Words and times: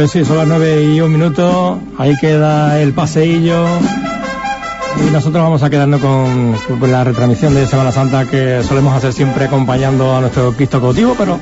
Pues 0.00 0.12
sí, 0.12 0.24
son 0.24 0.38
las 0.38 0.48
nueve 0.48 0.82
y 0.82 0.98
un 1.02 1.12
minuto. 1.12 1.78
Ahí 1.98 2.16
queda 2.18 2.80
el 2.80 2.94
paseillo. 2.94 3.66
Y 5.06 5.10
nosotros 5.10 5.44
vamos 5.44 5.62
a 5.62 5.68
quedarnos 5.68 6.00
con, 6.00 6.90
la 6.90 7.04
retransmisión 7.04 7.54
de 7.54 7.66
Semana 7.66 7.92
Santa 7.92 8.24
que 8.24 8.62
solemos 8.66 8.94
hacer 8.94 9.12
siempre 9.12 9.44
acompañando 9.44 10.16
a 10.16 10.22
nuestro 10.22 10.52
Cristo 10.52 10.80
cautivo, 10.80 11.14
pero 11.18 11.38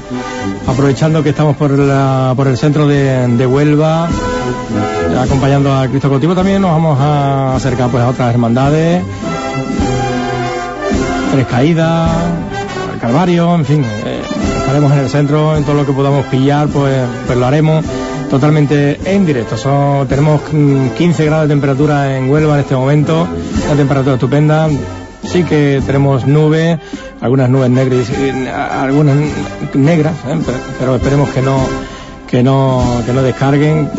aprovechando 0.67 1.23
que 1.23 1.29
estamos 1.29 1.57
por, 1.57 1.71
el 1.71 2.57
centro 2.57 2.89
de, 2.89 3.47
Huelva, 3.47 4.09
acompañando 5.21 5.73
al 5.73 5.89
Cristo 5.91 6.11
cautivo, 6.11 6.35
también 6.35 6.61
nos 6.61 6.73
vamos 6.73 6.99
a 7.01 7.55
acercar 7.55 7.89
pues 7.91 8.03
a 8.03 8.09
otras 8.09 8.29
hermandades, 8.35 9.05
Tres 11.31 11.47
Caídas, 11.47 12.11
Calvario, 13.01 13.55
en 13.55 13.65
fin, 13.65 13.85
eh, 13.85 14.21
estaremos 14.59 14.91
en 14.91 14.99
el 14.99 15.09
centro, 15.09 15.57
en 15.57 15.63
todo 15.63 15.77
lo 15.77 15.87
que 15.87 15.93
podamos 15.93 16.27
pillar, 16.27 16.67
pues, 16.67 17.05
pues 17.25 17.39
lo 17.39 17.47
haremos 17.47 17.85
totalmente 18.31 18.99
en 19.05 19.27
directo. 19.27 19.57
Tenemos 20.09 20.43
15 20.97 21.25
grados 21.25 21.49
de 21.49 21.55
temperatura 21.55 22.17
en 22.17 22.31
Huelva 22.31 22.55
en 22.55 22.61
este 22.61 22.75
momento, 22.75 23.27
una 23.67 23.77
temperatura 23.77 24.15
estupenda. 24.15 24.69
Sí 25.25 25.45
que 25.45 25.83
tenemos 25.85 26.27
nubes, 26.27 26.79
algunas 27.21 27.51
nubes 27.51 27.71
negras, 27.71 28.11
algunas 28.73 29.17
negras, 29.75 30.15
¿eh? 30.27 30.39
pero, 30.47 30.59
pero, 30.79 30.97
esperemos 30.97 31.29
que 31.31 31.43
no, 31.43 31.59
que 32.27 32.43
no, 32.43 33.03
que 33.05 33.13
no 33.13 33.23
descarguen 33.23 33.91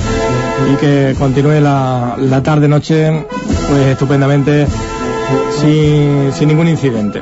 y 0.71 0.75
que 0.77 1.15
continúe 1.19 1.59
la, 1.59 2.15
la 2.17 2.41
tarde-noche 2.41 3.25
pues 3.69 3.87
estupendamente 3.87 4.65
sin, 5.59 6.31
sin 6.33 6.47
ningún 6.47 6.69
incidente. 6.69 7.21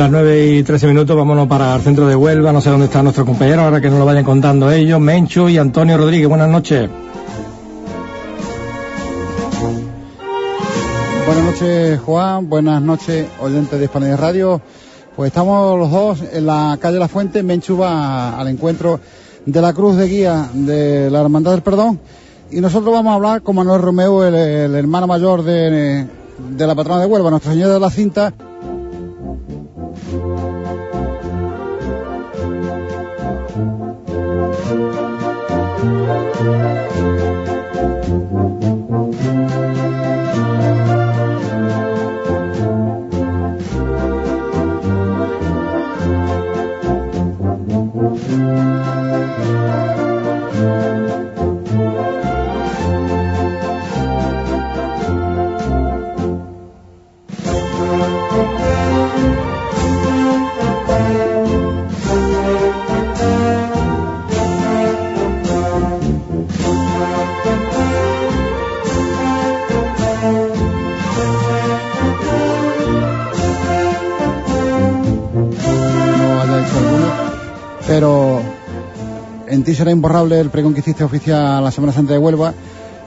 Las 0.00 0.10
9 0.10 0.46
y 0.46 0.62
13 0.62 0.86
minutos, 0.86 1.14
vámonos 1.14 1.46
para 1.46 1.76
el 1.76 1.82
centro 1.82 2.08
de 2.08 2.16
Huelva, 2.16 2.54
no 2.54 2.62
sé 2.62 2.70
dónde 2.70 2.86
están 2.86 3.04
nuestros 3.04 3.26
compañeros, 3.26 3.66
ahora 3.66 3.82
que 3.82 3.90
nos 3.90 3.98
lo 3.98 4.06
vayan 4.06 4.24
contando 4.24 4.72
ellos, 4.72 4.98
Mencho 4.98 5.46
y 5.50 5.58
Antonio 5.58 5.98
Rodríguez, 5.98 6.26
buenas 6.26 6.48
noches. 6.48 6.88
Buenas 11.26 11.44
noches 11.44 12.00
Juan, 12.00 12.48
buenas 12.48 12.80
noches 12.80 13.26
oyentes 13.42 13.78
de 13.78 13.84
España 13.84 14.16
Radio. 14.16 14.62
Pues 15.14 15.28
estamos 15.28 15.78
los 15.78 15.90
dos 15.90 16.22
en 16.32 16.46
la 16.46 16.78
calle 16.80 16.98
La 16.98 17.08
Fuente, 17.08 17.42
Menchu 17.42 17.76
va 17.76 18.40
al 18.40 18.48
encuentro 18.48 19.00
de 19.44 19.60
la 19.60 19.74
Cruz 19.74 19.96
de 19.96 20.08
Guía 20.08 20.48
de 20.54 21.10
la 21.10 21.20
Hermandad 21.20 21.50
del 21.50 21.60
Perdón 21.60 22.00
y 22.50 22.62
nosotros 22.62 22.94
vamos 22.94 23.10
a 23.10 23.16
hablar 23.16 23.42
con 23.42 23.54
Manuel 23.54 23.82
Romeo, 23.82 24.24
el, 24.24 24.34
el 24.34 24.74
hermano 24.76 25.06
mayor 25.06 25.42
de, 25.42 26.06
de 26.38 26.66
la 26.66 26.74
patrona 26.74 27.02
de 27.02 27.06
Huelva, 27.06 27.28
Nuestra 27.28 27.52
Señora 27.52 27.74
de 27.74 27.80
la 27.80 27.90
Cinta. 27.90 28.32
Será 79.80 79.92
imborrable 79.92 80.38
el 80.38 80.50
pregón 80.50 80.74
que 80.74 80.80
hiciste 80.80 81.02
oficial 81.04 81.64
la 81.64 81.70
Semana 81.70 81.90
Santa 81.90 82.12
de 82.12 82.18
Huelva. 82.18 82.52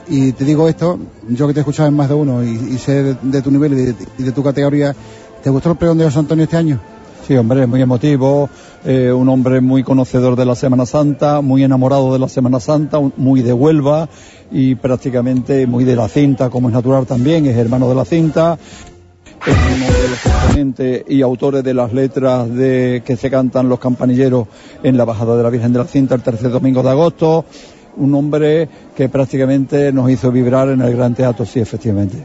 Y 0.08 0.32
te 0.32 0.44
digo 0.44 0.68
esto, 0.68 0.98
yo 1.28 1.46
que 1.46 1.54
te 1.54 1.60
he 1.60 1.62
escuchado 1.62 1.88
en 1.88 1.94
más 1.94 2.08
de 2.08 2.16
uno 2.16 2.42
y, 2.42 2.76
sé 2.78 3.14
de, 3.22 3.42
tu 3.42 3.52
nivel 3.52 3.94
y 4.18 4.22
de, 4.24 4.32
tu 4.32 4.42
categoría, 4.42 4.92
¿te 5.40 5.50
gustó 5.50 5.70
el 5.70 5.76
pregón 5.76 5.98
de 5.98 6.04
José 6.06 6.18
Antonio 6.18 6.42
este 6.42 6.56
año? 6.56 6.80
Sí, 7.28 7.36
hombre, 7.36 7.68
muy 7.68 7.80
emotivo, 7.80 8.50
eh, 8.84 9.12
un 9.12 9.28
hombre 9.28 9.60
muy 9.60 9.84
conocedor 9.84 10.34
de 10.34 10.46
la 10.46 10.56
Semana 10.56 10.84
Santa, 10.84 11.42
muy 11.42 11.62
enamorado 11.62 12.12
de 12.12 12.18
la 12.18 12.28
Semana 12.28 12.58
Santa, 12.58 12.98
muy 12.98 13.42
de 13.42 13.52
Huelva 13.52 14.08
y 14.50 14.74
prácticamente 14.74 15.68
muy 15.68 15.84
de 15.84 15.94
la 15.94 16.08
cinta, 16.08 16.50
como 16.50 16.70
es 16.70 16.74
natural 16.74 17.06
también, 17.06 17.46
es 17.46 17.56
hermano 17.56 17.88
de 17.88 17.94
la 17.94 18.04
cinta 18.04 18.58
es 19.46 19.56
uno 19.76 19.86
de 19.86 20.08
los 20.08 20.26
exponentes 20.26 21.04
y 21.06 21.20
autores 21.20 21.62
de 21.62 21.74
las 21.74 21.92
letras 21.92 22.48
de 22.48 23.02
que 23.04 23.16
se 23.16 23.30
cantan 23.30 23.68
los 23.68 23.78
campanilleros 23.78 24.46
en 24.84 24.96
la 24.96 25.04
bajada 25.04 25.36
de 25.36 25.42
la 25.42 25.50
Virgen 25.50 25.72
de 25.72 25.80
la 25.80 25.86
Cinta 25.86 26.14
el 26.14 26.22
tercer 26.22 26.50
domingo 26.50 26.82
de 26.82 26.90
agosto. 26.90 27.44
Un 27.96 28.14
hombre 28.14 28.68
que 28.94 29.08
prácticamente 29.08 29.92
nos 29.92 30.10
hizo 30.10 30.30
vibrar 30.30 30.68
en 30.68 30.80
el 30.82 30.94
Gran 30.94 31.14
Teatro, 31.14 31.44
sí, 31.44 31.58
efectivamente. 31.58 32.18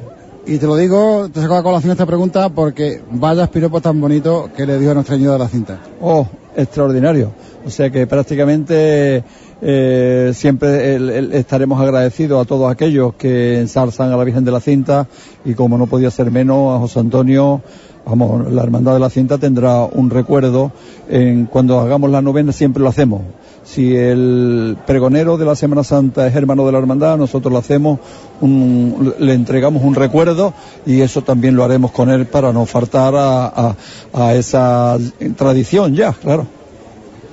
Y 0.45 0.57
te 0.57 0.67
lo 0.67 0.75
digo, 0.75 1.29
te 1.31 1.41
saco 1.41 1.55
a 1.55 1.63
colación 1.63 1.91
esta 1.91 2.05
pregunta 2.05 2.49
porque 2.49 3.01
vaya 3.11 3.47
piropo 3.47 3.81
tan 3.81 3.99
bonito 4.01 4.49
que 4.55 4.65
le 4.65 4.79
dio 4.79 4.91
a 4.91 4.93
nuestra 4.93 5.15
señora 5.15 5.33
de 5.33 5.39
la 5.39 5.47
cinta. 5.47 5.79
Oh, 6.01 6.27
extraordinario. 6.55 7.31
O 7.65 7.69
sea 7.69 7.89
que 7.89 8.07
prácticamente 8.07 9.23
eh, 9.61 10.31
siempre 10.33 11.37
estaremos 11.37 11.79
agradecidos 11.79 12.41
a 12.41 12.47
todos 12.47 12.71
aquellos 12.71 13.13
que 13.15 13.59
ensalzan 13.59 14.11
a 14.11 14.17
la 14.17 14.23
Virgen 14.23 14.43
de 14.43 14.51
la 14.51 14.59
Cinta 14.59 15.07
y 15.45 15.53
como 15.53 15.77
no 15.77 15.87
podía 15.87 16.09
ser 16.09 16.31
menos 16.31 16.75
a 16.75 16.79
José 16.79 16.99
Antonio, 16.99 17.61
vamos, 18.05 18.51
la 18.51 18.63
Hermandad 18.63 18.93
de 18.93 18.99
la 18.99 19.09
Cinta 19.09 19.37
tendrá 19.37 19.83
un 19.83 20.09
recuerdo 20.09 20.71
en 21.09 21.45
cuando 21.45 21.79
hagamos 21.79 22.09
la 22.09 22.21
novena 22.21 22.51
siempre 22.51 22.81
lo 22.81 22.89
hacemos. 22.89 23.21
Si 23.63 23.95
el 23.95 24.77
pregonero 24.87 25.37
de 25.37 25.45
la 25.45 25.55
Semana 25.55 25.83
Santa 25.83 26.25
es 26.25 26.35
hermano 26.35 26.65
de 26.65 26.71
la 26.71 26.79
Hermandad, 26.79 27.17
nosotros 27.17 27.51
lo 27.51 27.59
hacemos, 27.59 27.99
le 28.41 29.33
entregamos 29.33 29.83
un 29.83 29.93
recuerdo 29.93 30.53
y 30.85 31.01
eso 31.01 31.21
también 31.21 31.55
lo 31.55 31.63
haremos 31.63 31.91
con 31.91 32.09
él 32.09 32.25
para 32.25 32.51
no 32.51 32.65
faltar 32.65 33.13
a 33.15 34.33
esa 34.33 34.97
tradición 35.35 35.93
ya, 35.95 36.13
claro 36.13 36.59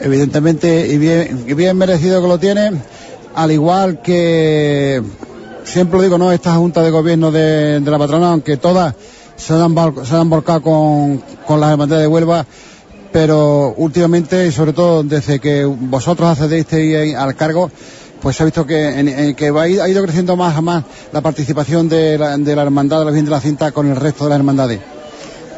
evidentemente, 0.01 0.89
y 0.89 0.99
bien, 0.99 1.45
bien 1.57 1.77
merecido 1.77 2.21
que 2.21 2.29
lo 2.29 2.39
tiene, 2.39 2.73
al 3.35 3.53
igual 3.53 4.01
que 4.03 5.03
siempre 5.65 5.99
lo 5.99 6.03
digo, 6.03 6.19
¿no? 6.19 6.33
Esta 6.33 6.55
Junta 6.55 6.83
de 6.83 6.91
Gobierno 6.91 7.31
de, 7.31 7.81
la 7.81 7.99
patrona, 7.99 8.33
aunque 8.33 8.57
todas 8.57 8.95
se 9.37 9.55
han, 9.55 9.75
se 10.05 10.17
han 10.17 10.31
volcado 10.31 10.63
con, 10.63 11.23
con 11.47 11.61
las 11.61 11.73
hermandades 11.73 12.03
de 12.03 12.09
Huelva, 12.09 12.47
pero 13.13 13.75
últimamente 13.77 14.47
y 14.47 14.53
sobre 14.53 14.73
todo 14.73 15.03
desde 15.03 15.39
que 15.39 15.65
vosotros 15.65 16.29
accedisteis 16.29 17.15
al 17.15 17.35
cargo, 17.35 17.71
pues 18.21 18.37
se 18.37 18.43
ha 18.43 18.47
visto 18.47 18.67
que, 18.67 19.35
que 19.37 19.49
ha 19.49 19.89
ido 19.89 20.03
creciendo 20.03 20.37
más 20.37 20.57
a 20.57 20.61
más 20.61 20.85
la 21.13 21.21
participación 21.21 21.89
de 21.89 22.19
la, 22.19 22.37
de 22.37 22.57
la 22.57 22.63
Hermandad 22.63 22.99
de 22.99 23.05
la 23.05 23.11
Virgen 23.11 23.27
de 23.27 23.31
la 23.31 23.41
Cinta 23.41 23.73
con 23.73 23.89
el 23.89 23.97
resto 23.97 24.25
de 24.25 24.31
las 24.31 24.39
hermandades. 24.39 24.81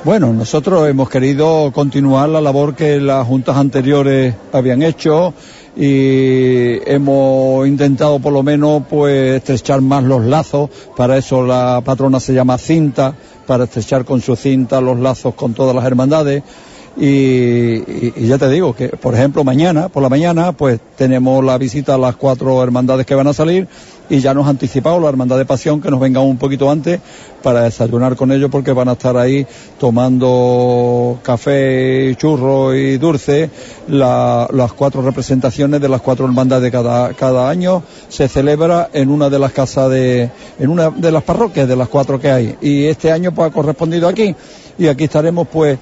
Bueno, 0.04 0.32
nosotros 0.32 0.88
hemos 0.88 1.08
querido 1.08 1.72
continuar 1.72 2.28
la 2.28 2.40
labor 2.40 2.76
que 2.76 3.00
las 3.00 3.26
juntas 3.26 3.56
anteriores 3.56 4.34
habían 4.52 4.82
hecho 4.82 5.34
y 5.76 6.78
hemos 6.90 7.66
intentado 7.66 8.18
por 8.18 8.32
lo 8.32 8.42
menos 8.42 8.82
pues 8.88 9.36
estrechar 9.36 9.80
más 9.80 10.04
los 10.04 10.24
lazos, 10.24 10.70
para 10.96 11.16
eso 11.18 11.44
la 11.44 11.82
patrona 11.84 12.20
se 12.20 12.32
llama 12.32 12.58
cinta, 12.58 13.14
para 13.48 13.64
estrechar 13.64 14.04
con 14.04 14.20
su 14.20 14.36
cinta 14.36 14.78
los 14.78 14.98
lazos 14.98 15.34
con 15.34 15.54
todas 15.54 15.74
las 15.74 15.86
hermandades. 15.86 16.42
Y, 16.98 18.26
ya 18.26 18.36
te 18.36 18.50
digo 18.50 18.74
que, 18.74 18.88
por 18.88 19.14
ejemplo, 19.14 19.42
mañana, 19.42 19.88
por 19.88 20.02
la 20.02 20.10
mañana, 20.10 20.52
pues 20.52 20.78
tenemos 20.96 21.42
la 21.42 21.56
visita 21.56 21.94
a 21.94 21.98
las 21.98 22.16
cuatro 22.16 22.62
hermandades 22.62 23.06
que 23.06 23.14
van 23.14 23.26
a 23.26 23.32
salir 23.32 23.66
y 24.10 24.20
ya 24.20 24.34
nos 24.34 24.46
ha 24.46 24.50
anticipado 24.50 25.00
la 25.00 25.08
Hermandad 25.08 25.38
de 25.38 25.44
Pasión 25.44 25.80
que 25.80 25.90
nos 25.90 26.00
venga 26.00 26.20
un 26.20 26.38
poquito 26.38 26.70
antes 26.70 27.00
para 27.42 27.62
desayunar 27.62 28.16
con 28.16 28.32
ellos 28.32 28.50
porque 28.50 28.72
van 28.72 28.88
a 28.88 28.92
estar 28.92 29.16
ahí 29.16 29.46
tomando 29.78 31.18
café, 31.22 32.14
churro 32.16 32.74
y 32.74 32.98
dulce. 32.98 33.50
las 33.88 34.72
cuatro 34.72 35.02
representaciones 35.02 35.80
de 35.80 35.88
las 35.88 36.00
cuatro 36.00 36.26
hermandades 36.26 36.70
cada, 36.70 37.12
cada 37.14 37.48
año 37.48 37.82
se 38.08 38.28
celebra 38.28 38.90
en 38.92 39.10
una 39.10 39.30
de 39.30 39.38
las 39.38 39.52
casas 39.52 39.90
de, 39.90 40.30
en 40.58 40.70
una 40.70 40.90
de 40.90 41.12
las 41.12 41.22
parroquias 41.22 41.68
de 41.68 41.76
las 41.76 41.88
cuatro 41.88 42.20
que 42.20 42.30
hay. 42.30 42.56
Y 42.60 42.84
este 42.84 43.12
año 43.12 43.32
pues 43.32 43.50
ha 43.50 43.52
correspondido 43.52 44.08
aquí 44.08 44.34
y 44.78 44.86
aquí 44.86 45.04
estaremos 45.04 45.48
pues 45.48 45.78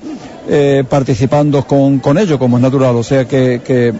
eh, 0.49 0.85
participando 0.88 1.67
con, 1.67 1.99
con 1.99 2.19
ellos 2.19 2.38
como 2.38 2.57
es 2.57 2.62
natural. 2.62 2.97
O 2.97 3.03
sea 3.03 3.26
que, 3.26 3.61
que 3.65 3.93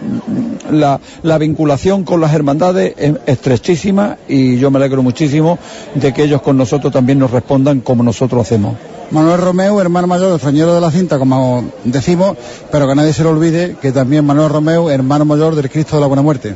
la, 0.71 0.99
la, 1.23 1.37
vinculación 1.37 2.03
con 2.03 2.21
las 2.21 2.33
hermandades 2.33 2.93
es 2.97 3.13
estrechísima 3.25 4.17
y 4.27 4.57
yo 4.57 4.71
me 4.71 4.77
alegro 4.77 5.03
muchísimo 5.03 5.59
de 5.95 6.13
que 6.13 6.23
ellos 6.23 6.41
con 6.41 6.57
nosotros 6.57 6.93
también 6.93 7.19
nos 7.19 7.31
respondan 7.31 7.81
como 7.81 8.03
nosotros 8.03 8.41
hacemos. 8.41 8.75
Manuel 9.11 9.39
Romeo, 9.39 9.79
hermano 9.79 10.07
mayor 10.07 10.31
del 10.31 10.39
Frañero 10.39 10.75
de 10.75 10.81
la 10.81 10.91
Cinta, 10.91 11.17
como 11.17 11.63
decimos, 11.85 12.35
pero 12.71 12.87
que 12.87 12.95
nadie 12.95 13.13
se 13.13 13.23
lo 13.23 13.29
olvide 13.29 13.77
que 13.81 13.91
también 13.93 14.25
Manuel 14.25 14.49
Romeo, 14.49 14.89
hermano 14.89 15.23
mayor 15.23 15.55
del 15.55 15.69
Cristo 15.69 15.95
de 15.95 16.01
la 16.01 16.07
Buena 16.07 16.21
Muerte. 16.21 16.55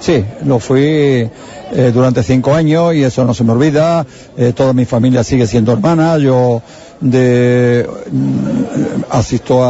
Sí, 0.00 0.24
lo 0.44 0.58
fui 0.58 0.82
eh, 0.82 1.30
durante 1.94 2.22
cinco 2.22 2.52
años 2.52 2.94
y 2.94 3.02
eso 3.02 3.24
no 3.24 3.32
se 3.32 3.42
me 3.42 3.52
olvida. 3.52 4.04
Eh, 4.36 4.52
toda 4.54 4.72
mi 4.72 4.84
familia 4.84 5.24
sigue 5.24 5.46
siendo 5.46 5.72
hermana. 5.72 6.18
Yo 6.18 6.60
de 7.04 7.86
mm, 8.10 9.04
asisto 9.10 9.62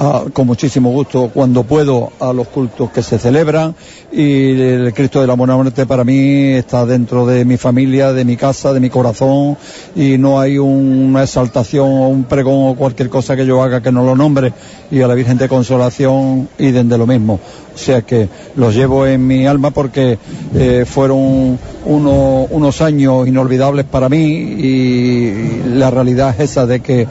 a, 0.00 0.24
con 0.32 0.46
muchísimo 0.46 0.90
gusto 0.90 1.30
cuando 1.32 1.64
puedo 1.64 2.10
a 2.20 2.32
los 2.32 2.48
cultos 2.48 2.90
que 2.90 3.02
se 3.02 3.18
celebran. 3.18 3.74
Y 4.10 4.58
el 4.58 4.94
Cristo 4.94 5.20
de 5.20 5.26
la 5.26 5.34
Buena 5.34 5.56
Muerte 5.56 5.84
para 5.84 6.04
mí 6.04 6.52
está 6.52 6.86
dentro 6.86 7.26
de 7.26 7.44
mi 7.44 7.58
familia, 7.58 8.14
de 8.14 8.24
mi 8.24 8.38
casa, 8.38 8.72
de 8.72 8.80
mi 8.80 8.88
corazón. 8.88 9.58
Y 9.94 10.16
no 10.16 10.40
hay 10.40 10.56
una 10.56 11.24
exaltación 11.24 11.86
o 11.86 12.08
un 12.08 12.24
pregón 12.24 12.70
o 12.70 12.76
cualquier 12.76 13.10
cosa 13.10 13.36
que 13.36 13.44
yo 13.44 13.62
haga 13.62 13.82
que 13.82 13.92
no 13.92 14.02
lo 14.02 14.16
nombre. 14.16 14.54
Y 14.90 15.02
a 15.02 15.06
la 15.06 15.14
Virgen 15.14 15.36
de 15.36 15.48
Consolación 15.48 16.48
y 16.58 16.70
de 16.70 16.98
lo 16.98 17.06
mismo. 17.06 17.38
O 17.74 17.78
sea 17.78 18.00
que 18.00 18.28
los 18.56 18.74
llevo 18.74 19.06
en 19.06 19.26
mi 19.26 19.46
alma 19.46 19.70
porque 19.70 20.18
eh, 20.54 20.84
fueron 20.86 21.58
unos 21.84 22.80
años 22.80 23.28
inolvidables 23.28 23.84
para 23.84 24.08
mí. 24.08 24.26
Y 24.26 25.62
la 25.74 25.90
realidad 25.90 26.34
es 26.38 26.50
esa 26.50 26.64
de 26.64 26.80
que, 26.80 27.06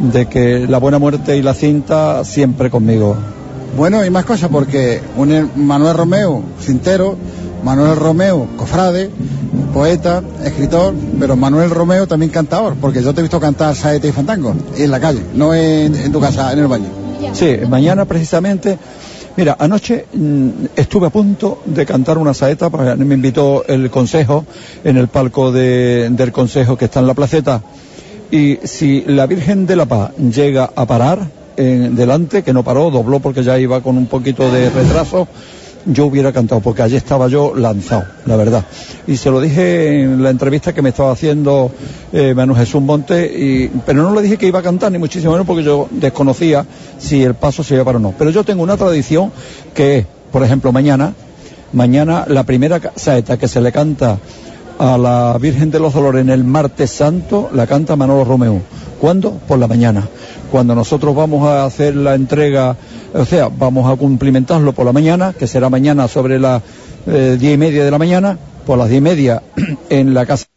de 0.00 0.26
que 0.26 0.66
la 0.66 0.78
buena 0.78 0.98
muerte 0.98 1.36
y 1.36 1.42
la 1.42 1.54
cinta 1.54 2.24
siempre 2.24 2.70
conmigo. 2.70 3.16
Bueno, 3.76 4.04
y 4.04 4.10
más 4.10 4.24
cosas 4.24 4.50
porque 4.50 5.00
un 5.16 5.50
Manuel 5.54 5.96
Romeo, 5.96 6.42
cintero, 6.60 7.16
Manuel 7.62 7.96
Romeo, 7.96 8.48
cofrade, 8.56 9.10
poeta, 9.72 10.22
escritor, 10.44 10.94
pero 11.18 11.36
Manuel 11.36 11.70
Romeo 11.70 12.06
también 12.06 12.32
cantador, 12.32 12.74
porque 12.80 13.02
yo 13.02 13.14
te 13.14 13.20
he 13.20 13.22
visto 13.22 13.38
cantar 13.38 13.76
saete 13.76 14.08
y 14.08 14.12
fantango 14.12 14.54
en 14.76 14.90
la 14.90 14.98
calle, 14.98 15.22
no 15.34 15.54
en, 15.54 15.94
en 15.94 16.10
tu 16.10 16.20
casa, 16.20 16.52
en 16.52 16.58
el 16.58 16.66
baño. 16.66 16.88
Sí, 17.32 17.58
mañana 17.68 18.06
precisamente 18.06 18.78
Mira, 19.36 19.56
anoche 19.58 20.06
mm, 20.12 20.48
estuve 20.76 21.06
a 21.06 21.10
punto 21.10 21.62
de 21.64 21.86
cantar 21.86 22.18
una 22.18 22.34
saeta, 22.34 22.68
me 22.68 23.14
invitó 23.14 23.64
el 23.66 23.90
consejo 23.90 24.44
en 24.84 24.96
el 24.96 25.08
palco 25.08 25.52
del 25.52 26.32
consejo 26.32 26.76
que 26.76 26.86
está 26.86 27.00
en 27.00 27.06
la 27.06 27.14
placeta. 27.14 27.62
Y 28.30 28.58
si 28.64 29.02
la 29.06 29.26
Virgen 29.26 29.66
de 29.66 29.76
la 29.76 29.86
Paz 29.86 30.12
llega 30.16 30.70
a 30.74 30.86
parar 30.86 31.26
en 31.56 31.96
delante, 31.96 32.42
que 32.42 32.52
no 32.52 32.62
paró, 32.62 32.90
dobló 32.90 33.20
porque 33.20 33.42
ya 33.42 33.58
iba 33.58 33.80
con 33.80 33.98
un 33.98 34.06
poquito 34.06 34.50
de 34.50 34.70
retraso, 34.70 35.26
yo 35.86 36.06
hubiera 36.06 36.32
cantado, 36.32 36.60
porque 36.60 36.82
allí 36.82 36.96
estaba 36.96 37.28
yo 37.28 37.54
lanzado, 37.54 38.04
la 38.26 38.36
verdad. 38.36 38.64
Y 39.06 39.16
se 39.16 39.30
lo 39.30 39.40
dije 39.40 40.02
en 40.02 40.22
la 40.22 40.30
entrevista 40.30 40.72
que 40.72 40.82
me 40.82 40.90
estaba 40.90 41.12
haciendo 41.12 41.70
eh, 42.12 42.34
Manuel 42.34 42.60
Jesús 42.60 42.82
Monte, 42.82 43.26
y, 43.26 43.68
pero 43.84 44.02
no 44.02 44.14
le 44.14 44.22
dije 44.22 44.36
que 44.36 44.46
iba 44.46 44.60
a 44.60 44.62
cantar, 44.62 44.92
ni 44.92 44.98
muchísimo 44.98 45.32
menos, 45.32 45.46
porque 45.46 45.64
yo 45.64 45.88
desconocía 45.90 46.64
si 46.98 47.22
el 47.22 47.34
paso 47.34 47.62
se 47.62 47.74
iba 47.74 47.84
para 47.84 47.98
o 47.98 48.00
no. 48.00 48.14
Pero 48.16 48.30
yo 48.30 48.44
tengo 48.44 48.62
una 48.62 48.76
tradición 48.76 49.32
que 49.74 49.98
es, 49.98 50.06
por 50.30 50.44
ejemplo, 50.44 50.70
mañana, 50.70 51.14
mañana 51.72 52.24
la 52.28 52.44
primera 52.44 52.80
saeta 52.94 53.38
que 53.38 53.48
se 53.48 53.60
le 53.60 53.72
canta 53.72 54.18
a 54.80 54.98
la 54.98 55.36
Virgen 55.38 55.70
de 55.70 55.78
los 55.78 55.94
Dolores 55.94 56.22
en 56.22 56.30
el 56.30 56.42
martes 56.42 56.90
santo, 56.90 57.50
la 57.52 57.66
canta 57.66 57.94
Manolo 57.94 58.24
Romeo. 58.24 58.60
¿Cuándo? 59.00 59.32
Por 59.46 59.58
la 59.58 59.68
mañana. 59.68 60.08
Cuando 60.50 60.74
nosotros 60.74 61.14
vamos 61.14 61.46
a 61.46 61.64
hacer 61.64 61.94
la 61.94 62.14
entrega 62.14 62.76
o 63.12 63.24
sea, 63.24 63.48
vamos 63.48 63.90
a 63.90 63.96
cumplimentarlo 63.96 64.72
por 64.72 64.86
la 64.86 64.92
mañana, 64.92 65.34
que 65.36 65.46
será 65.46 65.68
mañana 65.68 66.06
sobre 66.06 66.38
las 66.38 66.62
eh, 67.06 67.36
diez 67.38 67.54
y 67.54 67.58
media 67.58 67.84
de 67.84 67.90
la 67.90 67.98
mañana, 67.98 68.38
por 68.66 68.78
las 68.78 68.88
diez 68.88 68.98
y 68.98 69.02
media 69.02 69.42
en 69.88 70.14
la 70.14 70.26
casa 70.26 70.44
de 70.44 70.50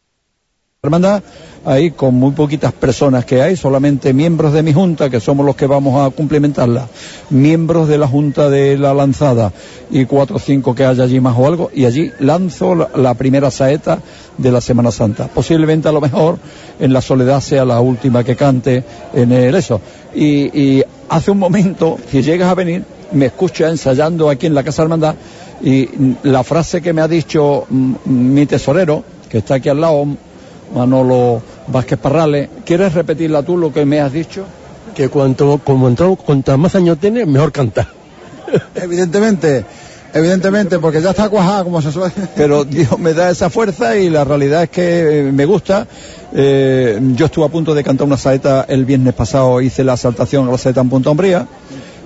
la 0.83 0.87
hermandad, 0.87 1.23
ahí 1.65 1.91
con 1.91 2.15
muy 2.15 2.31
poquitas 2.31 2.73
personas 2.73 3.25
que 3.25 3.41
hay, 3.41 3.55
solamente 3.55 4.13
miembros 4.13 4.53
de 4.53 4.63
mi 4.63 4.73
junta, 4.73 5.09
que 5.09 5.19
somos 5.19 5.45
los 5.45 5.55
que 5.55 5.67
vamos 5.67 6.05
a 6.05 6.09
cumplimentarla, 6.09 6.87
miembros 7.29 7.87
de 7.87 7.97
la 7.97 8.07
junta 8.07 8.49
de 8.49 8.77
la 8.77 8.93
lanzada 8.93 9.51
y 9.89 10.05
cuatro 10.05 10.35
o 10.37 10.39
cinco 10.39 10.75
que 10.75 10.85
haya 10.85 11.03
allí 11.03 11.19
más 11.19 11.35
o 11.37 11.47
algo, 11.47 11.71
y 11.73 11.85
allí 11.85 12.11
lanzo 12.19 12.75
la, 12.75 13.13
primera 13.13 13.51
saeta 13.51 13.99
de 14.37 14.51
la 14.51 14.61
Semana 14.61 14.91
Santa. 14.91 15.27
Posiblemente 15.27 15.87
a 15.87 15.91
lo 15.91 16.01
mejor 16.01 16.37
en 16.79 16.91
la 16.91 17.01
soledad 17.01 17.41
sea 17.41 17.65
la 17.65 17.79
última 17.79 18.23
que 18.23 18.35
cante 18.35 18.83
en 19.13 19.31
el 19.31 19.55
eso. 19.55 19.79
y 20.15 20.83
hace 21.09 21.31
un 21.31 21.39
momento, 21.39 21.97
si 22.09 22.21
llegas 22.21 22.49
a 22.49 22.55
venir, 22.55 22.83
me 23.13 23.27
escucha 23.27 23.69
ensayando 23.69 24.29
aquí 24.29 24.47
en 24.47 24.55
la 24.55 24.63
Casa 24.63 24.83
Hermandad 24.83 25.15
y 25.63 25.87
la 26.23 26.43
frase 26.43 26.81
que 26.81 26.93
me 26.93 27.01
ha 27.01 27.07
dicho 27.07 27.65
mm, 27.69 27.93
mi 28.05 28.45
tesorero, 28.45 29.03
que 29.29 29.39
está 29.39 29.55
aquí 29.55 29.69
al 29.69 29.79
lado, 29.79 30.05
Manolo 30.73 31.41
Vázquez 31.67 31.99
Parrales, 31.99 32.49
¿quieres 32.65 32.93
repetirla 32.93 33.43
tú 33.43 33.57
lo 33.57 33.71
que 33.71 33.85
me 33.85 33.99
has 33.99 34.11
dicho? 34.11 34.45
Que 34.95 35.09
cuanto, 35.09 35.59
como 35.63 35.93
cuanto 36.17 36.57
más 36.57 36.75
años 36.75 36.97
tienes, 36.99 37.27
mejor 37.27 37.51
cantar. 37.51 37.87
Evidentemente. 38.75 39.65
Evidentemente, 40.15 40.77
porque 40.77 41.01
ya 41.01 41.09
está 41.09 41.27
cuajada, 41.27 41.63
como 41.63 41.81
se 41.81 41.91
suele. 41.91 42.13
Pero 42.35 42.63
Dios 42.65 42.99
me 42.99 43.15
da 43.15 43.31
esa 43.31 43.49
fuerza 43.49 43.97
y 43.97 44.11
la 44.11 44.23
realidad 44.23 44.63
es 44.63 44.69
que 44.69 45.31
me 45.33 45.45
gusta. 45.45 45.87
Eh, 46.35 46.99
yo 47.15 47.25
estuve 47.25 47.45
a 47.45 47.49
punto 47.49 47.73
de 47.73 47.83
cantar 47.83 48.05
una 48.05 48.17
saeta 48.17 48.63
el 48.67 48.85
viernes 48.85 49.15
pasado, 49.15 49.59
hice 49.59 49.83
la 49.83 49.97
saltación 49.97 50.47
a 50.47 50.51
la 50.51 50.57
saeta 50.59 50.81
en 50.81 50.89
Punta 50.89 51.09
Umbría, 51.09 51.47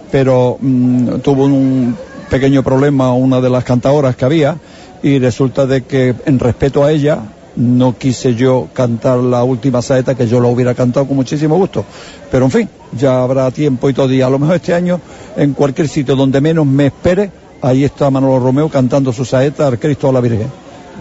pero 0.10 0.58
mm, 0.60 1.20
tuvo 1.20 1.46
un 1.46 1.98
pequeño 2.30 2.64
problema 2.64 3.14
una 3.14 3.42
de 3.42 3.50
las 3.50 3.66
cantadoras 3.66 4.16
que 4.16 4.24
había 4.24 4.56
y 5.04 5.20
resulta 5.20 5.66
de 5.66 5.84
que 5.84 6.16
en 6.26 6.40
respeto 6.40 6.86
a 6.86 6.92
ella 6.92 7.20
no 7.58 7.98
quise 7.98 8.36
yo 8.36 8.70
cantar 8.74 9.18
la 9.18 9.44
última 9.44 9.82
saeta 9.82 10.16
que 10.16 10.28
yo 10.28 10.40
la 10.40 10.48
hubiera 10.48 10.74
cantado 10.74 11.08
con 11.08 11.18
muchísimo 11.18 11.58
gusto. 11.58 11.84
Pero 12.32 12.46
en 12.46 12.52
fin, 12.52 12.70
ya 12.98 13.22
habrá 13.24 13.52
tiempo 13.52 13.90
y 13.90 13.94
todo 13.94 14.08
a 14.08 14.30
lo 14.30 14.40
mejor 14.40 14.56
este 14.56 14.74
año 14.74 15.02
en 15.36 15.54
cualquier 15.54 15.90
sitio 15.90 16.16
donde 16.16 16.40
menos 16.40 16.66
me 16.66 16.88
espere 16.88 17.32
ahí 17.62 17.84
está 17.84 18.10
Manolo 18.10 18.40
Romeo 18.40 18.70
cantando 18.70 19.12
su 19.12 19.26
saeta 19.26 19.68
al 19.68 19.80
Cristo 19.80 20.10
a 20.10 20.14
la 20.14 20.22
Virgen. 20.22 20.48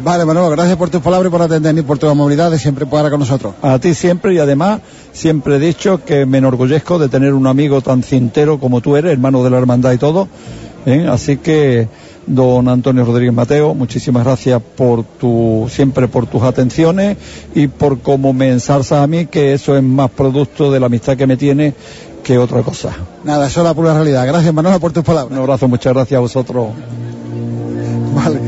Vale, 0.02 0.26
Manolo, 0.26 0.50
gracias 0.50 0.76
por 0.76 0.90
tus 0.90 1.00
palabras 1.00 1.30
y 1.30 1.32
por 1.32 1.40
atendernos 1.40 1.82
y 1.82 1.86
por 1.86 1.98
tu 1.98 2.06
amabilidad 2.06 2.50
de 2.50 2.58
siempre 2.58 2.84
poder 2.84 3.10
con 3.10 3.20
nosotros. 3.20 3.54
A 3.62 3.78
ti 3.78 3.94
siempre 3.94 4.34
y 4.34 4.38
además 4.38 4.80
siempre 5.12 5.56
he 5.56 5.58
dicho 5.58 6.04
que 6.04 6.26
me 6.26 6.38
enorgullezco 6.38 6.98
de 6.98 7.08
tener 7.08 7.32
un 7.32 7.46
amigo 7.46 7.80
tan 7.80 8.02
cintero 8.02 8.58
como 8.58 8.82
tú 8.82 8.96
eres, 8.96 9.12
hermano 9.12 9.42
de 9.42 9.50
la 9.50 9.56
hermandad 9.56 9.92
y 9.92 9.98
todo. 9.98 10.28
¿eh? 10.84 11.06
Así 11.10 11.38
que, 11.38 11.88
don 12.26 12.68
Antonio 12.68 13.04
Rodríguez 13.04 13.34
Mateo, 13.34 13.74
muchísimas 13.74 14.24
gracias 14.24 14.60
por 14.76 15.04
tu, 15.04 15.68
siempre 15.70 16.08
por 16.08 16.26
tus 16.26 16.42
atenciones 16.42 17.16
y 17.54 17.68
por 17.68 18.00
cómo 18.00 18.32
me 18.32 18.50
ensalzas 18.50 19.02
a 19.02 19.06
mí, 19.06 19.26
que 19.26 19.52
eso 19.52 19.76
es 19.76 19.82
más 19.82 20.10
producto 20.10 20.70
de 20.70 20.80
la 20.80 20.86
amistad 20.86 21.16
que 21.16 21.26
me 21.26 21.36
tiene 21.36 21.74
que 22.22 22.38
otra 22.38 22.62
cosa. 22.62 22.90
Nada, 23.24 23.46
eso 23.46 23.60
es 23.60 23.64
la 23.64 23.74
pura 23.74 23.94
realidad. 23.94 24.26
Gracias, 24.26 24.52
Manolo, 24.52 24.80
por 24.80 24.92
tus 24.92 25.04
palabras. 25.04 25.32
Un 25.32 25.38
abrazo, 25.38 25.68
muchas 25.68 25.92
gracias 25.92 26.18
a 26.18 26.20
vosotros. 26.20 26.68
Vale. 28.14 28.40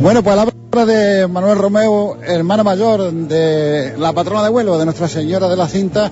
Bueno, 0.00 0.22
pues 0.24 0.34
la 0.34 0.46
palabra 0.46 0.92
de 0.92 1.28
Manuel 1.28 1.58
Romeo, 1.58 2.16
hermana 2.26 2.64
mayor 2.64 3.12
de 3.12 3.94
la 3.96 4.12
patrona 4.12 4.42
de 4.42 4.50
vuelo 4.50 4.76
de 4.76 4.84
Nuestra 4.84 5.06
Señora 5.06 5.48
de 5.48 5.56
la 5.56 5.68
Cinta, 5.68 6.10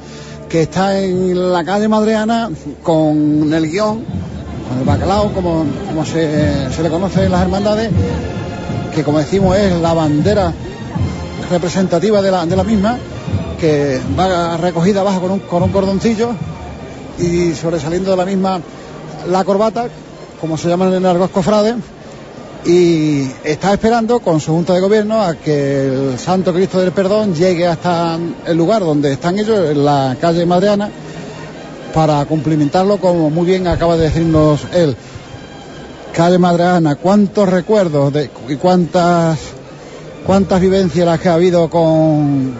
que 0.48 0.62
está 0.62 1.00
en 1.00 1.52
la 1.52 1.64
calle 1.64 1.88
Madreana 1.88 2.50
con 2.82 3.52
el 3.52 3.68
guion 3.68 4.04
el 4.78 4.84
bacalao, 4.84 5.32
como, 5.32 5.64
como 5.86 6.04
se, 6.04 6.70
se 6.70 6.82
le 6.82 6.88
conoce 6.88 7.24
en 7.24 7.32
las 7.32 7.42
hermandades, 7.42 7.90
que 8.94 9.04
como 9.04 9.18
decimos 9.18 9.56
es 9.56 9.72
la 9.80 9.94
bandera 9.94 10.52
representativa 11.50 12.22
de 12.22 12.30
la, 12.30 12.46
de 12.46 12.56
la 12.56 12.64
misma, 12.64 12.98
que 13.58 14.00
va 14.18 14.56
recogida 14.56 15.00
abajo 15.00 15.20
con 15.20 15.30
un, 15.32 15.40
con 15.40 15.62
un 15.62 15.70
cordoncillo 15.70 16.30
y 17.18 17.54
sobresaliendo 17.54 18.10
de 18.10 18.16
la 18.16 18.24
misma 18.24 18.60
la 19.28 19.44
corbata, 19.44 19.88
como 20.40 20.56
se 20.56 20.68
llama 20.68 20.86
en 20.86 20.94
el 20.94 21.06
argot 21.06 21.30
cofrade, 21.30 21.74
y 22.64 23.30
está 23.44 23.72
esperando 23.72 24.20
con 24.20 24.40
su 24.40 24.52
junta 24.52 24.74
de 24.74 24.80
gobierno 24.80 25.22
a 25.22 25.34
que 25.34 25.86
el 25.86 26.18
Santo 26.18 26.52
Cristo 26.52 26.78
del 26.78 26.92
Perdón 26.92 27.34
llegue 27.34 27.66
hasta 27.66 28.18
el 28.46 28.56
lugar 28.56 28.82
donde 28.82 29.12
están 29.12 29.38
ellos, 29.38 29.70
en 29.70 29.84
la 29.84 30.16
calle 30.20 30.44
Madreana, 30.46 30.90
para 31.94 32.24
cumplimentarlo 32.24 32.98
como 32.98 33.30
muy 33.30 33.46
bien 33.46 33.66
acaba 33.66 33.96
de 33.96 34.04
decirnos 34.04 34.66
él. 34.72 34.96
Calle 36.12 36.38
Madreana, 36.38 36.96
cuántos 36.96 37.48
recuerdos 37.48 38.12
y 38.48 38.56
cuántas 38.56 39.38
cuántas 40.26 40.60
vivencias 40.60 41.06
las 41.06 41.20
que 41.20 41.28
ha 41.28 41.34
habido 41.34 41.70
con 41.70 42.54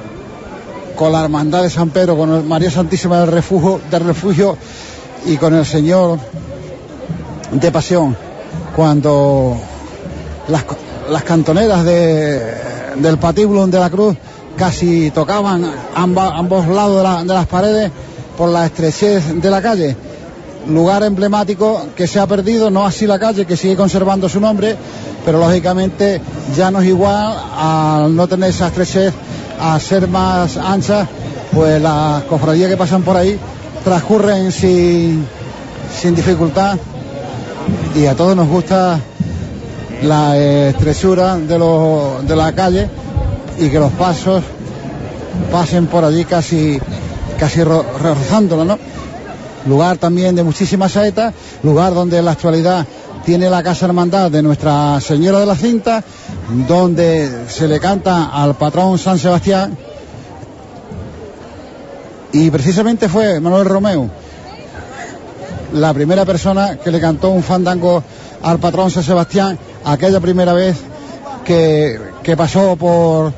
con 0.96 1.12
la 1.12 1.24
hermandad 1.24 1.62
de 1.62 1.70
San 1.70 1.88
Pedro, 1.88 2.14
con 2.14 2.46
María 2.46 2.70
Santísima 2.70 3.20
del 3.20 3.28
Refugio, 3.30 4.56
y 5.24 5.36
con 5.38 5.54
el 5.54 5.64
Señor 5.64 6.18
de 7.52 7.72
Pasión, 7.72 8.14
cuando 8.76 9.56
las, 10.48 10.64
las 11.08 11.22
cantoneras 11.24 11.84
de, 11.84 12.54
del 12.96 13.16
patíbulo 13.18 13.66
de 13.66 13.78
la 13.78 13.88
cruz 13.88 14.14
casi 14.56 15.10
tocaban 15.10 15.64
ambos 15.94 16.68
lados 16.68 16.98
de, 16.98 17.02
la, 17.02 17.24
de 17.24 17.34
las 17.34 17.46
paredes 17.46 17.90
por 18.36 18.48
la 18.48 18.66
estrechez 18.66 19.34
de 19.34 19.50
la 19.50 19.62
calle. 19.62 19.96
Lugar 20.68 21.02
emblemático 21.02 21.86
que 21.96 22.06
se 22.06 22.20
ha 22.20 22.26
perdido, 22.26 22.70
no 22.70 22.84
así 22.84 23.06
la 23.06 23.18
calle, 23.18 23.46
que 23.46 23.56
sigue 23.56 23.76
conservando 23.76 24.28
su 24.28 24.40
nombre, 24.40 24.76
pero 25.24 25.38
lógicamente 25.38 26.20
ya 26.56 26.70
no 26.70 26.80
es 26.80 26.88
igual 26.88 27.34
al 27.56 28.14
no 28.14 28.28
tener 28.28 28.50
esa 28.50 28.68
estrechez, 28.68 29.14
a 29.58 29.78
ser 29.80 30.08
más 30.08 30.56
ancha, 30.56 31.06
pues 31.52 31.80
las 31.80 32.24
cofradías 32.24 32.70
que 32.70 32.76
pasan 32.76 33.02
por 33.02 33.16
ahí 33.16 33.38
transcurren 33.84 34.52
sin, 34.52 35.26
sin 36.00 36.14
dificultad 36.14 36.78
y 37.94 38.06
a 38.06 38.14
todos 38.14 38.36
nos 38.36 38.48
gusta 38.48 38.98
la 40.02 40.36
estrechura 40.38 41.36
de, 41.36 41.58
los, 41.58 42.26
de 42.26 42.36
la 42.36 42.52
calle 42.52 42.88
y 43.58 43.68
que 43.68 43.78
los 43.78 43.92
pasos 43.92 44.42
pasen 45.50 45.86
por 45.86 46.04
allí 46.04 46.24
casi, 46.24 46.80
casi 47.40 47.64
rozándola, 47.64 48.64
¿no? 48.64 48.78
Lugar 49.66 49.96
también 49.96 50.36
de 50.36 50.42
muchísimas 50.42 50.92
saetas, 50.92 51.32
lugar 51.62 51.94
donde 51.94 52.18
en 52.18 52.26
la 52.26 52.32
actualidad 52.32 52.86
tiene 53.24 53.48
la 53.48 53.62
Casa 53.62 53.86
Hermandad 53.86 54.30
de 54.30 54.42
Nuestra 54.42 55.00
Señora 55.00 55.40
de 55.40 55.46
la 55.46 55.56
Cinta, 55.56 56.04
donde 56.68 57.46
se 57.48 57.66
le 57.66 57.80
canta 57.80 58.26
al 58.26 58.56
patrón 58.56 58.98
San 58.98 59.18
Sebastián. 59.18 59.76
Y 62.32 62.50
precisamente 62.50 63.08
fue 63.08 63.40
Manuel 63.40 63.64
Romeo 63.64 64.10
la 65.72 65.94
primera 65.94 66.26
persona 66.26 66.76
que 66.76 66.90
le 66.90 67.00
cantó 67.00 67.30
un 67.30 67.42
fandango 67.42 68.02
al 68.42 68.58
patrón 68.58 68.90
San 68.90 69.02
Sebastián 69.02 69.58
aquella 69.84 70.20
primera 70.20 70.52
vez 70.52 70.76
que, 71.44 71.98
que 72.22 72.36
pasó 72.36 72.76
por, 72.76 73.32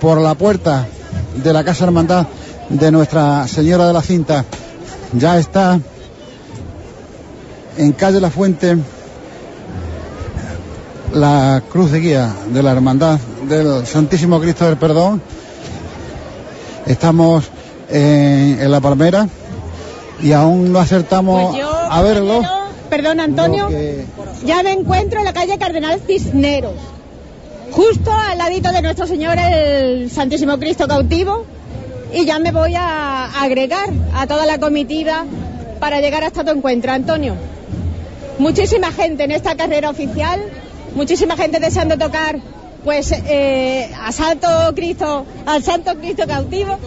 por 0.00 0.20
la 0.20 0.34
puerta 0.34 0.86
de 1.42 1.52
la 1.52 1.64
Casa 1.64 1.84
Hermandad 1.84 2.26
de 2.70 2.90
Nuestra 2.90 3.46
Señora 3.48 3.86
de 3.86 3.92
la 3.92 4.02
Cinta. 4.02 4.44
Ya 5.12 5.38
está 5.38 5.78
en 7.76 7.92
calle 7.92 8.20
La 8.20 8.30
Fuente 8.30 8.76
la 11.12 11.62
cruz 11.68 11.90
de 11.90 11.98
guía 12.00 12.32
de 12.52 12.62
la 12.62 12.70
Hermandad 12.72 13.18
del 13.48 13.84
Santísimo 13.86 14.40
Cristo 14.40 14.64
del 14.66 14.76
Perdón. 14.76 15.20
Estamos 16.86 17.44
en, 17.88 18.60
en 18.60 18.70
la 18.70 18.80
Palmera 18.80 19.28
y 20.22 20.32
aún 20.32 20.72
no 20.72 20.78
acertamos 20.78 21.50
Pues 21.50 21.62
yo, 21.62 21.68
a 21.70 22.02
verlo. 22.02 22.42
Perdón, 22.88 23.20
Antonio. 23.20 23.68
Que- 23.68 24.04
Ya 24.44 24.62
me 24.62 24.72
encuentro 24.72 25.18
en 25.18 25.24
la 25.24 25.32
calle 25.32 25.58
Cardenal 25.58 26.00
Cisneros, 26.06 26.74
justo 27.72 28.12
al 28.12 28.38
ladito 28.38 28.70
de 28.72 28.82
nuestro 28.82 29.06
Señor 29.06 29.36
el 29.38 30.10
Santísimo 30.10 30.58
Cristo 30.58 30.86
cautivo, 30.88 31.44
y 32.12 32.24
ya 32.24 32.38
me 32.38 32.52
voy 32.52 32.74
a 32.74 33.42
agregar 33.42 33.88
a 34.14 34.26
toda 34.26 34.46
la 34.46 34.58
comitiva 34.58 35.24
para 35.78 36.00
llegar 36.00 36.24
hasta 36.24 36.44
tu 36.44 36.50
encuentro, 36.50 36.92
Antonio. 36.92 37.34
Muchísima 38.38 38.90
gente 38.92 39.24
en 39.24 39.32
esta 39.32 39.54
carrera 39.54 39.90
oficial, 39.90 40.40
muchísima 40.94 41.36
gente 41.36 41.60
deseando 41.60 41.98
tocar, 41.98 42.38
pues, 42.84 43.12
eh, 43.12 43.90
a 44.00 44.12
Santo 44.12 44.48
Cristo, 44.74 45.26
al 45.46 45.62
Santo 45.62 45.94
Cristo 45.96 46.26
cautivo. 46.26 46.78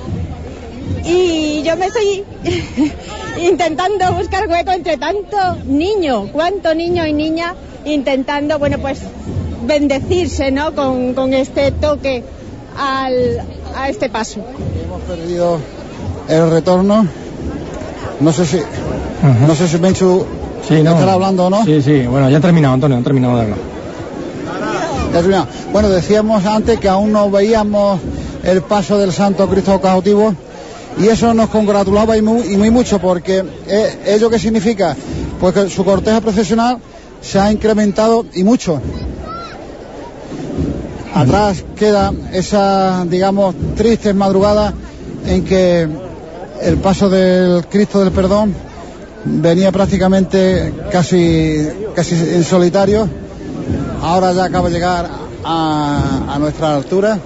Y 1.05 1.63
yo 1.63 1.75
me 1.75 1.87
estoy 1.87 2.23
intentando 3.41 4.13
buscar 4.13 4.47
hueco 4.47 4.71
entre 4.71 4.97
tanto 4.97 5.37
niño, 5.65 6.29
cuánto 6.31 6.73
niño 6.75 7.05
y 7.05 7.13
niña 7.13 7.55
intentando, 7.85 8.59
bueno, 8.59 8.79
pues 8.79 8.99
bendecirse, 9.65 10.51
¿no? 10.51 10.73
Con 10.73 11.33
este 11.33 11.71
toque 11.71 12.23
al, 12.77 13.41
a 13.75 13.89
este 13.89 14.09
paso. 14.09 14.41
Hemos 14.83 15.01
perdido 15.01 15.57
el 16.27 16.49
retorno. 16.51 17.05
No 18.19 18.31
sé 18.31 18.45
si, 18.45 18.59
no 19.47 19.55
sé 19.55 19.67
si 19.67 19.77
Menchu 19.79 20.25
Sí, 20.67 20.81
no. 20.81 20.91
estará 20.91 21.13
hablando 21.13 21.47
o 21.47 21.49
no. 21.49 21.65
Sí, 21.65 21.81
sí, 21.81 22.05
bueno, 22.07 22.29
ya 22.29 22.37
ha 22.37 22.41
terminado, 22.41 22.73
Antonio, 22.75 22.97
ha 22.97 23.01
terminado 23.03 23.35
de 23.35 23.41
hablar. 23.41 23.57
Ya 25.11 25.19
terminado. 25.19 25.47
Bueno, 25.71 25.89
decíamos 25.89 26.45
antes 26.45 26.79
que 26.79 26.87
aún 26.87 27.11
no 27.11 27.29
veíamos 27.29 27.99
el 28.43 28.61
paso 28.61 28.97
del 28.97 29.11
Santo 29.11 29.47
Cristo 29.49 29.79
cautivo 29.81 30.33
y 30.97 31.07
eso 31.07 31.33
nos 31.33 31.49
congratulaba 31.49 32.17
y 32.17 32.21
muy, 32.21 32.53
y 32.53 32.57
muy 32.57 32.69
mucho 32.71 32.99
porque 32.99 33.43
eh, 33.67 33.99
ello 34.05 34.29
que 34.29 34.39
significa 34.39 34.95
pues 35.39 35.53
que 35.53 35.69
su 35.69 35.83
cortejo 35.83 36.21
procesional 36.21 36.77
se 37.21 37.39
ha 37.39 37.51
incrementado 37.51 38.25
y 38.33 38.43
mucho. 38.43 38.79
Atrás 41.13 41.63
queda 41.75 42.11
esa, 42.31 43.05
digamos, 43.05 43.55
triste 43.75 44.13
madrugada 44.13 44.73
en 45.27 45.43
que 45.43 45.87
el 46.61 46.77
paso 46.77 47.09
del 47.09 47.65
Cristo 47.67 47.99
del 47.99 48.11
Perdón 48.11 48.53
venía 49.25 49.71
prácticamente 49.71 50.73
casi, 50.91 51.67
casi 51.95 52.15
en 52.15 52.43
solitario 52.43 53.07
ahora 54.03 54.33
ya 54.33 54.45
acaba 54.45 54.69
de 54.69 54.75
llegar 54.75 55.09
a, 55.43 56.25
a 56.29 56.39
nuestra 56.39 56.75
altura. 56.75 57.17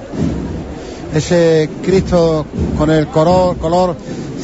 Ese 1.13 1.69
Cristo 1.84 2.45
con 2.78 2.91
el 2.91 3.08
color, 3.08 3.58
color 3.58 3.95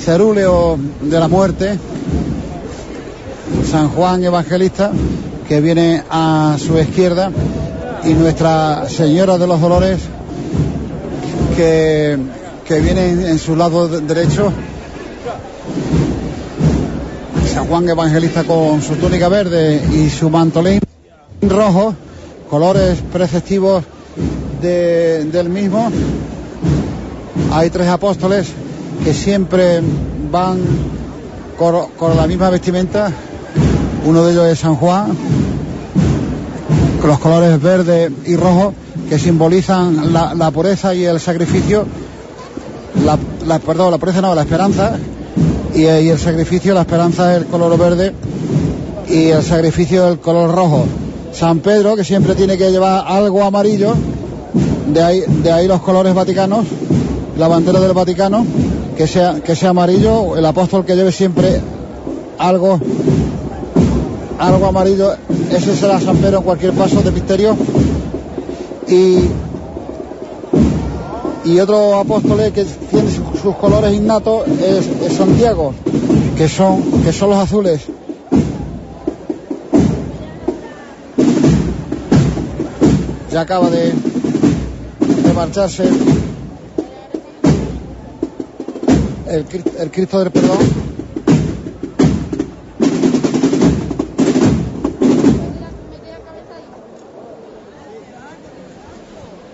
cerúleo 0.03 0.77
de 1.01 1.19
la 1.19 1.27
muerte. 1.27 1.77
San 3.69 3.89
Juan 3.89 4.23
Evangelista, 4.23 4.91
que 5.47 5.61
viene 5.61 6.03
a 6.09 6.57
su 6.59 6.77
izquierda. 6.77 7.31
Y 8.05 8.13
Nuestra 8.13 8.87
Señora 8.89 9.37
de 9.37 9.47
los 9.47 9.61
Dolores, 9.61 9.99
que, 11.55 12.17
que 12.67 12.79
viene 12.79 13.09
en, 13.11 13.25
en 13.27 13.39
su 13.39 13.55
lado 13.55 13.87
de- 13.87 14.01
derecho. 14.01 14.51
San 17.53 17.67
Juan 17.67 17.87
Evangelista 17.87 18.43
con 18.43 18.81
su 18.81 18.95
túnica 18.95 19.29
verde 19.29 19.81
y 19.93 20.09
su 20.09 20.29
mantolín 20.29 20.79
rojo, 21.41 21.95
colores 22.49 22.97
preceptivos 23.11 23.83
de- 24.61 25.25
del 25.25 25.49
mismo. 25.49 25.89
Hay 27.53 27.69
tres 27.69 27.87
apóstoles 27.87 28.47
que 29.03 29.13
siempre 29.13 29.81
van 30.31 30.59
con, 31.57 32.17
la 32.17 32.27
misma 32.27 32.49
vestimenta. 32.49 33.11
Uno 34.05 34.25
de 34.25 34.33
ellos 34.33 34.47
es 34.47 34.59
San 34.59 34.75
Juan, 34.75 35.11
los 37.03 37.19
colores 37.19 37.61
verde 37.61 38.11
y 38.25 38.35
rojo 38.35 38.73
que 39.09 39.19
simbolizan 39.19 40.13
la, 40.13 40.51
pureza 40.51 40.93
y 40.95 41.05
el 41.05 41.19
sacrificio. 41.19 41.85
La, 43.45 43.59
perdón, 43.59 43.91
la 43.91 43.97
pureza 43.97 44.21
no, 44.21 44.33
la 44.33 44.41
esperanza. 44.41 44.97
Y, 45.73 45.81
y 45.81 46.09
el 46.09 46.19
sacrificio, 46.19 46.73
la 46.73 46.81
esperanza 46.81 47.33
es 47.33 47.41
el 47.41 47.47
color 47.47 47.77
verde 47.77 48.13
y 49.07 49.27
el 49.27 49.43
sacrificio 49.43 50.05
del 50.05 50.19
color 50.19 50.53
rojo. 50.53 50.85
San 51.33 51.59
Pedro, 51.59 51.95
que 51.95 52.03
siempre 52.03 52.35
tiene 52.35 52.57
que 52.57 52.71
llevar 52.71 53.05
algo 53.07 53.43
amarillo, 53.43 53.93
de 54.93 55.03
ahí, 55.03 55.23
de 55.27 55.51
ahí 55.51 55.67
los 55.67 55.81
colores 55.81 56.13
vaticanos, 56.13 56.65
la 57.37 57.47
bandera 57.47 57.79
del 57.79 57.93
Vaticano, 57.93 58.45
que 58.95 59.07
sea, 59.07 59.41
que 59.41 59.55
sea 59.55 59.69
amarillo, 59.69 60.37
el 60.37 60.45
apóstol 60.45 60.85
que 60.85 60.95
lleve 60.95 61.11
siempre 61.11 61.59
algo, 62.37 62.79
algo 64.39 64.65
amarillo, 64.67 65.15
ese 65.51 65.75
será 65.75 65.99
San 65.99 66.17
Pedro 66.17 66.39
en 66.39 66.43
cualquier 66.43 66.73
paso 66.73 67.01
de 67.01 67.11
misterio. 67.11 67.55
Y, 68.87 69.17
y 71.45 71.59
otro 71.59 71.95
apóstol 71.95 72.51
que 72.53 72.63
tiene 72.65 73.09
sus, 73.11 73.55
colores 73.55 73.93
innatos 73.93 74.47
es, 74.47 74.87
es, 75.05 75.13
Santiago, 75.13 75.73
que 76.37 76.47
son, 76.47 76.81
que 77.03 77.11
son 77.11 77.29
los 77.29 77.39
azules. 77.39 77.81
Ya 83.31 83.41
acaba 83.41 83.69
de, 83.69 83.93
de 85.23 85.33
marcharse 85.33 85.83
el, 89.27 89.45
el 89.79 89.91
Cristo 89.91 90.19
del 90.19 90.31
Perdón. 90.31 90.92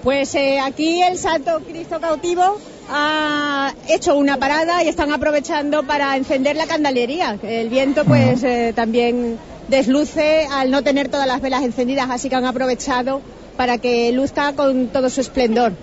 Pues 0.04 0.34
eh, 0.36 0.60
aquí 0.60 1.02
el 1.02 1.18
Santo 1.18 1.60
Cristo 1.68 2.00
cautivo 2.00 2.58
ha 2.90 3.74
hecho 3.90 4.16
una 4.18 4.38
parada 4.38 4.82
y 4.84 4.88
están 4.88 5.12
aprovechando 5.12 5.84
para 5.84 6.16
encender 6.16 6.56
la 6.56 6.68
candelería. 6.68 7.38
El 7.44 7.70
viento 7.70 8.06
pues 8.06 8.42
eh, 8.44 8.72
también 8.74 9.38
desluce 9.68 10.48
al 10.52 10.72
no 10.72 10.84
tener 10.84 11.10
todas 11.10 11.28
las 11.28 11.42
velas 11.42 11.64
encendidas, 11.64 12.10
así 12.10 12.30
que 12.30 12.36
han 12.36 12.46
aprovechado 12.46 13.22
para 13.58 13.78
que 13.78 14.12
luzca 14.14 14.54
con 14.54 14.88
todo 14.88 15.10
su 15.10 15.20
esplendor. 15.20 15.74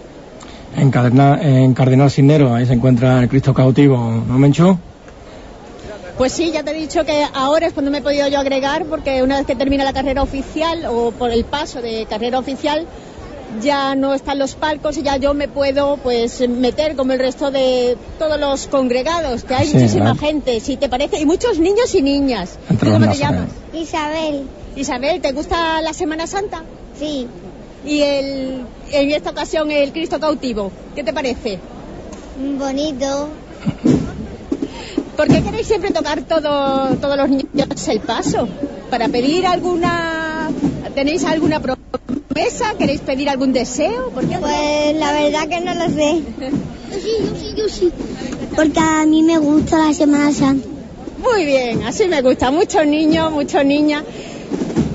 En 0.75 0.91
Cardenal, 0.91 1.41
en 1.43 1.75
Cardenal 1.75 2.11
ahí 2.55 2.67
se 2.67 2.73
encuentra 2.73 3.23
el 3.23 3.29
Cristo 3.29 3.53
cautivo, 3.53 3.99
¿no, 4.27 4.39
Mencho? 4.39 4.79
Pues 6.19 6.33
sí, 6.33 6.51
ya 6.51 6.63
te 6.63 6.71
he 6.71 6.75
dicho 6.75 7.05
que 7.05 7.27
ahora 7.35 7.67
es 7.67 7.75
cuando 7.75 7.91
me 7.91 7.99
he 7.99 8.03
podido 8.03 8.27
yo 8.29 8.39
agregar, 8.39 8.87
porque 8.87 9.23
una 9.23 9.37
vez 9.37 9.47
que 9.47 9.55
termina 9.55 9.85
la 9.85 9.93
carrera 9.93 10.23
oficial 10.23 10.87
o 10.89 11.13
por 11.13 11.31
el 11.31 11.45
paso 11.45 11.83
de 11.83 12.07
carrera 12.09 12.39
oficial, 12.39 12.87
ya 13.63 13.95
no 13.95 14.15
están 14.15 14.39
los 14.39 14.55
palcos 14.55 14.97
y 14.97 15.03
ya 15.03 15.17
yo 15.17 15.35
me 15.35 15.49
puedo 15.49 15.97
pues 15.99 16.47
meter 16.49 16.97
como 16.97 17.13
el 17.13 17.19
resto 17.19 17.51
de 17.51 17.97
todos 18.19 18.39
los 18.39 18.67
congregados, 18.67 19.45
que 19.45 19.55
hay 19.55 19.67
Sí, 19.69 19.75
muchísima 19.77 20.13
¿verdad? 20.13 20.21
gente, 20.21 20.61
si 20.61 20.77
te 20.77 20.89
parece, 20.89 21.21
y 21.21 21.27
muchos 21.27 21.59
niños 21.59 21.95
y 21.95 22.03
niñas. 22.03 22.59
Entre 22.71 22.87
¿Tú 22.91 22.93
los 22.93 23.01
cómo 23.01 23.13
te 23.13 23.19
llamas? 23.19 23.49
Isabel, 23.73 24.43
Isabel, 24.77 25.21
¿te 25.21 25.33
gusta 25.33 25.81
la 25.83 25.93
Semana 25.93 26.27
Santa? 26.27 26.63
sí, 26.99 27.27
Y 27.85 28.01
el, 28.03 28.63
en 28.93 29.11
esta 29.13 29.31
ocasión 29.31 29.71
el 29.71 29.93
Cristo 29.93 30.19
cautivo, 30.21 30.71
¿qué 30.95 31.03
te 31.05 31.13
parece? 31.13 31.59
bonito. 32.59 33.29
¿Por 35.17 35.29
qué 35.29 35.43
queréis 35.43 35.67
siempre 35.67 35.91
tocar 35.93 36.23
todo, 36.23 36.95
todos 36.97 37.17
los 37.17 37.29
niños 37.31 37.89
el 37.89 38.01
paso? 38.01 38.47
¿Para 38.91 39.09
pedir 39.09 39.47
alguna... 39.47 40.51
¿Tenéis 40.95 41.25
alguna 41.25 41.61
¿Queréis 42.79 43.01
pedir 43.01 43.31
algún 43.31 43.53
deseo? 43.55 44.11
¿Por 44.11 44.29
qué? 44.29 44.37
Pues 44.37 44.97
la 44.97 45.13
verdad 45.13 45.49
que 45.49 45.61
no 45.61 45.75
lo 45.75 45.87
sé. 45.87 46.23
Yo 46.91 47.01
sí, 47.01 47.11
yo 47.21 47.35
sí, 47.35 47.55
yo 47.57 47.69
sí. 47.69 47.93
Porque 48.55 48.79
a 48.79 49.07
mí 49.07 49.23
me 49.23 49.39
gusta 49.39 49.79
la 49.79 49.95
Semana 49.95 50.31
Santa. 50.33 50.69
Muy 51.19 51.47
bien, 51.47 51.83
así 51.85 52.07
me 52.07 52.21
gusta. 52.21 52.51
Muchos 52.51 52.87
niños, 52.87 53.33
muchos 53.33 53.65
niñas. 53.65 54.05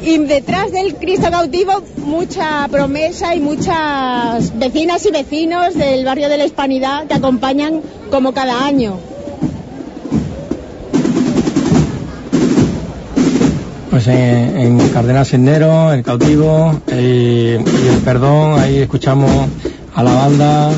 Y 0.04 0.20
detrás 0.20 0.72
del 0.72 0.96
Cristo 0.96 1.32
cautivo, 1.32 1.82
mucha 1.98 2.68
promesa 2.70 3.34
y 3.36 3.40
muchas 3.40 4.58
vecinas 4.58 5.06
y 5.08 5.12
vecinos 5.12 5.74
del 5.74 6.06
barrio 6.06 6.30
de 6.30 6.38
la 6.38 6.46
Hispanidad 6.46 7.08
que 7.08 7.16
acompañan 7.16 7.82
como 8.12 8.34
cada 8.34 8.66
año. 8.66 9.00
Pues 13.92 14.08
en, 14.08 14.58
en 14.58 14.90
Cardenal 14.90 15.26
Sendero, 15.26 15.92
el 15.92 16.02
cautivo 16.02 16.74
y 16.88 17.56
el 17.56 18.02
perdón, 18.06 18.58
ahí 18.58 18.78
escuchamos 18.78 19.30
a 19.94 20.02
la 20.02 20.14
banda 20.14 20.72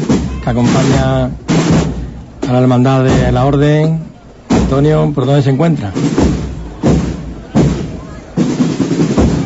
que 0.43 0.49
acompaña 0.49 1.25
a 1.25 2.51
la 2.51 2.59
hermandad 2.59 3.03
de 3.03 3.31
la 3.31 3.45
orden. 3.45 3.99
Antonio, 4.49 5.11
¿por 5.13 5.27
dónde 5.27 5.43
se 5.43 5.51
encuentra? 5.51 5.91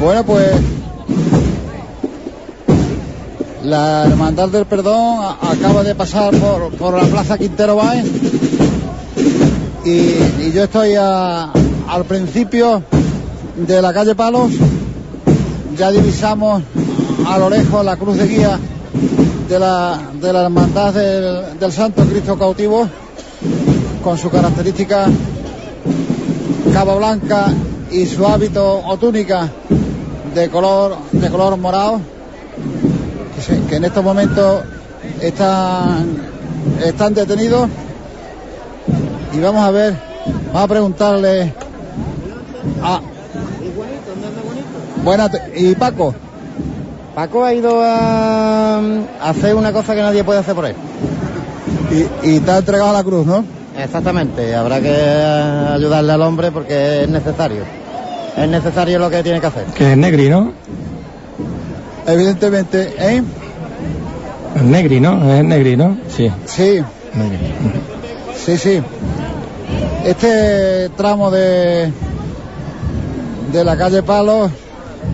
Bueno, 0.01 0.23
pues 0.23 0.47
la 3.65 4.05
Hermandad 4.05 4.47
del 4.47 4.65
Perdón 4.65 5.35
acaba 5.41 5.83
de 5.83 5.93
pasar 5.93 6.33
por, 6.37 6.71
por 6.77 6.93
la 6.93 7.03
Plaza 7.09 7.37
Quintero 7.37 7.75
Báez 7.75 8.05
y, 9.83 10.51
yo 10.51 10.63
estoy 10.63 10.95
al 10.95 12.05
principio 12.07 12.83
de 13.57 13.81
la 13.81 13.91
calle 13.93 14.13
Palos. 14.15 14.51
Ya 15.75 15.89
divisamos 15.91 16.61
a 17.25 17.37
lo 17.37 17.49
lejos 17.49 17.83
la 17.83 17.97
cruz 17.97 18.17
de 18.17 18.27
guía 18.27 18.59
de 19.49 19.59
la, 19.59 19.99
de 20.13 20.33
la 20.33 20.43
Hermandad 20.43 20.93
del, 20.93 21.59
del 21.59 21.71
Santo 21.71 22.03
Cristo 22.03 22.37
Cautivo 22.37 22.87
con 24.03 24.17
su 24.17 24.29
característica 24.29 25.07
capa 26.73 26.95
blanca 26.95 27.47
y 27.91 28.05
su 28.05 28.25
hábito 28.25 28.81
o 28.85 28.97
túnica 28.97 29.49
de 30.35 30.49
color 30.49 30.97
de 31.11 31.29
color 31.29 31.57
morado 31.57 32.01
que, 33.47 33.69
que 33.69 33.75
en 33.77 33.85
estos 33.85 34.03
momentos 34.03 34.61
están 35.21 36.17
están 36.83 37.13
detenidos 37.13 37.69
y 39.33 39.39
vamos 39.39 39.63
a 39.63 39.71
ver 39.71 39.95
vamos 40.47 40.61
a 40.61 40.67
preguntarle 40.67 41.53
a 42.83 43.01
Buenas 45.07 45.31
te- 45.31 45.53
y 45.55 45.73
Paco 45.75 46.13
Paco 47.15 47.45
ha 47.45 47.53
ido 47.53 47.81
a, 47.81 48.77
a 48.77 49.29
hacer 49.29 49.55
una 49.55 49.71
cosa 49.71 49.95
que 49.95 50.01
nadie 50.01 50.23
puede 50.25 50.39
hacer 50.39 50.53
por 50.53 50.65
él. 50.65 50.75
y, 52.23 52.29
y 52.35 52.39
te 52.41 52.51
ha 52.51 52.57
entregado 52.57 52.91
la 52.91 53.03
cruz 53.03 53.25
¿no? 53.25 53.43
Exactamente, 53.81 54.53
habrá 54.53 54.81
que 54.81 54.91
ayudarle 54.91 56.11
al 56.11 56.21
hombre 56.23 56.51
porque 56.51 57.03
es 57.03 57.09
necesario. 57.09 57.63
Es 58.35 58.49
necesario 58.49 58.99
lo 58.99 59.09
que 59.09 59.21
tiene 59.23 59.39
que 59.39 59.47
hacer. 59.47 59.65
Que 59.67 59.91
es 59.91 59.97
Negri, 59.97 60.29
¿no? 60.29 60.51
evidentemente 62.05 62.93
¿eh? 62.99 63.23
Es 64.55 64.61
Negri, 64.63 64.99
¿no? 64.99 65.33
Es 65.33 65.43
Negri, 65.43 65.77
¿no? 65.77 65.97
Sí. 66.15 66.29
sí 66.45 66.83
Negri. 67.13 67.53
Sí, 68.45 68.57
sí. 68.57 68.81
Este 70.05 70.89
tramo 70.97 71.31
de, 71.31 71.91
de 73.53 73.63
la 73.63 73.77
calle 73.77 74.03
Palos 74.03 74.51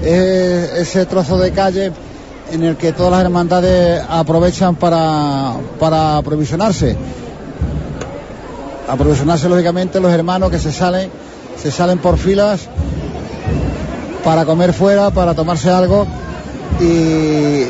es 0.01 0.73
ese 0.73 1.05
trozo 1.05 1.37
de 1.37 1.51
calle 1.51 1.91
en 2.51 2.63
el 2.63 2.75
que 2.75 2.91
todas 2.91 3.11
las 3.11 3.21
hermandades 3.21 4.03
aprovechan 4.09 4.75
para, 4.75 5.53
para 5.79 6.17
aprovisionarse. 6.17 6.95
Aprovisionarse 8.87 9.47
lógicamente 9.49 9.99
los 9.99 10.11
hermanos 10.11 10.51
que 10.51 10.59
se 10.59 10.71
salen, 10.71 11.09
se 11.61 11.71
salen 11.71 11.99
por 11.99 12.17
filas 12.17 12.61
para 14.23 14.45
comer 14.45 14.73
fuera, 14.73 15.11
para 15.11 15.33
tomarse 15.33 15.69
algo 15.69 16.05
y, 16.79 17.65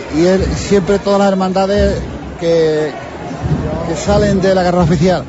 siempre 0.56 1.00
todas 1.00 1.20
las 1.20 1.28
hermandades 1.30 2.00
que, 2.40 2.92
que 3.88 3.96
salen 3.96 4.42
de 4.42 4.56
la 4.56 4.64
carrera 4.64 4.84
oficial 4.84 5.24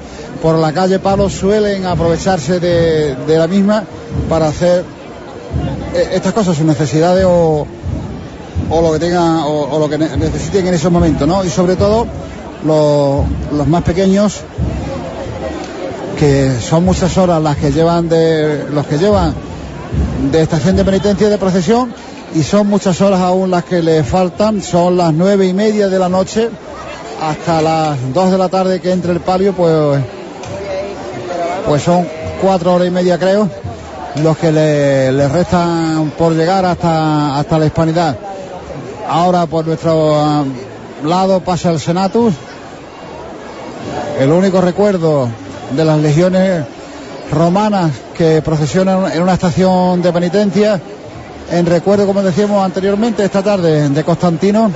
por 0.45 0.59
la 0.59 0.75
calle 0.75 0.99
Palos 0.99 1.33
suelen 1.33 1.87
aprovecharse 1.87 2.61
de, 2.61 3.17
la 3.27 3.47
misma 3.47 3.83
para 4.29 4.49
hacer 4.49 4.85
estas 5.95 6.33
cosas, 6.33 6.57
sus 6.57 6.67
necesidades 6.67 7.25
o, 7.27 7.67
o 8.71 8.81
lo 8.83 8.93
que 8.93 8.99
tengan 8.99 9.41
o, 9.47 9.79
lo 9.79 9.89
que 9.89 9.99
ne- 9.99 10.17
necesiten 10.17 10.67
en 10.67 10.75
esos 10.75 10.91
momentos, 10.91 11.27
¿no? 11.27 11.45
Y 11.45 11.51
sobre 11.51 11.77
todo 11.77 12.07
los, 12.65 13.67
más 13.69 13.83
pequeños 13.83 14.41
que 16.19 16.53
son 16.61 16.85
muchas 16.85 17.17
horas 17.19 17.43
las 17.43 17.57
que 17.57 17.71
llevan 17.73 18.09
de 18.09 18.67
los 18.71 18.87
que 18.87 18.99
llevan 18.99 19.35
de 20.31 20.43
estación 20.43 20.77
de 20.77 20.85
penitencia 20.85 21.29
de 21.29 21.39
procesión 21.39 21.93
y 22.35 22.43
son 22.43 22.67
muchas 22.69 23.01
horas 23.01 23.21
aún 23.21 23.51
las 23.51 23.65
que 23.65 23.83
le 23.83 24.03
faltan, 24.05 24.63
son 24.63 24.97
las 24.97 25.13
nueve 25.13 25.47
y 25.47 25.53
media 25.53 25.89
de 25.89 25.99
la 25.99 26.09
noche 26.09 26.49
hasta 27.21 27.63
las 27.63 27.97
dos 28.13 28.31
de 28.31 28.39
la 28.39 28.49
tarde 28.49 28.81
que 28.81 28.91
entre 28.93 29.13
el 29.13 29.21
palio, 29.21 29.53
pues, 29.53 30.01
pues 31.67 31.83
son 31.83 32.07
cuatro 32.43 32.75
horas 32.75 32.89
y 32.89 32.91
media 32.91 33.19
creo, 33.19 33.49
los 34.23 34.39
que 34.39 34.53
le, 34.53 35.29
restan 35.29 36.13
por 36.17 36.33
llegar 36.35 36.65
hasta, 36.65 37.39
hasta 37.39 37.59
la 37.59 37.67
hispanidad. 37.67 38.17
Ahora 39.09 39.47
por 39.47 39.67
nuestro 39.67 40.15
ah, 40.15 40.45
lado 41.05 41.41
pasa 41.41 41.71
el 41.71 41.81
Senatus, 41.81 42.35
el 44.19 44.31
único 44.31 44.61
recuerdo 44.61 45.29
de 45.77 45.85
las 45.85 45.99
legiones 45.99 46.65
romanas 47.31 47.91
que 48.17 48.41
procesionan 48.43 49.13
en 49.13 49.23
una 49.23 49.35
estación 49.35 50.01
de 50.01 50.13
penitencia, 50.13 50.81
en 51.51 51.67
recuerdo, 51.67 52.07
como 52.07 52.23
decíamos 52.23 52.65
anteriormente, 52.65 53.25
esta 53.25 53.43
tarde 53.43 53.89
de 53.89 54.05
Constantino, 54.05 54.71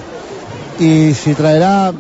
y 0.78 1.14
si 1.14 1.34
traerá 1.34 1.92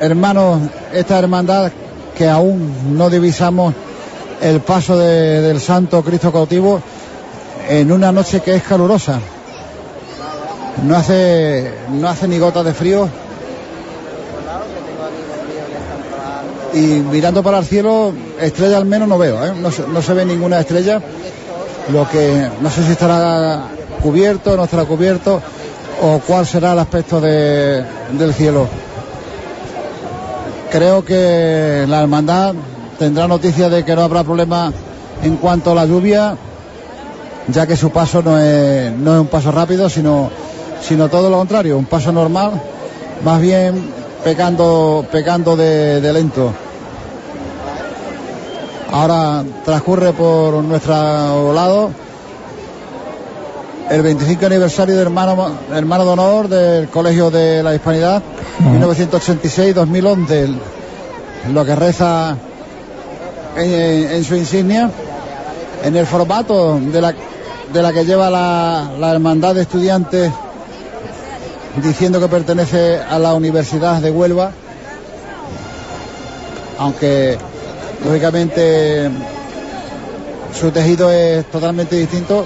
hermanos 0.00 0.60
esta 0.92 1.18
hermandad 1.18 1.72
que 2.16 2.28
aún 2.28 2.96
no 2.96 3.08
divisamos 3.08 3.74
el 4.42 4.60
paso 4.60 4.96
de- 4.98 5.40
del 5.42 5.60
Santo 5.60 6.02
Cristo 6.02 6.32
cautivo 6.32 6.80
en 7.68 7.90
una 7.92 8.10
noche 8.12 8.40
que 8.40 8.54
es 8.56 8.62
calurosa. 8.62 9.20
No 10.84 10.96
hace, 10.96 11.70
no 11.90 12.08
hace 12.08 12.26
ni 12.28 12.38
gota 12.38 12.62
de 12.62 12.74
frío. 12.74 13.08
Y 16.74 16.78
mirando 16.78 17.42
para 17.42 17.58
el 17.58 17.66
cielo, 17.66 18.12
estrella 18.40 18.78
al 18.78 18.86
menos 18.86 19.06
no 19.06 19.18
veo, 19.18 19.44
¿eh? 19.44 19.52
no, 19.54 19.68
no 19.88 20.02
se 20.02 20.14
ve 20.14 20.24
ninguna 20.24 20.60
estrella. 20.60 21.00
Lo 21.92 22.08
que 22.08 22.48
no 22.60 22.70
sé 22.70 22.82
si 22.84 22.92
estará 22.92 23.64
cubierto, 24.02 24.56
no 24.56 24.64
estará 24.64 24.84
cubierto, 24.84 25.42
o 26.00 26.20
cuál 26.26 26.46
será 26.46 26.72
el 26.72 26.78
aspecto 26.78 27.20
de, 27.20 27.84
del 28.12 28.32
cielo. 28.32 28.66
Creo 30.70 31.04
que 31.04 31.84
la 31.86 32.00
hermandad 32.00 32.54
tendrá 33.02 33.26
noticia 33.26 33.68
de 33.68 33.84
que 33.84 33.96
no 33.96 34.02
habrá 34.02 34.22
problema 34.22 34.72
en 35.24 35.36
cuanto 35.36 35.72
a 35.72 35.74
la 35.74 35.86
lluvia, 35.86 36.36
ya 37.48 37.66
que 37.66 37.76
su 37.76 37.90
paso 37.90 38.22
no 38.22 38.38
es, 38.38 38.92
no 38.92 39.14
es 39.14 39.20
un 39.22 39.26
paso 39.26 39.50
rápido, 39.50 39.88
sino, 39.88 40.30
sino 40.80 41.08
todo 41.08 41.28
lo 41.28 41.38
contrario, 41.38 41.76
un 41.76 41.86
paso 41.86 42.12
normal, 42.12 42.52
más 43.24 43.40
bien 43.40 43.90
pecando, 44.22 45.04
pecando 45.10 45.56
de, 45.56 46.00
de 46.00 46.12
lento. 46.12 46.52
Ahora 48.92 49.42
transcurre 49.64 50.12
por 50.12 50.62
nuestro 50.62 51.52
lado 51.52 51.90
el 53.90 54.00
25 54.00 54.46
aniversario 54.46 54.94
del 54.94 55.06
hermano, 55.06 55.56
hermano 55.74 56.04
de 56.04 56.10
honor 56.10 56.48
del 56.48 56.88
Colegio 56.88 57.32
de 57.32 57.64
la 57.64 57.74
Hispanidad, 57.74 58.22
1986-2011, 58.60 60.54
lo 61.52 61.64
que 61.64 61.74
reza 61.74 62.36
en, 63.56 64.24
su 64.24 64.34
insignia, 64.36 64.90
en 65.84 65.96
el 65.96 66.06
formato 66.06 66.78
de 66.80 67.00
la, 67.00 67.14
de 67.72 67.82
la 67.82 67.92
que 67.92 68.04
lleva 68.04 68.30
la, 68.30 68.92
la 68.98 69.12
hermandad 69.12 69.54
de 69.54 69.62
estudiantes 69.62 70.30
diciendo 71.82 72.20
que 72.20 72.28
pertenece 72.28 72.98
a 72.98 73.18
la 73.18 73.34
Universidad 73.34 74.00
de 74.00 74.10
Huelva, 74.10 74.52
aunque 76.78 77.38
lógicamente 78.04 79.10
su 80.58 80.70
tejido 80.70 81.10
es 81.10 81.46
totalmente 81.46 81.96
distinto. 81.96 82.44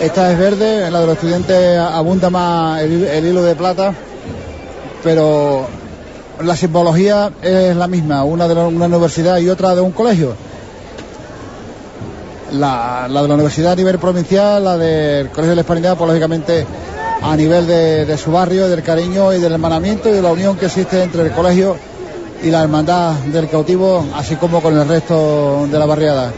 Esta 0.00 0.30
es 0.30 0.38
verde, 0.38 0.90
la 0.90 1.00
de 1.00 1.06
los 1.06 1.14
estudiantes 1.14 1.78
abunda 1.78 2.28
más 2.28 2.82
el 2.82 3.26
hilo 3.26 3.42
de 3.42 3.54
plata, 3.54 3.94
pero 5.02 5.66
la 6.42 6.56
simbología 6.56 7.30
es 7.42 7.76
la 7.76 7.86
misma, 7.86 8.24
una 8.24 8.48
de 8.48 8.54
la, 8.54 8.66
una 8.66 8.86
universidad 8.86 9.38
y 9.38 9.48
otra 9.48 9.74
de 9.74 9.80
un 9.80 9.92
colegio. 9.92 10.34
La, 12.52 13.06
de 13.08 13.12
la 13.28 13.34
universidad 13.34 13.72
a 13.72 13.76
nivel 13.76 13.98
provincial, 13.98 14.62
la 14.62 14.76
del 14.76 15.28
Colegio 15.30 15.50
de 15.50 15.56
la 15.56 15.62
Hispanidad, 15.62 15.96
pues 15.96 16.08
lógicamente 16.08 16.64
a 17.20 17.36
nivel 17.36 17.66
de, 17.66 18.04
de, 18.04 18.18
su 18.18 18.30
barrio, 18.30 18.68
del 18.68 18.82
cariño 18.82 19.34
y 19.34 19.40
del 19.40 19.52
hermanamiento 19.52 20.08
y 20.08 20.12
de 20.12 20.22
la 20.22 20.30
unión 20.32 20.56
que 20.56 20.66
existe 20.66 21.02
entre 21.02 21.22
el 21.22 21.32
colegio 21.32 21.76
y 22.42 22.50
la 22.50 22.62
hermandad 22.62 23.14
del 23.14 23.48
cautivo, 23.48 24.04
así 24.14 24.36
como 24.36 24.60
con 24.62 24.78
el 24.78 24.86
resto 24.86 25.66
de 25.70 25.78
la 25.78 25.86
barriada. 25.86 26.32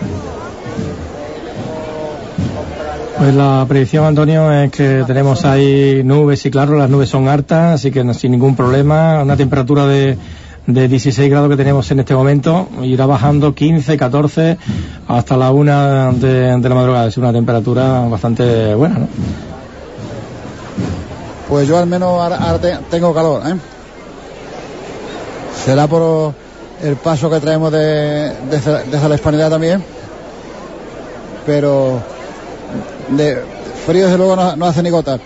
Pues 3.18 3.34
la 3.34 3.66
predicción, 3.68 4.04
Antonio, 4.04 4.52
es 4.52 4.70
que 4.70 5.02
tenemos 5.04 5.44
ahí 5.44 6.02
nubes 6.04 6.46
y 6.46 6.52
claro, 6.52 6.78
las 6.78 6.88
nubes 6.88 7.08
son 7.08 7.26
hartas, 7.26 7.74
así 7.74 7.90
que 7.90 8.14
sin 8.14 8.30
ningún 8.30 8.54
problema, 8.54 9.20
una 9.20 9.36
temperatura 9.36 9.86
de, 9.86 10.16
de 10.68 10.86
16 10.86 11.28
grados 11.28 11.50
que 11.50 11.56
tenemos 11.56 11.90
en 11.90 11.98
este 11.98 12.14
momento, 12.14 12.68
irá 12.80 13.06
bajando 13.06 13.56
15, 13.56 13.96
14 13.96 14.56
hasta 15.08 15.36
la 15.36 15.50
una 15.50 16.12
de, 16.12 16.58
de 16.58 16.68
la 16.68 16.74
madrugada, 16.76 17.08
es 17.08 17.16
una 17.16 17.32
temperatura 17.32 18.02
bastante 18.02 18.74
buena, 18.76 19.00
¿no? 19.00 19.08
Pues 21.48 21.66
yo 21.66 21.76
al 21.76 21.88
menos 21.88 22.10
ahora, 22.10 22.36
ahora 22.36 22.58
te, 22.60 22.76
tengo 22.88 23.12
calor, 23.12 23.42
¿eh? 23.48 23.56
Será 25.64 25.88
por 25.88 26.34
el 26.84 26.94
paso 26.94 27.28
que 27.28 27.40
traemos 27.40 27.72
de, 27.72 28.32
desde 28.48 29.08
la 29.08 29.14
hispanidad 29.16 29.50
también, 29.50 29.82
pero 31.44 32.00
de 33.10 33.42
frío 33.86 34.04
desde 34.04 34.18
luego 34.18 34.36
no, 34.36 34.56
no, 34.56 34.66
hace 34.66 34.82
ni 34.82 34.90
gota. 34.90 35.18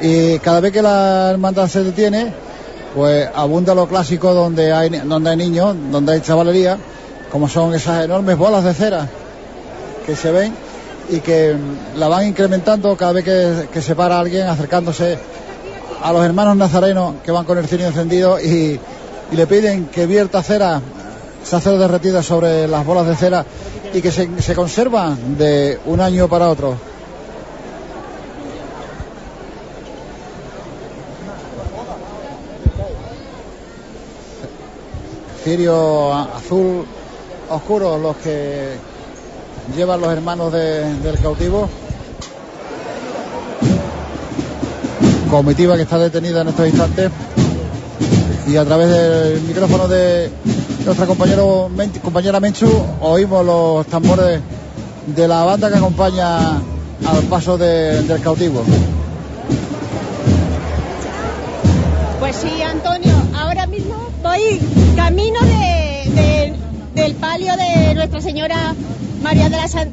Y 0.00 0.38
cada 0.40 0.60
vez 0.60 0.72
que 0.72 0.82
la 0.82 1.30
hermandad 1.30 1.68
se 1.68 1.84
detiene, 1.84 2.32
pues 2.94 3.28
abunda 3.34 3.74
lo 3.74 3.86
clásico 3.86 4.32
donde 4.34 4.72
hay, 4.72 4.88
donde 4.88 5.30
hay 5.30 5.36
niños, 5.36 5.74
donde 5.90 6.12
hay 6.12 6.20
chavalería, 6.20 6.78
como 7.30 7.48
son 7.48 7.74
esas 7.74 8.04
enormes 8.04 8.36
bolas 8.38 8.64
de 8.64 8.74
cera 8.74 9.08
que 10.04 10.16
se 10.16 10.30
ven 10.30 10.54
y 11.10 11.20
que 11.20 11.54
la 11.96 12.08
van 12.08 12.26
incrementando 12.26 12.96
cada 12.96 13.12
vez 13.12 13.24
que, 13.24 13.68
que 13.72 13.82
se 13.82 13.94
para 13.94 14.18
alguien 14.18 14.46
acercándose 14.46 15.18
a 16.02 16.12
los 16.12 16.24
hermanos 16.24 16.56
nazarenos 16.56 17.16
que 17.24 17.32
van 17.32 17.44
con 17.44 17.58
el 17.58 17.66
cirio 17.66 17.86
encendido 17.86 18.40
y, 18.40 18.78
y 19.30 19.36
le 19.36 19.46
piden 19.46 19.86
que 19.86 20.06
vierta 20.06 20.42
cera, 20.42 20.80
se 21.44 21.56
hace 21.56 21.70
derretida 21.72 22.22
sobre 22.22 22.66
las 22.68 22.84
bolas 22.84 23.06
de 23.06 23.16
cera 23.16 23.44
y 23.92 24.00
que 24.00 24.10
se, 24.10 24.28
se 24.40 24.54
conservan 24.54 25.36
de 25.36 25.78
un 25.86 26.00
año 26.00 26.28
para 26.28 26.48
otro. 26.48 26.76
Cirio 35.46 36.12
azul 36.12 36.84
oscuro, 37.48 37.98
los 37.98 38.16
que 38.16 38.74
llevan 39.76 40.00
los 40.00 40.10
hermanos 40.10 40.52
de, 40.52 40.92
del 40.96 41.16
cautivo. 41.20 41.68
Comitiva 45.30 45.76
que 45.76 45.82
está 45.82 46.00
detenida 46.00 46.40
en 46.40 46.48
estos 46.48 46.66
instantes 46.66 47.12
y 48.48 48.56
a 48.56 48.64
través 48.64 48.88
del 48.88 49.40
micrófono 49.42 49.86
de 49.86 50.32
nuestra 50.84 51.06
compañero, 51.06 51.70
compañera 52.02 52.40
Menchu 52.40 52.68
oímos 53.00 53.46
los 53.46 53.86
tambores 53.86 54.40
de 55.06 55.28
la 55.28 55.44
banda 55.44 55.70
que 55.70 55.76
acompaña 55.76 56.56
al 56.56 57.22
paso 57.30 57.56
de, 57.56 58.02
del 58.02 58.20
cautivo. 58.20 58.64
Pues 62.18 62.34
sí, 62.34 62.62
Antonio, 62.62 63.14
ahora 63.32 63.68
mismo 63.68 63.94
voy 64.24 64.85
camino 64.96 65.38
de, 65.40 66.10
de, 66.10 66.54
del 66.94 67.14
palio 67.14 67.52
de 67.56 67.94
Nuestra 67.94 68.20
Señora 68.20 68.74
María, 69.22 69.48
de 69.48 69.56
la 69.56 69.68
San, 69.68 69.90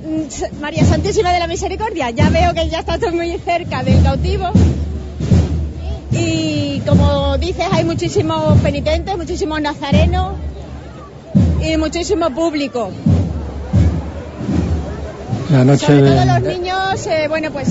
María 0.61 0.85
Santísima 0.85 1.31
de 1.31 1.39
la 1.39 1.47
Misericordia. 1.47 2.09
Ya 2.09 2.29
veo 2.29 2.53
que 2.53 2.69
ya 2.69 2.79
está 2.79 2.97
todo 2.97 3.11
muy 3.11 3.37
cerca 3.37 3.83
del 3.83 4.01
cautivo. 4.01 4.49
Y 6.11 6.79
como 6.87 7.37
dices, 7.37 7.65
hay 7.71 7.83
muchísimos 7.83 8.57
penitentes, 8.59 9.17
muchísimos 9.17 9.61
nazarenos 9.61 10.33
y 11.61 11.77
muchísimo 11.77 12.29
público. 12.29 12.91
La 15.51 15.65
noche 15.65 15.85
Sobre 15.85 16.01
de... 16.01 16.15
todo 16.15 16.25
los 16.25 16.41
niños, 16.41 17.07
eh, 17.07 17.27
bueno, 17.27 17.51
pues 17.51 17.69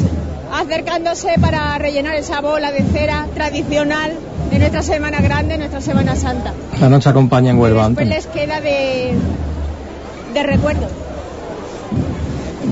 acercándose 0.53 1.35
para 1.41 1.79
rellenar 1.79 2.15
esa 2.17 2.41
bola 2.41 2.71
de 2.73 2.83
cera 2.83 3.27
tradicional 3.35 4.13
de 4.53 4.59
nuestra 4.59 4.83
Semana 4.83 5.21
Grande, 5.21 5.57
nuestra 5.57 5.81
Semana 5.81 6.15
Santa. 6.15 6.53
La 6.79 6.89
noche 6.91 7.09
acompaña 7.09 7.51
en 7.51 7.59
Huelva. 7.59 7.87
Después 7.89 8.07
les 8.09 8.27
queda 8.27 8.61
de, 8.61 9.15
de 10.35 10.43
recuerdo. 10.43 10.87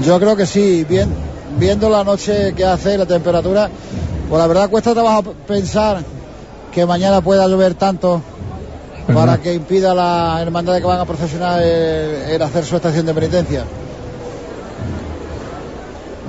Yo 0.04 0.18
creo 0.20 0.36
que 0.36 0.46
sí, 0.46 0.84
bien, 0.88 1.08
viendo 1.58 1.88
la 1.88 2.04
noche 2.04 2.52
que 2.54 2.64
hace, 2.66 2.98
la 2.98 3.06
temperatura, 3.06 3.70
pues 4.28 4.38
la 4.40 4.46
verdad 4.46 4.68
cuesta 4.68 4.92
trabajo 4.92 5.22
pensar 5.46 6.02
que 6.72 6.84
mañana 6.84 7.20
pueda 7.22 7.46
llover 7.48 7.74
tanto 7.74 8.20
¿Verdad? 9.08 9.20
para 9.22 9.38
que 9.38 9.54
impida 9.54 9.92
a 9.92 9.94
la 9.94 10.42
hermandad 10.42 10.76
que 10.78 10.84
van 10.84 11.00
a 11.00 11.04
procesionar 11.06 11.62
el, 11.62 12.30
el 12.30 12.42
hacer 12.42 12.64
su 12.64 12.76
estación 12.76 13.06
de 13.06 13.14
penitencia. 13.14 13.64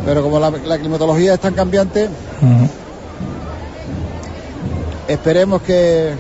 Pero 0.06 0.24
como 0.24 0.40
la, 0.40 0.50
la 0.50 0.78
climatología 0.78 1.34
es 1.34 1.40
tan 1.42 1.54
cambiante, 1.54 2.06
Uh 2.42 2.46
-huh. 2.46 2.68
Esperemos 5.13 5.62
que, 5.62 6.13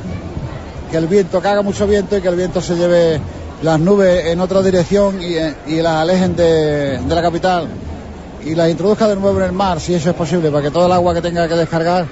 que, 0.89 0.97
el 0.97 1.07
viento, 1.07 1.41
que 1.41 1.47
haga 1.47 1.61
mucho 1.61 1.87
viento 1.87 2.17
y 2.17 2.21
que 2.21 2.27
el 2.27 2.35
viento 2.35 2.61
se 2.61 2.75
lleve 2.75 3.19
las 3.61 3.79
nubes 3.79 4.25
en 4.27 4.39
otra 4.39 4.61
dirección 4.61 5.21
y, 5.21 5.35
y 5.71 5.81
las 5.81 5.95
alejen 5.95 6.35
de, 6.35 6.99
de, 6.99 7.15
la 7.15 7.21
capital. 7.21 7.67
Y 8.43 8.55
las 8.55 8.69
introduzca 8.69 9.07
de 9.07 9.15
nuevo 9.15 9.37
en 9.39 9.45
el 9.45 9.51
mar, 9.51 9.79
si 9.79 9.93
eso 9.93 10.09
es 10.09 10.15
posible, 10.15 10.49
para 10.49 10.63
que 10.63 10.71
todo 10.71 10.87
el 10.87 10.91
agua 10.91 11.13
que 11.13 11.21
tenga 11.21 11.47
que 11.47 11.55
descargar 11.55 12.05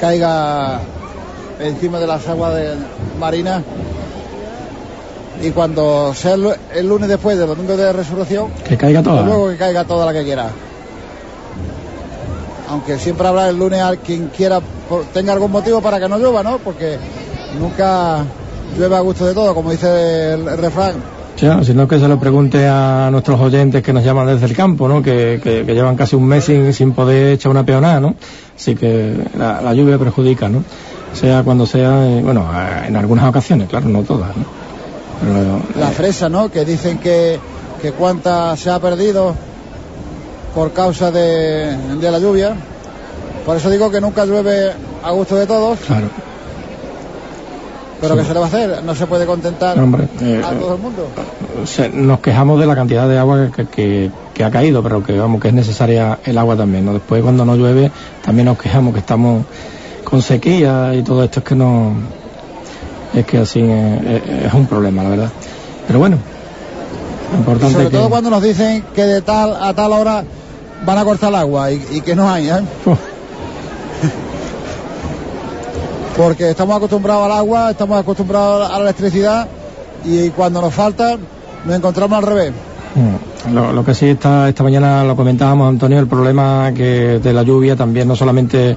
caiga 0.00 0.80
encima 1.58 1.98
de 1.98 2.06
las 2.06 2.28
aguas 2.28 2.54
de, 2.54 2.74
marinas 3.18 3.62
y 5.40 5.50
cuando 5.50 6.12
sea 6.14 6.34
el, 6.34 6.48
el, 6.74 6.88
lunes 6.88 7.08
después 7.08 7.38
del 7.38 7.48
domingo 7.48 7.76
de 7.76 7.92
resurrección 7.92 8.50
que 8.64 8.76
caiga 8.76 9.02
toda. 9.02 9.22
luego 9.22 9.48
que 9.48 9.56
caiga 9.56 9.84
toda 9.84 10.06
la 10.06 10.12
que 10.12 10.24
quiera 10.24 10.50
aunque 12.72 12.98
siempre 12.98 13.28
habrá 13.28 13.50
el 13.50 13.58
lunes 13.58 13.80
a 13.82 13.94
quien 13.96 14.28
quiera 14.28 14.60
por, 14.88 15.04
tenga 15.04 15.34
algún 15.34 15.52
motivo 15.52 15.82
para 15.82 16.00
que 16.00 16.08
no 16.08 16.18
llueva 16.18 16.42
no 16.42 16.58
porque 16.58 16.96
nunca 17.60 18.24
llueve 18.76 18.96
a 18.96 19.00
gusto 19.00 19.26
de 19.26 19.34
todo 19.34 19.54
como 19.54 19.70
dice 19.70 20.32
el, 20.32 20.48
el 20.48 20.58
refrán 20.58 20.94
ya, 21.36 21.62
sino 21.64 21.88
que 21.88 21.98
se 21.98 22.08
lo 22.08 22.20
pregunte 22.20 22.66
a 22.68 23.08
nuestros 23.10 23.40
oyentes 23.40 23.82
que 23.82 23.92
nos 23.92 24.04
llaman 24.04 24.26
desde 24.26 24.46
el 24.46 24.54
campo, 24.54 24.86
¿no? 24.86 25.02
Que, 25.02 25.40
que, 25.42 25.64
que 25.64 25.74
llevan 25.74 25.96
casi 25.96 26.14
un 26.14 26.26
mes 26.26 26.44
sin, 26.44 26.72
sin, 26.72 26.92
poder 26.92 27.32
echar 27.32 27.50
una 27.50 27.64
peonada, 27.64 28.00
¿no? 28.00 28.14
Así 28.54 28.76
que 28.76 29.16
la, 29.36 29.60
la 29.60 29.74
lluvia 29.74 29.98
perjudica, 29.98 30.48
¿no? 30.48 30.62
Sea 31.14 31.42
cuando 31.42 31.66
sea, 31.66 32.06
eh, 32.06 32.20
bueno, 32.22 32.48
en 32.86 32.94
algunas 32.94 33.28
ocasiones, 33.28 33.68
claro, 33.68 33.88
no 33.88 34.02
todas, 34.02 34.36
¿no? 34.36 34.44
Pero, 35.20 35.62
la 35.80 35.90
fresa, 35.90 36.28
¿no? 36.28 36.50
Que 36.50 36.64
dicen 36.64 36.98
que, 36.98 37.40
que 37.80 37.92
cuánta 37.92 38.56
se 38.56 38.70
ha 38.70 38.78
perdido 38.78 39.34
por 40.54 40.72
causa 40.72 41.10
de, 41.10 41.76
de 41.98 42.10
la 42.10 42.18
lluvia. 42.18 42.54
Por 43.44 43.56
eso 43.56 43.70
digo 43.70 43.90
que 43.90 44.00
nunca 44.00 44.24
llueve 44.24 44.72
a 45.02 45.10
gusto 45.10 45.36
de 45.36 45.46
todos. 45.46 45.78
Claro. 45.80 46.06
Pero 48.00 48.16
¿qué 48.16 48.24
se 48.24 48.34
le 48.34 48.40
va 48.40 48.46
a 48.46 48.48
hacer? 48.48 48.82
No 48.84 48.94
se 48.96 49.06
puede 49.06 49.26
contentar 49.26 49.78
Hombre, 49.78 50.08
eh, 50.22 50.42
a 50.44 50.50
todo 50.58 50.74
el 50.74 50.80
mundo. 50.80 51.08
se- 51.64 51.88
nos 51.88 52.18
quejamos 52.20 52.58
de 52.58 52.66
la 52.66 52.74
cantidad 52.74 53.08
de 53.08 53.16
agua 53.18 53.50
que, 53.54 53.66
que- 53.66 54.10
que 54.34 54.42
ha 54.44 54.50
caído, 54.50 54.82
pero 54.82 55.02
que 55.04 55.16
vamos 55.16 55.40
que 55.40 55.48
es 55.48 55.54
necesaria 55.54 56.18
el 56.24 56.36
agua 56.38 56.56
también. 56.56 56.84
¿no? 56.84 56.94
Después 56.94 57.22
cuando 57.22 57.44
no 57.44 57.54
llueve 57.54 57.92
también 58.24 58.46
nos 58.46 58.58
quejamos 58.58 58.92
que 58.92 59.00
estamos 59.00 59.44
con 60.04 60.20
sequía 60.20 60.94
y 60.94 61.02
todo 61.02 61.22
esto 61.22 61.40
es 61.40 61.44
que 61.46 61.54
no 61.54 61.92
es 63.14 63.24
que 63.26 63.38
así 63.38 63.60
eh, 63.62 64.22
es, 64.40 64.46
es 64.46 64.54
un 64.54 64.66
problema 64.66 65.02
la 65.04 65.08
verdad. 65.10 65.30
Pero 65.86 65.98
bueno, 66.00 66.16
Y 67.32 67.36
importante 67.36 67.72
sobre 67.74 67.88
que 67.88 67.96
todo 67.98 68.08
cuando 68.10 68.30
nos 68.30 68.42
dicen 68.42 68.82
que 68.94 69.04
de 69.04 69.22
tal 69.22 69.54
a 69.62 69.72
tal 69.74 69.92
hora 69.92 70.24
van 70.84 70.98
a 70.98 71.04
cortar 71.04 71.28
el 71.28 71.36
agua 71.36 71.70
y, 71.70 71.80
y 71.92 72.00
que 72.00 72.16
no 72.16 72.28
hay, 72.28 72.48
¿eh? 72.50 72.60
Uf, 72.86 72.98
Porque 76.16 76.50
estamos 76.50 76.76
acostumbrados 76.76 77.24
al 77.26 77.32
agua, 77.32 77.70
estamos 77.70 77.98
acostumbrados 77.98 78.70
a 78.70 78.76
la 78.78 78.84
electricidad 78.84 79.48
y 80.04 80.28
cuando 80.30 80.60
nos 80.60 80.74
falta 80.74 81.16
nos 81.64 81.76
encontramos 81.76 82.18
al 82.18 82.24
revés. 82.24 82.52
Mm. 82.94 83.54
Lo, 83.54 83.84
que 83.84 83.94
sí 83.94 84.06
está 84.10 84.48
esta 84.48 84.62
mañana 84.62 85.02
lo 85.04 85.16
comentábamos 85.16 85.68
Antonio 85.68 85.98
el 85.98 86.06
problema 86.06 86.70
que 86.74 87.18
de 87.18 87.32
la 87.32 87.42
lluvia 87.42 87.74
también 87.74 88.06
no 88.06 88.14
solamente 88.14 88.76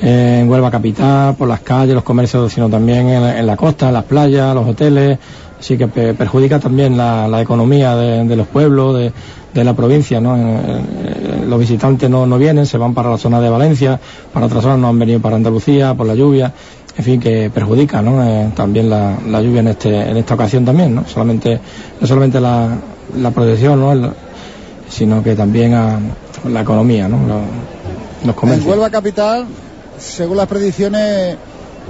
en 0.00 0.48
Huelva 0.48 0.70
capital 0.70 1.34
por 1.34 1.48
las 1.48 1.60
calles 1.60 1.94
los 1.94 2.04
comercios 2.04 2.50
sino 2.52 2.70
también 2.70 3.08
en, 3.08 3.44
la- 3.46 3.56
costa 3.56 3.88
en 3.88 3.94
las 3.94 4.04
playas 4.04 4.54
los 4.54 4.66
hoteles 4.68 5.18
así 5.58 5.76
que 5.76 5.88
pe- 5.88 6.14
perjudica 6.14 6.58
también 6.60 6.96
la, 6.96 7.28
economía 7.42 7.94
de, 7.96 8.24
los 8.36 8.46
pueblos 8.46 8.96
de, 8.96 9.12
de 9.52 9.64
la 9.64 9.74
provincia 9.74 10.18
¿no? 10.20 10.34
Los 11.46 11.58
visitantes 11.58 12.08
no, 12.10 12.26
no 12.26 12.38
vienen 12.38 12.66
se 12.66 12.78
van 12.78 12.92
para 12.94 13.10
la 13.10 13.18
zona 13.18 13.40
de 13.40 13.48
Valencia 13.48 13.98
para 14.32 14.46
otras 14.46 14.62
zonas 14.62 14.78
no 14.78 14.88
han 14.88 14.98
venido 14.98 15.20
para 15.20 15.36
Andalucía 15.36 15.94
por 15.94 16.06
la 16.06 16.14
lluvia 16.14 16.52
en 16.96 17.04
fin 17.04 17.20
que 17.20 17.50
perjudica 17.52 18.02
¿no? 18.02 18.22
Eh, 18.24 18.50
también 18.54 18.88
la, 18.90 19.16
la 19.28 19.40
lluvia 19.40 19.60
en 19.60 19.68
este 19.68 19.94
en 20.10 20.16
esta 20.16 20.34
ocasión 20.34 20.64
también 20.64 20.94
no 20.94 21.04
solamente 21.06 21.58
no 22.00 22.06
solamente 22.06 22.40
la, 22.40 22.68
la 23.16 23.30
protección 23.30 23.80
¿no? 23.80 23.92
El- 23.92 24.10
sino 24.88 25.22
que 25.22 25.34
también 25.34 25.74
a 25.74 25.98
la 26.48 26.60
economía 26.60 27.08
¿no? 27.08 27.18
Los, 27.26 28.36
los 28.36 28.52
En 28.52 28.66
Huelva 28.68 28.88
capital, 28.90 29.46
según 29.98 30.36
las 30.36 30.46
predicciones, 30.46 31.36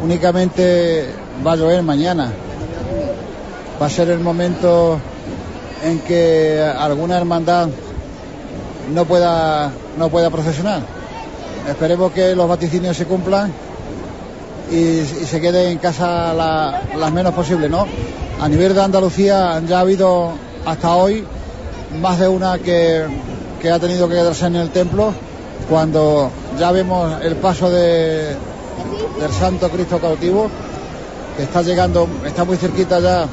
únicamente 0.03 1.07
va 1.47 1.53
a 1.53 1.57
llover 1.57 1.83
mañana. 1.83 2.33
Va 3.81 3.87
a 3.87 3.91
ser 3.91 4.11
el 4.11 4.21
momento 4.21 4.99
en 5.85 5.99
que 6.01 6.61
alguna 6.79 7.17
hermandad 7.19 7.69
no 8.93 9.05
pueda 9.05 9.71
no 9.99 10.09
pueda 10.09 10.31
procesionar. 10.31 10.81
Esperemos 11.69 12.13
que 12.13 12.35
los 12.35 12.49
vaticinios 12.49 12.97
se 12.97 13.07
cumplan 13.07 13.53
y, 14.71 15.03
se 15.05 15.41
quede 15.41 15.71
en 15.71 15.79
casa 15.79 16.33
la- 16.35 16.83
las 16.97 17.13
menos 17.13 17.33
posibles, 17.35 17.71
¿no? 17.71 17.87
A 18.41 18.49
nivel 18.49 18.75
de 18.75 18.83
Andalucía 18.83 19.61
ya 19.67 19.79
ha 19.79 19.81
habido 19.81 20.33
hasta 20.65 20.95
hoy 20.97 21.25
más 22.01 22.19
de 22.19 22.29
una 22.29 22.59
que, 22.59 23.05
que 23.61 23.71
ha 23.71 23.79
tenido 23.79 24.09
que 24.09 24.15
quedarse 24.15 24.47
en 24.47 24.57
el 24.57 24.71
templo 24.71 25.13
cuando 25.69 26.31
ya 26.59 26.71
vemos 26.73 27.21
el 27.23 27.37
paso 27.37 27.71
de, 27.71 28.35
del 29.21 29.33
Santo 29.39 29.69
Cristo 29.71 29.99
cautivo 29.99 30.49
que 31.37 31.43
está 31.45 31.63
llegando, 31.63 32.09
está 32.25 32.45
muy 32.45 32.57
cerquita 32.57 32.99
ya 33.01 33.27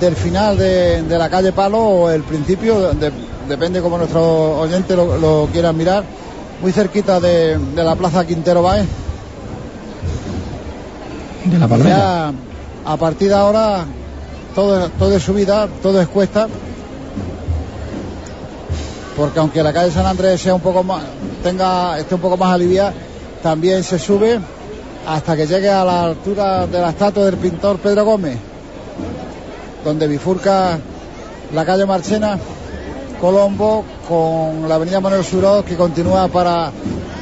del 0.00 0.14
final 0.16 0.56
de, 0.56 1.02
de 1.02 1.18
la 1.18 1.28
calle 1.28 1.52
Palo 1.52 1.78
o 1.78 2.10
el 2.10 2.22
principio, 2.22 2.92
de- 2.94 3.12
depende 3.48 3.80
como 3.80 3.98
nuestros 3.98 4.24
oyentes 4.24 4.96
lo, 4.96 5.18
lo 5.18 5.48
quieran 5.52 5.76
mirar, 5.76 6.04
muy 6.60 6.72
cerquita 6.72 7.20
de, 7.20 7.58
de 7.58 7.84
la 7.84 7.96
Plaza 7.96 8.26
Quintero 8.26 8.62
Baez. 8.62 8.86
de 11.44 11.58
la 11.58 11.68
palmera 11.68 11.96
Ya 11.96 12.32
a 12.84 12.96
partir 12.96 13.28
de 13.28 13.34
ahora 13.34 13.84
todo, 14.54 14.88
todo 14.98 15.14
es 15.16 15.22
subida, 15.22 15.68
todo 15.82 16.00
es 16.00 16.08
cuesta. 16.08 16.48
Porque 19.16 19.38
aunque 19.40 19.62
la 19.62 19.72
calle 19.72 19.90
San 19.90 20.06
Andrés 20.06 20.40
sea 20.40 20.54
un 20.54 20.60
poco 20.60 20.82
más, 20.82 21.02
tenga, 21.42 21.98
esté 21.98 22.14
un 22.14 22.20
poco 22.20 22.36
más 22.36 22.54
aliviada, 22.54 22.92
también 23.42 23.82
se 23.82 23.98
sube 23.98 24.38
hasta 25.06 25.36
que 25.36 25.46
llegue 25.46 25.68
a 25.68 25.84
la 25.84 26.04
altura 26.04 26.66
de 26.66 26.80
la 26.80 26.90
estatua 26.90 27.24
del 27.24 27.36
pintor 27.36 27.78
Pedro 27.78 28.04
Gómez, 28.04 28.36
donde 29.84 30.06
bifurca 30.06 30.78
la 31.54 31.64
calle 31.64 31.86
Marchena, 31.86 32.38
Colombo, 33.20 33.84
con 34.08 34.68
la 34.68 34.76
avenida 34.76 35.00
Manuel 35.00 35.24
Suroz, 35.24 35.64
que 35.64 35.76
continúa 35.76 36.28
para 36.28 36.70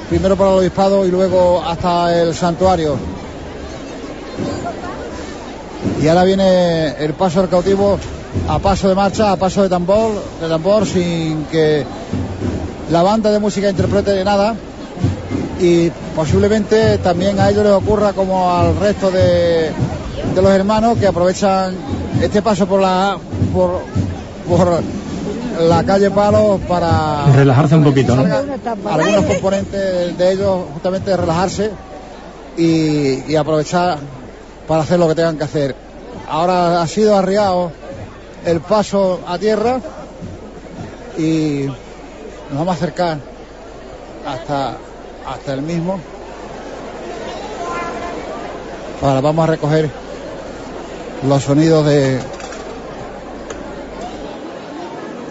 primero 0.08 0.36
para 0.36 0.52
el 0.52 0.58
obispado 0.58 1.06
y 1.06 1.10
luego 1.10 1.62
hasta 1.62 2.20
el 2.20 2.34
santuario. 2.34 2.96
Y 6.00 6.08
ahora 6.08 6.24
viene 6.24 6.88
el 6.98 7.14
paso 7.14 7.40
del 7.40 7.48
cautivo 7.48 7.98
a 8.48 8.58
paso 8.58 8.88
de 8.88 8.94
marcha, 8.94 9.32
a 9.32 9.36
paso 9.36 9.62
de 9.62 9.68
tambor, 9.68 10.12
de 10.40 10.48
tambor 10.48 10.86
sin 10.86 11.44
que 11.46 11.84
la 12.90 13.02
banda 13.02 13.30
de 13.30 13.38
música 13.38 13.70
interprete 13.70 14.22
nada. 14.24 14.54
Y 15.58 15.90
posiblemente 16.14 16.98
también 16.98 17.40
a 17.40 17.48
ellos 17.48 17.64
les 17.64 17.72
ocurra 17.72 18.12
como 18.12 18.52
al 18.52 18.76
resto 18.76 19.10
de, 19.10 19.70
de 20.34 20.42
los 20.42 20.50
hermanos 20.50 20.98
que 20.98 21.06
aprovechan 21.06 21.74
este 22.20 22.42
paso 22.42 22.66
por 22.66 22.80
la 22.80 23.16
por 23.54 23.80
la 25.60 25.84
calle 25.84 26.10
Palos 26.10 26.60
para 26.68 27.26
relajarse 27.32 27.74
un 27.76 27.84
poquito 27.84 28.14
¿no? 28.14 28.22
algunos 28.90 29.24
componentes 29.24 30.16
de 30.18 30.32
ellos 30.32 30.64
justamente 30.72 31.16
relajarse 31.16 31.70
y, 32.56 33.30
y 33.30 33.36
aprovechar 33.36 33.98
para 34.66 34.82
hacer 34.82 34.98
lo 34.98 35.08
que 35.08 35.14
tengan 35.14 35.38
que 35.38 35.44
hacer. 35.44 35.76
Ahora 36.28 36.82
ha 36.82 36.86
sido 36.86 37.16
arriado 37.16 37.70
el 38.44 38.60
paso 38.60 39.20
a 39.26 39.38
tierra 39.38 39.80
y 41.18 41.66
nos 42.50 42.58
vamos 42.58 42.68
a 42.68 42.76
acercar 42.76 43.18
hasta, 44.26 44.76
hasta 45.26 45.54
el 45.54 45.62
mismo. 45.62 45.98
Ahora 49.02 49.20
vamos 49.20 49.44
a 49.44 49.52
recoger 49.52 49.90
los 51.26 51.42
sonidos 51.42 51.86
de 51.86 52.20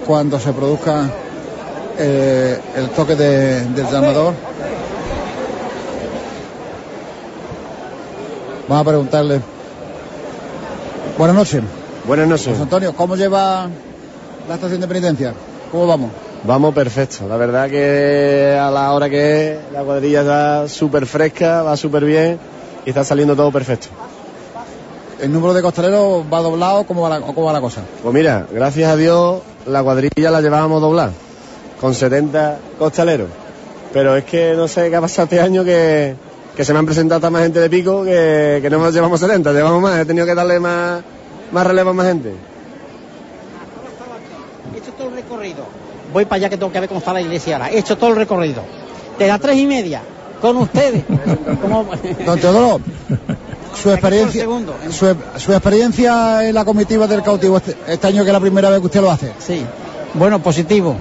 cuando 0.06 0.40
se 0.40 0.52
produzca 0.54 1.10
eh, 1.98 2.60
el 2.78 2.90
toque 2.90 3.16
de- 3.16 3.62
del 3.66 3.86
llamador. 3.90 4.34
Vamos 8.68 8.82
a 8.82 8.90
preguntarle. 8.90 9.42
Buenas 11.18 11.36
noches. 11.36 11.62
Buenas 12.06 12.28
noches. 12.28 12.60
Antonio, 12.60 12.94
¿cómo 12.96 13.16
lleva 13.16 13.68
la 14.48 14.56
estación 14.56 14.82
de 14.82 14.88
penitencia? 14.88 15.34
¿Cómo 15.72 15.88
vamos? 15.88 16.12
Vamos 16.44 16.74
perfecto. 16.76 17.28
La 17.28 17.38
verdad 17.38 17.70
que 17.70 18.58
a 18.60 18.70
la 18.70 18.92
hora 18.92 19.10
que 19.10 19.54
es, 19.54 19.58
la 19.72 19.82
cuadrilla 19.84 20.22
está 20.22 20.68
súper 20.68 21.06
fresca, 21.06 21.62
va 21.64 21.78
súper 21.78 22.06
bien 22.06 22.38
y 22.86 22.90
está 22.90 23.04
saliendo 23.04 23.36
todo 23.36 23.52
perfecto. 23.52 23.88
¿El 25.22 25.32
número 25.32 25.54
de 25.54 25.62
costaleros 25.62 26.24
va 26.32 26.42
doblado? 26.42 26.84
¿Cómo 26.86 27.02
va 27.02 27.10
la, 27.10 27.22
cómo 27.22 27.44
va 27.46 27.54
la 27.54 27.62
cosa? 27.62 27.82
Pues 28.04 28.14
mira, 28.14 28.46
gracias 28.52 28.92
a 28.92 28.96
Dios 28.96 29.42
la 29.68 29.84
cuadrilla 29.84 30.32
la 30.32 30.42
llevábamos 30.42 30.82
doblada, 30.82 31.12
con 31.82 31.94
70 31.94 32.58
costaleros. 32.80 33.28
Pero 33.94 34.16
es 34.16 34.24
que 34.26 34.54
no 34.56 34.68
sé 34.68 34.90
qué 34.90 34.96
ha 34.96 35.02
pasado 35.02 35.24
este 35.26 35.40
año 35.40 35.64
que, 35.64 36.16
que 36.56 36.66
se 36.66 36.74
me 36.74 36.80
han 36.80 36.86
presentado 36.86 37.18
hasta 37.18 37.30
más 37.30 37.44
gente 37.44 37.60
de 37.60 37.70
pico 37.70 38.04
que, 38.04 38.60
que 38.62 38.70
no 38.70 38.80
nos 38.80 38.94
llevamos 38.94 39.20
70, 39.20 39.54
llevamos 39.54 39.82
más. 39.82 40.00
He 40.00 40.06
tenido 40.06 40.26
que 40.26 40.36
darle 40.36 40.60
más, 40.60 41.02
más 41.52 41.66
relevo 41.68 41.92
a 41.92 41.94
más 41.94 42.08
gente. 42.08 42.34
He 44.74 44.78
hecho 44.78 44.92
todo 44.98 45.10
el 45.10 45.16
recorrido. 45.16 45.64
Voy 46.12 46.26
para 46.26 46.36
allá 46.38 46.50
que 46.50 46.58
tengo 46.58 46.72
que 46.72 46.80
ver 46.80 46.90
cómo 46.90 47.00
está 47.00 47.14
la 47.14 47.22
iglesia 47.22 47.56
ahora. 47.56 47.72
He 47.72 47.80
hecho 47.80 47.98
todo 47.98 48.10
el 48.10 48.16
recorrido. 48.18 48.62
De 49.18 49.28
las 49.28 49.40
tres 49.40 49.56
y 49.58 49.66
media, 49.66 50.02
con 50.42 50.58
ustedes. 50.58 51.04
Como- 51.62 51.86
Don 52.26 52.40
Teodoro, 52.40 52.82
su 53.82 53.92
experiencia, 53.92 54.42
segundo. 54.42 54.74
su, 54.90 55.16
su 55.38 55.54
experiencia 55.54 56.48
en 56.48 56.56
la 56.56 56.66
comitiva 56.66 57.08
del 57.08 57.22
cautivo 57.22 57.58
este, 57.58 57.76
este 57.88 58.08
año 58.08 58.24
que 58.24 58.30
es 58.30 58.34
la 58.34 58.40
primera 58.40 58.70
vez 58.70 58.80
que 58.80 58.86
usted 58.86 59.02
lo 59.02 59.12
hace. 59.12 59.32
Sí. 59.40 59.66
Bueno, 60.14 60.42
positivo. 60.42 60.96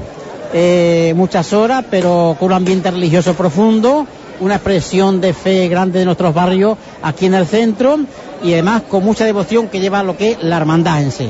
Eh, 0.53 1.13
muchas 1.17 1.53
horas, 1.53 1.85
pero 1.91 2.37
con 2.39 2.47
un 2.47 2.53
ambiente 2.53 2.91
religioso 2.91 3.35
profundo, 3.35 4.07
una 4.41 4.57
expresión 4.57 5.21
de 5.21 5.33
fe 5.33 5.69
grande 5.69 6.01
de 6.01 6.05
nuestros 6.05 6.35
barrios 6.35 6.77
aquí 7.03 7.27
en 7.27 7.35
el 7.35 7.47
centro 7.47 7.99
y 8.43 8.53
además 8.53 8.83
con 8.89 9.05
mucha 9.05 9.25
devoción 9.25 9.69
que 9.69 9.81
lleva 9.81 10.03
lo 10.03 10.17
que 10.17 10.33
es 10.33 10.43
la 10.43 10.57
hermandad 10.57 11.03
en 11.03 11.11
sí. 11.11 11.29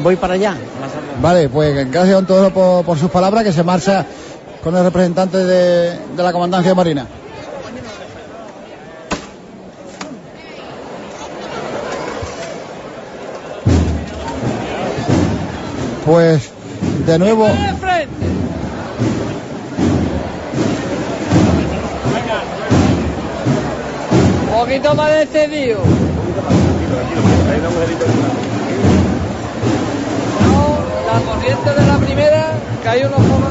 Voy 0.00 0.16
para 0.16 0.34
allá. 0.34 0.56
Vale, 1.22 1.48
pues 1.48 1.90
gracias 1.90 2.14
don 2.14 2.26
Teodoro 2.26 2.52
por, 2.52 2.84
por 2.84 2.98
sus 2.98 3.10
palabras, 3.10 3.44
que 3.44 3.52
se 3.52 3.62
marcha 3.62 4.04
con 4.62 4.76
el 4.76 4.82
representante 4.82 5.38
de, 5.38 5.98
de 6.16 6.22
la 6.22 6.32
Comandancia 6.32 6.70
de 6.70 6.74
Marina. 6.74 7.06
Pues 16.04 16.50
de 17.06 17.18
nuevo 17.18 17.48
poquito 24.64 24.94
más 24.94 25.10
decidido. 25.10 25.78
No, 30.40 30.78
la 31.06 31.20
corriente 31.20 31.80
de 31.80 31.86
la 31.86 31.98
primera, 31.98 32.52
que 32.82 32.88
hay 32.88 33.00
unos 33.00 33.20
pocos 33.20 33.48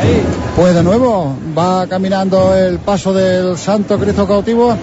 Ahí. 0.00 0.22
Pues 0.54 0.74
de 0.74 0.82
nuevo 0.82 1.34
va 1.58 1.86
caminando 1.88 2.54
el 2.54 2.78
paso 2.78 3.12
del 3.12 3.58
Santo 3.58 3.98
Cristo 3.98 4.28
cautivo. 4.28 4.76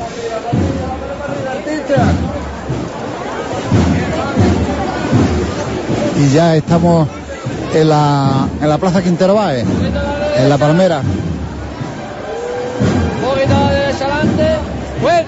Y 6.20 6.30
ya 6.30 6.55
estamos 6.55 7.07
en 7.74 7.89
la, 7.89 8.47
en 8.59 8.70
la 8.70 8.78
Plaza 8.80 9.03
Quintero 9.03 9.36
Baez, 9.36 9.65
en 10.38 10.49
la 10.49 10.57
Palmera. 10.57 11.01
Un 13.18 13.30
poquito 13.30 13.53
más 13.53 13.72
derecha 13.72 14.05
adelante. 14.05 14.55
Bueno. 15.01 15.28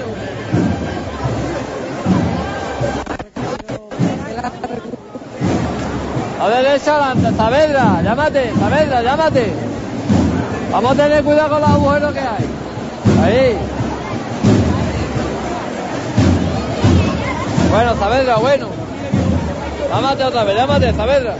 A 6.42 6.50
derecha 6.50 6.96
adelante, 6.96 7.38
Saavedra, 7.38 8.02
llámate, 8.04 8.52
Saavedra, 8.60 9.04
llámate. 9.04 9.54
Vamos 10.72 10.92
a 10.92 10.96
tener 10.96 11.24
cuidado 11.24 11.50
con 11.50 11.62
los 11.62 11.70
agujeros 11.70 12.14
que 12.14 12.20
hay. 12.20 12.46
Ahí. 13.24 13.58
Bueno, 17.70 17.96
Saavedra, 17.96 18.38
bueno. 18.38 18.79
Llámate 19.90 20.24
otra 20.24 20.44
vez, 20.44 20.56
llámate, 20.56 20.94
Saavedra. 20.94 21.36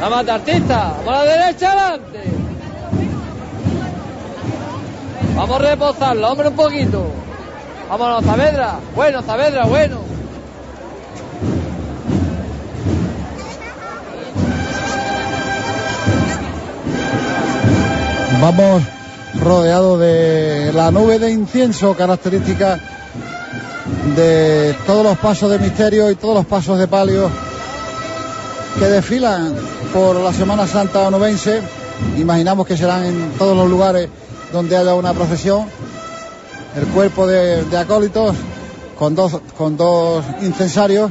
Llámate, 0.00 0.30
artista. 0.30 0.94
Vamos 1.04 1.20
a 1.20 1.24
la 1.24 1.36
derecha 1.36 1.72
adelante. 1.72 2.20
Vamos 5.34 5.56
a 5.56 5.58
reposarlo, 5.58 6.30
hombre, 6.30 6.48
un 6.48 6.54
poquito. 6.54 7.06
Vámonos, 7.90 8.24
Saavedra. 8.24 8.78
Bueno, 8.94 9.20
Saavedra, 9.22 9.64
bueno. 9.64 9.98
Vamos 18.40 18.82
rodeado 19.40 19.98
de 19.98 20.72
la 20.72 20.92
nube 20.92 21.18
de 21.18 21.32
incienso 21.32 21.96
característica 21.96 22.78
de 24.16 24.74
todos 24.86 25.04
los 25.04 25.18
pasos 25.18 25.50
de 25.50 25.58
misterio 25.58 26.10
y 26.10 26.16
todos 26.16 26.34
los 26.34 26.46
pasos 26.46 26.78
de 26.78 26.88
palio 26.88 27.30
que 28.78 28.86
desfilan 28.86 29.54
por 29.92 30.16
la 30.16 30.32
Semana 30.32 30.66
Santa 30.66 31.06
onubense. 31.08 31.60
Imaginamos 32.18 32.66
que 32.66 32.76
serán 32.76 33.04
en 33.04 33.30
todos 33.38 33.56
los 33.56 33.68
lugares 33.68 34.08
donde 34.52 34.76
haya 34.76 34.94
una 34.94 35.14
procesión. 35.14 35.66
El 36.76 36.86
cuerpo 36.88 37.26
de, 37.26 37.64
de 37.64 37.76
acólitos 37.78 38.36
con 38.98 39.14
dos, 39.14 39.40
con 39.56 39.76
dos 39.76 40.24
incensarios. 40.42 41.10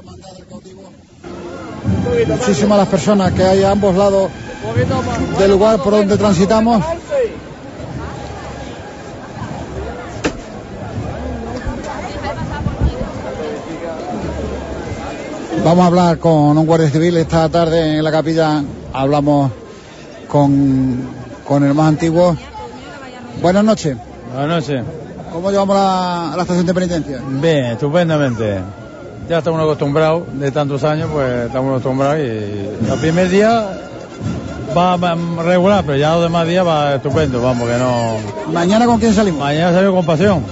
Muchísimas 2.27 2.77
las 2.77 2.87
personas 2.87 3.31
que 3.33 3.43
hay 3.43 3.63
a 3.63 3.71
ambos 3.71 3.95
lados 3.95 4.29
del 5.39 5.51
lugar 5.51 5.81
por 5.81 5.93
donde 5.93 6.17
transitamos. 6.17 6.83
Vamos 15.63 15.83
a 15.83 15.87
hablar 15.87 16.17
con 16.17 16.57
un 16.57 16.65
guardia 16.65 16.89
civil 16.89 17.17
esta 17.17 17.47
tarde 17.49 17.97
en 17.97 18.03
la 18.03 18.11
capilla. 18.11 18.63
Hablamos 18.93 19.51
con, 20.27 21.07
con 21.47 21.63
el 21.63 21.73
más 21.73 21.87
antiguo. 21.87 22.35
Buenas 23.41 23.63
noches. 23.63 23.95
Buenas 24.33 24.67
noches. 24.67 24.83
¿Cómo 25.31 25.51
llevamos 25.51 25.75
la, 25.75 26.33
la 26.35 26.41
estación 26.41 26.65
de 26.65 26.73
penitencia? 26.73 27.21
Bien, 27.41 27.65
estupendamente. 27.67 28.59
Ya 29.29 29.37
estamos 29.37 29.61
acostumbrados, 29.61 30.23
de 30.33 30.51
tantos 30.51 30.83
años, 30.83 31.09
pues 31.11 31.45
estamos 31.45 31.71
acostumbrados 31.71 32.17
y 32.19 32.21
el 32.91 32.99
primer 32.99 33.29
día 33.29 33.77
va, 34.75 34.97
regular, 35.43 35.83
pero 35.85 35.97
ya 35.97 36.13
los 36.15 36.23
demás 36.23 36.47
días 36.47 36.65
va 36.67 36.95
estupendo, 36.95 37.41
vamos, 37.41 37.69
que 37.69 37.77
no... 37.77 38.17
¿Mañana 38.51 38.85
con 38.85 38.99
quién 38.99 39.13
salimos? 39.13 39.39
Mañana 39.39 39.71
salimos 39.73 39.95
con 39.95 40.05
pasión. 40.05 40.43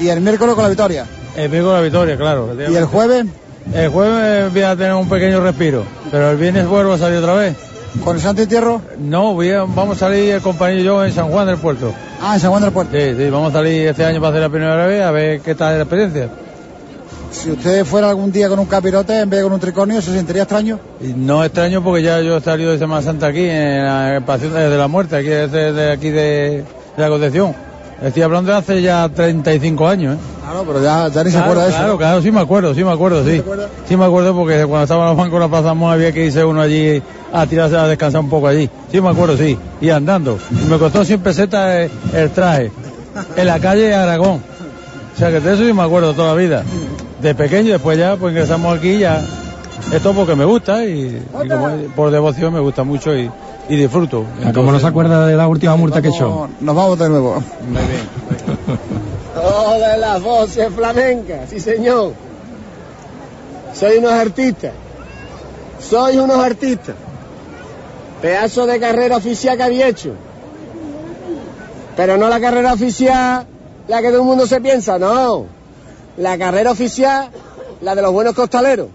¿Y 0.00 0.08
el 0.08 0.20
miércoles 0.22 0.54
con 0.54 0.62
la 0.64 0.68
victoria? 0.70 1.04
El 1.36 1.50
miércoles 1.50 1.64
con 1.64 1.74
la 1.74 1.80
victoria, 1.82 2.16
claro. 2.16 2.48
¿Y 2.70 2.74
el 2.74 2.84
jueves? 2.86 3.26
El 3.74 3.88
jueves 3.90 4.52
voy 4.52 4.62
a 4.62 4.76
tener 4.76 4.94
un 4.94 5.08
pequeño 5.08 5.40
respiro, 5.40 5.84
pero 6.10 6.30
el 6.30 6.36
viernes 6.38 6.66
vuelvo 6.66 6.92
a 6.94 6.98
salir 6.98 7.18
otra 7.18 7.34
vez. 7.34 7.56
¿Con 8.02 8.16
el 8.16 8.22
Santo 8.22 8.42
Entierro? 8.42 8.80
No, 8.98 9.34
voy 9.34 9.50
a- 9.50 9.62
vamos 9.62 9.96
a 9.96 10.00
salir 10.00 10.34
el 10.34 10.40
compañero 10.42 10.80
y 10.80 10.84
yo 10.84 11.04
en 11.04 11.12
San 11.12 11.28
Juan 11.30 11.46
del 11.46 11.56
Puerto. 11.56 11.92
Ah, 12.22 12.34
en 12.34 12.40
San 12.40 12.50
Juan 12.50 12.62
del 12.62 12.72
Puerto. 12.72 12.92
Sí, 12.96 13.14
sí, 13.16 13.30
vamos 13.30 13.50
a 13.50 13.58
salir 13.58 13.88
este 13.88 14.04
año 14.04 14.20
para 14.20 14.30
hacer 14.30 14.42
la 14.42 14.48
primera 14.48 14.86
vez, 14.86 15.02
a 15.02 15.10
ver 15.10 15.40
qué 15.40 15.54
tal 15.54 15.72
es 15.72 15.76
la 15.78 15.82
experiencia. 15.84 16.28
Si 17.42 17.50
usted 17.50 17.84
fuera 17.84 18.08
algún 18.08 18.32
día 18.32 18.48
con 18.48 18.58
un 18.58 18.66
capirote 18.66 19.20
en 19.20 19.28
vez 19.30 19.38
de 19.40 19.44
con 19.44 19.52
un 19.52 19.60
tricornio, 19.60 20.00
¿se 20.00 20.12
sentiría 20.12 20.42
extraño? 20.42 20.80
Y 21.00 21.08
no 21.08 21.44
extraño 21.44 21.82
porque 21.84 22.02
ya 22.02 22.20
yo 22.20 22.38
he 22.38 22.40
salido 22.40 22.72
de 22.72 22.78
Semana 22.78 23.02
Santa 23.02 23.26
aquí, 23.26 23.46
en 23.48 23.84
la 23.84 24.22
pasión 24.26 24.54
de 24.54 24.76
la 24.76 24.88
muerte, 24.88 25.16
aquí 25.16 25.28
de, 25.28 25.48
de 25.72 25.92
aquí 25.92 26.10
de, 26.10 26.64
de 26.96 27.02
la 27.02 27.08
Concepción. 27.08 27.54
Estoy 28.02 28.22
hablando 28.22 28.50
de 28.52 28.58
hace 28.58 28.82
ya 28.82 29.08
35 29.08 29.88
años, 29.88 30.16
¿eh? 30.16 30.18
Claro, 30.42 30.64
pero 30.66 30.82
ya, 30.82 31.08
ya 31.08 31.24
ni 31.24 31.30
se 31.30 31.36
Claro, 31.36 31.44
acuerda 31.44 31.62
de 31.64 31.68
eso. 31.70 31.78
Claro, 31.78 31.98
claro, 31.98 32.22
sí 32.22 32.30
me 32.30 32.40
acuerdo, 32.40 32.74
sí 32.74 32.84
me 32.84 32.92
acuerdo, 32.92 33.24
sí. 33.24 33.42
Sí 33.88 33.96
me 33.96 34.04
acuerdo 34.04 34.34
porque 34.34 34.64
cuando 34.66 34.82
estaban 34.84 35.08
los 35.08 35.16
bancos 35.16 35.40
la 35.40 35.48
Plaza 35.48 35.74
Mon 35.74 35.92
había 35.92 36.12
que 36.12 36.26
irse 36.26 36.44
uno 36.44 36.60
allí 36.60 37.02
a 37.32 37.46
tirarse 37.46 37.76
a 37.76 37.86
descansar 37.86 38.20
un 38.20 38.28
poco 38.30 38.48
allí. 38.48 38.68
Sí 38.92 39.00
me 39.00 39.08
acuerdo, 39.10 39.36
sí. 39.36 39.58
Y 39.80 39.90
andando. 39.90 40.38
Y 40.50 40.70
me 40.70 40.78
costó 40.78 41.04
100 41.04 41.20
pesetas 41.20 41.90
el, 42.14 42.18
el 42.18 42.30
traje. 42.30 42.70
En 43.36 43.46
la 43.46 43.58
calle 43.58 43.94
Aragón. 43.94 44.42
O 45.14 45.18
sea 45.18 45.30
que 45.30 45.40
de 45.40 45.54
eso 45.54 45.64
sí 45.64 45.72
me 45.72 45.82
acuerdo 45.82 46.12
toda 46.12 46.28
la 46.28 46.34
vida. 46.34 46.62
De 47.20 47.34
pequeño, 47.34 47.72
después 47.72 47.98
ya 47.98 48.16
pues 48.16 48.32
ingresamos 48.32 48.76
aquí 48.78 48.98
ya. 48.98 49.24
Esto 49.92 50.12
porque 50.12 50.34
me 50.34 50.44
gusta 50.44 50.84
y, 50.84 51.22
y 51.44 51.48
como 51.48 51.68
por 51.94 52.10
devoción 52.10 52.52
me 52.52 52.60
gusta 52.60 52.82
mucho 52.82 53.14
y, 53.16 53.30
y 53.68 53.76
disfruto. 53.76 54.24
Como 54.54 54.72
no 54.72 54.78
se 54.80 54.86
acuerda 54.86 55.26
de 55.26 55.36
la 55.36 55.48
última 55.48 55.76
multa 55.76 56.02
que 56.02 56.08
echó. 56.08 56.28
Vamos- 56.28 56.50
Nos 56.60 56.76
vamos 56.76 56.98
de 56.98 57.08
nuevo. 57.08 57.34
Muy 57.68 57.82
bien. 57.82 58.78
Todas 59.34 59.98
las 59.98 60.22
voces 60.22 60.68
flamencas, 60.74 61.48
sí 61.50 61.60
señor. 61.60 62.12
Soy 63.74 63.98
unos 63.98 64.12
artistas. 64.12 64.72
Soy 65.78 66.16
unos 66.18 66.38
artistas. 66.38 66.94
Pedazo 68.22 68.66
de 68.66 68.80
carrera 68.80 69.16
oficial 69.18 69.56
que 69.56 69.62
había 69.62 69.88
hecho. 69.88 70.12
Pero 71.96 72.16
no 72.16 72.28
la 72.28 72.40
carrera 72.40 72.72
oficial, 72.72 73.46
la 73.88 74.00
que 74.02 74.08
todo 74.08 74.18
el 74.20 74.24
mundo 74.26 74.46
se 74.46 74.60
piensa, 74.60 74.98
no. 74.98 75.46
La 76.16 76.38
carrera 76.38 76.70
oficial, 76.70 77.30
la 77.80 77.94
de 77.94 78.02
los 78.02 78.12
buenos 78.12 78.34
costaleros. 78.34 78.88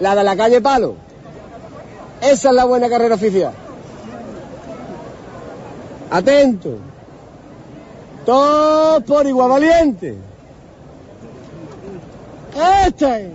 La 0.00 0.14
de 0.14 0.24
la 0.24 0.36
calle 0.36 0.60
Palo. 0.60 0.96
Esa 2.20 2.48
es 2.50 2.54
la 2.54 2.64
buena 2.64 2.88
carrera 2.88 3.14
oficial. 3.14 3.52
Atento. 6.10 6.78
Todos 8.26 9.02
por 9.04 9.26
igual 9.26 9.50
valiente. 9.50 10.16
Este. 12.86 13.30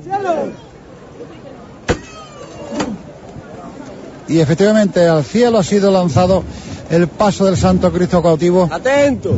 Y 4.28 4.40
efectivamente 4.40 5.08
al 5.08 5.24
cielo 5.24 5.60
ha 5.60 5.64
sido 5.64 5.92
lanzado 5.92 6.44
el 6.90 7.08
paso 7.08 7.46
del 7.46 7.58
Santo 7.58 7.92
Cristo 7.92 8.22
cautivo. 8.22 8.68
Atento. 8.72 9.36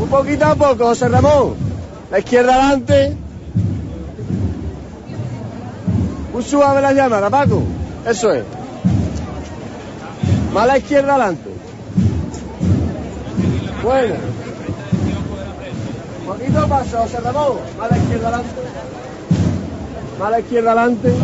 Un 0.00 0.08
poquito 0.10 0.44
a 0.44 0.54
poco, 0.54 0.84
José 0.86 1.08
Ramón. 1.08 1.54
La 2.10 2.18
izquierda 2.18 2.54
adelante. 2.54 3.16
Un 6.34 6.42
suave 6.42 6.82
la 6.82 6.92
llamada, 6.92 7.30
Paco. 7.30 7.62
Eso 8.06 8.32
es. 8.32 8.44
Más 10.52 10.66
la 10.66 10.78
izquierda 10.78 11.14
adelante. 11.14 11.50
Bueno. 13.82 14.14
Poquito 16.26 16.68
paso, 16.68 16.98
José 16.98 17.20
Ramón. 17.20 17.56
Mala 17.78 17.96
izquierda 17.96 18.28
adelante. 18.28 18.60
Mala 20.18 20.40
izquierda 20.40 20.72
adelante. 20.72 21.14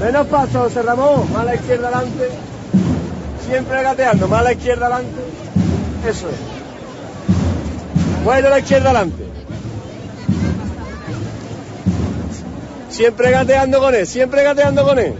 Menos 0.00 0.26
paso, 0.28 0.62
José 0.62 0.82
Ramón. 0.82 1.32
Mala 1.32 1.54
izquierda 1.54 1.88
adelante. 1.88 2.51
Siempre 3.52 3.82
gateando. 3.82 4.28
Mala 4.28 4.52
izquierda 4.52 4.86
adelante. 4.86 5.20
Eso 6.08 6.26
es. 6.30 6.36
Bueno, 8.24 8.48
la 8.48 8.60
izquierda 8.60 8.88
adelante. 8.88 9.26
Siempre 12.88 13.30
gateando 13.30 13.78
con 13.78 13.94
él. 13.94 14.06
Siempre 14.06 14.42
gateando 14.42 14.84
con 14.86 14.98
él. 14.98 15.14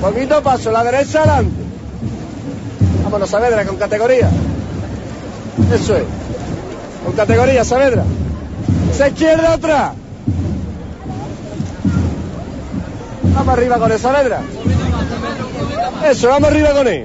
Poquito 0.00 0.42
paso, 0.42 0.72
la 0.72 0.82
derecha 0.82 1.18
adelante. 1.18 1.62
Vámonos, 3.04 3.28
Saavedra, 3.28 3.66
con 3.66 3.76
categoría. 3.76 4.30
Eso 5.74 5.96
es. 5.98 6.04
Con 7.04 7.12
categoría, 7.14 7.64
Saavedra. 7.66 8.04
Esa 8.90 9.08
izquierda 9.08 9.52
atrás. 9.52 9.92
Vamos 13.34 13.52
arriba 13.58 13.78
con 13.78 13.92
él, 13.92 13.98
Saavedra. 13.98 14.40
Eso, 16.10 16.28
vamos 16.28 16.50
arriba 16.50 16.72
con 16.72 16.86
él. 16.86 17.02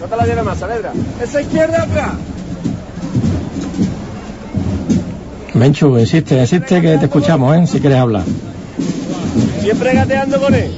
No 0.00 0.06
te 0.06 0.16
la 0.16 0.26
lleves 0.26 0.44
más, 0.44 0.58
Saavedra. 0.58 0.92
Esa 1.22 1.40
izquierda 1.40 1.82
atrás. 1.82 2.12
Menchu, 5.54 5.98
insiste, 5.98 6.38
insiste 6.38 6.80
que 6.80 6.98
te 6.98 7.06
escuchamos, 7.06 7.56
¿eh? 7.56 7.66
Si 7.66 7.80
quieres 7.80 7.98
hablar. 7.98 8.24
Siempre 9.62 9.94
gateando 9.94 10.40
con 10.40 10.54
él. 10.54 10.70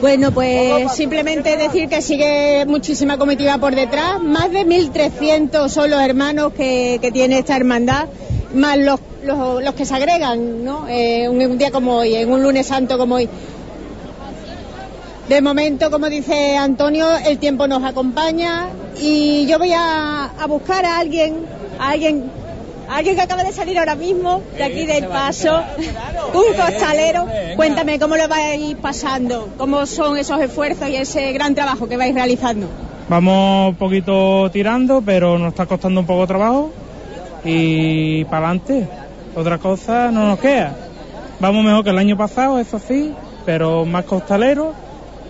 Bueno, 0.00 0.32
pues 0.32 0.92
simplemente 0.92 1.56
decir 1.56 1.88
que 1.88 2.02
sigue 2.02 2.66
muchísima 2.66 3.18
comitiva 3.18 3.58
por 3.58 3.74
detrás. 3.74 4.20
Más 4.20 4.50
de 4.50 4.66
1.300 4.66 5.68
son 5.68 5.90
los 5.90 6.02
hermanos 6.02 6.52
que, 6.54 6.98
que 7.00 7.12
tiene 7.12 7.38
esta 7.38 7.56
hermandad, 7.56 8.08
más 8.52 8.76
los, 8.78 8.98
los, 9.24 9.62
los 9.62 9.74
que 9.74 9.84
se 9.86 9.94
agregan, 9.94 10.64
¿no? 10.64 10.88
Eh, 10.88 11.28
un, 11.28 11.40
un 11.40 11.56
día 11.56 11.70
como 11.70 11.98
hoy, 11.98 12.16
en 12.16 12.30
un 12.32 12.42
lunes 12.42 12.66
santo 12.66 12.98
como 12.98 13.14
hoy. 13.14 13.28
De 15.32 15.40
momento, 15.40 15.90
como 15.90 16.10
dice 16.10 16.58
Antonio, 16.58 17.06
el 17.16 17.38
tiempo 17.38 17.66
nos 17.66 17.82
acompaña 17.84 18.68
y 19.00 19.46
yo 19.46 19.58
voy 19.58 19.72
a, 19.72 20.26
a 20.26 20.46
buscar 20.46 20.84
a 20.84 20.98
alguien, 20.98 21.46
a 21.78 21.88
alguien, 21.92 22.30
a 22.86 22.96
alguien 22.98 23.16
que 23.16 23.22
acaba 23.22 23.42
de 23.42 23.50
salir 23.50 23.78
ahora 23.78 23.94
mismo 23.94 24.42
de 24.54 24.62
aquí 24.62 24.84
del 24.84 25.06
paso, 25.06 25.58
un 26.34 26.54
costalero. 26.54 27.26
Cuéntame 27.56 27.98
cómo 27.98 28.18
lo 28.18 28.28
vais 28.28 28.74
pasando, 28.74 29.48
cómo 29.56 29.86
son 29.86 30.18
esos 30.18 30.38
esfuerzos 30.38 30.90
y 30.90 30.96
ese 30.96 31.32
gran 31.32 31.54
trabajo 31.54 31.88
que 31.88 31.96
vais 31.96 32.14
realizando. 32.14 32.66
Vamos 33.08 33.70
un 33.70 33.76
poquito 33.76 34.50
tirando, 34.50 35.00
pero 35.00 35.38
nos 35.38 35.48
está 35.48 35.64
costando 35.64 36.00
un 36.00 36.06
poco 36.06 36.20
de 36.20 36.26
trabajo 36.26 36.72
y 37.42 38.26
para 38.26 38.48
adelante. 38.48 38.86
Otra 39.34 39.56
cosa 39.56 40.10
no 40.10 40.26
nos 40.26 40.38
queda. 40.38 40.76
Vamos 41.40 41.64
mejor 41.64 41.84
que 41.84 41.88
el 41.88 41.96
año 41.96 42.18
pasado, 42.18 42.58
eso 42.58 42.78
sí, 42.78 43.14
pero 43.46 43.86
más 43.86 44.04
costalero, 44.04 44.74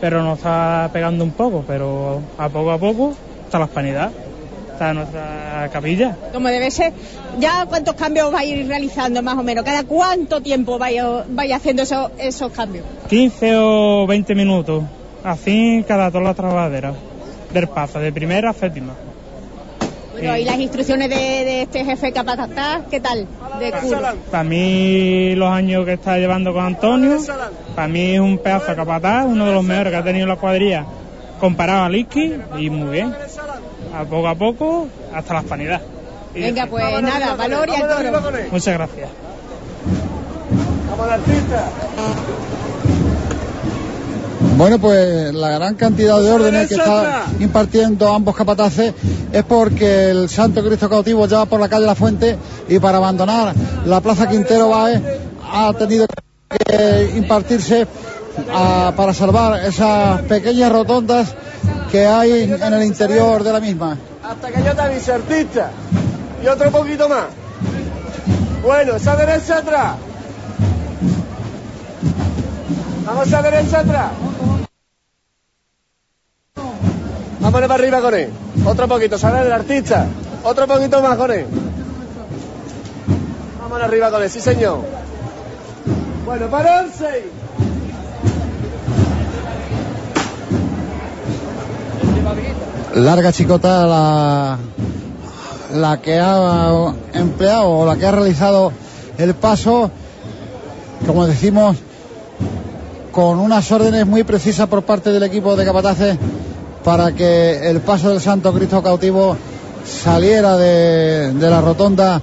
pero 0.03 0.21
nos 0.21 0.39
está 0.39 0.91
pegando 0.93 1.23
un 1.23 1.31
poco, 1.31 1.63
pero 1.65 2.21
a 2.37 2.49
poco 2.49 2.73
a 2.73 2.79
poco 2.79 3.15
está 3.45 3.61
la 3.61 3.67
hispanidad, 3.67 4.11
está 4.73 4.93
nuestra 4.93 5.71
capilla. 5.73 6.17
Como 6.33 6.49
debe 6.49 6.73
ser, 6.73 6.93
¿ya 7.39 7.67
cuántos 7.67 7.95
cambios 7.95 8.33
vais 8.33 8.67
realizando 8.67 9.23
más 9.23 9.39
o 9.39 9.45
menos? 9.45 9.65
¿Cada 9.65 9.85
cuánto 9.85 10.41
tiempo 10.41 10.77
vais, 10.77 11.01
vais 11.29 11.53
haciendo 11.53 11.85
esos, 11.85 12.11
esos 12.19 12.51
cambios? 12.51 12.85
15 13.11 13.57
o 13.59 14.07
20 14.09 14.35
minutos, 14.35 14.83
así 15.23 15.85
cada 15.87 16.11
toda 16.11 16.25
la 16.25 16.35
trabadera 16.35 16.95
del 17.55 17.69
paso, 17.69 18.01
de 18.01 18.13
primera 18.13 18.51
a 18.51 18.55
séptima. 18.55 18.95
Bueno, 20.23 20.37
y 20.37 20.45
las 20.45 20.59
instrucciones 20.59 21.09
de, 21.09 21.16
de 21.16 21.62
este 21.62 21.85
jefe 21.85 22.12
capataz, 22.12 22.83
¿qué 22.89 23.01
tal? 23.01 23.27
De. 23.59 23.73
Para 24.31 24.45
mí, 24.45 25.35
los 25.35 25.51
años 25.51 25.85
que 25.85 25.95
está 25.95 26.16
llevando 26.18 26.53
con 26.53 26.64
Antonio, 26.64 27.18
para 27.75 27.89
mí 27.89 28.14
es 28.14 28.20
un 28.20 28.39
pedazo 28.39 28.66
de 28.66 28.77
capataz, 28.77 29.27
uno 29.27 29.47
de 29.47 29.53
los 29.53 29.64
mejores 29.64 29.91
que 29.91 29.97
ha 29.97 30.05
tenido 30.05 30.29
la 30.29 30.37
cuadrilla 30.37 30.87
comparado 31.41 31.85
a 31.85 31.89
Liski, 31.89 32.35
y 32.57 32.70
muy 32.70 32.91
bien. 32.91 33.12
A 33.95 34.05
poco 34.05 34.29
a 34.29 34.35
poco, 34.37 34.89
hasta 35.12 35.35
la 35.35 35.41
hispanidad. 35.41 35.83
Y 36.37 36.41
Venga, 36.41 36.66
pues 36.66 37.03
nada, 37.03 37.35
valor 37.35 37.68
y 37.68 37.75
al 37.75 37.89
toro. 37.89 38.39
Muchas 38.53 38.75
gracias. 38.75 39.09
Vamos 40.89 41.07
al 41.07 41.12
artista. 41.14 41.68
Bueno, 44.57 44.79
pues 44.79 45.33
la 45.35 45.49
gran 45.51 45.75
cantidad 45.75 46.21
de 46.21 46.31
órdenes 46.31 46.69
que 46.69 46.75
está 46.75 47.25
impartiendo 47.41 48.13
ambos 48.13 48.37
capataces 48.37 48.93
es 49.33 49.43
porque 49.45 50.11
el 50.11 50.29
Santo 50.29 50.63
Cristo 50.63 50.89
cautivo 50.89 51.27
ya 51.27 51.39
va 51.39 51.47
por 51.47 51.59
la 51.61 51.69
calle 51.69 51.87
La 51.87 51.95
Fuente 51.95 52.37
y 52.69 52.79
para 52.79 52.99
abandonar 52.99 53.55
la 53.87 54.01
Plaza 54.01 54.29
Quintero 54.29 54.69
Baez 54.69 55.01
ha 55.51 55.73
tenido 55.73 56.07
que 56.49 57.13
impartirse 57.17 57.87
a- 58.55 58.93
para 58.97 59.13
salvar 59.15 59.65
esas 59.65 60.21
pequeñas 60.23 60.71
rotondas 60.71 61.35
que 61.91 62.07
hay 62.07 62.43
en 62.43 62.73
el 62.75 62.83
interior 62.85 63.43
de 63.43 63.53
la 63.53 63.61
misma. 63.61 63.97
Hasta 64.23 64.49
que 64.51 64.63
yo 64.63 64.75
te 64.75 64.81
avise, 64.83 65.13
artista. 65.13 65.71
Y 66.43 66.47
otro 66.47 66.71
poquito 66.71 67.09
más. 67.09 67.25
Bueno, 68.63 68.97
esa 68.97 69.17
derecha 69.17 69.59
atrás. 69.59 69.95
Vamos 73.05 73.33
a 73.33 73.43
derecha 73.43 73.81
atrás. 73.81 74.13
Vámonos 77.41 77.69
para 77.69 77.75
arriba 77.75 78.01
con 78.01 78.15
él. 78.15 78.31
Otro 78.65 78.89
poquito, 78.89 79.19
sale 79.19 79.47
el 79.47 79.53
artista. 79.53 80.07
Otro 80.45 80.67
poquito 80.67 81.03
más 81.03 81.17
con 81.17 81.31
él. 81.33 81.47
Vámonos 83.61 83.85
arriba 83.85 84.11
con 84.11 84.23
él, 84.23 84.31
sí 84.31 84.41
señor. 84.41 84.79
Bueno, 86.25 86.47
pararse. 86.49 87.25
Larga 92.95 93.33
chicota 93.33 93.87
la, 93.87 94.59
la 95.75 96.01
que 96.01 96.21
ha 96.21 96.95
empleado 97.15 97.71
o 97.71 97.87
la 97.87 97.97
que 97.97 98.07
ha 98.07 98.13
realizado 98.13 98.73
el 99.19 99.35
paso, 99.35 99.91
como 101.07 101.27
decimos, 101.27 101.77
con 103.13 103.39
unas 103.39 103.71
órdenes 103.71 104.07
muy 104.07 104.25
precisas 104.25 104.67
por 104.67 104.83
parte 104.83 105.11
del 105.11 105.23
equipo 105.23 105.55
de 105.55 105.67
capataces 105.67 106.17
para 106.83 107.13
que 107.13 107.69
el 107.69 107.81
paso 107.81 108.09
del 108.09 108.21
Santo 108.21 108.53
Cristo 108.53 108.83
cautivo 108.83 109.37
saliera 109.87 110.57
de, 110.57 111.33
la 111.39 111.61
rotonda 111.61 112.21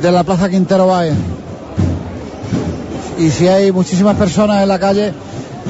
de 0.00 0.12
la 0.12 0.22
Plaza 0.24 0.50
Quintero 0.50 0.86
Baez. 0.86 1.14
Y 3.18 3.30
si 3.30 3.48
hay 3.48 3.72
muchísimas 3.72 4.16
personas 4.16 4.62
en 4.62 4.68
la 4.68 4.78
calle, 4.78 5.14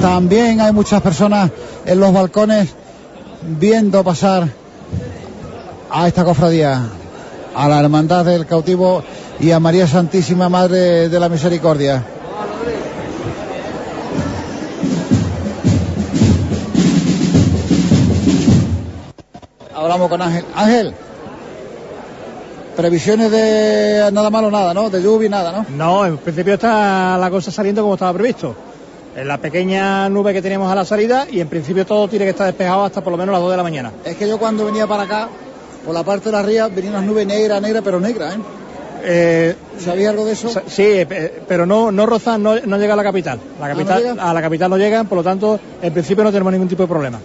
también 0.01 0.59
hay 0.59 0.73
muchas 0.73 1.01
personas 1.01 1.49
en 1.85 1.99
los 1.99 2.11
balcones 2.11 2.67
viendo 3.41 4.03
pasar 4.03 4.49
a 5.89 6.07
esta 6.07 6.25
cofradía, 6.25 6.81
a 7.55 7.69
la 7.69 7.79
Hermandad 7.79 8.25
del 8.25 8.45
Cautivo 8.45 9.01
y 9.39 9.51
a 9.51 9.61
María 9.61 9.87
Santísima 9.87 10.49
Madre 10.49 11.07
de 11.07 11.19
la 11.19 11.29
Misericordia. 11.29 12.16
Hablamos 19.87 20.09
con 20.09 20.21
Ángel. 20.21 20.43
Ángel, 20.53 20.93
previsiones 22.75 23.31
de 23.31 24.09
nada 24.11 24.29
malo, 24.29 24.51
nada, 24.51 24.73
¿no? 24.73 24.89
De 24.89 25.01
lluvia 25.01 25.29
nada, 25.29 25.53
¿no? 25.53 25.65
No, 25.77 26.05
en 26.05 26.17
principio 26.17 26.55
está 26.55 27.17
la 27.17 27.29
cosa 27.29 27.51
saliendo 27.51 27.83
como 27.83 27.93
estaba 27.93 28.11
previsto. 28.11 28.53
En 29.15 29.29
la 29.29 29.37
pequeña 29.37 30.09
nube 30.09 30.33
que 30.33 30.41
tenemos 30.41 30.69
a 30.69 30.75
la 30.75 30.83
salida 30.83 31.25
y 31.31 31.39
en 31.39 31.47
principio 31.47 31.85
todo 31.85 32.09
tiene 32.09 32.25
que 32.25 32.31
estar 32.31 32.47
despejado 32.47 32.83
hasta 32.83 33.01
por 33.01 33.11
lo 33.11 33.17
menos 33.17 33.31
las 33.31 33.41
2 33.41 33.51
de 33.51 33.57
la 33.57 33.63
mañana. 33.63 33.93
Es 34.03 34.17
que 34.17 34.27
yo 34.27 34.37
cuando 34.37 34.65
venía 34.65 34.87
para 34.87 35.03
acá, 35.03 35.29
por 35.85 35.93
la 35.93 36.03
parte 36.03 36.25
de 36.25 36.31
la 36.33 36.41
ría, 36.41 36.67
venía 36.67 36.91
unas 36.91 37.03
nubes 37.03 37.25
negras, 37.25 37.61
negras, 37.61 37.81
pero 37.85 38.01
negras, 38.01 38.35
¿eh? 38.35 38.39
Eh, 39.05 39.55
¿Sabía 39.79 40.09
algo 40.09 40.25
de 40.25 40.33
eso? 40.33 40.49
Sí, 40.67 40.83
eh, 40.83 41.43
pero 41.47 41.65
no, 41.65 41.93
no 41.93 42.05
rozan, 42.05 42.43
no, 42.43 42.59
no 42.59 42.77
llega 42.77 42.91
a 42.91 42.97
la 42.97 43.03
capital. 43.03 43.39
La 43.57 43.69
¿no 43.69 43.73
capital 43.73 44.03
llega? 44.03 44.29
A 44.29 44.33
la 44.33 44.41
capital 44.41 44.69
no 44.69 44.77
llegan, 44.77 45.07
por 45.07 45.19
lo 45.19 45.23
tanto, 45.23 45.57
en 45.81 45.93
principio 45.93 46.25
no 46.25 46.31
tenemos 46.33 46.51
ningún 46.51 46.67
tipo 46.67 46.83
de 46.83 46.89
problema. 46.89 47.21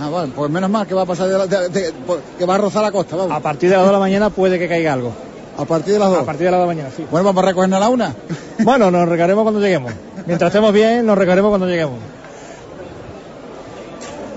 Ah, 0.00 0.08
bueno, 0.08 0.32
pues 0.34 0.50
menos 0.50 0.70
mal 0.70 0.86
que 0.86 0.94
va 0.94 1.02
a 1.02 1.06
pasar 1.06 1.28
de 1.28 1.36
la- 1.38 1.46
de- 1.46 1.92
que 2.38 2.46
va 2.46 2.54
a 2.54 2.58
rozar 2.58 2.82
la 2.82 2.90
costa, 2.90 3.16
vamos. 3.16 3.32
A 3.32 3.40
partir 3.40 3.68
de 3.68 3.76
las 3.76 3.82
2 3.84 3.88
de 3.90 3.92
la 3.92 3.98
mañana 3.98 4.30
puede 4.30 4.58
que 4.58 4.66
caiga 4.68 4.94
algo. 4.94 5.12
A 5.58 5.64
partir 5.66 5.92
de 5.92 5.98
las 5.98 6.08
2. 6.08 6.18
A 6.20 6.24
partir 6.24 6.46
de 6.46 6.50
las 6.52 6.60
2 6.60 6.68
de 6.68 6.74
la 6.74 6.82
mañana, 6.82 6.94
sí. 6.96 7.06
Bueno, 7.10 7.26
vamos 7.26 7.42
a 7.44 7.46
recogernos 7.48 7.76
a 7.76 7.80
la 7.80 7.88
una. 7.88 8.14
Bueno, 8.64 8.90
nos 8.90 9.08
recaremos 9.08 9.42
cuando 9.42 9.60
lleguemos. 9.60 9.92
Mientras 10.26 10.48
estemos 10.50 10.72
bien, 10.72 11.04
nos 11.06 11.16
recaremos 11.18 11.48
cuando 11.50 11.66
lleguemos. 11.66 11.94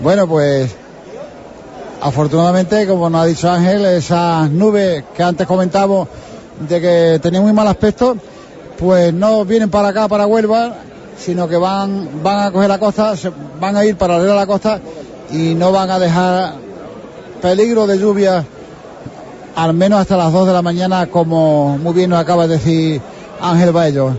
Bueno, 0.01 0.28
pues 0.28 0.74
afortunadamente, 2.01 2.86
como 2.88 3.09
nos 3.09 3.22
ha 3.22 3.26
dicho 3.26 3.49
Ángel, 3.49 3.86
esas 3.86 4.49
nubes 4.49 5.03
que 5.16 5.24
antes 5.24 5.47
comentamos 5.47 6.07
de 6.68 6.82
que 6.82 7.20
tenían 7.22 7.43
muy 7.43 7.53
mal 7.53 7.68
aspecto, 7.68 8.18
pues 8.78 9.14
no 9.14 9.45
vienen 9.45 9.70
para 9.70 9.89
acá, 9.89 10.07
para 10.07 10.26
Huelva, 10.26 10.74
sino 11.18 11.47
que 11.47 11.55
van, 11.57 12.22
van 12.24 12.47
a 12.47 12.51
coger 12.51 12.70
la 12.70 12.80
costa, 12.80 13.16
se, 13.16 13.32
van 13.59 13.78
a 13.78 13.86
ir 13.86 13.95
paralela 13.95 14.34
a 14.34 14.38
la 14.38 14.47
costa 14.47 14.80
y 15.34 15.55
no 15.55 15.71
van 15.71 15.89
a 15.89 15.99
dejar 15.99 16.53
peligro 17.41 17.88
de 17.88 17.97
lluvia 17.97 18.45
al 19.55 19.73
menos 19.73 19.99
hasta 19.99 20.15
las 20.15 20.31
2 20.31 20.47
de 20.47 20.53
la 20.53 20.61
mañana, 20.61 21.07
como 21.07 21.77
muy 21.77 21.93
bien 21.93 22.09
nos 22.11 22.19
acaba 22.19 22.47
de 22.47 22.55
decir 22.55 23.01
Ángel 23.41 23.71
Baello. 23.71 24.15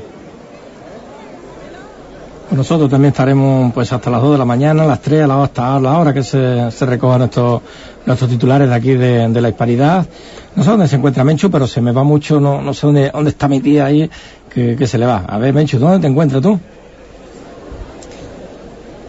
Pues 2.49 2.59
nosotros 2.59 2.91
también 2.91 3.13
estaremos 3.13 3.73
pues 3.73 3.93
hasta 3.93 4.11
las 4.11 4.21
2 4.21 4.33
de 4.33 4.39
la 4.39 4.45
mañana, 4.45 4.85
las 4.87 5.01
3, 5.01 5.25
a 5.25 5.27
la, 5.27 5.43
hasta 5.43 5.81
la 5.81 5.99
hora 5.99 6.13
que 6.13 6.23
se, 6.23 6.71
se 6.71 6.87
recojan 6.87 7.21
nuestros, 7.21 7.63
nuestros 8.07 8.31
titulares 8.31 8.69
de 8.69 8.75
aquí 8.75 8.95
de, 8.95 9.29
de, 9.29 9.41
la 9.41 9.49
hispanidad. 9.49 10.07
No 10.55 10.63
sé 10.63 10.71
dónde 10.71 10.89
se 10.89 10.97
encuentra 10.97 11.25
Menchu, 11.25 11.51
pero 11.51 11.67
se 11.67 11.81
me 11.81 11.93
va 11.93 12.05
mucho, 12.05 12.41
no, 12.41 12.61
no 12.61 12.75
sé 12.75 12.87
dónde, 12.87 13.11
dónde 13.13 13.31
está 13.31 13.49
mi 13.49 13.61
tía 13.61 13.87
ahí, 13.87 14.11
que, 14.53 14.77
que 14.77 14.87
se 14.87 14.99
le 14.99 15.07
va. 15.07 15.25
A 15.27 15.39
ver, 15.39 15.55
Menchu, 15.55 15.79
¿dónde 15.79 16.01
te 16.01 16.07
encuentras 16.07 16.43
tú? 16.43 16.59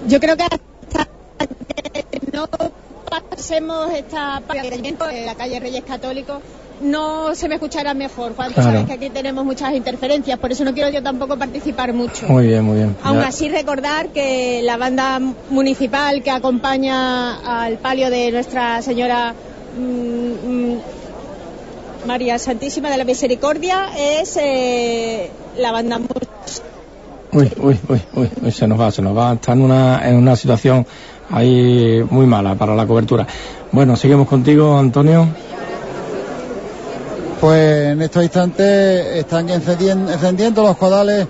Yo 0.07 0.19
creo 0.19 0.37
que 0.37 0.45
no 2.33 2.47
pasemos 3.29 3.91
esta 3.93 4.41
en 5.11 5.25
la 5.25 5.35
calle 5.35 5.59
Reyes 5.59 5.83
Católicos 5.83 6.41
no 6.81 7.33
se 7.35 7.47
me 7.47 7.55
escuchará 7.55 7.93
mejor 7.93 8.33
cuando 8.33 8.55
Claro. 8.55 8.69
sabes 8.71 8.85
que 8.85 8.93
aquí 8.93 9.09
tenemos 9.09 9.45
muchas 9.45 9.73
interferencias, 9.73 10.37
por 10.37 10.51
eso 10.51 10.65
no 10.65 10.73
quiero 10.73 10.89
yo 10.89 11.01
tampoco 11.01 11.37
participar 11.37 11.93
mucho. 11.93 12.27
Muy 12.27 12.47
bien, 12.47 12.65
muy 12.65 12.75
bien. 12.75 12.97
Aún 13.01 13.21
Ya- 13.21 13.27
así 13.29 13.47
recordar 13.47 14.09
que 14.09 14.61
la 14.61 14.75
banda 14.75 15.21
municipal 15.49 16.21
que 16.21 16.31
acompaña 16.31 17.63
al 17.63 17.77
palio 17.77 18.09
de 18.09 18.29
Nuestra 18.31 18.81
Señora 18.81 19.33
mm, 19.77 20.49
mm, 20.73 20.77
María 22.07 22.37
Santísima 22.39 22.89
de 22.89 22.97
la 22.97 23.05
Misericordia 23.05 23.87
es 23.97 24.37
eh, 24.41 25.29
la 25.57 25.71
banda 25.71 25.99
Uy, 27.31 27.51
uy, 27.57 27.79
uy, 27.89 28.01
uy, 28.15 28.29
uy, 28.43 28.51
se 28.51 28.65
nos 28.67 28.79
va, 28.79 28.91
se 28.91 29.01
nos 29.01 29.17
va. 29.17 29.33
Está 29.33 29.53
en 29.53 29.61
una, 29.61 30.07
en 30.07 30.15
una 30.15 30.35
situación 30.37 30.85
ahí 31.31 32.05
muy 32.09 32.25
mala 32.25 32.55
para 32.55 32.75
la 32.75 32.85
cobertura. 32.85 33.25
Bueno, 33.71 33.95
seguimos 33.95 34.27
contigo, 34.27 34.77
Antonio. 34.77 35.27
Pues 37.41 37.87
en 37.91 38.01
estos 38.01 38.23
instantes 38.23 39.17
están 39.17 39.47
encendien- 39.49 40.09
encendiendo 40.11 40.63
los 40.63 40.77
codales 40.77 41.27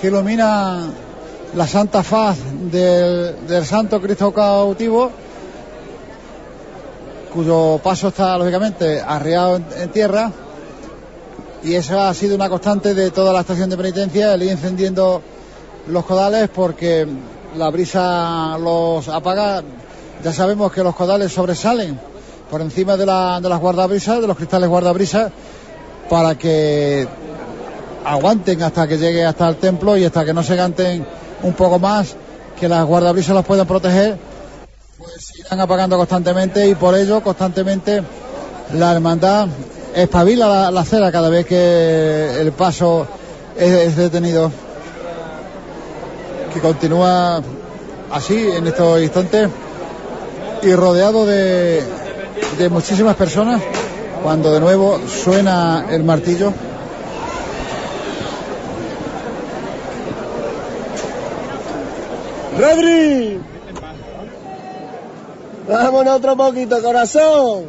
que 0.00 0.08
iluminan 0.08 0.92
la 1.54 1.66
santa 1.66 2.02
faz 2.02 2.38
del, 2.70 3.46
del 3.46 3.64
Santo 3.64 4.00
Cristo 4.00 4.32
cautivo, 4.32 5.10
cuyo 7.32 7.80
paso 7.82 8.08
está 8.08 8.36
lógicamente 8.38 9.00
arriado 9.00 9.56
en, 9.56 9.64
en 9.80 9.88
tierra. 9.90 10.30
Y 11.62 11.74
esa 11.74 12.08
ha 12.08 12.14
sido 12.14 12.36
una 12.36 12.48
constante 12.48 12.94
de 12.94 13.10
toda 13.10 13.32
la 13.32 13.40
estación 13.40 13.68
de 13.68 13.76
penitencia, 13.76 14.34
el 14.34 14.42
ir 14.42 14.50
encendiendo 14.50 15.20
los 15.88 16.04
codales 16.04 16.48
porque 16.54 17.06
la 17.56 17.70
brisa 17.70 18.56
los 18.58 19.08
apaga. 19.08 19.62
Ya 20.24 20.32
sabemos 20.32 20.70
que 20.72 20.82
los 20.82 20.94
codales 20.94 21.32
sobresalen 21.32 21.98
por 22.50 22.60
encima 22.60 22.96
de, 22.96 23.06
la- 23.06 23.40
de 23.40 23.48
las 23.48 23.58
guardabrisas, 23.60 24.20
de 24.20 24.26
los 24.26 24.36
cristales 24.36 24.68
guardabrisas, 24.68 25.32
para 26.08 26.34
que 26.36 27.06
aguanten 28.04 28.62
hasta 28.62 28.86
que 28.88 28.98
llegue 28.98 29.24
hasta 29.24 29.48
el 29.48 29.56
templo 29.56 29.96
y 29.96 30.04
hasta 30.04 30.24
que 30.24 30.32
no 30.34 30.42
se 30.42 30.56
canten 30.56 31.06
un 31.42 31.52
poco 31.54 31.78
más, 31.78 32.14
que 32.58 32.68
las 32.68 32.84
guardabrisas 32.84 33.34
los 33.34 33.44
puedan 33.44 33.66
proteger, 33.66 34.18
pues 34.98 35.32
irán 35.38 35.60
apagando 35.60 35.96
constantemente 35.96 36.68
y 36.68 36.74
por 36.74 36.94
ello 36.96 37.22
constantemente 37.22 38.02
la 38.74 38.92
hermandad 38.92 39.48
espabila 39.94 40.46
la, 40.48 40.70
la 40.70 40.80
acera 40.82 41.10
cada 41.10 41.28
vez 41.30 41.46
que 41.46 42.40
el 42.40 42.52
paso 42.52 43.06
es 43.56 43.96
detenido, 43.96 44.50
que 46.52 46.60
continúa 46.60 47.42
así 48.10 48.50
en 48.50 48.66
estos 48.66 49.00
instantes 49.02 49.48
y 50.62 50.74
rodeado 50.74 51.26
de, 51.26 51.82
muchísimas 52.70 53.16
personas 53.16 53.62
cuando 54.22 54.52
de 54.52 54.60
nuevo 54.60 55.00
suena 55.08 55.86
el 55.90 56.04
martillo. 56.04 56.52
Rodri. 62.58 63.40
Vámonos 65.68 66.16
otro 66.16 66.36
poquito, 66.36 66.82
corazón. 66.82 67.64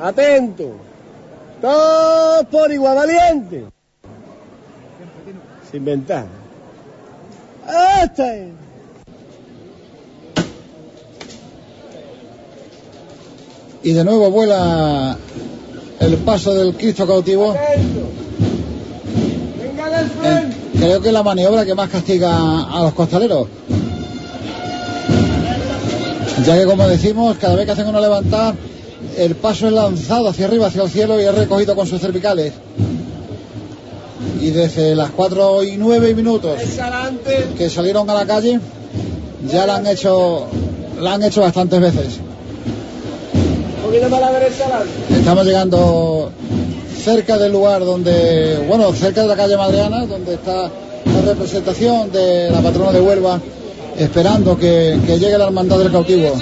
Atento. 0.00 0.72
Todos 1.60 2.46
por 2.46 2.72
igual 2.72 2.96
valiente. 2.96 3.77
Sin. 5.70 5.86
¡Este! 8.02 8.52
Y 13.82 13.92
de 13.92 14.04
nuevo 14.04 14.30
vuela 14.30 15.16
el 16.00 16.16
paso 16.18 16.54
del 16.54 16.74
Cristo 16.74 17.06
cautivo. 17.06 17.54
Eh, 20.24 20.50
creo 20.78 21.00
que 21.00 21.08
es 21.08 21.14
la 21.14 21.22
maniobra 21.22 21.64
que 21.64 21.74
más 21.74 21.90
castiga 21.90 22.62
a 22.62 22.82
los 22.82 22.94
costaleros. 22.94 23.48
Ya 26.46 26.56
que 26.56 26.64
como 26.64 26.88
decimos, 26.88 27.36
cada 27.38 27.56
vez 27.56 27.66
que 27.66 27.72
hacen 27.72 27.88
una 27.88 28.00
levantada, 28.00 28.54
el 29.16 29.34
paso 29.34 29.66
es 29.66 29.72
lanzado 29.72 30.28
hacia 30.28 30.46
arriba, 30.46 30.68
hacia 30.68 30.82
el 30.82 30.90
cielo 30.90 31.20
y 31.20 31.24
es 31.24 31.34
recogido 31.34 31.74
con 31.76 31.86
sus 31.86 32.00
cervicales. 32.00 32.54
Y 34.40 34.50
desde 34.50 34.94
las 34.94 35.10
4 35.10 35.64
y 35.64 35.76
9 35.76 36.14
minutos 36.14 36.60
que 37.56 37.68
salieron 37.68 38.08
a 38.08 38.14
la 38.14 38.26
calle, 38.26 38.60
ya 39.50 39.66
la 39.66 39.76
han 39.76 39.86
hecho, 39.86 40.46
la 41.00 41.14
han 41.14 41.22
hecho 41.22 41.40
bastantes 41.40 41.80
veces. 41.80 42.20
Estamos 45.10 45.46
llegando 45.46 46.30
cerca 47.02 47.38
del 47.38 47.52
lugar 47.52 47.84
donde, 47.84 48.64
bueno, 48.68 48.92
cerca 48.92 49.22
de 49.22 49.28
la 49.28 49.36
calle 49.36 49.56
Madreana, 49.56 50.06
donde 50.06 50.34
está 50.34 50.62
la 50.62 51.20
representación 51.24 52.12
de 52.12 52.50
la 52.50 52.60
patrona 52.60 52.92
de 52.92 53.00
Huelva, 53.00 53.40
esperando 53.96 54.58
que, 54.58 54.98
que 55.06 55.18
llegue 55.18 55.38
la 55.38 55.46
hermandad 55.46 55.78
del 55.78 55.90
cautivo. 55.90 56.34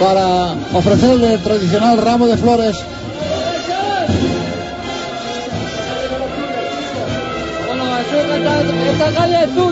Para 0.00 0.54
ofrecerle 0.72 1.34
el 1.34 1.42
tradicional 1.42 1.98
ramo 1.98 2.26
de 2.26 2.36
flores 2.36 2.76
سکا 8.98 9.24
دوں 9.54 9.70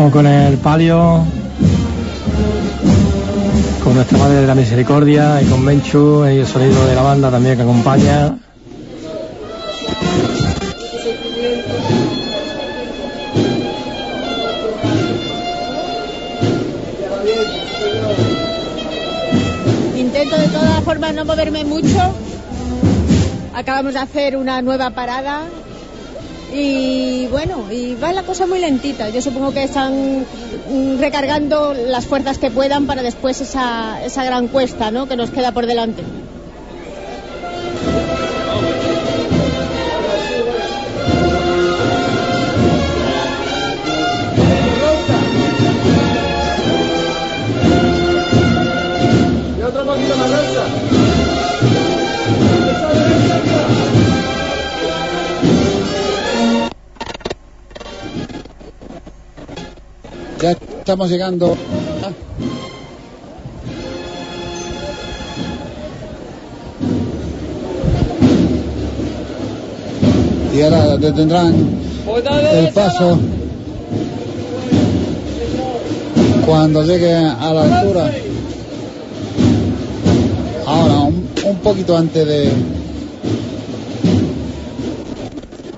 Vamos 0.00 0.14
con 0.14 0.26
el 0.26 0.56
palio, 0.56 1.22
con 3.84 3.94
nuestra 3.94 4.16
Madre 4.16 4.40
de 4.40 4.46
la 4.46 4.54
Misericordia 4.54 5.42
y 5.42 5.44
con 5.44 5.62
Menchu 5.62 6.24
y 6.24 6.38
el 6.38 6.46
sonido 6.46 6.86
de 6.86 6.94
la 6.94 7.02
banda 7.02 7.30
también 7.30 7.56
que 7.56 7.62
acompaña. 7.64 8.34
Intento 19.98 20.38
de 20.38 20.48
todas 20.48 20.82
formas 20.82 21.12
no 21.12 21.26
moverme 21.26 21.62
mucho. 21.64 22.14
Acabamos 23.54 23.92
de 23.92 24.00
hacer 24.00 24.38
una 24.38 24.62
nueva 24.62 24.88
parada 24.88 25.42
Y 26.52 27.26
bueno, 27.28 27.70
y 27.70 27.94
va 27.94 28.12
la 28.12 28.22
cosa 28.22 28.46
muy 28.46 28.58
lentita. 28.58 29.08
Yo 29.10 29.22
supongo 29.22 29.52
que 29.52 29.64
están 29.64 30.20
mm, 30.20 30.98
recargando 30.98 31.74
las 31.74 32.06
fuerzas 32.06 32.38
que 32.38 32.50
puedan 32.50 32.86
para 32.86 33.02
después 33.02 33.40
esa, 33.40 34.04
esa 34.04 34.24
gran 34.24 34.48
cuesta 34.48 34.90
¿no? 34.90 35.06
que 35.06 35.16
nos 35.16 35.30
queda 35.30 35.52
por 35.52 35.66
delante. 35.66 36.02
Estamos 60.90 61.08
llegando. 61.08 61.56
Y 70.52 70.62
ahora 70.62 70.96
detendrán 70.96 71.54
el 72.52 72.72
paso 72.72 73.20
cuando 76.44 76.82
llegue 76.82 77.14
a 77.14 77.54
la 77.54 77.62
altura. 77.62 78.10
Ahora, 80.66 80.94
un, 81.02 81.28
un 81.44 81.56
poquito 81.58 81.96
antes 81.96 82.26
de, 82.26 82.50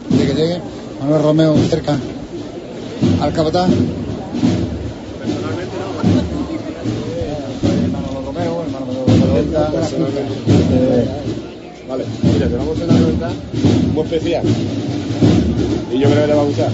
de 0.08 0.26
que 0.26 0.34
llegue 0.34 0.60
Manuel 1.02 1.22
Romeo 1.22 1.54
cerca 1.68 1.98
al 3.20 3.32
capataz. 3.34 3.68
Vale, 11.88 12.04
mira, 12.34 12.48
te 12.48 12.56
vamos 12.56 12.80
a 12.80 12.86
dar 12.86 12.96
una 12.96 13.06
ventaja 13.06 13.32
muy 13.94 14.02
especial. 14.04 14.42
Y 15.92 15.98
yo 15.98 16.08
creo 16.08 16.22
que 16.22 16.28
te 16.28 16.34
va 16.34 16.42
a 16.42 16.44
gustar. 16.44 16.70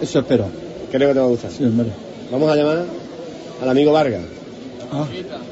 Eso 0.00 0.18
espero. 0.20 0.44
Creo 0.90 1.08
que 1.08 1.14
te 1.14 1.20
va 1.20 1.26
a 1.26 1.28
gustar. 1.28 1.50
Sí, 1.50 1.64
hombre. 1.64 1.88
Vamos 2.32 2.50
a 2.50 2.56
llamar 2.56 2.84
al 3.62 3.68
amigo 3.68 3.92
Vargas, 3.92 4.22
Ah, 4.90 5.06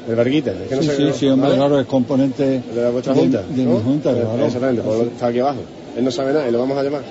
el 0.09 0.15
Varguita. 0.15 0.51
Es 0.51 0.67
que 0.69 0.75
no 0.77 0.81
sí, 0.81 0.87
sé 0.87 0.95
sí, 0.97 1.11
sí, 1.13 1.27
hombre, 1.27 1.49
¿vale? 1.49 1.59
claro, 1.59 1.79
es 1.79 1.85
componente 1.85 2.43
De 2.73 2.89
vuestra 2.91 3.13
de- 3.13 3.19
junta. 3.19 3.43
de 3.47 3.63
¿no? 3.63 3.71
mi 3.77 3.83
junta, 3.83 4.09
Pues, 4.11 4.23
claro. 4.23 4.45
Exactamente, 4.45 4.81
pues 4.81 5.01
está 5.01 5.27
aquí 5.27 5.39
abajo. 5.39 5.59
Él 5.95 6.03
no 6.05 6.09
sabe 6.11 6.33
nada 6.33 6.47
y 6.47 6.51
lo 6.51 6.59
vamos 6.59 6.75
a 6.77 6.83
llamar. 6.83 7.01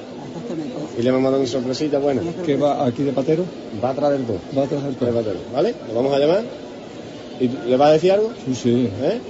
Y 0.98 1.02
le 1.02 1.10
vamos 1.12 1.28
a 1.28 1.30
dar 1.32 1.40
una 1.40 1.48
sorpresita 1.48 1.98
buena. 1.98 2.22
que 2.44 2.56
va 2.56 2.84
aquí 2.84 3.02
de 3.04 3.12
patero, 3.12 3.44
Va 3.84 3.90
atrás 3.90 4.10
del 4.10 4.22
todo. 4.24 4.38
va 4.58 4.64
atrás 4.64 4.82
del 4.82 4.92
de 4.94 4.98
todo. 4.98 5.12
Patero, 5.12 5.38
¿Vale? 5.54 5.74
Lo 5.88 5.94
vamos 5.94 6.14
a 6.14 6.18
llamar. 6.18 6.40
¿Y 7.40 7.48
le 7.48 7.76
va 7.76 7.88
a 7.88 7.92
decir 7.92 8.12
algo? 8.12 8.32
Sí, 8.44 8.54
sí. 8.54 8.90
¿Eh? 9.02 9.20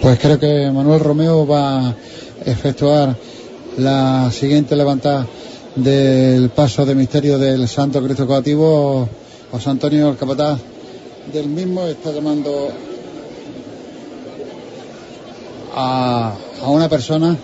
Pues 0.00 0.18
creo 0.18 0.38
que 0.38 0.70
Manuel 0.72 1.00
Romeo 1.00 1.46
va 1.46 1.88
a 1.88 1.94
efectuar 2.44 3.16
la 3.78 4.30
siguiente 4.32 4.74
levantada 4.74 5.26
del 5.76 6.50
paso 6.50 6.84
de 6.84 6.94
misterio 6.94 7.38
del 7.38 7.68
Santo 7.68 8.02
Cristo 8.02 8.26
Cautivo. 8.26 9.08
José 9.52 9.70
Antonio, 9.70 10.10
el 10.10 10.16
capataz 10.16 10.58
del 11.32 11.46
mismo, 11.46 11.86
está 11.86 12.10
llamando 12.10 12.70
a, 15.74 16.34
a 16.62 16.68
una 16.68 16.88
persona. 16.88 17.36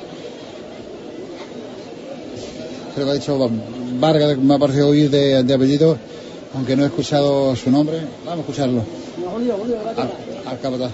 Creo 2.95 3.07
que 3.07 3.13
ha 3.13 3.15
dicho 3.15 3.51
Vargas, 4.01 4.37
me 4.39 4.55
ha 4.55 4.59
parecido 4.59 4.89
oír 4.89 5.09
de, 5.11 5.45
de 5.45 5.55
apellido, 5.55 5.97
aunque 6.55 6.77
no 6.77 6.85
he 6.85 6.87
escuchado 6.87 7.55
su 7.57 7.71
nombre. 7.71 8.01
Vamos 8.25 8.39
a 8.39 8.41
escucharlo. 8.41 8.83
Al, 9.97 10.13
al 10.47 10.61
capataz. 10.61 10.93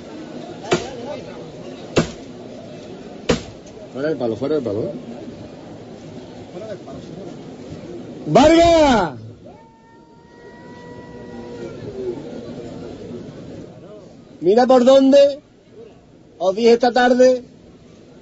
Fuera 3.92 4.09
del 4.09 4.18
palo, 4.18 4.36
fuera 4.36 4.55
del 4.57 4.64
palo. 4.64 4.80
¿eh? 4.82 4.92
¡Vargas! 8.26 9.12
Mira 14.40 14.66
por 14.66 14.84
dónde 14.84 15.40
os 16.38 16.55
dije 16.57 16.72
esta 16.72 16.92
tarde 16.92 17.44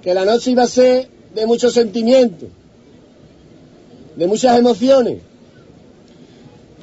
que 0.01 0.13
la 0.13 0.25
noche 0.25 0.51
iba 0.51 0.63
a 0.63 0.67
ser 0.67 1.09
de 1.33 1.45
muchos 1.45 1.73
sentimientos, 1.73 2.49
de 4.15 4.27
muchas 4.27 4.57
emociones. 4.57 5.21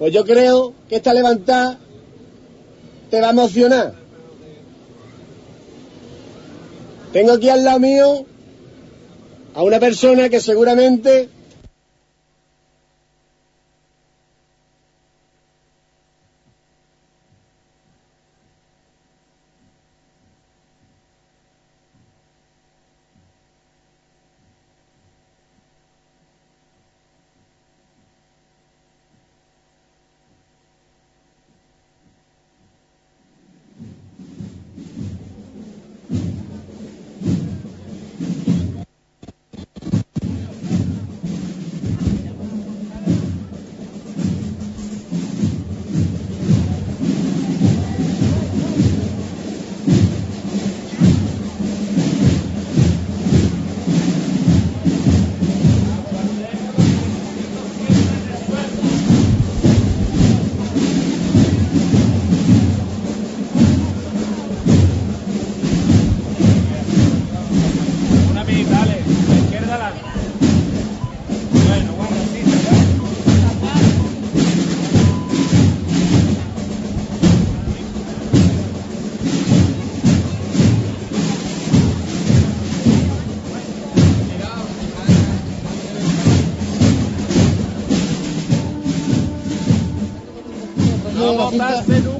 Pues 0.00 0.14
yo 0.14 0.24
creo 0.24 0.72
que 0.88 0.96
esta 0.96 1.12
levantada 1.12 1.78
te 3.10 3.20
va 3.20 3.26
a 3.26 3.32
emocionar. 3.32 3.92
Tengo 7.12 7.32
aquí 7.32 7.50
al 7.50 7.64
lado 7.64 7.80
mío 7.80 8.24
a 9.54 9.62
una 9.62 9.78
persona 9.78 10.30
que 10.30 10.40
seguramente 10.40 11.28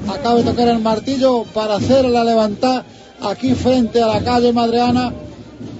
acaba 0.07 0.35
de 0.35 0.43
tocar 0.43 0.67
el 0.67 0.79
martillo 0.79 1.43
para 1.53 1.75
hacer 1.75 2.05
la 2.05 2.23
levantada 2.23 2.85
aquí 3.21 3.53
frente 3.53 4.01
a 4.01 4.07
la 4.07 4.23
calle 4.23 4.51
Madreana 4.51 5.13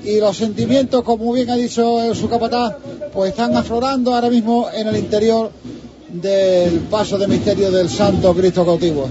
y 0.03 0.19
los 0.19 0.37
sentimientos, 0.37 1.03
como 1.03 1.31
bien 1.33 1.49
ha 1.49 1.55
dicho 1.55 2.13
su 2.13 2.29
capataz, 2.29 2.75
pues 3.13 3.31
están 3.31 3.55
aflorando 3.55 4.13
ahora 4.13 4.29
mismo 4.29 4.67
en 4.73 4.87
el 4.87 4.97
interior 4.97 5.51
del 6.09 6.79
paso 6.81 7.17
de 7.17 7.27
misterio 7.27 7.71
del 7.71 7.89
Santo 7.89 8.33
Cristo 8.33 8.65
cautivo. 8.65 9.07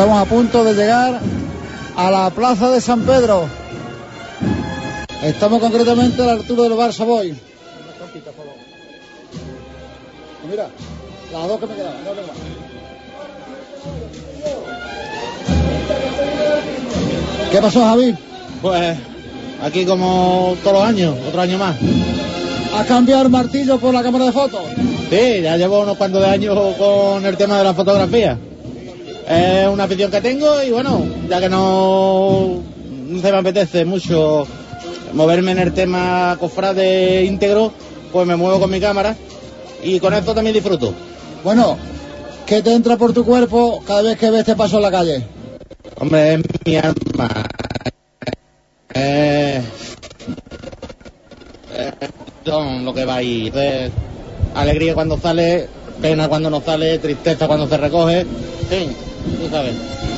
Estamos 0.00 0.22
a 0.22 0.24
punto 0.24 0.64
de 0.64 0.72
llegar 0.72 1.20
a 1.94 2.10
la 2.10 2.30
plaza 2.30 2.70
de 2.70 2.80
San 2.80 3.02
Pedro. 3.02 3.44
Estamos 5.22 5.60
concretamente 5.60 6.22
a 6.22 6.24
la 6.24 6.32
altura 6.32 6.62
del 6.62 6.72
Bar 6.72 6.90
Savoy. 6.94 7.38
Mira, 10.50 10.68
Las 11.30 11.48
dos 11.48 11.60
que 11.60 11.66
me 11.66 11.74
quedaban, 11.74 11.96
más. 12.02 12.36
¿Qué 17.52 17.58
pasó, 17.60 17.84
Javi? 17.84 18.16
Pues 18.62 18.96
aquí 19.62 19.84
como 19.84 20.56
todos 20.62 20.78
los 20.78 20.82
años, 20.82 21.14
otro 21.28 21.42
año 21.42 21.58
más. 21.58 21.76
¿Has 22.74 22.86
cambiado 22.86 23.20
el 23.24 23.28
martillo 23.28 23.78
por 23.78 23.92
la 23.92 24.02
cámara 24.02 24.24
de 24.24 24.32
fotos? 24.32 24.62
Sí, 25.10 25.42
ya 25.42 25.58
llevo 25.58 25.80
unos 25.80 25.98
cuantos 25.98 26.22
de 26.22 26.26
años 26.26 26.56
con 26.78 27.26
el 27.26 27.36
tema 27.36 27.58
de 27.58 27.64
la 27.64 27.74
fotografía. 27.74 28.38
Es 29.30 29.68
una 29.68 29.84
afición 29.84 30.10
que 30.10 30.20
tengo 30.20 30.60
y 30.60 30.72
bueno, 30.72 31.06
ya 31.28 31.38
que 31.38 31.48
no, 31.48 32.60
no 33.08 33.22
se 33.22 33.30
me 33.30 33.38
apetece 33.38 33.84
mucho 33.84 34.44
moverme 35.12 35.52
en 35.52 35.60
el 35.60 35.72
tema 35.72 36.36
cofrade 36.40 37.22
íntegro, 37.22 37.72
pues 38.12 38.26
me 38.26 38.34
muevo 38.34 38.58
con 38.58 38.72
mi 38.72 38.80
cámara 38.80 39.14
y 39.84 40.00
con 40.00 40.14
esto 40.14 40.34
también 40.34 40.54
disfruto. 40.54 40.92
Bueno, 41.44 41.78
¿qué 42.44 42.60
te 42.60 42.72
entra 42.72 42.96
por 42.96 43.12
tu 43.12 43.24
cuerpo 43.24 43.84
cada 43.86 44.02
vez 44.02 44.18
que 44.18 44.30
ves 44.30 44.40
este 44.40 44.56
paso 44.56 44.78
en 44.78 44.82
la 44.82 44.90
calle? 44.90 45.24
Hombre, 46.00 46.34
es 46.34 46.40
mi 46.66 46.76
alma. 46.76 47.46
Eh, 48.94 49.62
eh, 51.72 51.92
lo 52.82 52.92
que 52.92 53.04
va 53.04 53.14
ahí. 53.14 53.52
Alegría 54.56 54.94
cuando 54.94 55.16
sale, 55.18 55.68
pena 56.02 56.28
cuando 56.28 56.50
no 56.50 56.60
sale, 56.60 56.98
tristeza 56.98 57.46
cuando 57.46 57.68
se 57.68 57.76
recoge. 57.76 58.26
Sabes. 58.68 59.09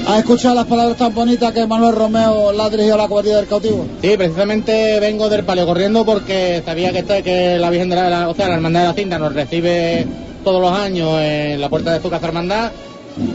¿Has 0.07 0.19
escuchado 0.19 0.55
las 0.55 0.67
palabras 0.67 0.97
tan 0.99 1.15
bonitas 1.15 1.53
que 1.53 1.67
Manuel 1.67 1.95
Romeo 1.95 2.53
le 2.53 2.63
ha 2.63 2.71
dirigido 2.71 2.95
a 2.95 2.99
la 2.99 3.09
cuadrilla 3.09 3.37
del 3.37 3.47
cautivo? 3.47 3.87
Sí, 4.01 4.17
precisamente 4.17 4.99
vengo 5.01 5.29
del 5.29 5.45
palio 5.45 5.65
corriendo 5.67 6.05
porque 6.05 6.63
sabía 6.65 6.93
que, 6.93 6.99
esto- 7.01 7.23
que 7.23 7.59
la 7.59 7.71
Virgen 7.71 7.89
de 7.91 7.97
la, 7.97 8.11
la- 8.11 8.29
o 8.29 8.35
sea, 8.35 8.49
la 8.49 8.55
Hermandad 8.55 8.81
de 8.83 8.87
la 8.89 8.95
Cinta 8.95 9.19
nos 9.19 9.33
recibe 9.33 10.07
todos 10.45 10.61
los 10.61 10.73
años 10.73 11.09
en 11.21 11.61
la 11.61 11.69
puerta 11.69 11.93
de 11.93 12.01
su 12.03 12.11
casa 12.11 12.27
hermandad 12.27 12.73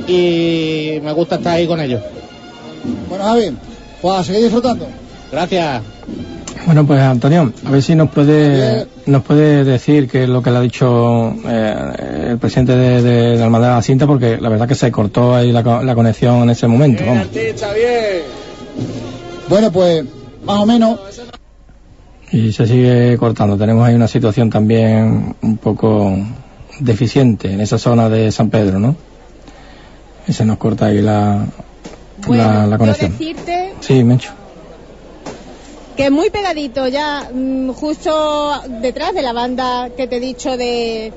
y 0.08 1.00
me 1.02 1.12
gusta 1.14 1.36
estar 1.36 1.56
ahí 1.56 1.68
con 1.68 1.80
ellos. 1.80 2.02
Bueno, 3.10 3.24
Javi, 3.24 3.52
pues 4.02 4.20
a 4.20 4.24
seguir 4.24 4.44
disfrutando. 4.44 4.88
Gracias. 5.32 5.82
Bueno, 6.66 6.86
pues 6.86 7.00
Antonio, 7.02 7.52
a 7.66 7.70
ver 7.72 7.82
si 7.82 7.96
nos 7.96 8.10
puede 8.10 8.88
nos 9.06 9.24
puede 9.24 9.64
decir 9.64 10.08
qué 10.10 10.24
es 10.24 10.30
lo 10.30 10.42
que 10.42 10.52
le 10.52 10.58
ha 10.58 10.62
dicho 10.62 11.34
eh, 11.48 12.28
el 12.30 12.38
presidente 12.40 12.76
de, 12.76 13.02
de 13.02 13.38
de 13.38 13.50
la 13.50 13.82
Cinta, 13.82 14.06
porque 14.06 14.38
la 14.40 14.50
verdad 14.50 14.68
que 14.68 14.76
se 14.76 14.92
cortó 14.92 15.36
ahí 15.36 15.52
la, 15.52 15.62
la 15.84 15.96
conexión 15.96 16.44
en 16.44 16.50
ese 16.50 16.68
momento. 16.68 17.04
vamos. 17.06 17.24
Artista, 17.24 17.74
bien. 17.74 18.24
Bueno, 19.50 19.72
pues 19.72 20.04
más 20.46 20.60
o 20.60 20.66
menos. 20.66 21.00
Y 22.32 22.52
se 22.52 22.68
sigue 22.68 23.18
cortando. 23.18 23.58
Tenemos 23.58 23.88
ahí 23.88 23.96
una 23.96 24.08
situación 24.08 24.50
también 24.50 25.36
un 25.42 25.58
poco 25.58 26.18
deficiente 26.80 27.52
en 27.54 27.62
esa 27.62 27.78
zona 27.78 28.10
de 28.10 28.32
San 28.32 28.50
Pedro, 28.50 28.80
¿no? 28.80 28.96
Y 30.28 30.34
se 30.34 30.46
nos 30.46 30.58
corta 30.58 30.88
ahí 30.88 31.02
la, 31.02 31.46
la, 32.28 32.68
la 32.68 32.78
conexión. 32.78 33.14
decirte 33.14 33.74
Sí, 33.80 34.04
Mencho. 34.04 34.32
Que 35.98 36.12
muy 36.12 36.30
pegadito 36.30 36.88
ya, 36.88 37.30
mm, 37.34 37.72
justo 37.72 38.62
detrás 38.82 39.16
de 39.16 39.24
la 39.24 39.34
banda 39.34 39.90
que 39.98 40.08
te 40.08 40.18
he 40.18 40.20
dicho 40.20 40.56
de, 40.56 41.12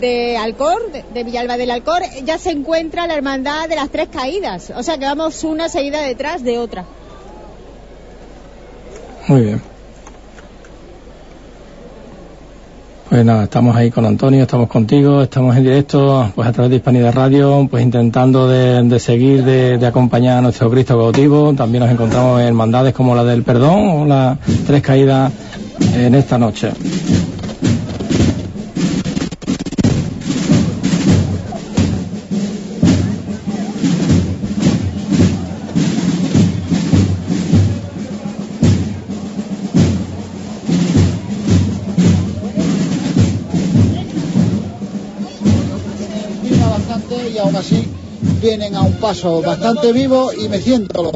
de 0.00 0.36
Alcor, 0.36 0.92
de, 0.92 1.04
de 1.12 1.24
Villalba 1.24 1.56
del 1.56 1.72
Alcor, 1.72 2.02
ya 2.24 2.38
se 2.38 2.52
encuentra 2.52 3.08
la 3.08 3.14
hermandad 3.14 3.68
de 3.68 3.74
las 3.74 3.90
tres 3.90 4.08
caídas. 4.08 4.72
O 4.76 4.84
sea 4.84 4.98
que 4.98 5.04
vamos 5.04 5.42
una 5.42 5.68
seguida 5.68 6.00
detrás 6.00 6.44
de 6.44 6.58
otra. 6.58 6.84
Muy 9.26 9.42
bien. 9.42 9.62
Pues 13.10 13.24
nada, 13.24 13.42
estamos 13.42 13.74
ahí 13.74 13.90
con 13.90 14.06
Antonio, 14.06 14.42
estamos 14.42 14.68
contigo, 14.68 15.20
estamos 15.20 15.56
en 15.56 15.64
directo, 15.64 16.30
pues 16.32 16.46
a 16.46 16.52
través 16.52 16.70
de 16.70 16.76
Hispanidad 16.76 17.12
Radio, 17.12 17.66
pues 17.68 17.82
intentando 17.82 18.46
de, 18.46 18.84
de 18.84 19.00
seguir, 19.00 19.42
de, 19.42 19.84
acompañar 19.84 20.38
a 20.38 20.42
nuestro 20.42 20.70
Cristo 20.70 20.96
cautivo. 20.96 21.52
También 21.52 21.82
nos 21.82 21.90
encontramos 21.90 22.40
en 22.40 22.46
hermandades 22.46 22.94
como 22.94 23.16
la 23.16 23.24
del 23.24 23.42
Perdón 23.42 23.88
o 23.88 24.04
las 24.04 24.38
Tres 24.64 24.80
Caídas 24.80 25.32
en 25.92 26.14
esta 26.14 26.38
noche. 26.38 26.70
Vienen 48.56 48.74
a 48.74 48.82
un 48.82 48.94
paso 48.94 49.40
bastante 49.42 49.92
vivo 49.92 50.32
y 50.32 50.48
meciéndolo. 50.48 51.12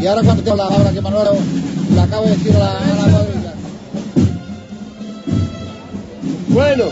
Y 0.00 0.06
ahora 0.08 0.22
cuando 0.24 0.42
tengo 0.42 0.56
la 0.56 0.68
palabra 0.68 0.90
que 0.90 1.00
Manuel 1.00 1.28
le 1.94 2.00
acabo 2.00 2.24
de 2.24 2.30
decir 2.30 2.56
a 2.56 2.58
la, 2.58 2.78
a 2.78 2.96
la 2.96 3.12
cuadrilla. 3.12 3.54
Bueno. 6.48 6.84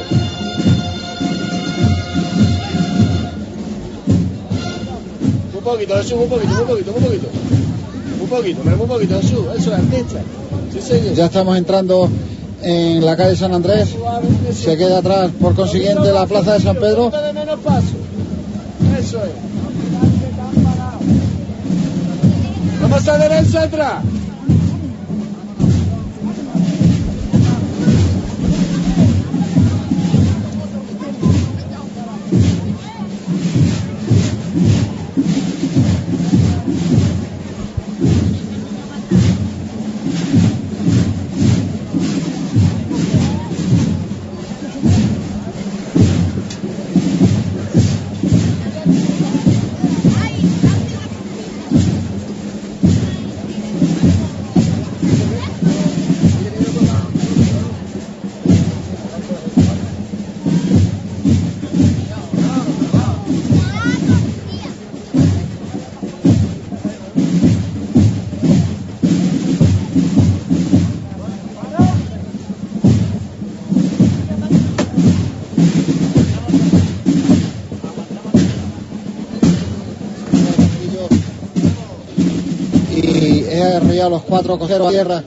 Un 5.52 5.64
poquito, 5.64 5.96
Jesús, 5.96 6.12
un 6.12 6.28
poquito, 6.28 6.52
un 6.52 6.66
poquito, 6.68 6.92
un 6.92 7.02
poquito. 7.02 7.28
Un 8.20 8.28
poquito, 8.28 8.60
un 8.62 8.88
poquito, 8.88 9.20
Jesús. 9.20 9.44
Eso 9.58 9.74
es 9.74 9.78
artista. 9.80 10.22
Sí, 10.72 10.80
señor. 10.80 11.14
Ya 11.14 11.26
estamos 11.26 11.58
entrando 11.58 12.08
en 12.62 13.04
la 13.04 13.16
calle 13.16 13.36
San 13.36 13.54
Andrés. 13.54 13.94
Se 14.52 14.76
queda 14.76 14.98
atrás, 14.98 15.30
por 15.40 15.54
consiguiente, 15.54 16.12
la 16.12 16.26
plaza 16.26 16.54
de 16.54 16.60
San 16.60 16.76
Pedro. 16.76 17.10
Vamos 22.80 23.08
a 23.08 23.18
derecha 23.18 23.62
atrás. 23.62 24.02
Arrollado 84.00 84.10
los 84.10 84.22
cuatro 84.22 84.58
cojeros 84.58 84.88
a 84.88 84.90
tierra. 84.90 85.22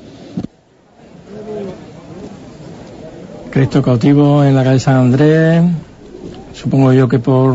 Cristo 3.51 3.81
cautivo 3.83 4.43
en 4.43 4.55
la 4.55 4.63
calle 4.63 4.79
San 4.79 4.95
Andrés. 4.95 5.63
Supongo 6.53 6.93
yo 6.93 7.07
que 7.07 7.19
por, 7.19 7.53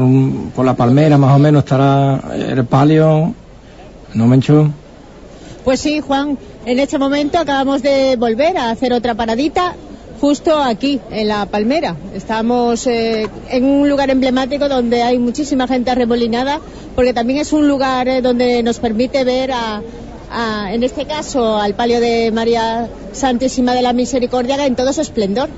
por 0.54 0.64
la 0.64 0.74
palmera 0.74 1.18
más 1.18 1.34
o 1.34 1.38
menos 1.38 1.64
estará 1.64 2.20
el 2.34 2.64
palio. 2.64 3.34
¿No, 4.14 4.26
Menchu? 4.26 4.70
Pues 5.64 5.80
sí, 5.80 6.00
Juan, 6.00 6.38
en 6.64 6.78
este 6.78 6.98
momento 6.98 7.38
acabamos 7.38 7.82
de 7.82 8.16
volver 8.16 8.56
a 8.56 8.70
hacer 8.70 8.92
otra 8.92 9.14
paradita 9.14 9.74
justo 10.20 10.58
aquí, 10.58 11.00
en 11.10 11.28
la 11.28 11.46
Palmera. 11.46 11.94
Estamos 12.14 12.86
eh, 12.86 13.28
en 13.50 13.64
un 13.64 13.88
lugar 13.88 14.10
emblemático 14.10 14.68
donde 14.68 15.02
hay 15.02 15.18
muchísima 15.18 15.68
gente 15.68 15.90
arremolinada, 15.90 16.60
porque 16.96 17.14
también 17.14 17.38
es 17.38 17.52
un 17.52 17.68
lugar 17.68 18.08
eh, 18.08 18.20
donde 18.20 18.62
nos 18.62 18.78
permite 18.78 19.22
ver 19.24 19.52
a, 19.52 19.80
a, 20.30 20.72
en 20.72 20.82
este 20.82 21.06
caso, 21.06 21.56
al 21.58 21.74
palio 21.74 22.00
de 22.00 22.30
María 22.32 22.88
Santísima 23.12 23.74
de 23.74 23.82
la 23.82 23.92
Misericordia 23.92 24.64
en 24.66 24.76
todo 24.76 24.92
su 24.92 25.00
esplendor. 25.00 25.48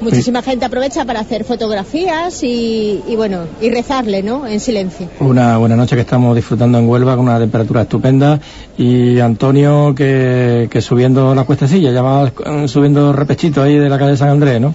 muchísima 0.00 0.42
gente 0.42 0.64
aprovecha 0.64 1.04
para 1.04 1.20
hacer 1.20 1.44
fotografías 1.44 2.42
y, 2.42 3.02
y, 3.06 3.16
bueno, 3.16 3.46
y 3.60 3.70
rezarle, 3.70 4.22
¿no? 4.22 4.46
En 4.46 4.60
silencio. 4.60 5.08
Una 5.20 5.56
buena 5.56 5.76
noche 5.76 5.96
que 5.96 6.02
estamos 6.02 6.36
disfrutando 6.36 6.78
en 6.78 6.88
Huelva 6.88 7.16
con 7.16 7.26
una 7.26 7.38
temperatura 7.38 7.82
estupenda 7.82 8.38
y 8.76 9.18
Antonio 9.20 9.94
que, 9.94 10.68
que 10.70 10.80
subiendo 10.82 11.34
la 11.34 11.44
cuestecilla, 11.44 11.90
ya 11.90 12.02
va 12.02 12.28
eh, 12.28 12.68
subiendo 12.68 13.12
repechito 13.12 13.62
ahí 13.62 13.76
de 13.76 13.88
la 13.88 13.98
calle 13.98 14.16
San 14.16 14.28
Andrés, 14.28 14.60
¿no? 14.60 14.74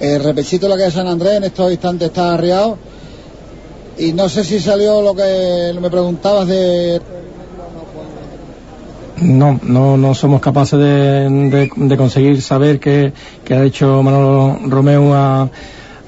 El 0.00 0.24
repechito 0.24 0.66
de 0.66 0.70
la 0.70 0.78
calle 0.78 0.90
San 0.90 1.06
Andrés 1.06 1.34
en 1.34 1.44
estos 1.44 1.70
instantes 1.70 2.08
está 2.08 2.34
arriado 2.34 2.78
y 4.00 4.12
no 4.14 4.28
sé 4.28 4.44
si 4.44 4.58
salió 4.60 5.02
lo 5.02 5.14
que 5.14 5.78
me 5.80 5.90
preguntabas 5.90 6.48
de 6.48 7.00
no, 9.22 9.60
no, 9.62 9.98
no 9.98 10.14
somos 10.14 10.40
capaces 10.40 10.78
de, 10.78 11.68
de, 11.76 11.96
conseguir 11.98 12.40
saber 12.40 12.80
qué, 12.80 13.12
qué, 13.44 13.54
ha 13.54 13.64
hecho 13.64 14.02
Manolo 14.02 14.58
Romeo 14.66 15.14
a, 15.14 15.50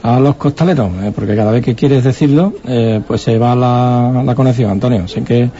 a 0.02 0.18
los 0.18 0.36
costaleros, 0.36 0.90
eh, 1.02 1.12
porque 1.14 1.36
cada 1.36 1.52
vez 1.52 1.62
que 1.62 1.74
quieres 1.74 2.04
decirlo, 2.04 2.54
eh, 2.66 3.02
pues 3.06 3.20
se 3.20 3.36
va 3.36 3.54
la, 3.54 4.22
la, 4.24 4.34
conexión, 4.34 4.70
Antonio. 4.70 5.02
Así 5.04 5.20
que 5.20 5.50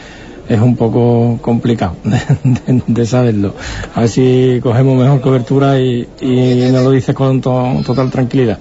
es 0.49 0.59
un 0.59 0.75
poco 0.75 1.37
complicado 1.43 1.95
de, 2.87 3.05
saberlo. 3.05 3.53
A 3.93 3.99
ver 3.99 4.09
si 4.09 4.59
cogemos 4.63 4.97
mejor 4.97 5.21
cobertura 5.21 5.79
y, 5.79 6.07
y 6.21 6.71
nos 6.71 6.83
lo 6.83 6.89
dices 6.89 7.13
con 7.13 7.39
to, 7.39 7.81
total 7.85 8.09
tranquilidad, 8.09 8.57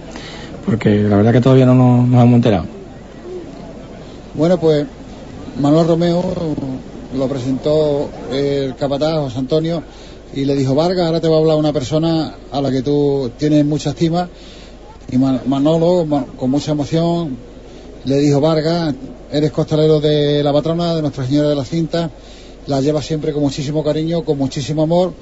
porque 0.67 1.03
la 1.03 1.17
verdad 1.17 1.33
que 1.33 1.41
todavía 1.41 1.65
no 1.65 1.75
nos 1.75 2.23
hemos 2.23 2.35
enterado. 2.35 2.82
Bueno, 4.35 4.59
pues 4.59 4.87
Manuel 5.61 5.87
Romeo 5.87 6.23
lo 7.15 7.29
presentó 7.29 8.09
el 8.33 8.75
capataz 8.77 9.19
José 9.19 9.39
Antonio 9.39 9.83
y 10.35 10.47
le 10.47 10.55
dijo, 10.55 10.75
Vargas, 10.75 11.05
ahora 11.07 11.21
te 11.21 11.29
va 11.29 11.37
a 11.37 11.39
hablar 11.39 11.59
una 11.59 11.75
persona 11.75 12.37
a 12.51 12.63
la 12.63 12.71
que 12.71 12.81
tú 12.81 13.31
tienes 13.37 13.63
mucha 13.67 13.91
estima. 13.91 14.31
Y 15.11 15.19
Manolo, 15.19 16.07
con 16.39 16.51
mucha 16.51 16.73
emoción, 16.73 17.37
le 18.07 18.17
dijo, 18.21 18.41
Vargas, 18.41 18.95
eres 19.31 19.53
costalero 19.53 20.01
de 20.01 20.43
la 20.43 20.51
patrona, 20.51 20.95
de 20.95 21.03
Nuestra 21.03 21.27
Señora 21.27 21.51
de 21.51 21.55
la 21.55 21.65
Cinta, 21.67 22.11
la 22.69 22.81
lleva 22.81 23.03
siempre 23.03 23.35
con 23.35 23.43
muchísimo 23.43 23.85
cariño, 23.85 24.25
con 24.25 24.39
muchísimo 24.39 24.85
amor, 24.85 25.13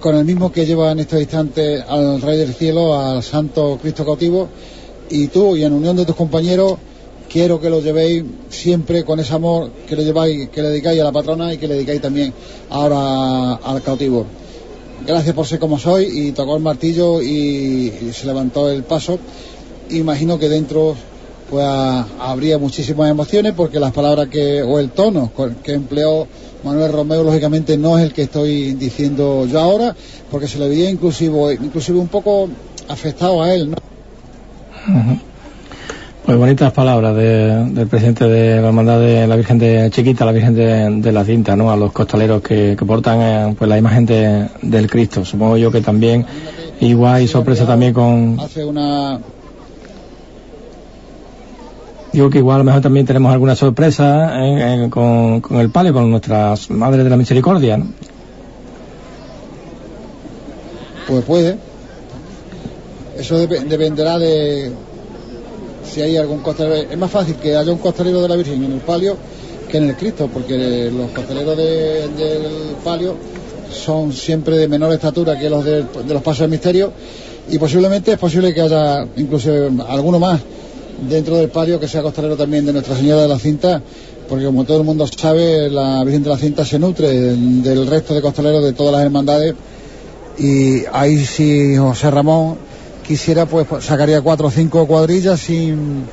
con 0.00 0.16
el 0.16 0.24
mismo 0.24 0.50
que 0.50 0.64
lleva 0.64 0.92
en 0.92 1.00
estos 1.00 1.20
instantes 1.20 1.84
al 1.86 2.22
Rey 2.22 2.38
del 2.38 2.54
Cielo, 2.54 2.98
al 2.98 3.22
Santo 3.22 3.78
Cristo 3.82 4.02
cautivo, 4.06 4.48
y 5.10 5.28
tú, 5.28 5.56
y 5.56 5.64
en 5.64 5.74
unión 5.74 5.94
de 5.94 6.06
tus 6.06 6.16
compañeros, 6.16 6.78
quiero 7.34 7.60
que 7.60 7.68
lo 7.68 7.80
llevéis 7.80 8.22
siempre 8.48 9.04
con 9.04 9.18
ese 9.18 9.34
amor 9.34 9.68
que 9.88 9.96
le 9.96 10.04
lleváis, 10.04 10.50
que 10.50 10.62
le 10.62 10.68
dedicáis 10.68 11.00
a 11.00 11.04
la 11.04 11.10
patrona 11.10 11.52
y 11.52 11.58
que 11.58 11.66
le 11.66 11.74
dedicáis 11.74 12.00
también 12.00 12.32
ahora 12.70 13.54
al 13.54 13.82
cautivo. 13.82 14.24
Gracias 15.04 15.34
por 15.34 15.44
ser 15.44 15.58
como 15.58 15.76
soy 15.76 16.04
y 16.04 16.30
tocó 16.30 16.54
el 16.56 16.62
martillo 16.62 17.20
y, 17.20 17.92
se 18.12 18.26
levantó 18.26 18.70
el 18.70 18.84
paso. 18.84 19.18
Imagino 19.90 20.38
que 20.38 20.48
dentro 20.48 20.94
pues 21.50 21.66
habría 22.20 22.56
muchísimas 22.56 23.10
emociones 23.10 23.52
porque 23.56 23.80
las 23.80 23.90
palabras 23.90 24.28
que 24.28 24.62
o 24.62 24.78
el 24.78 24.90
tono 24.90 25.32
que 25.64 25.72
empleó 25.72 26.28
Manuel 26.62 26.92
Romeo 26.92 27.24
lógicamente 27.24 27.76
no 27.76 27.98
es 27.98 28.04
el 28.04 28.12
que 28.12 28.22
estoy 28.22 28.74
diciendo 28.74 29.44
yo 29.46 29.60
ahora 29.60 29.94
porque 30.30 30.46
se 30.46 30.58
le 30.58 30.68
veía 30.68 30.88
inclusive 30.88 31.54
inclusive 31.54 31.98
un 31.98 32.08
poco 32.08 32.48
afectado 32.88 33.42
a 33.42 33.52
él, 33.52 33.72
¿no? 33.72 35.33
Pues 36.24 36.38
bonitas 36.38 36.72
palabras 36.72 37.14
de, 37.16 37.66
del 37.66 37.86
presidente 37.86 38.26
de 38.26 38.58
la 38.58 38.68
hermandad 38.68 38.98
de 38.98 39.26
la 39.26 39.36
Virgen 39.36 39.58
de 39.58 39.90
Chiquita, 39.90 40.24
la 40.24 40.32
Virgen 40.32 40.54
de, 40.54 41.02
de 41.02 41.12
la 41.12 41.22
Cinta, 41.22 41.54
¿no? 41.54 41.70
A 41.70 41.76
los 41.76 41.92
costaleros 41.92 42.40
que, 42.40 42.74
que 42.78 42.84
portan 42.86 43.20
eh, 43.20 43.54
pues 43.58 43.68
la 43.68 43.76
imagen 43.76 44.06
de, 44.06 44.48
del 44.62 44.90
Cristo. 44.90 45.22
Supongo 45.22 45.58
yo 45.58 45.70
que 45.70 45.82
también 45.82 46.24
igual 46.80 47.20
y 47.20 47.28
sorpresa 47.28 47.66
también 47.66 47.92
con. 47.92 48.40
Hace 48.40 48.64
una. 48.64 49.20
Digo 52.10 52.30
que 52.30 52.38
igual 52.38 52.54
a 52.54 52.58
lo 52.58 52.64
mejor 52.64 52.80
también 52.80 53.04
tenemos 53.04 53.30
alguna 53.30 53.54
sorpresa 53.54 54.46
eh, 54.46 54.84
eh, 54.84 54.88
con, 54.88 55.42
con, 55.42 55.58
el 55.58 55.68
palio, 55.68 55.92
con 55.92 56.10
nuestras 56.10 56.70
madres 56.70 57.04
de 57.04 57.10
la 57.10 57.18
misericordia, 57.18 57.76
¿no? 57.76 57.88
Pues 61.06 61.22
puede. 61.26 61.58
Eso 63.18 63.36
dep 63.36 63.50
dependerá 63.64 64.18
de 64.18 64.72
si 65.94 66.02
hay 66.02 66.16
algún 66.16 66.40
costalero. 66.40 66.90
Es 66.90 66.98
más 66.98 67.10
fácil 67.10 67.36
que 67.36 67.56
haya 67.56 67.70
un 67.70 67.78
costalero 67.78 68.20
de 68.20 68.28
la 68.28 68.36
Virgen 68.36 68.64
en 68.64 68.72
el 68.72 68.80
palio 68.80 69.16
que 69.68 69.78
en 69.78 69.90
el 69.90 69.96
Cristo, 69.96 70.28
porque 70.32 70.90
los 70.90 71.10
costaleros 71.10 71.56
de, 71.56 72.08
del 72.08 72.76
palio 72.82 73.14
son 73.70 74.12
siempre 74.12 74.56
de 74.56 74.68
menor 74.68 74.92
estatura 74.92 75.38
que 75.38 75.48
los 75.48 75.64
de, 75.64 75.82
de, 75.82 76.14
los 76.14 76.22
pasos 76.22 76.40
del 76.40 76.50
misterio 76.50 76.92
y 77.48 77.58
posiblemente 77.58 78.12
es 78.12 78.18
posible 78.18 78.52
que 78.54 78.60
haya 78.60 79.06
incluso 79.16 79.50
alguno 79.88 80.18
más 80.18 80.40
dentro 81.08 81.36
del 81.36 81.48
palio 81.48 81.80
que 81.80 81.88
sea 81.88 82.02
costalero 82.02 82.36
también 82.36 82.66
de 82.66 82.72
Nuestra 82.72 82.96
Señora 82.96 83.22
de 83.22 83.28
la 83.28 83.38
Cinta, 83.38 83.82
porque 84.28 84.44
como 84.44 84.64
todo 84.64 84.78
el 84.78 84.84
mundo 84.84 85.06
sabe, 85.06 85.68
la 85.70 86.02
Virgen 86.04 86.22
de 86.22 86.30
la 86.30 86.38
Cinta 86.38 86.64
se 86.64 86.78
nutre 86.78 87.08
del, 87.12 87.62
del 87.62 87.86
resto 87.86 88.14
de 88.14 88.20
costaleros 88.20 88.64
de 88.64 88.72
todas 88.72 88.92
las 88.92 89.02
hermandades 89.02 89.54
y 90.38 90.84
ahí 90.92 91.24
sí 91.24 91.76
José 91.76 92.10
Ramón 92.10 92.63
quisiera 93.06 93.46
pues 93.46 93.66
sacaría 93.84 94.20
cuatro 94.20 94.48
o 94.48 94.50
cinco 94.50 94.86
cuadrillas 94.86 95.38
sin, 95.38 96.04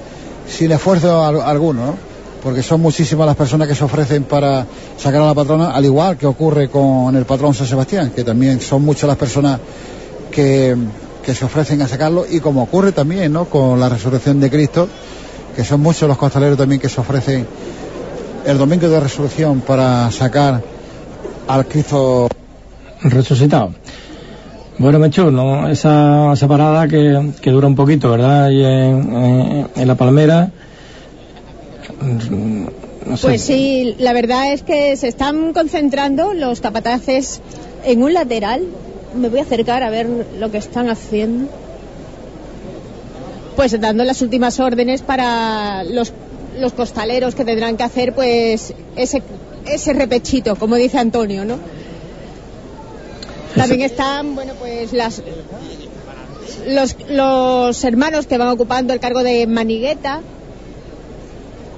sin 0.48 0.72
esfuerzo 0.72 1.24
alguno, 1.24 1.86
¿no? 1.86 2.12
porque 2.42 2.64
son 2.64 2.82
muchísimas 2.82 3.26
las 3.26 3.36
personas 3.36 3.68
que 3.68 3.76
se 3.76 3.84
ofrecen 3.84 4.24
para 4.24 4.66
sacar 4.98 5.22
a 5.22 5.28
la 5.28 5.34
patrona, 5.34 5.72
al 5.72 5.86
igual 5.86 6.18
que 6.18 6.26
ocurre 6.26 6.70
con 6.70 7.16
el 7.16 7.26
patrón 7.26 7.54
San 7.54 7.68
Sebastián, 7.68 8.12
que 8.16 8.24
también 8.24 8.60
son 8.62 8.84
muchas 8.84 9.08
las 9.08 9.18
personas 9.18 9.60
que, 10.32 10.76
que 11.24 11.36
se 11.36 11.46
ofrecen 11.46 11.82
a 11.82 11.88
sacarlo, 11.88 12.26
y 12.30 12.40
como 12.40 12.64
ocurre 12.64 12.92
también 12.92 13.32
¿no? 13.32 13.46
con 13.46 13.80
la 13.80 13.90
resurrección 13.90 14.40
de 14.40 14.50
Cristo, 14.50 14.88
que 15.56 15.64
son 15.64 15.82
muchos 15.82 16.08
los 16.08 16.18
costaleros 16.18 16.58
también 16.58 16.82
que 16.82 16.90
se 16.90 17.00
ofrecen 17.00 17.46
el 18.46 18.58
domingo 18.58 18.90
de 18.90 19.00
resurrección 19.00 19.62
para 19.62 20.10
sacar 20.12 20.62
al 21.48 21.66
Cristo 21.68 22.28
resucitado. 23.04 23.72
Bueno, 24.82 24.98
Mechu, 24.98 25.30
¿no? 25.30 25.70
esa, 25.70 26.34
esa 26.34 26.48
parada 26.48 26.88
que, 26.88 27.34
que, 27.40 27.52
dura 27.52 27.68
un 27.68 27.76
poquito, 27.76 28.10
¿verdad? 28.10 28.50
Y 28.50 28.64
en, 28.64 29.88
la 29.88 29.94
palmera. 29.94 30.50
Pues 33.22 33.44
sí, 33.44 33.96
la 34.00 34.12
verdad 34.14 34.52
es 34.54 34.64
que 34.64 34.98
se 34.98 35.08
están 35.08 35.54
concentrando 35.54 36.34
los 36.34 36.62
capataces 36.62 37.42
en 37.86 38.02
un 38.02 38.16
lateral. 38.16 38.64
Me 39.16 39.30
voy 39.30 39.42
a 39.42 39.44
acercar 39.44 39.84
a 39.84 39.92
ver 39.92 40.08
lo 40.40 40.50
que 40.50 40.58
están 40.58 40.90
haciendo. 40.90 41.48
Pues 43.56 43.80
dando 43.80 44.04
las 44.04 44.24
últimas 44.24 44.60
órdenes 44.60 45.04
para 45.04 45.84
los, 45.84 46.12
los 46.58 46.74
costaleros 46.74 47.36
que 47.36 47.46
tendrán 47.46 47.78
que 47.78 47.84
hacer 47.84 48.16
pues 48.16 48.74
ese, 48.96 49.22
ese 49.68 49.94
repechito, 49.94 50.56
como 50.56 50.76
dice 50.76 50.98
Antonio, 50.98 51.46
¿no? 51.46 51.60
También 53.56 53.82
están, 53.82 54.36
bueno, 54.36 54.54
pues 54.60 54.94
las 54.94 55.22
los, 56.68 56.96
los 57.10 57.84
hermanos 57.84 58.28
que 58.28 58.38
van 58.38 58.50
ocupando 58.50 58.94
el 58.94 59.00
cargo 59.00 59.24
de 59.24 59.48
manigueta. 59.48 60.22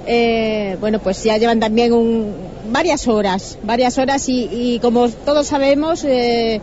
Eh, 0.06 0.76
bueno, 0.80 0.98
pues 0.98 1.22
ya 1.24 1.38
llevan 1.38 1.60
también 1.60 1.92
un, 1.92 2.34
varias 2.70 3.08
horas, 3.08 3.58
varias 3.62 3.96
horas 3.96 4.28
y, 4.28 4.48
y 4.52 4.78
como 4.80 5.08
todos 5.08 5.46
sabemos, 5.46 6.04
eh, 6.04 6.60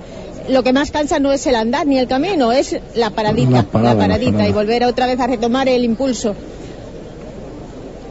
lo 0.48 0.64
que 0.64 0.74
más 0.74 0.92
cansa 0.92 1.20
no 1.20 1.32
es 1.32 1.48
el 1.48 1.56
andar 1.56 1.88
ni 1.88 1.98
el 1.98 2.08
camino, 2.08 2.52
es 2.52 2.76
la 2.94 3.10
paradita, 3.10 3.52
la, 3.52 3.64
parada, 3.64 3.94
la 3.96 4.00
paradita 4.00 4.32
la 4.32 4.38
parada. 4.38 4.50
y 4.50 4.54
volver 4.54 4.84
otra 4.84 5.08
vez 5.08 5.20
a 5.20 5.28
retomar 5.28 5.68
el 5.70 5.84
impulso. 5.84 6.36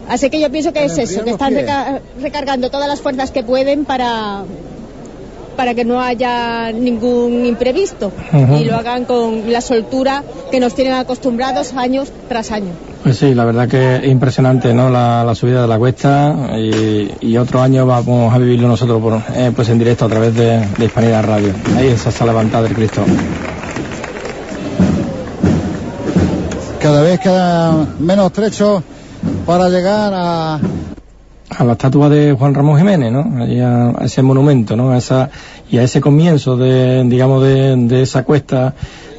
Así 0.09 0.29
que 0.31 0.41
yo 0.41 0.51
pienso 0.51 0.73
que 0.73 0.85
es 0.85 0.99
eso, 0.99 1.23
que 1.23 1.31
están 1.31 1.55
reca 1.55 2.01
recargando 2.21 2.69
todas 2.69 2.89
las 2.89 3.01
fuerzas 3.01 3.31
que 3.31 3.45
pueden 3.45 3.85
para, 3.85 4.43
para 5.61 5.75
que 5.75 5.85
no 5.85 6.01
haya 6.01 6.73
ningún 6.73 7.45
imprevisto 7.45 8.07
uh 8.33 8.35
-huh. 8.35 8.63
y 8.63 8.65
lo 8.65 8.77
hagan 8.77 9.05
con 9.05 9.53
la 9.53 9.61
soltura 9.61 10.25
que 10.51 10.59
nos 10.59 10.75
tienen 10.75 10.95
acostumbrados 10.95 11.75
años 11.75 12.11
tras 12.31 12.51
año. 12.51 12.73
Pues 13.03 13.19
sí, 13.19 13.35
la 13.35 13.45
verdad 13.45 13.69
que 13.69 13.97
es 13.97 14.07
impresionante, 14.07 14.73
¿no? 14.73 14.89
La, 14.89 15.23
la 15.23 15.35
subida 15.35 15.61
de 15.61 15.69
la 15.69 15.79
cuesta 15.79 16.35
y, 16.57 17.11
y, 17.21 17.37
otro 17.37 17.61
año 17.61 17.85
vamos 17.85 18.33
a 18.33 18.39
vivirlo 18.39 18.69
nosotros 18.69 19.03
por, 19.03 19.21
eh, 19.35 19.53
pues 19.55 19.69
en 19.69 19.79
directo 19.79 20.07
a 20.07 20.09
través 20.09 20.35
de, 20.35 20.67
de 20.79 20.85
Hispanidad 20.87 21.25
Radio. 21.25 21.53
Ahí 21.77 21.89
es 21.89 22.07
esa 22.07 22.25
levantada 22.25 22.63
del 22.63 22.73
Cristo. 22.73 23.03
Cada 26.81 27.03
vez 27.03 27.21
queda 27.21 27.87
menos 27.99 28.33
trecho 28.33 28.83
para 29.45 29.69
llegar 29.69 30.11
a, 30.15 30.59
a 31.51 31.65
la 31.65 31.73
estatua 31.73 32.09
de 32.09 32.33
Juan 32.33 32.55
Ramón 32.55 32.79
Jiménez, 32.79 33.13
¿no? 33.13 33.21
A, 33.21 34.03
a 34.03 34.05
ese 34.05 34.23
monumento, 34.23 34.77
¿no? 34.77 34.91
A 34.91 34.99
esa, 34.99 35.31
y 35.71 35.79
a 35.79 35.83
ese 35.83 36.01
comienzo 36.01 36.57
de, 36.57 37.05
digamos, 37.05 37.43
de, 37.43 37.77
de 37.77 38.03
esa 38.03 38.25
cuesta 38.25 38.75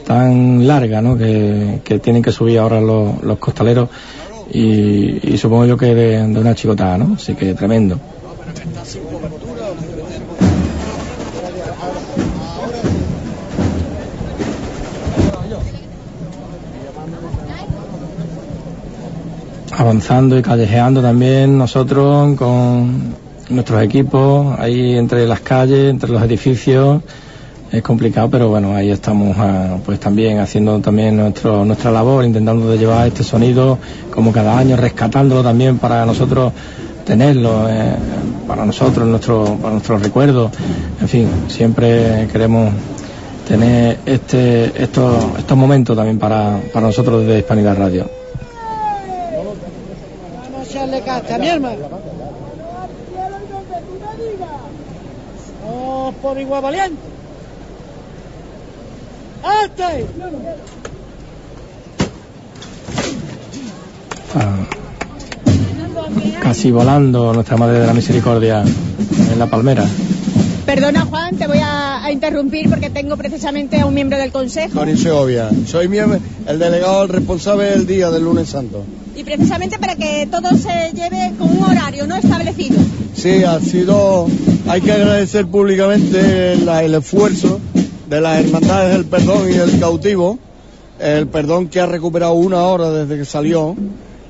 tan 0.06 0.66
larga, 0.68 1.02
¿no? 1.02 1.18
Que, 1.18 1.82
que 1.84 2.00
tienen 2.00 2.22
que 2.22 2.32
subir 2.32 2.60
ahora 2.60 2.82
los, 2.82 3.22
los 3.24 3.38
costaleros 3.38 3.90
y, 4.52 5.34
y, 5.34 5.38
supongo 5.38 5.66
yo 5.66 5.78
que 5.78 5.94
de, 5.96 6.28
de, 6.28 6.40
una 6.40 6.56
chicotada, 6.56 6.98
¿no? 6.98 7.16
Así 7.16 7.36
que 7.36 7.54
tremendo. 7.54 8.00
Avanzando 19.82 20.38
y 20.38 20.44
callejeando 20.44 21.02
también 21.02 21.58
nosotros 21.58 22.38
con 22.38 23.16
nuestros 23.50 23.82
equipos, 23.82 24.60
ahí 24.60 24.96
entre 24.96 25.26
las 25.26 25.42
calles, 25.42 25.90
entre 25.90 26.12
los 26.12 26.22
edificios. 26.22 27.02
Es 27.72 27.82
complicado, 27.82 28.30
pero 28.30 28.50
bueno, 28.50 28.76
ahí 28.76 28.92
estamos 28.92 29.36
ah, 29.40 29.78
pues 29.84 30.00
también 30.00 30.40
haciendo 30.40 30.80
también 30.80 31.18
nuestro, 31.18 31.66
nuestra 31.66 31.90
labor, 31.90 32.24
intentando 32.26 32.76
llevar 32.76 33.08
este 33.08 33.24
sonido 33.24 33.80
como 34.14 34.32
cada 34.32 34.58
año, 34.58 34.76
rescatándolo 34.76 35.42
también 35.42 35.80
para 35.80 36.06
nosotros 36.06 36.54
tenerlo, 37.04 37.68
eh, 37.68 37.96
para 38.48 38.66
nosotros, 38.66 39.08
nuestro, 39.08 39.58
para 39.60 39.74
nuestros 39.74 40.02
recuerdos. 40.02 40.52
En 41.00 41.08
fin, 41.08 41.28
siempre 41.48 42.28
queremos 42.32 42.72
tener 43.48 43.98
este, 44.06 44.84
estos, 44.84 45.40
estos 45.40 45.58
momentos 45.58 45.96
también 45.96 46.20
para, 46.20 46.60
para 46.72 46.86
nosotros 46.86 47.22
desde 47.22 47.40
Hispanidad 47.40 47.78
Radio. 47.78 48.21
Vamos 51.12 51.24
a 51.24 51.28
echarle 51.28 51.28
casta, 51.28 51.38
mi 51.38 51.48
hermano. 51.48 51.90
Vamos 55.64 56.16
por 56.16 56.40
igual 56.40 56.62
valiente. 56.62 57.02
¡Hasta 59.44 59.88
ahí! 59.88 60.06
Ah, 64.34 64.66
casi 66.42 66.72
volando 66.72 67.34
nuestra 67.34 67.58
Madre 67.58 67.80
de 67.80 67.88
la 67.88 67.94
Misericordia 67.94 68.64
en 68.64 69.40
la 69.40 69.48
palmera. 69.48 69.84
Perdona, 70.66 71.06
Juan, 71.06 71.36
te 71.36 71.48
voy 71.48 71.58
a, 71.58 72.06
a 72.06 72.12
interrumpir 72.12 72.70
porque 72.70 72.90
tengo 72.90 73.18
precisamente 73.18 73.80
a 73.82 73.86
un 73.86 73.94
miembro 73.94 74.18
del 74.18 74.32
Consejo. 74.32 74.80
Tony 74.80 74.96
Segovia. 74.96 75.50
Soy 75.68 75.90
miembro, 75.90 76.20
el 76.48 76.60
delegado, 76.60 77.04
el 77.04 77.10
responsable 77.10 77.66
del 77.66 77.86
día 77.86 78.10
del 78.10 78.24
lunes 78.24 78.50
santo. 78.50 78.86
Y 79.16 79.24
precisamente 79.24 79.78
para 79.78 79.96
que 79.96 80.28
todo 80.32 80.50
se 80.58 80.92
lleve 80.94 81.34
con 81.38 81.50
un 81.50 81.64
horario 81.64 82.08
no 82.08 82.16
establecido. 82.16 82.78
Sí, 83.14 83.44
ha 83.44 83.60
sido. 83.60 84.28
Hay 84.68 84.82
que 84.82 84.92
agradecer 84.92 85.48
públicamente 85.48 86.54
el 86.54 86.94
esfuerzo 86.96 87.60
de 88.10 88.22
las 88.22 88.46
hermandades 88.46 88.94
del 88.94 89.06
perdón 89.06 89.50
y 89.50 89.56
el 89.56 89.80
cautivo. 89.80 90.40
El 91.00 91.28
perdón 91.28 91.68
que 91.68 91.80
ha 91.80 91.88
recuperado 91.88 92.34
una 92.34 92.62
hora 92.64 92.92
desde 92.92 93.18
que 93.18 93.26
salió 93.26 93.76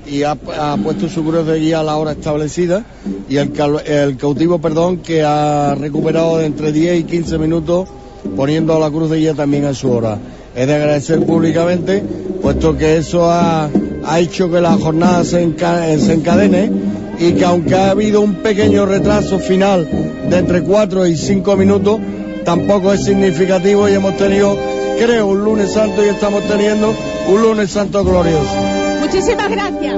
y 0.10 0.24
ha, 0.24 0.36
puesto 0.36 1.10
su 1.10 1.24
cruz 1.24 1.46
de 1.46 1.60
guía 1.60 1.82
a 1.82 1.84
la 1.84 1.98
hora 1.98 2.14
establecida. 2.14 2.84
Y 3.30 3.38
el, 3.38 3.52
el 3.86 4.18
cautivo, 4.18 4.60
perdón, 4.60 4.98
que 4.98 5.24
ha 5.24 5.76
recuperado 5.76 6.42
entre 6.42 6.72
10 6.72 7.02
y 7.02 7.04
15 7.04 7.38
minutos 7.38 7.88
poniendo 8.36 8.80
la 8.80 8.90
cruz 8.90 9.10
de 9.10 9.18
guía 9.18 9.34
también 9.34 9.66
a 9.66 9.74
su 9.74 9.92
hora. 9.92 10.18
Es 10.56 10.68
de 10.68 10.76
agradecer 10.76 11.24
públicamente, 11.26 12.04
puesto 12.42 12.78
que 12.78 12.98
eso 12.98 13.30
ha, 13.30 13.70
ha 14.06 14.20
hecho 14.20 14.50
que 14.52 14.62
la 14.62 14.74
jornada 14.74 15.24
se, 15.24 15.46
enca- 15.46 15.88
eh, 15.88 16.00
se 16.00 16.14
encadene 16.14 16.72
y 17.20 17.34
que 17.34 17.46
aunque 17.46 17.76
ha 17.76 17.92
habido 17.92 18.22
un 18.22 18.36
pequeño 18.36 18.86
retraso 18.86 19.40
final 19.40 19.88
de 20.30 20.38
entre 20.38 20.62
4 20.64 21.06
y 21.08 21.16
5 21.18 21.56
minutos, 21.58 22.00
tampoco 22.46 22.94
es 22.94 23.04
significativo 23.04 23.88
y 23.88 23.94
hemos 23.94 24.18
tenido, 24.18 24.58
creo, 25.00 25.28
un 25.28 25.44
lunes 25.44 25.72
santo 25.74 26.04
y 26.04 26.08
estamos 26.10 26.44
teniendo 26.48 26.94
un 27.32 27.42
lunes 27.42 27.70
santo 27.72 28.04
glorioso. 28.04 28.56
Muchísimas 29.02 29.50
gracias. 29.52 29.96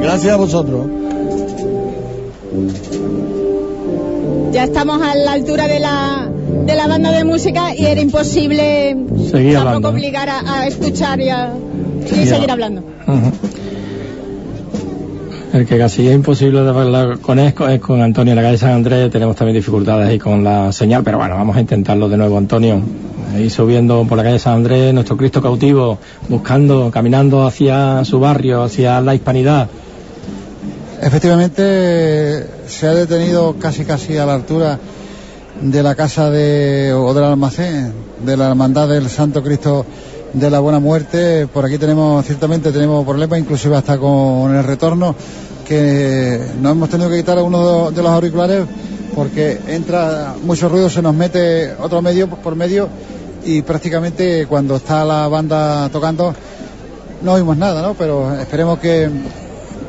Gracias 0.00 0.32
a 0.32 0.36
vosotros. 0.36 0.86
Ya 4.52 4.64
estamos 4.64 5.00
a 5.02 5.14
la 5.14 5.32
altura 5.32 5.66
de 5.68 5.80
la, 5.80 6.30
de 6.66 6.74
la 6.74 6.86
banda 6.86 7.10
de 7.12 7.24
música 7.24 7.74
y 7.74 7.84
era 7.86 8.00
imposible 8.00 8.96
tampoco 9.30 9.58
hablando, 9.58 9.80
¿no? 9.80 9.88
obligar 9.96 10.28
a, 10.28 10.60
a 10.60 10.66
escuchar 10.66 11.20
y, 11.20 11.28
a, 11.28 11.52
y 12.06 12.08
Seguir 12.08 12.28
seguir 12.28 12.50
hablando. 12.50 12.82
El 15.52 15.64
que 15.64 15.78
casi 15.78 16.06
es 16.06 16.14
imposible 16.14 16.62
de 16.62 16.68
hablar 16.68 17.18
con 17.20 17.38
él 17.38 17.54
es 17.70 17.80
con 17.80 18.02
Antonio 18.02 18.32
en 18.32 18.36
la 18.36 18.42
calle 18.42 18.58
San 18.58 18.72
Andrés. 18.72 19.10
Tenemos 19.10 19.36
también 19.36 19.56
dificultades 19.56 20.08
ahí 20.08 20.18
con 20.18 20.44
la 20.44 20.70
señal, 20.70 21.02
pero 21.02 21.18
bueno, 21.18 21.34
vamos 21.34 21.56
a 21.56 21.60
intentarlo 21.60 22.08
de 22.08 22.16
nuevo, 22.16 22.36
Antonio. 22.36 22.82
Ahí 23.34 23.48
subiendo 23.48 24.04
por 24.06 24.18
la 24.18 24.24
calle 24.24 24.38
San 24.38 24.54
Andrés, 24.54 24.92
nuestro 24.92 25.16
Cristo 25.16 25.40
cautivo, 25.40 25.98
buscando, 26.28 26.90
caminando 26.90 27.46
hacia 27.46 28.04
su 28.04 28.20
barrio, 28.20 28.64
hacia 28.64 29.00
la 29.00 29.14
hispanidad. 29.14 29.68
Efectivamente, 31.00 32.46
se 32.66 32.86
ha 32.86 32.92
detenido 32.92 33.56
casi 33.58 33.84
casi 33.84 34.18
a 34.18 34.26
la 34.26 34.34
altura 34.34 34.78
de 35.60 35.82
la 35.82 35.94
casa 35.94 36.30
de, 36.30 36.92
o 36.92 37.14
del 37.14 37.24
almacén 37.24 37.92
de 38.24 38.36
la 38.36 38.48
Hermandad 38.48 38.88
del 38.88 39.08
Santo 39.08 39.42
Cristo 39.42 39.86
de 40.32 40.50
la 40.50 40.60
Buena 40.60 40.80
Muerte. 40.80 41.46
Por 41.46 41.64
aquí 41.64 41.78
tenemos, 41.78 42.24
ciertamente 42.24 42.72
tenemos 42.72 43.04
problemas, 43.04 43.38
inclusive 43.38 43.76
hasta 43.76 43.98
con 43.98 44.54
el 44.54 44.64
retorno, 44.64 45.14
que 45.66 46.40
nos 46.60 46.72
hemos 46.72 46.88
tenido 46.88 47.10
que 47.10 47.16
quitar 47.18 47.38
uno 47.42 47.90
de 47.90 48.02
los 48.02 48.12
auriculares 48.12 48.64
porque 49.14 49.58
entra 49.68 50.34
mucho 50.44 50.68
ruido, 50.68 50.90
se 50.90 51.00
nos 51.02 51.14
mete 51.14 51.72
otro 51.80 52.02
medio 52.02 52.28
por 52.28 52.54
medio 52.54 52.88
y 53.44 53.62
prácticamente 53.62 54.46
cuando 54.46 54.76
está 54.76 55.04
la 55.04 55.26
banda 55.28 55.88
tocando 55.90 56.34
no 57.22 57.32
oímos 57.32 57.56
nada, 57.56 57.80
¿no? 57.82 57.94
Pero 57.94 58.34
esperemos 58.38 58.78
que 58.78 59.08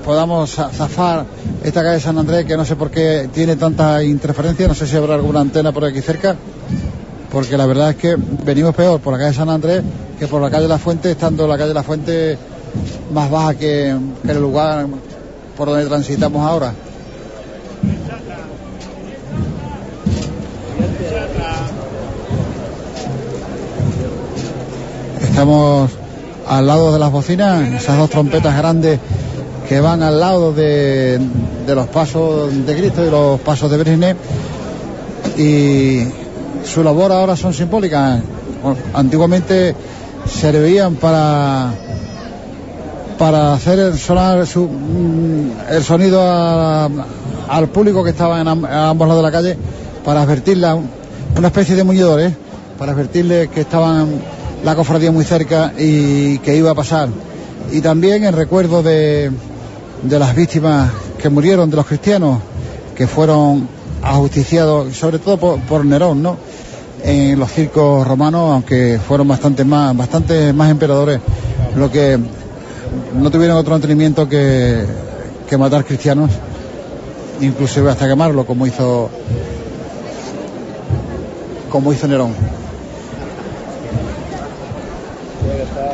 podamos 0.05 0.49
za- 0.57 0.69
zafar 0.69 1.25
esta 1.63 1.83
calle 1.83 1.99
San 1.99 2.17
Andrés 2.17 2.45
que 2.45 2.55
no 2.55 2.63
sé 2.63 2.75
por 2.77 2.89
qué 2.89 3.29
tiene 3.33 3.57
tanta 3.57 4.01
interferencia, 4.01 4.67
no 4.67 4.73
sé 4.73 4.87
si 4.87 4.95
habrá 4.95 5.15
alguna 5.15 5.41
antena 5.41 5.73
por 5.73 5.83
aquí 5.83 6.01
cerca, 6.01 6.37
porque 7.31 7.57
la 7.57 7.65
verdad 7.65 7.91
es 7.91 7.95
que 7.97 8.15
venimos 8.17 8.75
peor 8.75 8.99
por 8.99 9.13
la 9.13 9.19
calle 9.19 9.33
San 9.33 9.49
Andrés 9.49 9.83
que 10.19 10.27
por 10.27 10.41
la 10.41 10.49
calle 10.49 10.67
La 10.67 10.77
Fuente, 10.77 11.11
estando 11.11 11.47
la 11.47 11.57
calle 11.57 11.73
La 11.73 11.83
Fuente 11.83 12.37
más 13.11 13.29
baja 13.29 13.55
que, 13.55 13.95
que 14.25 14.31
el 14.31 14.39
lugar 14.39 14.87
por 15.55 15.69
donde 15.69 15.85
transitamos 15.85 16.41
ahora. 16.45 16.73
Estamos 25.21 25.91
al 26.47 26.65
lado 26.65 26.93
de 26.93 26.99
las 26.99 27.11
bocinas, 27.11 27.73
esas 27.73 27.97
dos 27.97 28.09
trompetas 28.09 28.57
grandes 28.57 28.99
que 29.69 29.79
van 29.79 30.01
al 30.01 30.19
lado 30.19 30.53
de, 30.53 31.19
de 31.67 31.75
los 31.75 31.87
pasos 31.87 32.65
de 32.65 32.75
Cristo 32.75 33.05
y 33.05 33.11
los 33.11 33.39
pasos 33.41 33.69
de 33.69 33.77
Brisne. 33.77 34.15
Y 35.37 36.07
su 36.73 36.83
labor 36.83 37.11
ahora 37.11 37.35
son 37.35 37.53
simbólicas. 37.53 38.21
Antiguamente 38.93 39.75
servían 40.29 40.95
para 40.95 41.71
para 43.17 43.53
hacer 43.53 43.97
sonar 43.97 44.45
su- 44.45 44.67
mm, 44.67 45.51
el 45.71 45.83
sonido 45.83 46.21
al 46.21 47.67
público 47.69 48.03
que 48.03 48.11
estaba 48.11 48.39
en 48.41 48.47
a 48.47 48.89
ambos 48.89 49.07
lados 49.07 49.23
de 49.23 49.31
la 49.31 49.31
calle 49.31 49.57
para 50.05 50.21
advertirle 50.21 50.67
una 51.37 51.47
especie 51.47 51.75
de 51.75 51.83
muñidores 51.83 52.33
para 52.77 52.91
advertirle 52.91 53.47
que 53.47 53.61
estaban 53.61 54.07
la 54.63 54.75
cofradía 54.75 55.11
muy 55.11 55.23
cerca 55.25 55.73
y 55.77 56.37
que 56.39 56.55
iba 56.55 56.71
a 56.71 56.75
pasar 56.75 57.09
y 57.71 57.81
también 57.81 58.23
en 58.23 58.35
recuerdo 58.35 58.83
de, 58.83 59.31
de 60.03 60.19
las 60.19 60.35
víctimas 60.35 60.91
que 61.17 61.29
murieron 61.29 61.69
de 61.71 61.75
los 61.75 61.87
cristianos 61.87 62.39
que 62.95 63.07
fueron 63.07 63.67
ajusticiados 64.03 64.95
sobre 64.95 65.17
todo 65.17 65.37
por, 65.37 65.59
por 65.61 65.83
Nerón 65.85 66.21
no 66.21 66.37
en 67.03 67.39
los 67.39 67.51
circos 67.51 68.07
romanos 68.07 68.51
aunque 68.53 68.99
fueron 69.05 69.27
bastante 69.27 69.63
más 69.63 69.95
bastante 69.95 70.53
más 70.53 70.71
emperadores 70.71 71.19
lo 71.75 71.91
que 71.91 72.19
no 73.13 73.31
tuvieron 73.31 73.57
otro 73.57 73.75
entendimiento 73.75 74.27
que, 74.27 74.85
que 75.49 75.57
matar 75.57 75.85
cristianos, 75.85 76.31
inclusive 77.41 77.89
hasta 77.89 78.07
quemarlo, 78.07 78.45
como 78.45 78.65
hizo 78.65 79.09
como 81.69 81.91
hizo 81.91 82.07
Nerón. 82.07 82.33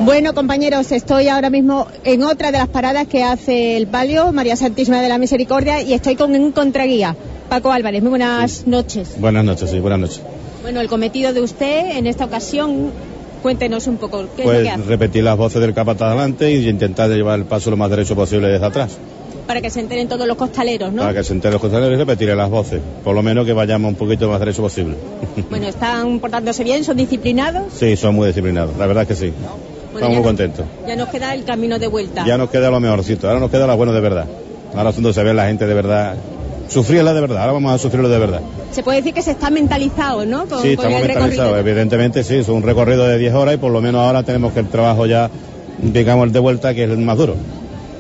Bueno, 0.01 0.33
compañeros, 0.33 0.91
estoy 0.91 1.29
ahora 1.29 1.49
mismo 1.49 1.87
en 2.03 2.23
otra 2.23 2.51
de 2.51 2.57
las 2.57 2.67
paradas 2.67 3.07
que 3.07 3.23
hace 3.23 3.77
el 3.77 3.87
palio, 3.87 4.31
María 4.33 4.55
Santísima 4.55 5.01
de 5.01 5.09
la 5.09 5.17
Misericordia, 5.17 5.81
y 5.81 5.93
estoy 5.93 6.15
con 6.15 6.35
un 6.35 6.51
contraguía, 6.51 7.15
Paco 7.49 7.71
Álvarez. 7.71 8.01
Muy 8.01 8.09
buenas 8.09 8.67
noches. 8.67 9.15
Buenas 9.17 9.45
noches, 9.45 9.69
sí, 9.69 9.79
buenas 9.79 9.99
noches. 9.99 10.21
Bueno, 10.63 10.81
el 10.81 10.87
cometido 10.87 11.33
de 11.33 11.41
usted 11.41 11.97
en 11.97 12.07
esta 12.07 12.25
ocasión, 12.25 12.91
cuéntenos 13.41 13.85
un 13.87 13.97
poco, 13.97 14.25
¿qué 14.35 14.43
es 14.43 14.47
lo 14.47 14.53
Pues 14.53 14.63
que 14.63 14.69
hace? 14.69 14.83
repetir 14.83 15.23
las 15.23 15.37
voces 15.37 15.61
del 15.61 15.73
capataz 15.73 16.07
adelante 16.07 16.51
y 16.51 16.67
intentar 16.67 17.09
llevar 17.09 17.37
el 17.37 17.45
paso 17.45 17.69
lo 17.69 17.77
más 17.77 17.89
derecho 17.89 18.15
posible 18.15 18.47
desde 18.47 18.65
atrás. 18.65 18.97
Para 19.45 19.59
que 19.59 19.69
se 19.69 19.81
enteren 19.81 20.07
todos 20.07 20.25
los 20.25 20.37
costaleros, 20.37 20.93
¿no? 20.93 21.01
Para 21.01 21.13
que 21.15 21.23
se 21.25 21.33
enteren 21.33 21.53
los 21.53 21.61
costaleros 21.61 21.95
y 21.95 21.97
repetir 21.97 22.29
las 22.29 22.49
voces. 22.49 22.79
Por 23.03 23.13
lo 23.13 23.21
menos 23.21 23.45
que 23.45 23.51
vayamos 23.51 23.89
un 23.89 23.95
poquito 23.95 24.29
más 24.29 24.39
derecho 24.39 24.61
posible. 24.61 24.95
Bueno, 25.49 25.67
están 25.67 26.19
portándose 26.19 26.63
bien, 26.63 26.83
son 26.85 26.95
disciplinados. 26.95 27.73
Sí, 27.73 27.97
son 27.97 28.15
muy 28.15 28.27
disciplinados, 28.27 28.77
la 28.77 28.87
verdad 28.87 29.03
es 29.03 29.09
que 29.09 29.15
sí. 29.15 29.33
Bueno, 29.91 30.07
Estamos 30.07 30.15
muy 30.15 30.23
contentos. 30.23 30.65
Ya 30.87 30.95
nos 30.95 31.09
queda 31.09 31.35
el 31.35 31.43
camino 31.43 31.77
de 31.77 31.87
vuelta. 31.87 32.25
Ya 32.25 32.37
nos 32.37 32.49
queda 32.49 32.71
lo 32.71 32.79
mejorcito, 32.79 33.27
ahora 33.27 33.41
nos 33.41 33.51
queda 33.51 33.67
lo 33.67 33.75
bueno 33.75 33.91
de 33.91 33.99
verdad. 33.99 34.25
Ahora 34.73 34.89
es 34.91 34.95
donde 34.95 35.13
se 35.13 35.21
ve 35.23 35.33
la 35.33 35.45
gente 35.47 35.67
de 35.67 35.73
verdad. 35.73 36.15
Sufrirla 36.69 37.13
de 37.13 37.21
verdad, 37.21 37.39
ahora 37.39 37.53
vamos 37.53 37.73
a 37.73 37.77
sufrirlo 37.77 38.09
de 38.09 38.19
verdad. 38.19 38.41
Se 38.71 38.83
puede 38.83 38.99
decir 38.99 39.13
que 39.13 39.21
se 39.21 39.31
está 39.31 39.49
mentalizado, 39.49 40.25
¿no? 40.25 40.45
Con, 40.45 40.61
Sí, 40.61 40.75
con 40.75 40.85
estamos 40.85 41.07
mentalizados, 41.07 41.59
evidentemente 41.59 42.23
sí, 42.23 42.35
es 42.35 42.49
un 42.49 42.63
recorrido 42.63 43.07
de 43.07 43.17
10 43.17 43.33
horas 43.33 43.55
y 43.55 43.57
por 43.57 43.71
lo 43.71 43.81
menos 43.81 44.01
ahora 44.01 44.23
tenemos 44.23 44.53
que 44.53 44.61
el 44.61 44.67
trabajo 44.67 45.05
ya, 45.05 45.29
digamos, 45.81 46.27
el 46.27 46.33
de 46.33 46.39
vuelta, 46.39 46.73
que 46.73 46.85
es 46.85 46.89
el 46.89 46.97
más 46.97 47.17
duro. 47.17 47.35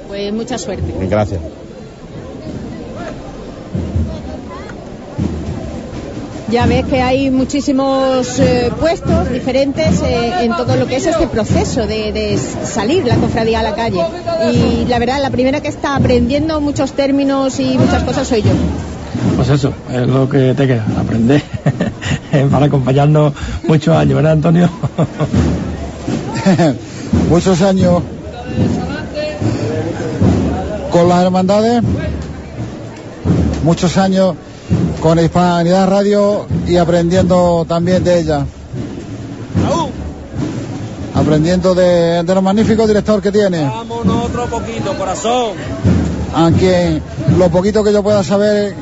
Pues 0.07 0.33
mucha 0.33 0.57
suerte. 0.57 0.83
Gracias. 1.09 1.39
Ya 6.53 6.67
ves 6.67 6.85
que 6.85 7.01
hay 7.01 7.31
muchísimos 7.31 8.37
eh, 8.37 8.71
puestos 8.79 9.27
diferentes 9.31 10.03
eh, 10.03 10.43
en 10.43 10.55
todo 10.55 10.75
lo 10.75 10.85
que 10.85 10.97
es 10.97 11.07
este 11.07 11.25
proceso 11.25 11.87
de, 11.87 12.11
de 12.11 12.37
salir 12.37 13.07
la 13.07 13.15
cofradía 13.15 13.61
a 13.61 13.63
la 13.63 13.73
calle. 13.73 13.99
Y 14.53 14.85
la 14.85 14.99
verdad, 14.99 15.19
la 15.19 15.31
primera 15.31 15.61
que 15.61 15.69
está 15.69 15.95
aprendiendo 15.95 16.61
muchos 16.61 16.93
términos 16.93 17.59
y 17.59 17.75
muchas 17.75 18.03
cosas 18.03 18.27
soy 18.27 18.43
yo. 18.43 18.51
Pues 19.35 19.49
eso, 19.49 19.73
es 19.91 20.07
lo 20.07 20.29
que 20.29 20.53
te 20.53 20.67
queda, 20.67 20.85
aprender 20.95 21.41
para 22.51 22.67
acompañarnos 22.67 23.33
muchos 23.67 23.97
años, 23.97 24.13
¿verdad, 24.17 24.33
Antonio? 24.33 24.69
muchos 27.31 27.63
años 27.63 28.03
con 30.91 31.09
las 31.09 31.23
hermandades, 31.23 31.81
muchos 33.63 33.97
años 33.97 34.35
con 35.03 35.19
Hispanidad 35.19 35.87
Radio 35.89 36.45
y 36.65 36.77
aprendiendo 36.77 37.65
también 37.67 38.03
de 38.05 38.19
ella. 38.21 38.45
Aprendiendo 41.15 41.75
de, 41.75 42.23
de 42.23 42.33
lo 42.35 42.41
magnífico 42.41 42.87
director 42.87 43.21
que 43.21 43.31
tiene. 43.31 43.63
Vámonos 43.65 44.25
otro 44.25 44.45
poquito, 44.47 44.97
corazón. 44.97 45.51
A 46.33 46.49
quien 46.57 47.03
lo 47.37 47.49
poquito 47.49 47.83
que 47.83 47.93
yo 47.93 48.01
pueda 48.01 48.23
saber 48.23 48.73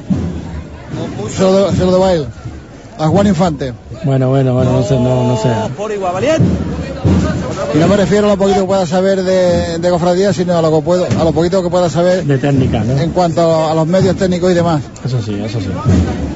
se 1.30 1.42
lo, 1.42 1.66
de- 1.72 1.76
se 1.76 1.84
lo 1.86 1.92
debo 1.92 2.06
a 2.06 2.14
él. 2.14 2.26
A 2.98 3.08
Juan 3.08 3.28
Infante. 3.28 3.74
Bueno, 4.06 4.30
bueno, 4.30 4.54
bueno, 4.54 4.72
no 4.72 4.84
sé, 4.84 4.94
no, 5.00 5.24
no 5.28 5.38
sé. 5.42 5.50
Por 5.76 5.92
igual, 5.92 6.14
valiente. 6.14 6.44
Y 7.74 7.78
no 7.78 7.88
me 7.88 7.96
refiero 7.98 8.28
a 8.28 8.30
lo 8.32 8.38
poquito 8.38 8.62
que 8.62 8.66
pueda 8.68 8.86
saber 8.86 9.24
de, 9.24 9.78
de 9.80 9.90
cofradía, 9.90 10.34
sino 10.34 10.58
a 10.58 10.62
lo, 10.62 10.76
que 10.76 10.82
puedo, 10.84 11.06
a 11.06 11.24
lo 11.24 11.32
poquito 11.32 11.64
que 11.64 11.70
pueda 11.70 11.90
saber 11.90 12.26
de 12.26 12.38
técnica, 12.38 12.84
¿no? 12.84 12.98
en 13.00 13.12
cuanto 13.12 13.68
a 13.70 13.74
los 13.74 13.88
medios 13.88 14.16
técnicos 14.18 14.52
y 14.52 14.56
demás. 14.56 14.82
Eso 15.06 15.22
sí, 15.22 15.40
eso 15.44 15.60
sí. 15.60 15.68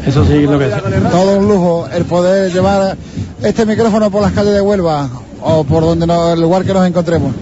Eso 0.08 0.26
sí 0.26 0.34
es 0.44 0.50
lo 0.50 0.58
que 0.60 0.68
es. 0.68 0.74
Todo 1.12 1.38
un 1.38 1.48
lujo 1.48 1.88
el 1.94 2.06
poder 2.06 2.52
llevar 2.54 2.96
este 3.42 3.66
micrófono 3.66 4.10
por 4.12 4.22
las 4.22 4.32
calles 4.32 4.54
de 4.54 4.62
Huelva 4.62 5.10
o 5.42 5.64
por 5.64 5.84
donde 5.84 6.08
no- 6.08 6.34
el 6.34 6.42
lugar 6.42 6.64
que 6.64 6.74
nos 6.74 6.88
encontremos. 6.88 7.34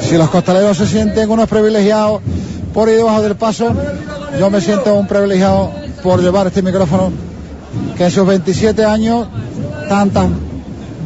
Si 0.00 0.16
los 0.16 0.28
costaleros 0.30 0.76
se 0.76 0.86
sienten 0.86 1.30
unos 1.30 1.48
privilegiados 1.48 2.20
por 2.74 2.88
ir 2.88 2.96
debajo 2.96 3.22
del 3.22 3.36
paso, 3.36 3.72
yo 4.38 4.50
me 4.50 4.60
siento 4.60 4.94
un 4.94 5.06
privilegiado 5.06 5.70
por 6.02 6.20
llevar 6.20 6.48
este 6.48 6.62
micrófono 6.62 7.12
que 7.96 8.04
en 8.04 8.10
sus 8.10 8.26
27 8.26 8.84
años 8.84 9.26
tantas 9.88 10.26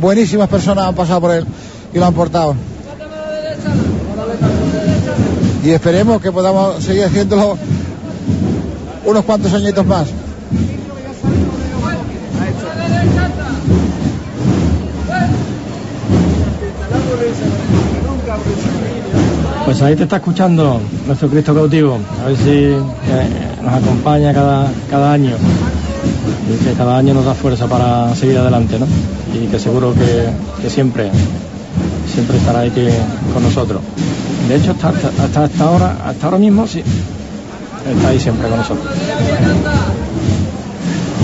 buenísimas 0.01 0.49
personas 0.49 0.87
han 0.87 0.95
pasado 0.95 1.21
por 1.21 1.31
él 1.33 1.47
y 1.93 1.99
lo 1.99 2.07
han 2.07 2.15
portado. 2.15 2.55
Y 5.65 5.71
esperemos 5.71 6.21
que 6.23 6.31
podamos 6.31 6.83
seguir 6.83 7.05
haciéndolo 7.05 7.59
unos 9.05 9.25
cuantos 9.25 9.53
añitos 9.53 9.85
más. 9.85 10.07
Pues 19.65 19.83
ahí 19.83 19.97
te 19.97 20.05
está 20.05 20.17
escuchando 20.17 20.81
nuestro 21.07 21.29
Cristo 21.29 21.53
cautivo. 21.53 21.99
A 22.23 22.29
ver 22.29 22.37
si 22.37 22.51
eh, 22.51 22.79
nos 23.63 23.75
acompaña 23.75 24.33
cada, 24.33 24.71
cada 24.89 25.13
año. 25.13 25.37
Y 26.49 26.65
que 26.65 26.73
cada 26.75 26.97
año 26.99 27.13
nos 27.15 27.25
da 27.25 27.35
fuerza 27.35 27.67
para 27.67 28.15
seguir 28.15 28.39
adelante, 28.39 28.79
¿no? 28.79 28.87
Y 29.37 29.47
que 29.49 29.59
seguro 29.59 29.93
que, 29.95 30.29
que 30.63 30.71
siempre, 30.71 31.11
siempre 32.13 32.37
estará 32.39 32.61
ahí 32.61 32.71
que- 32.71 32.93
con 33.35 33.43
nosotros. 33.43 33.81
De 34.49 34.55
hecho, 34.57 34.71
hasta, 34.73 34.89
hasta, 34.91 35.45
hasta, 35.45 35.65
ahora, 35.65 35.97
hasta 36.07 36.27
ahora 36.27 36.39
mismo 36.39 36.67
sí. 36.67 36.83
Está 37.97 38.09
ahí 38.09 38.21
siempre 38.21 38.49
con 38.49 38.59
nosotros. 38.59 38.87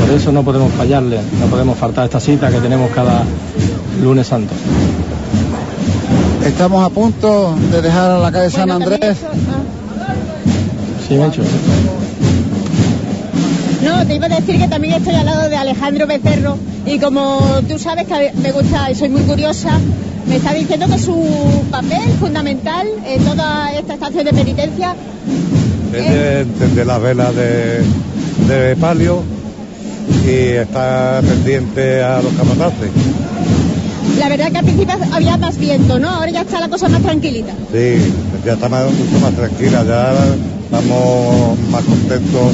Por 0.01 0.11
eso 0.17 0.33
no 0.33 0.43
podemos 0.43 0.73
fallarle, 0.73 1.21
no 1.41 1.47
podemos 1.47 1.79
faltar 1.79 2.03
a 2.03 2.05
esta 2.07 2.21
cita 2.21 2.51
que 2.51 2.59
tenemos 2.59 2.91
cada 2.91 3.23
lunes 4.03 4.27
santo. 4.27 4.53
Estamos 6.45 6.85
a 6.85 6.89
punto 6.91 7.55
de 7.71 7.81
dejar 7.83 8.11
a 8.11 8.19
la 8.19 8.33
calle 8.33 8.51
San 8.51 8.71
Andrés. 8.71 9.19
Sí, 11.09 11.15
me 11.15 11.25
he 11.25 11.29
hecho. 11.29 11.43
No, 13.83 14.07
te 14.07 14.15
iba 14.15 14.27
a 14.27 14.29
decir 14.29 14.59
que 14.61 14.69
también 14.69 14.95
estoy 14.95 15.15
al 15.15 15.27
lado 15.27 15.49
de 15.49 15.57
Alejandro 15.57 16.07
Becerro 16.07 16.57
y 16.87 16.99
como 16.99 17.41
tú 17.69 17.79
sabes 17.79 18.07
que 18.07 18.33
me 18.41 18.53
gusta 18.53 18.91
y 18.91 18.95
soy 18.95 19.09
muy 19.09 19.23
curiosa, 19.23 19.79
me 20.27 20.37
está 20.37 20.53
diciendo 20.53 20.87
que 20.87 20.99
su 20.99 21.65
papel 21.71 22.03
fundamental 22.21 22.87
en 23.05 23.25
toda 23.25 23.73
esta 23.73 23.95
estación 23.95 24.25
de 24.25 24.33
penitencia 24.33 24.95
Es 25.93 26.11
de 26.11 26.41
encender 26.43 26.87
las 26.87 27.03
velas 27.03 27.35
de, 27.35 27.83
de 28.49 28.77
palio 28.77 29.23
y 30.25 30.31
está 30.31 31.21
pendiente 31.21 32.03
a 32.03 32.23
los 32.23 32.33
capataces. 32.35 32.91
La 34.19 34.29
verdad 34.29 34.53
que 34.53 34.59
al 34.59 34.65
principio 34.65 34.95
había 35.13 35.37
más 35.37 35.59
viento, 35.59 35.99
¿no? 35.99 36.09
Ahora 36.09 36.31
ya 36.31 36.43
está 36.43 36.61
la 36.61 36.69
cosa 36.69 36.89
más 36.89 37.03
tranquilita. 37.03 37.53
Sí, 37.73 38.13
ya 38.45 38.53
está 38.53 38.69
más, 38.69 38.85
mucho 38.93 39.19
más 39.21 39.33
tranquila, 39.33 39.85
ya 39.85 40.15
estamos 40.71 41.59
más 41.71 41.83
contentos 41.83 42.53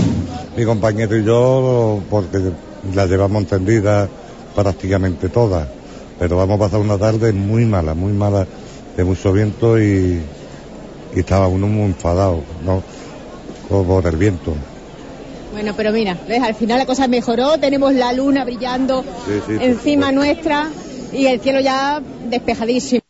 mi 0.58 0.64
compañero 0.64 1.16
y 1.16 1.24
yo 1.24 2.00
porque 2.10 2.38
la 2.92 3.06
llevamos 3.06 3.42
encendida 3.42 4.08
prácticamente 4.56 5.28
todas. 5.28 5.68
Pero 6.18 6.36
vamos 6.36 6.56
a 6.56 6.64
pasar 6.64 6.80
una 6.80 6.98
tarde 6.98 7.32
muy 7.32 7.64
mala, 7.64 7.94
muy 7.94 8.12
mala, 8.12 8.44
de 8.96 9.04
mucho 9.04 9.32
viento 9.32 9.80
y, 9.80 10.20
y 11.14 11.18
estaba 11.20 11.46
uno 11.46 11.68
muy 11.68 11.84
enfadado, 11.84 12.42
¿no? 12.64 12.82
Por 13.68 14.04
el 14.06 14.16
viento. 14.16 14.54
Bueno, 15.52 15.74
pero 15.76 15.92
mira, 15.92 16.18
ves, 16.26 16.42
al 16.42 16.56
final 16.56 16.78
la 16.78 16.86
cosa 16.86 17.06
mejoró, 17.06 17.58
tenemos 17.58 17.94
la 17.94 18.12
luna 18.12 18.44
brillando 18.44 19.02
Sí, 19.02 19.40
sí, 19.46 19.52
por 19.54 19.62
encima 19.62 20.10
nuestra 20.10 20.70
y 21.12 21.26
el 21.26 21.40
cielo 21.40 21.60
ya 21.60 22.02
despejadísimo. 22.28 23.07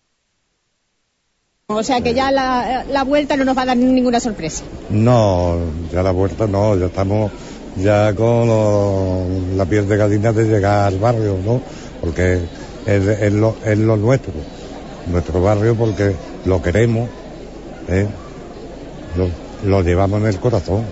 O 1.70 1.82
sea 1.82 2.01
que 2.01 2.15
ya 2.15 2.31
la, 2.31 2.86
la 2.90 3.05
vuelta 3.05 3.36
no 3.36 3.45
nos 3.45 3.55
va 3.55 3.61
a 3.61 3.66
dar 3.66 3.77
ninguna 3.77 4.20
sorpresa. 4.20 4.65
No, 4.89 5.59
ya 5.93 6.03
la 6.03 6.12
vuelta 6.12 6.47
no, 6.47 6.74
ya 6.74 6.86
estamos 6.86 7.31
ya 7.77 8.15
con 8.15 9.55
la 9.55 9.66
piel 9.66 9.86
de 9.86 9.99
gallina 9.99 10.32
de 10.32 10.45
llegar 10.45 10.86
al 10.86 10.99
barrio, 10.99 11.36
¿no? 11.45 11.61
Porque 12.01 12.39
es, 12.86 13.07
es 13.07 13.32
lo, 13.35 13.55
es 13.66 13.78
lo 13.78 13.99
nuestro, 13.99 14.32
nuestro 15.12 15.43
barrio 15.43 15.74
porque 15.74 16.15
lo 16.47 16.62
queremos, 16.62 17.11
¿eh? 17.89 18.07
lo, 19.15 19.28
lo 19.69 19.82
llevamos 19.82 20.23
en 20.23 20.28
el 20.28 20.40
corazón, 20.40 20.85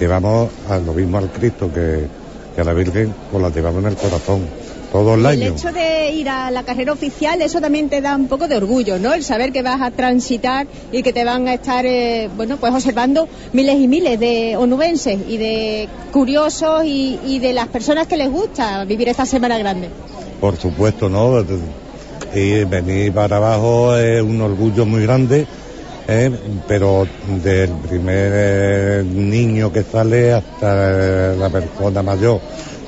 llevamos 0.00 0.48
a 0.70 0.78
lo 0.78 0.94
mismo 0.94 1.18
al 1.18 1.30
Cristo 1.30 1.70
que, 1.70 2.06
que 2.54 2.60
a 2.62 2.64
la 2.64 2.72
Virgen, 2.72 3.14
pues 3.30 3.42
la 3.42 3.50
llevamos 3.50 3.84
en 3.84 3.90
el 3.90 3.96
corazón, 3.96 4.40
todo 4.92 5.14
el 5.14 5.20
El 5.20 5.26
año. 5.26 5.52
hecho 5.52 5.72
de 5.72 6.10
ir 6.12 6.28
a 6.28 6.50
la 6.50 6.62
carrera 6.64 6.92
oficial, 6.92 7.40
eso 7.40 7.60
también 7.60 7.88
te 7.88 8.00
da 8.02 8.14
un 8.14 8.28
poco 8.28 8.46
de 8.46 8.56
orgullo, 8.56 8.98
¿no? 8.98 9.14
El 9.14 9.24
saber 9.24 9.50
que 9.50 9.62
vas 9.62 9.80
a 9.80 9.90
transitar 9.90 10.66
y 10.92 11.02
que 11.02 11.12
te 11.14 11.24
van 11.24 11.48
a 11.48 11.54
estar, 11.54 11.86
eh, 11.86 12.28
bueno, 12.36 12.58
pues 12.58 12.72
observando 12.74 13.26
miles 13.54 13.76
y 13.80 13.88
miles 13.88 14.20
de 14.20 14.56
onubenses 14.56 15.18
y 15.26 15.38
de 15.38 15.88
curiosos 16.12 16.84
y, 16.84 17.18
y 17.26 17.38
de 17.38 17.54
las 17.54 17.68
personas 17.68 18.06
que 18.06 18.16
les 18.18 18.30
gusta 18.30 18.84
vivir 18.84 19.08
esta 19.08 19.24
Semana 19.24 19.56
Grande. 19.58 19.88
Por 20.40 20.56
supuesto, 20.56 21.08
¿no? 21.08 21.42
Y 22.34 22.64
venir 22.64 23.12
para 23.12 23.36
abajo 23.38 23.96
es 23.96 24.22
un 24.22 24.40
orgullo 24.40 24.84
muy 24.86 25.02
grande, 25.02 25.46
¿eh? 26.08 26.30
pero 26.68 27.06
del 27.42 27.70
primer 27.88 28.30
eh, 28.34 29.04
niño 29.04 29.72
que 29.72 29.82
sale 29.84 30.32
hasta 30.32 31.34
la 31.34 31.48
persona 31.50 32.02
mayor, 32.02 32.40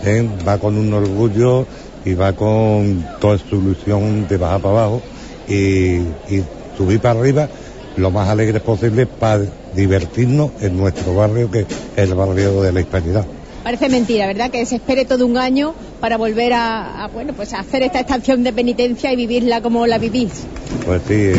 ¿eh? 0.05 0.27
va 0.47 0.59
con 0.59 0.77
un 0.79 0.93
orgullo 0.93 1.67
y 2.05 2.15
va 2.15 2.33
con 2.33 3.05
toda 3.21 3.39
su 3.39 3.57
ilusión 3.57 4.27
de 4.29 4.37
bajar 4.37 4.61
para 4.61 4.79
abajo 4.79 5.03
y, 5.49 5.97
y 6.29 6.45
subir 6.77 7.01
para 7.01 7.19
arriba 7.19 7.49
lo 7.97 8.11
más 8.11 8.29
alegre 8.29 8.61
posible 8.61 9.07
para 9.07 9.45
divertirnos 9.75 10.51
en 10.61 10.77
nuestro 10.77 11.15
barrio, 11.15 11.51
que 11.51 11.61
es 11.61 11.69
el 11.97 12.15
barrio 12.15 12.63
de 12.63 12.73
la 12.73 12.81
Hispanidad. 12.81 13.25
Parece 13.63 13.89
mentira, 13.89 14.27
¿verdad? 14.27 14.51
Que 14.51 14.67
se 14.67 14.77
espere 14.77 15.07
todo 15.07 15.25
un 15.25 15.39
año 15.39 15.75
para 16.01 16.19
volver 16.19 16.53
a, 16.53 17.05
a, 17.05 17.09
bueno, 17.09 17.33
pues 17.33 17.55
a 17.55 17.61
hacer 17.61 17.83
esta 17.83 18.01
estación 18.01 18.43
de 18.43 18.53
penitencia 18.53 19.11
y 19.13 19.17
vivirla 19.17 19.63
como 19.63 19.87
la 19.87 19.99
vivís. 19.99 20.45
Pues 20.85 21.01
sí, 21.09 21.31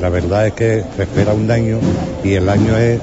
la 0.00 0.08
verdad 0.08 0.46
es 0.46 0.52
que 0.54 0.82
se 0.96 1.02
espera 1.02 1.34
un 1.34 1.50
año 1.50 1.78
y 2.24 2.34
el 2.34 2.48
año 2.48 2.76
es 2.76 3.00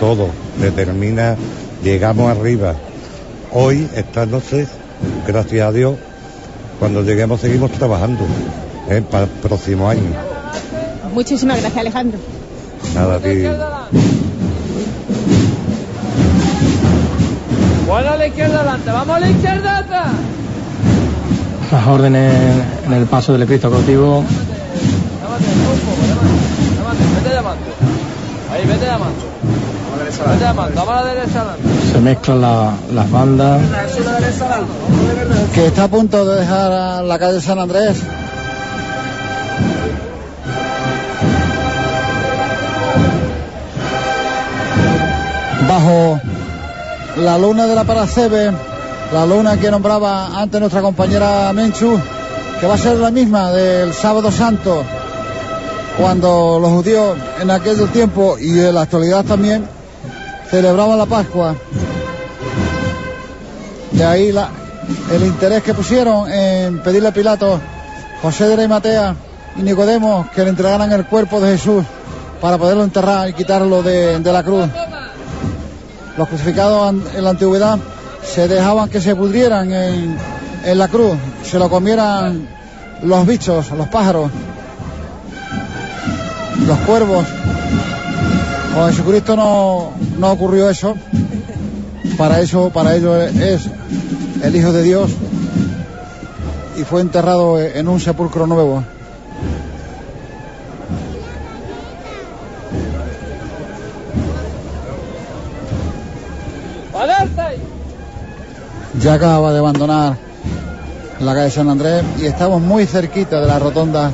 todo, 0.00 0.28
determina, 0.58 1.36
llegamos 1.84 2.30
arriba. 2.30 2.76
Hoy, 3.52 3.86
esta 3.94 4.24
noche, 4.24 4.66
gracias 5.26 5.68
a 5.68 5.72
Dios, 5.72 5.96
cuando 6.78 7.02
lleguemos 7.02 7.40
seguimos 7.40 7.70
trabajando 7.72 8.24
¿eh? 8.88 9.02
para 9.10 9.24
el 9.24 9.30
próximo 9.30 9.88
año. 9.88 10.10
Muchísimas 11.12 11.60
gracias, 11.60 11.80
Alejandro. 11.80 12.18
Nada, 12.94 13.16
a 13.16 13.18
ti. 13.18 13.42
Bueno, 17.86 18.10
a 18.10 18.16
la 18.16 18.26
izquierda 18.26 18.60
adelante, 18.60 18.90
vamos 18.90 19.16
a 19.16 19.20
la 19.20 19.30
izquierda 19.30 19.78
atrás. 19.78 20.08
las 21.72 21.86
órdenes 21.86 22.32
en 22.86 22.92
el 22.92 23.06
paso 23.06 23.32
del 23.32 23.46
Cristo 23.46 23.70
cautivo. 23.70 24.22
Vete 27.16 27.34
llamando. 27.34 27.64
Ahí, 28.52 28.66
vete 28.66 28.86
llamando. 28.86 29.14
Vete 29.26 29.46
llamando, 29.46 29.67
Se 31.92 31.98
mezclan 32.00 32.40
la- 32.40 32.72
las 32.94 33.10
bandas. 33.10 33.60
que 35.54 35.66
está 35.66 35.84
a 35.84 35.88
punto 35.88 36.24
de 36.24 36.40
dejar 36.40 36.72
a 36.72 37.02
la 37.02 37.18
calle 37.18 37.40
San 37.40 37.58
Andrés. 37.58 37.98
Bajo 45.68 46.20
la 47.16 47.38
luna 47.38 47.66
de 47.66 47.74
la 47.74 47.84
Paracebe, 47.84 48.52
la 49.12 49.26
luna 49.26 49.56
que 49.58 49.70
nombraba 49.70 50.40
antes 50.40 50.60
nuestra 50.60 50.80
compañera 50.82 51.52
Menchu, 51.52 51.98
que 52.60 52.66
va 52.66 52.74
a 52.74 52.78
ser 52.78 52.96
la 52.96 53.10
misma 53.10 53.50
del 53.52 53.92
sábado 53.92 54.30
santo, 54.30 54.82
cuando 55.98 56.58
los 56.60 56.70
judíos 56.70 57.16
en 57.40 57.50
aquel 57.50 57.88
tiempo 57.88 58.36
y 58.38 58.60
en 58.60 58.74
la 58.74 58.82
actualidad 58.82 59.24
también 59.24 59.64
celebraban 60.50 60.98
la 60.98 61.06
Pascua. 61.06 61.54
De 63.92 64.04
ahí 64.04 64.32
la- 64.32 64.50
el 65.12 65.22
interés 65.24 65.62
que 65.62 65.74
pusieron 65.74 66.30
en 66.30 66.78
pedirle 66.80 67.08
a 67.08 67.12
Pilato, 67.12 67.60
José 68.22 68.48
de 68.48 68.56
la 68.56 68.68
Matea 68.68 69.14
y 69.56 69.62
Nicodemo 69.62 70.26
que 70.34 70.44
le 70.44 70.50
entregaran 70.50 70.90
el 70.92 71.04
cuerpo 71.06 71.40
de 71.40 71.56
Jesús 71.56 71.84
para 72.40 72.58
poderlo 72.58 72.84
enterrar 72.84 73.28
y 73.28 73.32
quitarlo 73.32 73.82
de, 73.82 74.20
la 74.20 74.42
cruz. 74.42 74.68
Los 76.16 76.28
crucificados 76.28 76.94
en 77.14 77.24
la 77.24 77.30
antigüedad 77.30 77.78
se 78.22 78.48
dejaban 78.48 78.88
que 78.88 79.00
se 79.00 79.14
pudrieran 79.14 79.72
en 79.72 80.18
la 80.78 80.88
cruz, 80.88 81.14
se 81.44 81.58
lo 81.58 81.68
comieran 81.68 82.48
los 83.02 83.26
bichos, 83.26 83.70
los 83.70 83.88
pájaros, 83.88 84.30
los 86.66 86.78
cuervos. 86.80 87.24
Jesucristo 88.86 89.36
no, 89.36 89.92
no 90.18 90.32
ocurrió 90.32 90.70
eso. 90.70 90.94
Para 92.16 92.40
eso, 92.40 92.70
para 92.70 92.94
ello 92.94 93.20
es 93.20 93.68
el 94.42 94.56
Hijo 94.56 94.72
de 94.72 94.82
Dios 94.82 95.10
y 96.78 96.84
fue 96.84 97.00
enterrado 97.00 97.60
en 97.60 97.88
un 97.88 98.00
sepulcro 98.00 98.46
nuevo. 98.46 98.84
Ya 109.00 109.14
acaba 109.14 109.52
de 109.52 109.58
abandonar 109.58 110.16
la 111.20 111.34
calle 111.34 111.50
San 111.50 111.68
Andrés 111.68 112.02
y 112.18 112.26
estamos 112.26 112.60
muy 112.60 112.84
cerquita 112.84 113.40
de 113.40 113.46
la 113.46 113.58
rotonda 113.58 114.10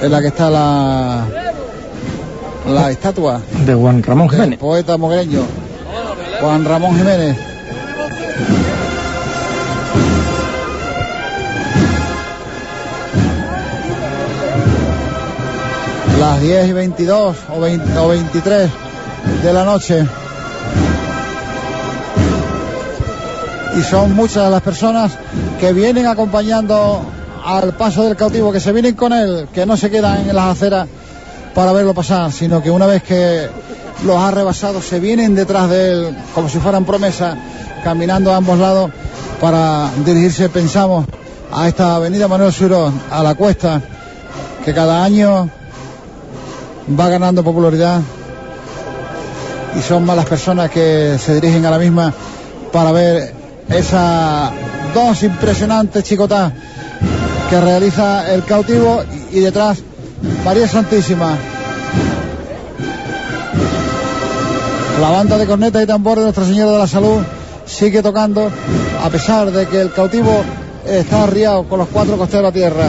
en 0.00 0.12
la 0.12 0.20
que 0.20 0.28
está 0.28 0.48
la 0.48 1.47
la 2.68 2.90
estatua 2.90 3.40
de 3.64 3.74
Juan 3.74 4.02
Ramón 4.02 4.28
del 4.28 4.36
Jiménez. 4.36 4.58
poeta 4.58 4.96
mogreño 4.96 5.40
Juan 6.40 6.64
Ramón 6.64 6.96
Jiménez. 6.96 7.36
Las 16.20 16.40
10 16.40 16.68
y 16.68 16.72
22 16.72 17.36
o, 17.56 17.60
20 17.60 17.98
o 17.98 18.08
23 18.08 18.70
de 19.42 19.52
la 19.52 19.64
noche. 19.64 20.06
Y 23.76 23.82
son 23.82 24.14
muchas 24.14 24.50
las 24.50 24.62
personas 24.62 25.12
que 25.58 25.72
vienen 25.72 26.06
acompañando 26.06 27.00
al 27.44 27.72
paso 27.74 28.04
del 28.04 28.16
cautivo, 28.16 28.52
que 28.52 28.60
se 28.60 28.72
vienen 28.72 28.94
con 28.94 29.12
él, 29.12 29.48
que 29.52 29.66
no 29.66 29.76
se 29.76 29.90
quedan 29.90 30.28
en 30.28 30.36
las 30.36 30.56
aceras 30.56 30.88
para 31.54 31.72
verlo 31.72 31.94
pasar, 31.94 32.32
sino 32.32 32.62
que 32.62 32.70
una 32.70 32.86
vez 32.86 33.02
que 33.02 33.48
los 34.04 34.16
ha 34.16 34.30
rebasado 34.30 34.80
se 34.80 35.00
vienen 35.00 35.34
detrás 35.34 35.68
de 35.68 35.90
él 35.90 36.16
como 36.34 36.48
si 36.48 36.58
fueran 36.58 36.84
promesas, 36.84 37.36
caminando 37.82 38.32
a 38.32 38.36
ambos 38.36 38.58
lados 38.58 38.90
para 39.40 39.90
dirigirse, 40.04 40.48
pensamos, 40.48 41.06
a 41.52 41.68
esta 41.68 41.96
avenida 41.96 42.28
Manuel 42.28 42.52
Surón, 42.52 43.00
a 43.10 43.22
la 43.22 43.34
cuesta, 43.34 43.80
que 44.64 44.74
cada 44.74 45.02
año 45.02 45.48
va 46.98 47.08
ganando 47.08 47.44
popularidad 47.44 48.00
y 49.76 49.82
son 49.82 50.04
más 50.04 50.16
las 50.16 50.26
personas 50.26 50.70
que 50.70 51.16
se 51.18 51.34
dirigen 51.34 51.64
a 51.66 51.70
la 51.70 51.78
misma 51.78 52.12
para 52.72 52.92
ver 52.92 53.34
esas 53.68 54.50
dos 54.94 55.22
impresionantes 55.22 56.04
chicotas 56.04 56.52
que 57.50 57.60
realiza 57.60 58.32
el 58.32 58.44
cautivo 58.44 59.02
y, 59.32 59.38
y 59.38 59.40
detrás 59.40 59.78
María 60.44 60.66
Santísima. 60.68 61.36
La 65.00 65.10
banda 65.10 65.38
de 65.38 65.46
cornetas 65.46 65.82
y 65.82 65.86
tambor 65.86 66.18
de 66.18 66.24
Nuestra 66.24 66.44
Señora 66.44 66.72
de 66.72 66.78
la 66.78 66.86
Salud 66.86 67.22
sigue 67.66 68.02
tocando 68.02 68.50
a 69.02 69.10
pesar 69.10 69.50
de 69.52 69.66
que 69.66 69.80
el 69.80 69.92
cautivo 69.92 70.42
está 70.86 71.24
arriado 71.24 71.64
con 71.64 71.78
los 71.78 71.88
cuatro 71.88 72.16
costeros 72.16 72.48
a 72.48 72.52
tierra. 72.52 72.88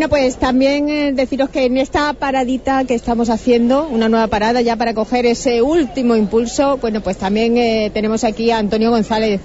Bueno, 0.00 0.08
pues 0.16 0.36
también 0.38 0.88
eh, 0.88 1.12
deciros 1.12 1.50
que 1.50 1.66
en 1.66 1.76
esta 1.76 2.14
paradita 2.14 2.84
que 2.86 2.94
estamos 2.94 3.28
haciendo, 3.28 3.86
una 3.86 4.08
nueva 4.08 4.28
parada 4.28 4.62
ya 4.62 4.74
para 4.76 4.94
coger 4.94 5.26
ese 5.26 5.60
último 5.60 6.16
impulso, 6.16 6.78
bueno, 6.78 7.02
pues 7.02 7.18
también 7.18 7.58
eh, 7.58 7.90
tenemos 7.92 8.24
aquí 8.24 8.50
a 8.50 8.56
Antonio 8.56 8.88
González. 8.88 9.42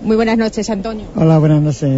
Muy 0.00 0.14
buenas 0.14 0.38
noches, 0.38 0.70
Antonio. 0.70 1.06
Hola, 1.16 1.40
buenas 1.40 1.60
noches. 1.60 1.90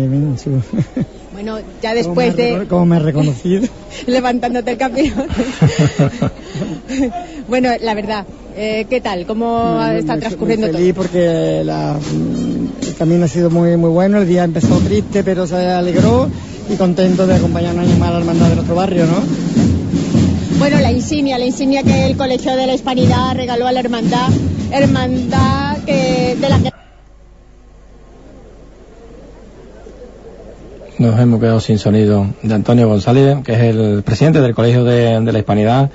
Bueno, 1.34 1.58
ya 1.82 1.92
después 1.92 2.34
¿Cómo 2.34 2.58
de 2.60 2.66
¿Cómo 2.66 2.86
me 2.86 2.96
has 2.96 3.02
reconocido? 3.02 3.68
levantándote 4.06 4.70
el 4.70 4.78
capirote. 4.78 5.28
bueno, 7.46 7.68
la 7.82 7.92
verdad, 7.92 8.24
eh, 8.56 8.86
¿qué 8.88 9.02
tal? 9.02 9.26
¿Cómo 9.26 9.74
Muy- 9.82 9.96
está 9.98 10.12
muy- 10.14 10.20
transcurriendo 10.22 10.66
muy 10.66 10.72
todo? 10.72 10.78
feliz 10.80 10.94
porque 10.94 11.62
la, 11.62 11.98
el 12.86 12.94
camino 12.94 13.26
ha 13.26 13.28
sido 13.28 13.50
muy 13.50 13.76
muy 13.76 13.90
bueno, 13.90 14.16
el 14.22 14.26
día 14.28 14.44
empezó 14.44 14.78
triste 14.78 15.22
pero 15.22 15.46
se 15.46 15.56
alegró 15.56 16.30
y 16.70 16.76
contento 16.76 17.26
de 17.26 17.34
acompañar 17.34 17.74
un 17.74 17.80
año 17.80 17.96
más 17.98 18.10
a 18.10 18.12
la 18.12 18.18
hermandad 18.18 18.48
de 18.48 18.54
nuestro 18.54 18.74
barrio, 18.76 19.06
¿no? 19.06 19.22
Bueno, 20.58 20.78
la 20.78 20.92
insignia, 20.92 21.38
la 21.38 21.46
insignia 21.46 21.82
que 21.82 22.06
el 22.06 22.16
Colegio 22.16 22.54
de 22.54 22.66
la 22.66 22.74
Hispanidad 22.74 23.34
regaló 23.34 23.66
a 23.66 23.72
la 23.72 23.80
hermandad, 23.80 24.28
hermandad 24.70 25.78
que 25.84 26.36
de 26.40 26.48
la 26.48 26.58
que 26.58 26.70
Nos 30.98 31.18
hemos 31.18 31.40
quedado 31.40 31.60
sin 31.60 31.78
sonido 31.78 32.26
de 32.42 32.54
Antonio 32.54 32.86
González, 32.86 33.38
que 33.42 33.54
es 33.54 33.60
el 33.60 34.02
presidente 34.02 34.42
del 34.42 34.54
Colegio 34.54 34.84
de, 34.84 35.18
de 35.20 35.32
la 35.32 35.38
Hispanidad, 35.38 35.90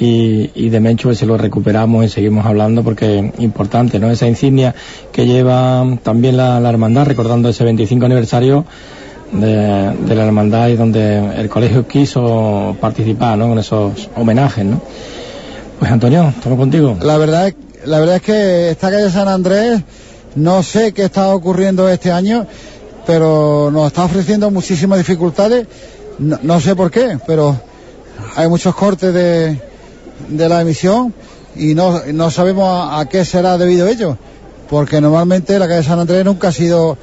y, 0.00 0.50
y 0.54 0.68
de 0.68 0.80
Menchu 0.80 1.14
si 1.14 1.26
lo 1.26 1.36
recuperamos 1.36 2.04
y 2.04 2.08
seguimos 2.08 2.44
hablando 2.44 2.82
porque 2.82 3.18
es 3.18 3.40
importante, 3.40 4.00
¿no? 4.00 4.10
Esa 4.10 4.26
insignia 4.26 4.74
que 5.12 5.26
lleva 5.26 5.86
también 6.02 6.36
la, 6.36 6.58
la 6.60 6.70
hermandad, 6.70 7.06
recordando 7.06 7.48
ese 7.50 7.62
25 7.62 8.04
aniversario 8.06 8.64
de, 9.32 10.14
la 10.14 10.24
hermandad 10.26 10.68
y 10.68 10.76
donde 10.76 11.18
el 11.40 11.48
colegio 11.48 11.86
quiso 11.86 12.76
participar, 12.80 13.38
¿no? 13.38 13.48
Con 13.48 13.58
esos 13.58 14.08
homenajes, 14.16 14.64
¿no? 14.64 14.80
Pues 15.78 15.90
Antonio, 15.90 16.32
estamos 16.36 16.58
contigo. 16.58 16.96
La 17.02 17.16
verdad, 17.18 17.48
es- 17.48 17.54
la 17.84 17.98
verdad 17.98 18.16
es 18.16 18.22
que 18.22 18.70
esta 18.70 18.90
calle 18.90 19.10
San 19.10 19.28
Andrés, 19.28 19.80
no 20.36 20.62
sé 20.62 20.92
qué 20.92 21.04
está 21.04 21.28
ocurriendo 21.34 21.88
este 21.88 22.12
año, 22.12 22.46
pero 23.06 23.70
nos 23.72 23.88
está 23.88 24.04
ofreciendo 24.04 24.50
muchísimas 24.50 24.98
dificultades. 24.98 25.66
No, 26.18 26.38
no 26.42 26.60
sé 26.60 26.76
por 26.76 26.90
qué, 26.90 27.18
pero 27.26 27.58
hay 28.36 28.48
muchos 28.48 28.74
cortes 28.74 29.12
de, 29.12 29.58
de 30.28 30.48
la 30.48 30.60
emisión 30.60 31.12
y 31.56 31.74
no, 31.74 32.00
no 32.12 32.30
sabemos 32.30 32.64
a, 32.68 33.00
a 33.00 33.08
qué 33.08 33.24
será 33.24 33.58
debido 33.58 33.88
ello. 33.88 34.16
Porque 34.70 35.00
normalmente 35.00 35.58
la 35.58 35.66
calle 35.68 35.82
San 35.82 35.98
Andrés 35.98 36.24
nunca 36.24 36.48
ha 36.48 36.52
sido 36.52 36.96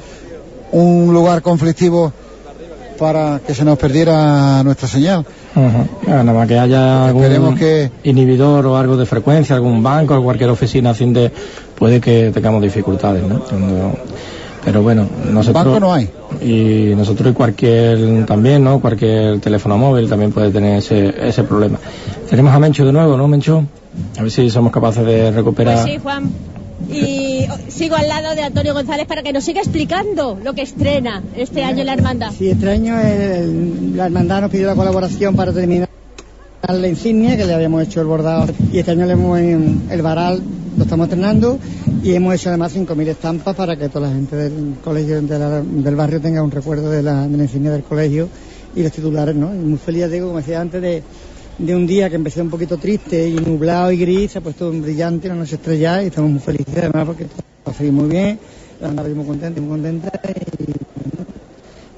un 0.71 1.13
lugar 1.13 1.41
conflictivo 1.41 2.11
para 2.97 3.39
que 3.45 3.53
se 3.55 3.63
nos 3.63 3.77
perdiera 3.77 4.61
nuestra 4.63 4.87
señal. 4.87 5.25
Ah, 5.55 5.85
Nada 6.07 6.33
más 6.33 6.47
que 6.47 6.59
haya 6.59 7.07
algún 7.07 7.23
Esperemos 7.23 7.57
que- 7.57 7.91
inhibidor 8.03 8.65
o 8.65 8.77
algo 8.77 8.97
de 8.97 9.05
frecuencia, 9.05 9.55
algún 9.55 9.81
banco 9.81 10.15
o 10.17 10.23
cualquier 10.23 10.49
oficina 10.49 10.93
fin 10.93 11.13
de 11.13 11.31
puede 11.77 12.01
que 12.01 12.31
tengamos 12.33 12.61
dificultades, 12.61 13.23
¿no? 13.23 13.41
Pero 14.65 14.83
bueno, 14.83 15.07
nosotros 15.31 15.63
Banco 15.65 15.79
no 15.79 15.93
hay. 15.93 16.09
y 16.41 16.93
nosotros 16.95 17.31
y 17.31 17.33
cualquier 17.33 18.25
también, 18.25 18.63
¿no? 18.65 18.79
Cualquier 18.81 19.39
teléfono 19.39 19.77
móvil 19.77 20.09
también 20.09 20.33
puede 20.33 20.51
tener 20.51 20.79
ese, 20.79 21.13
ese 21.27 21.43
problema. 21.43 21.77
Tenemos 22.29 22.53
a 22.53 22.59
Mencho 22.59 22.85
de 22.85 22.91
nuevo, 22.91 23.15
¿no, 23.15 23.27
Mencho? 23.29 23.63
A 24.17 24.21
ver 24.21 24.29
si 24.31 24.49
somos 24.49 24.71
capaces 24.73 25.05
de 25.05 25.31
recuperar. 25.31 25.81
Pues 25.81 25.93
sí, 25.93 25.99
Juan. 26.03 26.29
Y 26.91 27.45
sigo 27.69 27.95
al 27.95 28.07
lado 28.07 28.35
de 28.35 28.41
Antonio 28.41 28.73
González 28.73 29.05
para 29.07 29.21
que 29.23 29.31
nos 29.33 29.43
siga 29.43 29.61
explicando 29.61 30.39
lo 30.43 30.53
que 30.53 30.61
estrena 30.63 31.23
este 31.35 31.63
año 31.63 31.83
la 31.83 31.93
hermandad. 31.93 32.31
Sí, 32.37 32.49
este 32.49 32.69
año 32.69 32.99
el- 32.99 33.95
la 33.95 34.05
hermandad 34.05 34.41
nos 34.41 34.51
pidió 34.51 34.67
la 34.67 34.75
colaboración 34.75 35.35
para 35.35 35.51
terminar 35.53 35.87
la 36.67 36.87
insignia 36.87 37.37
que 37.37 37.45
le 37.45 37.53
habíamos 37.53 37.83
hecho 37.83 38.01
el 38.01 38.07
bordado 38.07 38.47
y 38.71 38.79
este 38.79 38.91
año 38.91 39.05
le 39.05 39.13
hemos 39.13 39.39
en 39.39 39.83
el 39.89 40.01
varal 40.01 40.41
lo 40.77 40.83
estamos 40.83 41.05
estrenando 41.05 41.57
y 42.03 42.13
hemos 42.13 42.35
hecho 42.35 42.49
además 42.49 42.71
5.000 42.73 43.07
estampas 43.09 43.55
para 43.55 43.75
que 43.75 43.89
toda 43.89 44.07
la 44.07 44.13
gente 44.13 44.35
del 44.35 44.75
colegio 44.83 45.21
de 45.21 45.39
la- 45.39 45.61
del 45.61 45.95
barrio 45.95 46.21
tenga 46.21 46.41
un 46.43 46.51
recuerdo 46.51 46.89
de 46.89 47.01
la, 47.03 47.27
de 47.27 47.37
la 47.37 47.43
insignia 47.43 47.71
del 47.71 47.83
colegio 47.83 48.29
y 48.75 48.83
los 48.83 48.91
titulares, 48.91 49.35
¿no? 49.35 49.53
Y 49.53 49.57
muy 49.57 49.77
feliz, 49.77 50.09
digo, 50.11 50.27
como 50.27 50.39
decía 50.39 50.61
antes, 50.61 50.81
de, 50.81 51.01
de 51.59 51.75
un 51.75 51.85
día 51.85 52.09
que 52.09 52.15
empecé 52.15 52.41
un 52.41 52.49
poquito 52.49 52.77
triste 52.77 53.27
y 53.27 53.33
nublado 53.33 53.91
y 53.91 53.97
gris, 53.97 54.31
se 54.31 54.37
ha 54.39 54.41
puesto 54.41 54.69
un 54.69 54.81
brillante, 54.81 55.27
una 55.27 55.39
noche 55.39 55.55
estrellada 55.55 56.01
y 56.03 56.07
estamos 56.07 56.31
muy 56.31 56.39
felices 56.39 56.73
además 56.77 57.05
porque 57.05 57.25
todo 57.63 57.75
sigue 57.75 57.91
muy 57.91 58.09
bien, 58.09 58.39
la 58.79 58.87
andaba 58.87 59.09
muy 59.09 59.25
contenta, 59.25 59.59
muy 59.59 59.69
contenta 59.69 60.11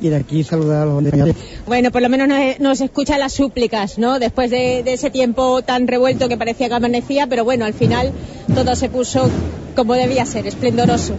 y, 0.02 0.08
y 0.08 0.10
de 0.10 0.16
aquí 0.16 0.44
saludar 0.44 0.88
a 0.88 0.92
los. 0.92 1.36
Bueno, 1.68 1.92
por 1.92 2.02
lo 2.02 2.10
menos 2.10 2.28
nos, 2.28 2.60
nos 2.60 2.82
escucha 2.82 3.20
las 3.20 3.34
súplicas, 3.34 4.00
¿no? 4.00 4.18
Después 4.18 4.50
de, 4.50 4.82
de 4.84 4.94
ese 4.94 5.12
tiempo 5.12 5.62
tan 5.62 5.88
revuelto 5.88 6.28
que 6.28 6.38
parecía 6.38 6.68
que 6.68 6.74
amanecía, 6.74 7.28
pero 7.28 7.44
bueno, 7.44 7.66
al 7.66 7.76
final 7.76 8.12
todo 8.56 8.76
se 8.76 8.90
puso 8.90 9.30
como 9.76 9.94
debía 9.94 10.26
ser, 10.26 10.48
esplendoroso. 10.48 11.14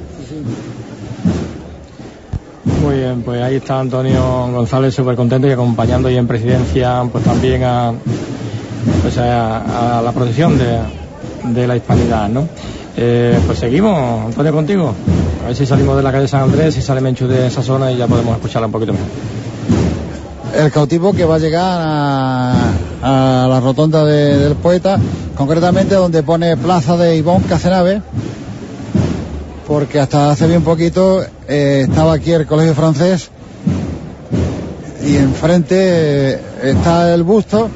Muy 2.83 2.97
bien, 2.97 3.23
pues 3.23 3.41
ahí 3.41 3.57
está 3.57 3.79
Antonio 3.79 4.21
González 4.53 4.93
súper 4.95 5.15
contento 5.15 5.47
y 5.47 5.53
acompañando 5.53 6.11
y 6.11 6.17
en 6.17 6.27
presidencia 6.27 7.03
pues 7.11 7.23
también 7.25 7.63
a, 7.63 7.93
pues 9.03 9.17
a, 9.19 10.03
la 10.05 10.13
procesión 10.13 10.59
de, 10.59 11.67
la 11.67 11.77
hispanidad, 11.77 12.29
¿no? 12.29 12.49
Eh, 12.97 13.39
pues 13.47 13.59
seguimos, 13.61 14.27
Antonio, 14.27 14.53
contigo. 14.53 14.95
A 15.45 15.49
ver 15.49 15.57
si 15.57 15.65
salimos 15.65 15.97
de 15.97 16.03
la 16.03 16.11
calle 16.13 16.27
San 16.27 16.43
Andrés, 16.43 16.75
si 16.75 16.83
sale 16.83 17.01
Menchu 17.01 17.27
de 17.29 17.47
esa 17.47 17.63
zona 17.63 17.91
y 17.93 17.97
ya 17.97 18.07
podemos 18.09 18.35
escucharla 18.37 18.67
un 18.67 18.73
poquito 18.73 18.93
mejor. 18.93 19.09
el 20.65 20.71
cautivo 20.73 21.13
que 21.13 21.25
va 21.25 21.37
a 21.37 21.39
llegar 21.39 21.81
a, 21.83 23.47
la 23.49 23.61
rotonda 23.61 24.05
de- 24.05 24.39
del 24.39 24.55
poeta, 24.57 24.99
concretamente 25.37 25.95
donde 25.95 26.23
pone 26.23 26.57
Plaza 26.57 26.97
de 26.97 27.17
Ivón 27.17 27.43
Cacenave, 27.45 28.03
porque 29.73 29.99
hasta 29.99 30.31
hace 30.31 30.47
bien 30.47 30.63
poquito 30.63 31.25
eh, 31.49 31.87
estaba 31.89 32.13
aquí 32.13 32.31
el 32.31 32.47
colegio 32.47 32.75
francés 32.75 33.31
y 35.03 35.17
enfrente 35.17 35.77
eh, 35.79 36.41
está 36.63 37.15
el 37.15 37.23
busto 37.23 37.71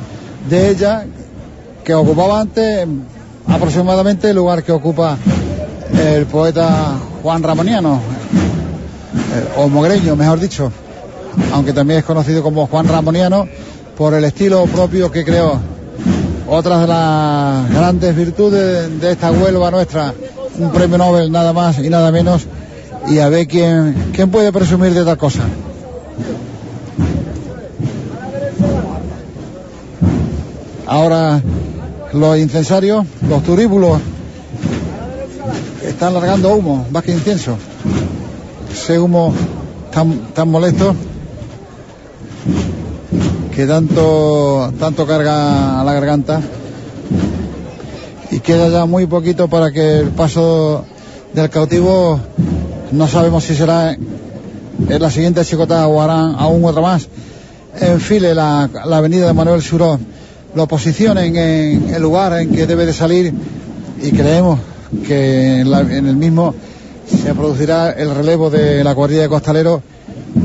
de 0.47 0.69
ella 0.69 1.07
que 1.83 1.95
ocupaba 1.95 2.43
antes 2.43 2.87
aproximadamente 3.49 4.29
el 4.29 4.37
lugar 4.37 4.63
que 4.63 4.73
ocupa 4.73 5.17
el 5.99 6.27
poeta 6.27 6.99
Juan 7.23 7.43
Ramoniano, 7.43 7.95
eh, 7.95 9.55
o 9.57 9.67
Mogreño, 9.71 10.17
mejor 10.17 10.39
dicho 10.39 10.71
aunque 11.55 11.73
también 11.73 12.01
es 12.01 12.05
conocido 12.05 12.43
como 12.43 12.67
Juan 12.67 12.89
Ramoniano, 12.89 13.49
por 13.97 14.13
el 14.13 14.25
estilo 14.25 14.67
propio 14.67 15.11
que 15.11 15.25
creó. 15.25 15.59
Otra 16.47 16.79
de 16.79 16.87
las 16.89 17.71
grandes 17.71 18.15
virtudes 18.15 19.01
de 19.01 19.13
esta 19.13 19.31
Huelva 19.33 19.71
nuestra, 19.71 20.13
un 20.59 20.71
premio 20.71 20.99
Nobel 20.99 21.31
nada 21.31 21.53
más 21.53 21.79
y 21.79 21.91
nada 21.91 22.11
menos, 22.11 22.47
y 23.09 23.19
a 23.19 23.29
ver 23.29 23.47
quién, 23.47 23.95
quién 24.13 24.31
puede 24.31 24.53
presumir 24.53 24.95
de 24.95 25.05
tal 25.05 25.17
cosa. 25.17 25.43
Ahora 30.87 31.43
los 32.13 32.39
incensarios, 32.39 33.05
los 33.29 33.43
turíbulos, 33.43 34.01
están 35.85 36.15
largando 36.15 36.55
humo, 36.55 36.87
más 36.91 37.03
que 37.03 37.13
incienso. 37.13 37.57
Ese 38.73 38.99
humo 38.99 39.33
tan, 39.91 40.33
tan 40.35 40.49
molesto 40.49 40.95
que 43.55 43.67
tanto, 43.67 44.73
tanto 44.79 45.07
carga 45.07 45.81
a 45.81 45.85
la 45.85 45.93
garganta 45.95 46.41
y 48.37 48.41
queda 48.41 48.69
ya 48.69 48.85
muy 48.85 49.07
poquito 49.07 49.49
para 49.49 49.73
que 49.73 50.01
el 50.01 50.09
paso 50.09 50.85
del 51.33 51.49
cautivo 51.49 52.21
no 52.93 53.09
sabemos 53.09 53.45
si 53.45 53.55
será 53.55 53.93
en 53.95 55.03
la 55.03 55.11
siguiente 55.11 55.43
chicotada 55.43 55.89
o 55.89 56.03
harán 56.03 56.35
aún 56.39 56.63
otra 56.67 56.83
más 56.83 57.09
enfile 57.81 58.35
la, 58.35 58.69
la 58.85 58.99
avenida 58.99 59.27
de 59.27 59.33
Manuel 59.33 59.63
Suró 59.63 59.99
lo 60.55 60.69
posicionen 60.69 61.35
en 61.35 61.95
el 61.95 62.03
lugar 62.03 62.39
en 62.39 62.55
que 62.55 62.67
debe 62.67 62.85
de 62.85 62.93
salir 62.93 63.33
y 64.03 64.11
creemos 64.11 64.61
que 65.07 65.61
en 65.61 66.07
el 66.07 66.17
mismo 66.17 66.55
se 67.07 67.35
producirá 67.35 67.93
el 67.93 68.15
relevo 68.15 68.51
de 68.51 68.85
la 68.85 68.95
cuadrilla 68.95 69.23
de 69.23 69.29
costaleros 69.31 69.81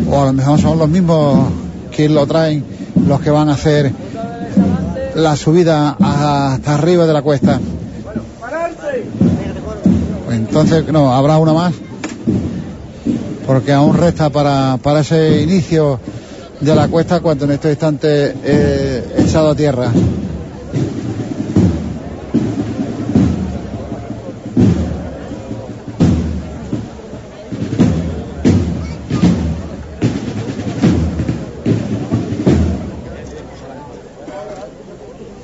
o 0.09 0.22
a 0.22 0.27
lo 0.27 0.34
mejor 0.34 0.61
son 0.61 0.80
los 0.80 0.88
mismos 0.88 1.45
que 1.93 2.07
lo 2.07 2.26
traen 2.26 2.63
los 3.05 3.19
que 3.19 3.31
van 3.31 3.49
a 3.49 3.53
hacer 3.55 3.91
la 5.15 5.35
subida 5.35 5.97
hasta 5.99 6.76
arriba 6.76 7.05
de 7.05 7.13
la 7.13 7.22
cuesta. 7.22 7.59
Entonces, 10.31 10.85
no, 10.91 11.13
habrá 11.13 11.37
una 11.37 11.53
más, 11.53 11.73
porque 13.45 13.73
aún 13.73 13.97
resta 13.97 14.29
para, 14.29 14.77
para 14.81 15.01
ese 15.01 15.41
inicio 15.41 15.99
de 16.59 16.75
la 16.75 16.87
cuesta 16.87 17.19
cuando 17.19 17.45
en 17.45 17.51
este 17.51 17.71
instante 17.71 18.35
eh, 18.43 19.15
echado 19.17 19.49
a 19.49 19.55
tierra. 19.55 19.91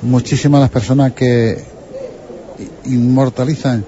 muchísimas 0.02 0.60
las 0.60 0.70
personas 0.70 1.12
que 1.12 1.62
inmortalizan 2.86 3.84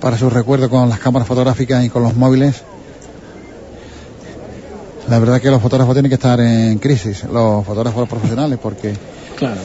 para 0.00 0.16
su 0.16 0.30
recuerdo 0.30 0.68
con 0.70 0.88
las 0.88 0.98
cámaras 0.98 1.28
fotográficas 1.28 1.84
y 1.84 1.90
con 1.90 2.02
los 2.02 2.16
móviles. 2.16 2.62
La 5.08 5.18
verdad 5.18 5.40
que 5.40 5.50
los 5.50 5.60
fotógrafos 5.60 5.94
tienen 5.94 6.08
que 6.08 6.14
estar 6.14 6.38
en 6.40 6.78
crisis, 6.78 7.24
los 7.24 7.64
fotógrafos 7.64 8.08
profesionales, 8.08 8.58
porque 8.62 8.94
Claro. 9.36 9.56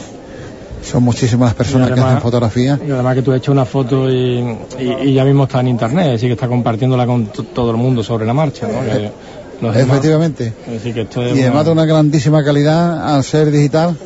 son 0.82 1.02
muchísimas 1.04 1.48
las 1.50 1.54
personas 1.54 1.90
que 1.90 2.00
hacen 2.00 2.20
fotografía. 2.20 2.78
Y 2.86 2.90
además 2.90 3.14
que 3.14 3.22
tú 3.22 3.32
has 3.32 3.38
hecho 3.38 3.52
una 3.52 3.64
foto 3.64 4.10
y, 4.10 4.38
y- 4.78 4.92
y 5.04 5.14
ya 5.14 5.24
mismo 5.24 5.44
está 5.44 5.60
en 5.60 5.68
internet, 5.68 6.14
así 6.16 6.26
que 6.26 6.32
está 6.32 6.48
compartiéndola 6.48 7.06
con 7.06 7.26
todo 7.26 7.70
el 7.70 7.76
mundo 7.76 8.02
sobre 8.02 8.26
la 8.26 8.34
marcha, 8.34 8.66
¿no? 8.66 8.82
Demás- 8.82 9.76
Efectivamente. 9.76 10.52
Es 10.70 10.82
que 10.92 11.00
esto 11.02 11.22
es 11.22 11.34
Y 11.36 11.40
además 11.42 11.64
de 11.64 11.70
una 11.72 11.86
grandísima 11.86 12.44
calidad 12.44 13.14
al 13.14 13.24
ser 13.24 13.50
digital. 13.50 13.96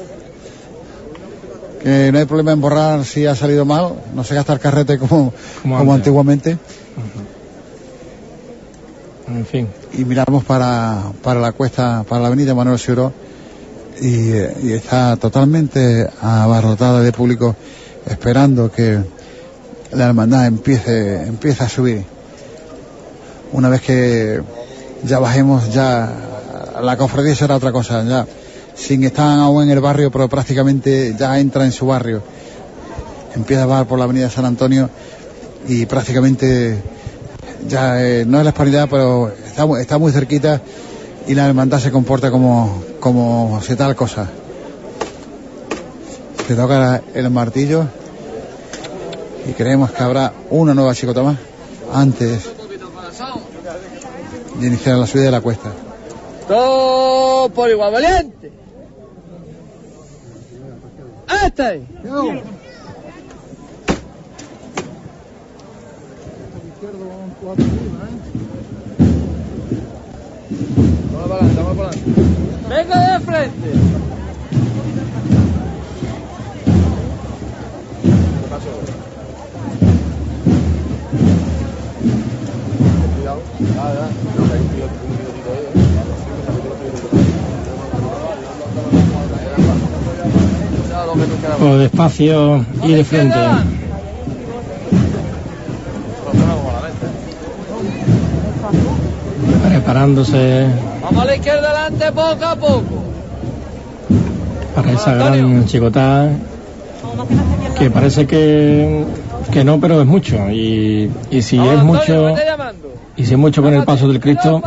Que 1.82 2.12
no 2.12 2.19
hay 2.19 2.27
problema 2.27 2.52
en 2.52 2.61
borrar 2.61 3.05
si 3.05 3.27
ha 3.27 3.35
salido 3.35 3.65
mal, 3.65 3.94
no 4.15 4.23
se 4.23 4.35
gasta 4.35 4.52
el 4.52 4.61
carrete 4.61 4.98
como, 4.98 5.32
como, 5.62 5.94
antiguamente. 5.94 6.59
En 9.28 9.47
fin. 9.47 9.69
Y 9.94 10.05
miramos 10.05 10.44
para, 10.44 11.12
para 11.23 11.40
la 11.40 11.52
cuesta, 11.52 12.05
para 12.09 12.20
la 12.20 12.28
avenida 12.28 12.55
Manuel 12.55 12.78
Suro 12.78 13.12
y, 14.01 14.31
y 14.62 14.73
está 14.73 15.16
totalmente 15.16 16.09
abarrotada 16.20 17.01
de 17.01 17.12
público 17.12 17.57
esperando 18.07 18.70
que 18.70 18.98
la 19.93 20.07
hermandad 20.07 20.47
empiece, 20.47 21.23
empiece 21.27 21.65
a 21.65 21.69
subir. 21.69 22.05
Una 23.52 23.69
vez 23.69 23.81
que 23.81 24.40
ya 25.05 25.19
bajemos, 25.19 25.73
ya 25.73 26.12
la 26.82 26.97
cofradía 26.97 27.35
será 27.35 27.57
otra 27.57 27.73
cosa, 27.73 28.05
ya 28.05 28.27
sin 28.75 29.05
estar 29.05 29.39
aún 29.39 29.65
en 29.65 29.71
el 29.71 29.81
barrio, 29.81 30.11
pero 30.11 30.29
prácticamente 30.29 31.15
ya 31.19 31.39
entra 31.39 31.65
en 31.65 31.73
su 31.73 31.87
barrio. 31.87 32.23
Empieza 33.35 33.65
a 33.65 33.67
bajar 33.67 33.87
por 33.87 33.99
la 33.99 34.05
avenida 34.05 34.31
San 34.31 34.45
Antonio 34.45 34.91
y 35.69 35.87
prácticamente 35.87 36.83
ya 37.69 38.03
eh, 38.03 38.25
no 38.27 38.39
es 38.39 38.45
la 38.45 38.51
hispanidad, 38.51 38.89
pero 38.91 39.29
está, 39.29 39.67
está 39.81 39.99
muy 39.99 40.13
cerquita 40.13 40.61
y 41.27 41.35
la 41.35 41.47
hermandad 41.47 41.79
se 41.79 41.91
comporta 41.91 42.31
como, 42.31 42.83
como 42.99 43.61
si 43.63 43.77
tal 43.77 43.95
cosa. 43.95 44.29
Se 46.47 46.57
toca 46.57 47.03
el 47.15 47.31
martillo 47.31 47.85
y 49.49 49.53
creemos 49.53 49.91
que 49.93 50.03
habrá 50.03 50.33
una 50.51 50.75
nueva 50.75 50.95
chicota 50.95 51.23
más 51.23 51.37
antes 51.93 52.51
de 54.59 54.67
iniciar 54.67 54.99
la 54.99 55.07
subida 55.07 55.25
de 55.25 55.31
la 55.31 55.41
cuesta. 55.41 55.71
Todo 56.49 57.49
por 57.51 57.71
igual 57.71 57.93
valiente. 57.93 58.60
Este. 61.31 61.86
Vamos 71.12 71.28
para 71.28 71.35
adelante, 71.35 71.62
vamos 71.62 71.77
para 71.77 71.89
adelante. 71.89 72.01
Venga 72.69 73.19
de 73.19 73.24
frente. 73.24 73.70
Pues 91.59 91.79
despacio 91.79 92.65
y 92.85 92.93
de 92.93 93.05
frente. 93.05 93.39
Preparándose 99.69 100.67
Vamos 101.03 101.23
a 101.23 101.27
la 101.27 101.37
izquierda 101.37 101.71
adelante 101.71 102.13
poco 102.13 102.45
a 102.45 102.57
poco. 102.57 103.05
para 104.75 104.93
esa 104.93 105.15
gran 105.15 105.65
chicotá 105.67 106.29
que 107.79 107.91
parece 107.91 108.27
que, 108.27 109.05
que 109.51 109.65
no, 109.65 109.81
pero 109.81 110.01
es 110.01 110.07
mucho. 110.07 110.51
Y, 110.51 111.11
y 111.31 111.43
si 111.43 111.59
es 111.59 111.83
mucho, 111.83 112.35
y 113.17 113.25
si 113.25 113.33
es 113.33 113.39
mucho 113.39 113.63
con 113.63 113.73
el 113.73 113.85
paso 113.85 114.07
del 114.07 114.21
Cristo, 114.21 114.61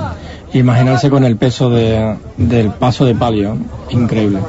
imaginarse 0.53 1.09
con 1.09 1.23
el 1.23 1.37
peso 1.37 1.69
de, 1.69 2.15
del 2.37 2.71
paso 2.71 3.05
de 3.05 3.13
palio. 3.13 3.55
Increíble. 3.91 4.39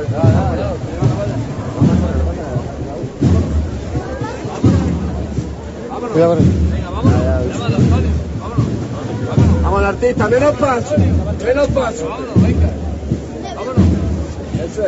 Vamos 9.62 9.78
al 9.80 9.84
artista, 9.86 10.28
menos 10.28 10.54
paso, 10.56 10.94
menos 11.44 11.68
paso. 11.68 12.08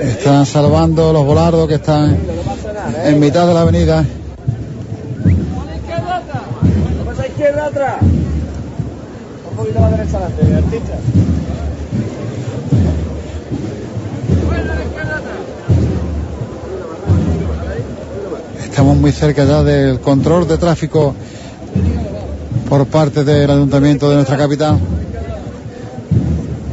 Están 0.00 0.46
salvando 0.46 1.12
los 1.12 1.24
volardos 1.24 1.66
que 1.66 1.74
están 1.74 2.16
en 3.04 3.18
mitad 3.18 3.48
de 3.48 3.54
la 3.54 3.62
avenida. 3.62 4.04
Vamos 6.98 7.18
a 7.18 7.26
izquierda 7.26 7.66
atrás. 7.66 7.96
Un 9.50 9.56
poquito 9.56 9.80
la 9.80 9.90
derecha 9.90 10.18
adelante, 10.18 10.54
artista. 10.54 11.25
Estamos 18.76 18.98
muy 18.98 19.10
cerca 19.10 19.42
ya 19.46 19.62
del 19.62 20.00
control 20.00 20.46
de 20.46 20.58
tráfico 20.58 21.14
por 22.68 22.86
parte 22.86 23.24
del 23.24 23.50
ayuntamiento 23.50 24.10
de 24.10 24.16
nuestra 24.16 24.36
capital, 24.36 24.78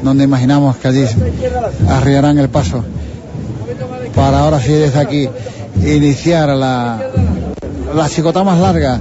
donde 0.01 0.25
imaginamos 0.25 0.75
que 0.75 0.89
allí 0.89 1.05
arriarán 1.87 2.37
el 2.39 2.49
paso 2.49 2.83
para 4.13 4.39
ahora 4.39 4.59
sí 4.59 4.73
desde 4.73 4.99
aquí 4.99 5.29
iniciar 5.81 6.49
la, 6.49 7.09
la 7.95 8.09
chicota 8.09 8.43
más 8.43 8.59
larga 8.59 8.99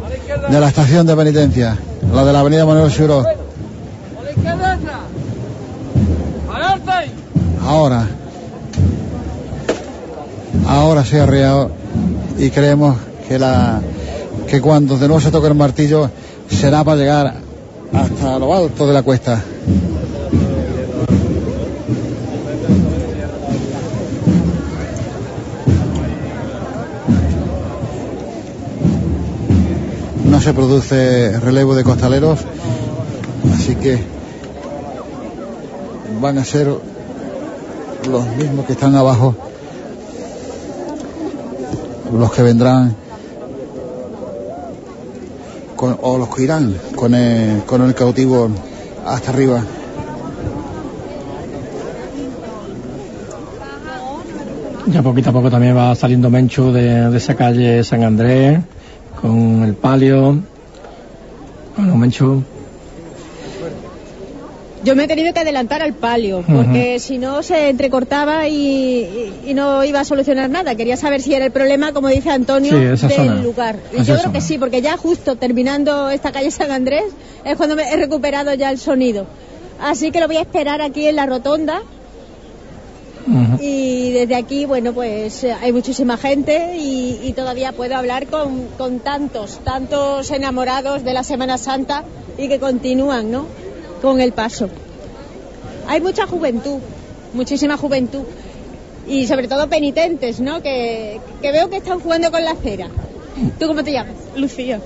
de 0.48 0.60
la 0.60 0.68
estación 0.68 1.04
de 1.04 1.16
penitencia, 1.16 1.76
la 2.14 2.24
de 2.24 2.32
la 2.32 2.38
avenida 2.38 2.64
Manuel 2.64 2.92
Churó. 2.92 3.24
Ahora, 7.66 8.06
ahora 10.68 11.04
se 11.04 11.18
ha 11.18 11.24
arriado 11.24 11.81
y 12.38 12.50
creemos 12.50 12.96
que 13.28 13.38
la 13.38 13.80
que 14.46 14.60
cuando 14.60 14.98
de 14.98 15.08
nuevo 15.08 15.20
se 15.20 15.30
toque 15.30 15.48
el 15.48 15.54
martillo 15.54 16.10
será 16.48 16.84
para 16.84 16.96
llegar 16.98 17.34
hasta 17.92 18.38
lo 18.38 18.54
alto 18.54 18.86
de 18.86 18.92
la 18.92 19.02
cuesta. 19.02 19.42
No 30.24 30.40
se 30.40 30.54
produce 30.54 31.38
relevo 31.40 31.74
de 31.74 31.84
costaleros, 31.84 32.40
así 33.54 33.74
que 33.76 33.98
van 36.20 36.38
a 36.38 36.44
ser 36.44 36.68
los 38.08 38.26
mismos 38.36 38.66
que 38.66 38.72
están 38.72 38.94
abajo 38.94 39.34
los 42.12 42.32
que 42.32 42.42
vendrán 42.42 42.94
o 46.00 46.18
los 46.18 46.28
que 46.34 46.44
irán 46.44 46.76
con 46.94 47.14
el, 47.14 47.62
con 47.64 47.82
el 47.82 47.94
cautivo 47.94 48.48
hasta 49.04 49.30
arriba. 49.30 49.62
Ya 54.86 55.02
poquito 55.02 55.30
a 55.30 55.32
poco 55.32 55.50
también 55.50 55.76
va 55.76 55.94
saliendo 55.94 56.30
Menchu 56.30 56.70
de, 56.70 57.10
de 57.10 57.16
esa 57.16 57.34
calle 57.34 57.82
San 57.82 58.04
Andrés 58.04 58.60
con 59.20 59.62
el 59.64 59.74
palio. 59.74 60.38
Bueno, 61.76 61.96
Menchu, 61.96 62.42
Yo 64.84 64.96
me 64.96 65.04
he 65.04 65.06
tenido 65.06 65.32
que 65.32 65.40
adelantar 65.40 65.80
al 65.80 65.92
palio, 65.94 66.42
porque 66.46 66.98
si 66.98 67.16
no 67.18 67.42
se 67.42 67.68
entrecortaba 67.68 68.48
y, 68.48 69.32
no 69.54 69.84
iba 69.84 70.00
a 70.00 70.04
solucionar 70.04 70.50
nada. 70.50 70.74
Quería 70.74 70.96
saber 70.96 71.22
si 71.22 71.34
era 71.34 71.44
el 71.44 71.52
problema, 71.52 71.92
como 71.92 72.08
dice 72.08 72.30
Antonio, 72.30 72.72
Sí, 72.72 72.78
del 72.84 72.98
zona. 72.98 73.34
lugar. 73.36 73.76
Y 73.92 73.96
Esa 73.96 74.04
yo 74.04 74.14
creo 74.14 74.18
zona. 74.24 74.32
que 74.32 74.40
sí, 74.40 74.58
porque 74.58 74.82
ya 74.82 74.96
justo 74.96 75.36
terminando 75.36 76.10
esta 76.10 76.32
calle 76.32 76.50
San 76.50 76.70
Andrés 76.72 77.04
es 77.44 77.56
cuando 77.56 77.76
me 77.76 77.84
he 77.92 77.96
recuperado 77.96 78.52
ya 78.54 78.70
el 78.70 78.78
sonido. 78.78 79.26
Así 79.80 80.10
que 80.10 80.20
lo 80.20 80.26
voy 80.26 80.36
a 80.36 80.40
esperar 80.40 80.80
aquí 80.82 81.06
en 81.06 81.16
la 81.16 81.26
rotonda. 81.26 81.82
Y 83.60 84.10
desde 84.10 84.34
aquí, 84.34 84.64
bueno, 84.64 84.92
pues 84.92 85.44
hay 85.44 85.72
muchísima 85.72 86.16
gente 86.16 86.76
y, 86.76 87.20
y 87.22 87.32
todavía 87.34 87.70
puedo 87.70 87.94
hablar 87.96 88.26
con, 88.26 88.66
con 88.76 88.98
tantos, 88.98 89.60
tantos 89.62 90.28
enamorados 90.32 91.04
de 91.04 91.12
la 91.12 91.22
Semana 91.22 91.56
Santa 91.56 92.02
y 92.36 92.48
que 92.48 92.58
continúan, 92.58 93.30
¿no? 93.30 93.46
Con 94.02 94.20
el 94.20 94.32
paso. 94.32 94.68
Hay 95.86 96.00
mucha 96.00 96.26
juventud, 96.26 96.80
muchísima 97.32 97.76
juventud. 97.76 98.24
Y 99.08 99.26
sobre 99.26 99.48
todo 99.48 99.68
penitentes, 99.68 100.40
¿no? 100.40 100.62
Que, 100.62 101.20
que 101.40 101.52
veo 101.52 101.70
que 101.70 101.78
están 101.78 102.00
jugando 102.00 102.30
con 102.30 102.44
la 102.44 102.54
cera. 102.56 102.88
¿Tú 103.58 103.66
cómo 103.66 103.82
te 103.82 103.92
llamas? 103.92 104.14
Lucía. 104.36 104.80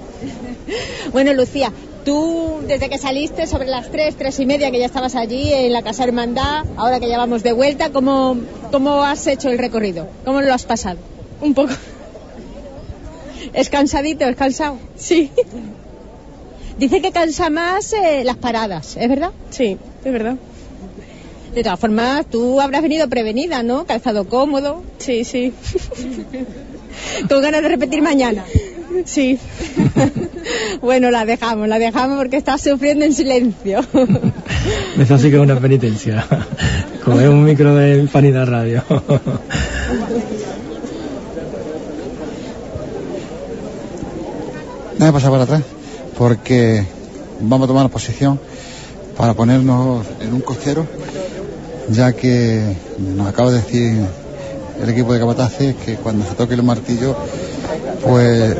bueno, 1.13 1.33
Lucía, 1.33 1.73
tú 2.05 2.61
desde 2.67 2.89
que 2.89 2.99
saliste 2.99 3.47
sobre 3.47 3.67
las 3.67 3.91
tres, 3.91 4.17
tres 4.17 4.39
y 4.39 4.47
media 4.47 4.71
que 4.71 4.79
ya 4.79 4.87
estabas 4.87 5.17
allí 5.17 5.53
en 5.53 5.73
la 5.73 5.83
Casa 5.83 6.05
Hermandad, 6.05 6.65
ahora 6.77 7.01
que 7.01 7.09
ya 7.09 7.19
vamos 7.19 7.43
de 7.43 7.53
vuelta, 7.53 7.91
¿cómo, 7.91 8.37
cómo 8.71 9.03
has 9.03 9.27
hecho 9.27 9.51
el 9.51 9.59
recorrido? 9.59 10.09
¿Cómo 10.25 10.41
lo 10.41 10.55
has 10.55 10.65
pasado? 10.65 10.99
Un 11.41 11.55
poco. 11.55 11.73
¿Es 13.53 13.69
cansadito? 13.71 14.25
¿Es 14.25 14.37
cansado? 14.37 14.79
Sí. 14.97 15.33
Dice 16.79 17.01
que 17.01 17.11
cansa 17.11 17.49
más 17.49 17.93
eh, 17.95 18.23
las 18.25 18.37
paradas, 18.37 18.97
¿es 18.99 19.09
verdad? 19.09 19.31
Sí, 19.51 19.79
es 20.05 20.13
verdad. 20.13 20.37
De 21.55 21.63
todas 21.63 21.81
formas, 21.81 22.27
tú 22.27 22.61
habrás 22.61 22.83
venido 22.83 23.09
prevenida, 23.09 23.63
¿no? 23.63 23.87
Calzado 23.87 24.29
cómodo. 24.29 24.83
Sí, 24.99 25.25
sí. 25.25 25.55
Con 27.29 27.41
ganas 27.41 27.63
de 27.63 27.69
repetir 27.69 28.03
mañana. 28.03 28.45
Sí. 29.07 29.39
bueno, 30.83 31.11
la 31.11 31.25
dejamos, 31.25 31.67
la 31.67 31.79
dejamos 31.79 32.19
porque 32.19 32.37
estás 32.37 32.61
sufriendo 32.61 33.07
en 33.07 33.15
silencio. 33.15 33.81
eso 34.99 35.19
sí 35.19 35.31
que 35.31 35.37
es 35.37 35.43
una 35.43 35.59
penitencia. 35.59 36.27
Coger 37.03 37.31
un 37.31 37.45
micro 37.45 37.75
de 37.75 38.03
Hispanidad 38.03 38.47
Radio. 38.47 38.85
Déjame 44.93 45.13
pasar 45.13 45.31
para 45.31 45.43
atrás, 45.43 45.63
porque 46.19 46.85
vamos 47.41 47.67
a 47.67 47.69
tomar 47.69 47.89
posición 47.91 48.39
para 49.17 49.35
ponernos 49.35 50.07
en 50.21 50.33
un 50.35 50.41
costero, 50.41 50.87
ya 51.91 52.13
que 52.13 52.77
nos 52.99 53.29
acaba 53.29 53.51
de 53.51 53.59
decir 53.61 54.05
el 54.83 54.89
equipo 54.91 55.13
de 55.15 55.21
capataces 55.21 55.75
que 55.77 55.95
cuando 55.97 56.25
se 56.27 56.35
toque 56.35 56.55
el 56.55 56.63
martillo, 56.63 57.17
pues 58.05 58.57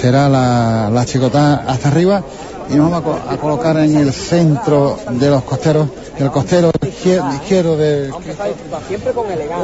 será 0.00 0.28
la, 0.28 0.90
la 0.92 1.04
chicotá 1.04 1.64
hasta 1.66 1.88
arriba 1.88 2.22
y 2.70 2.74
nos 2.74 2.90
vamos 2.90 3.00
a, 3.00 3.04
co- 3.04 3.30
a 3.30 3.36
colocar 3.38 3.76
en 3.78 3.96
el 3.96 4.12
centro 4.12 4.98
de 5.10 5.30
los 5.30 5.42
costeros, 5.42 5.88
el 6.18 6.30
costero 6.30 6.70
izquier- 6.80 7.34
izquierdo 7.34 7.76
del 7.76 8.10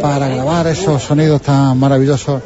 para 0.03 0.29
grabar 0.29 0.67
esos 0.67 1.03
sonidos 1.03 1.41
tan 1.43 1.79
maravillosos 1.79 2.43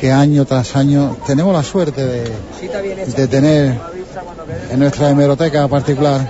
que 0.00 0.12
año 0.12 0.44
tras 0.44 0.76
año 0.76 1.16
tenemos 1.26 1.52
la 1.54 1.62
suerte 1.62 2.04
de, 2.04 2.32
de 3.16 3.28
tener 3.28 3.95
en 4.70 4.78
nuestra 4.78 5.10
hemeroteca 5.10 5.68
particular 5.68 6.20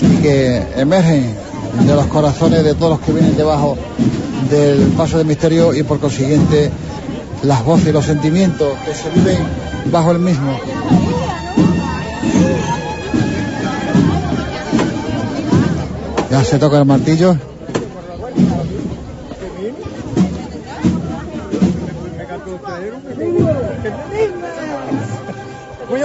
y 0.00 0.22
que 0.22 0.62
emergen 0.76 1.34
de 1.86 1.94
los 1.94 2.06
corazones 2.06 2.64
de 2.64 2.74
todos 2.74 2.98
los 2.98 3.00
que 3.00 3.12
vienen 3.12 3.36
debajo 3.36 3.76
del 4.50 4.78
paso 4.96 5.18
del 5.18 5.26
misterio 5.26 5.74
y 5.74 5.82
por 5.82 6.00
consiguiente 6.00 6.70
las 7.42 7.64
voces 7.64 7.88
y 7.88 7.92
los 7.92 8.06
sentimientos 8.06 8.72
que 8.84 8.94
se 8.94 9.10
viven 9.10 9.38
bajo 9.90 10.12
el 10.12 10.18
mismo. 10.18 10.58
Ya 16.30 16.44
se 16.44 16.58
toca 16.58 16.78
el 16.78 16.86
martillo. 16.86 17.36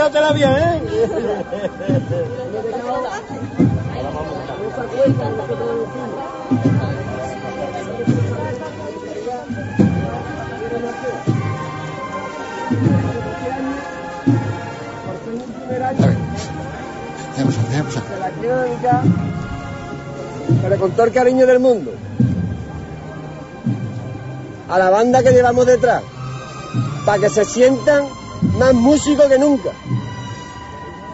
llévatela 0.07 0.31
bien, 0.33 0.51
¿eh? 0.51 0.81
Se 15.67 15.79
la 18.19 19.03
pero 20.61 20.79
con 20.79 20.91
todo 20.91 21.05
el 21.05 21.11
cariño 21.13 21.45
del 21.45 21.59
mundo, 21.59 21.91
a 24.69 24.79
la 24.79 24.89
banda 24.89 25.23
que 25.23 25.31
llevamos 25.31 25.65
detrás, 25.65 26.03
para 27.05 27.19
que 27.19 27.29
se 27.29 27.45
sientan 27.45 28.05
más 28.57 28.73
músicos 28.73 29.27
que 29.27 29.37
nunca. 29.39 29.71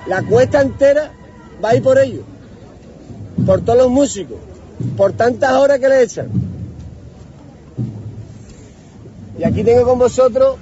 La 0.07 0.21
cuesta 0.21 0.61
entera 0.61 1.11
va 1.63 1.69
a 1.69 1.75
ir 1.75 1.83
por 1.83 1.97
ellos, 1.97 2.23
por 3.45 3.61
todos 3.61 3.77
los 3.79 3.89
músicos, 3.89 4.37
por 4.97 5.13
tantas 5.13 5.53
horas 5.53 5.79
que 5.79 5.87
le 5.87 6.03
echan. 6.03 6.27
Y 9.39 9.43
aquí 9.43 9.63
tengo 9.63 9.85
con 9.85 9.99
vosotros 9.99 10.57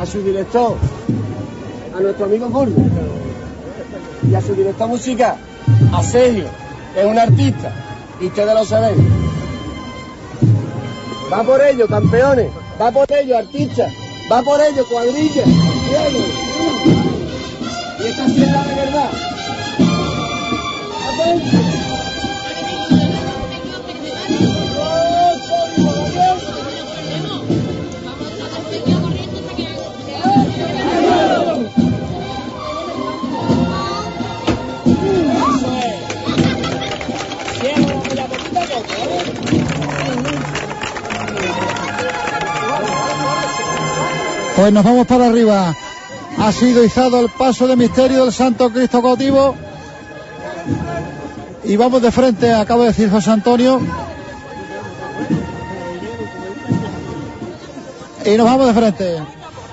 a 0.00 0.06
su 0.06 0.22
director, 0.22 0.76
a 1.96 2.00
nuestro 2.00 2.26
amigo 2.26 2.48
Gordo, 2.48 2.74
y 4.30 4.34
a 4.34 4.40
su 4.40 4.54
director 4.54 4.88
musical, 4.88 5.36
a 5.92 6.02
Sergio, 6.02 6.46
que 6.94 7.00
es 7.00 7.06
un 7.06 7.18
artista, 7.18 7.72
y 8.20 8.26
ustedes 8.26 8.54
lo 8.54 8.64
sabéis. 8.64 8.98
Va 11.32 11.42
por 11.42 11.60
ello, 11.60 11.88
campeones, 11.88 12.50
va 12.80 12.92
por 12.92 13.10
ello, 13.12 13.36
artistas, 13.36 13.92
va 14.30 14.42
por 14.42 14.60
ello, 14.60 14.86
cuadrilla. 14.88 15.44
Y 18.00 18.06
esta 18.06 18.28
sí 18.28 18.42
es 18.42 18.52
la 18.52 18.62
verdad. 18.62 19.10
Pues 44.56 44.72
nos 44.72 44.84
vamos 44.84 45.06
para 45.06 45.26
arriba. 45.26 45.74
Ha 46.38 46.52
sido 46.52 46.84
izado 46.84 47.20
el 47.20 47.28
paso 47.30 47.66
de 47.66 47.76
misterio 47.76 48.24
del 48.24 48.32
Santo 48.32 48.70
Cristo 48.70 49.02
cautivo. 49.02 49.54
Y 51.64 51.76
vamos 51.76 52.02
de 52.02 52.10
frente, 52.10 52.52
acaba 52.52 52.82
de 52.82 52.88
decir 52.88 53.10
José 53.10 53.30
Antonio. 53.30 53.80
Y 58.24 58.36
nos 58.36 58.46
vamos 58.46 58.66
de 58.66 58.74
frente. 58.74 59.22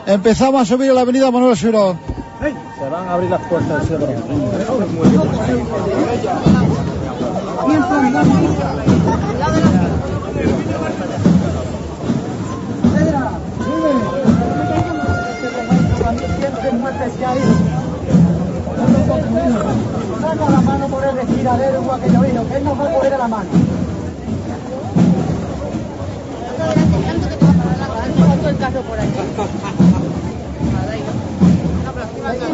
Empezamos 0.05 0.61
a 0.61 0.65
subir 0.65 0.91
a 0.91 0.93
la 0.93 1.01
avenida 1.01 1.31
Manuel 1.31 1.57
Suro. 1.57 1.97
Se 2.39 2.89
van 2.89 3.07
a 3.07 3.13
abrir 3.13 3.29
las 3.29 3.41
puertas 3.41 3.88
del 3.89 3.99
cielo. 3.99 4.07
Saca 20.21 20.49
la 20.49 20.61
mano 20.61 20.88
por 20.88 21.03
el 21.03 21.15
respiradero 21.15 21.81
igual 21.81 21.99
que 21.99 22.07
él 22.07 22.63
nos 22.63 22.79
va 22.79 22.85
a 22.85 22.93
coger 22.93 23.13
a 23.13 23.17
la 23.17 23.27
mano. 23.27 23.49
el 28.51 28.83
por 28.83 28.99
aquí. 28.99 29.19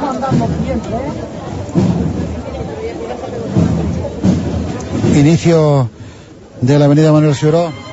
Andando 0.09 0.47
siempre, 0.63 0.95
¿eh? 0.95 1.11
Inicio 5.19 5.89
de 6.61 6.79
la 6.79 6.85
avenida 6.85 7.11
Manuel 7.11 7.35
Suro. 7.35 7.86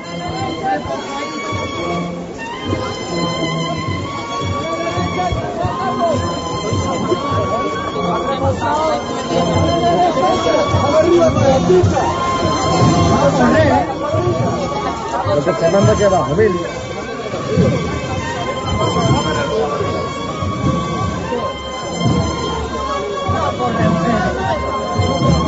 Lo 15.35 15.43
que 15.43 15.53
se 15.53 15.71
manda 15.71 15.93
aquí 15.93 16.03
abajo, 16.03 16.33
Emilio. 16.33 16.59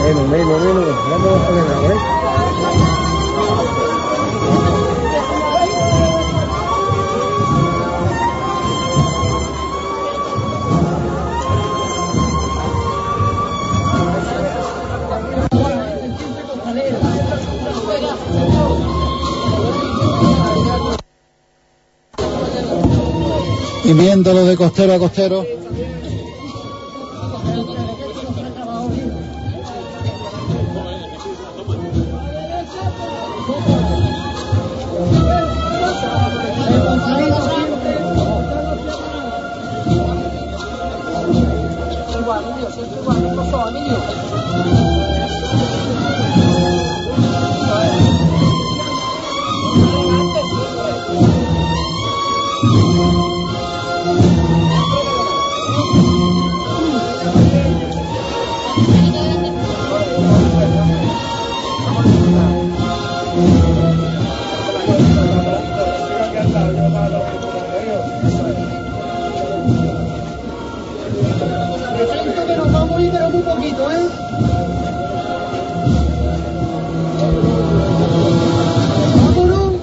Menos, 0.04 0.28
menos, 0.30 0.62
menos. 0.62 0.96
Vamos 1.10 1.42
a 1.42 1.48
poner 1.48 1.64
agua, 1.74 1.94
¿eh? 1.94 3.07
Y 23.88 23.94
viéndolo 23.94 24.44
de 24.44 24.58
costero 24.58 24.96
a 24.96 25.00
costero. 25.00 25.46
Pero 73.78 73.90
muy 73.90 73.92
poquito, 73.92 73.92
¿eh? 73.92 74.10
Vámonos. 79.16 79.74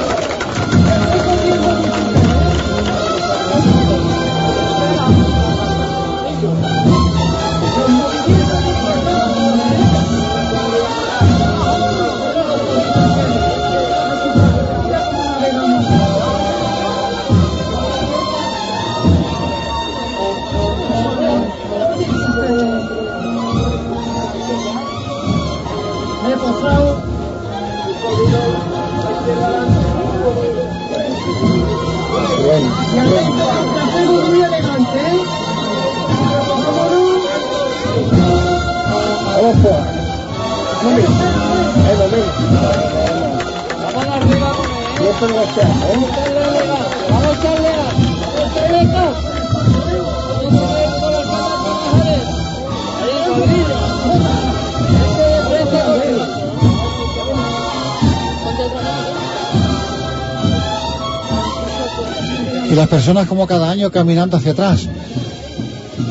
Y 62.70 62.74
las 62.74 62.88
personas 62.88 63.28
como 63.28 63.46
cada 63.46 63.70
año 63.70 63.90
caminando 63.90 64.38
hacia 64.38 64.52
atrás 64.52 64.88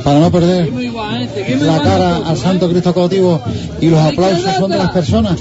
para 0.04 0.20
no 0.20 0.32
perder 0.32 0.72
la 1.62 1.80
cara 1.82 2.18
al 2.18 2.38
Santo 2.38 2.70
Cristo 2.70 2.94
cautivo 2.94 3.42
y 3.80 3.90
los 3.90 4.00
aplausos 4.00 4.56
son 4.58 4.72
de 4.72 4.78
las 4.78 4.92
personas 4.92 5.40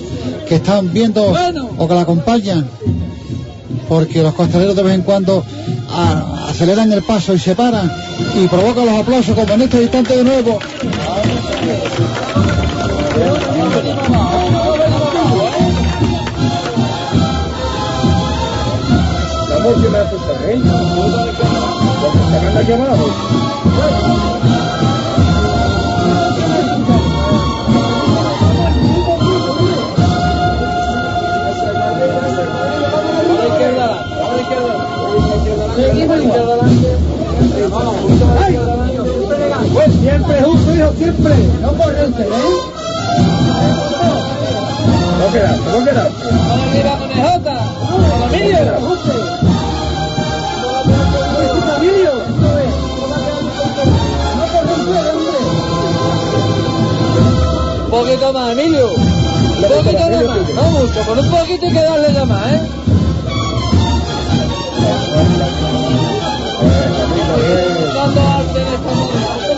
que 0.51 0.57
están 0.57 0.93
viendo 0.93 1.33
o 1.79 1.87
que 1.89 1.95
la 1.95 2.01
acompañan 2.01 2.67
porque 3.89 4.21
los 4.21 4.35
costaleros 4.35 4.75
de 4.75 4.83
vez 4.83 4.95
en 4.97 5.03
cuando 5.03 5.45
a- 5.93 6.49
aceleran 6.51 6.91
el 6.93 7.03
paso 7.05 7.33
y 7.35 7.39
se 7.39 7.55
paran 7.55 7.89
y 8.35 8.49
provocan 8.49 8.85
los 8.87 8.99
aplausos 8.99 9.33
como 9.37 9.55
en 9.55 9.63
este 9.63 9.81
instante 9.83 10.17
de 10.17 10.25
nuevo. 10.25 10.59
La 19.49 19.59
música 19.59 19.89
me 19.91 19.99
siempre, 40.01 40.43
justo, 40.43 40.75
hijo, 40.75 40.93
siempre. 40.97 41.35
No 41.61 41.73
corrente, 41.73 42.23
¿eh? 42.23 42.27
No 45.19 45.33
quedaste, 45.33 45.71
no 45.71 45.85
quedaste. 45.85 46.29
¡Arriba, 46.71 46.99
conejota! 46.99 47.55
¡Emilio! 48.33 48.75
Un 57.85 57.91
poquito 57.91 58.33
más, 58.33 58.53
Emilio. 58.53 58.89
Un 58.91 59.63
poquito 59.63 60.11
nada 60.11 60.23
más. 60.23 60.49
No 60.55 60.63
mucho, 60.71 61.01
con 61.07 61.19
un 61.19 61.31
poquito 61.31 61.67
hay 61.67 61.73
que 61.73 61.83
darle 61.83 62.13
nada 62.13 62.25
más, 62.25 62.47
¿eh? 62.53 62.61
Dando 67.95 68.21
arte 68.21 68.61
en 68.61 68.69
esta 68.69 69.50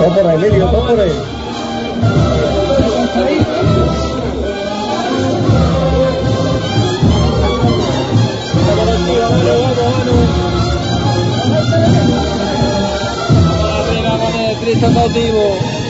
Todo 0.00 0.14
por 0.14 0.26
ahí, 0.26 0.50
todo 0.60 0.86
por 0.86 1.00
ahí. 1.00 1.12
Cristo 14.64 14.86
cautivo. 14.94 15.83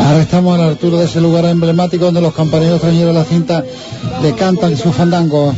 Ahora 0.00 0.20
estamos 0.20 0.54
a 0.54 0.62
la 0.62 0.68
altura 0.68 0.98
de 0.98 1.04
ese 1.06 1.20
lugar 1.20 1.44
emblemático 1.46 2.04
donde 2.04 2.20
los 2.20 2.34
campaneros 2.34 2.74
extranjeros 2.76 3.14
de 3.14 3.20
la 3.20 3.24
cinta 3.24 3.64
le 4.22 4.34
cantan 4.34 4.76
su 4.76 4.92
fandango 4.92 5.54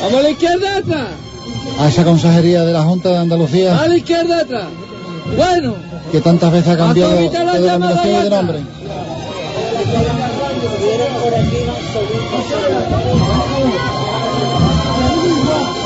Vamos 0.00 0.18
a 0.18 0.22
la 0.22 0.30
izquierda 0.30 0.76
atrás. 0.76 1.06
a 1.80 1.88
esa 1.88 2.04
consejería 2.04 2.64
de 2.64 2.72
la 2.72 2.82
Junta 2.82 3.08
de 3.10 3.18
Andalucía 3.18 3.80
A 3.80 3.88
la 3.88 3.96
izquierda 3.96 4.40
atrás. 4.40 4.66
Bueno. 5.36 5.74
que 6.12 6.20
tantas 6.20 6.52
veces 6.52 6.68
ha 6.68 6.76
cambiado 6.76 7.16
de 7.16 7.28
denominación 7.28 8.14
y 8.14 8.22
de 8.22 8.30
nombre. 8.30 8.58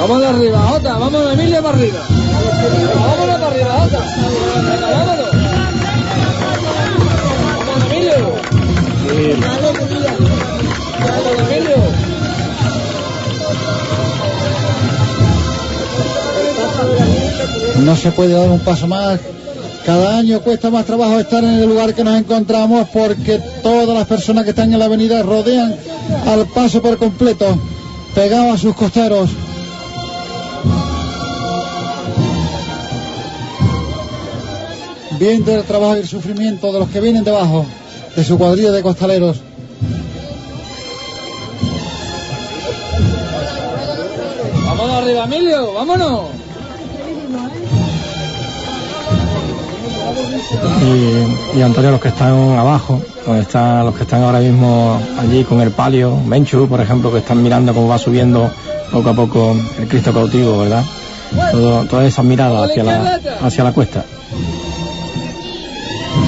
Vamos 0.01 0.21
de 0.21 0.27
arriba, 0.27 0.59
Jota. 0.71 0.93
Vámonos, 0.99 1.33
Emilia, 1.33 1.63
para 1.63 1.77
arriba. 1.77 1.99
Vámonos 2.95 3.37
para 3.37 3.47
arriba, 3.47 3.81
Jota. 3.81 3.99
Vámonos. 4.81 5.31
Vámonos, 7.57 7.85
Emilio. 7.91 8.35
Vámonos, 11.01 11.51
Emilio. 11.51 12.11
No 17.85 17.97
se 17.97 18.13
puede 18.13 18.35
dar 18.35 18.49
un 18.49 18.61
paso 18.61 18.87
más. 18.87 19.21
Cada 19.85 20.19
año 20.19 20.41
cuesta 20.41 20.71
más 20.71 20.85
trabajo 20.85 21.19
estar 21.19 21.43
en 21.43 21.55
el 21.61 21.69
lugar 21.69 21.95
que 21.95 22.05
nos 22.05 22.19
encontramos 22.19 22.89
porque 22.93 23.41
todas 23.63 23.89
las 23.89 24.07
personas 24.07 24.45
que 24.45 24.51
están 24.51 24.73
en 24.73 24.79
la 24.79 24.85
avenida 24.85 25.23
rodean 25.23 25.75
al 26.27 26.47
paso 26.47 26.83
por 26.83 26.97
completo, 26.99 27.59
pegados 28.15 28.55
a 28.55 28.59
sus 28.59 28.75
costeros. 28.75 29.31
Viendo 35.19 35.55
el 35.55 35.65
trabajo 35.65 35.97
y 35.97 36.01
el 36.01 36.09
sufrimiento 36.09 36.73
de 36.73 36.79
los 36.79 36.89
que 36.89 37.01
vienen 37.01 37.25
debajo 37.25 37.67
de 38.17 38.25
su 38.25 38.39
cuadrilla 38.39 38.73
de 38.73 38.83
costaleros. 38.83 39.41
Vámonos 44.65 45.03
arriba, 45.03 45.25
Emilio. 45.25 45.75
Vámonos. 45.75 46.41
y, 50.83 51.59
y 51.59 51.63
Antonio 51.63 51.91
los 51.91 52.01
que 52.01 52.09
están 52.09 52.59
abajo, 52.59 53.03
están 53.35 53.85
los 53.85 53.95
que 53.95 54.03
están 54.03 54.23
ahora 54.23 54.41
mismo 54.41 55.01
allí 55.19 55.45
con 55.45 55.61
el 55.61 55.71
palio, 55.71 56.17
Menchu, 56.17 56.69
por 56.69 56.81
ejemplo, 56.81 57.13
que 57.13 57.19
están 57.19 57.43
mirando 57.43 57.75
cómo 57.75 57.89
va 57.89 57.99
subiendo 57.99 58.51
poco 58.91 59.11
a 59.11 59.15
poco 59.15 59.57
el 59.79 59.89
Cristo 59.89 60.13
cautivo, 60.13 60.59
¿verdad? 60.59 60.85
Todo, 61.53 61.85
todas 61.85 62.07
esas 62.07 62.25
miradas 62.25 62.71
hacia 62.71 62.83
la, 62.83 63.21
hacia 63.43 63.65
la 63.65 63.73
cuesta. 63.73 64.05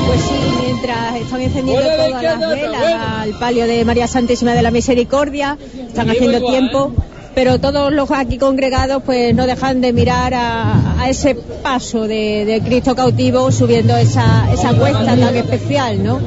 Pues 0.06 0.20
sí, 0.20 0.34
mientras 0.64 1.16
están 1.16 1.40
encendiendo 1.40 1.82
todas 1.82 2.22
las 2.22 2.40
velas 2.40 2.82
al 3.18 3.38
palio 3.38 3.66
de 3.66 3.84
María 3.84 4.06
Santísima 4.06 4.52
de 4.52 4.62
la 4.62 4.70
Misericordia, 4.70 5.58
están 5.86 6.10
haciendo 6.10 6.40
tiempo, 6.44 6.92
pero 7.34 7.58
todos 7.58 7.92
los 7.92 8.10
aquí 8.10 8.38
congregados 8.38 9.02
pues 9.04 9.34
no 9.34 9.46
dejan 9.46 9.80
de 9.80 9.92
mirar 9.92 10.34
a, 10.34 10.91
ese 11.08 11.34
paso 11.34 12.06
de, 12.06 12.44
de 12.44 12.60
Cristo 12.60 12.94
cautivo 12.94 13.50
subiendo 13.50 13.96
esa, 13.96 14.50
esa 14.52 14.74
cuesta 14.74 15.16
tan 15.16 15.36
especial, 15.36 16.02
¿no? 16.02 16.20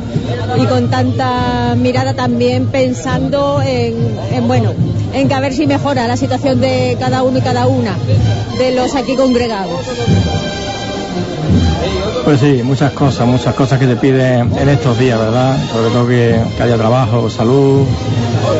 Y 0.61 0.65
con 0.65 0.89
tanta 0.89 1.75
mirada 1.75 2.13
también 2.13 2.67
pensando 2.67 3.61
en, 3.61 3.95
en, 4.31 4.47
bueno, 4.47 4.73
en 5.13 5.27
que 5.27 5.33
a 5.33 5.39
ver 5.39 5.53
si 5.53 5.67
mejora 5.67 6.07
la 6.07 6.17
situación 6.17 6.61
de 6.61 6.97
cada 6.99 7.23
uno 7.23 7.37
y 7.37 7.41
cada 7.41 7.67
una 7.67 7.95
de 8.57 8.75
los 8.75 8.95
aquí 8.95 9.15
congregados. 9.15 9.81
Pues 12.23 12.39
sí, 12.39 12.61
muchas 12.63 12.91
cosas, 12.93 13.27
muchas 13.27 13.53
cosas 13.53 13.79
que 13.79 13.85
te 13.85 13.95
piden 13.95 14.51
en 14.57 14.69
estos 14.69 14.97
días, 14.97 15.19
¿verdad? 15.19 15.57
Sobre 15.71 15.89
todo 15.89 16.07
que, 16.07 16.39
que 16.57 16.63
haya 16.63 16.75
trabajo, 16.75 17.29
salud, 17.29 17.85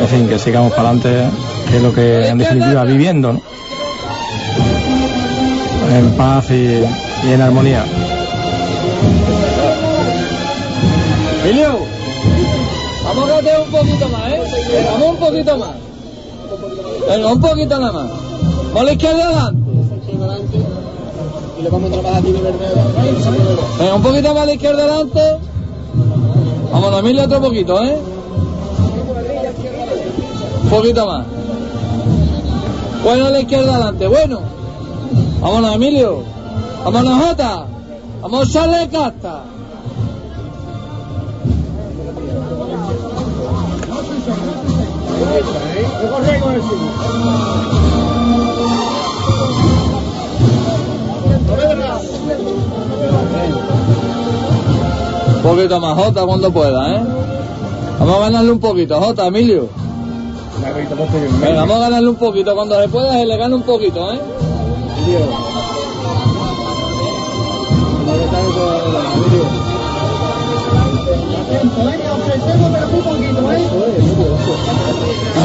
en 0.01 0.07
fin, 0.07 0.27
que 0.27 0.37
sigamos 0.37 0.71
para 0.73 0.89
adelante, 0.89 1.35
que 1.69 1.77
es 1.77 1.83
lo 1.83 1.91
que 1.91 2.27
en 2.27 2.37
definitiva 2.37 2.83
viviendo, 2.83 3.33
¿no? 3.33 3.41
En 5.91 6.11
paz 6.17 6.49
y, 6.49 6.83
en 7.31 7.41
armonía. 7.41 7.85
Emilio. 11.43 11.79
Vamos 13.05 13.29
a 13.29 13.59
un 13.61 13.71
poquito 13.71 14.09
más, 14.09 14.31
¿eh? 14.31 14.87
Vamos 14.91 15.09
un 15.09 15.17
poquito 15.17 15.57
más. 15.57 15.69
Venga, 17.07 17.27
un 17.33 17.41
poquito 17.41 17.79
nada 17.79 17.91
más. 17.91 18.11
A 18.75 18.83
la 18.83 18.91
izquierda 18.91 19.25
adelante. 19.25 19.71
Y 21.57 21.61
le 21.61 21.69
vamos 21.69 21.89
a 21.89 21.93
trabajar 21.93 22.19
aquí 22.19 22.31
de 22.31 22.41
verde. 22.41 22.65
Venga, 23.79 23.95
un 23.95 24.01
poquito 24.01 24.33
más 24.33 24.43
a 24.43 24.45
la 24.45 24.53
izquierda 24.53 24.83
adelante. 24.83 25.37
Vamos, 26.71 26.99
Emilio, 26.99 27.23
otro 27.23 27.41
poquito, 27.41 27.83
¿eh? 27.83 27.97
Un 30.63 30.69
poquito 30.69 31.05
más. 31.05 31.25
Bueno, 33.03 33.27
a 33.27 33.29
la 33.29 33.39
izquierda 33.39 33.75
adelante, 33.75 34.07
bueno. 34.07 34.55
Vámonos, 35.41 35.75
Emilio. 35.75 36.23
Vámonos, 36.83 37.25
Jota. 37.25 37.65
Vamos 38.21 38.39
a 38.39 38.43
echarle 38.49 38.89
casta. 38.89 39.43
Un 55.35 55.41
poquito 55.43 55.79
más 55.79 55.95
Jota 55.95 56.25
cuando 56.25 56.51
pueda, 56.51 56.95
¿eh? 56.95 57.03
Vamos 57.99 58.15
a 58.15 58.19
ganarle 58.19 58.51
un 58.51 58.59
poquito, 58.59 58.99
Jota, 58.99 59.27
Emilio. 59.27 59.69
Venga, 61.41 61.61
vamos 61.61 61.77
a 61.77 61.79
ganarle 61.79 62.09
un 62.09 62.15
poquito 62.15 62.55
cuando 62.55 62.79
le 62.79 62.87
pueda, 62.87 63.23
le 63.23 63.37
gana 63.37 63.55
un 63.55 63.63
poquito, 63.63 64.11
¿eh? 64.13 64.19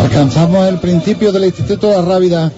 Alcanzamos 0.03 0.66
el 0.66 0.78
principio 0.78 1.31
del 1.31 1.45
Instituto 1.45 1.89
de 1.89 1.97
la 1.97 2.03
Rábida. 2.03 2.53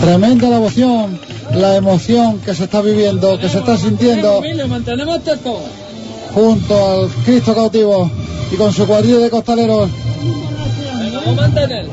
Tremenda 0.00 0.48
la 0.48 0.56
emoción, 0.56 1.20
la 1.54 1.76
emoción 1.76 2.40
que 2.40 2.54
se 2.54 2.64
está 2.64 2.80
viviendo, 2.80 3.38
que 3.38 3.48
se 3.48 3.58
está 3.58 3.76
sintiendo. 3.76 4.42
Junto 6.34 6.90
al 6.90 7.08
Cristo 7.24 7.54
cautivo 7.54 8.10
y 8.50 8.56
con 8.56 8.72
su 8.72 8.86
cuadrilla 8.86 9.18
de 9.18 9.30
costaleros. 9.30 9.90
Vamos. 11.26 11.90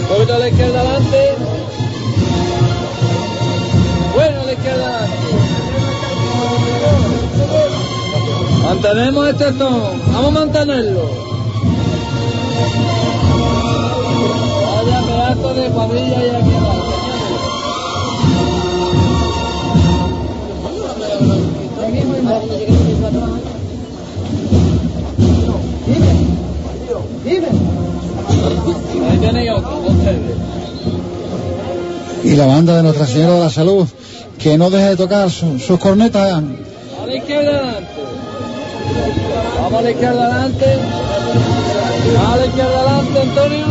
Un 0.00 0.06
poquito 0.08 0.34
a 0.34 0.38
la 0.38 0.48
izquierda 0.48 0.80
adelante. 0.80 1.34
Bueno, 4.14 4.40
a 4.40 4.44
la 4.44 4.52
izquierda 4.52 4.86
adelante. 4.86 5.14
Mantenemos 8.64 9.28
este 9.28 9.52
tono. 9.52 9.90
Vamos 10.12 10.26
a 10.26 10.30
mantenerlo. 10.30 11.08
Vaya 14.84 15.00
pedazo 15.06 15.54
de 15.54 15.68
cuadrilla 15.68 16.24
y 16.24 16.30
aquí 16.30 16.53
Y 32.24 32.36
la 32.36 32.46
banda 32.46 32.76
de 32.76 32.82
Nuestra 32.82 33.06
Señora 33.06 33.34
de 33.34 33.40
la 33.40 33.50
Salud, 33.50 33.86
que 34.38 34.56
no 34.56 34.70
deja 34.70 34.90
de 34.90 34.96
tocar 34.96 35.30
su- 35.30 35.58
sus 35.58 35.78
cornetas. 35.78 36.42
A 37.02 37.06
la 37.06 37.14
izquierda 37.16 37.50
adelante. 37.50 37.88
Vamos 39.60 39.78
a 39.78 39.82
la 39.82 39.90
izquierda 39.90 40.24
adelante. 40.26 40.64
A 42.32 42.36
la 42.36 42.46
izquierda 42.46 42.80
adelante, 42.80 43.20
Antonio. 43.20 43.66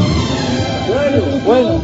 Bueno, 0.88 1.24
bueno. 1.46 1.82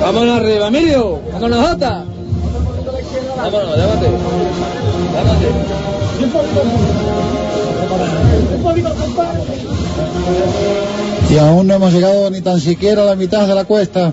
Vámonos 0.00 0.38
arriba, 0.40 0.68
Emilio. 0.68 1.20
Vámonos, 1.32 1.68
Jota. 1.68 2.04
Vámonos. 3.38 3.78
Y 11.30 11.38
aún 11.38 11.66
no 11.66 11.74
hemos 11.74 11.92
llegado 11.92 12.30
ni 12.30 12.40
tan 12.40 12.60
siquiera 12.60 13.02
a 13.02 13.06
la 13.06 13.14
mitad 13.14 13.46
de 13.46 13.54
la 13.54 13.64
cuesta. 13.64 14.12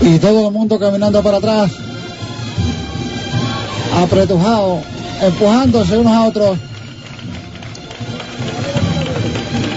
Y 0.00 0.18
todo 0.18 0.46
el 0.48 0.52
mundo 0.52 0.78
caminando 0.78 1.22
para 1.22 1.38
atrás. 1.38 1.72
Apretujado, 3.96 4.80
empujándose 5.20 5.98
unos 5.98 6.12
a 6.12 6.26
otros. 6.26 6.58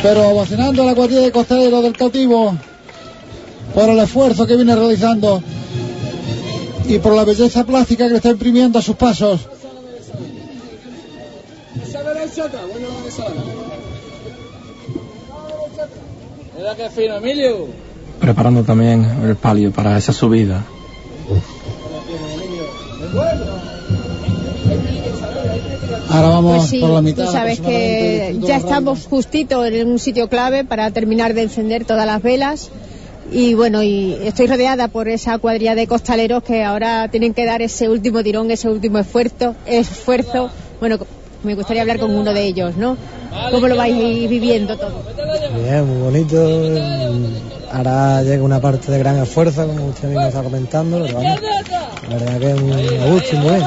Pero 0.03 0.29
ovacionando 0.29 0.83
a 0.83 0.85
la 0.85 0.95
cuadrilla 0.95 1.21
de 1.21 1.31
costaleros 1.31 1.81
del 1.81 1.97
cautivo 1.97 2.55
por 3.75 3.89
el 3.89 3.99
esfuerzo 3.99 4.47
que 4.47 4.55
viene 4.55 4.73
realizando 4.73 5.43
y 6.87 6.97
por 6.99 7.13
la 7.13 7.25
belleza 7.25 7.65
plástica 7.65 8.05
que 8.05 8.11
le 8.11 8.15
está 8.17 8.29
imprimiendo 8.29 8.79
a 8.79 8.81
sus 8.81 8.95
pasos. 8.95 9.41
Preparando 18.19 18.63
también 18.63 19.05
el 19.23 19.35
palio 19.35 19.71
para 19.71 19.97
esa 19.97 20.13
subida. 20.13 20.63
Ahora 26.09 26.29
vamos 26.29 26.57
Pues 26.57 26.69
sí, 26.69 26.79
por 26.79 26.89
la 26.91 27.01
mitad. 27.01 27.25
tú 27.25 27.31
sabes 27.31 27.59
que 27.59 28.37
ya 28.39 28.55
estamos 28.55 29.05
justito 29.05 29.65
en 29.65 29.89
un 29.89 29.99
sitio 29.99 30.29
clave 30.29 30.63
para 30.63 30.89
terminar 30.91 31.33
de 31.33 31.43
encender 31.43 31.83
todas 31.83 32.05
las 32.05 32.21
velas. 32.21 32.69
Y 33.31 33.53
bueno, 33.53 33.81
y 33.81 34.17
estoy 34.23 34.47
rodeada 34.47 34.87
por 34.87 35.07
esa 35.07 35.37
cuadrilla 35.39 35.75
de 35.75 35.87
costaleros 35.87 36.43
que 36.43 36.63
ahora 36.63 37.07
tienen 37.09 37.33
que 37.33 37.45
dar 37.45 37.61
ese 37.61 37.89
último 37.89 38.23
tirón, 38.23 38.51
ese 38.51 38.69
último 38.69 38.99
esfuerzo. 38.99 39.55
esfuerzo. 39.65 40.49
Bueno, 40.79 40.97
me 41.43 41.55
gustaría 41.55 41.81
hablar 41.81 41.99
con 41.99 42.11
uno 42.11 42.33
de 42.33 42.43
ellos, 42.43 42.75
¿no? 42.77 42.97
¿Cómo 43.51 43.67
lo 43.67 43.75
vais 43.75 43.95
viviendo 44.29 44.77
todo? 44.77 45.03
Bien, 45.63 45.85
muy 45.85 46.01
bonito. 46.01 46.37
Ahora 47.71 48.23
llega 48.23 48.43
una 48.43 48.61
parte 48.61 48.91
de 48.91 48.99
gran 48.99 49.17
esfuerzo, 49.21 49.67
como 49.67 49.87
usted 49.87 50.07
mismo 50.07 50.27
está 50.27 50.43
comentando, 50.43 51.01
pero 51.03 51.15
vamos, 51.15 51.39
la 52.09 52.17
verdad 52.17 52.39
que 52.39 52.51
es 52.51 52.61
muy 52.61 52.97
a 52.97 53.05
gusto 53.07 53.27
y 53.33 53.37
muy 53.39 53.49
bien. 53.55 53.63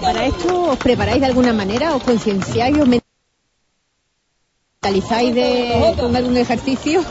¿Para 0.00 0.26
esto 0.26 0.70
os 0.70 0.78
preparáis 0.78 1.20
de 1.20 1.26
alguna 1.26 1.52
manera? 1.52 1.94
¿Os 1.94 2.02
concienciáis? 2.02 2.76
¿Os 2.76 2.88
mentalizáis 4.84 5.32
de, 5.32 5.94
con 5.96 6.16
algún 6.16 6.36
ejercicio? 6.36 7.02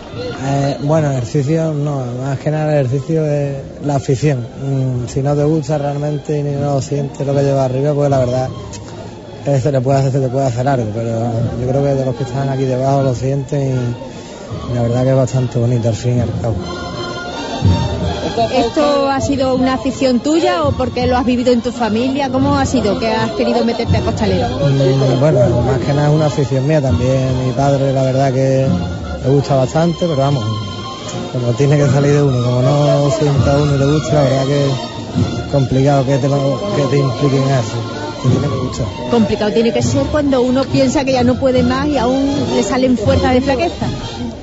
Eh, 0.44 0.78
bueno, 0.82 1.10
ejercicio 1.10 1.74
no, 1.74 2.04
más 2.22 2.38
que 2.40 2.52
nada 2.52 2.78
el 2.78 2.86
ejercicio 2.86 3.26
es 3.26 3.56
la 3.86 3.96
afición. 3.96 4.40
Mm, 4.40 5.08
si 5.08 5.22
no 5.22 5.34
te 5.38 5.46
gusta 5.46 5.78
realmente 5.78 6.38
y 6.38 6.44
no 6.44 6.60
lo 6.60 6.82
sientes 6.82 7.26
lo 7.26 7.34
que 7.34 7.44
lleva 7.44 7.64
arriba, 7.64 7.94
pues 7.94 8.10
la 8.10 8.20
verdad 8.20 8.50
eh, 9.46 9.58
se 9.64 9.72
le 9.72 9.80
puede 9.80 10.00
hacer, 10.00 10.12
se 10.12 10.20
te 10.20 10.28
puede 10.28 10.48
hacer 10.48 10.68
algo, 10.68 10.92
pero 10.94 11.32
yo 11.62 11.68
creo 11.70 11.82
que 11.82 11.96
de 11.96 12.06
los 12.06 12.16
que 12.18 12.24
están 12.24 12.50
aquí 12.50 12.64
debajo 12.64 13.04
lo 13.04 13.16
sienten 13.16 13.62
y, 13.62 14.72
y 14.72 14.76
la 14.76 14.82
verdad 14.82 15.04
que 15.04 15.10
es 15.12 15.16
bastante 15.16 15.58
bonito 15.58 15.88
al 15.88 15.96
fin 15.96 16.18
y 16.18 16.20
al 16.20 16.42
cabo. 16.42 16.56
¿Esto 18.56 19.10
ha 19.10 19.20
sido 19.20 19.56
una 19.56 19.74
afición 19.74 20.20
tuya 20.20 20.64
o 20.64 20.72
porque 20.72 21.06
lo 21.08 21.18
has 21.18 21.26
vivido 21.26 21.52
en 21.52 21.62
tu 21.62 21.72
familia? 21.72 22.30
¿Cómo 22.30 22.56
ha 22.58 22.66
sido 22.66 22.98
que 23.00 23.08
has 23.12 23.32
querido 23.32 23.64
meterte 23.66 23.98
a 23.98 24.02
costalero? 24.02 24.48
Mm, 24.48 25.20
Bueno, 25.20 25.40
más 25.62 25.80
que 25.80 25.94
nada 25.94 26.10
es 26.10 26.16
una 26.16 26.26
afición 26.28 26.68
mía 26.68 26.82
también. 26.82 27.48
Mi 27.48 27.52
padre, 27.54 27.92
la 27.94 28.04
verdad 28.04 28.34
que 28.34 28.68
le 29.26 29.30
gusta 29.34 29.56
bastante, 29.56 29.98
pero 30.02 30.16
vamos, 30.18 30.44
como 31.34 31.52
tiene 31.54 31.78
que 31.78 31.88
salir 31.88 32.12
de 32.14 32.22
uno, 32.24 32.44
como 32.44 32.62
no 32.62 33.12
sienta 33.12 33.58
uno 33.58 33.76
y 33.76 33.80
le 33.80 33.86
gusta, 33.92 34.14
la 34.14 34.22
verdad 34.24 34.46
que 34.46 34.66
es 34.66 35.52
complicado 35.52 36.06
que 36.06 36.18
te, 36.18 36.28
que 36.28 36.84
te 36.90 36.98
impliquen 37.00 37.44
en 37.44 37.50
eso. 37.50 37.78
Tiene 38.22 38.38
que. 38.48 39.10
Complicado 39.12 39.52
tiene 39.52 39.74
que 39.74 39.82
ser 39.82 40.04
cuando 40.04 40.42
uno 40.42 40.64
piensa 40.64 41.04
que 41.04 41.14
ya 41.14 41.24
no 41.24 41.36
puede 41.36 41.64
más 41.64 41.88
y 41.88 41.98
aún 41.98 42.30
le 42.56 42.64
salen 42.64 42.98
fuerzas 42.98 43.34
de 43.34 43.42
flaqueza. 43.42 43.88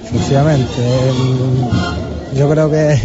Efectivamente, 0.05 0.83
mm, 1.13 2.37
yo 2.39 2.51
creo 2.51 2.71
que 2.71 2.99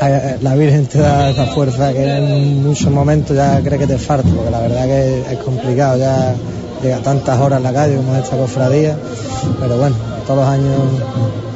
la 0.00 0.54
Virgen 0.54 0.86
te 0.86 0.98
da 0.98 1.30
esa 1.30 1.46
fuerza 1.46 1.92
que 1.92 2.02
en 2.02 2.62
muchos 2.62 2.90
momentos 2.90 3.36
ya 3.36 3.60
cree 3.60 3.78
que 3.78 3.86
te 3.86 3.98
falta, 3.98 4.28
porque 4.28 4.50
la 4.50 4.60
verdad 4.60 4.86
que 4.86 5.32
es 5.32 5.38
complicado 5.40 5.98
ya 5.98 6.34
llegar 6.82 7.02
tantas 7.02 7.38
horas 7.38 7.58
en 7.58 7.64
la 7.64 7.72
calle 7.72 7.96
como 7.96 8.16
esta 8.16 8.36
cofradía, 8.36 8.96
pero 9.60 9.76
bueno, 9.76 9.96
todos 10.26 10.40
los 10.40 10.48
años 10.48 10.80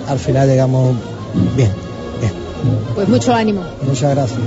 al 0.09 0.19
final 0.19 0.49
llegamos 0.49 0.95
bien. 1.57 1.71
Pues 2.95 3.09
mucho 3.09 3.35
ánimo. 3.35 3.62
Muchas 3.83 4.15
gracias. 4.15 4.41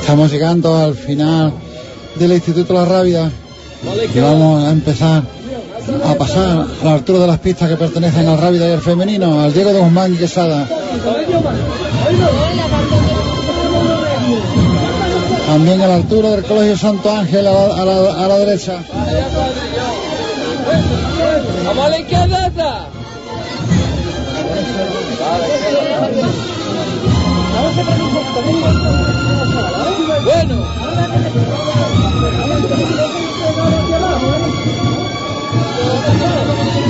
Estamos 0.00 0.32
llegando 0.32 0.76
al 0.76 0.94
final 0.94 1.52
del 2.18 2.32
Instituto 2.32 2.74
La 2.74 2.84
Rábida 2.84 3.30
y 4.14 4.20
vamos 4.20 4.64
a 4.64 4.70
empezar 4.70 5.22
a 6.04 6.14
pasar 6.14 6.66
a 6.82 6.84
la 6.84 6.94
altura 6.94 7.20
de 7.20 7.26
las 7.26 7.38
pistas 7.38 7.68
que 7.68 7.76
pertenecen 7.76 8.28
al 8.28 8.38
Rábida 8.38 8.68
y 8.68 8.72
al 8.72 8.80
femenino, 8.80 9.40
al 9.40 9.52
Diego 9.52 9.72
de 9.72 9.80
Guzmán 9.80 10.14
y 10.14 10.16
Quesada. 10.16 10.68
También 15.46 15.80
a 15.80 15.86
la 15.86 15.94
altura 15.96 16.30
del 16.30 16.44
Colegio 16.44 16.76
Santo 16.76 17.10
Ángel 17.10 17.46
a 17.46 17.84
la, 18.28 18.38
derecha. 18.38 18.82
Vamos 21.64 21.86
a 21.86 21.88
la 21.88 21.98
izquierda. 21.98 22.90
Bueno. 30.24 30.66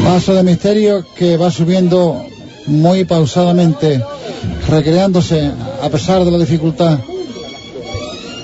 Paso 0.05 0.35
de 0.35 0.43
misterio 0.43 1.05
que 1.15 1.37
va 1.37 1.51
subiendo 1.51 2.25
muy 2.67 3.05
pausadamente, 3.05 4.03
recreándose 4.69 5.53
a 5.83 5.89
pesar 5.89 6.25
de 6.25 6.31
la 6.31 6.39
dificultad, 6.39 6.99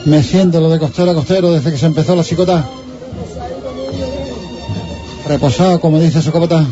meciéndolo 0.05 0.71
de 0.71 0.79
costero 0.79 1.11
a 1.11 1.15
costero 1.15 1.53
desde 1.53 1.73
que 1.73 1.79
se 1.79 1.87
empezó 1.87 2.15
la 2.15 2.25
chicota. 2.25 2.65
Reposado, 5.27 5.81
como 5.81 5.99
dice 5.99 6.23
su 6.23 6.31
copota. 6.31 6.65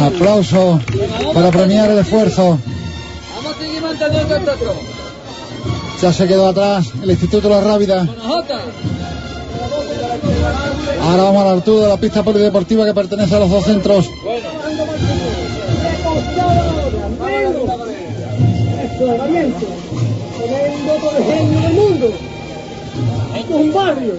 Aplauso 0.00 0.80
para 1.34 1.50
premiar 1.50 1.90
el 1.90 1.98
esfuerzo. 1.98 2.58
Vamos 3.36 3.54
a 3.54 3.58
seguir 3.58 3.82
manteniendo 3.82 4.36
el. 4.36 4.42
Ya 6.00 6.12
se 6.12 6.26
quedó 6.26 6.48
atrás 6.48 6.86
el 7.02 7.10
Instituto 7.10 7.48
la 7.48 7.60
Rábida. 7.60 8.08
Ahora 11.02 11.22
vamos 11.22 11.42
a 11.42 11.44
la 11.46 11.52
altura 11.52 11.82
de 11.82 11.88
la 11.88 11.96
pista 11.96 12.22
polideportiva 12.22 12.86
que 12.86 12.94
pertenece 12.94 13.34
a 13.34 13.40
los 13.40 13.50
dos 13.50 13.64
centros. 13.64 14.06
Eso 19.00 19.89
del 21.26 21.72
mundo. 21.74 22.12
Esto 23.36 23.54
es 23.54 23.60
un 23.60 23.72
barrio. 23.72 24.14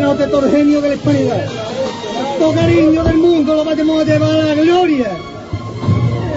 Nota 0.00 0.28
todo 0.28 0.46
el 0.46 0.52
genio 0.52 0.80
de 0.80 0.88
la 0.90 0.94
hispanidad. 0.94 1.46
Todo 2.38 2.52
cariño 2.52 3.04
del 3.04 3.16
mundo 3.16 3.54
lo 3.54 3.64
vamos 3.64 4.02
a 4.02 4.04
llevar 4.04 4.40
a 4.40 4.44
la 4.44 4.54
gloria. 4.54 5.10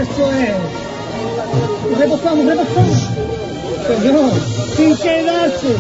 Eso 0.02 0.32
es. 0.32 1.98
Reposamos, 2.00 2.46
reposamos. 2.46 3.10
Señor, 3.88 4.32
sin 4.76 4.96
quedarse, 4.98 5.76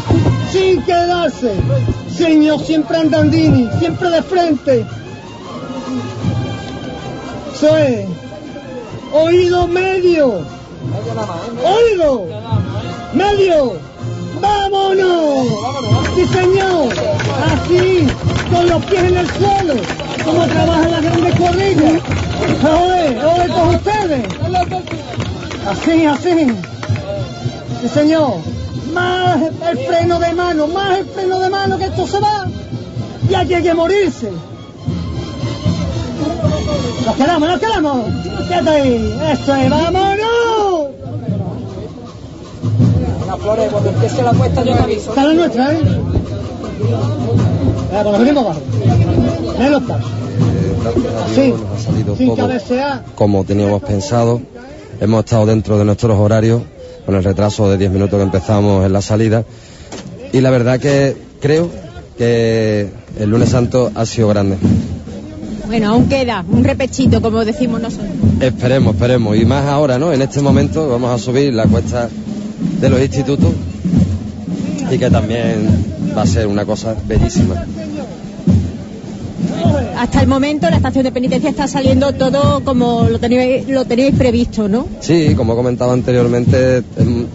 sin 0.51 0.81
quedarse. 0.83 1.53
Señor, 2.15 2.59
siempre 2.59 2.97
andandini, 2.97 3.69
siempre 3.79 4.09
de 4.09 4.21
frente. 4.23 4.85
Eso 7.53 7.77
es. 7.77 8.07
Oído 9.13 9.67
medio. 9.67 10.41
Oído. 11.63 12.25
Medio. 13.13 13.73
¡Vámonos! 14.41 15.47
¡Sí, 16.15 16.25
señor! 16.27 16.93
Así, 17.51 18.07
con 18.51 18.69
los 18.69 18.85
pies 18.85 19.03
en 19.03 19.17
el 19.17 19.27
suelo, 19.31 19.73
como 20.23 20.45
trabajan 20.45 20.91
las 20.91 21.01
grandes 21.01 21.35
cuadrillas. 21.35 22.01
¡Oye, 22.63 23.25
oye, 23.25 23.47
con 23.53 23.75
ustedes! 23.75 24.27
Así, 25.67 26.05
así. 26.05 26.47
Sí, 27.81 27.87
señor. 27.93 28.35
Más 28.93 29.41
el 29.41 29.77
freno 29.85 30.19
de 30.19 30.33
mano, 30.33 30.67
más 30.67 30.99
el 30.99 31.05
freno 31.05 31.39
de 31.39 31.49
mano 31.49 31.77
que 31.77 31.85
esto 31.85 32.07
se 32.07 32.19
va. 32.19 32.47
Y 33.29 33.35
aquí 33.35 33.53
hay 33.53 33.73
morirse. 33.73 34.31
Nos 37.05 37.15
quedamos, 37.15 37.49
nos 37.49 37.59
quedamos. 37.59 38.05
Quédate 38.47 38.69
ahí. 38.69 39.19
Eso 39.31 39.55
es, 39.55 39.69
vámonos. 39.69 40.48
Flores, 43.41 43.69
cuando 43.71 43.89
empiece 43.89 44.23
la 44.23 44.33
cuesta 44.33 44.63
yo 44.63 44.75
aviso. 44.75 45.09
Está 45.09 45.25
la 45.25 45.33
nuestra, 45.33 45.73
¿eh? 45.73 45.79
Ya, 47.91 48.03
pues 48.03 48.19
venimos 48.19 48.45
abajo. 48.45 48.61
Ven 49.57 49.71
los 49.71 49.83
pasos. 49.83 50.11
Así, 51.25 51.49
nos 51.49 51.61
ha 51.61 51.79
salido 51.79 52.15
sin 52.15 52.27
todo 52.27 52.47
cabecear. 52.47 53.03
como 53.15 53.43
teníamos 53.43 53.81
pensado. 53.83 54.41
Hemos 54.99 55.23
estado 55.23 55.45
dentro 55.45 55.77
de 55.77 55.85
nuestros 55.85 56.17
horarios, 56.17 56.61
con 57.05 57.15
el 57.15 57.23
retraso 57.23 57.69
de 57.69 57.77
10 57.77 57.91
minutos 57.91 58.17
que 58.17 58.23
empezamos 58.23 58.85
en 58.85 58.91
la 58.91 59.01
salida. 59.01 59.45
Y 60.33 60.41
la 60.41 60.49
verdad 60.49 60.79
que 60.79 61.15
creo 61.39 61.69
que 62.17 62.89
el 63.17 63.29
lunes 63.29 63.49
santo 63.49 63.91
ha 63.95 64.05
sido 64.05 64.27
grande. 64.27 64.57
Bueno, 65.67 65.91
aún 65.91 66.09
queda 66.09 66.43
un 66.49 66.63
repechito, 66.63 67.21
como 67.21 67.45
decimos 67.45 67.79
nosotros. 67.81 68.09
Esperemos, 68.41 68.95
esperemos. 68.95 69.37
Y 69.37 69.45
más 69.45 69.65
ahora, 69.65 69.97
¿no? 69.97 70.11
En 70.11 70.21
este 70.21 70.41
momento 70.41 70.89
vamos 70.89 71.11
a 71.11 71.23
subir 71.23 71.53
la 71.53 71.65
cuesta 71.65 72.09
de 72.81 72.89
los 72.89 72.99
institutos 73.01 73.51
y 74.91 74.97
que 74.97 75.09
también 75.09 75.67
va 76.17 76.23
a 76.23 76.25
ser 76.25 76.47
una 76.47 76.65
cosa 76.65 76.95
bellísima. 77.07 77.65
Hasta 79.97 80.21
el 80.21 80.27
momento 80.27 80.69
la 80.69 80.77
estación 80.77 81.03
de 81.03 81.11
penitencia 81.11 81.49
está 81.49 81.67
saliendo 81.67 82.13
todo 82.13 82.63
como 82.63 83.07
lo 83.09 83.19
teníais, 83.19 83.67
lo 83.67 83.85
teníais 83.85 84.15
previsto, 84.15 84.69
¿no? 84.69 84.87
Sí, 85.01 85.33
como 85.35 85.53
he 85.53 85.55
comentado 85.55 85.91
anteriormente, 85.91 86.77
em, 86.77 87.25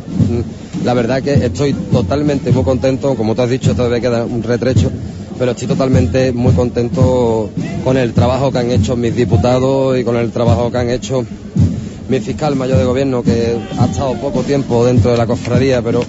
la 0.83 0.95
verdad 0.95 1.23
que 1.23 1.35
estoy 1.35 1.75
totalmente 1.75 2.53
muy 2.53 2.65
contento, 2.65 3.15
como 3.17 3.35
tú 3.35 3.43
has 3.43 3.51
dicho, 3.51 3.75
todavía 3.75 4.01
queda 4.01 4.25
un 4.25 4.43
retrecho, 4.43 4.91
pero 5.39 5.53
estoy 5.53 5.69
totalmente 5.69 6.33
muy 6.33 6.53
contento 6.55 7.51
con 7.85 7.97
el 7.97 8.15
trabajo 8.15 8.51
que 8.51 8.59
han 8.59 8.71
hecho 8.71 8.97
mis 8.97 9.15
diputados 9.15 9.99
y 9.99 10.05
con 10.05 10.17
el 10.17 10.31
trabajo 10.31 10.71
que 10.71 10.79
han 10.79 10.91
hecho 10.91 11.27
mi 12.09 12.21
fiscal 12.21 12.57
mayor 12.57 12.79
de 12.79 12.85
gobierno, 12.85 13.23
que 13.23 13.57
ha 13.79 13.87
estado 13.87 14.15
poco 14.15 14.43
tiempo 14.43 14.85
dentro 14.85 15.11
de 15.13 15.17
la 15.17 15.27
cofradía, 15.27 15.83
pero 15.83 16.05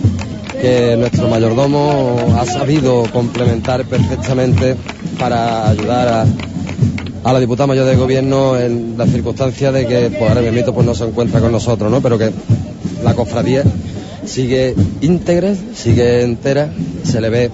que 0.61 0.95
nuestro 0.97 1.27
mayordomo 1.27 2.17
ha 2.37 2.45
sabido 2.45 3.03
complementar 3.11 3.85
perfectamente 3.85 4.75
para 5.19 5.69
ayudar 5.69 6.07
a, 6.07 6.25
a 7.23 7.33
la 7.33 7.39
diputada 7.39 7.67
mayor 7.67 7.85
de 7.85 7.95
gobierno 7.95 8.57
en 8.57 8.97
la 8.97 9.05
circunstancia 9.05 9.71
de 9.71 9.87
que 9.87 10.09
pues 10.17 10.29
ahora 10.29 10.41
mismo 10.51 10.73
pues 10.73 10.85
no 10.85 10.95
se 10.95 11.05
encuentra 11.05 11.39
con 11.39 11.51
nosotros, 11.51 11.91
¿no? 11.91 12.01
Pero 12.01 12.17
que 12.17 12.31
la 13.03 13.13
cofradía 13.13 13.63
sigue 14.25 14.75
íntegra, 15.01 15.53
sigue 15.75 16.23
entera, 16.23 16.71
se 17.03 17.21
le 17.21 17.29
ve 17.29 17.51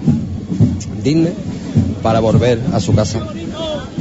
digna 1.02 1.30
para 2.02 2.20
volver 2.20 2.60
a 2.72 2.80
su 2.80 2.94
casa. 2.94 3.20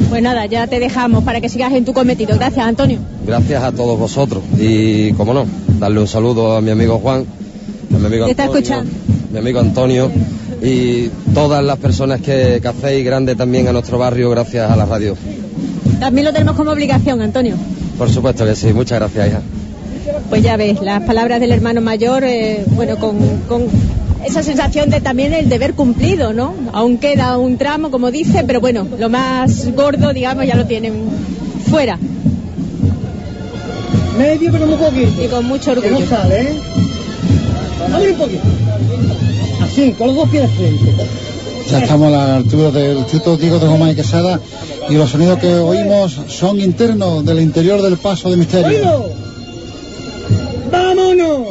Pues 0.10 0.22
nada, 0.22 0.46
ya 0.46 0.68
te 0.68 0.80
dejamos 0.80 1.24
para 1.24 1.42
que 1.42 1.50
sigas 1.50 1.74
en 1.74 1.86
tu 1.86 1.94
cometido. 1.94 2.36
Gracias, 2.38 2.66
Antonio. 2.66 3.00
Gracias 3.26 3.64
a 3.64 3.72
todos 3.72 3.98
vosotros 3.98 4.44
y, 4.60 5.14
como 5.14 5.34
no, 5.34 5.46
darle 5.80 6.00
un 6.00 6.08
saludo 6.08 6.56
a 6.56 6.62
mi 6.62 6.72
amigo 6.72 7.00
Juan, 7.00 7.26
a 7.94 7.98
mi 7.98 8.06
amigo 8.06 8.26
Antonio, 8.26 8.52
escuchando. 8.52 8.92
mi 9.32 9.40
amigo 9.40 9.60
Antonio 9.60 10.12
y 10.62 11.10
todas 11.34 11.64
las 11.64 11.78
personas 11.78 12.22
que, 12.22 12.60
que 12.62 12.68
hacéis 12.68 13.06
grande 13.06 13.36
también 13.36 13.68
a 13.68 13.72
nuestro 13.74 13.98
barrio 13.98 14.30
gracias 14.30 14.70
a 14.70 14.76
la 14.76 14.86
radio. 14.86 15.16
También 16.00 16.26
lo 16.26 16.34
tenemos 16.34 16.56
como 16.56 16.72
obligación, 16.72 17.22
Antonio. 17.22 17.56
Por 17.98 18.10
supuesto 18.10 18.46
que 18.46 18.56
sí, 18.56 18.74
muchas 18.74 19.00
gracias, 19.00 19.28
hija. 19.28 19.42
Pues 20.30 20.42
ya 20.42 20.58
ves, 20.58 20.82
las 20.82 21.04
palabras 21.04 21.40
del 21.40 21.52
hermano 21.52 21.82
mayor, 21.82 22.24
eh, 22.24 22.66
bueno, 22.70 22.98
con, 22.98 23.18
con 23.48 23.66
esa 24.26 24.44
sensación 24.44 24.90
de 24.90 25.02
también 25.02 25.34
el 25.34 25.50
deber 25.50 25.74
cumplido, 25.74 26.34
¿no? 26.34 26.54
Aún 26.74 26.98
queda 26.98 27.38
un 27.38 27.58
tramo, 27.58 27.92
como 27.92 28.12
dice, 28.12 28.44
pero 28.46 28.60
bueno, 28.62 28.88
lo 28.98 29.10
más 29.10 29.74
gordo, 29.74 30.14
digamos, 30.14 30.46
ya 30.46 30.56
lo 30.56 30.66
tienen 30.66 30.94
fuera. 31.70 31.98
Medio, 34.18 34.52
pero 34.52 34.66
muy 34.68 34.76
poquito. 34.76 35.24
Y 35.24 35.28
con 35.28 35.46
mucho 35.46 35.74
Que 35.74 35.80
orgullo. 35.88 36.00
no 36.00 36.06
sale, 36.10 36.42
¿eh? 36.42 36.54
Abre 37.94 38.12
un 38.12 38.18
poquito. 38.18 38.44
Así, 39.64 39.92
con 39.94 40.08
los 40.08 40.16
dos 40.16 40.30
pies 40.30 40.44
de 40.44 40.50
frente. 40.50 40.92
Ya 41.70 41.80
estamos 41.80 42.08
a 42.08 42.12
la 42.12 42.36
altura 42.38 42.72
del 42.72 42.98
Instituto 42.98 43.38
Diego 43.38 43.58
de 43.60 43.68
Goma 43.68 43.92
y 43.92 43.96
Quesada 43.96 44.40
y 44.90 44.96
los 44.96 45.10
sonidos 45.10 45.40
que 45.40 45.54
oímos 45.54 46.20
son 46.28 46.60
internos 46.60 47.24
del 47.26 47.40
interior 47.40 47.82
del 47.82 47.98
paso 47.98 48.30
de 48.30 48.38
misterio. 48.38 48.68
¡Oído! 48.78 49.10
¡Vámonos! 50.72 51.51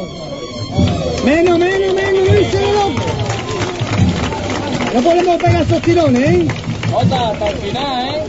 No 4.93 5.01
podemos 5.01 5.37
pegar 5.37 5.61
esos 5.61 5.81
tirones, 5.81 6.21
¿eh? 6.21 6.47
Jota, 6.91 7.29
hasta 7.29 7.49
el 7.49 7.57
final, 7.57 8.07
¿eh? 8.07 8.23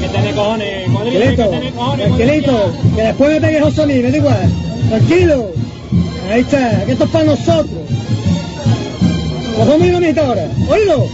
Que 0.00 0.08
tiene 0.08 0.34
cojones, 0.34 0.84
que 0.84 1.72
cojones. 1.72 2.10
esqueleto, 2.10 2.72
que 2.94 3.02
después 3.02 3.30
me 3.30 3.40
pegues 3.40 3.62
José 3.62 3.86
me 3.86 4.02
da 4.02 4.16
igual. 4.16 4.52
Tranquilo. 4.88 5.50
Ahí 6.30 6.40
está, 6.40 6.84
que 6.84 6.92
esto 6.92 7.04
es 7.04 7.10
para 7.10 7.24
nosotros. 7.24 7.80
Nos 9.58 9.68
vamos 9.68 9.82
a 9.82 9.86
ir 9.86 9.94
a 9.94 10.00
mitad 10.00 10.26
ahora. 10.26 10.48
¡Oído! 10.68 11.08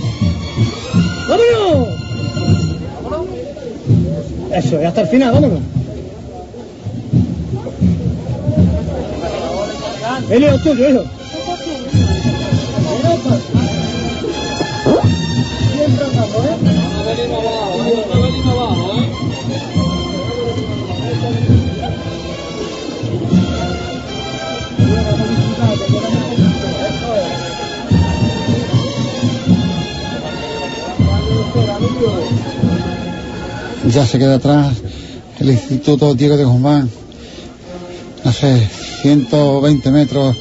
¡Vámonos! 1.28 1.88
Eso, 4.52 4.82
y 4.82 4.84
hasta 4.84 5.00
el 5.00 5.08
final, 5.08 5.32
vámonos. 5.32 5.60
Él 10.32 10.44
es 10.44 10.62
tuyo, 10.62 10.88
hijo. 10.88 11.04
Ya 33.92 34.06
se 34.06 34.18
queda 34.18 34.36
atrás 34.36 34.76
el 35.40 35.50
Instituto 35.50 36.14
Diego 36.14 36.38
de 36.38 36.44
Guzmán. 36.46 36.88
No 38.24 38.32
120 39.02 39.90
metros 39.90 40.36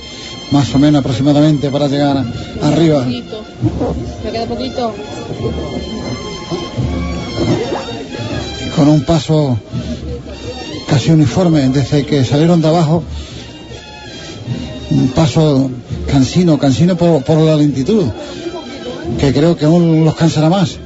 más 0.51 0.73
o 0.75 0.79
menos 0.79 0.99
aproximadamente 0.99 1.69
para 1.69 1.87
llegar 1.87 2.25
arriba. 2.61 3.05
Me 3.05 4.31
queda 4.31 4.45
poquito. 4.45 4.93
con 8.75 8.87
un 8.87 9.01
paso 9.01 9.59
casi 10.87 11.11
uniforme 11.11 11.69
desde 11.69 12.05
que 12.05 12.25
salieron 12.25 12.61
de 12.61 12.67
abajo. 12.67 13.03
Un 14.89 15.07
paso 15.09 15.69
cansino, 16.09 16.57
cansino 16.57 16.97
por, 16.97 17.23
por 17.23 17.37
la 17.37 17.55
lentitud, 17.55 18.05
que 19.19 19.31
creo 19.31 19.55
que 19.55 19.65
aún 19.65 20.03
los 20.03 20.15
cansará 20.15 20.49
más. 20.49 20.77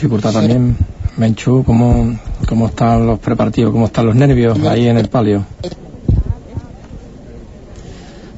Dificultad 0.00 0.32
también. 0.32 0.76
Menchu, 1.16 1.62
¿cómo, 1.64 2.18
¿cómo 2.48 2.66
están 2.68 3.06
los 3.06 3.18
preparativos? 3.18 3.72
¿Cómo 3.72 3.86
están 3.86 4.06
los 4.06 4.14
nervios 4.16 4.58
ahí 4.60 4.88
en 4.88 4.96
el 4.96 5.08
palio? 5.08 5.44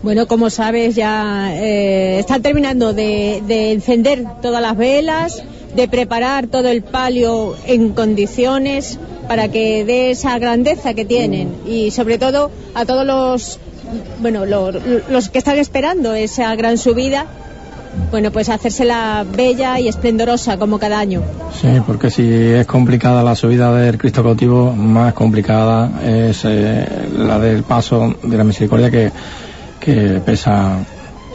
Bueno, 0.03 0.27
como 0.27 0.51
sabes, 0.51 0.97
ya 0.97 1.55
eh, 1.55 2.19
están 2.19 2.43
terminando 2.43 2.93
de, 2.93 3.41
de 3.47 3.71
encender 3.71 4.25
todas 4.43 4.61
las 4.61 4.77
velas, 4.77 5.45
de 5.77 5.87
preparar 5.87 6.49
todo 6.49 6.69
el 6.69 6.83
palio 6.83 7.55
en 7.67 7.91
condiciones 7.91 8.99
para 9.29 9.47
que 9.49 9.85
dé 9.85 10.11
esa 10.11 10.37
grandeza 10.41 10.95
que 10.95 11.05
tienen 11.05 11.55
y 11.69 11.93
sobre 11.93 12.19
todo 12.19 12.51
a 12.75 12.85
todos 12.85 13.07
los 13.07 13.61
bueno 14.21 14.45
lo- 14.47 14.73
los 14.73 15.29
que 15.29 15.39
están 15.39 15.59
esperando 15.59 16.15
esa 16.15 16.55
gran 16.57 16.77
subida 16.79 17.27
bueno 18.11 18.31
pues 18.31 18.49
hacérsela 18.49 19.25
bella 19.37 19.79
y 19.81 19.89
esplendorosa 19.89 20.57
como 20.57 20.79
cada 20.79 20.99
año 20.99 21.23
Sí, 21.63 21.69
porque 21.87 22.11
si 22.11 22.29
es 22.29 22.67
complicada 22.67 23.23
la 23.23 23.37
subida 23.37 23.73
del 23.73 23.97
Cristo 23.97 24.25
cautivo, 24.25 24.73
más 24.73 25.15
complicada 25.15 25.93
es 26.03 26.41
eh, 26.45 27.09
la 27.17 27.39
del 27.39 27.63
paso 27.63 28.15
de 28.23 28.37
la 28.37 28.43
misericordia 28.43 28.91
que, 28.91 29.13
que 29.79 30.21
pesa, 30.25 30.79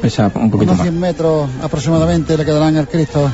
pesa 0.01 0.29
un 0.35 0.51
poquito 0.51 0.73
Unos 0.73 0.79
más. 0.79 0.88
100 0.88 0.99
metros 0.99 1.49
aproximadamente 1.61 2.38
le 2.38 2.43
quedarán 2.43 2.75
al 2.75 2.89
Cristo. 2.89 3.31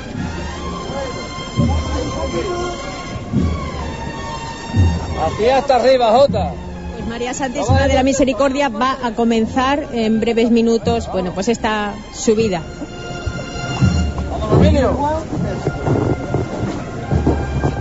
Así 5.26 5.50
hasta 5.50 5.76
arriba, 5.78 6.12
Jota. 6.12 6.52
Pues 6.95 7.08
María 7.08 7.34
Santísima 7.34 7.88
de 7.88 7.95
la 7.95 8.04
Misericordia 8.04 8.70
va 8.70 8.98
a 9.04 9.12
comenzar 9.12 9.88
en 9.94 10.20
breves 10.20 10.52
minutos 10.52 11.10
bueno 11.12 11.32
pues 11.34 11.48
esta 11.48 11.95
subida 12.14 12.62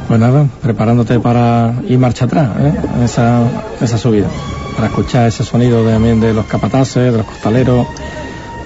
Pues 0.09 0.21
nada, 0.21 0.47
preparándote 0.61 1.19
para 1.21 1.75
ir 1.89 1.99
marcha 1.99 2.27
atrás, 2.27 2.51
¿eh? 2.61 2.75
en 2.97 3.03
esa, 3.03 3.41
esa 3.81 3.97
subida, 3.97 4.27
para 4.77 4.89
escuchar 4.89 5.27
ese 5.27 5.43
sonido 5.43 5.83
de- 5.85 5.93
también 5.95 6.21
de 6.21 6.35
los 6.35 6.45
capataces, 6.47 7.11
de 7.13 7.17
los 7.19 7.27
costaleros, 7.27 7.87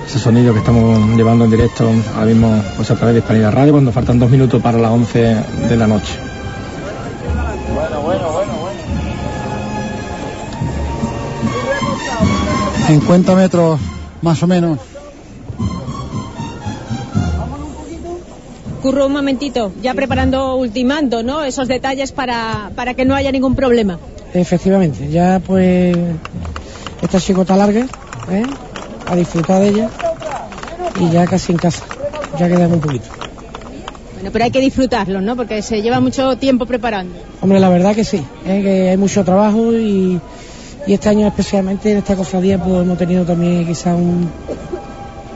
ese 0.07 0.19
sonido 0.19 0.53
que 0.53 0.59
estamos 0.59 0.99
llevando 1.17 1.45
en 1.45 1.51
directo 1.53 1.89
ahora 2.15 2.27
mismo 2.27 2.63
pues 2.77 2.91
a 2.91 2.97
través 2.97 3.15
de 3.15 3.21
Hispanidad 3.21 3.53
Radio 3.53 3.73
cuando 3.73 3.93
faltan 3.93 4.19
dos 4.19 4.29
minutos 4.31 4.61
para 4.61 4.79
las 4.79 4.91
11 4.91 5.19
de 5.69 5.77
la 5.77 5.87
noche. 5.87 6.15
Bueno, 7.75 8.01
bueno, 8.03 8.33
bueno, 8.33 8.53
bueno. 8.61 8.81
50 12.89 13.35
metros 13.37 13.79
más 14.23 14.43
o 14.43 14.47
menos. 14.49 14.79
Curro 18.87 19.07
un 19.07 19.15
momentito 19.15 19.73
ya 19.83 19.95
preparando 19.95 20.55
ultimando 20.55 21.25
no 21.25 21.43
esos 21.43 21.67
detalles 21.67 22.13
para, 22.13 22.71
para 22.77 22.95
que 22.95 23.05
no 23.05 23.17
haya 23.17 23.33
ningún 23.33 23.57
problema 23.57 23.99
Efectivamente, 24.33 25.09
ya 25.11 25.41
pues 25.45 25.97
esta 27.03 27.19
chicota 27.19 27.57
larga, 27.57 27.85
¿eh? 28.31 28.45
a 29.09 29.17
disfrutar 29.17 29.61
de 29.61 29.69
ella 29.71 29.91
y 31.01 31.11
ya 31.11 31.27
casi 31.27 31.51
en 31.51 31.59
casa, 31.59 31.85
ya 32.39 32.47
quedamos 32.47 32.75
un 32.75 32.81
poquito. 32.81 33.07
bueno 34.15 34.31
pero 34.33 34.45
hay 34.45 34.53
que 34.53 34.61
disfrutarlo 34.61 35.21
no 35.21 35.35
porque 35.35 35.63
se 35.63 35.83
lleva 35.83 35.99
mucho 35.99 36.37
tiempo 36.37 36.65
preparando 36.65 37.19
Hombre, 37.41 37.59
la 37.59 37.69
verdad 37.69 37.93
que 37.93 38.05
sí, 38.05 38.23
¿eh? 38.47 38.63
que 38.63 38.91
hay 38.91 38.97
mucho 38.97 39.25
trabajo 39.25 39.73
y, 39.73 40.21
y 40.87 40.95
este 40.95 41.09
año 41.09 41.27
especialmente 41.27 41.91
en 41.91 41.99
esta 41.99 42.15
cofradía 42.15 42.63
pues 42.63 42.83
hemos 42.83 42.97
tenido 42.97 43.25
también 43.25 43.67
quizá 43.67 43.97
un 43.97 44.31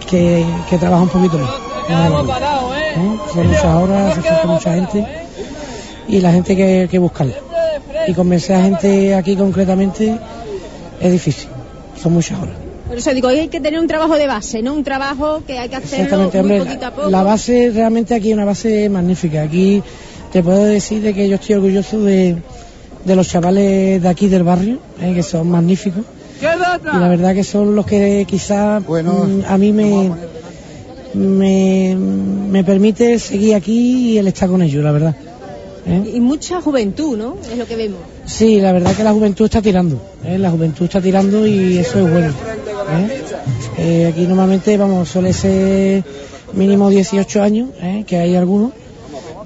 que, 0.08 0.46
que 0.68 0.78
trabaja 0.78 1.02
un 1.02 1.08
poquito 1.08 1.36
más. 1.36 1.50
¿Eh? 2.90 3.18
Son 3.32 3.46
muchas 3.46 3.64
horas, 3.64 4.14
se 4.14 4.22
falta 4.22 4.46
mucha 4.46 4.74
gente 4.74 5.06
y 6.08 6.20
la 6.20 6.32
gente 6.32 6.56
que, 6.56 6.88
que 6.90 6.98
buscarla. 6.98 7.34
Y 8.06 8.14
convencer 8.14 8.56
a 8.56 8.62
gente 8.62 9.14
aquí 9.14 9.36
concretamente 9.36 10.18
es 11.00 11.12
difícil, 11.12 11.48
son 12.00 12.14
muchas 12.14 12.40
horas. 12.40 12.54
por 12.88 12.96
eso 12.96 13.14
digo 13.14 13.28
hay 13.28 13.48
que 13.48 13.60
tener 13.60 13.78
un 13.78 13.86
trabajo 13.86 14.16
de 14.16 14.26
base 14.26 14.62
no 14.62 14.74
un 14.74 14.82
trabajo 14.82 15.42
que 15.46 15.58
hay 15.58 15.68
que 15.68 15.76
hacerlo 15.76 16.04
Exactamente, 16.04 16.42
muy 16.42 16.50
hombre, 16.52 16.58
poquito 16.66 16.86
a 16.86 16.90
la, 16.90 16.96
poco 16.96 17.10
la 17.10 17.22
base 17.22 17.70
realmente 17.72 18.14
aquí 18.14 18.30
es 18.30 18.34
una 18.34 18.44
base 18.44 18.88
magnífica. 18.88 19.42
Aquí 19.42 19.82
te 20.32 20.42
puedo 20.42 20.64
decir 20.64 21.02
de 21.02 21.14
que 21.14 21.28
yo 21.28 21.36
estoy 21.36 21.56
orgulloso 21.56 22.00
de, 22.00 22.36
de 23.04 23.16
los 23.16 23.28
chavales 23.28 24.02
de 24.02 24.08
aquí 24.08 24.28
del 24.28 24.44
barrio, 24.44 24.78
eh, 25.00 25.12
que 25.14 25.22
son 25.22 25.48
magníficos. 25.50 26.04
Y 26.40 26.96
la 26.98 27.08
verdad 27.08 27.34
que 27.34 27.44
son 27.44 27.74
los 27.74 27.84
que 27.84 28.24
quizás 28.26 28.82
mm, 28.82 29.42
a 29.46 29.58
mí 29.58 29.72
me, 29.72 30.10
me, 31.14 31.96
me 31.96 32.64
permite 32.64 33.18
seguir 33.18 33.54
aquí 33.54 34.12
y 34.12 34.18
el 34.18 34.28
estar 34.28 34.48
con 34.48 34.62
ellos, 34.62 34.82
la 34.82 34.92
verdad. 34.92 35.14
¿eh? 35.86 36.12
y 36.14 36.20
mucha 36.20 36.60
juventud 36.60 37.16
no 37.16 37.36
es 37.50 37.56
lo 37.56 37.66
que 37.66 37.76
vemos 37.76 37.98
Sí, 38.26 38.60
la 38.60 38.72
verdad 38.72 38.94
que 38.94 39.02
la 39.02 39.12
juventud 39.12 39.46
está 39.46 39.60
tirando, 39.60 40.00
¿eh? 40.24 40.38
la 40.38 40.50
juventud 40.50 40.84
está 40.84 41.00
tirando 41.00 41.46
y 41.46 41.78
eso 41.78 41.98
es 41.98 42.12
bueno. 42.12 42.32
¿eh? 43.78 44.10
Aquí 44.12 44.26
normalmente, 44.26 44.76
vamos, 44.76 45.08
suele 45.08 45.32
ser 45.32 46.04
mínimo 46.52 46.90
18 46.90 47.42
años, 47.42 47.70
que 48.06 48.16
hay 48.16 48.36
algunos, 48.36 48.72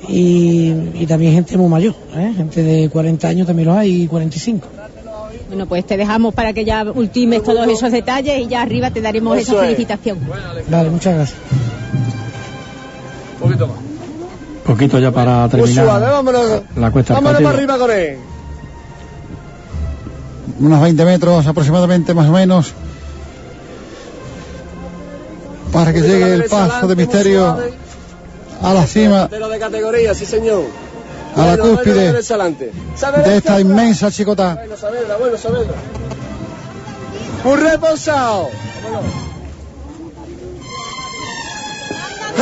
y, 0.08 0.72
y 0.94 1.06
también 1.06 1.32
gente 1.34 1.56
muy 1.56 1.68
mayor, 1.68 1.94
¿eh? 2.14 2.32
gente 2.36 2.62
de 2.62 2.88
40 2.90 3.28
años 3.28 3.46
también 3.46 3.68
los 3.68 3.76
hay, 3.76 4.02
y 4.02 4.06
45. 4.06 4.68
Bueno 5.54 5.66
pues 5.68 5.86
te 5.86 5.96
dejamos 5.96 6.34
para 6.34 6.52
que 6.52 6.64
ya 6.64 6.82
ultimes 6.82 7.42
todos 7.44 7.66
esos 7.68 7.92
detalles 7.92 8.40
y 8.40 8.48
ya 8.48 8.62
arriba 8.62 8.90
te 8.90 9.00
daremos 9.00 9.38
Eso 9.38 9.52
esa 9.52 9.60
es. 9.62 9.66
felicitación 9.76 10.18
Vale, 10.68 10.90
muchas 10.90 11.14
gracias. 11.14 11.38
Un 13.34 13.40
poquito 13.48 13.66
más. 13.68 13.76
Poquito 14.66 14.98
ya 14.98 15.12
para 15.12 15.46
Muy 15.46 15.72
suave, 15.72 15.88
terminar 15.88 16.00
vámonos. 16.10 16.62
la 16.76 16.90
cuesta 16.90 17.14
Vámonos 17.14 17.40
para 17.40 17.54
arriba 17.56 17.78
con 17.78 17.90
él. 17.92 18.16
unos 20.58 20.80
20 20.82 21.04
metros 21.04 21.46
aproximadamente 21.46 22.14
más 22.14 22.28
o 22.28 22.32
menos 22.32 22.72
para 25.72 25.92
que 25.92 26.00
llegue 26.00 26.34
el 26.34 26.44
paso 26.44 26.88
de 26.88 26.96
misterio 26.96 27.56
a 28.62 28.74
la 28.74 28.86
cima 28.86 29.26
de 29.28 29.58
categoría, 29.60 30.14
sí 30.14 30.24
señor. 30.26 30.62
A 31.36 31.46
la 31.46 31.58
cúspide 31.58 32.12
de 32.12 33.36
esta 33.36 33.60
inmensa 33.60 34.10
chicota. 34.10 34.58
Un 37.44 37.60
reposado. 37.60 38.48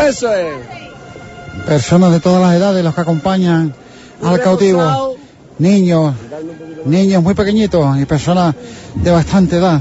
Eso 0.06 0.34
es. 0.34 0.54
personas 1.66 2.12
de 2.12 2.20
todas 2.20 2.40
las 2.40 2.54
edades 2.54 2.82
los 2.82 2.94
que 2.94 3.00
acompañan 3.00 3.74
al 4.22 4.40
cautivo 4.40 5.16
niños 5.58 6.14
niños 6.86 7.22
muy 7.22 7.34
pequeñitos 7.34 7.98
y 7.98 8.04
personas 8.06 8.54
de 8.94 9.10
bastante 9.10 9.58
edad 9.58 9.80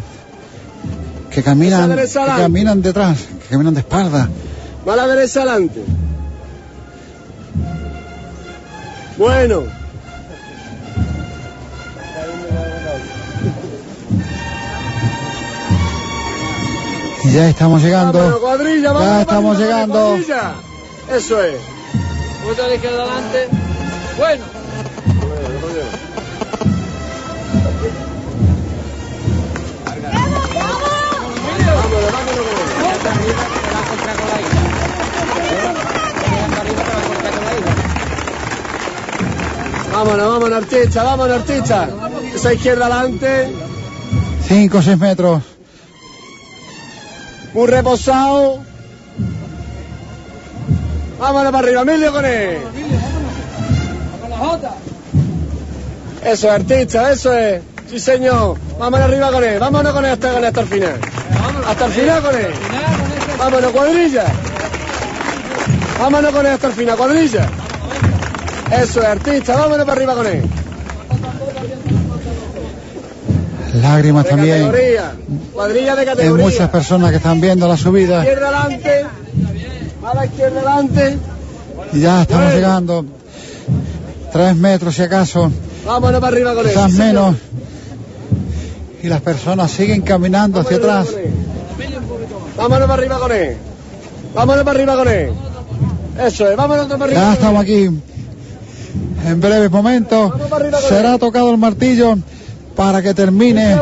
que 1.32 1.42
caminan 1.42 1.96
que 1.96 2.08
caminan 2.14 2.82
detrás 2.82 3.20
que 3.20 3.50
caminan 3.50 3.74
de 3.74 3.80
espalda 3.80 4.30
Va 4.88 4.94
a 4.94 4.96
la 4.96 5.08
derecha 5.08 5.42
adelante. 5.42 5.84
Bueno. 9.22 9.64
Ya 17.32 17.50
estamos 17.50 17.84
llegando. 17.84 18.42
Ya 19.00 19.22
estamos 19.22 19.60
llegando. 19.60 20.16
Eso 20.16 21.44
es. 21.44 21.60
Vuelta 22.44 22.66
a 22.66 22.68
la 22.68 22.74
adelante. 22.74 23.48
Bueno. 24.18 24.44
¡Vamos, 31.76 32.42
vamos! 33.14 33.61
Vámonos, 39.92 40.28
vámonos, 40.28 40.64
artista, 40.64 41.04
vámonos, 41.04 41.42
artista. 41.42 41.90
Esa 42.34 42.54
izquierda 42.54 42.86
adelante. 42.86 43.52
5 44.48 44.78
o 44.78 44.82
6 44.82 44.98
metros. 44.98 45.44
Muy 47.54 47.68
reposado. 47.68 48.60
Vámonos 51.20 51.52
para 51.52 51.68
arriba, 51.68 51.82
Emilio 51.82 52.12
con 52.12 52.26
él. 52.26 52.58
Eso 56.24 56.48
es, 56.48 56.54
artista, 56.54 57.12
eso 57.12 57.34
es. 57.34 57.62
Sí, 57.90 58.00
señor. 58.00 58.58
Vámonos 58.80 59.08
arriba 59.08 59.32
con 59.32 59.44
él. 59.44 59.60
Vámonos 59.60 59.94
con 59.94 60.06
él 60.06 60.12
hasta, 60.12 60.30
con 60.30 60.38
él 60.40 60.46
hasta 60.46 60.62
el 60.62 60.68
final. 60.68 61.00
Hasta 61.68 61.86
el 61.86 61.92
final 61.92 62.22
con 62.22 62.36
él. 62.36 62.54
Vámonos, 63.38 63.72
cuadrilla. 63.72 64.26
Vámonos 66.00 66.32
con 66.32 66.46
él 66.46 66.52
hasta 66.54 66.68
el 66.68 66.74
final, 66.74 66.98
cuadrilla. 66.98 67.50
Eso 68.72 69.02
es, 69.02 69.08
artista. 69.08 69.58
Vámonos 69.58 69.86
para 69.86 69.98
arriba 69.98 70.16
con 70.16 70.28
él. 70.28 70.44
Lágrimas 73.82 74.24
De 74.26 74.30
también 74.30 74.66
categoría. 74.66 75.12
Cuadrilla 75.54 75.96
de 75.96 76.02
en 76.02 76.08
categoría. 76.08 76.46
muchas 76.46 76.70
personas 76.70 77.10
que 77.12 77.18
están 77.18 77.40
viendo 77.40 77.68
la 77.68 77.78
subida. 77.78 78.20
Izquierda 78.20 78.50
adelante. 78.50 79.06
A 80.04 80.16
la 80.16 80.26
izquierda 80.26 80.60
adelante. 80.60 81.18
Y 81.94 82.00
ya 82.00 82.22
estamos 82.22 82.54
llegando. 82.54 83.06
Tres 84.32 84.56
metros 84.56 84.96
si 84.96 85.02
acaso, 85.02 85.52
Vámonos 85.86 86.22
para 86.22 86.34
arriba 86.34 86.54
con 86.54 86.66
él. 86.66 86.72
quizás 86.72 86.92
Sí, 86.92 86.98
menos. 86.98 87.36
Y 89.04 89.08
las 89.08 89.22
personas 89.22 89.72
siguen 89.72 90.02
caminando 90.02 90.60
hacia 90.60 90.78
atrás. 90.78 91.08
Vámonos 92.56 92.88
para 92.88 92.94
arriba 92.94 93.20
con 93.20 93.32
él. 93.32 93.58
Vámonos 94.34 94.64
para 94.64 94.80
arriba 94.80 94.96
con 94.96 95.08
él. 95.08 95.32
Eso 96.20 96.50
es, 96.50 96.56
vámonos 96.56 96.88
para 96.88 97.04
arriba. 97.06 97.20
Ya 97.20 97.26
con 97.26 97.32
él. 97.32 97.34
estamos 97.34 97.62
aquí. 97.62 97.90
En 99.26 99.40
breves 99.40 99.72
momentos 99.72 100.34
será 100.88 101.18
tocado 101.18 101.52
el 101.52 101.58
martillo 101.58 102.18
para 102.76 103.02
que 103.02 103.14
termine 103.14 103.78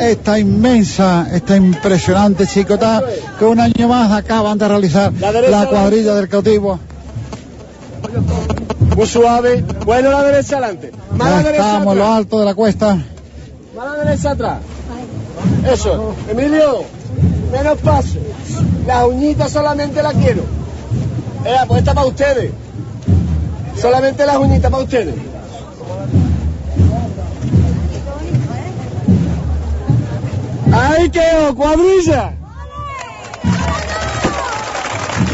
esta 0.00 0.38
inmensa, 0.38 1.28
esta 1.32 1.56
impresionante 1.56 2.46
chicota 2.46 3.02
que 3.38 3.44
un 3.44 3.60
año 3.60 3.88
más 3.88 4.12
acaban 4.12 4.58
de 4.58 4.68
realizar 4.68 5.12
la 5.12 5.66
cuadrilla 5.66 6.14
del 6.14 6.28
cautivo. 6.28 6.78
Muy 8.96 9.06
suave. 9.06 9.64
Bueno, 9.84 10.10
la 10.10 10.24
derecha 10.24 10.58
adelante. 10.58 10.92
Más 11.12 11.28
Ya 11.28 11.36
la 11.36 11.42
derecha 11.42 11.66
estamos 11.66 11.92
en 11.92 11.98
lo 11.98 12.12
alto 12.12 12.40
de 12.40 12.44
la 12.44 12.54
cuesta. 12.54 12.98
Más 13.76 13.86
la 13.86 14.04
derecha 14.04 14.30
atrás. 14.32 14.58
Eso. 15.70 16.14
Emilio, 16.28 16.84
menos 17.52 17.78
paso. 17.78 18.18
Las 18.86 19.06
uñitas 19.06 19.50
solamente 19.50 20.02
las 20.02 20.14
quiero. 20.14 20.42
Eh, 21.44 21.56
pues 21.66 21.80
esta 21.80 21.94
para 21.94 22.06
ustedes. 22.06 22.50
Solamente 23.82 24.24
las 24.24 24.36
uñitas 24.36 24.70
para 24.70 24.84
ustedes. 24.84 25.16
¡Ahí 30.72 31.10
quedó! 31.10 31.52
¡Cuadrilla! 31.56 32.32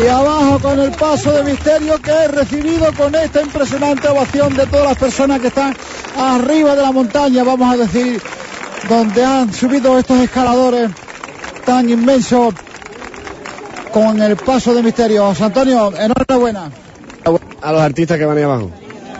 Y 0.03 0.07
abajo 0.07 0.59
con 0.61 0.81
el 0.81 0.93
paso 0.93 1.31
de 1.33 1.45
misterio 1.45 2.01
que 2.01 2.11
he 2.11 2.29
recibido 2.29 2.91
con 2.95 3.15
esta 3.15 3.43
impresionante 3.43 4.09
ovación 4.09 4.57
de 4.57 4.67
todas 4.67 4.87
las 4.87 4.99
personas 4.99 5.41
que 5.41 5.49
están 5.49 5.77
arriba 6.17 6.75
de 6.75 6.83
la 6.83 6.93
montaña, 6.93 7.45
vamos 7.45 7.75
a 7.75 7.77
decir, 7.77 8.23
donde 8.89 9.25
han 9.27 9.53
subido 9.53 9.99
estos 9.99 10.21
escaladores 10.21 10.91
tan 11.67 11.91
inmensos 11.91 12.55
con 13.93 14.23
el 14.23 14.37
paso 14.37 14.73
de 14.73 14.83
misterio. 14.83 15.27
José 15.27 15.45
Antonio, 15.45 15.93
enhorabuena. 15.99 16.71
A 17.61 17.73
los 17.73 17.81
artistas 17.81 18.19
que 18.19 18.25
van 18.25 18.37
ahí 18.37 18.45
abajo. 18.45 18.71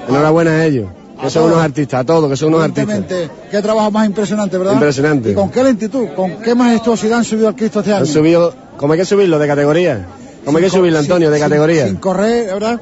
Enhorabuena 0.09 0.51
a 0.53 0.65
ellos. 0.65 0.89
Que 1.21 1.31
son 1.31 1.43
todos. 1.43 1.53
unos 1.55 1.65
artistas, 1.65 2.01
a 2.01 2.05
todos, 2.05 2.31
que 2.31 2.37
son 2.37 2.49
unos 2.55 2.63
artistas. 2.63 3.03
Qué 3.51 3.61
trabajo 3.61 3.91
más 3.91 4.07
impresionante, 4.07 4.57
¿verdad? 4.57 4.75
Impresionante. 4.75 5.33
Y 5.33 5.35
con 5.35 5.51
qué 5.51 5.65
lentitud, 5.65 6.07
con 6.15 6.41
qué 6.43 6.55
majestuosidad 6.55 7.19
han 7.19 7.25
subido 7.25 7.49
al 7.49 7.57
Cristo 7.57 7.81
este 7.81 7.93
año. 7.93 8.01
Han 8.03 8.07
subido, 8.07 8.55
¿cómo 8.77 8.93
hay 8.93 9.01
que 9.01 9.05
subirlo? 9.05 9.39
De 9.41 9.47
categoría. 9.49 10.07
¿Cómo 10.45 10.59
hay 10.59 10.65
que 10.65 10.71
subirlo, 10.71 11.01
Antonio? 11.01 11.29
sin- 11.29 11.33
De 11.33 11.39
sin- 11.39 11.49
categoría. 11.49 11.87
Sin, 11.89 11.97
correr, 11.97 12.55
¿verdad? 12.55 12.81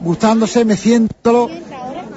Gustándose, 0.00 0.64
meciéndolo 0.66 1.48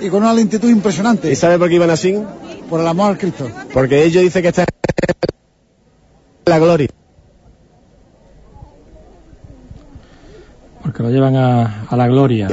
y 0.01 0.09
con 0.09 0.23
una 0.23 0.33
lentitud 0.33 0.69
impresionante. 0.69 1.31
¿Y 1.31 1.35
sabe 1.37 1.57
por 1.57 1.69
qué 1.69 1.75
iban 1.75 1.89
así? 1.89 2.21
Por 2.69 2.81
el 2.81 2.87
amor 2.87 3.11
al 3.11 3.17
Cristo. 3.17 3.49
Porque 3.73 4.03
ellos 4.03 4.23
dicen 4.23 4.41
que 4.41 4.49
está 4.49 4.65
la 6.45 6.59
gloria. 6.59 6.89
Porque 10.83 11.03
lo 11.03 11.09
llevan 11.09 11.35
a, 11.37 11.85
a 11.87 11.95
la 11.95 12.07
gloria. 12.07 12.49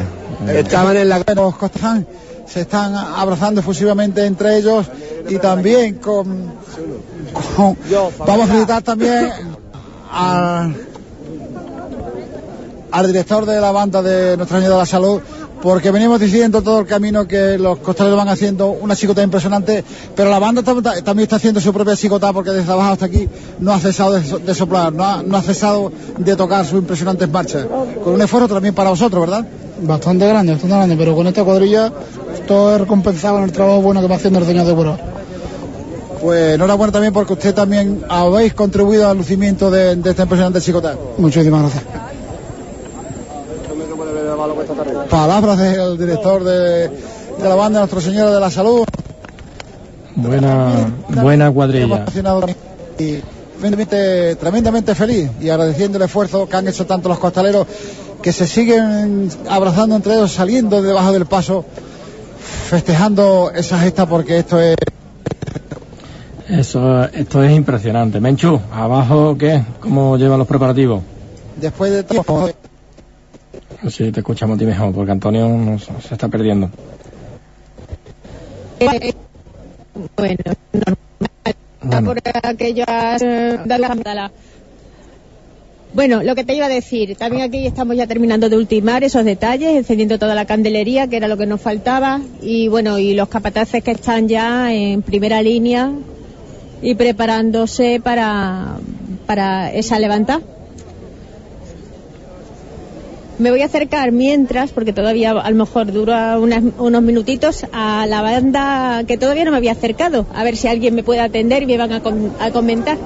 Estaban 0.47 0.97
en 0.97 1.09
la... 1.09 1.23
Los 1.35 1.57
costas 1.57 2.03
se 2.47 2.63
están 2.63 2.95
abrazando 2.95 3.61
efusivamente 3.61 4.25
entre 4.25 4.57
ellos 4.59 4.87
y 5.29 5.37
también 5.39 5.97
con... 5.97 6.53
con- 7.57 7.77
vamos 8.19 8.45
a 8.45 8.53
felicitar 8.53 8.83
también 8.83 9.31
al, 10.11 10.75
al 12.91 13.07
director 13.07 13.45
de 13.45 13.61
la 13.61 13.71
banda 13.71 14.01
de 14.03 14.37
Nuestra 14.37 14.59
Señora 14.59 14.75
de 14.77 14.81
la 14.81 14.87
Salud 14.87 15.21
porque 15.63 15.91
venimos 15.91 16.21
diciendo 16.21 16.63
todo 16.63 16.81
el 16.81 16.87
camino 16.87 17.27
que 17.27 17.59
los 17.59 17.79
costaleros 17.79 18.17
van 18.17 18.29
haciendo 18.29 18.69
una 18.69 18.95
chicota 18.95 19.23
impresionante, 19.23 19.85
pero 20.15 20.31
la 20.31 20.39
banda 20.39 20.63
tam- 20.63 20.83
también 21.03 21.25
está 21.25 21.37
haciendo 21.37 21.61
su 21.61 21.73
propia 21.73 21.97
chicota 21.97 22.33
porque 22.33 22.51
desde 22.51 22.73
abajo 22.73 22.93
hasta 22.93 23.07
aquí 23.07 23.29
no 23.59 23.73
ha 23.73 23.79
cesado 23.81 24.13
de, 24.13 24.25
so- 24.25 24.39
de 24.39 24.55
soplar, 24.55 24.93
no 24.93 25.05
ha, 25.05 25.23
no 25.23 25.37
ha 25.37 25.43
cesado 25.43 25.91
de 26.19 26.37
tocar 26.37 26.65
sus 26.65 26.79
impresionantes 26.79 27.29
marchas. 27.29 27.67
Con 28.05 28.15
un 28.15 28.23
esfuerzo 28.23 28.49
también 28.55 28.75
para 28.75 28.91
vosotros, 28.91 29.21
¿verdad? 29.21 29.47
Bastante 29.83 30.27
grande, 30.29 30.53
bastante 30.53 30.77
grande, 30.77 30.97
pero 30.97 31.15
con 31.17 31.27
esta 31.27 31.43
cuadrilla 31.45 31.93
todo 32.47 32.75
es 32.75 32.81
recompensado 32.81 33.39
en 33.39 33.45
el 33.45 33.53
trabajo 33.53 33.81
bueno 33.83 34.01
que 34.01 34.07
va 34.09 34.17
haciendo 34.17 34.39
el 34.39 34.47
señor 34.47 34.67
de 34.67 34.73
Buró. 34.73 34.97
Pues 36.23 36.55
enhorabuena 36.57 36.93
también 36.93 37.13
porque 37.13 37.35
usted 37.35 37.55
también 37.55 38.03
habéis 38.09 38.53
contribuido 38.55 39.09
al 39.09 39.17
lucimiento 39.17 39.71
de, 39.71 39.95
de 39.97 40.11
esta 40.11 40.23
impresionante 40.25 40.61
chicota. 40.61 40.97
Muchísimas 41.19 41.63
gracias. 41.63 41.85
Palabras 45.11 45.59
del 45.59 45.99
director 45.99 46.45
de, 46.45 46.89
de 46.89 47.49
la 47.49 47.55
banda 47.55 47.81
Nuestra 47.81 48.01
Señora 48.01 48.31
de 48.31 48.41
la 48.41 48.51
Salud. 48.51 48.85
Buena, 50.15 50.93
buena 51.09 51.51
cuadrilla. 51.51 52.05
y 52.99 53.19
tremendamente, 53.59 54.37
tremendamente 54.37 54.95
feliz 54.95 55.31
y 55.41 55.49
agradeciendo 55.49 55.99
el 55.99 56.05
esfuerzo 56.05 56.49
que 56.49 56.57
han 56.57 56.69
hecho 56.69 56.87
tanto 56.87 57.09
los 57.09 57.19
costaleros 57.19 57.67
que 58.23 58.33
se 58.33 58.47
siguen 58.47 59.29
abrazando 59.49 59.97
entre 59.97 60.15
ellos, 60.15 60.33
saliendo 60.33 60.83
de 60.83 60.89
debajo 60.89 61.13
del 61.13 61.27
paso, 61.27 61.65
festejando 62.69 63.53
esa 63.55 63.79
gesta 63.79 64.07
porque 64.07 64.39
esto 64.39 64.61
es 64.61 64.77
Eso, 66.49 67.05
esto 67.05 67.43
es 67.43 67.53
impresionante. 67.53 68.21
Menchu, 68.21 68.61
abajo, 68.73 69.37
¿qué? 69.39 69.63
¿Cómo 69.81 70.17
llevan 70.17 70.39
los 70.39 70.49
preparativos? 70.49 71.03
después 71.61 71.93
de 71.93 72.03
tiempo. 72.05 72.51
Sí, 73.87 74.11
te 74.11 74.21
escuchamos 74.21 74.57
a 74.57 74.59
ti 74.59 74.67
mejor, 74.67 74.93
porque 74.93 75.13
Antonio 75.13 75.49
nos- 75.49 75.85
se 75.85 76.15
está 76.15 76.29
perdiendo. 76.29 76.69
Eh, 78.81 79.13
bueno, 80.17 80.37
normal. 80.73 82.05
Por 82.05 82.19
aquellas 82.43 83.23
eh. 83.23 83.59
Bueno, 85.95 86.23
lo 86.23 86.35
que 86.35 86.45
te 86.45 86.55
iba 86.55 86.67
a 86.67 86.69
decir, 86.69 87.17
también 87.17 87.43
aquí 87.45 87.67
estamos 87.67 87.97
ya 87.97 88.07
terminando 88.07 88.49
de 88.49 88.57
ultimar 88.57 89.05
esos 89.05 89.25
detalles, 89.25 89.75
encendiendo 89.77 90.19
toda 90.19 90.35
la 90.35 90.45
candelería, 90.45 91.07
que 91.09 91.17
era 91.17 91.29
lo 91.29 91.37
que 91.37 91.47
nos 91.47 91.61
faltaba, 91.61 92.21
y 92.43 92.69
bueno, 92.69 92.99
y 92.99 93.15
los 93.15 93.29
capataces 93.29 93.83
que 93.83 93.93
están 93.93 94.29
ya 94.29 94.73
en 94.73 95.03
primera 95.03 95.41
línea 95.41 95.91
y 96.83 96.95
preparándose 96.95 98.01
para, 98.05 98.77
para 99.27 99.73
esa 99.73 99.99
levantada. 99.99 100.41
Me 103.39 103.51
voy 103.51 103.63
a 103.63 103.67
acercar 103.67 104.11
mientras, 104.11 104.73
porque 104.73 104.93
todavía 104.93 105.31
a 105.31 105.51
lo 105.51 105.57
mejor 105.57 105.93
dura 105.93 106.39
unas- 106.41 106.63
unos 106.79 107.03
minutitos, 107.03 107.65
a 107.73 108.05
la 108.07 108.21
banda 108.21 109.05
que 109.07 109.17
todavía 109.17 109.45
no 109.45 109.53
me 109.53 109.59
había 109.59 109.73
acercado, 109.73 110.27
a 110.35 110.43
ver 110.43 110.57
si 110.57 110.67
alguien 110.67 110.95
me 110.97 111.05
puede 111.05 111.21
atender 111.21 111.63
y 111.63 111.67
me 111.67 111.79
van 111.79 111.93
a, 111.93 112.03
com- 112.03 112.31
a 112.41 112.51
comentar. 112.51 112.97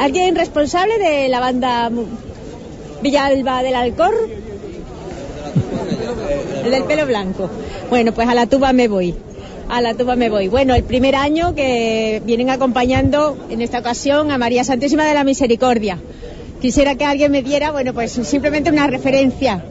¿Alguien 0.00 0.34
responsable 0.34 0.98
de 0.98 1.28
la 1.28 1.38
banda 1.38 1.90
Villalba 3.02 3.62
del 3.62 3.76
Alcor? 3.76 4.14
El 6.64 6.70
del 6.72 6.84
pelo 6.84 7.06
blanco. 7.06 7.48
Bueno, 7.90 8.12
pues 8.12 8.26
a 8.28 8.34
la 8.34 8.46
tuba 8.46 8.72
me 8.72 8.88
voy. 8.88 9.14
a 9.68 9.80
la 9.80 9.94
tumba 9.94 10.14
me 10.16 10.28
voy. 10.28 10.48
Bueno, 10.48 10.74
el 10.74 10.82
primer 10.84 11.14
año 11.16 11.54
que 11.54 12.20
vienen 12.26 12.50
acompañando 12.50 13.36
en 13.48 13.62
esta 13.62 13.78
ocasión 13.78 14.30
a 14.30 14.38
María 14.38 14.62
Santísima 14.64 15.04
de 15.04 15.14
la 15.14 15.24
Misericordia. 15.24 15.98
Quisiera 16.64 16.94
que 16.94 17.04
alguien 17.04 17.30
me 17.30 17.42
diera, 17.42 17.72
bueno, 17.72 17.92
pues 17.92 18.12
simplemente 18.12 18.70
una 18.70 18.86
referencia. 18.86 19.62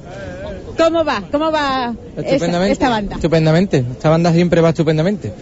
¿Cómo 0.78 1.03
va? 1.03 1.24
¿Cómo 1.32 1.52
va 1.52 1.95
esta, 2.15 2.68
esta 2.68 2.88
banda? 2.88 3.15
Estupendamente. 3.15 3.84
Esta 3.94 4.11
banda 4.11 4.32
siempre 4.32 4.61
va 4.61 4.70
estupendamente. 4.70 5.34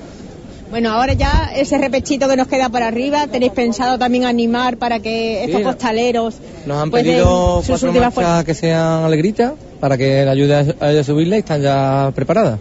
Bueno, 0.69 0.91
ahora 0.91 1.11
ya 1.11 1.51
ese 1.53 1.77
repechito 1.77 2.29
que 2.29 2.37
nos 2.37 2.47
queda 2.47 2.69
por 2.69 2.81
arriba, 2.81 3.27
¿tenéis 3.27 3.51
pensado 3.51 3.99
también 3.99 4.23
animar 4.23 4.77
para 4.77 5.01
que 5.01 5.43
estos 5.43 5.57
Sí, 5.59 5.63
costaleros 5.65 6.35
Nos 6.65 6.77
han 6.77 6.89
pedido 6.89 7.57
sus 7.57 7.67
cuatro 7.67 7.87
últimas 7.89 8.15
marchas 8.15 8.45
que 8.45 8.53
sean 8.53 9.03
alegritas 9.03 9.51
para 9.81 9.97
que 9.97 10.23
le 10.23 10.29
ayude 10.29 10.55
a, 10.55 10.99
a 10.99 11.03
subirla 11.03 11.35
y 11.35 11.39
están 11.39 11.61
ya 11.61 12.13
preparadas. 12.15 12.59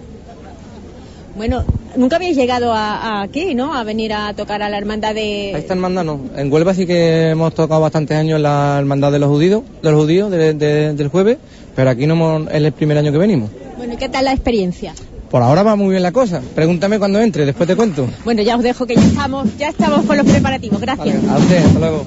Bueno, 1.41 1.65
nunca 1.97 2.17
habéis 2.17 2.37
llegado 2.37 2.71
a, 2.75 2.97
a 2.99 3.23
aquí, 3.23 3.55
¿no? 3.55 3.73
A 3.75 3.83
venir 3.83 4.13
a 4.13 4.35
tocar 4.35 4.63
a 4.63 4.69
la 4.69 4.77
hermandad 4.77 5.13
A 5.13 5.15
de... 5.15 5.53
esta 5.53 5.73
hermandad 5.73 6.05
no. 6.05 6.21
En 6.37 6.53
Huelva 6.53 6.75
sí 6.75 6.85
que 6.87 7.31
hemos 7.31 7.55
tocado 7.55 7.81
bastantes 7.81 8.15
años 8.19 8.37
en 8.37 8.43
la 8.43 8.77
hermandad 8.79 9.11
de 9.11 9.21
los 9.21 9.31
judíos, 9.31 9.63
de 9.83 9.91
los 9.91 10.03
judíos 10.03 10.31
de- 10.31 10.53
de- 10.53 10.93
del 10.93 11.09
jueves, 11.09 11.39
pero 11.75 11.89
aquí 11.89 12.07
no 12.07 12.13
hemos- 12.13 12.49
es 12.49 12.57
el 12.63 12.71
primer 12.73 12.99
año 12.99 13.11
que 13.11 13.17
venimos. 13.17 13.49
Bueno, 13.79 13.95
¿y 13.95 13.97
qué 13.97 14.11
tal 14.11 14.27
la 14.27 14.33
experiencia? 14.33 14.93
Por 15.31 15.43
ahora 15.43 15.63
va 15.63 15.77
muy 15.77 15.89
bien 15.93 16.03
la 16.03 16.13
cosa. 16.13 16.43
Pregúntame 16.55 16.99
cuando 16.99 17.19
entre, 17.21 17.47
después 17.47 17.67
te 17.67 17.75
cuento. 17.75 18.07
Bueno, 18.23 18.43
ya 18.43 18.57
os 18.59 18.63
dejo 18.63 18.85
que 18.87 18.97
ya 18.97 19.01
estamos, 19.03 19.49
ya 19.57 19.71
estamos 19.71 20.05
con 20.05 20.19
los 20.19 20.27
preparativos. 20.27 20.79
Gracias. 20.79 21.17
A 21.27 21.39
usted, 21.39 21.65
hasta 21.65 21.79
luego. 21.79 22.05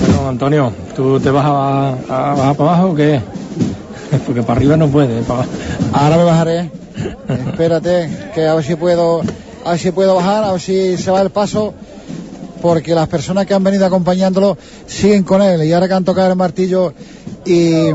Bueno, 0.00 0.28
Antonio, 0.30 0.72
¿tú 0.96 1.20
te 1.20 1.30
vas 1.30 1.44
a, 1.44 1.88
a 1.90 2.34
bajar 2.34 2.56
para 2.56 2.70
abajo 2.70 2.88
o 2.92 2.94
qué? 2.94 3.20
Porque 4.26 4.42
para 4.42 4.54
arriba 4.54 4.76
no 4.76 4.88
puedes. 4.88 5.24
para. 5.26 5.44
Ahora 5.92 6.16
me 6.16 6.24
bajaré. 6.24 6.70
Espérate, 7.50 8.10
que 8.34 8.46
a 8.46 8.54
ver 8.54 8.64
si 8.64 8.74
puedo, 8.74 9.22
a 9.64 9.70
ver 9.70 9.78
si 9.78 9.90
puedo 9.90 10.14
bajar, 10.16 10.44
a 10.44 10.52
ver 10.52 10.60
si 10.60 10.96
se 10.96 11.10
va 11.10 11.20
el 11.20 11.30
paso, 11.30 11.74
porque 12.60 12.94
las 12.94 13.08
personas 13.08 13.46
que 13.46 13.54
han 13.54 13.62
venido 13.62 13.86
acompañándolo 13.86 14.56
siguen 14.86 15.22
con 15.22 15.42
él 15.42 15.62
y 15.62 15.72
ahora 15.72 15.86
que 15.86 15.94
han 15.94 16.04
tocado 16.04 16.28
el 16.30 16.36
martillo 16.36 16.92
y, 17.44 17.90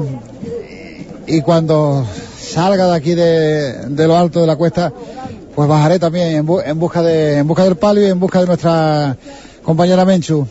y 1.28 1.42
cuando 1.42 2.06
salga 2.40 2.88
de 2.88 2.96
aquí 2.96 3.14
de, 3.14 3.88
de 3.90 4.08
lo 4.08 4.18
alto 4.18 4.40
de 4.40 4.48
la 4.48 4.56
cuesta, 4.56 4.94
pues 5.56 5.68
bajaré 5.68 6.00
también 6.00 6.48
en 6.66 6.80
busca 6.80 7.02
de, 7.02 7.40
en 7.40 7.48
busca 7.48 7.64
del 7.64 7.76
palio 7.76 8.08
y 8.08 8.10
en 8.10 8.20
busca 8.20 8.40
de 8.40 8.48
nuestra 8.48 9.18
compañera 9.64 10.06
Menchu. 10.06 10.48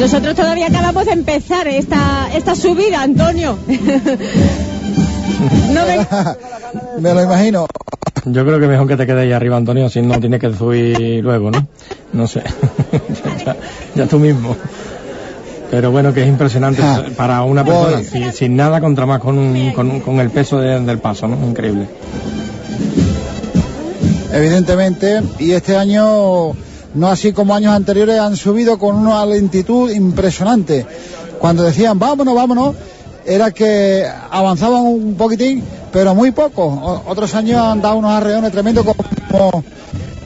Nosotros 0.00 0.34
todavía 0.34 0.66
acabamos 0.68 1.04
de 1.04 1.12
empezar 1.12 1.68
esta, 1.68 2.28
esta 2.34 2.54
subida, 2.56 3.02
Antonio. 3.02 3.58
no 5.72 5.86
me... 5.86 6.06
Me 7.00 7.14
lo 7.14 7.22
imagino. 7.22 7.66
Yo 8.26 8.44
creo 8.44 8.60
que 8.60 8.66
mejor 8.66 8.86
que 8.86 8.96
te 8.96 9.06
quedes 9.06 9.22
ahí 9.22 9.32
arriba, 9.32 9.56
Antonio, 9.56 9.88
si 9.88 10.02
no 10.02 10.18
tienes 10.20 10.40
que 10.40 10.52
subir 10.52 11.22
luego, 11.22 11.50
¿no? 11.50 11.66
No 12.12 12.26
sé. 12.26 12.42
ya, 13.46 13.56
ya 13.94 14.06
tú 14.06 14.18
mismo. 14.18 14.54
Pero 15.70 15.90
bueno, 15.90 16.12
que 16.12 16.22
es 16.22 16.28
impresionante 16.28 16.82
Ah, 16.82 17.02
para 17.16 17.42
una 17.42 17.64
persona 17.64 18.02
sin, 18.02 18.32
sin 18.32 18.56
nada 18.56 18.80
contra 18.80 19.06
más 19.06 19.20
con, 19.20 19.38
un- 19.38 19.72
con, 19.72 20.00
con 20.00 20.20
el 20.20 20.30
peso 20.30 20.58
de- 20.60 20.80
del 20.80 20.98
paso, 20.98 21.26
¿no? 21.28 21.36
Increíble. 21.46 21.86
evidentemente, 24.32 25.20
y 25.38 25.52
este 25.52 25.76
año, 25.76 26.50
no 26.94 27.08
así 27.08 27.32
como 27.32 27.54
años 27.54 27.74
anteriores, 27.74 28.18
han 28.18 28.36
subido 28.36 28.78
con 28.78 28.96
una 28.96 29.24
lentitud 29.26 29.90
impresionante. 29.90 30.86
Cuando 31.38 31.62
decían, 31.62 31.98
vámonos, 31.98 32.34
vámonos, 32.34 32.74
era 33.24 33.50
que 33.50 34.06
avanzaban 34.30 34.82
un 34.82 35.14
poquitín, 35.14 35.62
pero 35.92 36.14
muy 36.14 36.32
poco. 36.32 37.02
Otros 37.06 37.34
años 37.34 37.60
han 37.60 37.80
dado 37.80 37.96
unos 37.96 38.12
arreones 38.12 38.52
tremendos, 38.52 38.84
como 39.30 39.64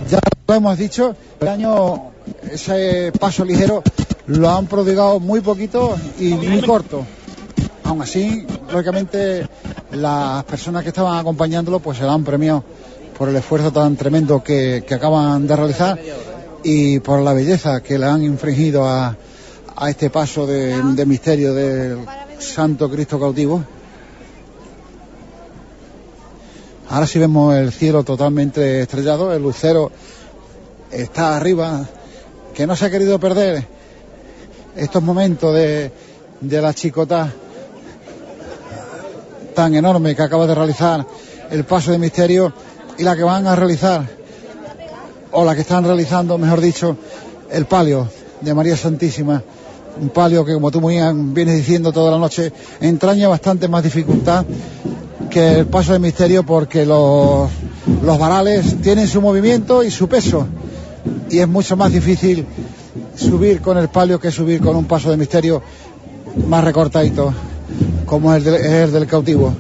ya 0.09 0.19
lo 0.47 0.55
hemos 0.55 0.79
dicho, 0.79 1.15
este 1.35 1.49
año 1.49 2.11
ese 2.51 3.13
paso 3.19 3.45
ligero 3.45 3.83
lo 4.27 4.51
han 4.51 4.67
prodigado 4.67 5.21
muy 5.21 5.41
poquito 5.41 5.97
y 6.19 6.35
muy 6.35 6.63
corto. 6.63 7.05
Aún 7.85 8.01
así, 8.01 8.47
lógicamente, 8.73 9.47
las 9.93 10.45
personas 10.45 10.83
que 10.83 10.89
estaban 10.89 11.19
acompañándolo 11.19 11.81
pues 11.81 11.99
se 11.99 12.05
lo 12.05 12.11
han 12.11 12.25
premiado 12.25 12.65
por 13.19 13.29
el 13.29 13.37
esfuerzo 13.37 13.71
tan 13.71 13.97
tremendo 13.97 14.43
que, 14.43 14.85
que 14.87 14.95
acaban 14.95 15.47
de 15.47 15.55
realizar 15.55 15.99
y 16.65 16.99
por 17.01 17.21
la 17.21 17.35
belleza 17.35 17.83
que 17.83 17.99
le 17.99 18.07
han 18.07 18.25
infringido 18.25 18.89
a, 18.89 19.17
este 19.87 20.09
paso 20.09 20.47
de, 20.47 21.05
misterio 21.07 21.53
del 21.53 21.99
Santo 22.39 22.91
Cristo 22.91 23.21
cautivo. 23.21 23.63
Ahora 26.89 27.07
sí 27.07 27.19
vemos 27.19 27.55
el 27.55 27.73
cielo 27.73 28.03
totalmente 28.03 28.81
estrellado, 28.81 29.33
el 29.33 29.43
lucero 29.43 29.93
está 30.91 31.37
arriba, 31.37 31.85
que 32.55 32.67
no 32.67 32.75
se 32.75 32.87
ha 32.87 32.91
querido 32.91 33.19
perder 33.19 33.67
estos 34.75 35.03
momentos 35.03 35.55
de 35.55 35.93
la 36.41 36.73
chicota 36.73 37.33
tan 39.55 39.75
enorme 39.75 40.15
que 40.15 40.23
acaba 40.23 40.47
de 40.47 40.55
realizar 40.55 41.07
el 41.51 41.65
paso 41.65 41.93
de 41.93 41.99
misterio 41.99 42.53
y 42.99 43.03
la 43.03 43.17
que 43.17 43.23
van 43.23 43.47
a 43.47 43.57
realizar, 43.57 44.05
o 45.35 45.45
la 45.45 45.55
que 45.55 45.63
están 45.63 45.85
realizando, 45.85 46.39
mejor 46.39 46.61
dicho, 46.61 46.97
el 47.51 47.67
palio 47.67 48.09
de 48.41 48.55
María 48.55 48.77
Santísima. 48.77 49.43
Un 50.01 50.09
palio 50.09 50.45
que, 50.45 50.55
como 50.55 50.71
tú 50.71 50.81
muy 50.81 50.97
vienes 51.33 51.57
diciendo 51.57 51.93
toda 51.93 52.11
la 52.11 52.19
noche, 52.19 52.53
entraña 52.81 53.29
bastante 53.29 53.69
más 53.69 53.83
dificultad 53.83 54.45
que 55.31 55.61
el 55.61 55.67
paso 55.67 55.93
de 55.93 55.99
misterio 55.99 56.45
porque 56.45 56.87
los, 56.87 57.51
varales 58.19 58.81
tienen 58.81 59.09
su 59.09 59.21
movimiento 59.21 59.83
y 59.83 59.91
su 59.91 60.09
peso. 60.09 60.47
Y 61.31 61.39
es 61.39 61.49
mucho 61.49 61.77
más 61.77 61.93
difícil 61.93 62.47
subir 63.17 63.61
con 63.61 63.77
el 63.79 63.89
palio 63.89 64.21
que 64.21 64.31
subir 64.31 64.61
con 64.61 64.77
un 64.77 64.85
paso 64.85 65.11
de 65.11 65.17
misterio 65.17 65.63
más 66.49 66.63
recortadito, 66.63 67.33
como 68.07 68.35
es 68.35 68.47
el 68.47 68.93
del 68.93 69.07
cautivo. 69.07 69.53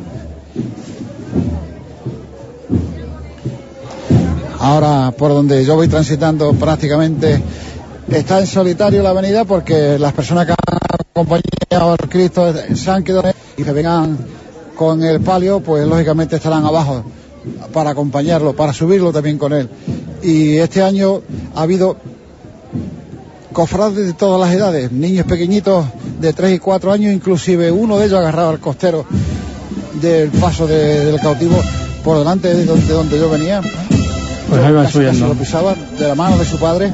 Ahora, 4.68 5.10
por 5.10 5.30
donde 5.30 5.62
yo 5.62 5.74
voy 5.74 5.88
transitando 5.88 6.54
prácticamente, 6.54 7.38
está 8.10 8.40
en 8.40 8.46
solitario 8.46 9.02
la 9.02 9.10
avenida 9.10 9.44
porque 9.44 9.98
las 9.98 10.14
personas 10.14 10.46
que 10.46 10.52
han 10.52 10.78
acompañado 11.12 11.92
al 11.92 12.08
Cristo 12.08 12.50
se 12.74 12.90
han 12.90 13.04
quedado 13.04 13.30
y 13.58 13.62
que 13.62 13.72
vengan 13.72 14.16
con 14.74 15.02
el 15.04 15.20
palio, 15.20 15.60
pues 15.60 15.86
lógicamente 15.86 16.36
estarán 16.36 16.64
abajo 16.64 17.04
para 17.74 17.90
acompañarlo, 17.90 18.56
para 18.56 18.72
subirlo 18.72 19.12
también 19.12 19.36
con 19.36 19.52
él. 19.52 19.68
Y 20.22 20.56
este 20.56 20.82
año 20.82 21.20
ha 21.54 21.60
habido 21.60 21.98
cofrades 23.52 24.06
de 24.06 24.14
todas 24.14 24.40
las 24.40 24.56
edades, 24.56 24.90
niños 24.90 25.26
pequeñitos 25.26 25.84
de 26.22 26.32
3 26.32 26.54
y 26.54 26.58
4 26.58 26.90
años, 26.90 27.12
inclusive 27.12 27.70
uno 27.70 27.98
de 27.98 28.06
ellos 28.06 28.18
agarrado 28.18 28.48
al 28.48 28.60
costero 28.60 29.04
del 30.00 30.30
paso 30.30 30.66
de- 30.66 31.04
del 31.04 31.20
cautivo 31.20 31.56
por 32.02 32.16
delante 32.18 32.54
de 32.54 32.64
donde 32.64 33.18
yo 33.18 33.28
venía. 33.28 33.60
Pues 34.48 34.62
ahí 34.62 34.72
va 34.72 34.82
Casi, 34.82 34.92
casi 34.92 34.92
subiendo. 34.92 35.28
lo 35.28 35.34
pisaba 35.34 35.74
de 35.74 36.08
la 36.08 36.14
mano 36.14 36.38
de 36.38 36.44
su 36.44 36.58
padre. 36.58 36.92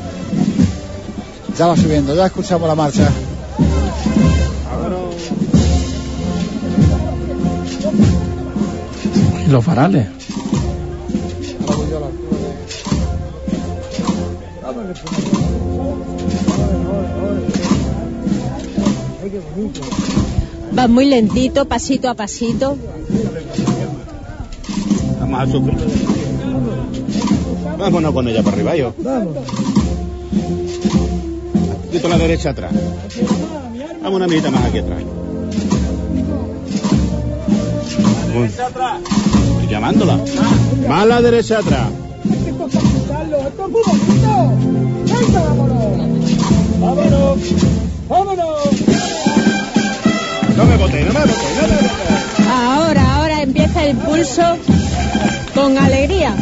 Ya 1.58 1.66
va 1.66 1.76
subiendo, 1.76 2.14
ya 2.14 2.26
escuchamos 2.26 2.68
la 2.68 2.74
marcha. 2.74 3.10
Y 9.46 9.50
los 9.50 9.64
farales. 9.64 10.06
Va 20.76 20.88
muy 20.88 21.06
lentito, 21.06 21.66
pasito 21.66 22.08
a 22.08 22.14
pasito. 22.14 22.76
Vamos 25.20 25.40
a 25.40 25.46
sufrir. 25.52 26.19
Vámonos 27.80 28.12
con 28.12 28.28
ella 28.28 28.42
para 28.42 28.56
arriba, 28.56 28.76
yo. 28.76 28.92
Dito 31.90 32.06
a 32.06 32.10
la 32.10 32.18
derecha 32.18 32.50
atrás. 32.50 32.72
Vamos 34.02 34.16
una 34.16 34.26
mitad 34.28 34.50
más 34.50 34.64
aquí 34.64 34.78
atrás. 34.78 34.98
Muy- 38.34 38.46
Estoy 38.46 39.66
llamándola. 39.68 40.18
Más 40.88 41.06
la 41.06 41.20
derecha 41.22 41.58
atrás. 41.58 41.88
¡Vámonos! 46.80 47.38
¡Vámonos! 48.08 48.60
No 50.56 50.64
me 50.64 50.76
boté, 50.76 51.04
no 51.04 51.12
me 51.12 51.20
boté, 51.20 51.46
no 51.56 51.68
me 51.68 51.74
boté. 51.76 52.50
Ahora, 52.50 53.16
ahora 53.16 53.42
empieza 53.42 53.84
el 53.84 53.96
pulso 53.96 54.42
con 55.54 55.76
alegría. 55.78 56.34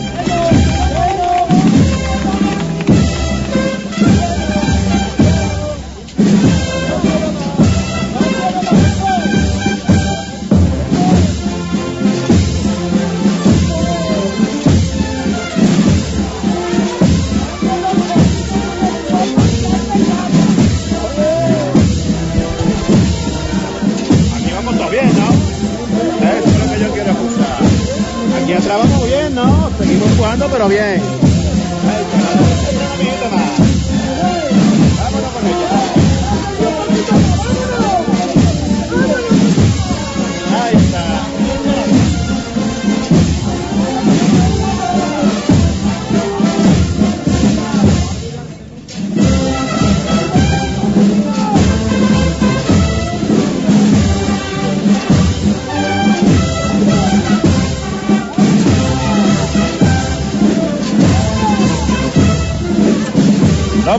Pero 30.58 30.68
bien. 30.68 31.27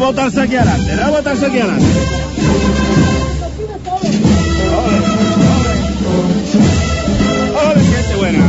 Botarse 0.09 0.41
aquí 0.41 0.55
adelante, 0.55 0.95
no 0.95 1.11
botarse 1.11 1.45
aquí 1.45 1.59
adelante. 1.59 1.85
¡Ole, 7.61 7.81
gente 7.83 8.15
buena! 8.17 8.39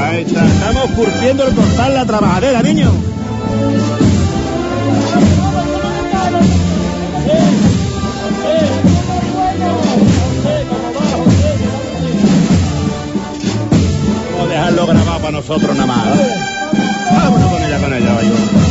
Ahí 0.00 0.22
está, 0.22 0.46
estamos 0.46 0.90
curtiendo 0.92 1.48
el 1.48 1.54
costal 1.54 1.94
la 1.94 2.06
trabajadera, 2.06 2.62
niño. 2.62 2.92
Vamos 14.30 14.46
a 14.46 14.52
dejarlo 14.52 14.86
grabado 14.86 15.18
para 15.18 15.32
nosotros 15.32 15.74
nada 15.74 15.86
más. 15.86 16.06
Vámonos 17.10 17.50
con 17.50 17.62
ella, 17.64 17.78
con 17.80 17.92
ella, 17.92 18.12
vaya. 18.14 18.67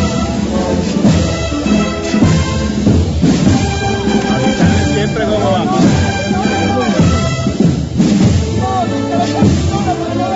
Cómo 5.14 5.52
vamos. 5.52 5.82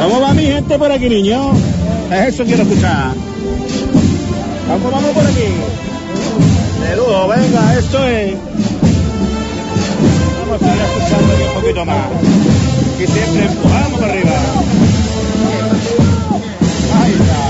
¿Cómo 0.01 0.21
va 0.21 0.33
mi 0.33 0.43
gente 0.45 0.77
por 0.79 0.91
aquí, 0.91 1.09
niño? 1.09 1.53
Eso 2.11 2.43
quiero 2.43 2.63
escuchar. 2.63 3.13
¿Cómo 4.67 4.91
vamos 4.91 5.11
por 5.11 5.25
aquí? 5.25 5.47
De 6.81 6.95
lujo, 6.95 7.27
venga, 7.27 7.77
esto 7.77 8.07
es. 8.07 8.33
Vamos 10.39 10.61
a 10.61 10.65
seguir 10.65 10.81
escuchando 10.81 11.33
aquí 11.33 11.43
un 11.43 11.53
poquito 11.61 11.85
más. 11.85 12.07
Y 12.99 13.07
siempre 13.07 13.45
empujamos 13.45 13.99
para 13.99 14.13
arriba. 14.13 14.31
Ahí 17.01 17.13
está. 17.13 17.41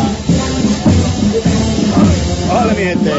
Hola, 2.53 2.73
mi 2.73 2.83
gente. 2.83 3.11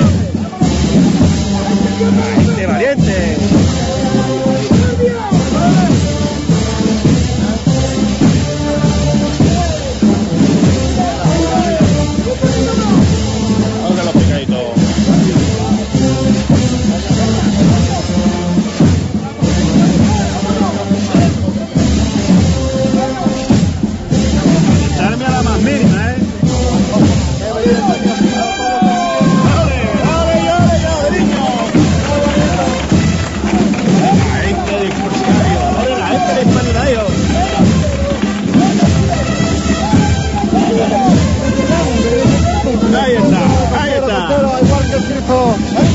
Gente 2.47 2.67
valiente. 2.67 3.37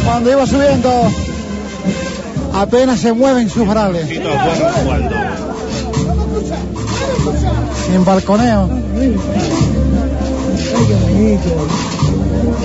Cuando 0.07 0.31
iba 0.31 0.45
subiendo, 0.47 0.89
apenas 2.53 2.99
se 2.99 3.13
mueven 3.13 3.49
sus 3.49 3.67
brales. 3.67 4.07
Sin 7.91 8.05
balconeo. 8.05 8.69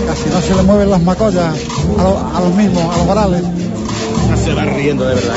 Casi 0.07 0.31
no 0.31 0.41
se 0.41 0.55
le 0.55 0.63
mueven 0.63 0.91
las 0.91 1.03
macollas 1.03 1.55
a, 1.99 2.03
lo- 2.03 2.37
a 2.37 2.41
los 2.41 2.55
mismos, 2.55 2.95
a 2.95 2.99
los 2.99 3.07
varales. 3.07 3.43
Ya 4.31 4.37
se 4.37 4.55
va 4.55 4.65
riendo 4.65 5.05
de 5.07 5.15
verdad. 5.15 5.35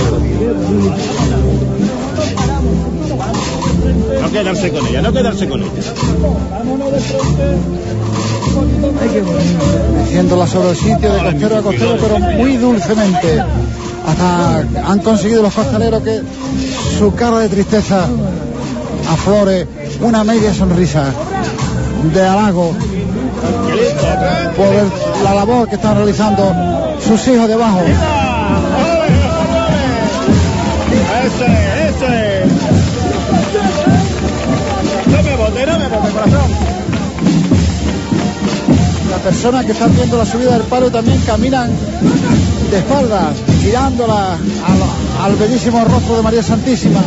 No 4.21 4.31
quedarse 4.31 4.71
con 4.71 4.87
ella, 4.87 5.01
no 5.01 5.11
quedarse 5.13 5.47
con 5.47 5.61
ella. 5.61 5.71
Metiéndola 9.97 10.47
sobre 10.47 10.69
el 10.71 10.75
sitio 10.75 11.13
de 11.13 11.19
costero 11.19 11.57
a 11.57 11.61
costero, 11.61 11.97
pero 12.01 12.19
muy 12.19 12.57
dulcemente. 12.57 13.43
Hasta 14.07 14.91
han 14.91 14.99
conseguido 14.99 15.41
los 15.41 15.53
costaleros 15.53 16.03
que 16.03 16.21
su 16.97 17.13
cara 17.15 17.39
de 17.39 17.49
tristeza 17.49 18.05
aflore 19.09 19.67
una 20.01 20.23
media 20.23 20.53
sonrisa 20.53 21.05
de 22.13 22.21
halago 22.21 22.73
por 24.55 25.23
la 25.23 25.33
labor 25.33 25.67
que 25.67 25.75
están 25.75 25.95
realizando 25.95 26.53
sus 26.99 27.27
hijos 27.27 27.47
debajo. 27.47 27.81
Personas 39.25 39.65
que 39.65 39.71
están 39.71 39.91
viendo 39.95 40.17
la 40.17 40.25
subida 40.27 40.51
del 40.51 40.67
palo 40.67 40.91
también 40.91 41.19
caminan 41.21 41.71
de 42.69 42.77
espaldas, 42.77 43.35
girándola 43.59 44.37
al, 45.23 45.35
bellísimo 45.37 45.83
rostro 45.83 46.17
de 46.17 46.21
María 46.21 46.43
Santísima. 46.43 47.01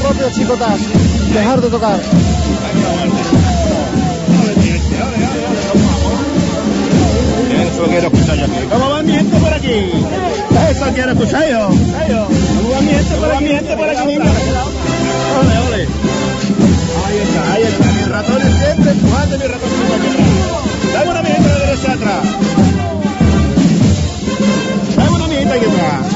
Propio 0.00 0.30
dejar 1.34 1.60
de 1.60 1.68
tocar. 1.68 2.00
Eso 7.84 7.92
quiero. 7.92 8.70
¿Cómo 8.70 8.90
va 8.90 9.02
mi 9.02 9.12
gente 9.12 9.36
por 9.36 9.52
aquí? 9.52 9.90
Eso 10.70 10.86
quiero 10.94 11.12
escuchar 11.12 11.50
yo. 11.50 11.68
¿Cómo 11.68 12.70
va 12.70 12.80
mi 12.80 12.88
gente 12.88 13.14
por 13.16 13.30
aquí? 13.30 13.46
gente 13.46 13.76
por 13.76 13.88
aquí? 13.88 14.02
Ole, 14.02 15.58
ole. 15.66 15.88
Ahí 17.04 17.18
está, 17.18 17.52
ahí 17.52 17.62
está. 17.62 17.92
Mi 17.92 18.02
ratón 18.10 18.42
es 18.42 18.54
siempre 18.64 18.90
empujando, 18.90 19.38
mi 19.38 19.44
ratón 19.44 19.70
siempre 19.70 19.96
aquí 19.96 20.06
atrás. 20.06 20.94
Dame 20.94 21.10
una 21.10 21.22
mijita 21.22 21.48
de 21.48 21.58
derecha 21.66 21.92
atrás. 21.92 22.24
Dame 24.96 25.10
una 25.10 25.26
mijita 25.26 25.54
aquí 25.54 25.66
atrás. 25.66 26.06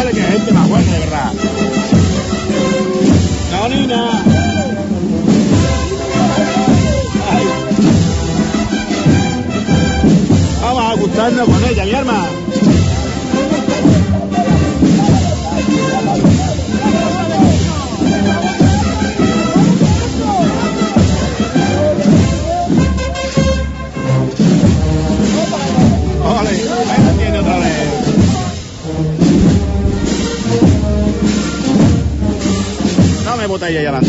Ole, 0.00 0.10
qué 0.12 0.22
gente 0.22 0.52
más 0.52 0.68
buena, 0.68 0.92
de 0.92 0.98
verdad. 0.98 1.32
No. 3.86 4.33
Vamos 10.64 10.82
a 10.82 10.94
gustarnos 10.94 11.46
con 11.46 11.62
ella, 11.66 11.84
mi 11.84 11.92
arma. 11.92 12.26
Ole, 26.24 26.62
ahí 33.66 33.76
adelante. 33.76 34.08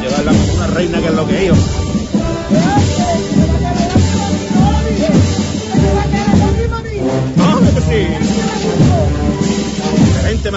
Llevarla 0.00 0.32
como 0.32 0.54
una 0.54 0.66
reina 0.68 0.98
que 0.98 1.06
es 1.08 1.12
lo 1.12 1.28
que 1.28 1.48
es. 1.48 1.83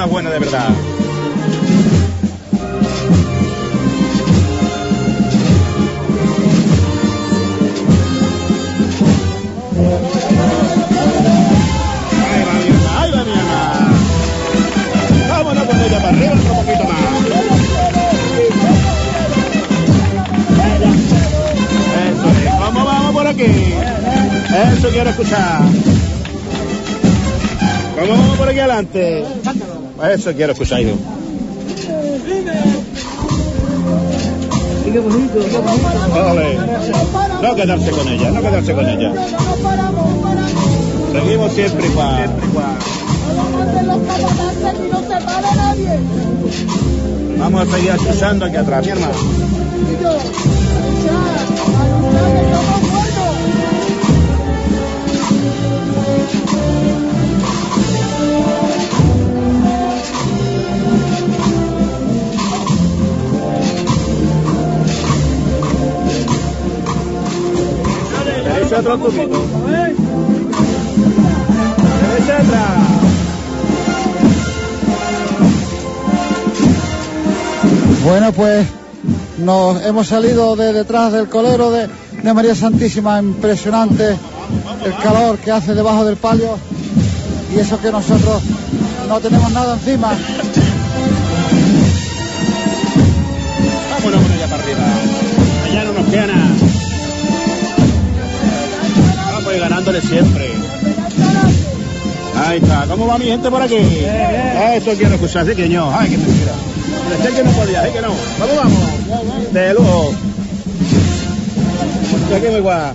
Buena 0.05 0.29
de 0.29 0.39
verdad. 0.39 0.69
Ahí 12.29 12.43
va 12.45 12.53
mi 12.53 12.67
hermana. 12.69 12.99
Ahí 12.99 13.11
va 13.11 13.23
mi 13.23 13.31
hermana. 13.31 13.91
Vamos 15.29 15.57
a 15.57 15.63
ponerle 15.65 15.97
para 15.97 16.09
arriba 16.09 16.33
un 16.33 16.39
poquito 16.39 16.83
más. 16.83 16.99
Eso 22.07 22.27
es. 22.29 22.59
Vamos 22.59 23.13
por 23.13 23.27
aquí? 23.27 23.51
Eso 24.77 24.89
quiero 24.89 25.09
escuchar. 25.09 25.61
¿Cómo 27.99 28.11
vamos 28.11 28.37
por 28.37 28.47
aquí 28.47 28.59
adelante? 28.59 29.25
Eso 30.03 30.33
quiero 30.33 30.53
escuchar 30.53 30.81
yo. 30.81 30.93
Ole. 36.31 36.57
No 37.41 37.55
quedarse 37.55 37.91
con 37.91 38.07
ella, 38.07 38.31
no 38.31 38.41
quedarse 38.41 38.73
con 38.73 38.87
ella. 38.87 39.13
Seguimos 41.11 41.51
siempre 41.51 41.87
igual. 41.87 42.29
Vamos 47.39 47.67
a 47.67 47.71
seguir 47.75 47.91
escuchando 47.91 48.45
aquí 48.45 48.55
atrás, 48.55 48.85
mi 48.85 48.91
hermano. 48.91 50.56
Derecha 68.77 68.93
atrás 68.93 68.95
un 68.95 69.01
poquito. 69.01 69.45
Derecha 72.09 72.37
atrás. 72.37 72.69
Bueno, 78.03 78.31
pues 78.33 78.67
nos 79.39 79.83
hemos 79.83 80.07
salido 80.07 80.55
de 80.55 80.73
detrás 80.73 81.11
del 81.11 81.27
colero 81.27 81.71
de, 81.71 81.89
de 82.21 82.33
María 82.33 82.53
Santísima, 82.53 83.19
impresionante 83.19 84.15
el 84.85 84.95
calor 85.01 85.39
que 85.39 85.51
hace 85.51 85.73
debajo 85.73 86.05
del 86.05 86.17
palio 86.17 86.59
y 87.55 87.59
eso 87.59 87.79
que 87.81 87.91
nosotros 87.91 88.43
no 89.09 89.19
tenemos 89.19 89.51
nada 89.51 89.73
encima. 89.73 90.11
Vámonos 93.91 94.21
con 94.21 94.33
ella 94.33 94.47
para 94.47 94.61
arriba. 94.61 94.79
Allá 95.65 95.83
no 95.83 95.93
nos 95.93 96.07
queda 96.09 96.27
nada. 96.27 96.46
Vamos 99.87 100.03
a 100.03 100.15
ir 100.15 100.21
ganándole 100.23 100.49
siempre. 100.49 100.51
Ahí 102.45 102.59
está. 102.59 102.85
¿Cómo 102.87 103.07
va 103.07 103.17
mi 103.17 103.25
gente 103.25 103.49
por 103.49 103.61
aquí? 103.61 103.75
Eso 103.75 104.91
quiero 104.97 105.15
escuchar, 105.15 105.45
sí 105.47 105.55
que 105.55 105.69
no. 105.69 105.91
Ay, 105.97 106.09
que 106.09 106.17
mentira. 106.17 106.51
Decía 107.09 107.37
que 107.37 107.43
no 107.43 107.51
podía, 107.51 107.85
sí 107.85 107.91
que 107.93 108.01
no. 108.01 108.09
Vamos, 108.39 108.55
vamos. 108.57 109.53
De 109.53 109.73
lujo. 109.73 110.13
Aquí 112.35 112.47
muy 112.51 112.59
guay. 112.59 112.91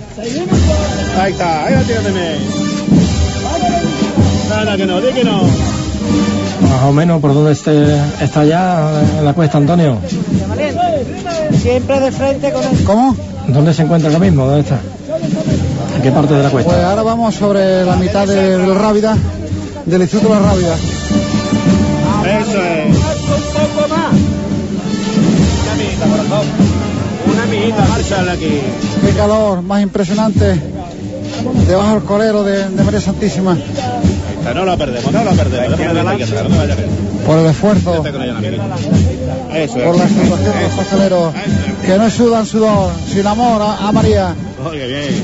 Ahí 1.19 1.31
está. 1.31 1.65
Ahí 1.65 1.73
la 1.73 1.81
tienes. 1.81 2.39
Nada 4.49 4.77
que 4.77 4.85
no, 4.85 5.01
di 5.01 5.11
que 5.13 5.23
no. 5.23 5.41
Más 6.61 6.83
o 6.83 6.91
menos 6.91 7.21
por 7.21 7.33
donde 7.33 7.53
esté, 7.53 7.97
está 8.21 8.45
ya 8.45 9.01
la 9.23 9.33
cuesta, 9.33 9.57
Antonio. 9.57 9.97
Siempre 11.59 11.99
de 11.99 12.11
frente 12.11 12.51
con 12.51 12.63
el... 12.63 12.83
¿Cómo? 12.83 13.17
¿Dónde 13.47 13.73
se 13.73 13.81
encuentra 13.83 14.09
ahora 14.09 14.19
mismo? 14.19 14.45
¿Dónde 14.45 14.61
está? 14.61 14.79
¿En 15.95 16.01
qué 16.01 16.11
parte 16.11 16.33
de 16.33 16.43
la 16.43 16.49
cuesta? 16.49 16.71
Pues 16.71 16.83
ahora 16.83 17.03
vamos 17.03 17.35
sobre 17.35 17.85
la 17.85 17.95
mitad 17.95 18.27
de- 18.27 18.57
del 18.57 18.75
Rábida, 18.75 19.15
del 19.85 20.01
Instituto 20.01 20.33
de 20.33 20.39
la 20.39 20.45
Rábida. 20.47 20.75
Eso 20.75 22.61
es. 22.61 22.95
Un 22.95 23.73
poco 23.75 23.87
más. 23.89 24.13
Una 25.63 25.75
mijita, 25.77 26.05
corazón. 26.07 26.47
Una 27.33 27.45
mijita, 27.45 27.85
márchala 27.89 28.31
aquí. 28.33 28.61
Qué 29.05 29.11
calor 29.15 29.61
más 29.61 29.81
impresionante 29.81 30.59
debajo 31.67 31.93
del 31.95 32.03
colero 32.03 32.43
de, 32.43 32.69
de 32.69 32.83
María 32.83 33.01
Santísima 33.01 33.57
Esta 34.37 34.53
no 34.53 34.65
la 34.65 34.77
perdemos, 34.77 35.11
no 35.11 35.23
la 35.23 35.31
perdemos. 35.31 35.79
A 35.79 37.25
por 37.25 37.39
el 37.39 37.45
esfuerzo, 37.47 38.01
Vete 38.03 38.11
con 38.11 38.21
ella, 38.21 38.37
amiguito. 38.37 38.63
Eso 39.53 39.77
es. 39.77 39.83
por 39.85 39.97
la 39.97 40.07
situación 40.07 40.53
de 40.57 40.61
los 40.63 40.73
costaleros 40.73 41.33
que 41.85 41.97
no 41.97 42.09
sudan 42.09 42.45
sudor, 42.45 42.91
sin 43.11 43.25
amor 43.25 43.61
a, 43.61 43.87
a 43.87 43.91
María. 43.93 44.35
Oiga 44.69 44.85
bien, 44.85 45.23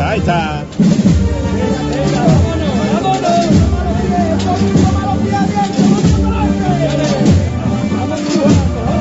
ahí 0.00 0.18
está. 0.18 0.64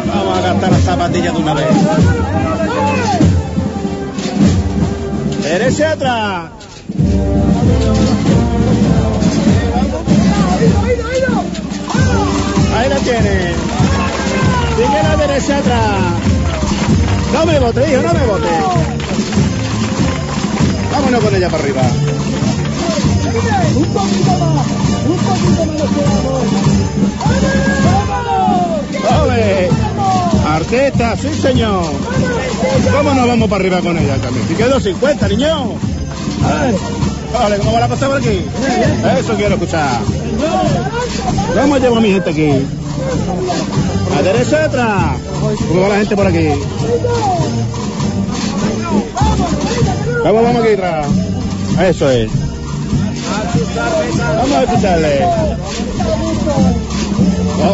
Vamos 0.07 0.37
a 0.37 0.41
gastar 0.41 0.71
las 0.71 0.81
zapatillas 0.81 1.33
de 1.33 1.39
una 1.39 1.53
vez. 1.53 1.67
Derecha 5.43 5.91
atrás. 5.91 6.49
Ahí 12.77 12.89
la 12.89 12.95
tiene. 12.97 13.53
Sigue 14.75 15.03
la 15.03 15.17
derecha 15.17 15.57
atrás. 15.57 15.81
No 17.33 17.45
me 17.45 17.59
bote, 17.59 17.91
hijo, 17.91 18.01
no 18.01 18.13
me 18.13 18.25
bote. 18.25 19.00
Vámonos 20.91 21.23
con 21.23 21.35
ella 21.35 21.49
para 21.49 21.63
arriba. 21.63 21.81
Un 23.75 23.85
poquito 23.85 24.31
más, 24.31 24.67
un 25.07 25.17
poquito 25.17 25.65
más 25.65 25.79
nos 25.79 25.89
quedamos. 25.91 26.43
¡Vamos! 28.09 29.23
¡Ole! 29.23 29.69
Arteta, 30.47 31.15
sí 31.15 31.29
señor. 31.41 31.85
¿Cómo 32.95 33.13
nos 33.13 33.27
vamos 33.27 33.49
para 33.49 33.61
arriba 33.61 33.81
con 33.81 33.97
ella 33.97 34.17
también? 34.17 34.47
Si 34.47 34.53
quedó 34.55 34.79
50, 34.79 35.27
niño. 35.29 35.73
Vale, 37.33 37.57
¿cómo 37.59 37.71
va 37.71 37.79
la 37.79 37.87
cosa 37.87 38.07
por 38.07 38.17
aquí? 38.17 38.45
Eso 39.19 39.35
quiero 39.35 39.55
escuchar. 39.55 40.01
¿Cómo 41.55 41.77
llevo 41.77 41.97
a 41.97 42.01
mi 42.01 42.11
gente 42.11 42.29
aquí? 42.29 42.67
A 44.17 44.21
derecha 44.21 44.65
atrás. 44.65 45.17
¿Cómo 45.69 45.81
va 45.81 45.89
la 45.89 45.95
gente 45.99 46.15
por 46.15 46.27
aquí? 46.27 46.49
¿Cómo 50.23 50.43
vamos 50.43 50.63
aquí 50.63 50.73
atrás? 50.73 51.07
Eso 51.83 52.09
es. 52.11 52.29
Vamos 54.37 54.51
a 54.51 54.63
escucharle. 54.63 55.25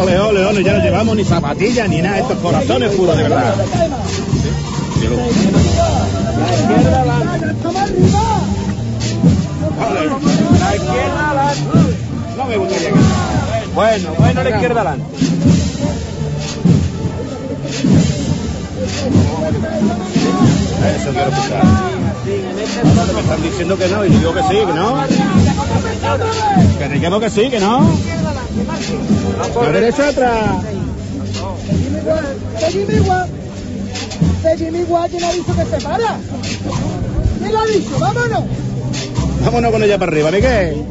Ole, 0.00 0.18
ole, 0.18 0.44
ole, 0.44 0.64
ya 0.64 0.72
no 0.74 0.84
llevamos 0.84 1.16
ni 1.16 1.24
zapatillas 1.24 1.88
ni 1.88 2.00
nada, 2.00 2.18
estos 2.18 2.38
corazones 2.38 2.92
puros, 2.92 3.16
de 3.16 3.22
verdad. 3.22 3.54
La 10.58 10.74
izquierda 10.76 11.30
adelante. 11.30 11.62
No 12.36 12.44
me 12.44 12.56
gustaría 12.56 12.88
que... 12.88 12.94
Bueno, 13.74 14.10
bueno, 14.18 14.42
la 14.42 14.50
izquierda 14.50 14.80
adelante. 14.80 15.16
Eso 20.96 21.10
quiero 21.10 21.30
escuchar. 21.30 21.97
Me 23.14 23.20
están 23.20 23.42
diciendo 23.42 23.78
que 23.78 23.88
no 23.88 24.04
y 24.04 24.08
digo 24.10 24.34
que 24.34 24.42
sí, 24.42 24.48
que 24.48 24.72
no. 24.72 25.04
Que 26.78 26.88
digo 26.88 27.20
que 27.20 27.30
sí, 27.30 27.50
que 27.50 27.60
no. 27.60 27.90
La 29.62 29.72
derecha 29.72 30.08
atrás. 30.08 30.62
Seguime 32.60 32.94
igual. 32.94 33.28
Seguime 34.42 34.78
igual, 34.80 35.10
¿quién 35.10 35.24
ha 35.24 35.32
dicho 35.32 35.56
que 35.56 35.64
se 35.64 35.80
para? 35.84 36.16
¿Quién 37.38 37.52
lo 37.52 37.60
ha 37.60 37.66
dicho? 37.66 37.98
¡Vámonos! 37.98 38.44
Vámonos 39.44 39.72
con 39.72 39.82
ella 39.82 39.98
para 39.98 40.12
arriba, 40.12 40.30
Miguel. 40.30 40.84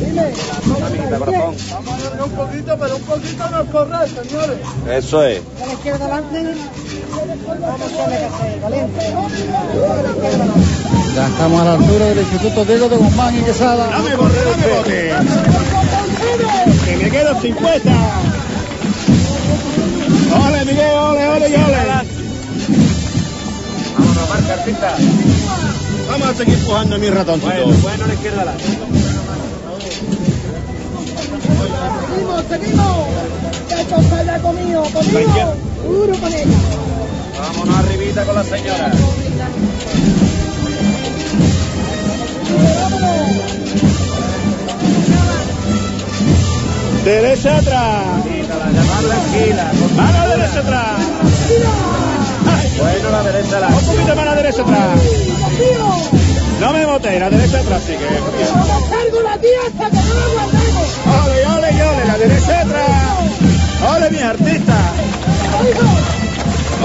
Dime. 0.00 0.30
corazón. 1.18 1.56
Vamos 1.70 1.92
a 1.92 2.08
darle 2.08 2.22
un 2.22 2.30
poquito, 2.30 2.76
pero 2.78 2.96
un 2.96 3.02
poquito 3.02 3.50
no 3.50 3.66
correr, 3.66 4.08
señores. 4.08 4.58
Eso 4.90 5.24
es. 5.24 5.40
A 5.62 5.66
la 5.66 5.72
izquierda 5.72 6.04
adelante. 6.04 6.54
Ya 11.14 11.26
estamos 11.26 11.60
a 11.60 11.64
la 11.64 11.72
altura 11.74 12.06
del 12.06 12.18
Instituto 12.18 12.64
Diego 12.64 12.88
de 12.88 12.96
Guzmán 12.96 13.36
y 13.36 13.42
Quesada. 13.42 13.88
Dame 13.88 14.14
bote, 14.16 14.44
dame 14.44 14.66
bote. 14.74 15.12
Que 16.84 16.96
me 16.96 17.10
quedo 17.10 17.40
50. 17.40 17.90
Ole, 20.46 20.64
Miguel, 20.64 20.98
ole, 20.98 21.28
ole, 21.28 21.48
y 21.48 21.54
ole. 21.54 21.74
artista. 24.52 24.96
Vamos 26.08 26.28
a 26.28 26.34
seguir 26.34 26.54
empujando 26.54 26.96
a 26.96 26.98
mi 26.98 27.10
ratoncito. 27.10 27.52
Bueno, 27.52 27.78
bueno, 27.82 28.06
la 28.06 28.14
izquierda 28.14 28.44
la. 28.44 28.54
Seguimos, 32.08 32.44
seguimmo. 32.48 33.08
Que 33.68 33.84
cosa 33.84 34.24
ya 34.24 34.38
conmigo, 34.40 34.82
conmigo. 34.82 35.54
Duro 35.84 36.18
con 36.18 36.32
ella. 36.32 36.83
Vámonos 37.64 37.84
arribita 37.86 38.24
con 38.24 38.34
la 38.34 38.44
señora. 38.44 38.92
Derecha 47.04 47.56
atrás. 47.56 48.04
Mano 49.96 50.28
derecha 50.28 50.60
atrás. 50.60 51.00
Bueno, 52.78 53.10
la 53.10 53.22
derecha 53.22 53.60
la. 53.60 53.68
Un 53.68 53.86
poquito 53.86 54.16
más 54.16 54.24
la 54.26 54.34
derecha 54.34 54.62
atrás. 54.62 55.00
No 56.60 56.72
me 56.72 56.84
boté, 56.84 57.18
la 57.18 57.30
derecha 57.30 57.60
atrás 57.60 57.82
sigue. 57.86 58.08
Cargo 58.90 59.22
la 59.22 59.38
tía 59.38 59.60
hasta 59.68 59.90
que 59.90 59.96
no 60.06 60.14
la 60.14 60.26
guardemos. 60.34 60.88
Ole, 61.24 61.46
ole, 61.46 61.82
ole, 61.82 62.04
la 62.06 62.18
derecha 62.18 62.60
atrás. 62.60 63.96
Ole, 63.96 64.10
mi 64.10 64.18
artista. 64.18 64.74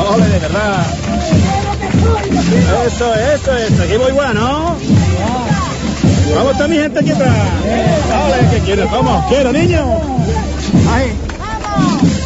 Ole, 0.08 0.28
de 0.28 0.40
verdad. 0.40 0.86
Eso 2.88 3.14
es, 3.16 3.42
eso 3.42 3.58
es. 3.58 3.78
Seguimos 3.78 4.10
igual, 4.10 4.34
¿no? 4.36 4.76
Vamos, 6.36 6.52
está 6.54 6.68
mi 6.68 6.76
gente 6.78 7.00
aquí 7.00 7.12
atrás. 7.12 7.36
Ole, 8.26 8.50
¿qué 8.52 8.60
quieres? 8.60 8.86
¿Cómo? 8.88 9.26
¿Quiero, 9.30 9.52
niño? 9.52 9.84
Ahí. 10.92 11.14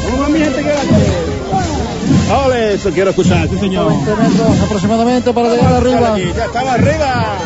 Vamos 0.03 0.23
con 0.23 0.33
mi 0.33 0.39
gente 0.39 0.61
que 0.61 0.69
va 0.69 0.81
aquí. 0.81 2.45
Ole, 2.45 2.73
eso 2.75 2.89
quiero 2.91 3.09
escuchar, 3.11 3.47
sí, 3.49 3.57
señor. 3.59 3.89
20 3.89 4.15
metros 4.15 4.59
aproximadamente 4.65 5.33
para 5.33 5.49
llegar 5.49 5.73
arriba. 5.73 6.13
Aquí, 6.13 6.31
ya 6.35 6.45
estamos 6.45 6.73
arriba. 6.73 7.37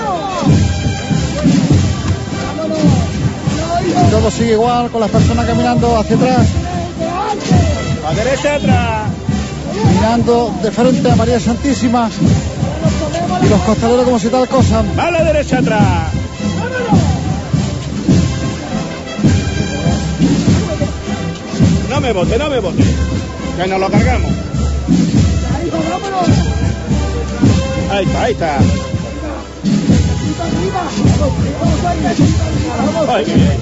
Todo 4.11 4.31
sigue 4.31 4.53
igual 4.53 4.89
con 4.89 5.01
las 5.01 5.09
personas 5.09 5.45
caminando 5.45 5.97
hacia 5.97 6.15
atrás, 6.15 6.47
A 8.07 8.13
derecha 8.13 8.55
atrás. 8.55 9.06
Mirando 9.85 10.53
de 10.61 10.71
frente 10.71 11.11
a 11.11 11.15
María 11.15 11.39
Santísima 11.39 12.09
y 13.43 13.49
los 13.49 13.61
costaleros 13.61 14.05
como 14.05 14.19
si 14.19 14.29
tal 14.29 14.47
cosa. 14.47 14.83
A 14.97 15.11
la 15.11 15.23
derecha 15.23 15.59
atrás. 15.59 16.11
No 21.89 22.01
me 22.01 22.13
bote, 22.13 22.37
no 22.37 22.49
me 22.49 22.59
bote. 22.59 22.83
Que 23.57 23.67
nos 23.67 23.79
lo 23.79 23.89
cargamos. 23.89 24.31
Ahí 27.91 28.05
está, 28.05 28.23
ahí 28.23 28.31
está. 28.33 28.59
Ay, 33.09 33.25
qué 33.25 33.33
bien. 33.33 33.57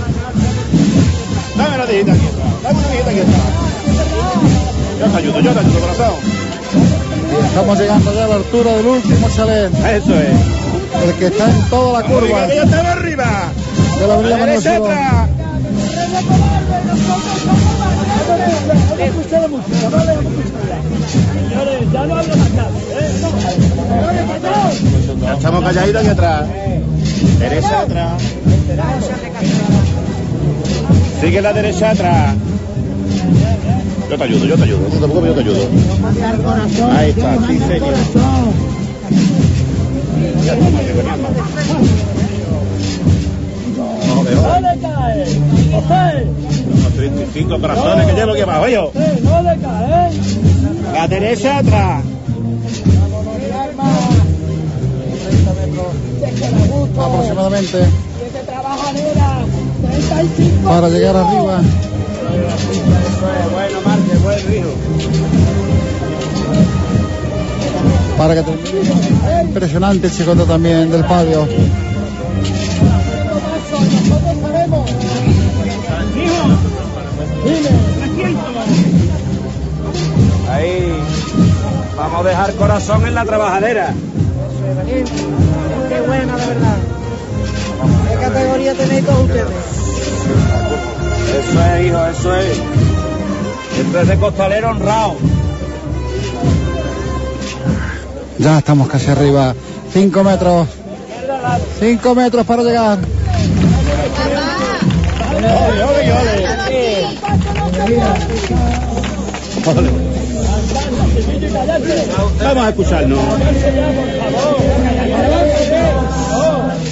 Dame 1.58 1.76
tijita 1.86 2.12
aquí 2.12 2.28
atrás. 2.28 2.64
Dame 2.64 2.80
una 2.80 2.88
tijita 2.88 3.10
aquí 3.10 3.20
atrás. 3.20 3.65
Yo 5.00 5.06
te 5.12 5.18
ayudo, 5.18 5.40
yo 5.42 5.52
te 5.54 5.60
ayudo, 5.60 5.80
corazón. 5.80 6.14
Estamos 7.48 7.80
llegando 7.80 8.14
ya 8.14 8.26
a 8.26 8.28
la 8.28 8.36
altura 8.36 8.74
del 8.74 8.86
último 8.88 9.28
chalet, 9.36 9.72
Eso 9.74 10.14
es. 10.14 11.04
el 11.10 11.14
que 11.20 11.26
está 11.28 11.50
en 11.50 11.62
toda 11.70 12.02
la 12.02 12.08
curva 12.08 12.22
Oiga, 12.24 12.48
que 12.48 12.56
ya 12.56 12.64
estamos 12.64 12.86
arriba. 12.92 13.26
de 14.00 14.08
la 14.08 14.14
A 14.14 14.18
avenida 14.18 14.38
la 14.38 14.46
Manuel 14.46 14.64
derecha. 14.64 15.28
Ya 25.22 25.34
estamos 25.34 25.64
calladitos 25.64 26.02
aquí 26.02 26.10
atrás. 26.10 26.48
Derecha 27.40 27.82
atrás. 27.82 28.22
Sigue 31.22 31.42
la 31.42 31.54
derecha 31.54 31.92
atrás. 31.92 32.36
Yo 34.10 34.18
te 34.18 34.24
ayudo, 34.24 34.46
yo 34.46 34.56
te 34.56 34.64
ayudo. 34.64 34.80
No 34.80 34.90
te 34.90 34.98
preocupes, 34.98 35.26
yo 35.28 35.34
te 35.34 35.42
ayudo. 35.42 36.96
Ahí 36.96 37.10
está, 37.10 37.48
sí, 37.48 37.60
señor. 37.60 37.94
Los 46.84 46.94
35 46.96 47.60
corazones 47.60 48.08
que 48.08 48.14
llevo 48.14 48.32
aquí 48.32 48.42
abajo, 48.42 48.68
yo. 48.68 48.92
No 49.24 49.42
le 49.42 49.58
cae. 49.60 50.12
La 50.94 51.08
derecha 51.08 51.58
atrás. 51.60 52.04
aproximadamente 56.98 57.78
Que 57.78 58.40
se 58.40 58.46
trabaja 58.46 58.94
nera. 58.94 59.46
35. 59.82 60.70
para 60.70 60.90
llegar 60.90 61.16
arriba. 61.16 61.62
Para 68.18 68.36
que 68.36 68.44
termine. 68.44 69.42
Impresionante 69.42 70.08
el 70.08 70.14
chicote 70.14 70.44
también 70.46 70.92
del 70.92 71.04
sabemos. 71.04 71.50
Ahí. 80.52 80.94
Vamos 81.98 82.26
a 82.26 82.30
dejar 82.30 82.54
corazón 82.56 83.06
en 83.08 83.16
la 83.16 83.26
trabajadera. 83.26 83.94
Qué 85.90 86.02
buena, 86.02 86.38
de 86.38 86.46
verdad. 86.46 86.78
¿Qué 88.10 88.16
categoría 88.20 88.74
tenéis 88.74 89.06
todos 89.06 89.22
ustedes? 89.22 89.48
Eso 91.36 91.62
es, 91.62 91.86
hijo, 91.86 92.06
eso 92.06 92.36
es. 92.36 92.62
Esto 93.80 94.00
es 94.00 94.08
de 94.08 94.18
costalero 94.18 94.70
honrado. 94.70 95.16
Ya 98.46 98.60
estamos 98.60 98.88
casi 98.88 99.10
arriba. 99.10 99.56
5 99.92 100.24
metros. 100.24 100.68
5 101.80 102.14
metros 102.14 102.46
para 102.46 102.62
llegar. 102.62 103.00
Vamos 112.44 112.66
a 112.66 112.70
escucharnos. 112.70 113.20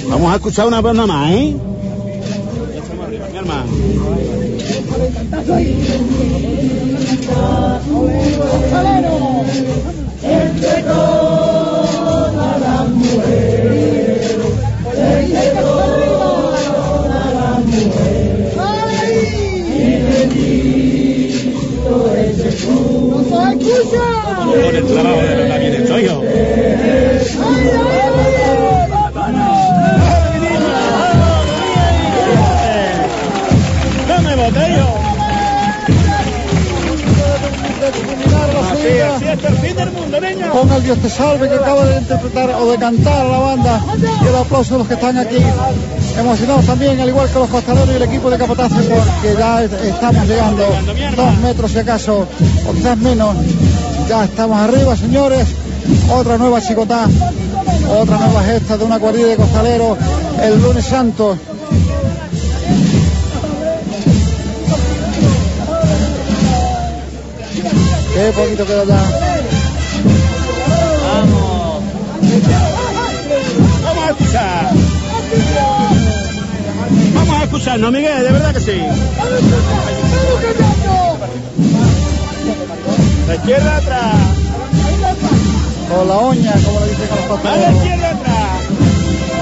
Vamos 0.08 0.32
a 0.32 0.34
escuchar 0.34 0.66
una 0.66 0.80
banda 0.80 1.06
más, 1.06 1.30
¿eh? 1.30 1.54
Mi 3.30 3.38
hermano. 3.38 3.66
Con 24.64 24.76
el 24.76 24.86
trabajo 24.86 25.20
de 25.20 25.34
verdad 25.34 25.60
bien 25.60 25.74
hecho, 25.74 25.96
Es 39.34 40.76
el 40.76 40.82
Dios 40.84 40.98
te 40.98 41.10
salve 41.10 41.48
que 41.48 41.54
acaba 41.56 41.84
de 41.84 41.98
interpretar 41.98 42.50
o 42.50 42.70
de 42.70 42.78
cantar 42.78 43.26
a 43.26 43.28
la 43.28 43.38
banda 43.38 43.80
y 44.22 44.26
el 44.28 44.36
aplauso 44.36 44.74
de 44.74 44.78
los 44.78 44.88
que 44.88 44.94
están 44.94 45.18
aquí. 45.18 45.38
Emocionados 46.18 46.66
también, 46.66 47.00
al 47.00 47.08
igual 47.08 47.28
que 47.28 47.38
los 47.40 47.48
costaleros 47.48 47.88
y 47.90 47.96
el 47.96 48.02
equipo 48.02 48.30
de 48.30 48.38
Capatace, 48.38 48.74
porque 48.76 49.36
ya 49.36 49.62
es- 49.64 49.72
estamos 49.72 50.26
llegando 50.28 50.64
dos 51.16 51.38
metros 51.42 51.72
si 51.72 51.78
acaso, 51.78 52.26
o 52.68 52.72
quizás 52.72 52.96
menos. 52.98 53.34
Ya 54.08 54.24
estamos 54.24 54.56
arriba, 54.58 54.96
señores. 54.96 55.48
Otra 56.10 56.38
nueva 56.38 56.60
chicotá, 56.62 57.06
otra 58.00 58.16
nueva 58.18 58.42
gesta 58.44 58.76
de 58.78 58.84
una 58.84 58.98
cuadrilla 58.98 59.26
de 59.28 59.36
costaleros 59.36 59.98
el 60.42 60.62
lunes 60.62 60.84
santo. 60.86 61.36
Qué 68.14 68.32
poquito 68.36 68.64
queda. 68.66 69.23
Escuchar. 74.34 74.72
Vamos 77.14 77.40
a 77.40 77.44
escucharnos, 77.44 77.92
Miguel, 77.92 78.22
de 78.24 78.32
verdad 78.32 78.54
que 78.54 78.60
sí. 78.60 78.82
La 83.28 83.34
izquierda 83.36 83.76
atrás. 83.76 84.14
con 85.88 86.08
la 86.08 86.18
uña, 86.18 86.52
como 86.64 86.80
le 86.80 86.86
dicen 86.88 87.08
a 87.10 87.16
los 87.16 87.26
costaleros. 87.26 87.82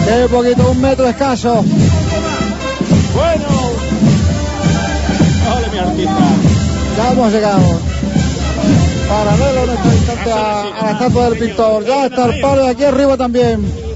Qué 0.04 0.28
poquito, 0.28 0.70
un 0.70 0.80
metro 0.80 1.08
escaso. 1.08 1.64
Bueno. 3.14 3.46
Ole, 5.56 5.68
mi 5.72 5.78
artista. 5.78 6.24
Ya 6.96 7.12
hemos 7.12 7.32
llegado. 7.32 7.80
Paralelo 9.08 9.64
en 9.64 9.70
este 9.70 9.88
instante 9.88 10.32
a, 10.32 10.60
a 10.62 10.84
la 10.84 10.90
estatua 10.92 11.30
del 11.30 11.38
pintor. 11.38 11.84
Ya 11.84 12.06
está 12.06 12.26
el 12.26 12.40
palo 12.40 12.64
de 12.64 12.70
aquí 12.70 12.84
arriba 12.84 13.16
también. 13.16 13.91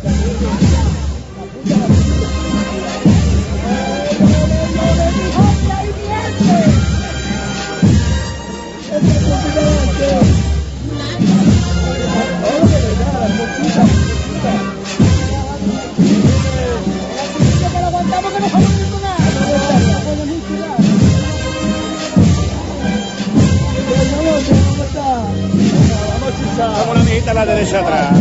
Vamos 26.58 26.94
la 26.94 27.00
amiguita 27.00 27.30
a 27.32 27.34
la 27.34 27.46
derecha 27.46 27.80
atrás. 27.80 28.18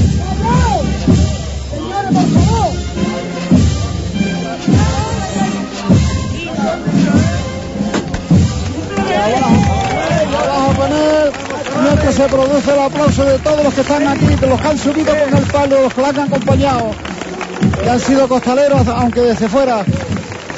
Mientras 11.82 12.16
se 12.16 12.24
produce 12.24 12.74
el 12.74 12.80
aplauso 12.80 13.24
de 13.24 13.40
todos 13.40 13.64
los 13.64 13.74
que 13.74 13.82
están 13.82 14.08
aquí, 14.08 14.26
de 14.26 14.48
los 14.48 14.60
que 14.60 14.68
han 14.68 14.78
subido 14.78 15.14
con 15.16 15.38
el 15.38 15.46
palo, 15.46 15.82
los 15.84 15.94
que 15.94 16.02
lo 16.02 16.08
han 16.08 16.20
acompañado, 16.20 16.92
que 17.82 17.90
han 17.90 18.00
sido 18.00 18.28
costaleros, 18.28 18.88
aunque 18.88 19.22
desde 19.22 19.48
fuera 19.48 19.86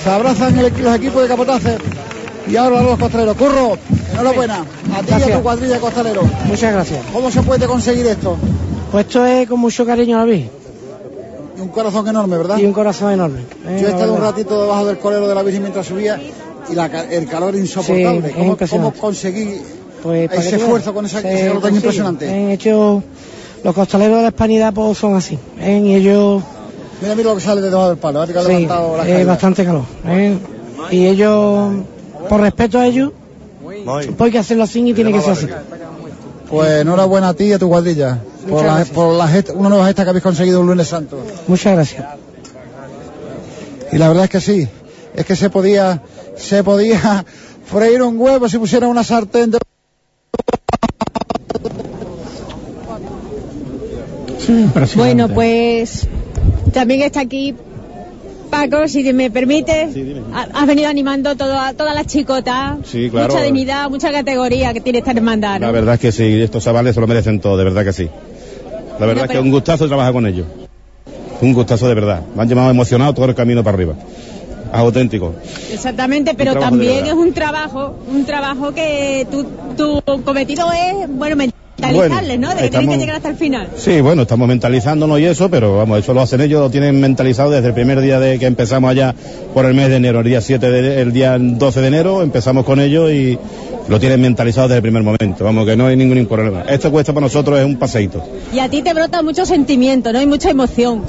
se 0.03 0.09
abrazan 0.09 0.56
los 0.56 0.95
equipos 0.95 1.22
de 1.22 1.27
capotaje. 1.27 1.77
Y 2.47 2.56
ahora 2.56 2.81
los 2.81 2.97
costaleros. 2.97 3.35
Curro, 3.35 3.77
enhorabuena. 4.21 4.65
A 4.95 5.01
ti 5.03 5.13
y 5.19 5.31
a 5.31 5.35
tu 5.37 5.43
cuadrilla 5.43 5.73
de 5.75 5.79
costaleros. 5.79 6.25
Muchas 6.45 6.73
gracias. 6.73 6.99
¿Cómo 7.13 7.31
se 7.31 7.41
puede 7.43 7.65
conseguir 7.67 8.05
esto? 8.07 8.37
Pues 8.91 9.05
esto 9.05 9.25
es 9.25 9.47
con 9.47 9.59
mucho 9.59 9.85
cariño 9.85 10.17
a 10.17 10.19
la 10.19 10.25
Virgen. 10.25 10.49
Y 11.57 11.61
un 11.61 11.67
corazón 11.69 12.07
enorme, 12.07 12.37
¿verdad? 12.37 12.57
Y 12.57 12.65
un 12.65 12.73
corazón 12.73 13.11
enorme. 13.13 13.39
eh, 13.67 13.79
Yo 13.81 13.87
he 13.87 13.91
estado 13.91 14.13
un 14.13 14.21
ratito 14.21 14.61
debajo 14.61 14.85
del 14.85 14.97
colero 14.99 15.27
de 15.27 15.35
la 15.35 15.43
Virgen 15.43 15.61
mientras 15.63 15.85
subía 15.87 16.19
y 16.69 16.75
la 16.75 16.85
el 17.09 17.27
calor 17.27 17.55
insoportable. 17.55 18.27
Sí, 18.29 18.33
¿Cómo, 18.35 18.57
cómo 18.69 18.93
conseguí 18.93 19.59
Pues, 20.03 20.31
ese 20.31 20.57
esfuerzo 20.57 20.93
con 20.93 21.05
esa, 21.05 21.21
se 21.21 21.27
ese 21.33 21.47
calor 21.47 21.53
tan 21.53 21.61
consigue. 21.61 21.77
impresionante? 21.77 22.29
Han 22.29 22.51
hecho 22.51 23.03
los 23.63 23.73
costaleros 23.73 24.17
de 24.17 24.21
la 24.23 24.27
hispanidad 24.29 24.73
pues 24.73 24.97
son 24.97 25.15
así. 25.15 25.37
¿eh? 25.59 25.81
Y 25.83 25.95
ellos 25.95 26.43
Mira, 27.01 27.15
mira 27.15 27.29
lo 27.29 27.35
que 27.35 27.41
sale 27.41 27.61
de 27.61 27.69
debajo 27.69 27.89
del 27.89 27.97
palo. 27.97 28.23
¿eh? 28.23 28.27
sí, 28.45 29.11
es 29.11 29.25
bastante 29.27 29.65
calor. 29.65 29.83
¿eh? 30.07 30.35
Y 30.91 31.05
ellos, 31.07 31.73
por 32.29 32.41
respeto 32.41 32.77
a 32.79 32.85
ellos, 32.87 33.11
pues 33.67 34.19
hay 34.19 34.31
que 34.31 34.37
hacerlo 34.39 34.63
así 34.63 34.79
y 34.87 34.93
tiene 34.93 35.11
que 35.11 35.21
ser 35.21 35.31
así. 35.31 35.47
Pues 36.49 36.81
enhorabuena 36.81 37.29
a 37.29 37.33
ti 37.33 37.45
y 37.45 37.53
a 37.53 37.59
tu 37.59 37.67
cuadrilla 37.67 38.19
por, 38.43 38.51
Muchas 38.51 38.65
la, 38.65 38.73
gracias. 38.75 38.95
por 38.95 39.13
la 39.13 39.27
gesta- 39.27 39.53
una 39.53 39.69
nueva 39.69 39.85
gesta 39.87 40.03
que 40.03 40.09
habéis 40.11 40.23
conseguido 40.23 40.61
un 40.61 40.67
lunes 40.67 40.87
santo. 40.87 41.19
Muchas 41.47 41.73
gracias. 41.73 42.05
Y 43.91 43.97
la 43.97 44.07
verdad 44.07 44.25
es 44.25 44.29
que 44.29 44.39
sí, 44.41 44.67
es 45.13 45.25
que 45.25 45.35
se 45.35 45.49
podía, 45.49 46.01
se 46.37 46.63
podía 46.63 47.25
freír 47.65 48.01
un 48.01 48.17
huevo 48.19 48.47
si 48.47 48.57
pusiera 48.57 48.87
una 48.87 49.03
sartén 49.03 49.51
de... 49.51 49.57
Bueno, 54.95 55.27
pues 55.29 56.07
también 56.73 57.01
está 57.01 57.21
aquí 57.21 57.55
Paco, 58.50 58.88
si 58.88 59.11
me 59.14 59.30
permites. 59.32 59.95
Ha- 60.34 60.48
Has 60.53 60.67
venido 60.67 60.90
animando 60.90 61.35
todo, 61.35 61.59
a 61.59 61.74
todas 61.74 61.93
las 61.95 62.08
chicotas. 62.08 62.77
Sí, 62.85 63.09
claro. 63.09 63.34
Mucha 63.34 63.43
dignidad, 63.43 63.90
mucha 63.90 64.11
categoría 64.11 64.74
que 64.74 64.82
tiene 64.82 65.00
esta 65.00 65.11
hermandad. 65.11 65.59
¿no? 65.59 65.67
La 65.67 65.72
verdad 65.72 65.95
es 65.95 66.00
que 66.01 66.11
sí, 66.11 66.42
estos 66.42 66.64
chavales 66.64 66.95
se 66.95 67.01
lo 67.01 67.08
merecen 67.08 67.40
todo, 67.40 67.58
de 67.58 67.64
verdad 67.64 67.84
que 67.84 67.93
sí. 67.93 68.09
La 69.00 69.06
verdad 69.06 69.26
es 69.26 69.32
que 69.32 69.38
es 69.38 69.43
un 69.43 69.51
gustazo 69.51 69.88
trabajar 69.88 70.14
con 70.14 70.26
ellos. 70.26 70.45
Un 71.42 71.53
gustazo 71.53 71.88
de 71.88 71.93
verdad. 71.93 72.22
Me 72.35 72.42
han 72.42 72.50
llevado 72.50 72.72
emocionado 72.72 73.14
todo 73.14 73.26
el 73.26 73.35
camino 73.35 73.64
para 73.64 73.76
arriba. 73.76 73.93
Es 74.74 74.80
auténtico. 74.80 75.34
Exactamente, 75.72 76.34
pero 76.35 76.56
también 76.56 77.06
es 77.06 77.14
un 77.14 77.32
trabajo, 77.34 77.95
un 78.11 78.26
trabajo 78.26 78.74
que 78.74 79.27
tu, 79.30 79.45
tu 79.77 80.24
cometido 80.24 80.67
es, 80.72 81.08
bueno, 81.09 81.35
mentalizarles, 81.77 82.39
Bueno, 82.39 82.47
¿no? 82.47 82.56
De 82.56 82.61
que 82.61 82.69
tienen 82.69 82.89
que 82.89 82.97
llegar 82.97 83.15
hasta 83.17 83.30
el 83.30 83.35
final. 83.35 83.69
Sí, 83.75 84.01
bueno, 84.01 84.23
estamos 84.23 84.47
mentalizándonos 84.47 85.19
y 85.19 85.25
eso, 85.25 85.49
pero 85.49 85.77
vamos, 85.77 85.99
eso 85.99 86.14
lo 86.14 86.22
hacen 86.22 86.41
ellos, 86.41 86.61
lo 86.61 86.69
tienen 86.69 86.99
mentalizado 86.99 87.51
desde 87.51 87.67
el 87.67 87.73
primer 87.73 88.01
día 88.01 88.19
de 88.19 88.39
que 88.39 88.45
empezamos 88.45 88.89
allá 88.89 89.14
por 89.53 89.65
el 89.65 89.73
mes 89.73 89.89
de 89.89 89.97
enero, 89.97 90.19
el 90.19 90.25
día 90.25 90.41
7 90.41 90.69
de, 90.69 91.01
el 91.01 91.14
día 91.14 91.38
12 91.39 91.81
de 91.81 91.88
enero, 91.88 92.22
empezamos 92.22 92.65
con 92.65 92.80
ellos 92.80 93.11
y 93.11 93.38
lo 93.88 93.99
tienen 93.99 94.22
mentalizado 94.22 94.67
desde 94.67 94.77
el 94.77 94.81
primer 94.81 95.03
momento, 95.03 95.43
vamos, 95.43 95.65
que 95.65 95.75
no 95.75 95.88
hay 95.88 95.95
ningún 95.95 96.25
problema. 96.25 96.64
Esto 96.67 96.91
cuesta 96.91 97.14
para 97.14 97.25
nosotros 97.25 97.59
es 97.59 97.65
un 97.65 97.77
paseíto. 97.77 98.23
Y 98.53 98.59
a 98.59 98.69
ti 98.69 98.81
te 98.81 98.93
brota 98.93 99.22
mucho 99.22 99.45
sentimiento, 99.45 100.11
¿no? 100.11 100.22
Y 100.22 100.25
mucha 100.25 100.49
emoción. 100.49 101.03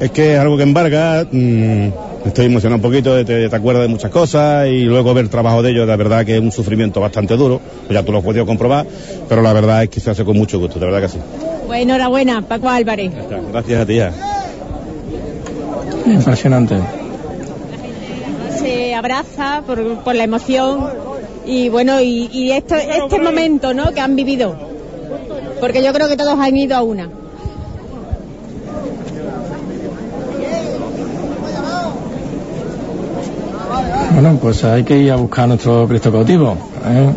Es 0.00 0.10
que 0.10 0.34
es 0.34 0.38
algo 0.40 0.56
que 0.56 0.62
embarga, 0.62 1.26
mm, 1.30 1.88
estoy 2.24 2.46
emocionado 2.46 2.76
un 2.76 2.82
poquito, 2.82 3.24
te, 3.24 3.48
te 3.48 3.56
acuerdas 3.56 3.82
de 3.82 3.88
muchas 3.88 4.10
cosas 4.10 4.66
y 4.68 4.82
luego 4.82 5.14
ver 5.14 5.24
el 5.24 5.30
trabajo 5.30 5.62
de 5.62 5.70
ellos, 5.70 5.86
la 5.86 5.96
verdad 5.96 6.24
que 6.24 6.36
es 6.36 6.40
un 6.42 6.52
sufrimiento 6.52 7.00
bastante 7.00 7.36
duro, 7.36 7.60
ya 7.88 8.02
tú 8.02 8.12
lo 8.12 8.18
has 8.18 8.24
podido 8.24 8.46
comprobar, 8.46 8.86
pero 9.28 9.42
la 9.42 9.52
verdad 9.52 9.82
es 9.84 9.88
que 9.88 10.00
se 10.00 10.10
hace 10.10 10.24
con 10.24 10.36
mucho 10.36 10.58
gusto, 10.58 10.78
de 10.78 10.86
verdad 10.86 11.02
que 11.02 11.08
sí. 11.08 11.18
Pues 11.66 11.82
enhorabuena, 11.82 12.42
Paco 12.42 12.68
Álvarez. 12.68 13.12
Gracias 13.52 13.80
a 13.80 13.86
ti. 13.86 13.96
ya. 13.96 14.12
Impresionante. 16.06 16.76
se 18.58 18.94
abraza 18.94 19.62
por, 19.66 19.98
por 19.98 20.14
la 20.14 20.24
emoción 20.24 20.86
y 21.44 21.68
bueno, 21.68 22.00
y, 22.00 22.28
y 22.32 22.52
esto, 22.52 22.74
este 22.74 23.20
momento 23.20 23.74
¿no? 23.74 23.92
que 23.92 24.00
han 24.00 24.16
vivido. 24.16 24.56
Porque 25.60 25.82
yo 25.82 25.92
creo 25.92 26.08
que 26.08 26.16
todos 26.16 26.38
han 26.38 26.56
ido 26.56 26.76
a 26.76 26.82
una. 26.82 27.08
Bueno, 34.12 34.38
pues 34.40 34.64
hay 34.64 34.84
que 34.84 34.96
ir 34.98 35.12
a 35.12 35.16
buscar 35.16 35.44
a 35.44 35.46
nuestro 35.48 35.86
Cristo 35.88 36.10
cautivo. 36.12 36.56
¿eh? 36.86 37.10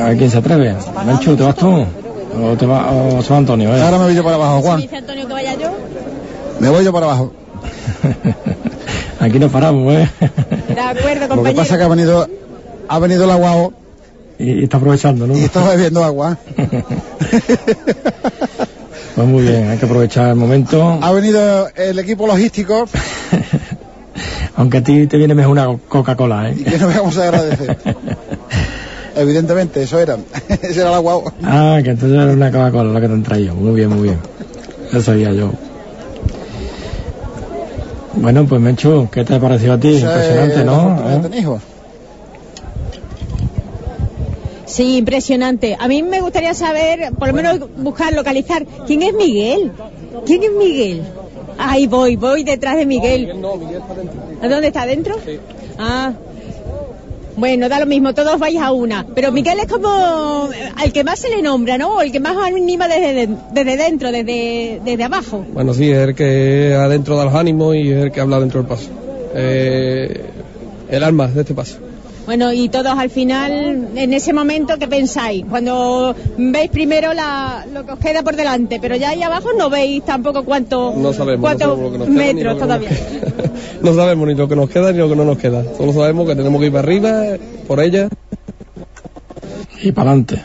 A 0.00 0.14
quién 0.16 0.30
se 0.30 0.38
atreve. 0.38 0.74
Menchu, 1.06 1.36
¿te 1.36 1.42
vas 1.42 1.54
tú? 1.56 1.84
¿O, 2.42 2.56
te 2.56 2.66
va, 2.66 2.90
o 2.90 3.22
se 3.22 3.30
va 3.32 3.38
Antonio? 3.38 3.74
¿eh? 3.76 3.82
Ahora 3.82 3.98
me 3.98 4.04
voy 4.04 4.14
yo 4.14 4.24
para 4.24 4.36
abajo, 4.36 4.60
Juan. 4.62 4.80
Dice 4.80 4.96
Antonio 4.96 5.26
que 5.26 5.32
vaya 5.32 5.54
yo. 5.54 5.70
Me 6.60 6.68
voy 6.68 6.84
yo 6.84 6.92
para 6.92 7.06
abajo. 7.06 7.32
Aquí 9.20 9.38
nos 9.38 9.50
paramos, 9.50 9.92
¿eh? 9.94 10.08
De 10.68 10.80
acuerdo, 10.80 11.20
Lo 11.22 11.28
que 11.28 11.34
compañero. 11.34 11.56
pasa 11.62 11.74
es 11.74 11.78
que 11.78 11.84
ha 11.84 11.88
venido, 11.88 12.26
ha 12.88 12.98
venido 12.98 13.24
el 13.24 13.30
agua 13.30 13.70
y, 14.38 14.60
y 14.60 14.64
está 14.64 14.76
aprovechando, 14.76 15.26
¿no? 15.26 15.36
y 15.36 15.42
está 15.44 15.68
bebiendo 15.68 16.02
agua. 16.04 16.36
Pues 19.14 19.26
muy 19.26 19.42
bien, 19.42 19.68
hay 19.68 19.78
que 19.78 19.84
aprovechar 19.84 20.28
el 20.28 20.36
momento. 20.36 20.96
Ha 21.02 21.10
venido 21.10 21.68
el 21.74 21.98
equipo 21.98 22.24
logístico 22.28 22.84
Aunque 24.56 24.78
a 24.78 24.84
ti 24.84 25.06
te 25.06 25.16
viene 25.16 25.34
mejor 25.34 25.52
una 25.52 25.78
Coca-Cola, 25.88 26.50
¿eh? 26.50 26.56
y 26.58 26.64
que 26.64 26.78
nos 26.78 26.94
vamos 26.94 27.16
a 27.18 27.24
agradecer. 27.24 27.78
Evidentemente, 29.16 29.82
eso 29.82 29.98
era. 29.98 30.16
Ese 30.48 30.80
era 30.80 30.90
el 30.90 30.94
agua. 30.94 31.32
Ah, 31.42 31.80
que 31.82 31.90
entonces 31.90 32.18
era 32.18 32.32
una 32.32 32.50
Coca-Cola 32.50 32.92
la 32.92 33.00
que 33.00 33.08
te 33.08 33.12
han 33.12 33.22
traído. 33.22 33.54
Muy 33.54 33.74
bien, 33.74 33.90
muy 33.90 34.02
bien. 34.02 34.18
Eso 34.90 35.02
sabía 35.02 35.32
yo. 35.32 35.52
Bueno, 38.14 38.46
pues 38.46 38.60
Menchu, 38.60 39.08
¿qué 39.10 39.24
te 39.24 39.34
ha 39.34 39.40
parecido 39.40 39.74
a 39.74 39.78
ti? 39.78 39.96
Impresionante, 39.96 40.56
la 40.56 40.64
¿no? 40.64 41.28
¿Eh? 41.34 41.38
hijos. 41.38 41.62
Sí, 44.66 44.96
impresionante. 44.98 45.76
A 45.78 45.88
mí 45.88 46.02
me 46.02 46.20
gustaría 46.20 46.52
saber, 46.54 47.12
por 47.18 47.28
lo 47.28 47.34
menos 47.34 47.60
buscar, 47.76 48.12
localizar, 48.12 48.66
¿quién 48.86 49.02
es 49.02 49.14
Miguel? 49.14 49.72
¿Quién 50.26 50.42
es 50.42 50.52
Miguel? 50.52 51.02
Ahí 51.58 51.86
voy, 51.86 52.16
voy 52.16 52.44
detrás 52.44 52.76
de 52.76 52.86
Miguel. 52.86 53.30
¿A 54.42 54.48
dónde 54.48 54.68
está? 54.68 54.86
¿Dentro? 54.86 55.16
Ah. 55.78 56.12
Bueno, 57.36 57.68
da 57.68 57.78
lo 57.78 57.86
mismo, 57.86 58.14
todos 58.14 58.36
vais 58.40 58.58
a 58.58 58.72
una. 58.72 59.06
Pero 59.14 59.30
Miguel 59.30 59.58
es 59.60 59.66
como 59.70 60.48
eh, 60.52 60.72
al 60.76 60.92
que 60.92 61.04
más 61.04 61.20
se 61.20 61.28
le 61.28 61.40
nombra, 61.40 61.78
¿no? 61.78 61.96
O 61.96 62.00
el 62.00 62.10
que 62.10 62.18
más 62.18 62.36
anima 62.36 62.88
desde, 62.88 63.12
de- 63.14 63.36
desde 63.52 63.76
dentro, 63.76 64.10
desde, 64.10 64.80
desde 64.84 65.04
abajo. 65.04 65.44
Bueno, 65.52 65.72
sí, 65.72 65.88
es 65.90 65.98
el 65.98 66.14
que 66.16 66.74
adentro 66.74 67.16
da 67.16 67.24
los 67.26 67.34
ánimos 67.34 67.76
y 67.76 67.90
es 67.92 68.02
el 68.04 68.10
que 68.10 68.20
habla 68.20 68.40
dentro 68.40 68.60
del 68.60 68.68
paso. 68.68 68.88
Eh, 69.34 70.20
el 70.90 71.04
alma 71.04 71.28
de 71.28 71.42
este 71.42 71.54
paso. 71.54 71.76
Bueno, 72.28 72.52
y 72.52 72.68
todos 72.68 72.92
al 72.98 73.08
final, 73.08 73.88
en 73.96 74.12
ese 74.12 74.34
momento, 74.34 74.76
¿qué 74.78 74.86
pensáis? 74.86 75.46
Cuando 75.48 76.14
veis 76.36 76.70
primero 76.70 77.14
la, 77.14 77.64
lo 77.72 77.86
que 77.86 77.92
os 77.92 77.98
queda 77.98 78.22
por 78.22 78.36
delante, 78.36 78.78
pero 78.78 78.96
ya 78.96 79.08
ahí 79.08 79.22
abajo 79.22 79.54
no 79.56 79.70
veis 79.70 80.04
tampoco 80.04 80.44
cuánto, 80.44 80.92
No 80.94 81.14
sabemos, 81.14 81.36
no 81.36 81.40
cuántos 81.40 81.68
sabemos 81.68 81.84
lo 81.86 81.92
que 81.92 81.98
nos 81.98 82.08
queda 82.08 82.18
ni 82.18 82.34
metros 82.34 82.52
lo 82.52 82.58
que 82.58 82.60
todavía. 82.60 82.90
No 83.82 83.94
sabemos 83.94 84.28
ni 84.28 84.34
lo 84.34 84.46
que 84.46 84.56
nos 84.56 84.68
queda 84.68 84.92
ni 84.92 84.98
lo 84.98 85.08
que 85.08 85.16
no 85.16 85.24
nos 85.24 85.38
queda. 85.38 85.64
Solo 85.78 85.94
sabemos 85.94 86.28
que 86.28 86.36
tenemos 86.36 86.60
que 86.60 86.66
ir 86.66 86.72
para 86.72 86.86
arriba, 86.86 87.22
por 87.66 87.80
ella. 87.80 88.10
Y 89.82 89.92
para 89.92 90.10
adelante. 90.10 90.42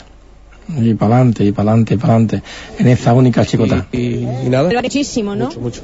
Y 0.80 0.94
para 0.94 1.16
adelante, 1.16 1.44
y 1.44 1.52
para 1.52 1.72
adelante, 1.72 1.96
y 1.96 1.98
para 1.98 2.14
adelante, 2.14 2.44
en 2.80 2.88
esa 2.88 3.14
única 3.14 3.46
chicota. 3.46 3.88
Y, 3.92 4.24
y 4.24 4.48
nada, 4.50 4.70
Pero 4.70 4.82
muchísimo, 4.82 5.36
¿no? 5.36 5.48
mucho, 5.48 5.60
mucho. 5.60 5.82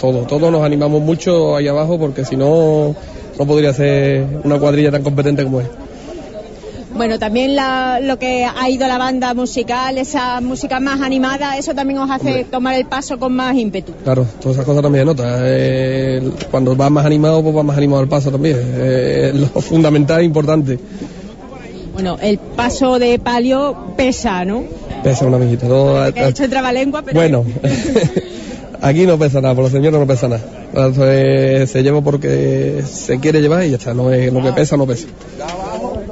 Todo, 0.00 0.22
todos 0.22 0.50
nos 0.50 0.64
animamos 0.64 1.00
mucho 1.00 1.54
ahí 1.54 1.68
abajo 1.68 2.00
porque 2.00 2.24
si 2.24 2.36
no, 2.36 2.96
no 3.38 3.46
podría 3.46 3.72
ser 3.72 4.24
una 4.44 4.58
cuadrilla 4.58 4.90
tan 4.90 5.02
competente 5.02 5.44
como 5.44 5.60
es. 5.60 5.66
Bueno, 6.94 7.18
también 7.18 7.54
la- 7.54 8.00
lo 8.00 8.18
que 8.18 8.46
ha 8.46 8.70
ido 8.70 8.88
la 8.88 8.96
banda 8.96 9.34
musical, 9.34 9.98
esa 9.98 10.40
música 10.40 10.80
más 10.80 11.02
animada, 11.02 11.58
eso 11.58 11.74
también 11.74 11.98
os 11.98 12.10
hace 12.10 12.44
tomar 12.44 12.74
el 12.74 12.86
paso 12.86 13.18
con 13.18 13.34
más 13.34 13.54
ímpetu. 13.54 13.92
Claro, 14.02 14.26
todas 14.40 14.56
esas 14.56 14.64
cosas 14.64 14.82
también 14.82 15.02
se 15.02 15.06
nota. 15.14 15.40
Eh, 15.42 16.22
cuando 16.50 16.74
vas 16.74 16.90
más 16.90 17.04
animado, 17.04 17.42
pues 17.42 17.54
vas 17.54 17.64
más 17.66 17.76
animado 17.76 18.00
al 18.02 18.08
paso 18.08 18.30
también. 18.30 18.56
Eh, 18.58 19.32
lo 19.34 19.46
fundamental 19.60 20.20
e 20.22 20.24
importante. 20.24 20.78
Bueno, 21.92 22.16
el 22.22 22.38
paso 22.38 22.98
de 22.98 23.18
palio 23.18 23.76
pesa, 23.96 24.44
¿no? 24.46 24.64
Pesa 25.02 25.26
una 25.26 25.36
mijita. 25.36 25.66
¿no? 25.68 26.02
He 26.06 26.28
hecho 26.28 26.44
el 26.44 26.50
trabalengua, 26.50 27.02
pero... 27.02 27.14
Bueno, 27.20 27.44
aquí 28.82 29.06
no 29.06 29.18
pesa 29.18 29.40
nada, 29.40 29.54
por 29.54 29.64
los 29.64 29.72
señores 29.72 29.98
no 29.98 30.06
pesa 30.06 30.28
nada. 30.28 30.42
Entonces, 30.68 31.70
se 31.70 31.82
lleva 31.82 32.00
porque 32.02 32.82
se 32.86 33.18
quiere 33.20 33.40
llevar 33.40 33.64
y 33.64 33.70
ya 33.70 33.76
está. 33.76 33.94
No 33.94 34.12
es 34.12 34.32
lo 34.32 34.42
que 34.42 34.52
pesa, 34.52 34.76
no 34.76 34.86
pesa. 34.86 35.06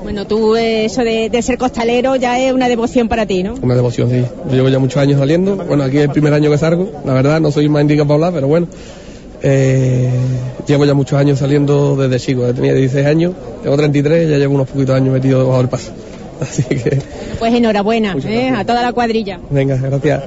Bueno, 0.03 0.27
tú 0.27 0.55
eh, 0.57 0.85
eso 0.85 1.03
de, 1.03 1.31
de 1.31 1.43
ser 1.43 1.57
costalero 1.59 2.17
ya 2.17 2.39
es 2.39 2.53
una 2.53 2.69
devoción 2.69 3.09
para 3.09 3.27
ti, 3.27 3.43
¿no? 3.43 3.55
Una 3.63 3.75
devoción, 3.75 4.11
sí. 4.11 4.23
Yo 4.49 4.55
llevo 4.57 4.69
ya 4.69 4.79
muchos 4.79 4.99
años 4.99 5.19
saliendo. 5.19 5.57
Bueno, 5.57 5.83
aquí 5.85 5.97
es 5.99 6.05
el 6.05 6.11
primer 6.11 6.33
año 6.35 6.51
que 6.51 6.59
salgo. 6.59 6.91
La 7.05 7.15
verdad, 7.15 7.41
no 7.41 7.51
soy 7.51 7.69
más 7.69 7.83
indicado 7.83 8.07
para 8.07 8.15
hablar, 8.17 8.33
pero 8.35 8.47
bueno. 8.49 8.67
Eh, 9.43 10.09
llevo 10.67 10.85
ya 10.87 10.95
muchos 10.95 11.19
años 11.19 11.39
saliendo 11.39 11.97
desde 11.97 12.19
chico. 12.25 12.45
Tenía 12.55 12.73
16 12.75 13.07
años, 13.07 13.33
tengo 13.63 13.77
33 13.77 14.27
y 14.27 14.31
ya 14.31 14.39
llevo 14.39 14.55
unos 14.55 14.69
poquitos 14.69 14.95
años 14.95 15.13
metido 15.13 15.41
debajo 15.41 15.59
del 15.59 15.69
paso. 15.69 15.93
Así 16.41 16.63
que, 16.65 16.99
Pues 17.39 17.55
enhorabuena 17.55 18.17
¿eh? 18.27 18.51
a 18.55 18.65
toda 18.65 18.83
la 18.83 18.93
cuadrilla. 18.93 19.39
venga, 19.51 19.77
gracias. 19.77 20.23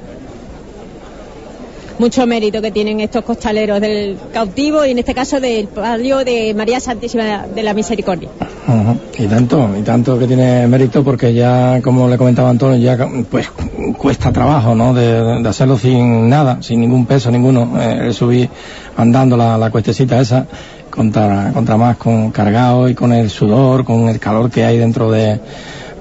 Mucho 1.99 2.27
mérito 2.27 2.61
que 2.61 2.71
tienen 2.71 2.99
estos 2.99 3.23
costaleros 3.23 3.81
del 3.81 4.17
cautivo 4.31 4.85
y 4.85 4.91
en 4.91 4.99
este 4.99 5.15
caso 5.15 5.39
del 5.39 5.67
palio 5.67 6.23
de 6.23 6.53
María 6.53 6.79
Santísima 6.79 7.47
de 7.47 7.63
la 7.63 7.73
Misericordia. 7.73 8.29
Ujú. 8.67 9.23
Y 9.23 9.27
tanto, 9.27 9.69
y 9.77 9.81
tanto 9.81 10.19
que 10.19 10.27
tiene 10.27 10.67
mérito 10.67 11.03
porque 11.03 11.33
ya, 11.33 11.81
como 11.81 12.07
le 12.07 12.17
comentaba 12.17 12.51
Antonio, 12.51 12.77
ya 12.77 12.97
pues 13.31 13.49
cuesta 13.97 14.31
trabajo, 14.31 14.75
¿no? 14.75 14.93
De, 14.93 15.47
hacerlo 15.47 15.77
sin 15.77 16.29
nada, 16.29 16.61
sin 16.61 16.81
ningún 16.81 17.07
peso 17.07 17.31
ninguno, 17.31 17.73
eh, 17.81 18.13
subir 18.13 18.49
andando 18.95 19.35
la, 19.35 19.57
la 19.57 19.71
cuestecita 19.71 20.19
esa, 20.19 20.45
contra, 20.91 21.51
contra 21.51 21.77
más 21.77 21.97
con 21.97 22.31
cargado 22.31 22.89
y 22.89 22.93
con 22.93 23.11
el 23.11 23.29
sudor, 23.29 23.85
con 23.85 24.07
el 24.09 24.19
calor 24.19 24.51
que 24.51 24.65
hay 24.65 24.77
dentro 24.77 25.09
de, 25.09 25.39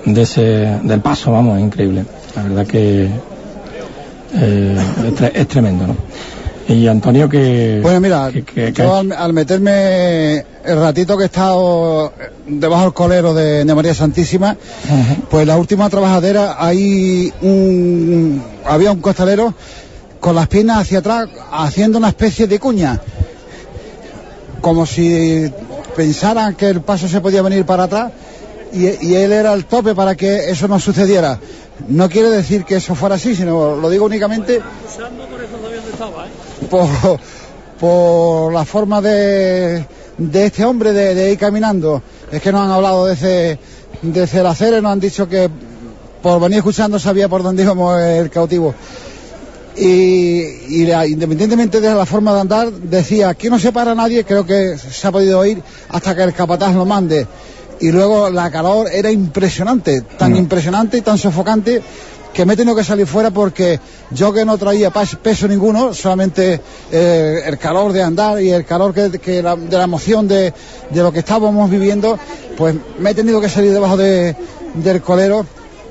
de 0.05 0.23
ese, 0.23 0.43
del 0.83 1.01
paso, 1.01 1.33
vamos, 1.33 1.59
increíble. 1.59 2.05
La 2.35 2.43
verdad 2.43 2.67
que 2.67 3.09
eh, 4.37 4.77
es, 5.09 5.15
tre- 5.15 5.33
es 5.35 5.49
tremendo, 5.49 5.87
¿no? 5.87 5.97
Y 6.69 6.89
Antonio 6.89 7.29
que... 7.29 7.79
Bueno, 7.81 8.01
mira, 8.01 8.31
que- 8.33 8.43
que- 8.43 8.73
que- 8.73 8.83
yo 8.83 8.97
al, 8.97 9.13
al 9.13 9.33
meterme 9.33 10.39
el 10.65 10.81
ratito 10.81 11.17
que 11.17 11.23
he 11.23 11.27
estado 11.27 12.13
debajo 12.47 12.83
del 12.85 12.93
colero 12.93 13.35
de, 13.35 13.65
de 13.65 13.75
María 13.75 13.95
Santísima, 13.95 14.57
pues 15.31 15.47
la 15.47 15.57
última 15.59 15.89
trabajadera, 15.89 16.57
hay 16.59 17.33
un, 17.41 18.43
había 18.65 18.91
un 18.91 19.01
costalero 19.01 19.55
con 20.19 20.35
las 20.35 20.49
piernas 20.49 20.79
hacia 20.81 20.99
atrás 20.99 21.29
haciendo 21.53 21.99
una 21.99 22.09
especie 22.09 22.49
de 22.49 22.59
cuña, 22.59 23.01
como 24.61 24.87
si 24.87 25.49
pensaran 25.95 26.55
que 26.57 26.69
el 26.69 26.81
paso 26.81 27.07
se 27.09 27.21
podía 27.21 27.43
venir 27.43 27.65
para 27.65 27.85
atrás 27.85 28.11
y, 28.73 29.07
y 29.07 29.15
él 29.15 29.33
era 29.33 29.53
el 29.53 29.65
tope 29.67 29.95
para 29.95 30.15
que 30.15 30.51
eso 30.51 30.69
no 30.69 30.79
sucediera. 30.81 31.39
No 31.89 32.09
quiere 32.09 32.31
decir 32.31 32.65
que 32.65 32.77
eso 32.77 32.95
fuera 32.95 33.17
así, 33.17 33.35
sino 33.37 33.77
lo 33.77 33.91
digo 33.91 34.07
únicamente 34.07 34.61
por, 36.71 36.89
por 37.79 38.53
la 38.53 38.65
forma 38.65 39.01
de, 39.03 39.87
de 40.17 40.47
este 40.47 40.65
hombre 40.65 40.93
de, 40.93 41.15
de 41.15 41.33
ir 41.33 41.39
caminando. 41.39 42.03
Es 42.33 42.41
que 42.43 42.51
nos 42.53 42.63
han 42.63 42.71
hablado 42.71 43.07
de 43.07 43.15
ese, 43.15 43.59
de 44.03 44.23
ese 44.25 44.43
Lacere, 44.43 44.81
nos 44.81 44.93
han 44.93 45.01
dicho 45.01 45.29
que 45.29 45.51
por 46.23 46.41
venir 46.41 46.59
escuchando 46.59 46.99
sabía 46.99 47.29
por 47.29 47.43
dónde 47.43 47.63
íbamos 47.63 48.01
el 48.01 48.31
cautivo. 48.31 48.75
Y, 49.77 50.41
y 50.69 50.87
la- 50.87 51.07
independientemente 51.07 51.81
de 51.83 51.95
la 51.95 52.07
forma 52.07 52.33
de 52.33 52.41
andar, 52.41 52.73
decía, 52.73 53.29
aquí 53.29 53.51
no 53.51 53.59
se 53.59 53.73
para 53.73 53.95
nadie, 53.95 54.25
creo 54.25 54.47
que 54.47 54.79
se 54.79 55.07
ha 55.07 55.13
podido 55.13 55.39
oír 55.41 55.63
hasta 55.91 56.17
que 56.17 56.23
el 56.23 56.33
capataz 56.33 56.75
lo 56.75 56.87
mande. 56.87 57.27
Y 57.81 57.91
luego 57.93 58.31
la 58.31 58.51
calor 58.51 58.89
era 58.91 59.11
impresionante, 59.11 60.01
tan 60.03 60.35
impresionante 60.37 60.99
y 60.99 61.03
tan 61.03 61.19
sofocante 61.19 61.83
que 62.33 62.45
me 62.45 62.53
he 62.53 62.57
tenido 62.57 62.77
que 62.77 62.85
salir 62.85 63.07
fuera 63.07 63.31
porque 63.31 63.81
yo 64.11 64.33
que 64.33 64.45
no 64.45 64.59
traía 64.59 64.91
peso 64.91 65.49
ninguno, 65.49 65.95
solamente 65.95 66.61
eh, 66.93 67.41
el 67.47 67.59
calor 67.59 67.93
de 67.93 68.03
andar 68.03 68.41
y 68.43 68.51
el 68.51 68.65
calor 68.67 68.93
que, 68.93 69.19
que 69.19 69.43
la- 69.43 69.57
de 69.57 69.77
la 69.79 69.85
emoción 69.85 70.29
de, 70.29 70.53
de 70.91 71.03
lo 71.03 71.13
que 71.13 71.21
estábamos 71.21 71.71
viviendo, 71.71 72.19
pues 72.57 72.75
me 72.99 73.11
he 73.11 73.15
tenido 73.15 73.41
que 73.41 73.49
salir 73.49 73.73
debajo 73.73 73.97
de- 73.97 74.37
del 74.75 75.01
colero, 75.01 75.47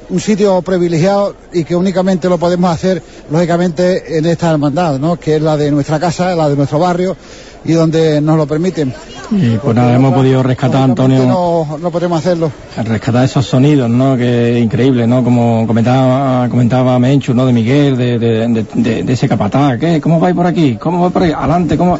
un 0.09 0.19
sitio 0.19 0.61
privilegiado 0.61 1.35
y 1.53 1.63
que 1.63 1.75
únicamente 1.75 2.29
lo 2.29 2.37
podemos 2.37 2.71
hacer, 2.71 3.01
lógicamente, 3.31 4.17
en 4.17 4.25
esta 4.25 4.51
hermandad, 4.51 4.99
¿no? 4.99 5.17
que 5.17 5.35
es 5.37 5.41
la 5.41 5.57
de 5.57 5.71
nuestra 5.71 5.99
casa, 5.99 6.35
la 6.35 6.49
de 6.49 6.55
nuestro 6.55 6.79
barrio 6.79 7.15
y 7.63 7.73
donde 7.73 8.21
nos 8.21 8.37
lo 8.37 8.45
permiten. 8.45 8.93
Y 9.31 9.57
pues 9.57 9.75
nada, 9.75 9.95
hemos 9.95 10.13
podido 10.13 10.43
rescatar, 10.43 10.83
Antonio, 10.83 11.25
No, 11.25 11.77
no 11.81 11.89
podemos 11.89 12.19
hacerlo. 12.19 12.51
rescatar 12.83 13.25
esos 13.25 13.43
sonidos, 13.47 13.89
¿no? 13.89 14.15
Que 14.15 14.57
es 14.59 14.63
increíble, 14.63 15.07
¿no? 15.07 15.23
Como 15.23 15.65
comentaba, 15.65 16.47
comentaba 16.47 16.99
Menchu, 16.99 17.33
¿no? 17.33 17.45
De 17.47 17.51
Miguel, 17.53 17.97
de, 17.97 18.19
de, 18.19 18.47
de- 18.47 18.65
de- 18.75 19.03
de 19.03 19.13
ese 19.13 19.27
capataz, 19.27 19.79
¿qué? 19.79 19.99
¿Cómo 19.99 20.19
vais 20.19 20.35
por 20.35 20.45
aquí? 20.45 20.77
¿Cómo 20.79 21.01
vais 21.01 21.11
por 21.11 21.23
ahí? 21.23 21.31
Adelante, 21.31 21.75
¿cómo? 21.75 21.97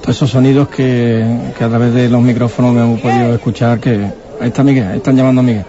Todos 0.00 0.14
esos 0.16 0.30
sonidos 0.30 0.68
que, 0.68 1.26
que 1.58 1.64
a 1.64 1.68
través 1.68 1.92
de 1.92 2.08
los 2.08 2.22
micrófonos 2.22 2.76
hemos 2.76 3.00
podido 3.00 3.34
escuchar 3.34 3.80
que... 3.80 4.28
Ahí 4.40 4.46
está 4.48 4.62
Miguel, 4.62 4.86
ahí 4.86 4.98
están 4.98 5.16
llamando 5.16 5.40
a 5.40 5.44
Miguel. 5.44 5.64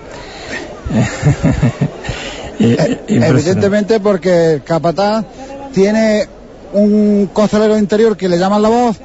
Y- 2.59 2.66
impresionante. 2.74 3.26
Evidentemente 3.27 4.00
porque 4.00 4.53
el 4.53 4.64
capataz 4.64 5.26
tiene 5.74 6.27
un 6.74 7.30
costalero 7.34 7.77
interior 7.77 8.16
que 8.18 8.27
le 8.30 8.38
llaman 8.38 8.61
la 8.61 8.69
voz, 8.69 8.98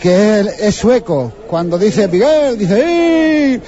que 0.00 0.40
es, 0.40 0.46
es 0.60 0.74
sueco. 0.74 1.32
Cuando 1.48 1.78
dice 1.78 2.08
Miguel, 2.08 2.56
dice 2.58 2.80
"¡Ey!". 2.84 3.62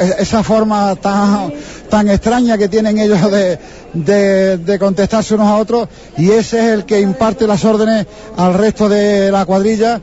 Es- 0.00 0.16
esa 0.20 0.42
forma 0.42 0.94
tan, 0.96 1.52
tan 1.90 2.08
extraña 2.08 2.56
que 2.56 2.68
tienen 2.68 2.98
ellos 2.98 3.30
de, 3.30 3.58
de, 3.92 4.58
de 4.58 4.78
contestarse 4.78 5.34
unos 5.34 5.48
a 5.48 5.56
otros 5.56 5.88
y 6.16 6.30
ese 6.30 6.58
es 6.58 6.64
el 6.72 6.84
que 6.84 7.00
imparte 7.00 7.46
las 7.46 7.64
órdenes 7.64 8.06
al 8.36 8.54
resto 8.54 8.88
de 8.88 9.30
la 9.30 9.44
cuadrilla 9.44 10.00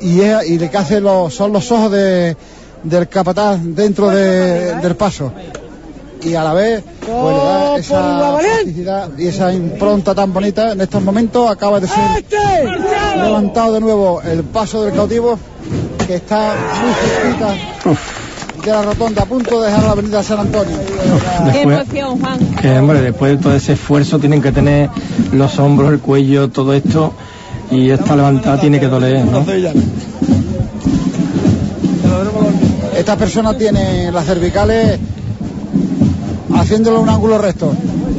y, 0.00 0.20
es- 0.20 0.48
y 0.48 0.58
le 0.58 0.70
que 0.70 0.76
hace 0.76 1.00
los, 1.00 1.34
son 1.34 1.52
los 1.52 1.70
ojos 1.72 1.90
de, 1.92 2.36
del 2.82 3.08
capataz 3.08 3.58
dentro 3.62 4.08
de- 4.10 4.76
del 4.76 4.96
paso 4.96 5.32
y 6.26 6.34
a 6.34 6.42
la 6.44 6.52
vez 6.54 6.82
pues, 7.00 7.36
le 7.36 7.44
da 7.44 7.76
esa 7.76 8.38
plasticidad 8.38 9.08
y 9.18 9.26
esa 9.28 9.52
impronta 9.52 10.14
tan 10.14 10.32
bonita. 10.32 10.72
En 10.72 10.80
estos 10.80 11.02
momentos 11.02 11.48
acaba 11.50 11.78
de 11.80 11.86
ser 11.88 12.24
levantado 13.16 13.72
de 13.74 13.80
nuevo 13.80 14.20
el 14.22 14.42
paso 14.42 14.84
del 14.84 14.94
cautivo 14.94 15.38
que 16.06 16.16
está 16.16 16.54
muy 16.82 16.94
cerquita 16.94 17.54
de 18.64 18.72
la 18.72 18.82
rotonda 18.82 19.22
a 19.22 19.26
punto 19.26 19.60
de 19.60 19.66
dejar 19.68 19.84
la 19.84 19.90
avenida 19.92 20.22
San 20.24 20.40
Antonio. 20.40 20.76
Qué 21.52 21.58
Después- 21.58 21.80
emoción, 21.88 22.20
Juan. 22.20 22.38
Que, 22.60 22.78
hombre, 22.78 23.00
después 23.00 23.36
de 23.36 23.42
todo 23.42 23.54
ese 23.54 23.74
esfuerzo 23.74 24.18
tienen 24.18 24.42
que 24.42 24.50
tener 24.50 24.90
los 25.32 25.56
hombros, 25.60 25.92
el 25.92 26.00
cuello, 26.00 26.48
todo 26.50 26.74
esto, 26.74 27.12
y 27.70 27.90
esta 27.90 28.16
levantada 28.16 28.60
tiene 28.60 28.80
que 28.80 28.88
doler, 28.88 29.24
¿no? 29.24 29.44
Esta 32.96 33.16
persona 33.16 33.56
tiene 33.56 34.10
las 34.10 34.24
cervicales 34.26 34.98
haciéndole 36.54 36.98
un 36.98 37.08
ángulo 37.08 37.38
recto. 37.38 37.72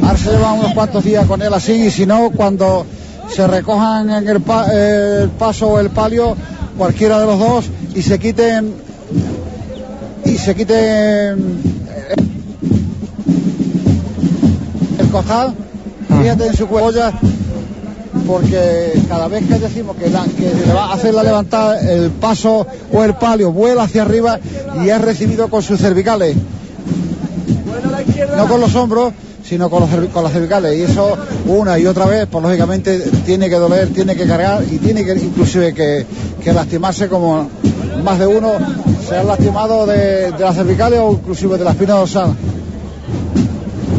Ahora 0.04 0.18
se 0.18 0.32
lleva 0.32 0.54
unos 0.54 0.74
cuantos 0.74 1.04
días 1.04 1.26
con 1.26 1.42
él 1.42 1.54
así 1.54 1.74
y 1.74 1.92
si 1.92 2.06
no, 2.06 2.30
cuando 2.32 2.86
se 3.34 3.46
recojan 3.48 4.10
en 4.10 4.28
el, 4.28 4.42
pa- 4.42 4.72
el 4.72 5.30
paso 5.30 5.68
o 5.70 5.80
el 5.80 5.90
palio, 5.90 6.36
cualquiera 6.78 7.20
de 7.20 7.26
los 7.26 7.40
dos, 7.40 7.66
y 7.96 8.02
se 8.02 8.20
quiten 8.20 8.74
y 10.26 10.38
se 10.38 10.56
quiten 10.56 11.58
el 15.00 15.08
costal, 15.10 15.54
fíjate 16.22 16.48
en 16.48 16.56
su 16.56 16.68
cuello 16.68 17.02
porque 18.26 18.94
cada 19.08 19.28
vez 19.30 19.46
que 19.48 19.58
decimos 19.58 19.96
que, 19.96 20.10
la- 20.10 20.26
que 20.26 20.50
se 20.52 20.66
le 20.68 20.74
va 20.74 20.86
a 20.88 20.94
hacer 20.96 21.14
la 21.14 21.24
levantada, 21.24 21.80
el 21.80 22.12
paso 22.12 22.68
o 22.92 23.04
el 23.04 23.14
palio 23.16 23.52
vuela 23.54 23.84
hacia 23.84 24.02
arriba 24.02 24.38
y 24.84 24.90
es 24.90 25.02
recibido 25.02 25.48
con 25.50 25.62
sus 25.64 25.80
cervicales. 25.80 26.36
No 28.38 28.48
con 28.48 28.62
los 28.62 28.76
hombros, 28.76 29.14
sino 29.44 29.70
con, 29.70 29.82
los 29.82 29.90
cervi- 29.90 30.10
con 30.12 30.24
las 30.24 30.34
cervicales. 30.34 30.78
Y 30.78 30.84
eso 30.84 31.18
una 31.46 31.78
y 31.80 31.86
otra 31.86 32.06
vez, 32.06 32.28
pues 32.30 32.44
lógicamente 32.44 33.00
tiene 33.26 33.50
que 33.50 33.56
doler, 33.56 33.90
tiene 33.90 34.16
que 34.16 34.26
cargar 34.26 34.64
y 34.70 34.78
tiene 34.78 35.04
que 35.06 35.14
inclusive 35.14 35.74
que, 35.74 36.06
que 36.44 36.54
lastimarse 36.54 37.08
como 37.08 37.50
más 38.04 38.20
de 38.20 38.28
uno 38.28 38.52
se 39.08 39.18
han 39.18 39.28
lastimado 39.28 39.86
de, 39.86 40.32
de 40.32 40.40
las 40.40 40.56
cervicales 40.56 41.00
o 41.02 41.12
inclusive 41.14 41.58
de 41.58 41.64
la 41.64 41.72
espina 41.72 41.94
dorsal. 41.96 42.34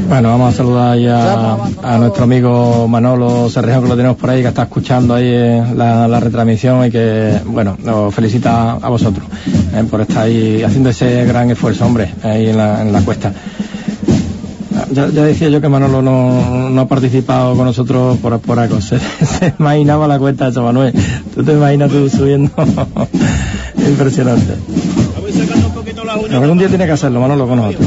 Bueno, 0.09 0.31
vamos 0.31 0.55
a 0.55 0.57
saludar 0.57 0.93
ahí 0.93 1.07
a, 1.07 1.99
nuestro 1.99 2.25
amigo 2.25 2.89
Manolo 2.89 3.51
Serrejo, 3.51 3.83
que 3.83 3.89
lo 3.89 3.97
tenemos 3.97 4.17
por 4.17 4.31
ahí, 4.31 4.41
que 4.41 4.49
está 4.49 4.63
escuchando 4.63 5.13
ahí 5.15 5.27
eh, 5.29 5.63
la, 5.77 6.09
la 6.09 6.19
retransmisión 6.19 6.87
y 6.87 6.91
que, 6.91 7.39
bueno, 7.45 7.77
nos 7.85 8.15
felicita 8.15 8.73
a 8.81 8.89
vosotros 8.89 9.27
eh, 9.75 9.85
por 9.91 10.01
estar 10.01 10.23
ahí 10.25 10.63
haciendo 10.63 10.89
ese 10.89 11.27
gran 11.27 11.51
esfuerzo, 11.51 11.85
hombre, 11.85 12.15
ahí 12.23 12.49
en 12.49 12.57
la, 12.57 12.81
en 12.81 12.91
la 12.91 13.03
cuesta. 13.03 13.33
Ya, 14.93 15.07
ya 15.09 15.25
decía 15.25 15.49
yo 15.51 15.61
que 15.61 15.69
Manolo 15.69 16.01
no, 16.03 16.71
no 16.71 16.81
ha 16.81 16.89
participado 16.89 17.55
con 17.55 17.67
nosotros 17.67 18.17
por, 18.19 18.39
por 18.41 18.59
algo. 18.59 18.81
Se, 18.81 18.99
se 18.99 19.55
imaginaba 19.59 20.07
la 20.09 20.19
cuesta 20.19 20.51
de 20.51 20.61
Manuel. 20.61 20.95
Tú 21.35 21.43
te 21.45 21.53
imaginas 21.53 21.91
tú 21.91 22.09
subiendo. 22.09 22.51
Impresionante. 23.89 24.55
Algún 26.33 26.59
día 26.59 26.69
tiene 26.69 26.87
que 26.87 26.93
hacerlo, 26.93 27.21
Manolo, 27.21 27.47
con 27.47 27.57
nosotros. 27.59 27.87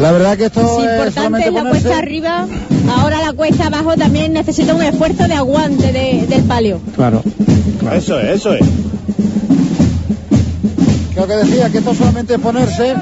La 0.00 0.12
verdad 0.12 0.36
que 0.36 0.44
esto 0.46 0.60
Es 0.60 0.66
es 0.68 0.78
importante 0.84 1.12
solamente 1.14 1.50
la 1.50 1.58
ponerse... 1.60 1.80
cuesta 1.82 1.98
arriba, 1.98 2.46
ahora 2.96 3.20
la 3.20 3.32
cuesta 3.32 3.66
abajo 3.66 3.96
también 3.96 4.32
necesita 4.32 4.72
un 4.74 4.82
esfuerzo 4.82 5.26
de 5.26 5.34
aguante 5.34 5.92
de- 5.92 6.26
del 6.28 6.42
palio. 6.44 6.80
Claro. 6.94 7.22
Eso 7.92 8.20
es, 8.20 8.36
eso 8.36 8.52
es. 8.54 8.60
Creo 11.18 11.26
que 11.26 11.46
decía 11.48 11.68
que 11.68 11.78
esto 11.78 11.94
solamente 11.94 12.34
es 12.34 12.40
ponerse 12.40 12.94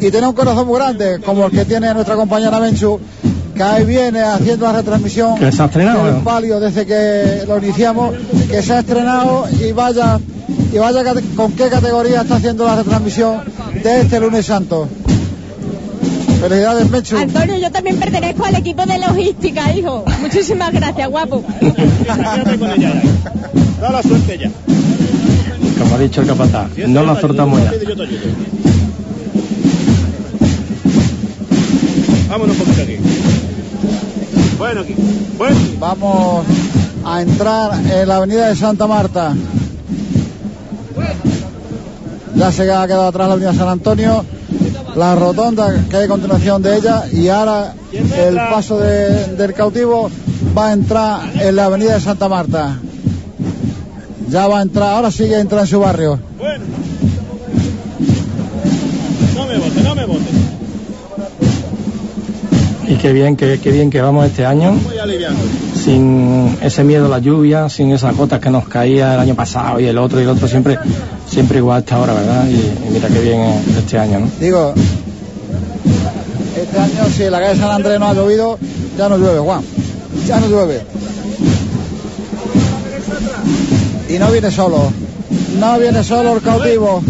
y 0.00 0.10
tener 0.10 0.28
un 0.28 0.34
corazón 0.34 0.66
muy 0.66 0.80
grande, 0.80 1.20
como 1.24 1.46
el 1.46 1.52
que 1.52 1.64
tiene 1.64 1.94
nuestra 1.94 2.16
compañera 2.16 2.58
Menchu, 2.58 2.98
que 3.54 3.62
ahí 3.62 3.84
viene 3.84 4.20
haciendo 4.20 4.66
la 4.66 4.72
retransmisión 4.72 5.36
Que 5.36 5.52
se 5.52 5.62
ha 5.62 5.66
estrenado, 5.66 6.06
del 6.06 6.24
palio 6.24 6.58
desde 6.58 6.84
que 6.86 7.44
lo 7.46 7.58
iniciamos, 7.58 8.16
que 8.50 8.60
se 8.62 8.72
ha 8.72 8.80
estrenado 8.80 9.46
y 9.48 9.70
vaya 9.70 10.18
y 10.72 10.78
vaya 10.78 11.04
con 11.36 11.52
qué 11.52 11.68
categoría 11.68 12.22
está 12.22 12.34
haciendo 12.34 12.66
la 12.66 12.74
retransmisión 12.74 13.42
de 13.80 14.00
este 14.00 14.18
lunes 14.18 14.46
santo. 14.46 14.88
Felicidades, 16.40 16.90
Menchu. 16.90 17.16
Antonio, 17.16 17.58
yo 17.58 17.70
también 17.70 17.96
pertenezco 18.00 18.44
al 18.44 18.56
equipo 18.56 18.84
de 18.86 18.98
logística, 18.98 19.72
hijo. 19.72 20.04
Muchísimas 20.20 20.72
gracias, 20.72 21.08
guapo. 21.08 21.44
Da 23.80 23.90
la 23.90 24.02
suerte 24.02 24.36
ya. 24.36 24.50
Dicho 26.00 26.22
el 26.22 26.26
capataz, 26.28 26.68
no 26.88 27.02
la. 27.64 27.70
Vámonos 32.28 32.56
un 32.56 32.62
poquito 32.64 32.82
aquí. 32.82 32.96
Bueno, 34.58 34.80
aquí. 34.80 34.94
Bueno. 35.36 35.56
Vamos 35.78 36.46
a 37.04 37.22
entrar 37.22 37.72
en 37.92 38.08
la 38.08 38.16
avenida 38.16 38.48
de 38.48 38.56
Santa 38.56 38.86
Marta. 38.86 39.34
Ya 42.36 42.52
se 42.52 42.62
ha 42.72 42.86
quedado 42.86 43.08
atrás 43.08 43.26
la 43.28 43.34
avenida 43.34 43.52
San 43.54 43.68
Antonio, 43.68 44.24
la 44.96 45.14
rotonda 45.16 45.84
que 45.90 45.96
hay 45.96 46.04
a 46.04 46.08
continuación 46.08 46.62
de 46.62 46.76
ella 46.76 47.04
y 47.12 47.28
ahora 47.28 47.74
el 47.92 48.36
paso 48.36 48.78
de- 48.78 49.26
del 49.36 49.52
cautivo 49.52 50.10
va 50.56 50.68
a 50.68 50.72
entrar 50.72 51.20
en 51.40 51.56
la 51.56 51.66
avenida 51.66 51.94
de 51.94 52.00
Santa 52.00 52.28
Marta. 52.28 52.78
Ya 54.30 54.46
va 54.46 54.60
a 54.60 54.62
entrar, 54.62 54.94
ahora 54.94 55.10
sigue 55.10 55.34
a 55.34 55.40
entrar 55.40 55.62
en 55.62 55.66
su 55.66 55.80
barrio. 55.80 56.18
No 59.34 59.46
me 59.46 59.58
bote, 59.58 59.82
no 59.82 59.94
me 59.96 60.04
bote. 60.06 60.30
Y 62.88 62.94
qué 62.94 63.12
bien, 63.12 63.36
qué, 63.36 63.58
qué 63.60 63.72
bien 63.72 63.90
que 63.90 64.00
vamos 64.00 64.26
este 64.26 64.46
año, 64.46 64.78
sin 65.74 66.56
ese 66.60 66.84
miedo 66.84 67.06
a 67.06 67.08
la 67.08 67.18
lluvia, 67.18 67.68
sin 67.68 67.90
esas 67.90 68.16
gotas 68.16 68.40
que 68.40 68.50
nos 68.50 68.68
caía 68.68 69.14
el 69.14 69.20
año 69.20 69.34
pasado 69.34 69.80
y 69.80 69.86
el 69.86 69.98
otro 69.98 70.20
y 70.20 70.22
el 70.24 70.28
otro, 70.28 70.46
siempre 70.46 70.78
siempre 71.28 71.58
igual 71.58 71.78
hasta 71.78 71.96
ahora, 71.96 72.14
¿verdad? 72.14 72.46
Y, 72.46 72.54
y 72.54 72.90
mira 72.92 73.08
qué 73.08 73.20
bien 73.20 73.40
este 73.78 73.98
año, 73.98 74.20
¿no? 74.20 74.28
Digo, 74.40 74.74
este 76.56 76.78
año 76.78 77.04
si 77.16 77.24
en 77.24 77.32
la 77.32 77.40
calle 77.40 77.58
San 77.58 77.70
Andrés 77.70 77.98
no 77.98 78.06
ha 78.06 78.14
llovido, 78.14 78.58
ya 78.96 79.08
no 79.08 79.18
llueve, 79.18 79.40
Juan. 79.40 79.62
Ya 80.26 80.38
no 80.38 80.48
llueve. 80.48 80.99
Y 84.10 84.18
no 84.18 84.30
viene 84.32 84.50
solo. 84.50 84.92
No 85.58 85.78
viene 85.78 86.02
solo 86.02 86.34
el 86.34 86.42
cautivo. 86.42 87.02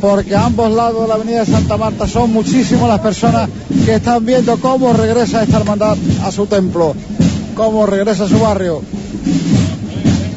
Porque 0.00 0.34
a 0.36 0.46
ambos 0.46 0.70
lados 0.72 1.02
de 1.02 1.08
la 1.08 1.14
avenida 1.14 1.40
de 1.40 1.46
Santa 1.46 1.76
Marta 1.76 2.06
son 2.06 2.32
muchísimas 2.32 2.88
las 2.88 3.00
personas 3.00 3.48
que 3.84 3.96
están 3.96 4.24
viendo 4.24 4.56
cómo 4.58 4.92
regresa 4.92 5.42
esta 5.42 5.58
hermandad 5.58 5.96
a 6.24 6.30
su 6.30 6.46
templo. 6.46 6.94
Cómo 7.56 7.84
regresa 7.84 8.24
a 8.24 8.28
su 8.28 8.38
barrio. 8.38 8.80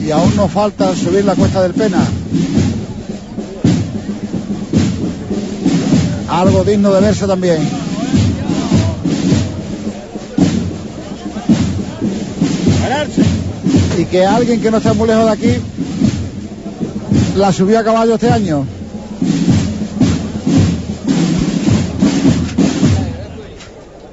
Y 0.03 0.09
aún 0.09 0.35
nos 0.35 0.51
falta 0.51 0.95
subir 0.95 1.23
la 1.23 1.35
cuesta 1.35 1.61
del 1.61 1.73
Pena. 1.73 2.03
algo 6.27 6.63
digno 6.63 6.91
de 6.91 7.01
verse 7.01 7.27
también. 7.27 7.59
Y 13.99 14.05
que 14.05 14.25
alguien 14.25 14.59
que 14.59 14.72
no 14.72 14.77
está 14.77 14.93
muy 14.93 15.07
lejos 15.07 15.25
de 15.25 15.31
aquí 15.31 15.61
la 17.35 17.51
subió 17.51 17.80
a 17.80 17.83
caballo 17.83 18.16
este 18.16 18.30
año. 18.30 18.66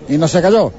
Y 0.08 0.18
no 0.18 0.26
se 0.26 0.42
cayó. 0.42 0.72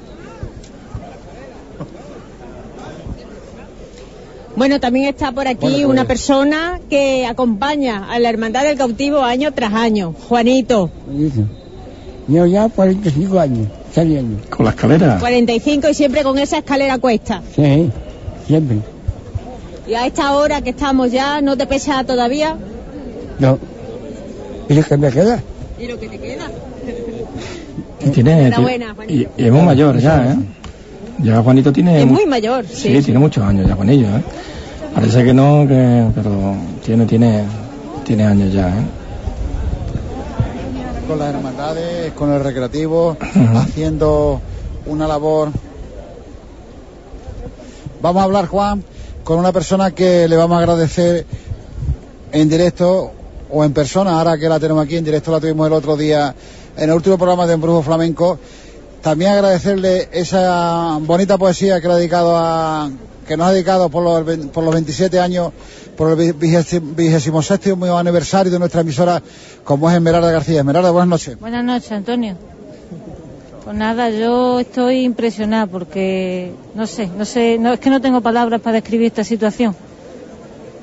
Bueno, 4.56 4.80
también 4.80 5.08
está 5.08 5.32
por 5.32 5.48
aquí 5.48 5.60
Bueno, 5.62 5.78
pues- 5.78 5.86
una 5.86 6.06
persona 6.06 6.80
que 6.90 7.26
acompaña 7.26 8.12
a 8.12 8.20
la 8.20 8.30
Hermandad 8.30 8.64
del 8.64 8.78
Cautivo 8.78 9.24
año 9.24 9.54
tras 9.54 9.74
año. 9.74 10.14
Juanito, 10.28 10.90
Yo 12.28 12.46
ya 12.46 12.70
45 12.70 13.40
años 13.40 13.68
saliendo. 13.94 14.42
Con 14.50 14.66
la 14.66 14.72
escalera. 14.72 15.18
45 15.20 15.90
y 15.90 15.94
siempre 15.94 16.24
con 16.24 16.38
esa 16.38 16.60
escalera 16.60 16.98
cuesta. 17.00 17.42
Sí, 17.56 17.90
siempre. 18.48 18.78
Y 19.92 19.94
a 19.94 20.06
esta 20.08 20.38
hora 20.38 20.62
que 20.62 20.70
estamos 20.70 21.12
ya, 21.12 21.42
¿no 21.42 21.58
te 21.58 21.68
pesa 21.68 22.06
todavía? 22.06 22.56
No. 23.40 23.60
¿Y 24.70 24.74
lo 24.74 24.84
que 24.84 24.96
me 24.96 25.12
queda? 25.12 25.44
¿Y 25.78 25.86
lo 25.88 26.00
que 26.00 26.08
te 26.08 26.18
queda? 26.18 26.46
Y 28.00 28.10
tiene, 28.12 28.46
Enhorabuena, 28.48 28.96
y, 29.10 29.28
y 29.38 29.46
es 29.48 29.52
muy 29.52 29.64
mayor 29.64 29.98
ya, 30.00 30.32
¿eh? 30.32 30.36
Ya 31.20 31.42
Juanito 31.42 31.74
tiene... 31.74 32.00
Es 32.00 32.06
mu- 32.08 32.14
muy 32.14 32.26
mayor, 32.26 32.66
sí. 32.66 32.96
Sí, 32.96 33.02
tiene 33.04 33.20
muchos 33.20 33.44
años 33.44 33.68
ya 33.68 33.76
con 33.76 33.90
ellos, 33.90 34.08
¿eh? 34.18 34.24
Parece 34.96 35.26
que 35.26 35.34
no, 35.34 35.66
que, 35.68 36.06
pero 36.16 36.56
tiene, 36.86 37.06
tiene, 37.06 37.44
tiene 38.06 38.24
años 38.24 38.54
ya, 38.54 38.70
¿eh? 38.70 38.84
Con 41.06 41.20
las 41.20 41.36
hermandades, 41.36 42.14
con 42.14 42.32
el 42.32 42.42
recreativo, 42.42 43.18
haciendo 43.56 44.40
una 44.86 45.06
labor. 45.06 45.50
Vamos 48.02 48.22
a 48.22 48.24
hablar, 48.24 48.46
Juan, 48.48 48.86
con 49.24 49.40
una 49.40 49.52
persona 49.52 49.92
que 49.92 50.28
le 50.28 50.36
vamos 50.36 50.56
a 50.56 50.60
agradecer 50.60 51.26
en 52.32 52.50
directo 52.50 53.12
o 53.50 53.64
en 53.64 53.74
persona, 53.74 54.18
ahora 54.18 54.38
que 54.38 54.48
la 54.48 54.60
tenemos 54.60 54.84
aquí 54.84 54.98
en 54.98 55.04
directo, 55.04 55.32
la 55.32 55.40
tuvimos 55.40 55.68
el 55.68 55.74
otro 55.74 55.98
día 55.98 56.34
en 56.78 56.90
el 56.90 56.96
último 56.96 57.18
programa 57.18 57.46
de 57.46 57.54
Embrujo 57.54 57.82
Flamenco. 57.82 58.40
También 59.02 59.32
agradecerle 59.32 60.10
esa 60.12 60.98
bonita 61.02 61.38
poesía 61.38 61.82
que 61.82 61.88
ha 61.88 61.96
dedicado 61.96 62.36
a, 62.38 62.90
que 63.28 63.36
nos 63.36 63.48
ha 63.48 63.52
dedicado 63.52 63.90
por 63.90 64.04
los, 64.04 64.48
por 64.48 64.64
los 64.64 64.74
27 64.74 65.20
años, 65.20 65.52
por 65.98 66.20
el 66.20 66.34
vigésimo 66.34 67.42
séptimo 67.42 67.98
aniversario 67.98 68.52
de 68.52 68.60
nuestra 68.60 68.82
emisora, 68.82 69.22
como 69.64 69.90
es 69.90 69.96
Esmeralda 69.96 70.32
García. 70.32 70.60
Esmeralda, 70.60 70.92
buenas 70.92 71.10
noches. 71.10 71.40
Buenas 71.40 71.64
noches, 71.64 71.92
Antonio. 71.92 72.38
Pues 73.64 73.76
nada, 73.76 74.10
yo 74.10 74.60
estoy 74.60 75.02
impresionada 75.02 75.68
porque 75.68 76.52
no 76.74 76.88
sé, 76.88 77.10
no 77.16 77.26
sé, 77.26 77.60
no 77.60 77.74
es 77.74 77.80
que 77.80 77.92
no 77.92 78.02
tengo 78.02 78.20
palabras 78.22 78.60
para 78.60 78.76
describir 78.76 79.08
esta 79.08 79.24
situación. 79.24 79.76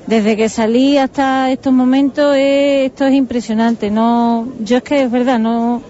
Desde 0.07 0.37
que 0.37 0.47
salí 0.47 0.97
hasta 0.97 1.51
estos 1.51 1.73
momentos 1.73 2.35
eh, 2.37 2.85
esto 2.85 3.05
es 3.05 3.13
impresionante. 3.15 3.91
No, 3.91 4.47
yo 4.61 4.77
es 4.77 4.83
que 4.83 5.03
es 5.03 5.11
verdad, 5.11 5.39
no 5.39 5.81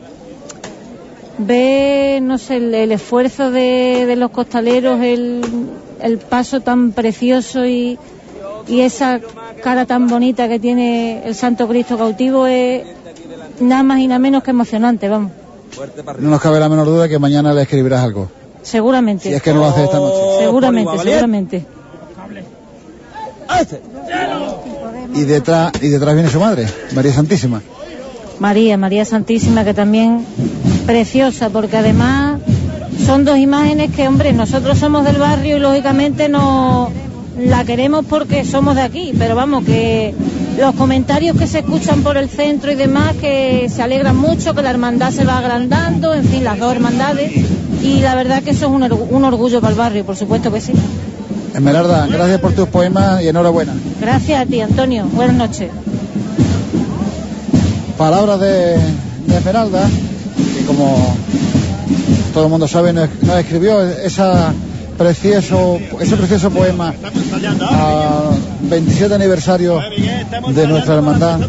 ve, 1.38 2.20
no 2.24 2.40
sé, 2.40 2.58
el, 2.58 2.92
esfuerzo 2.92 3.52
de, 3.52 4.06
de 4.08 4.16
los 4.16 4.32
costaleros, 4.32 5.00
el, 5.00 5.42
el 6.02 6.18
paso 6.18 6.60
tan 6.62 6.92
precioso 6.92 7.68
y, 7.68 8.00
y 8.68 8.82
esa 8.82 9.22
cara 9.64 9.86
tan 9.86 10.08
bonita 10.08 10.50
que 10.50 10.60
tiene 10.60 11.22
el 11.24 11.36
Santo 11.36 11.68
Cristo 11.68 12.00
cautivo 12.00 12.48
es 12.48 12.84
nada 13.60 13.84
más 13.84 14.00
y 14.00 14.08
nada 14.08 14.20
menos 14.20 14.44
que 14.44 14.50
emocionante, 14.50 15.08
vamos. 15.08 15.32
No 16.20 16.30
nos 16.30 16.42
cabe 16.42 16.60
la 16.60 16.70
menor 16.70 16.86
duda 16.86 17.08
que 17.08 17.20
mañana 17.20 17.54
le 17.54 17.62
escribirás 17.62 18.04
algo. 18.04 18.30
Seguramente. 18.62 19.30
Si 19.30 19.36
es 19.36 19.42
que 19.42 19.54
no 19.54 19.60
lo 19.60 19.66
hace 19.66 19.84
esta 19.84 19.98
noche. 19.98 20.18
Seguramente, 20.40 20.98
seguramente. 21.00 21.66
Y 25.16 25.22
detrás, 25.24 25.72
y 25.82 25.88
detrás 25.90 26.14
viene 26.14 26.30
su 26.30 26.40
madre, 26.40 26.68
María 26.94 27.14
Santísima. 27.14 27.62
María, 28.40 28.78
María 28.78 29.06
Santísima, 29.06 29.66
que 29.66 29.74
también 29.74 30.26
preciosa, 30.86 31.50
porque 31.50 31.78
además 31.78 32.40
son 33.06 33.26
dos 33.26 33.38
imágenes 33.38 33.92
que, 33.92 34.08
hombre, 34.08 34.34
nosotros 34.34 34.78
somos 34.78 35.04
del 35.04 35.18
barrio 35.18 35.58
y 35.58 35.60
lógicamente 35.60 36.30
no 36.30 36.92
la 37.38 37.64
queremos 37.66 38.06
porque 38.06 38.46
somos 38.46 38.76
de 38.76 38.82
aquí, 38.82 39.14
pero 39.18 39.36
vamos, 39.36 39.66
que 39.66 40.14
los 40.60 40.76
comentarios 40.76 41.38
que 41.38 41.48
se 41.48 41.60
escuchan 41.60 42.02
por 42.04 42.18
el 42.18 42.30
centro 42.30 42.72
y 42.72 42.76
demás, 42.76 43.16
que 43.20 43.70
se 43.74 43.82
alegran 43.82 44.18
mucho, 44.18 44.54
que 44.54 44.62
la 44.62 44.70
hermandad 44.72 45.12
se 45.12 45.24
va 45.24 45.38
agrandando, 45.38 46.14
en 46.14 46.26
fin, 46.26 46.44
las 46.44 46.60
dos 46.60 46.74
hermandades, 46.74 47.32
y 47.82 48.02
la 48.02 48.14
verdad 48.16 48.44
que 48.44 48.52
eso 48.52 48.66
es 48.66 48.72
un, 48.72 48.82
orgu- 48.82 49.08
un 49.10 49.24
orgullo 49.24 49.62
para 49.62 49.72
el 49.72 49.78
barrio, 49.78 50.06
por 50.06 50.16
supuesto 50.18 50.52
que 50.52 50.60
sí. 50.62 50.74
Esmeralda, 51.54 52.08
gracias 52.08 52.40
por 52.40 52.52
tus 52.54 52.68
poemas 52.68 53.22
y 53.24 53.28
enhorabuena. 53.30 53.74
Gracias 54.02 54.42
a 54.42 54.46
ti, 54.46 54.62
Antonio. 54.62 55.06
Buenas 55.14 55.36
noches. 55.36 55.70
Palabras 57.98 58.40
de, 58.40 58.78
de 59.28 59.38
Esmeralda, 59.38 59.82
que 60.58 60.66
como 60.66 61.16
todo 62.34 62.46
el 62.46 62.50
mundo 62.50 62.68
sabe, 62.68 62.94
nos, 62.94 63.10
nos 63.24 63.38
escribió 63.40 63.82
esa 63.82 64.54
precioso, 65.00 65.80
ese 66.00 66.16
precioso 66.18 66.50
poema 66.52 66.94
al 67.72 68.70
27 68.70 69.16
aniversario 69.16 69.80
de 70.54 70.68
nuestra 70.68 70.96
hermandad. 70.96 71.40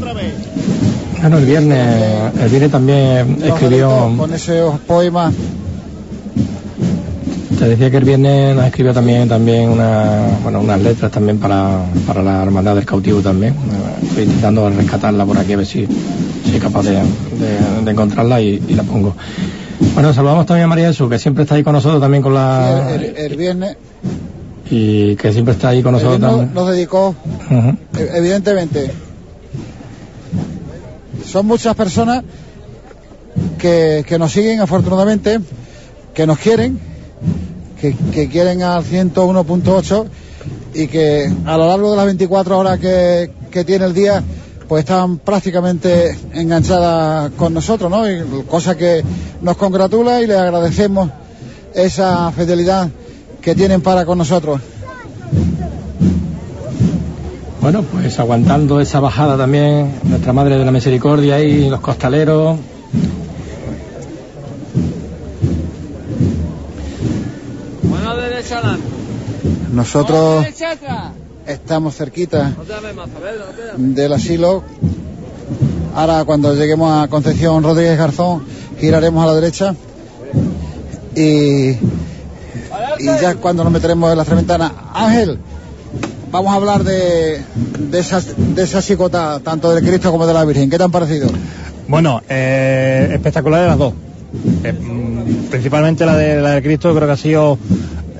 Bueno, 1.20 1.37
el 1.39 1.45
viernes, 1.45 2.33
el 2.43 2.49
viernes 2.49 2.70
también 2.70 3.39
escribió, 3.45 4.15
Con 4.17 4.33
esos 4.33 4.79
poemas 4.81 5.35
te 7.59 7.69
decía 7.69 7.91
que 7.91 7.99
el 7.99 8.05
viernes 8.05 8.57
nos 8.57 8.65
escribió 8.65 8.95
también, 8.95 9.29
también 9.29 9.69
una, 9.69 10.23
bueno, 10.43 10.61
unas 10.61 10.81
letras 10.81 11.11
también 11.12 11.39
para, 11.39 11.81
para 12.07 12.23
la 12.23 12.43
hermandad 12.43 12.75
del 12.75 12.87
cautivo 12.87 13.20
también. 13.20 13.55
Estoy 14.03 14.23
intentando 14.25 14.70
rescatarla 14.70 15.27
por 15.27 15.37
aquí 15.37 15.53
a 15.53 15.57
ver 15.59 15.67
si 15.67 15.87
soy 16.51 16.59
capaz 16.59 16.85
de, 16.85 16.93
de- 16.93 17.85
de 17.85 17.91
encontrarla 17.91 18.41
y, 18.41 18.62
y 18.67 18.75
la 18.75 18.83
pongo. 18.83 19.15
Bueno, 19.94 20.12
saludamos 20.15 20.47
también 20.47 20.65
a 20.65 20.69
María 20.69 20.89
Jesús, 20.89 21.09
que 21.10 21.19
siempre 21.19 21.43
está 21.44 21.57
ahí 21.57 21.62
con 21.62 21.73
nosotros 21.73 22.01
también 22.01 22.23
con 22.23 22.33
la... 22.35 22.94
el, 22.94 23.05
el 23.17 23.36
viernes, 23.36 23.77
y 24.70 25.17
que 25.17 25.33
siempre 25.33 25.55
está 25.55 25.70
ahí 25.70 25.83
con 25.83 25.93
nosotros 25.93 26.20
también. 26.20 26.55
nos 26.55 26.69
dedicó. 26.70 27.15
E- 27.99 28.10
evidentemente 28.15 28.91
son 31.27 31.47
muchas 31.47 31.75
personas 31.75 32.23
que, 33.59 34.05
que 34.07 34.19
nos 34.19 34.33
siguen 34.33 34.60
afortunadamente 34.60 35.39
que 36.15 36.27
nos 36.27 36.39
quieren 36.39 36.78
que, 37.81 37.94
que 38.12 38.28
quieren 38.28 38.62
al 38.62 38.85
101.8 38.85 40.07
y 40.75 40.86
que 40.86 41.31
a 41.47 41.57
lo 41.57 41.67
largo 41.69 41.91
de 41.91 41.97
las 41.97 42.07
24 42.07 42.59
horas 42.59 42.78
que, 42.78 43.31
que 43.51 43.65
tiene 43.65 43.85
el 43.86 43.94
día 43.94 44.23
pues 44.71 44.85
están 44.85 45.19
prácticamente 45.19 46.17
enganchadas 46.33 47.33
con 47.33 47.53
nosotros, 47.53 47.91
¿no? 47.91 48.09
Y 48.09 48.45
cosa 48.45 48.77
que 48.77 49.03
nos 49.43 49.57
congratula 49.57 50.23
y 50.23 50.29
les 50.29 50.37
agradecemos 50.37 51.11
esa 51.75 52.31
fidelidad 52.31 52.89
que 53.41 53.57
tienen 53.57 53.81
para 53.81 54.07
con 54.07 54.19
nosotros. 54.19 54.61
Bueno, 57.61 57.83
pues 57.83 58.17
aguantando 58.21 58.81
esa 58.81 59.01
bajada 59.01 59.37
también, 59.37 59.93
nuestra 60.05 60.33
Madre 60.33 60.57
de 60.57 60.65
la 60.65 60.71
Misericordia 60.71 61.41
y 61.41 61.69
los 61.69 61.81
costaleros. 61.81 62.57
Mano 67.91 68.17
derecha 68.19 68.59
adelante. 68.59 68.87
Nosotros 69.73 70.45
Derecha 70.45 70.71
atrás. 70.71 71.13
Estamos 71.47 71.97
cerquita 71.97 72.52
del 73.77 74.12
asilo. 74.12 74.62
Ahora 75.94 76.25
cuando 76.25 76.55
lleguemos 76.55 76.93
a 76.93 77.09
Concepción 77.09 77.62
Rodríguez 77.62 77.99
Garzón 77.99 78.44
giraremos 78.78 79.23
a 79.23 79.27
la 79.27 79.35
derecha 79.35 79.75
y, 81.15 81.70
y 81.70 81.78
ya 83.20 83.35
cuando 83.35 83.65
nos 83.65 83.73
meteremos 83.73 84.10
en 84.10 84.19
la 84.19 84.25
ventana 84.25 84.73
Ángel, 84.94 85.39
vamos 86.31 86.52
a 86.52 86.57
hablar 86.57 86.85
de, 86.85 87.43
de, 87.78 87.99
esa, 87.99 88.20
de 88.20 88.62
esa 88.62 88.81
chicota, 88.83 89.41
tanto 89.43 89.75
del 89.75 89.85
Cristo 89.85 90.10
como 90.10 90.27
de 90.27 90.35
la 90.35 90.44
Virgen. 90.44 90.70
¿Qué 90.70 90.78
te 90.78 90.85
han 90.85 90.91
parecido? 90.91 91.28
Bueno, 91.89 92.23
eh, 92.28 93.10
espectaculares 93.12 93.67
las 93.67 93.78
dos. 93.78 93.94
Eh, 94.62 94.73
mm, 94.73 95.49
principalmente 95.51 96.07
la 96.07 96.17
de 96.17 96.41
la 96.41 96.51
de 96.51 96.62
Cristo, 96.62 96.94
creo 96.94 97.07
que 97.07 97.12
ha 97.12 97.17
sido, 97.17 97.59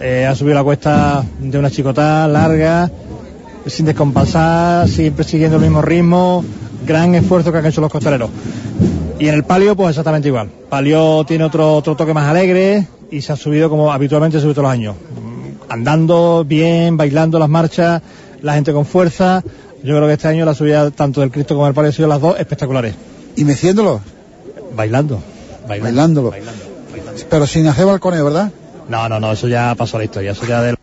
eh, 0.01 0.27
ha 0.29 0.35
subido 0.35 0.57
la 0.57 0.65
cuesta 0.65 1.25
de 1.39 1.59
una 1.59 1.71
chicotá 1.71 2.27
larga, 2.27 2.91
sin 3.67 3.87
descompasar, 3.87 4.89
siempre 4.89 5.25
siguiendo 5.25 5.57
el 5.57 5.63
mismo 5.63 5.83
ritmo, 5.83 6.45
gran 6.87 7.15
esfuerzo 7.15 7.53
que 7.53 7.59
han 7.59 7.67
hecho 7.67 7.81
los 7.81 7.91
costaleros. 7.91 8.31
Y 9.19 9.29
en 9.29 9.35
el 9.35 9.45
palio, 9.45 9.77
pues 9.77 9.91
exactamente 9.91 10.29
igual. 10.29 10.49
Palio 10.69 11.25
tiene 11.25 11.45
otro, 11.45 11.77
otro 11.77 11.95
toque 11.95 12.15
más 12.15 12.29
alegre 12.29 12.87
y 13.11 13.21
se 13.21 13.33
ha 13.33 13.37
subido 13.37 13.69
como 13.69 13.93
habitualmente 13.93 14.39
se 14.39 14.43
sube 14.43 14.55
todos 14.55 14.65
los 14.65 14.73
años. 14.73 14.97
Andando 15.69 16.45
bien, 16.47 16.97
bailando 16.97 17.39
las 17.39 17.49
marchas, 17.49 18.03
la 18.43 18.55
gente 18.55 18.73
con 18.73 18.87
fuerza. 18.87 19.43
Yo 19.83 19.97
creo 19.97 20.07
que 20.07 20.15
este 20.15 20.29
año 20.29 20.45
la 20.45 20.55
subida 20.55 20.91
tanto 20.91 21.21
del 21.21 21.31
Cristo 21.31 21.55
como 21.55 21.67
del 21.67 21.75
palio 21.75 21.89
han 21.89 21.93
sido 21.95 22.09
las 22.09 22.21
dos 22.21 22.39
espectaculares. 22.39 22.95
¿Y 23.37 23.45
meciéndolo? 23.45 24.01
Bailando. 24.75 25.21
Bailándolo. 25.69 26.33
Pero 27.29 27.47
sin 27.47 27.67
hacer 27.69 27.87
balcones, 27.87 28.23
¿verdad? 28.25 28.51
No, 28.89 29.09
no, 29.09 29.21
no, 29.21 29.33
eso 29.33 29.47
ya 29.47 29.75
pasó 29.77 29.97
a 29.97 30.01
la 30.01 30.05
historia. 30.05 30.33
Eso 30.33 30.47
ya 30.47 30.63
del... 30.63 30.77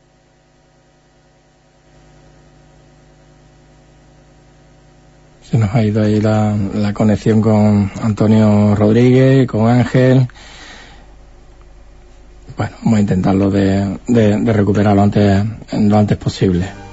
Se 5.50 5.58
nos 5.58 5.74
ha 5.74 5.82
ido 5.82 6.04
ahí 6.04 6.20
la, 6.20 6.92
conexión 6.94 7.42
con 7.42 7.90
Antonio 8.02 8.76
Rodríguez, 8.76 9.48
con 9.48 9.70
Ángel. 9.70 10.28
Bueno, 12.58 12.76
vamos 12.84 12.98
a 12.98 13.02
intentarlo 13.02 13.50
de, 13.50 13.98
de, 14.08 14.40
de 14.40 14.54
recuperarlo 14.54 15.04
antes, 15.04 15.46
lo 15.72 15.98
antes 15.98 16.18
posible. 16.18 16.87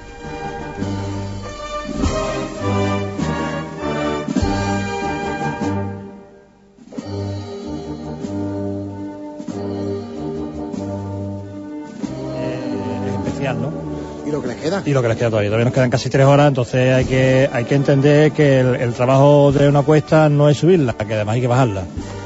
Lo 14.94 15.02
que 15.02 15.08
les 15.08 15.16
queda? 15.18 15.28
Todavía. 15.31 15.50
Todavía 15.50 15.64
nos 15.66 15.74
quedan 15.74 15.90
casi 15.90 16.08
tres 16.08 16.26
horas, 16.26 16.48
entonces 16.48 16.94
hay 16.94 17.05
que, 17.05 17.50
hay 17.52 17.64
que 17.64 17.74
entender 17.74 18.32
que 18.32 18.60
el, 18.60 18.74
el 18.76 18.92
trabajo 18.94 19.52
de 19.52 19.68
una 19.68 19.82
cuesta 19.82 20.28
no 20.28 20.48
es 20.48 20.56
subirla, 20.58 20.94
que 20.94 21.14
además 21.14 21.34
hay 21.34 21.40
que 21.42 21.47
bajarla. 21.48 21.82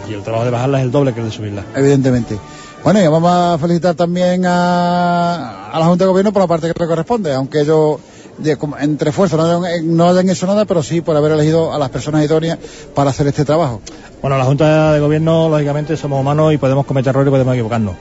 Y 0.08 0.12
el 0.14 0.22
trabajo 0.22 0.44
de 0.44 0.50
bajarla 0.50 0.78
es 0.78 0.84
el 0.84 0.90
doble 0.92 1.12
que 1.12 1.20
el 1.20 1.26
de 1.26 1.32
subirla. 1.32 1.64
Evidentemente. 1.74 2.38
Bueno, 2.84 3.00
y 3.02 3.06
vamos 3.08 3.30
a 3.32 3.58
felicitar 3.58 3.94
también 3.96 4.46
a, 4.46 5.70
a 5.70 5.78
la 5.80 5.86
Junta 5.86 6.04
de 6.04 6.08
Gobierno 6.10 6.32
por 6.32 6.42
la 6.42 6.46
parte 6.48 6.72
que 6.72 6.80
le 6.80 6.86
corresponde, 6.86 7.34
aunque 7.34 7.60
ellos 7.62 7.98
de- 8.38 8.56
entre 8.80 9.10
esfuerzos 9.10 9.38
no, 9.38 9.44
hayan- 9.64 9.96
no 9.96 10.08
hayan 10.08 10.30
hecho 10.30 10.46
nada, 10.46 10.64
pero 10.64 10.82
sí 10.82 11.00
por 11.00 11.16
haber 11.16 11.32
elegido 11.32 11.72
a 11.74 11.78
las 11.78 11.90
personas 11.90 12.24
idóneas 12.24 12.56
para 12.94 13.10
hacer 13.10 13.26
este 13.26 13.44
trabajo. 13.44 13.80
Bueno, 14.22 14.38
la 14.38 14.44
Junta 14.44 14.92
de 14.92 15.00
Gobierno, 15.00 15.48
lógicamente, 15.48 15.96
somos 15.96 16.20
humanos 16.20 16.54
y 16.54 16.58
podemos 16.58 16.86
cometer 16.86 17.10
errores 17.10 17.28
y 17.28 17.32
podemos 17.32 17.54
equivocarnos. 17.54 17.94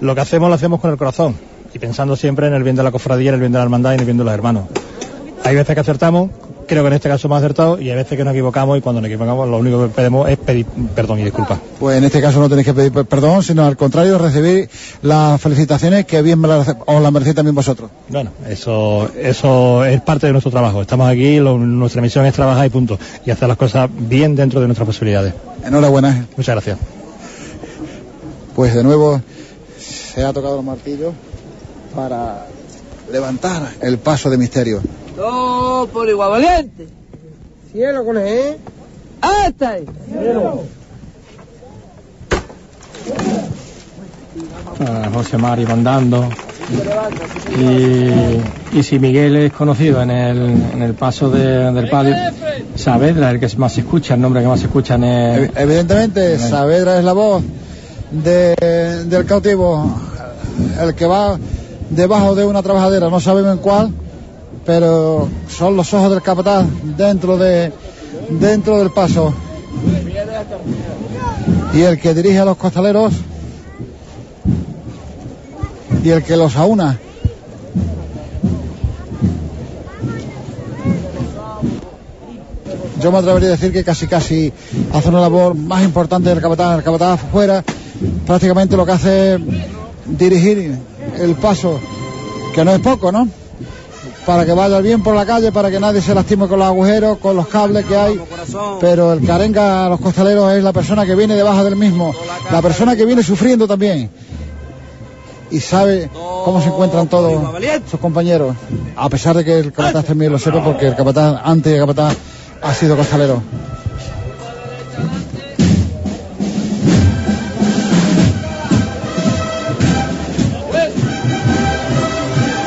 Lo 0.00 0.14
que 0.14 0.20
hacemos 0.22 0.48
lo 0.48 0.54
hacemos 0.56 0.80
con 0.80 0.90
el 0.90 0.96
corazón 0.96 1.36
y 1.74 1.78
pensando 1.78 2.16
siempre 2.16 2.46
en 2.46 2.54
el 2.54 2.62
bien 2.62 2.76
de 2.76 2.82
la 2.82 2.90
cofradía, 2.90 3.28
en 3.30 3.34
el 3.34 3.40
bien 3.40 3.52
de 3.52 3.58
la 3.58 3.64
hermandad 3.64 3.92
y 3.92 3.94
en 3.94 4.00
el 4.00 4.06
bien 4.06 4.18
de 4.18 4.24
los 4.24 4.32
hermanos. 4.34 4.64
Hay 5.44 5.56
veces 5.56 5.74
que 5.74 5.80
acertamos, 5.80 6.30
creo 6.68 6.84
que 6.84 6.86
en 6.86 6.92
este 6.92 7.08
caso 7.08 7.26
hemos 7.26 7.38
acertado, 7.38 7.80
y 7.80 7.90
hay 7.90 7.96
veces 7.96 8.16
que 8.16 8.22
nos 8.22 8.32
equivocamos 8.32 8.78
y 8.78 8.80
cuando 8.80 9.00
nos 9.00 9.08
equivocamos 9.10 9.48
lo 9.48 9.58
único 9.58 9.82
que 9.82 9.88
pedimos 9.88 10.28
es 10.28 10.38
pedir 10.38 10.66
perdón 10.94 11.18
y 11.18 11.24
disculpas. 11.24 11.58
Pues 11.80 11.98
en 11.98 12.04
este 12.04 12.20
caso 12.20 12.38
no 12.38 12.48
tenéis 12.48 12.66
que 12.68 12.74
pedir 12.74 12.92
per- 12.92 13.06
perdón, 13.06 13.42
sino 13.42 13.64
al 13.66 13.76
contrario, 13.76 14.18
recibir 14.18 14.70
las 15.02 15.40
felicitaciones 15.40 16.06
que 16.06 16.22
bien 16.22 16.38
me 16.38 16.46
las, 16.46 16.76
os 16.86 17.02
las 17.02 17.12
merecéis 17.12 17.34
también 17.34 17.56
vosotros. 17.56 17.90
Bueno, 18.08 18.30
eso, 18.48 19.10
eso 19.20 19.84
es 19.84 20.00
parte 20.02 20.26
de 20.28 20.32
nuestro 20.32 20.52
trabajo. 20.52 20.80
Estamos 20.82 21.08
aquí, 21.08 21.40
lo- 21.40 21.58
nuestra 21.58 22.00
misión 22.00 22.24
es 22.24 22.34
trabajar 22.34 22.64
y 22.66 22.70
punto. 22.70 22.96
Y 23.26 23.32
hacer 23.32 23.48
las 23.48 23.56
cosas 23.56 23.90
bien 23.92 24.36
dentro 24.36 24.60
de 24.60 24.66
nuestras 24.68 24.86
posibilidades. 24.86 25.34
Enhorabuena. 25.64 26.26
Muchas 26.36 26.54
gracias. 26.54 26.78
Pues 28.54 28.74
de 28.74 28.84
nuevo 28.84 29.20
se 29.78 30.22
ha 30.24 30.32
tocado 30.32 30.60
el 30.60 30.64
martillo 30.66 31.12
para 31.94 32.46
levantar 33.10 33.68
el 33.80 33.98
paso 33.98 34.30
de 34.30 34.38
misterio. 34.38 34.80
Dos 35.16 35.88
por 35.90 36.08
igual 36.08 36.30
valiente. 36.30 36.86
Cielo 37.72 38.04
con 38.04 38.18
E. 38.18 38.56
¡Hasta 39.20 39.70
ahí! 39.70 39.84
a 44.86 45.10
José 45.12 45.38
Mari 45.38 45.64
mandando. 45.66 46.28
Y, 47.58 48.78
y 48.78 48.82
si 48.82 48.98
Miguel 48.98 49.36
es 49.36 49.52
conocido 49.52 50.00
en 50.02 50.10
el, 50.10 50.38
en 50.72 50.82
el 50.82 50.94
paso 50.94 51.28
de- 51.30 51.70
del 51.72 51.88
palio, 51.90 52.14
Saavedra, 52.76 53.30
el 53.30 53.40
que 53.40 53.48
más 53.58 53.72
se 53.74 53.80
escucha, 53.80 54.14
el 54.14 54.20
nombre 54.20 54.40
que 54.42 54.48
más 54.48 54.60
se 54.60 54.66
escucha 54.66 54.94
en 54.94 55.04
el... 55.04 55.50
Evi- 55.50 55.52
Evidentemente, 55.56 56.38
Saavedra 56.38 56.98
es 56.98 57.04
la 57.04 57.12
voz 57.12 57.42
de- 58.10 59.04
del 59.06 59.24
cautivo, 59.26 59.94
el 60.80 60.94
que 60.94 61.06
va 61.06 61.38
debajo 61.94 62.34
de 62.34 62.44
una 62.44 62.62
trabajadera, 62.62 63.08
no 63.08 63.20
sabemos 63.20 63.52
en 63.52 63.58
cuál, 63.58 63.90
pero 64.64 65.28
son 65.48 65.76
los 65.76 65.92
ojos 65.94 66.10
del 66.10 66.22
capataz 66.22 66.66
dentro 66.96 67.36
de 67.36 67.72
dentro 68.28 68.78
del 68.78 68.90
paso. 68.90 69.32
Y 71.74 71.80
el 71.80 71.98
que 71.98 72.14
dirige 72.14 72.38
a 72.38 72.44
los 72.44 72.56
costaleros 72.56 73.14
y 76.04 76.10
el 76.10 76.22
que 76.22 76.36
los 76.36 76.56
aúna. 76.56 76.98
yo 83.02 83.10
me 83.10 83.18
atrevería 83.18 83.48
a 83.48 83.52
decir 83.52 83.72
que 83.72 83.82
casi 83.82 84.06
casi 84.06 84.52
hace 84.92 85.08
una 85.08 85.20
labor 85.20 85.56
más 85.56 85.82
importante 85.82 86.28
del 86.28 86.40
capataz. 86.40 86.78
El 86.78 86.84
capataz 86.84 87.14
afuera 87.14 87.64
prácticamente 88.24 88.76
lo 88.76 88.86
que 88.86 88.92
hace 88.92 89.34
es 89.34 89.40
dirigir 90.06 90.78
el 91.18 91.34
paso, 91.36 91.80
que 92.54 92.64
no 92.64 92.72
es 92.72 92.80
poco, 92.80 93.12
¿no? 93.12 93.28
Para 94.26 94.46
que 94.46 94.52
vaya 94.52 94.78
bien 94.80 95.02
por 95.02 95.16
la 95.16 95.26
calle, 95.26 95.50
para 95.50 95.70
que 95.70 95.80
nadie 95.80 96.00
se 96.00 96.14
lastime 96.14 96.46
con 96.46 96.58
los 96.58 96.68
agujeros, 96.68 97.18
con 97.18 97.36
los 97.36 97.48
cables 97.48 97.84
que 97.86 97.96
hay. 97.96 98.20
Pero 98.80 99.12
el 99.12 99.26
carenga 99.26 99.86
a 99.86 99.88
los 99.88 100.00
costaleros 100.00 100.52
es 100.52 100.62
la 100.62 100.72
persona 100.72 101.04
que 101.04 101.14
viene 101.16 101.34
debajo 101.34 101.64
del 101.64 101.76
mismo, 101.76 102.14
la 102.50 102.62
persona 102.62 102.94
que 102.94 103.04
viene 103.04 103.22
sufriendo 103.22 103.66
también. 103.66 104.10
Y 105.50 105.60
sabe 105.60 106.08
cómo 106.12 106.62
se 106.62 106.68
encuentran 106.68 107.08
todos 107.08 107.32
sus 107.90 108.00
compañeros. 108.00 108.54
A 108.96 109.08
pesar 109.08 109.36
de 109.36 109.44
que 109.44 109.58
el 109.58 109.72
capataz 109.72 110.06
también 110.06 110.32
lo 110.32 110.38
sepa, 110.38 110.62
porque 110.62 110.86
el 110.86 110.94
capataz, 110.94 111.40
antes 111.44 111.72
de 111.72 111.78
capataz, 111.78 112.16
ha 112.62 112.74
sido 112.74 112.96
costalero. 112.96 113.42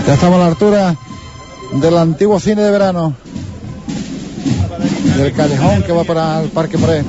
Ya 0.07 0.13
estamos 0.13 0.35
a 0.35 0.39
la 0.39 0.47
altura 0.47 0.95
del 1.73 1.97
antiguo 1.97 2.39
cine 2.39 2.61
de 2.61 2.69
verano. 2.69 3.15
Del 5.17 5.33
callejón 5.33 5.81
que 5.81 5.91
va 5.91 6.03
para 6.03 6.43
el 6.43 6.49
Parque 6.49 6.77
Moré. 6.77 7.03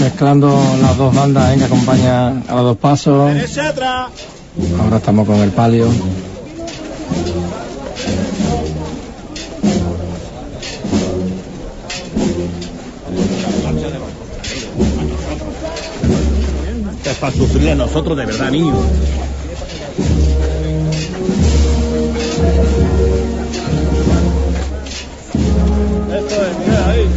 Mezclando 0.00 0.60
las 0.80 0.96
dos 0.96 1.12
bandas 1.12 1.54
¿eh? 1.54 1.58
que 1.58 1.64
acompañan 1.64 2.44
a 2.48 2.54
los 2.54 2.64
dos 2.64 2.76
pasos. 2.76 3.32
Ahora 4.80 4.96
estamos 4.96 5.26
con 5.26 5.36
el 5.36 5.50
palio. 5.50 5.88
Para 17.20 17.32
sufrir 17.34 17.70
a 17.70 17.74
nosotros 17.74 18.16
de 18.16 18.26
verdad, 18.26 18.50
niño. 18.50 18.74
Esto 26.14 26.34
es, 26.34 26.58
mira 26.58 26.90
ahí. 26.90 27.08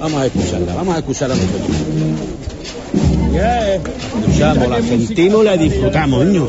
Vamos 0.00 0.20
a 0.20 0.26
escucharla, 0.26 0.74
vamos 0.74 0.94
a 0.94 0.98
escucharla 0.98 1.34
nosotros. 1.34 1.76
Escuchamos, 3.34 4.68
la 4.68 4.82
sentimos 4.82 5.44
la 5.44 5.56
disfrutamos, 5.56 6.24
niño. 6.26 6.48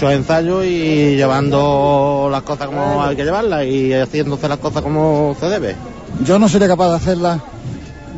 Muchos 0.00 0.14
ensayos 0.16 0.64
y 0.64 1.14
llevando 1.16 2.28
las 2.32 2.40
cosas 2.42 2.68
como 2.68 3.02
hay 3.02 3.14
que 3.16 3.22
llevarlas 3.24 3.66
y 3.66 3.92
haciéndose 3.92 4.48
las 4.48 4.56
cosas 4.56 4.80
como 4.80 5.36
se 5.38 5.46
debe. 5.46 5.76
Yo 6.24 6.38
no 6.38 6.48
sería 6.48 6.68
capaz 6.68 6.88
de 6.88 6.96
hacerla. 6.96 7.38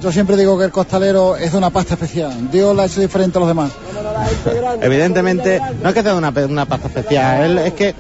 Yo 0.01 0.13
siempre 0.13 0.37
digo 0.37 0.57
que 0.57 0.65
el 0.67 0.71
costalero 0.71 1.35
es 1.37 1.51
de 1.51 1.59
una 1.59 1.71
pasta 1.71 1.95
especial. 1.95 2.51
Dios 2.53 2.77
la 2.77 2.85
ha 2.85 2.87
hecho 2.87 3.01
diferente 3.01 3.37
a 3.39 3.41
los 3.41 3.49
demás. 3.49 3.73
Evidentemente, 4.81 5.61
no 5.83 5.89
es 5.89 5.95
que 5.95 6.03
sea 6.05 6.15
una, 6.15 6.33
una 6.49 6.67
pasta 6.67 6.87
especial, 6.87 7.43
él- 7.51 7.59
es 7.59 7.73
que 7.73 7.95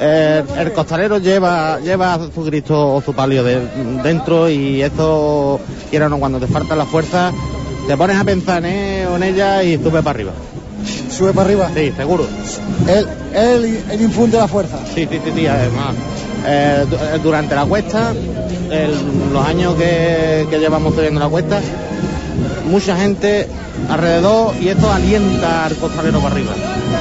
eh, 0.00 0.42
el 0.58 0.72
costalero 0.72 1.18
lleva 1.18 1.78
lleva 1.78 2.18
su 2.34 2.44
Cristo 2.44 2.94
o 2.94 3.00
su 3.00 3.12
palio 3.14 3.44
de- 3.44 3.60
dentro 4.02 4.48
y 4.48 4.82
eso, 4.82 5.60
quiera 5.88 6.06
o 6.06 6.08
no, 6.08 6.18
cuando 6.18 6.40
te 6.40 6.48
falta 6.48 6.74
la 6.74 6.84
fuerza, 6.86 7.30
te 7.86 7.96
pones 7.96 8.16
a 8.20 8.24
pensar 8.24 8.64
en, 8.64 8.72
él 8.74 9.06
o 9.08 9.16
en 9.16 9.22
ella 9.22 9.62
y 9.62 9.76
sube 9.76 10.02
para 10.02 10.10
arriba. 10.10 10.32
¿Sube 11.20 11.34
para 11.34 11.48
arriba? 11.48 11.70
Sí, 11.74 11.92
seguro. 11.94 12.24
Él, 12.88 13.06
él, 13.34 13.84
él 13.90 14.00
infunde 14.00 14.38
la 14.38 14.48
fuerza. 14.48 14.78
Sí, 14.94 15.06
sí, 15.10 15.20
sí, 15.22 15.32
sí, 15.36 15.46
además. 15.46 15.94
eh, 16.46 16.86
du- 16.88 17.22
durante 17.22 17.54
la 17.54 17.66
cuesta, 17.66 18.12
el- 18.70 19.30
los 19.30 19.46
años 19.46 19.74
que, 19.74 20.46
que 20.48 20.58
llevamos 20.58 20.94
subiendo 20.94 21.20
la 21.20 21.28
cuesta, 21.28 21.60
mucha 22.70 22.96
gente 22.96 23.46
alrededor 23.90 24.54
y 24.58 24.68
esto 24.68 24.90
alienta 24.90 25.66
al 25.66 25.76
costalero 25.76 26.20
para 26.20 26.34
arriba. 26.34 26.52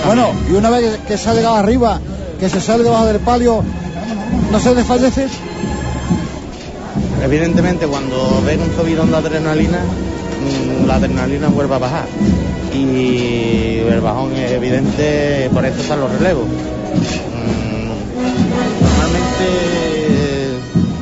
Bueno, 0.05 0.31
y 0.49 0.53
una 0.53 0.69
vez 0.69 0.97
que, 0.97 1.13
que 1.13 1.17
se 1.17 1.29
ha 1.29 1.33
llegado 1.33 1.55
arriba, 1.55 2.01
que 2.41 2.49
se 2.49 2.59
sale 2.59 2.83
debajo 2.83 3.05
del 3.05 3.19
palio, 3.21 3.63
¿no 4.51 4.59
se 4.59 4.75
desfallece? 4.75 5.27
Evidentemente, 7.23 7.85
cuando 7.87 8.41
ven 8.45 8.59
un 8.61 8.75
subidón 8.75 9.11
de 9.11 9.17
adrenalina, 9.17 9.79
mm, 9.79 10.85
la 10.87 10.95
adrenalina 10.95 11.47
vuelve 11.47 11.75
a 11.75 11.77
bajar. 11.77 12.05
Y 12.73 13.79
el 13.87 14.01
bajón 14.01 14.33
es 14.35 14.51
evidente, 14.51 15.49
por 15.53 15.65
eso 15.65 15.81
están 15.81 15.99
los 15.99 16.11
relevos. 16.11 16.45
Mm, 16.45 17.69
Normalmente, 18.81 19.49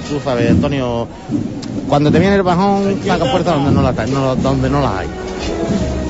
tú 0.09 0.19
sabes, 0.23 0.51
Antonio, 0.51 1.07
cuando 1.87 2.11
te 2.11 2.19
viene 2.19 2.35
el 2.35 2.43
bajón, 2.43 2.99
saca 3.05 3.25
fuerza 3.25 3.53
donde 3.53 3.71
no 3.71 3.81
la, 3.81 3.91
no, 4.07 4.35
donde 4.35 4.69
no 4.69 4.81
la 4.81 4.99
hay. 4.99 5.07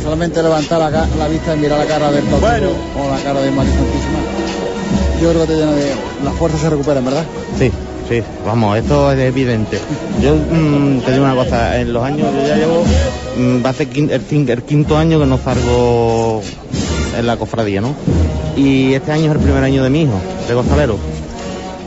Solamente 0.03 0.41
levantar 0.41 0.79
la, 0.79 1.27
vista 1.27 1.55
y 1.55 1.59
mirar 1.59 1.79
la 1.79 1.85
cara 1.85 2.11
del 2.11 2.29
doctor 2.29 2.61
o 2.97 3.11
la 3.11 3.21
cara 3.21 3.41
de 3.41 3.51
María 3.51 3.73
Santísima. 3.73 4.19
Yo 5.21 5.29
creo 5.31 5.41
que 5.41 5.47
te 5.47 5.59
llena 5.59 5.71
de... 5.73 5.91
Las 6.23 6.33
fuerzas 6.35 6.61
se 6.61 6.69
recuperan, 6.69 7.03
¿verdad? 7.03 7.23
Sí, 7.57 7.71
sí, 8.07 8.21
vamos, 8.45 8.77
esto 8.77 9.11
es 9.11 9.19
evidente. 9.19 9.79
Yo 10.21 10.35
mm, 10.35 11.01
te 11.01 11.11
digo 11.11 11.25
una 11.25 11.35
cosa, 11.35 11.79
en 11.79 11.91
los 11.91 12.03
años, 12.03 12.27
yo 12.33 12.47
ya 12.47 12.55
llevo, 12.55 12.83
va 13.65 13.69
a 13.69 13.73
ser 13.73 13.87
el, 13.95 14.21
quinto 14.63 14.97
año 14.97 15.19
que 15.19 15.25
no 15.25 15.37
salgo 15.37 16.41
en 17.17 17.25
la 17.27 17.37
cofradía, 17.37 17.81
¿no? 17.81 17.93
Y 18.55 18.93
este 18.93 19.11
año 19.11 19.25
es 19.25 19.31
el 19.31 19.39
primer 19.39 19.63
año 19.63 19.83
de 19.83 19.89
mi 19.89 20.03
hijo, 20.03 20.19
de 20.47 20.53
costalero. 20.53 20.97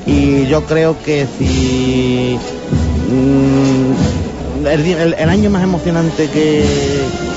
Y 0.07 0.47
yo 0.47 0.65
creo 0.65 0.97
que 1.05 1.27
si 1.39 2.39
mm, 3.11 4.67
el, 4.67 4.85
di- 4.85 4.93
el- 4.93 5.15
el 5.15 5.29
año 5.29 5.51
más 5.51 5.63
emocionante 5.63 6.29
que, 6.29 6.65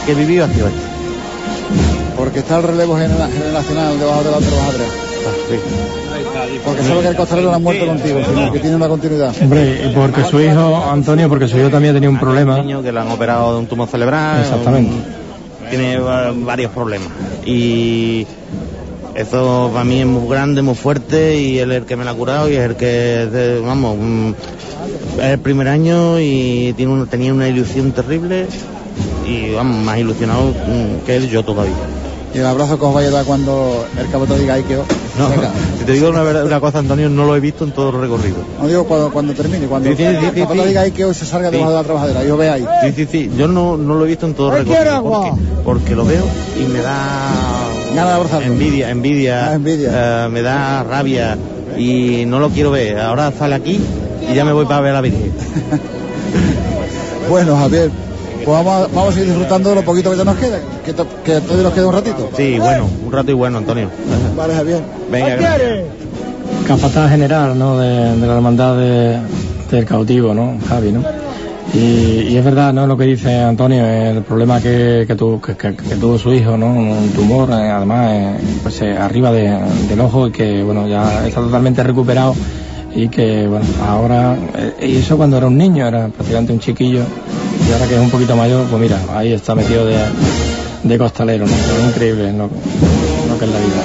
que 0.05 0.11
he 0.11 0.15
vivido 0.15 0.45
ha 0.45 0.49
sido 0.49 0.67
este. 0.67 0.79
Porque 2.17 2.39
está 2.39 2.57
el 2.57 2.63
relevo 2.63 2.95
genera- 2.95 3.27
generacional 3.29 3.99
debajo 3.99 4.23
de 4.23 4.31
la 4.31 4.37
otra 4.37 4.49
trabajadora. 4.49 6.02
Porque 6.65 6.81
sabe 6.83 7.01
que 7.01 7.07
el 7.07 7.15
costalero 7.15 7.49
no 7.49 7.55
ha 7.55 7.59
muerto 7.59 7.85
contigo, 7.87 8.19
sino 8.27 8.51
que 8.51 8.59
tiene 8.59 8.75
una 8.75 8.87
continuidad. 8.87 9.33
Hombre, 9.41 9.81
y 9.85 9.89
porque 9.95 10.23
su 10.23 10.39
hijo, 10.41 10.83
Antonio, 10.89 11.27
porque 11.29 11.47
su 11.47 11.57
hijo 11.57 11.69
también 11.69 11.93
tenía 11.93 12.09
un 12.09 12.19
problema. 12.19 12.57
niño 12.61 12.81
que 12.83 12.91
le 12.91 12.99
han 12.99 13.09
operado 13.11 13.53
de 13.53 13.59
un 13.59 13.67
tumor 13.67 13.87
cerebral. 13.87 14.41
Exactamente. 14.41 14.91
un- 14.93 15.23
tiene 15.69 15.97
va- 15.97 16.31
varios 16.35 16.71
problemas. 16.71 17.07
Y 17.45 18.27
eso 19.15 19.69
para 19.73 19.83
mí 19.85 20.01
es 20.01 20.05
muy 20.05 20.27
grande, 20.29 20.61
muy 20.61 20.75
fuerte 20.75 21.37
y 21.39 21.57
él 21.59 21.71
es 21.71 21.77
el 21.79 21.85
que 21.85 21.95
me 21.95 22.03
lo 22.03 22.11
ha 22.11 22.13
curado 22.13 22.49
y 22.49 22.55
es 22.55 22.61
el 22.69 22.75
que, 22.75 23.59
vamos, 23.65 23.97
mm, 23.99 24.29
es 25.19 25.23
el 25.25 25.39
primer 25.39 25.67
año 25.67 26.19
y 26.19 26.73
tiene 26.77 26.91
un- 26.91 27.07
tenía 27.07 27.33
una 27.33 27.47
ilusión 27.47 27.91
terrible 27.91 28.47
y 29.27 29.51
vamos, 29.53 29.83
más 29.83 29.97
ilusionado 29.97 30.49
mm, 30.51 31.05
que 31.05 31.15
él 31.15 31.27
yo 31.29 31.43
todavía. 31.43 31.73
Y 32.33 32.39
el 32.39 32.45
abrazo 32.47 32.79
que 32.79 32.85
os 32.85 32.93
vaya 32.93 33.09
a 33.09 33.11
dar 33.11 33.25
cuando 33.25 33.85
el 33.95 34.09
caboto 34.09 34.35
diga 34.37 34.55
ahí 34.55 34.63
quedó. 34.63 34.83
No, 35.19 35.29
si 35.79 35.85
te 35.85 35.91
digo 35.91 36.09
una, 36.09 36.23
verdad- 36.23 36.45
una 36.45 36.59
cosa, 36.59 36.79
Antonio, 36.79 37.07
no 37.09 37.25
lo 37.25 37.35
he 37.35 37.39
visto 37.39 37.63
en 37.63 37.71
todo 37.73 37.89
el 37.91 38.01
recorrido. 38.01 38.37
No 38.59 38.67
digo 38.67 38.85
cuando, 38.85 39.11
cuando 39.11 39.33
termine, 39.35 39.67
cuando 39.67 39.89
Sí, 39.89 39.95
sí, 39.95 40.03
sí, 40.03 40.15
sí, 40.19 40.25
el 40.25 40.33
caboto 40.47 40.61
sí. 40.63 40.67
diga 40.69 40.81
ahí 40.81 40.91
que 40.91 41.05
hoy 41.05 41.13
se 41.13 41.25
salga 41.27 41.51
debajo 41.51 41.69
de 41.69 41.75
la 41.77 41.83
trabajadera 41.83 42.23
y 42.25 42.29
os 42.31 42.37
veáis. 42.39 42.65
Sí, 42.81 42.91
sí, 42.95 43.07
sí, 43.11 43.31
yo 43.37 43.47
no, 43.47 43.77
no 43.77 43.93
lo 43.95 44.05
he 44.05 44.07
visto 44.07 44.25
en 44.25 44.33
todo 44.33 44.49
el 44.49 44.61
¡Ay, 44.61 44.65
quiero 44.65 44.79
recorrido 44.83 44.97
agua! 44.97 45.29
porque, 45.29 45.63
porque 45.63 45.95
lo 45.95 46.05
veo 46.05 46.25
y 46.59 46.63
me 46.71 46.79
da 46.81 47.67
Gana 47.95 48.17
de. 48.39 48.45
Envidia, 48.47 48.89
envidia, 48.89 49.49
Ah, 49.49 49.53
envidia. 49.53 50.25
eh, 50.25 50.29
me 50.29 50.41
da 50.41 50.83
rabia 50.83 51.37
y 51.77 52.23
no 52.25 52.39
lo 52.39 52.49
quiero 52.49 52.71
ver. 52.71 52.97
Ahora 52.99 53.31
sale 53.31 53.53
aquí 53.53 53.79
y 54.27 54.33
ya 54.33 54.43
me 54.43 54.53
voy 54.53 54.65
para 54.65 54.81
ver 54.81 54.91
a 54.91 54.93
la 54.95 55.01
Virgen. 55.01 55.31
Bueno, 57.29 57.55
Javier, 57.55 57.89
pues 58.45 58.57
vamos 58.63 58.73
a, 58.73 58.87
vamos 58.93 59.09
a 59.09 59.11
seguir 59.13 59.29
disfrutando 59.29 59.69
de 59.69 59.75
lo 59.75 59.83
poquito 59.83 60.11
que 60.11 60.17
ya 60.17 60.23
nos 60.23 60.37
queda, 60.37 60.59
que, 60.85 60.93
to- 60.93 61.07
que 61.23 61.39
todavía 61.41 61.63
nos 61.63 61.73
queda 61.73 61.87
un 61.87 61.93
ratito. 61.93 62.29
Sí, 62.35 62.57
bueno, 62.59 62.87
un 63.05 63.11
rato 63.11 63.31
y 63.31 63.33
bueno, 63.33 63.57
Antonio. 63.59 63.89
Vale, 64.37 64.53
Javier. 64.55 64.81
Venga, 65.11 65.35
gracias. 65.35 65.83
capataz 66.67 67.09
general 67.09 67.57
¿no? 67.57 67.77
de, 67.79 68.15
de 68.17 68.27
la 68.27 68.33
hermandad 68.35 68.77
de- 68.77 69.19
del 69.71 69.85
cautivo, 69.85 70.33
¿no? 70.33 70.57
Javi, 70.69 70.91
¿no? 70.91 71.03
Y, 71.73 72.27
y 72.29 72.37
es 72.37 72.45
verdad, 72.45 72.71
¿no? 72.73 72.85
Lo 72.85 72.95
que 72.95 73.05
dice 73.05 73.39
Antonio, 73.39 73.83
el 73.85 74.21
problema 74.21 74.61
que, 74.61 75.05
que, 75.07 75.15
tu- 75.15 75.41
que- 75.41 75.55
que- 75.55 75.75
que 75.75 75.95
tuvo 75.95 76.17
su 76.19 76.31
hijo, 76.33 76.55
¿no? 76.57 76.67
Un 76.67 77.11
tumor, 77.15 77.49
eh, 77.49 77.69
además, 77.71 78.09
eh, 78.11 78.35
pues 78.61 78.81
eh, 78.81 78.95
arriba 78.95 79.31
de- 79.31 79.57
del 79.89 79.99
ojo 80.01 80.27
y 80.27 80.31
que, 80.31 80.61
bueno, 80.61 80.87
ya 80.87 81.25
está 81.27 81.41
totalmente 81.41 81.81
recuperado 81.81 82.35
y 82.95 83.07
que, 83.07 83.47
bueno, 83.47 83.65
ahora, 83.87 84.37
eh, 84.55 84.87
y 84.89 84.97
eso 84.97 85.17
cuando 85.17 85.37
era 85.37 85.47
un 85.47 85.57
niño, 85.57 85.87
era 85.87 86.09
prácticamente 86.09 86.53
un 86.53 86.59
chiquillo 86.59 87.01
y 87.67 87.73
ahora 87.73 87.87
que 87.87 87.95
es 87.95 88.01
un 88.01 88.09
poquito 88.09 88.35
mayor, 88.35 88.65
pues 88.67 88.81
mira, 88.81 88.99
ahí 89.13 89.33
está 89.33 89.55
metido 89.55 89.85
de, 89.85 89.97
de 90.83 90.97
costalero, 90.97 91.45
¿no? 91.45 91.51
Es 91.53 91.89
increíble 91.89 92.31
lo, 92.33 92.49
lo 92.49 93.39
que 93.39 93.45
es 93.45 93.51
la 93.51 93.59
vida. 93.59 93.83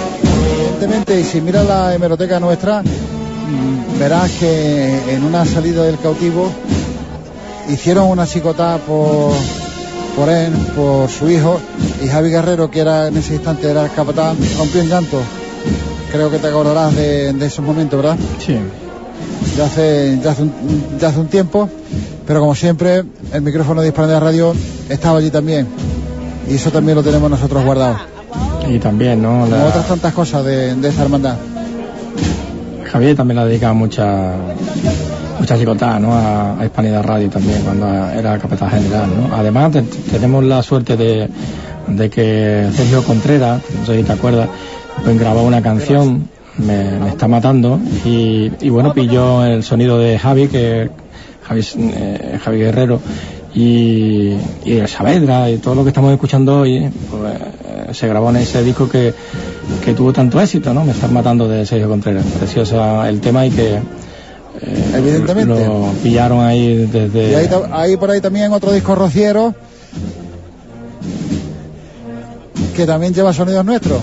Evidentemente, 0.61 1.21
y 1.21 1.25
si 1.25 1.41
miras 1.41 1.67
la 1.67 1.95
hemeroteca 1.95 2.41
nuestra, 2.41 2.83
mm, 2.83 3.99
verás 3.99 4.31
que 4.33 5.15
en 5.15 5.25
una 5.25 5.45
salida 5.45 5.85
del 5.85 5.99
cautivo 5.99 6.51
hicieron 7.69 8.09
una 8.09 8.27
chicotada 8.27 8.79
por, 8.79 9.33
por 10.17 10.29
él, 10.29 10.53
por 10.75 11.09
su 11.09 11.29
hijo, 11.31 11.61
y 12.03 12.09
Javi 12.09 12.31
Guerrero, 12.31 12.71
que 12.71 12.81
era 12.81 13.09
en 13.09 13.17
ese 13.17 13.35
instante 13.35 13.71
era 13.71 13.85
el 13.85 13.93
capataz, 13.93 14.37
rompió 14.57 14.81
en 14.81 14.89
llanto. 14.89 15.19
Creo 16.11 16.31
que 16.31 16.39
te 16.39 16.47
acordarás 16.47 16.95
de, 16.97 17.33
de 17.33 17.47
esos 17.47 17.65
momentos, 17.65 18.01
¿verdad? 18.01 18.17
Sí. 18.45 18.57
Ya 19.59 19.65
hace, 19.67 20.19
ya 20.23 20.31
hace, 20.31 20.43
un, 20.43 20.53
ya 21.01 21.09
hace 21.09 21.19
un 21.19 21.27
tiempo, 21.27 21.69
pero 22.27 22.39
como 22.41 22.55
siempre, 22.55 23.03
el 23.33 23.43
micrófono 23.43 23.83
de 23.83 23.91
de 23.91 24.21
Radio 24.21 24.55
estaba 24.89 25.19
allí 25.19 25.31
también. 25.31 25.67
Y 26.49 26.55
eso 26.55 26.71
también 26.71 26.95
lo 26.97 27.03
tenemos 27.03 27.29
nosotros 27.29 27.65
guardado. 27.65 27.97
Y 28.71 28.79
también, 28.79 29.21
¿no? 29.21 29.41
Como 29.41 29.57
La- 29.57 29.67
otras 29.67 29.87
tantas 29.89 30.15
cosas 30.15 30.45
de, 30.45 30.75
de 30.77 30.89
esta 30.89 31.03
hermandad. 31.03 31.35
Javier 32.93 33.17
también 33.17 33.41
le 33.41 33.47
dedica 33.47 33.73
mucha 33.73 34.33
mucha 35.39 35.59
chicotada 35.59 35.99
¿no? 36.01 36.13
a, 36.15 36.59
a 36.59 36.65
Hispanidad 36.65 37.03
Radio 37.05 37.29
también 37.29 37.61
cuando 37.63 37.87
era 38.11 38.39
capitán 38.39 38.71
general 38.71 39.09
¿no? 39.15 39.37
además 39.37 39.71
te- 39.73 39.83
tenemos 40.11 40.43
la 40.43 40.63
suerte 40.63 40.97
de, 40.97 41.29
de 41.87 42.11
que 42.11 42.69
Sergio 42.75 43.05
Contreras 43.05 43.61
no 43.79 43.87
sé 43.87 43.99
si 43.99 44.03
te 44.05 44.13
acuerdas 44.13 44.49
pues 45.05 45.17
grabó 45.19 45.43
una 45.43 45.63
canción 45.63 46.29
me, 46.59 46.99
me 46.99 47.09
está 47.09 47.29
matando 47.29 47.81
y, 48.05 48.51
y 48.61 48.69
bueno 48.71 48.93
pilló 48.93 49.45
el 49.45 49.63
sonido 49.63 49.99
de 49.99 50.19
Javi 50.19 50.49
que 50.49 50.91
Javi, 51.43 51.63
eh, 51.79 52.39
Javi 52.43 52.59
Guerrero 52.59 53.01
y, 53.55 54.35
y 54.65 54.73
el 54.77 54.89
Saavedra 54.89 55.51
y 55.51 55.59
todo 55.59 55.75
lo 55.75 55.83
que 55.83 55.89
estamos 55.89 56.13
escuchando 56.13 56.61
hoy 56.61 56.91
pues, 57.11 57.33
eh, 57.33 57.95
se 57.95 58.07
grabó 58.07 58.31
en 58.31 58.37
ese 58.37 58.63
disco 58.63 58.89
que, 58.89 59.15
que 59.85 59.95
tuvo 59.95 60.13
tanto 60.13 60.41
éxito, 60.41 60.75
¿no? 60.75 60.85
Me 60.85 60.93
están 60.93 61.13
matando 61.15 61.49
de 61.49 61.65
Sergio 61.65 61.89
Contreras. 61.89 62.25
Preciosa 62.39 63.09
el 63.09 63.21
tema 63.21 63.47
y 63.47 63.51
que 63.51 63.77
eh, 63.77 63.81
Evidentemente. 64.95 65.67
lo 65.67 65.93
pillaron 66.03 66.41
ahí 66.45 66.87
desde 66.87 67.31
Y 67.31 67.35
ahí, 67.35 67.49
ahí 67.73 67.97
por 67.97 68.11
ahí 68.11 68.21
también 68.21 68.53
otro 68.53 68.73
disco 68.73 68.95
rociero 68.95 69.55
que 72.77 72.87
también 72.87 73.15
lleva 73.15 73.33
sonidos 73.33 73.65
nuestros. 73.65 74.01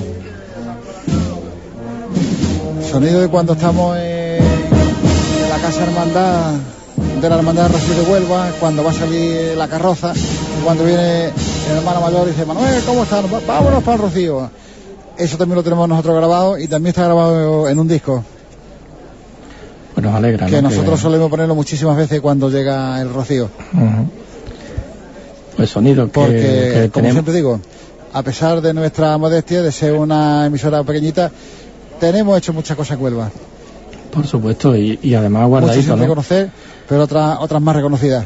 Sonido 2.96 3.20
de 3.20 3.28
cuando 3.28 3.52
estamos 3.54 3.98
en, 3.98 4.04
en 4.04 5.50
la 5.50 5.58
casa 5.62 5.84
hermandad 5.84 6.54
de 7.22 7.30
la 7.30 7.36
hermandad 7.36 7.64
de 7.68 7.74
Rocío 7.74 7.94
de 7.94 8.10
Huelva, 8.10 8.52
cuando 8.58 8.86
va 8.86 8.92
a 8.92 8.94
salir 8.94 9.58
la 9.58 9.68
carroza, 9.68 10.14
y 10.16 10.64
cuando 10.64 10.86
viene 10.86 11.26
el 11.26 11.78
hermano 11.78 12.00
mayor 12.00 12.26
y 12.28 12.32
dice, 12.32 12.46
Manuel, 12.46 12.82
¿cómo 12.86 13.04
están? 13.04 13.26
Va- 13.26 13.42
Vámonos 13.46 13.84
para 13.84 13.96
el 13.98 14.02
Rocío. 14.02 14.50
Eso 15.18 15.38
también 15.38 15.58
lo 15.58 15.64
tenemos 15.64 15.90
nosotros 15.90 16.16
grabado 16.16 16.58
y 16.58 16.70
también 16.70 16.92
está 16.92 17.04
grabado 17.04 17.68
en 17.68 17.80
un 17.80 17.88
disco 17.90 18.24
pues 19.94 20.06
nos 20.06 20.16
alegra. 20.16 20.46
que 20.46 20.62
¿no? 20.62 20.70
nosotros 20.70 20.98
solemos 21.00 21.30
ponerlo 21.30 21.54
muchísimas 21.56 21.98
veces 21.98 22.22
cuando 22.22 22.50
llega 22.50 23.02
el 23.02 23.14
Rocío. 23.14 23.50
Ujú. 23.74 24.10
Pues 25.58 25.70
sonido 25.70 26.06
que, 26.06 26.12
Porque, 26.14 26.32
que 26.38 26.74
como 26.92 26.92
tenemos. 26.92 27.14
siempre 27.14 27.34
digo, 27.34 27.60
a 28.14 28.24
pesar 28.24 28.62
de 28.62 28.74
nuestra 28.74 29.18
modestia, 29.18 29.62
de 29.62 29.72
ser 29.74 29.94
una 29.94 30.46
emisora 30.46 30.82
pequeñita, 30.84 31.30
tenemos 32.00 32.38
hecho 32.38 32.54
muchas 32.54 32.76
cosas 32.78 32.98
en 32.98 33.04
Huelva. 33.04 33.30
Por 34.12 34.26
supuesto, 34.28 34.76
y, 34.76 34.98
y 35.02 35.14
además 35.14 35.42
Muchas 35.44 35.50
guardadito, 35.50 35.82
sin 35.84 35.96
¿no? 35.96 36.02
reconocer, 36.04 36.50
pero 36.88 37.04
otras 37.04 37.38
otras 37.40 37.62
más 37.62 37.76
reconocidas. 37.76 38.26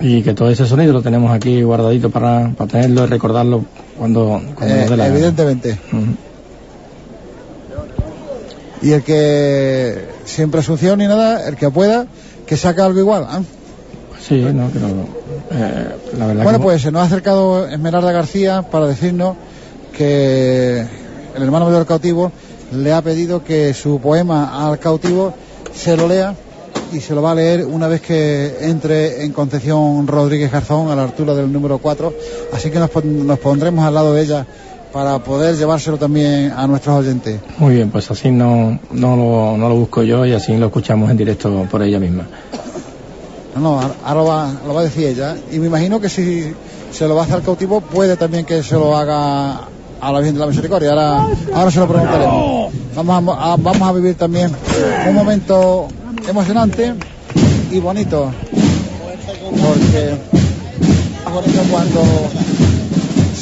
Y 0.00 0.22
que 0.22 0.34
todo 0.34 0.50
ese 0.50 0.66
sonido 0.66 0.92
lo 0.92 1.02
tenemos 1.02 1.30
aquí 1.30 1.62
guardadito 1.62 2.10
para, 2.10 2.50
para 2.56 2.70
tenerlo 2.70 3.04
y 3.04 3.06
recordarlo 3.06 3.64
cuando, 3.98 4.40
cuando 4.56 4.74
Eh, 4.74 4.80
nos 4.80 4.90
dé 4.90 4.96
la 4.96 5.04
gana. 5.04 5.14
evidentemente. 5.16 5.78
Y 8.82 8.92
el 8.92 9.02
que 9.02 10.08
sin 10.24 10.50
presunción 10.50 10.98
ni 10.98 11.06
nada, 11.06 11.46
el 11.46 11.56
que 11.56 11.70
pueda, 11.70 12.06
que 12.46 12.56
saque 12.56 12.80
algo 12.80 12.98
igual. 12.98 13.26
¿ah? 13.28 13.42
Sí, 14.26 14.40
no, 14.40 14.68
pero 14.72 14.86
eh, 15.50 15.96
la 16.18 16.26
verdad 16.26 16.44
Bueno, 16.44 16.58
que 16.58 16.64
pues 16.64 16.82
se 16.82 16.90
nos 16.90 17.02
ha 17.02 17.04
acercado 17.04 17.66
Esmeralda 17.68 18.10
García 18.12 18.62
para 18.62 18.86
decirnos 18.86 19.36
que 19.96 20.80
el 21.36 21.42
hermano 21.42 21.66
mayor 21.66 21.84
cautivo 21.86 22.32
le 22.72 22.92
ha 22.92 23.02
pedido 23.02 23.42
que 23.44 23.74
su 23.74 24.00
poema 24.00 24.66
al 24.68 24.78
cautivo 24.78 25.34
se 25.74 25.96
lo 25.96 26.06
lea 26.08 26.34
y 26.92 27.00
se 27.00 27.14
lo 27.14 27.22
va 27.22 27.32
a 27.32 27.34
leer 27.34 27.64
una 27.64 27.86
vez 27.88 28.00
que 28.00 28.56
entre 28.62 29.24
en 29.24 29.32
Concepción 29.32 30.06
Rodríguez 30.06 30.50
Garzón 30.50 30.90
a 30.90 30.96
la 30.96 31.04
altura 31.04 31.34
del 31.34 31.52
número 31.52 31.78
4. 31.78 32.12
Así 32.52 32.70
que 32.70 32.78
nos, 32.78 32.90
pon- 32.90 33.26
nos 33.26 33.38
pondremos 33.38 33.84
al 33.84 33.94
lado 33.94 34.12
de 34.14 34.22
ella 34.22 34.46
para 34.92 35.18
poder 35.20 35.54
llevárselo 35.56 35.98
también 35.98 36.50
a 36.56 36.66
nuestros 36.66 36.96
oyentes. 36.98 37.38
Muy 37.58 37.76
bien, 37.76 37.90
pues 37.90 38.10
así 38.10 38.30
no, 38.30 38.78
no, 38.90 39.16
lo, 39.16 39.56
no 39.56 39.68
lo 39.68 39.74
busco 39.76 40.02
yo 40.02 40.26
y 40.26 40.32
así 40.32 40.56
lo 40.56 40.66
escuchamos 40.66 41.08
en 41.10 41.16
directo 41.16 41.64
por 41.70 41.80
ella 41.82 42.00
misma. 42.00 42.26
No, 43.54 43.60
no, 43.60 43.80
ahora- 43.80 44.14
lo 44.14 44.24
va, 44.24 44.52
lo 44.66 44.74
va 44.74 44.80
a 44.80 44.84
decir 44.84 45.06
ella. 45.06 45.36
Y 45.52 45.58
me 45.60 45.66
imagino 45.68 46.00
que 46.00 46.08
si 46.08 46.52
se 46.92 47.06
lo 47.06 47.14
va 47.14 47.20
a 47.22 47.24
hacer 47.24 47.36
al 47.36 47.42
cautivo, 47.42 47.80
puede 47.80 48.16
también 48.16 48.44
que 48.44 48.64
se 48.64 48.74
lo 48.74 48.96
haga 48.96 49.68
a 50.00 50.12
la 50.12 50.20
la 50.20 50.46
Misericordia. 50.46 50.90
Ahora, 50.90 51.26
ahora 51.54 51.70
se 51.70 51.78
lo 51.78 51.88
preguntaremos. 51.88 52.72
Vamos 52.94 53.36
a, 53.38 53.56
vamos 53.56 53.82
a 53.88 53.92
vivir 53.92 54.14
también 54.14 54.50
un 55.08 55.14
momento 55.14 55.88
emocionante 56.28 56.94
y 57.70 57.78
bonito. 57.78 58.30
Porque 59.50 60.10
es 60.10 61.32
bonito 61.32 61.60
cuando 61.70 62.02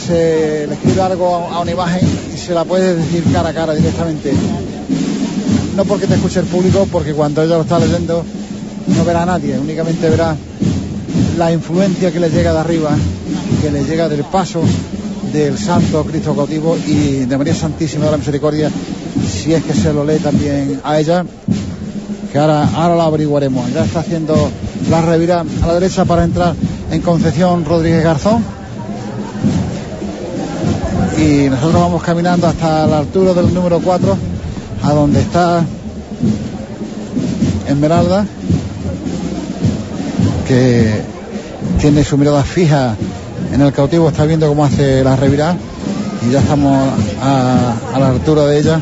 se 0.07 0.67
le 0.67 0.75
escribe 0.75 1.03
algo 1.03 1.37
a, 1.37 1.57
a 1.57 1.61
una 1.61 1.71
imagen 1.71 2.09
y 2.35 2.37
se 2.37 2.55
la 2.55 2.65
puede 2.65 2.97
decir 2.97 3.25
cara 3.33 3.51
a 3.51 3.55
cara 3.55 3.75
directamente. 3.75 4.33
No 5.77 5.85
porque 5.85 6.07
te 6.07 6.15
escuche 6.15 6.41
el 6.41 6.47
público, 6.47 6.89
porque 6.91 7.15
cuando 7.15 7.43
ella 7.43 7.57
lo 7.57 7.63
está 7.63 7.79
leyendo 7.79 8.25
no 8.89 9.05
verá 9.05 9.23
a 9.23 9.27
nadie, 9.27 9.59
únicamente 9.59 10.09
verá 10.09 10.35
la 11.37 11.53
influencia 11.53 12.11
que 12.11 12.19
le 12.19 12.31
llega 12.31 12.53
de 12.53 12.59
arriba, 12.59 12.91
que 13.63 13.71
le 13.71 13.85
llega 13.85 14.09
del 14.09 14.25
paso 14.25 14.63
del 15.33 15.59
Santo 15.59 16.05
Cristo 16.05 16.35
cautivo 16.35 16.77
y 16.87 17.25
de 17.27 17.39
María 17.39 17.55
Santísima 17.55 18.07
de 18.07 18.11
la 18.13 18.17
Misericordia, 18.17 18.71
si 19.27 19.53
es 19.53 19.63
que 19.63 19.75
se 19.75 19.93
lo 19.93 20.05
lee 20.05 20.19
también 20.19 20.81
a 20.85 20.99
ella, 20.99 21.25
que 22.33 22.39
ahora, 22.39 22.69
ahora 22.75 22.95
lo 22.95 23.03
averiguaremos. 23.03 23.73
Ya 23.73 23.85
está 23.85 24.01
haciendo 24.01 24.51
la 24.91 25.01
revira 25.03 25.45
a 25.63 25.67
la 25.67 25.75
derecha 25.75 26.05
para 26.05 26.25
entrar 26.25 26.55
en 26.91 27.01
Concepción 27.03 27.65
Rodríguez 27.65 28.03
Garzón. 28.03 28.45
Y 31.19 31.49
nosotros 31.49 31.81
vamos 31.81 32.03
caminando 32.03 32.47
hasta 32.47 32.87
la 32.87 32.99
altura 32.99 33.35
del 33.35 33.53
número 33.53 33.81
4, 33.81 34.17
a 34.83 34.93
donde 34.93 35.21
está 35.21 35.65
Esmeralda, 37.67 38.25
que 40.47 41.03
tiene 41.81 42.05
su 42.05 42.17
mirada 42.17 42.43
fija 42.43 42.97
en 43.53 43.61
el 43.61 43.73
cautivo, 43.73 44.09
está 44.09 44.25
viendo 44.25 44.49
cómo 44.49 44.65
hace 44.65 45.03
la 45.03 45.17
revirada 45.17 45.57
y 46.27 46.33
ya 46.33 46.41
estamos 46.41 46.89
a, 47.23 47.75
la 47.99 48.09
altura 48.09 48.47
de 48.47 48.59
ella 48.59 48.81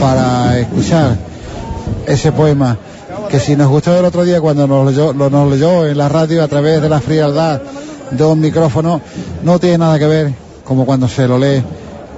para 0.00 0.58
escuchar 0.58 1.16
ese 2.06 2.32
poema 2.32 2.76
que 3.30 3.40
si 3.40 3.56
nos 3.56 3.68
gustó 3.68 3.96
el 3.98 4.04
otro 4.04 4.24
día 4.24 4.40
cuando 4.40 4.66
nos 4.66 4.86
leyó, 4.86 5.12
lo, 5.12 5.48
leyó 5.48 5.86
en 5.86 5.96
la 5.96 6.08
radio 6.08 6.42
a 6.42 6.48
través 6.48 6.82
de 6.82 6.88
la 6.88 7.00
frialdad 7.00 7.60
de 8.10 8.24
un 8.24 8.40
micrófono, 8.40 9.00
no 9.42 9.58
tiene 9.58 9.78
nada 9.78 9.98
que 9.98 10.06
ver 10.06 10.32
como 10.64 10.84
cuando 10.84 11.08
se 11.08 11.26
lo 11.26 11.38
lee 11.38 11.62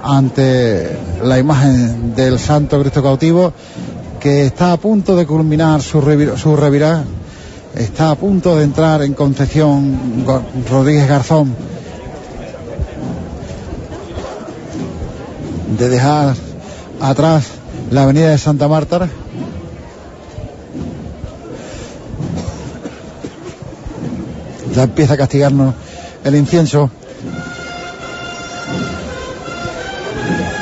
ante 0.03 0.97
la 1.23 1.39
imagen 1.39 2.13
del 2.15 2.37
Santo 2.37 2.79
Cristo 2.81 3.01
cautivo 3.01 3.53
que 4.19 4.45
está 4.45 4.73
a 4.73 4.77
punto 4.77 5.15
de 5.15 5.25
culminar 5.25 5.81
su, 5.81 6.01
revi- 6.01 6.35
su 6.35 6.55
Está 7.75 8.11
a 8.11 8.15
punto 8.15 8.55
de 8.55 8.63
entrar 8.63 9.01
en 9.01 9.13
Concepción 9.13 10.25
Rodríguez 10.69 11.09
Garzón. 11.09 11.53
De 15.77 15.89
dejar 15.89 16.35
atrás 17.01 17.47
la 17.91 18.03
avenida 18.03 18.29
de 18.29 18.37
Santa 18.37 18.69
Marta. 18.69 19.09
Ya 24.73 24.83
empieza 24.83 25.15
a 25.15 25.17
castigarnos 25.17 25.75
el 26.23 26.35
incienso. 26.35 26.89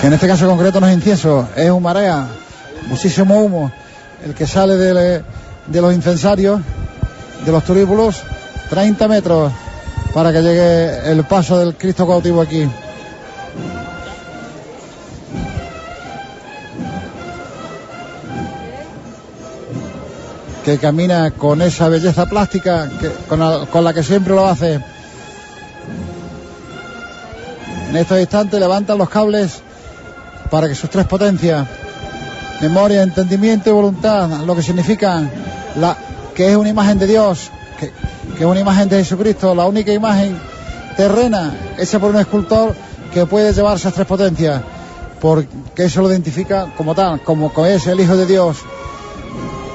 Que 0.02 0.08
en 0.08 0.14
este 0.14 0.28
caso 0.28 0.48
concreto 0.48 0.82
no 0.82 0.88
es 0.88 0.96
incienso, 0.96 1.48
es 1.56 1.70
un 1.70 1.84
marea, 1.84 2.28
muchísimo 2.88 3.40
humo, 3.40 3.72
el 4.26 4.34
que 4.34 4.48
sale 4.48 4.76
de, 4.78 5.24
de 5.68 5.82
los 5.82 5.94
incensarios 5.94 6.60
de 7.46 7.52
los 7.52 7.64
turíbulos, 7.64 8.22
30 8.70 9.08
metros 9.08 9.52
para 10.14 10.32
que 10.32 10.42
llegue 10.42 11.12
el 11.12 11.24
paso 11.26 11.58
del 11.60 11.76
Cristo 11.76 12.08
cautivo 12.08 12.42
aquí. 12.42 12.70
que 20.64 20.78
camina 20.78 21.32
con 21.32 21.62
esa 21.62 21.90
belleza 21.90 22.26
plástica 22.26 22.90
que, 22.98 23.10
con, 23.28 23.40
la, 23.40 23.66
con 23.66 23.84
la 23.84 23.94
que 23.94 24.02
siempre 24.02 24.34
lo 24.34 24.48
hace. 24.48 24.80
En 27.90 27.96
estos 27.98 28.18
instantes 28.18 28.62
levantan 28.62 28.98
los 28.98 29.10
cables 29.10 29.62
para 30.50 30.70
que 30.70 30.76
sus 30.76 30.90
tres 30.90 31.06
potencias, 31.06 31.68
memoria, 32.62 33.04
entendimiento 33.04 33.70
y 33.70 33.74
voluntad, 33.74 34.30
lo 34.46 34.56
que 34.56 34.64
significa 34.64 35.22
la, 35.76 35.98
que 36.36 36.50
es 36.50 36.56
una 36.56 36.70
imagen 36.70 37.00
de 37.00 37.08
Dios, 37.08 37.52
que, 37.80 37.92
es 38.40 38.46
una 38.46 38.60
imagen 38.60 38.90
de 38.90 38.98
Jesucristo, 38.98 39.54
la 39.54 39.66
única 39.66 39.94
imagen 39.94 40.40
terrena 40.98 41.56
hecha 41.78 42.00
por 42.00 42.12
un 42.12 42.20
escultor 42.20 42.76
que 43.14 43.26
puede 43.26 43.54
llevar 43.54 43.78
esas 43.78 43.94
tres 43.94 44.08
potencias, 44.08 44.62
porque 45.20 45.48
eso 45.78 46.02
lo 46.02 46.10
identifica 46.10 46.74
como 46.76 46.96
tal, 46.96 47.22
como 47.22 47.52
es 47.66 47.88
el 47.88 48.00
Hijo 48.00 48.18
de 48.18 48.26
Dios. 48.26 48.58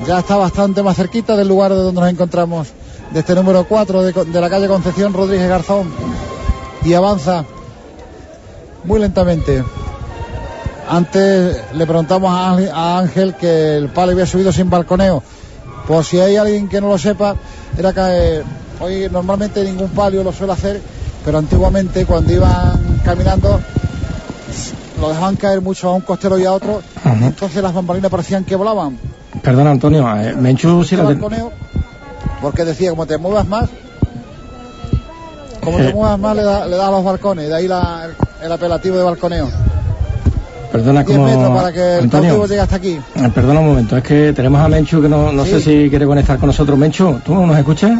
Ya 0.07 0.21
está 0.21 0.37
bastante 0.37 0.83
más 0.83 0.97
cerquita 0.97 1.37
del 1.37 1.49
lugar 1.49 1.73
de 1.73 1.79
donde 1.79 2.01
nos 2.01 2.11
encontramos, 2.11 2.69
de 3.13 3.21
este 3.21 3.35
número 3.35 3.65
4 3.65 4.03
de, 4.03 4.13
de 4.13 4.41
la 4.41 4.51
calle 4.51 4.69
Concepción 4.69 5.13
Rodríguez 5.13 5.49
Garzón, 5.49 5.91
y 6.85 6.95
avanza 6.95 7.45
muy 8.85 9.01
lentamente. 9.01 9.63
Antes 10.89 11.75
le 11.75 11.87
preguntamos 11.87 12.33
a 12.33 12.99
Ángel 12.99 13.35
que 13.35 13.77
el 13.77 13.89
palo 13.91 14.13
había 14.13 14.27
subido 14.27 14.53
sin 14.53 14.71
balconeo. 14.71 15.23
Por 15.89 16.05
si 16.05 16.21
hay 16.21 16.37
alguien 16.37 16.69
que 16.69 16.81
no 16.83 16.89
lo 16.89 16.99
sepa, 16.99 17.35
era 17.79 17.95
que 17.95 18.01
eh, 18.39 18.43
hoy 18.79 19.09
normalmente 19.11 19.65
ningún 19.65 19.89
palio 19.89 20.23
lo 20.23 20.33
suele 20.35 20.53
hacer, 20.53 20.83
pero 21.25 21.39
antiguamente 21.39 22.05
cuando 22.05 22.31
iban 22.31 23.01
caminando 23.03 23.59
lo 25.01 25.09
dejaban 25.09 25.37
caer 25.37 25.63
mucho 25.63 25.89
a 25.89 25.95
un 25.95 26.03
costero 26.03 26.39
y 26.39 26.45
a 26.45 26.53
otro, 26.53 26.83
Ujú. 27.05 27.25
entonces 27.25 27.63
las 27.63 27.73
bambalinas 27.73 28.11
parecían 28.11 28.45
que 28.45 28.55
volaban. 28.55 28.99
Perdona, 29.43 29.71
Antonio, 29.71 30.07
eh, 30.21 30.35
Menchu, 30.37 30.85
si 30.85 30.95
Ese 30.95 31.03
la 31.03 31.17
porque 32.43 32.65
decía, 32.67 32.91
como 32.91 33.07
te 33.07 33.17
muevas 33.17 33.47
más, 33.47 33.69
como 35.65 35.79
Eh. 35.79 35.87
te 35.87 35.93
muevas 35.95 36.19
más 36.19 36.37
le 36.37 36.43
da, 36.43 36.67
le 36.67 36.77
da 36.77 36.89
a 36.89 36.91
los 36.91 37.05
balcones, 37.05 37.49
de 37.49 37.55
ahí 37.55 37.67
la- 37.67 38.09
el 38.43 38.53
apelativo 38.53 38.97
de 38.99 39.05
balconeo. 39.05 39.49
Perdona 40.73 41.03
10 41.03 41.17
como 41.19 41.29
metros 41.29 41.57
para 41.57 41.73
que 41.73 41.95
el 41.97 42.05
Antonio, 42.05 42.29
cautivo 42.31 42.47
llegue 42.47 42.61
hasta 42.61 42.77
aquí. 42.77 42.99
eh, 43.17 43.31
perdona 43.35 43.61
un 43.61 43.67
momento, 43.69 43.97
es 43.97 44.03
que 44.03 44.33
tenemos 44.33 44.61
a 44.61 44.69
Menchu 44.69 45.01
que 45.03 45.09
no, 45.09 45.33
no 45.33 45.45
sé 45.45 45.61
si 45.61 45.89
quiere 45.91 46.07
conectar 46.07 46.39
con 46.39 46.49
nosotros. 46.49 46.79
Menchu, 46.79 47.21
¿tú 47.25 47.35
nos 47.35 47.57
escuchas? 47.59 47.93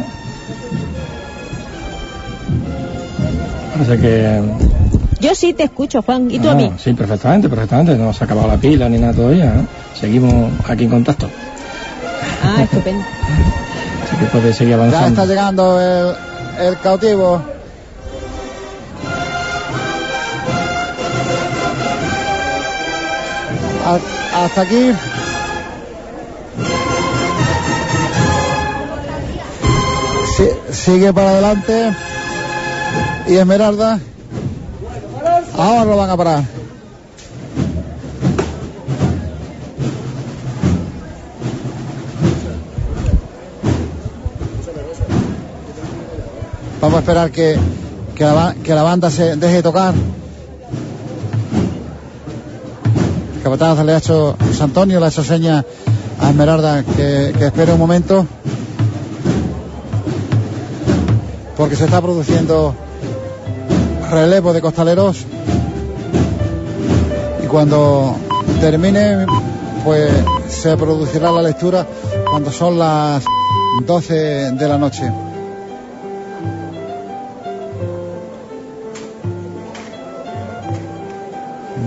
Parece 3.73 3.97
que 4.01 4.41
Yo 5.21 5.35
sí 5.35 5.53
te 5.53 5.63
escucho, 5.63 6.01
Juan, 6.01 6.29
y 6.29 6.39
tú 6.39 6.49
a 6.49 6.51
Ah, 6.51 6.55
mí. 6.55 6.71
Sí, 6.77 6.93
perfectamente, 6.93 7.47
perfectamente. 7.49 7.95
No 7.95 8.13
se 8.13 8.23
ha 8.23 8.25
acabado 8.25 8.47
la 8.47 8.57
pila 8.57 8.87
ni 8.89 8.97
nada 8.97 9.13
todavía. 9.13 9.45
¿eh? 9.45 9.65
Seguimos 9.99 10.51
aquí 10.67 10.83
en 10.85 10.89
contacto. 10.89 11.29
Ah, 12.43 12.63
estupendo. 12.63 13.03
Así 14.03 14.15
que 14.17 14.25
puede 14.25 14.53
seguir 14.53 14.71
Ya 14.75 14.75
avanzando. 14.77 15.07
está 15.09 15.25
llegando 15.25 15.81
el, 15.81 16.65
el 16.67 16.77
cautivo. 16.79 17.41
Hasta 24.35 24.61
aquí. 24.61 24.91
Si- 30.35 30.73
sigue 30.73 31.13
para 31.13 31.29
adelante. 31.31 31.91
Y 33.27 33.35
Esmeralda. 33.35 33.99
Ahora 35.57 35.85
lo 35.85 35.97
van 35.97 36.09
a 36.09 36.17
parar. 36.17 36.43
Vamos 46.81 46.97
a 46.97 46.99
esperar 46.99 47.31
que, 47.31 47.57
la, 48.19 48.55
que 48.63 48.73
la 48.73 48.83
banda 48.83 49.09
se 49.11 49.35
deje 49.35 49.55
de 49.55 49.63
tocar. 49.63 49.93
Capataz 53.43 53.83
le 53.83 53.93
ha 53.93 53.97
hecho, 53.97 54.35
José 54.39 54.63
Antonio 54.63 54.99
le 54.99 55.05
ha 55.05 55.09
hecho 55.09 55.23
seña 55.23 55.65
a 56.19 56.29
Esmeralda 56.29 56.83
que, 56.83 57.33
que 57.37 57.45
espere 57.45 57.73
un 57.73 57.79
momento. 57.79 58.25
Porque 61.57 61.75
se 61.75 61.85
está 61.85 62.01
produciendo 62.01 62.73
relevo 64.09 64.53
de 64.53 64.61
costaleros. 64.61 65.25
Y 67.43 67.47
cuando 67.47 68.15
termine, 68.61 69.25
pues 69.83 70.11
se 70.47 70.77
producirá 70.77 71.31
la 71.31 71.41
lectura 71.41 71.85
cuando 72.29 72.51
son 72.51 72.79
las 72.79 73.23
12 73.85 74.13
de 74.51 74.67
la 74.67 74.77
noche. 74.77 75.11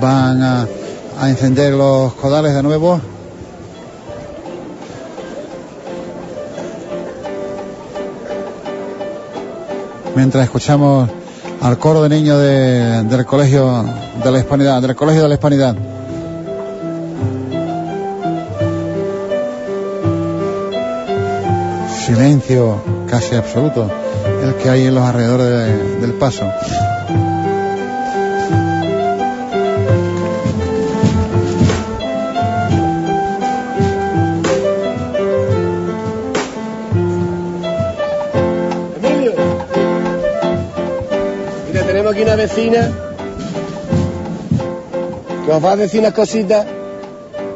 van 0.02 0.42
a, 0.42 0.66
a 1.22 1.28
encender 1.30 1.72
los 1.72 2.14
codales 2.14 2.52
de 2.52 2.64
nuevo. 2.64 3.00
Mientras 10.16 10.44
escuchamos 10.44 11.08
al 11.60 11.78
coro 11.78 12.02
de 12.02 12.08
niños 12.08 12.40
de- 12.40 13.04
del 13.04 13.24
colegio 13.24 13.84
de 14.22 14.30
la 14.32 14.38
hispanidad, 14.38 14.82
del 14.82 14.96
colegio 14.96 15.22
de 15.22 15.28
la 15.28 15.34
hispanidad. 15.34 15.76
Silencio 22.04 22.82
casi 23.08 23.36
absoluto, 23.36 23.88
el 24.42 24.54
que 24.56 24.68
hay 24.68 24.86
en 24.86 24.94
los 24.94 25.04
alrededores 25.04 25.46
de- 25.46 26.00
del 26.00 26.12
paso. 26.14 26.44
Vecina 42.42 42.90
que 45.46 45.58
va 45.60 45.72
a 45.72 45.76
decir 45.76 46.00
unas 46.00 46.12
cositas 46.12 46.66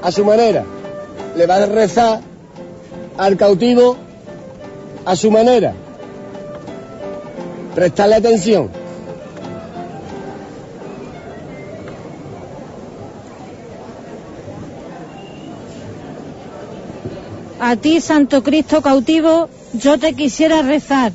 a 0.02 0.12
su 0.12 0.24
manera. 0.24 0.64
Le 1.36 1.46
va 1.46 1.56
a 1.56 1.66
rezar 1.66 2.20
al 3.18 3.36
cautivo 3.36 3.96
a 5.04 5.16
su 5.16 5.30
manera. 5.30 5.74
Prestarle 7.74 8.16
atención. 8.16 8.70
A 17.58 17.74
ti, 17.74 18.00
Santo 18.00 18.42
Cristo 18.44 18.82
cautivo, 18.82 19.48
yo 19.72 19.98
te 19.98 20.14
quisiera 20.14 20.62
rezar, 20.62 21.12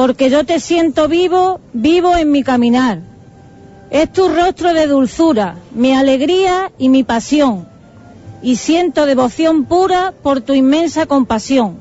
porque 0.00 0.30
yo 0.30 0.46
te 0.46 0.60
siento 0.60 1.08
vivo, 1.08 1.60
vivo 1.74 2.16
en 2.16 2.30
mi 2.32 2.42
caminar. 2.42 3.00
Es 3.90 4.10
tu 4.10 4.30
rostro 4.30 4.72
de 4.72 4.86
dulzura, 4.86 5.56
mi 5.72 5.94
alegría 5.94 6.72
y 6.78 6.88
mi 6.88 7.04
pasión, 7.04 7.68
y 8.40 8.56
siento 8.56 9.04
devoción 9.04 9.66
pura 9.66 10.14
por 10.22 10.40
tu 10.40 10.54
inmensa 10.54 11.04
compasión. 11.04 11.80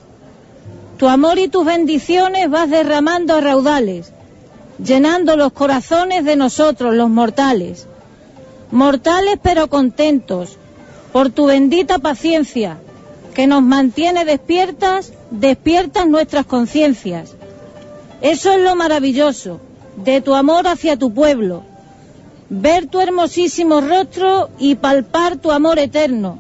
Tu 0.98 1.08
amor 1.08 1.40
y 1.40 1.48
tus 1.48 1.64
bendiciones 1.64 2.50
vas 2.50 2.70
derramando 2.70 3.36
a 3.36 3.40
raudales, 3.40 4.12
llenando 4.84 5.38
los 5.38 5.54
corazones 5.54 6.26
de 6.26 6.36
nosotros, 6.36 6.94
los 6.94 7.10
mortales. 7.10 7.88
Mortales 8.70 9.40
pero 9.42 9.70
contentos, 9.70 10.58
por 11.14 11.30
tu 11.30 11.46
bendita 11.46 12.00
paciencia, 12.00 12.80
que 13.34 13.48
nos 13.48 13.64
mantiene 13.64 14.26
despiertas, 14.26 15.14
despiertas 15.32 16.06
nuestras 16.06 16.46
conciencias. 16.46 17.39
Eso 18.22 18.52
es 18.52 18.62
lo 18.62 18.76
maravilloso 18.76 19.62
de 19.96 20.22
tu 20.22 20.36
amor 20.36 20.68
hacia 20.68 20.98
tu 20.98 21.14
pueblo, 21.14 21.64
ver 22.50 22.88
tu 22.88 23.00
hermosísimo 23.00 23.80
rostro 23.80 24.50
y 24.60 24.76
palpar 24.76 25.38
tu 25.38 25.52
amor 25.52 25.80
eterno. 25.80 26.40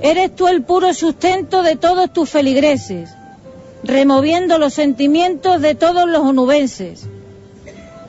Eres 0.00 0.36
tú 0.36 0.46
el 0.46 0.62
puro 0.62 0.94
sustento 0.94 1.62
de 1.62 1.74
todos 1.74 2.12
tus 2.12 2.30
feligreses, 2.30 3.10
removiendo 3.82 4.58
los 4.58 4.74
sentimientos 4.74 5.60
de 5.60 5.74
todos 5.74 6.08
los 6.08 6.20
onubenses. 6.20 7.08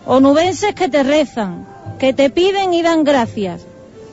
Onubenses 0.06 0.76
que 0.76 0.90
te 0.90 1.02
rezan, 1.02 1.66
que 1.98 2.14
te 2.14 2.30
piden 2.30 2.74
y 2.74 2.84
dan 2.84 3.04
gracias 3.04 3.62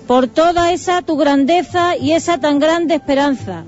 por 0.07 0.29
toda 0.29 0.73
esa 0.73 1.03
tu 1.03 1.17
grandeza 1.17 1.97
y 1.97 2.13
esa 2.13 2.39
tan 2.39 2.59
grande 2.59 2.95
esperanza. 2.95 3.65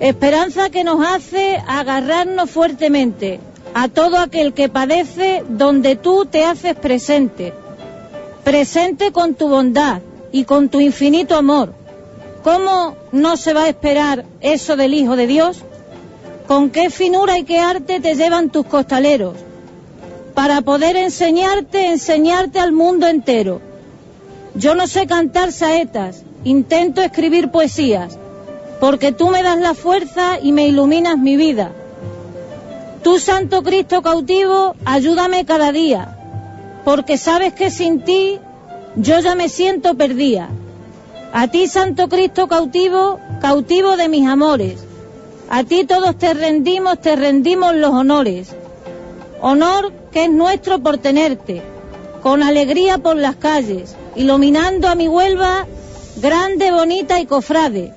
Esperanza 0.00 0.70
que 0.70 0.84
nos 0.84 1.06
hace 1.06 1.62
agarrarnos 1.66 2.50
fuertemente 2.50 3.40
a 3.74 3.88
todo 3.88 4.18
aquel 4.18 4.54
que 4.54 4.68
padece 4.68 5.44
donde 5.48 5.96
tú 5.96 6.26
te 6.26 6.44
haces 6.44 6.76
presente. 6.76 7.52
Presente 8.44 9.10
con 9.10 9.34
tu 9.34 9.48
bondad 9.48 10.00
y 10.30 10.44
con 10.44 10.68
tu 10.68 10.80
infinito 10.80 11.34
amor. 11.34 11.74
¿Cómo 12.44 12.96
no 13.10 13.36
se 13.36 13.52
va 13.52 13.64
a 13.64 13.68
esperar 13.68 14.24
eso 14.40 14.76
del 14.76 14.94
Hijo 14.94 15.16
de 15.16 15.26
Dios? 15.26 15.58
¿Con 16.46 16.70
qué 16.70 16.88
finura 16.88 17.36
y 17.36 17.42
qué 17.42 17.58
arte 17.58 17.98
te 17.98 18.14
llevan 18.14 18.50
tus 18.50 18.64
costaleros? 18.66 19.34
Para 20.34 20.60
poder 20.60 20.96
enseñarte, 20.96 21.88
enseñarte 21.88 22.60
al 22.60 22.72
mundo 22.72 23.08
entero. 23.08 23.60
Yo 24.54 24.76
no 24.76 24.86
sé 24.86 25.08
cantar 25.08 25.50
saetas, 25.50 26.22
intento 26.44 27.02
escribir 27.02 27.50
poesías, 27.50 28.18
porque 28.78 29.10
tú 29.10 29.30
me 29.30 29.42
das 29.42 29.58
la 29.58 29.74
fuerza 29.74 30.38
y 30.40 30.52
me 30.52 30.68
iluminas 30.68 31.18
mi 31.18 31.36
vida. 31.36 31.72
Tú, 33.04 33.18
Santo 33.18 33.62
Cristo 33.62 34.00
cautivo, 34.00 34.76
ayúdame 34.86 35.44
cada 35.44 35.72
día, 35.72 36.16
porque 36.86 37.18
sabes 37.18 37.52
que 37.52 37.70
sin 37.70 38.00
ti 38.00 38.40
yo 38.96 39.20
ya 39.20 39.34
me 39.34 39.50
siento 39.50 39.94
perdida. 39.94 40.48
A 41.34 41.48
ti, 41.48 41.66
Santo 41.66 42.08
Cristo 42.08 42.48
cautivo, 42.48 43.20
cautivo 43.42 43.98
de 43.98 44.08
mis 44.08 44.26
amores. 44.26 44.82
A 45.50 45.64
ti 45.64 45.84
todos 45.84 46.16
te 46.16 46.32
rendimos, 46.32 46.98
te 47.02 47.14
rendimos 47.14 47.74
los 47.74 47.90
honores. 47.90 48.56
Honor 49.42 49.92
que 50.10 50.24
es 50.24 50.30
nuestro 50.30 50.78
por 50.78 50.96
tenerte, 50.96 51.62
con 52.22 52.42
alegría 52.42 52.96
por 52.96 53.16
las 53.16 53.36
calles, 53.36 53.96
iluminando 54.16 54.88
a 54.88 54.94
mi 54.94 55.08
Huelva, 55.08 55.66
grande, 56.16 56.70
bonita 56.70 57.20
y 57.20 57.26
cofrade. 57.26 57.92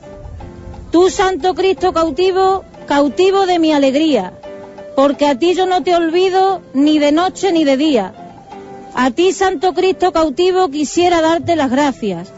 Tú, 0.92 1.10
Santo 1.10 1.56
Cristo 1.56 1.94
cautivo, 1.94 2.66
cautivo 2.88 3.46
de 3.46 3.60
mi 3.60 3.72
alegría, 3.72 4.34
porque 4.98 5.28
a 5.28 5.38
ti 5.38 5.54
yo 5.54 5.68
no 5.68 5.84
te 5.84 5.96
olvido 5.96 6.64
ni 6.74 6.98
de 6.98 7.12
noche 7.12 7.52
ni 7.52 7.64
de 7.64 7.78
día. 7.78 8.16
A 8.96 9.12
ti, 9.12 9.32
Santo 9.32 9.76
Cristo 9.76 10.12
cautivo, 10.12 10.72
quisiera 10.72 11.22
darte 11.22 11.56
las 11.56 11.70
gracias, 11.70 12.30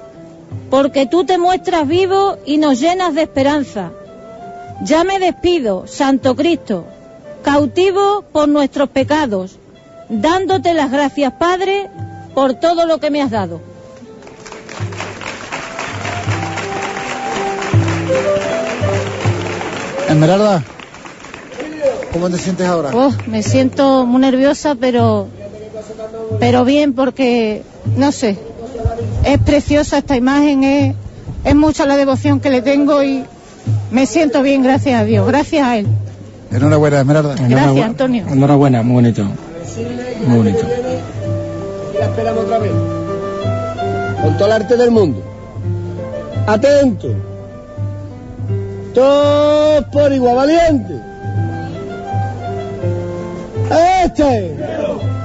porque 0.69 1.05
tú 1.05 1.23
te 1.23 1.37
muestras 1.37 1.87
vivo 1.87 2.37
y 2.45 2.57
nos 2.57 2.81
llenas 2.81 3.15
de 3.15 3.21
esperanza. 3.21 3.91
Ya 4.81 5.05
me 5.05 5.19
despido, 5.19 5.87
Santo 5.87 6.35
Cristo, 6.35 6.85
cautivo 7.43 8.23
por 8.23 8.49
nuestros 8.49 8.89
pecados, 8.89 9.57
dándote 10.09 10.73
las 10.73 10.91
gracias, 10.91 11.31
Padre, 11.39 11.89
por 12.35 12.55
todo 12.55 12.85
lo 12.85 12.99
que 12.99 13.09
me 13.09 13.21
has 13.21 13.31
dado. 13.31 13.61
Esmeralda, 20.09 20.61
¿cómo 22.11 22.29
te 22.29 22.37
sientes 22.37 22.67
ahora? 22.67 22.91
Oh, 22.93 23.11
me 23.27 23.43
siento 23.43 24.05
muy 24.05 24.21
nerviosa, 24.21 24.75
pero, 24.75 25.27
pero 26.39 26.65
bien 26.65 26.93
porque, 26.93 27.63
no 27.95 28.11
sé, 28.11 28.37
es 29.23 29.39
preciosa 29.39 29.99
esta 29.99 30.15
imagen, 30.15 30.63
es, 30.63 30.95
es 31.43 31.55
mucha 31.55 31.85
la 31.85 31.97
devoción 31.97 32.39
que 32.39 32.49
le 32.49 32.61
tengo 32.61 33.03
y 33.03 33.23
me 33.91 34.05
siento 34.05 34.41
bien, 34.41 34.63
gracias 34.63 35.01
a 35.01 35.05
Dios, 35.05 35.27
gracias 35.27 35.65
a 35.65 35.77
él. 35.77 35.87
Enhorabuena, 36.51 36.99
Esmeralda. 36.99 37.35
Gracias, 37.47 37.85
Antonio. 37.85 38.25
Enhorabuena, 38.27 38.81
muy 38.81 38.95
bonito. 38.95 39.23
Muy 40.25 40.37
bonito. 40.37 40.67
La 41.99 42.05
esperamos 42.05 42.45
otra 42.45 42.59
vez. 42.59 42.71
Con 44.21 44.37
todo 44.37 44.47
el 44.47 44.51
arte 44.53 44.77
del 44.77 44.91
mundo. 44.91 45.23
Atento. 46.47 47.09
Todos 48.93 49.85
por 49.85 50.11
igual, 50.11 50.35
valiente. 50.35 51.08
Este. 53.69 54.55
Compañeros, 54.57 55.18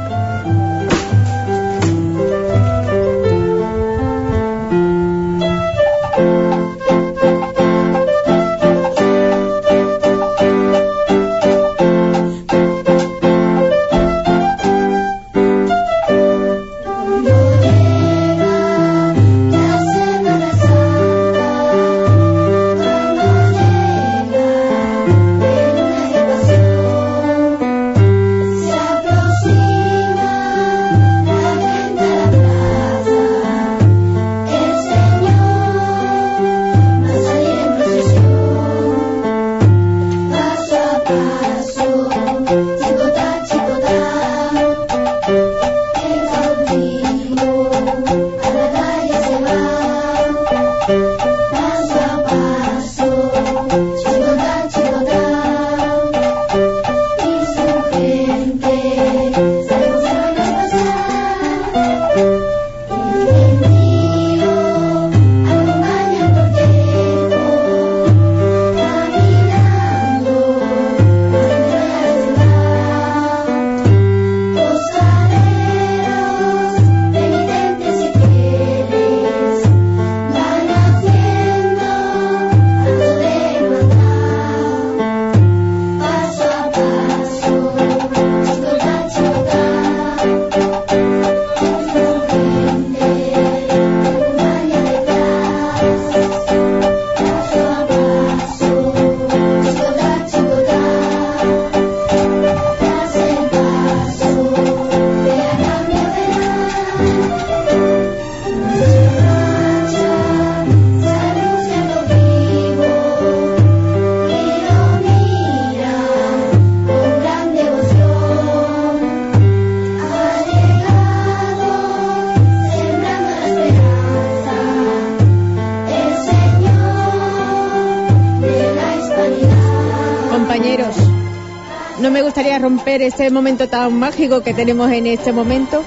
romper 132.95 133.03
este 133.03 133.31
momento 133.31 133.69
tan 133.69 133.93
mágico 133.99 134.43
que 134.43 134.55
tenemos 134.55 134.91
en 134.93 135.07
este 135.07 135.33
momento, 135.33 135.83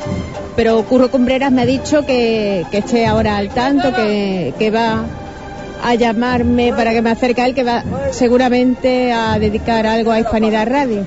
pero 0.58 0.84
Curro 0.84 1.10
Cumbreras 1.10 1.52
me 1.53 1.61
ha 1.61 1.66
dicho 1.66 2.06
que, 2.06 2.66
que 2.69 2.80
esté 2.80 3.06
ahora 3.06 3.38
al 3.38 3.50
tanto, 3.50 3.94
que, 3.94 4.53
que 4.60 4.72
va 4.72 5.06
a 5.84 5.95
llamarme 5.95 6.74
para 6.74 6.92
que 6.92 7.02
me 7.02 7.10
acerque 7.11 7.42
a 7.42 7.45
él, 7.45 7.56
que 7.56 7.64
va 7.64 7.84
seguramente 8.11 9.14
a 9.14 9.40
dedicar 9.40 9.86
algo 9.88 10.11
a 10.11 10.19
Hispanidad 10.19 10.68
Radio. 10.68 11.06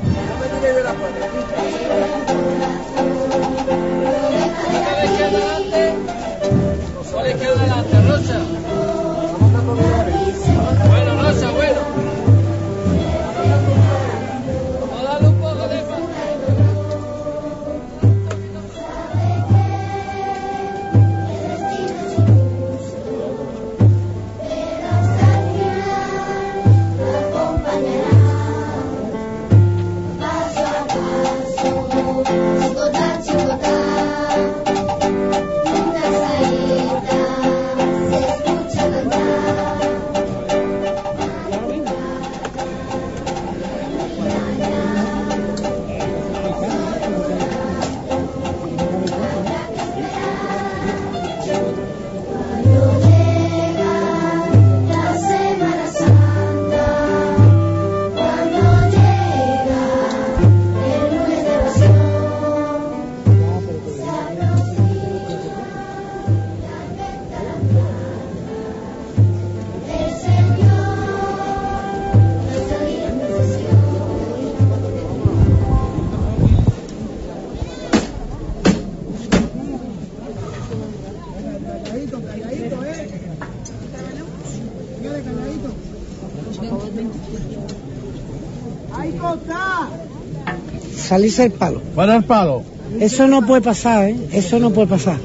Salirse 91.11 91.47
el 91.47 91.51
palo. 91.51 91.83
Para 91.97 92.15
el 92.15 92.23
palo. 92.23 92.63
Eso 93.01 93.27
no 93.27 93.45
puede 93.45 93.63
pasar, 93.63 94.11
¿eh? 94.11 94.17
Eso 94.31 94.61
no 94.61 94.71
puede 94.71 94.87
pasar. 94.87 95.17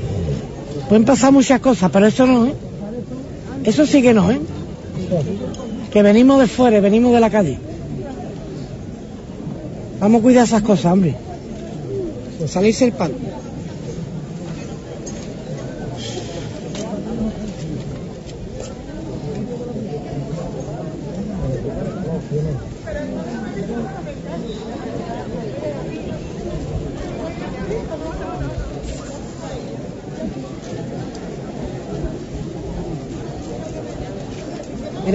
Pueden 0.90 1.06
pasar 1.06 1.32
muchas 1.32 1.60
cosas, 1.60 1.92
pero 1.94 2.08
eso 2.08 2.26
no, 2.26 2.48
¿eh? 2.48 2.56
Eso 3.64 3.86
sí 3.86 4.02
que 4.02 4.12
no, 4.12 4.32
¿eh? 4.32 4.40
Que 5.92 6.02
venimos 6.02 6.40
de 6.40 6.48
fuera, 6.48 6.80
venimos 6.80 7.14
de 7.14 7.20
la 7.20 7.30
calle. 7.30 7.60
Vamos 10.00 10.22
a 10.22 10.24
cuidar 10.24 10.46
esas 10.46 10.64
cosas, 10.64 10.92
hombre. 10.92 11.16
De 12.40 12.48
salirse 12.48 12.86
el 12.86 12.94
palo. 12.94 13.14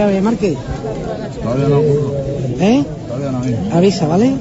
Mira, 0.00 0.12
oye, 0.12 0.22
Marque, 0.22 0.56
Todavía 1.42 1.68
no 1.68 1.78
ocurre. 1.80 2.16
¿eh? 2.58 2.84
Todavía 3.06 3.32
no 3.32 3.42
hay. 3.42 3.70
Avisa, 3.70 4.06
¿vale? 4.06 4.34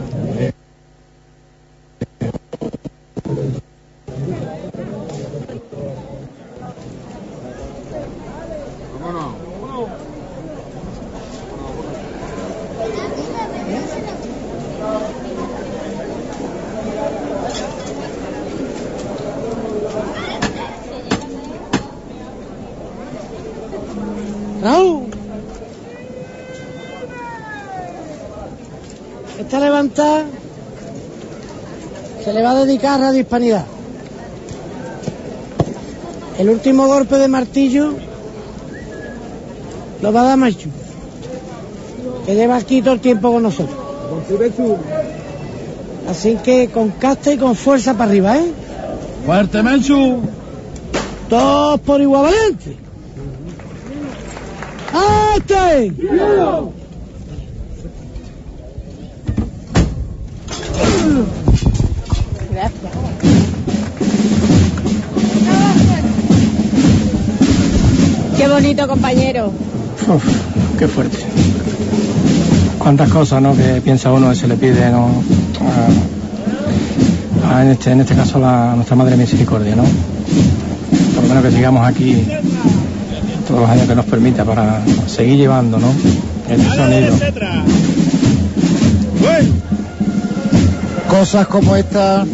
Raúl. 24.61 25.09
Esta 29.39 29.59
levantada 29.61 30.25
se 32.23 32.33
le 32.33 32.43
va 32.43 32.51
a 32.51 32.55
dedicar 32.69 33.01
a 33.01 33.05
Radio 33.05 33.21
Hispanidad. 33.21 33.65
El 36.37 36.49
último 36.49 36.85
golpe 36.87 37.17
de 37.17 37.27
martillo 37.27 37.95
lo 40.01 40.13
va 40.13 40.21
a 40.21 40.23
dar 40.25 40.37
Machu, 40.37 40.69
que 42.25 42.35
lleva 42.35 42.57
aquí 42.57 42.81
todo 42.81 42.93
el 42.93 42.99
tiempo 42.99 43.31
con 43.31 43.43
nosotros. 43.43 43.75
Así 46.07 46.35
que 46.43 46.69
con 46.69 46.89
casta 46.89 47.33
y 47.33 47.37
con 47.37 47.55
fuerza 47.55 47.93
para 47.93 48.11
arriba, 48.11 48.37
¿eh? 48.37 48.51
Fuerte, 49.25 49.61
Menchu. 49.63 50.21
Todos 51.27 51.79
por 51.81 52.01
igual 52.01 52.23
valiente. 52.23 52.77
¡Este! 55.35 55.93
Compañero. 68.87 69.51
Uf, 70.07 70.23
qué 70.77 70.87
fuerte. 70.87 71.17
Cuántas 72.77 73.09
cosas, 73.09 73.41
¿no? 73.41 73.55
Que 73.55 73.81
piensa 73.81 74.11
uno 74.11 74.29
que 74.29 74.35
se 74.35 74.47
le 74.47 74.55
pide, 74.55 74.89
¿no? 74.89 75.09
A, 77.45 77.57
a 77.57 77.61
en, 77.63 77.69
este, 77.69 77.91
en 77.91 78.01
este 78.01 78.15
caso 78.15 78.39
la, 78.39 78.73
nuestra 78.75 78.95
Madre 78.95 79.17
Misericordia, 79.17 79.75
¿no? 79.75 79.83
Por 79.83 81.23
lo 81.23 81.29
menos 81.29 81.43
que 81.43 81.51
sigamos 81.51 81.85
aquí 81.85 82.25
todos 83.47 83.61
los 83.61 83.69
años 83.69 83.87
que 83.87 83.95
nos 83.95 84.05
permita 84.05 84.45
para 84.45 84.81
seguir 85.07 85.37
llevando, 85.37 85.79
¿no? 85.79 85.87
Este 86.49 86.75
sonido. 86.75 87.15
Cosas 91.09 91.47
como 91.47 91.75
esta 91.75 92.25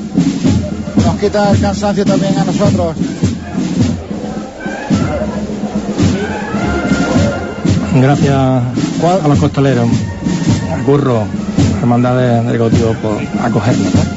nos 1.06 1.16
quita 1.16 1.52
el 1.52 1.60
cansancio 1.60 2.06
también 2.06 2.38
a 2.38 2.44
nosotros. 2.44 2.96
Gracias 7.96 8.34
a 8.36 9.28
los 9.28 9.40
costaleros, 9.40 9.88
al 10.72 10.82
burro, 10.84 11.24
hermandad 11.80 12.18
de- 12.18 12.44
del 12.44 12.58
cautivo 12.58 12.94
por 13.02 13.18
acogernos, 13.44 13.94
¿no? 13.96 14.15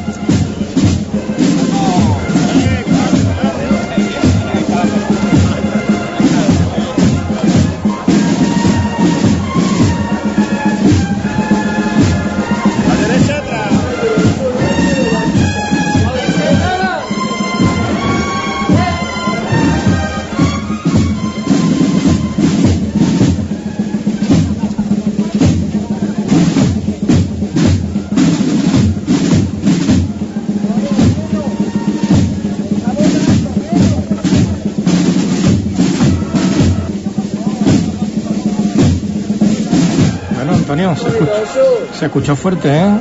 Se 41.98 42.06
escuchó 42.06 42.36
fuerte, 42.36 42.68
¿eh? 42.68 43.00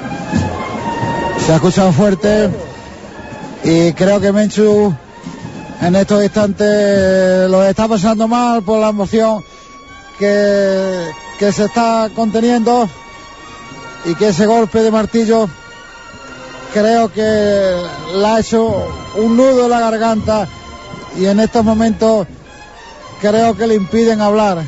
Se 1.45 1.51
ha 1.51 1.55
escuchado 1.55 1.91
fuerte 1.91 2.49
y 3.63 3.93
creo 3.93 4.19
que 4.19 4.31
Menchu 4.31 4.91
en 5.81 5.95
estos 5.95 6.23
instantes 6.23 7.47
lo 7.49 7.63
está 7.63 7.87
pasando 7.87 8.27
mal 8.27 8.63
por 8.63 8.79
la 8.79 8.89
emoción 8.89 9.43
que, 10.17 11.11
que 11.37 11.51
se 11.51 11.65
está 11.65 12.09
conteniendo 12.15 12.89
y 14.05 14.15
que 14.15 14.29
ese 14.29 14.47
golpe 14.47 14.81
de 14.81 14.89
martillo 14.89 15.47
creo 16.73 17.13
que 17.13 17.21
le 18.15 18.25
ha 18.25 18.39
hecho 18.39 18.87
un 19.15 19.37
nudo 19.37 19.65
en 19.65 19.69
la 19.69 19.79
garganta 19.79 20.47
y 21.19 21.27
en 21.27 21.39
estos 21.39 21.63
momentos 21.63 22.25
creo 23.21 23.55
que 23.55 23.67
le 23.67 23.75
impiden 23.75 24.21
hablar. 24.21 24.63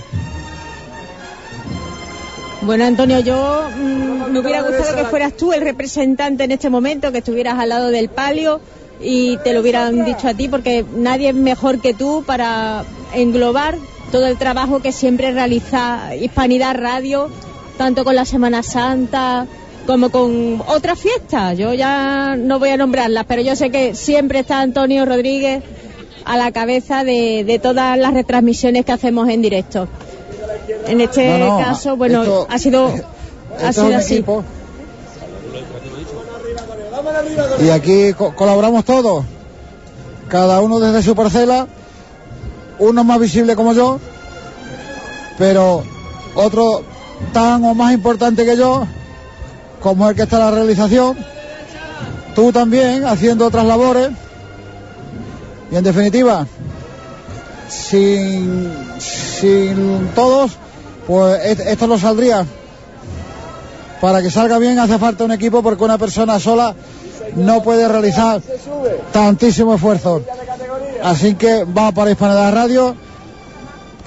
Bueno, 2.62 2.84
Antonio, 2.84 3.20
yo 3.22 3.70
mm, 3.78 4.32
me 4.32 4.40
hubiera 4.40 4.62
gustado 4.62 4.96
que 4.96 5.06
fueras 5.06 5.36
tú 5.38 5.54
el 5.54 5.62
representante 5.62 6.44
en 6.44 6.52
este 6.52 6.70
momento, 6.70 7.12
que 7.12 7.20
estuvieras 7.20 7.58
al 7.58 7.70
lado 7.70 7.90
del 7.90 8.10
palio 8.10 8.60
y 9.02 9.38
te 9.38 9.54
lo 9.54 9.62
hubieran 9.62 10.04
dicho 10.04 10.28
a 10.28 10.34
ti, 10.34 10.50
porque 10.50 10.86
nadie 10.94 11.30
es 11.30 11.36
mejor 11.36 11.80
que 11.80 11.94
tú 11.94 12.24
para 12.26 12.84
englobar 13.14 13.78
todo 14.12 14.28
el 14.28 14.38
trabajo 14.38 14.82
que 14.82 14.92
siempre 14.92 15.32
realiza 15.32 16.16
Hispanidad 16.16 16.76
Radio, 16.76 17.30
tanto 17.78 18.04
con 18.04 18.16
la 18.16 18.26
Semana 18.26 18.62
Santa 18.62 19.48
como 19.88 20.10
con 20.10 20.62
otras 20.68 21.00
fiestas. 21.00 21.58
Yo 21.58 21.74
ya 21.74 22.36
no 22.38 22.60
voy 22.60 22.70
a 22.70 22.78
nombrarlas, 22.78 23.26
pero 23.26 23.42
yo 23.42 23.56
sé 23.56 23.70
que 23.70 23.96
siempre 23.96 24.40
está 24.40 24.60
Antonio 24.60 25.06
Rodríguez 25.06 25.64
a 26.26 26.36
la 26.36 26.52
cabeza 26.52 27.06
de, 27.06 27.46
de 27.46 27.58
todas 27.58 27.98
las 27.98 28.14
retransmisiones 28.14 28.84
que 28.84 28.92
hacemos 28.92 29.30
en 29.30 29.42
directo. 29.42 29.88
En 30.88 31.02
este 31.02 31.40
No, 31.40 31.60
no, 31.60 31.66
caso, 31.66 31.96
bueno, 31.98 32.22
esto- 32.24 32.48
ha 32.50 32.58
sido, 32.60 32.94
ha 33.64 33.74
sido 33.74 33.96
así. 33.98 34.16
equipo. 34.16 34.44
Y 37.62 37.70
aquí 37.70 38.14
co- 38.14 38.34
colaboramos 38.36 38.86
todos, 38.86 39.26
cada 40.30 40.62
uno 40.62 40.80
desde 40.80 41.02
su 41.04 41.16
parcela, 41.16 41.68
uno 42.80 43.04
más 43.04 43.20
visible 43.20 43.56
como 43.56 43.74
yo, 43.74 44.00
pero 45.38 45.84
otro 46.36 46.84
tan 47.34 47.64
o 47.66 47.74
más 47.74 47.94
importante 47.94 48.46
que 48.46 48.56
yo, 48.58 48.86
como 49.82 50.10
el 50.10 50.16
que 50.16 50.24
está 50.24 50.38
en 50.38 50.44
la 50.46 50.52
realización, 50.52 51.18
tú 52.36 52.52
también 52.52 53.06
haciendo 53.06 53.46
otras 53.48 53.66
labores, 53.66 54.10
y 55.72 55.76
en 55.76 55.84
definitiva, 55.84 56.48
sin, 57.70 58.72
sin 59.00 60.10
todos, 60.16 60.52
pues 61.08 61.60
esto 61.60 61.88
no 61.88 61.98
saldría. 61.98 62.46
Para 64.02 64.22
que 64.22 64.32
salga 64.32 64.58
bien 64.60 64.80
hace 64.80 64.98
falta 64.98 65.24
un 65.26 65.32
equipo 65.32 65.62
porque 65.62 65.84
una 65.84 65.98
persona 65.98 66.40
sola 66.40 66.74
no 67.36 67.62
puede 67.62 67.88
realizar 67.88 68.42
tantísimo 69.12 69.76
esfuerzo. 69.76 70.22
Así 71.04 71.36
que 71.36 71.66
vamos 71.68 71.94
para 71.94 72.12
Hispanidad 72.12 72.54
Radio 72.54 72.96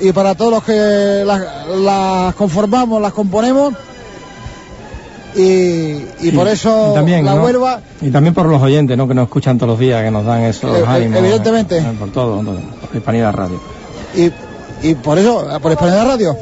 y 0.01 0.13
para 0.13 0.35
todos 0.35 0.51
los 0.51 0.65
que 0.65 1.23
las, 1.27 1.41
las 1.79 2.35
conformamos, 2.35 3.01
las 3.03 3.13
componemos. 3.13 3.75
Y, 5.35 6.05
y 6.21 6.31
por 6.35 6.47
eso 6.47 6.93
también, 6.95 7.25
la 7.25 7.35
¿no? 7.37 7.45
Huelva, 7.45 7.81
Y 8.03 8.11
también 8.11 8.35
por 8.35 8.45
los 8.47 8.61
oyentes, 8.61 8.99
¿no? 8.99 9.09
Que 9.09 9.15
nos 9.15 9.25
escuchan 9.25 9.57
todos 9.57 9.71
los 9.71 9.79
días, 9.79 10.03
que 10.03 10.11
nos 10.11 10.27
dan 10.27 10.43
esos 10.43 10.75
Eh, 10.77 10.81
eh, 10.81 10.85
ánimos. 10.87 11.19
evidentemente. 11.21 11.79
eh, 11.79 11.93
por 11.99 12.11
todo, 12.13 12.41
todo, 12.43 12.59
Hispanidad 12.95 13.33
Radio. 13.33 13.61
y, 14.15 14.31
y 14.87 14.95
por 14.95 15.19
eso, 15.19 15.47
por 15.61 15.73
España 15.73 16.05
Radio. 16.05 16.37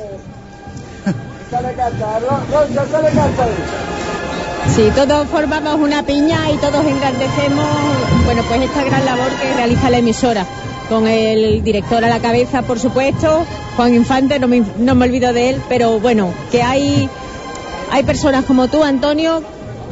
Sí, 4.75 4.89
todos 4.95 5.27
formamos 5.29 5.75
una 5.77 6.05
piña 6.05 6.51
y 6.51 6.57
todos 6.59 6.85
engrandecemos, 6.85 7.67
bueno, 8.25 8.43
pues 8.49 8.63
esta 8.63 8.85
gran 8.85 9.05
labor 9.05 9.29
que 9.41 9.55
realiza 9.55 9.91
la 9.91 9.99
emisora, 9.99 10.47
con 10.89 11.07
el 11.07 11.63
director 11.65 12.05
a 12.05 12.09
la 12.09 12.21
cabeza, 12.21 12.63
por 12.63 12.79
supuesto, 12.79 13.45
Juan 13.77 13.95
Infante, 13.95 14.39
no 14.39 14.49
me, 14.49 14.63
no 14.79 14.95
me 14.95 15.07
olvido 15.07 15.33
de 15.33 15.51
él, 15.51 15.63
pero 15.69 15.99
bueno, 15.99 16.33
que 16.53 16.63
hay, 16.63 17.09
hay 17.91 18.03
personas 18.05 18.45
como 18.45 18.69
tú, 18.69 18.85
Antonio, 18.85 19.43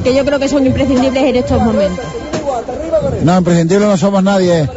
que 0.04 0.14
yo 0.14 0.24
creo 0.24 0.38
que 0.38 0.48
son 0.48 0.64
imprescindibles 0.66 1.24
en 1.24 1.36
estos 1.36 1.60
momentos. 1.60 2.04
No, 3.22 3.38
imprescindible 3.38 3.86
no 3.86 3.96
somos 3.96 4.22
nadie. 4.22 4.68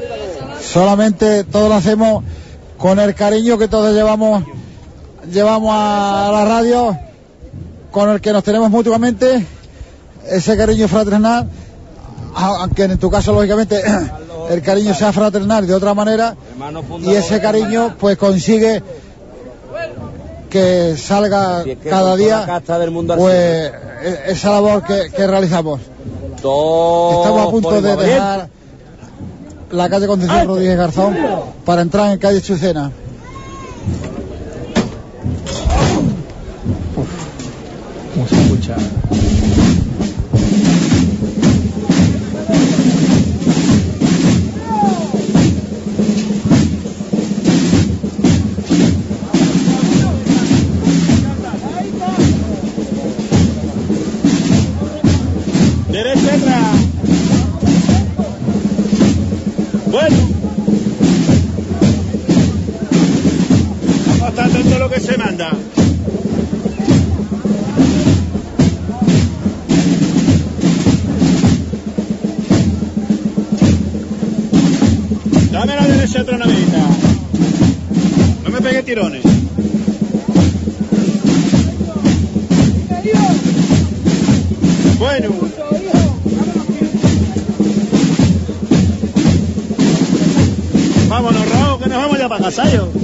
Solamente 0.72 1.44
todo 1.44 1.68
lo 1.68 1.76
hacemos 1.76 2.24
con 2.78 2.98
el 3.00 3.14
cariño 3.14 3.58
que 3.58 3.68
todos 3.68 3.94
llevamos, 3.94 4.46
llevamos 5.30 5.70
a 5.74 6.30
la 6.32 6.46
radio, 6.46 6.98
con 7.92 8.10
el 8.10 8.22
que 8.22 8.32
nos 8.32 8.42
tenemos 8.42 8.70
mutuamente, 8.70 9.46
ese 10.30 10.56
cariño 10.56 10.88
fraternal, 10.88 11.50
aunque 12.34 12.84
en 12.84 12.98
tu 12.98 13.12
caso, 13.12 13.34
lógicamente, 13.34 13.84
el 14.50 14.62
cariño 14.62 14.94
sea 14.94 15.12
fraternal 15.12 15.68
de 15.68 15.74
otra 15.74 15.94
manera, 15.94 16.38
y 17.02 17.12
ese 17.12 17.42
cariño 17.42 17.98
pues 18.00 18.18
consigue 18.18 18.82
que 20.50 20.96
salga 20.98 21.64
Si 21.64 21.72
es 21.72 21.80
que 21.80 21.90
cada 21.90 22.16
día 22.16 22.62
del 22.80 22.92
mundo 22.92 23.16
pues 23.18 23.72
e- 24.04 24.20
esa 24.28 24.52
labor 24.52 24.84
que, 24.84 25.10
que 25.10 25.28
realizamos. 25.28 25.82
Estamos 26.36 27.48
a 27.48 27.52
punto 27.52 27.82
de 27.82 27.96
dejar 27.98 28.61
la 29.72 29.90
calle 29.90 30.08
Concepción 30.08 30.48
Rodríguez 30.48 30.78
Garzón 30.78 31.16
para 31.66 31.82
entrar 31.82 32.12
en 32.12 32.20
calle 32.20 32.42
Chucena. 32.42 32.92
¿Cómo 38.14 38.28
se 38.28 38.42
escucha? 38.42 38.76
Bueno. 78.92 79.10
Vámonos, 91.08 91.50
Raúl, 91.50 91.80
que 91.80 91.90
nos 91.90 91.98
vamos 91.98 92.20
ya 92.20 92.28
para 92.28 92.44
Casallo. 92.44 93.01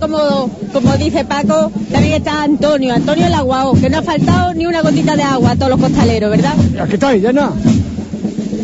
Como, 0.00 0.50
como 0.72 0.96
dice 0.96 1.24
Paco, 1.24 1.70
también 1.90 2.14
está 2.14 2.42
Antonio, 2.42 2.94
Antonio 2.94 3.26
el 3.26 3.34
aguao, 3.34 3.74
que 3.74 3.90
no 3.90 3.98
ha 3.98 4.02
faltado 4.02 4.54
ni 4.54 4.66
una 4.66 4.82
gotita 4.82 5.16
de 5.16 5.22
agua 5.22 5.52
a 5.52 5.56
todos 5.56 5.70
los 5.70 5.80
costaleros, 5.80 6.30
¿verdad? 6.30 6.54
Aquí 6.80 6.94
está, 6.94 7.14
llena. 7.14 7.50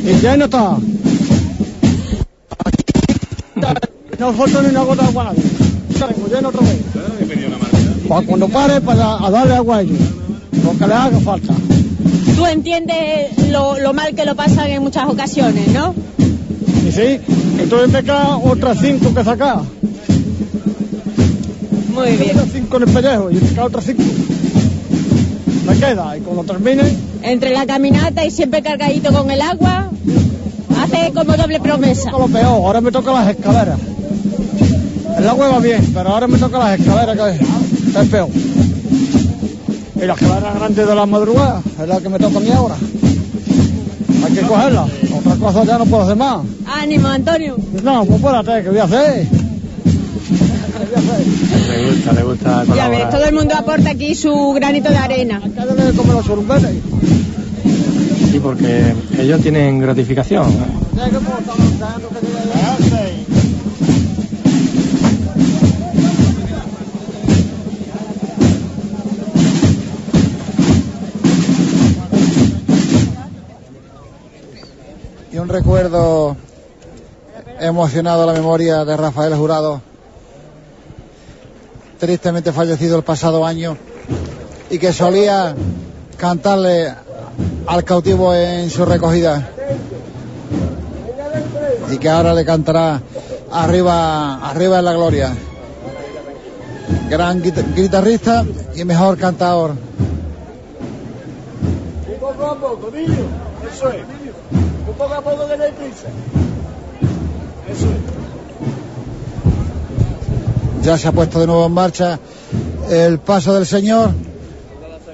Y 0.04 0.12
lleno 0.20 0.44
está. 0.44 0.76
No 4.18 4.32
falta 4.32 4.62
ni 4.62 4.68
una 4.68 4.82
gota 4.82 5.02
de 5.02 5.08
agua 5.08 5.32
lleno 6.28 6.48
otra 6.48 6.60
vez. 6.60 8.26
Cuando 8.26 8.48
pare, 8.48 8.80
para 8.80 9.24
a 9.24 9.30
darle 9.30 9.54
agua 9.54 9.78
a 9.78 9.80
ellos. 9.82 9.98
Lo 10.64 10.72
que 10.72 10.86
les 10.86 10.96
haga 10.96 11.20
falta. 11.20 11.54
Tú 12.36 12.46
entiendes 12.46 13.48
lo, 13.50 13.78
lo 13.78 13.92
mal 13.92 14.14
que 14.14 14.24
lo 14.24 14.34
pasan 14.34 14.70
en 14.70 14.82
muchas 14.82 15.08
ocasiones, 15.08 15.68
¿no? 15.68 15.94
Y 16.86 16.92
sí, 16.92 17.20
entonces 17.58 17.90
me 17.90 18.02
quedan 18.02 18.40
otras 18.44 18.78
cinco 18.80 19.14
que 19.14 19.24
sacar. 19.24 19.60
Muy 21.96 22.14
bien. 22.16 22.36
Cinco 22.52 22.76
en 22.76 22.82
el 22.82 22.94
pellejo 22.94 23.30
y 23.30 23.58
otras 23.58 23.84
cinco. 23.86 24.02
Me 25.66 25.74
queda, 25.78 26.16
y 26.16 26.20
cuando 26.20 26.44
termine, 26.44 26.82
Entre 27.22 27.52
la 27.52 27.66
caminata 27.66 28.24
y 28.24 28.30
siempre 28.30 28.62
cargadito 28.62 29.12
con 29.12 29.30
el 29.30 29.40
agua, 29.40 29.90
hace 30.78 31.12
como 31.12 31.36
doble 31.36 31.58
promesa. 31.58 32.10
lo 32.10 32.28
peor, 32.28 32.44
ahora 32.44 32.80
me 32.82 32.92
toca 32.92 33.12
las 33.12 33.30
escaleras. 33.30 33.80
El 35.16 35.26
agua 35.26 35.48
va 35.48 35.58
bien, 35.58 35.90
pero 35.94 36.10
ahora 36.10 36.28
me 36.28 36.36
toca 36.38 36.58
las 36.58 36.78
escaleras, 36.78 37.16
que 37.16 38.00
es, 38.00 38.08
peor. 38.08 38.28
Y 39.96 40.00
la 40.06 40.12
escalera 40.12 40.52
grande 40.52 40.84
de 40.84 40.94
la 40.94 41.06
madrugada 41.06 41.62
es 41.82 41.88
la 41.88 41.98
que 41.98 42.08
me 42.10 42.18
toca 42.18 42.36
a 42.36 42.40
mí 42.40 42.50
ahora. 42.50 42.76
Hay 44.24 44.32
que 44.34 44.42
cogerla. 44.42 44.86
Otra 45.18 45.36
cosa 45.36 45.64
ya 45.64 45.78
no 45.78 45.86
puedo 45.86 46.02
hacer 46.02 46.16
más. 46.16 46.44
Ánimo, 46.66 47.08
Antonio. 47.08 47.56
No, 47.82 48.04
pues 48.04 48.20
espérate, 48.20 48.62
¿qué 48.62 48.68
voy 48.68 48.78
a 48.78 48.84
hacer? 48.84 49.26
Le 50.78 51.35
gusta, 52.06 52.12
le 52.12 52.22
gusta 52.22 52.74
Ya 52.74 52.88
ves, 52.88 53.10
todo 53.10 53.24
el 53.24 53.34
mundo 53.34 53.54
aporta 53.56 53.90
aquí 53.90 54.14
su 54.14 54.52
granito 54.52 54.90
de 54.90 54.96
arena. 54.96 55.40
como 55.96 56.12
los 56.12 56.24
surumbeles. 56.24 56.76
Sí, 58.30 58.40
porque 58.40 58.94
ellos 59.18 59.40
tienen 59.40 59.78
gratificación. 59.80 60.46
Y 75.32 75.38
un 75.38 75.48
recuerdo 75.48 76.36
emocionado 77.60 78.22
a 78.22 78.26
la 78.26 78.32
memoria 78.32 78.84
de 78.84 78.96
Rafael 78.96 79.34
Jurado, 79.34 79.82
tristemente 81.98 82.52
fallecido 82.52 82.96
el 82.98 83.04
pasado 83.04 83.44
año, 83.44 83.76
y 84.70 84.78
que 84.78 84.92
solía 84.92 85.54
cantarle 86.16 86.92
al 87.66 87.84
cautivo 87.84 88.34
en 88.34 88.70
su 88.70 88.84
recogida. 88.84 89.50
Y 91.90 91.98
que 91.98 92.08
ahora 92.08 92.34
le 92.34 92.44
cantará 92.44 93.00
arriba, 93.52 94.48
arriba 94.48 94.78
en 94.80 94.84
la 94.84 94.92
gloria. 94.92 95.32
Gran 97.08 97.40
guita- 97.42 97.62
guitarrista 97.74 98.44
y 98.74 98.84
mejor 98.84 99.16
cantador. 99.18 99.74
Eso 103.72 103.88
es. 103.90 104.02
Un 104.88 104.94
poco 104.94 105.14
a 105.14 105.20
poco. 105.20 105.46
Eso 107.68 107.86
es. 107.86 108.15
Ya 110.86 110.96
se 110.96 111.08
ha 111.08 111.12
puesto 111.12 111.40
de 111.40 111.46
nuevo 111.48 111.66
en 111.66 111.72
marcha 111.72 112.18
el 112.88 113.18
paso 113.18 113.52
del 113.52 113.66
señor 113.66 114.10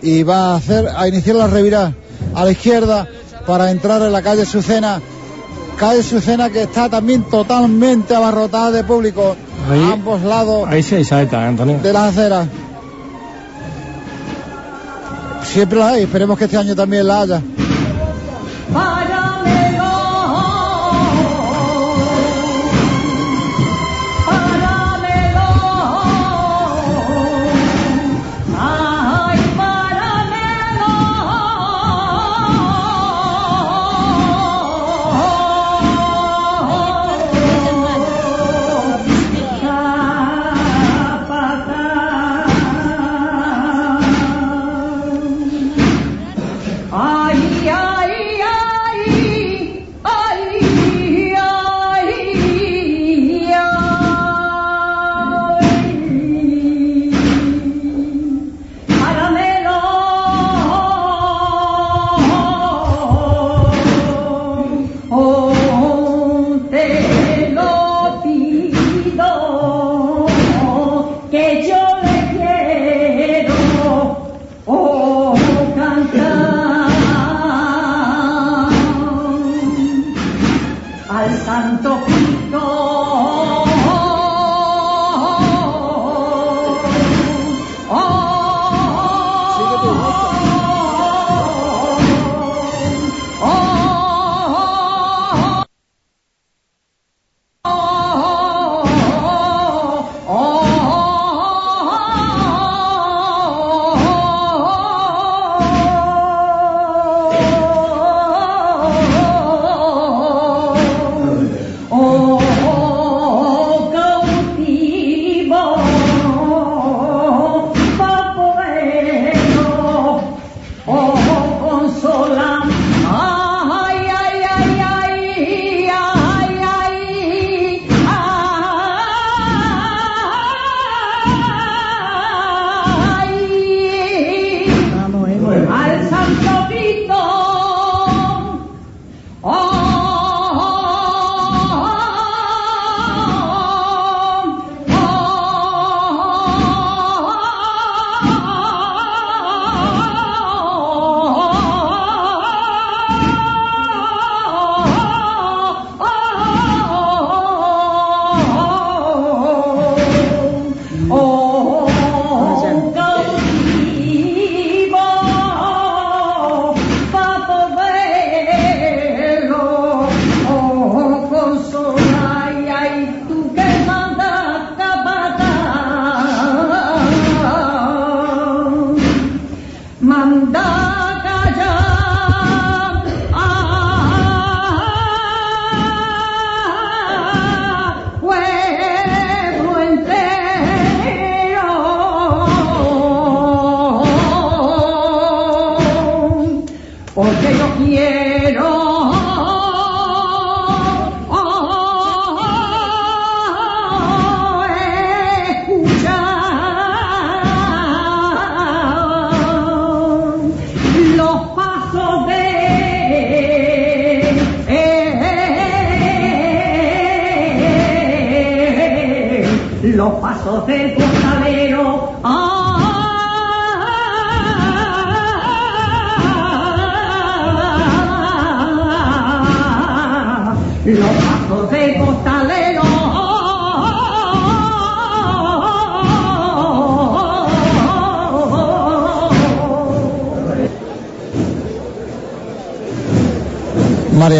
y 0.03 0.23
va 0.23 0.53
a 0.53 0.57
hacer 0.57 0.87
a 0.95 1.09
iniciar 1.09 1.37
la 1.37 1.47
revirada 1.47 1.95
a 2.35 2.45
la 2.45 2.51
izquierda 2.51 3.09
para 3.47 3.71
entrar 3.71 4.03
en 4.03 4.13
la 4.13 4.21
calle 4.23 4.45
Sucena. 4.45 5.01
Calle 5.79 6.03
Sucena 6.03 6.51
que 6.51 6.63
está 6.65 6.91
también 6.91 7.23
totalmente 7.25 8.15
abarrotada 8.15 8.71
de 8.71 8.85
público 8.85 9.35
Ahí- 9.71 9.81
a 9.83 9.93
ambos 9.95 10.21
lados 10.23 10.69
Ahí 10.69 10.83
sí 10.83 10.97
hay 10.97 11.05
saeta, 11.05 11.49
Antonio. 11.49 11.79
de 11.83 11.93
las 11.93 12.11
aceras. 12.13 12.47
Siempre 15.45 15.79
la 15.79 15.89
hay 15.89 16.03
esperemos 16.03 16.39
que 16.39 16.45
este 16.45 16.57
año 16.59 16.75
también 16.77 17.07
la 17.07 17.21
haya 17.23 17.43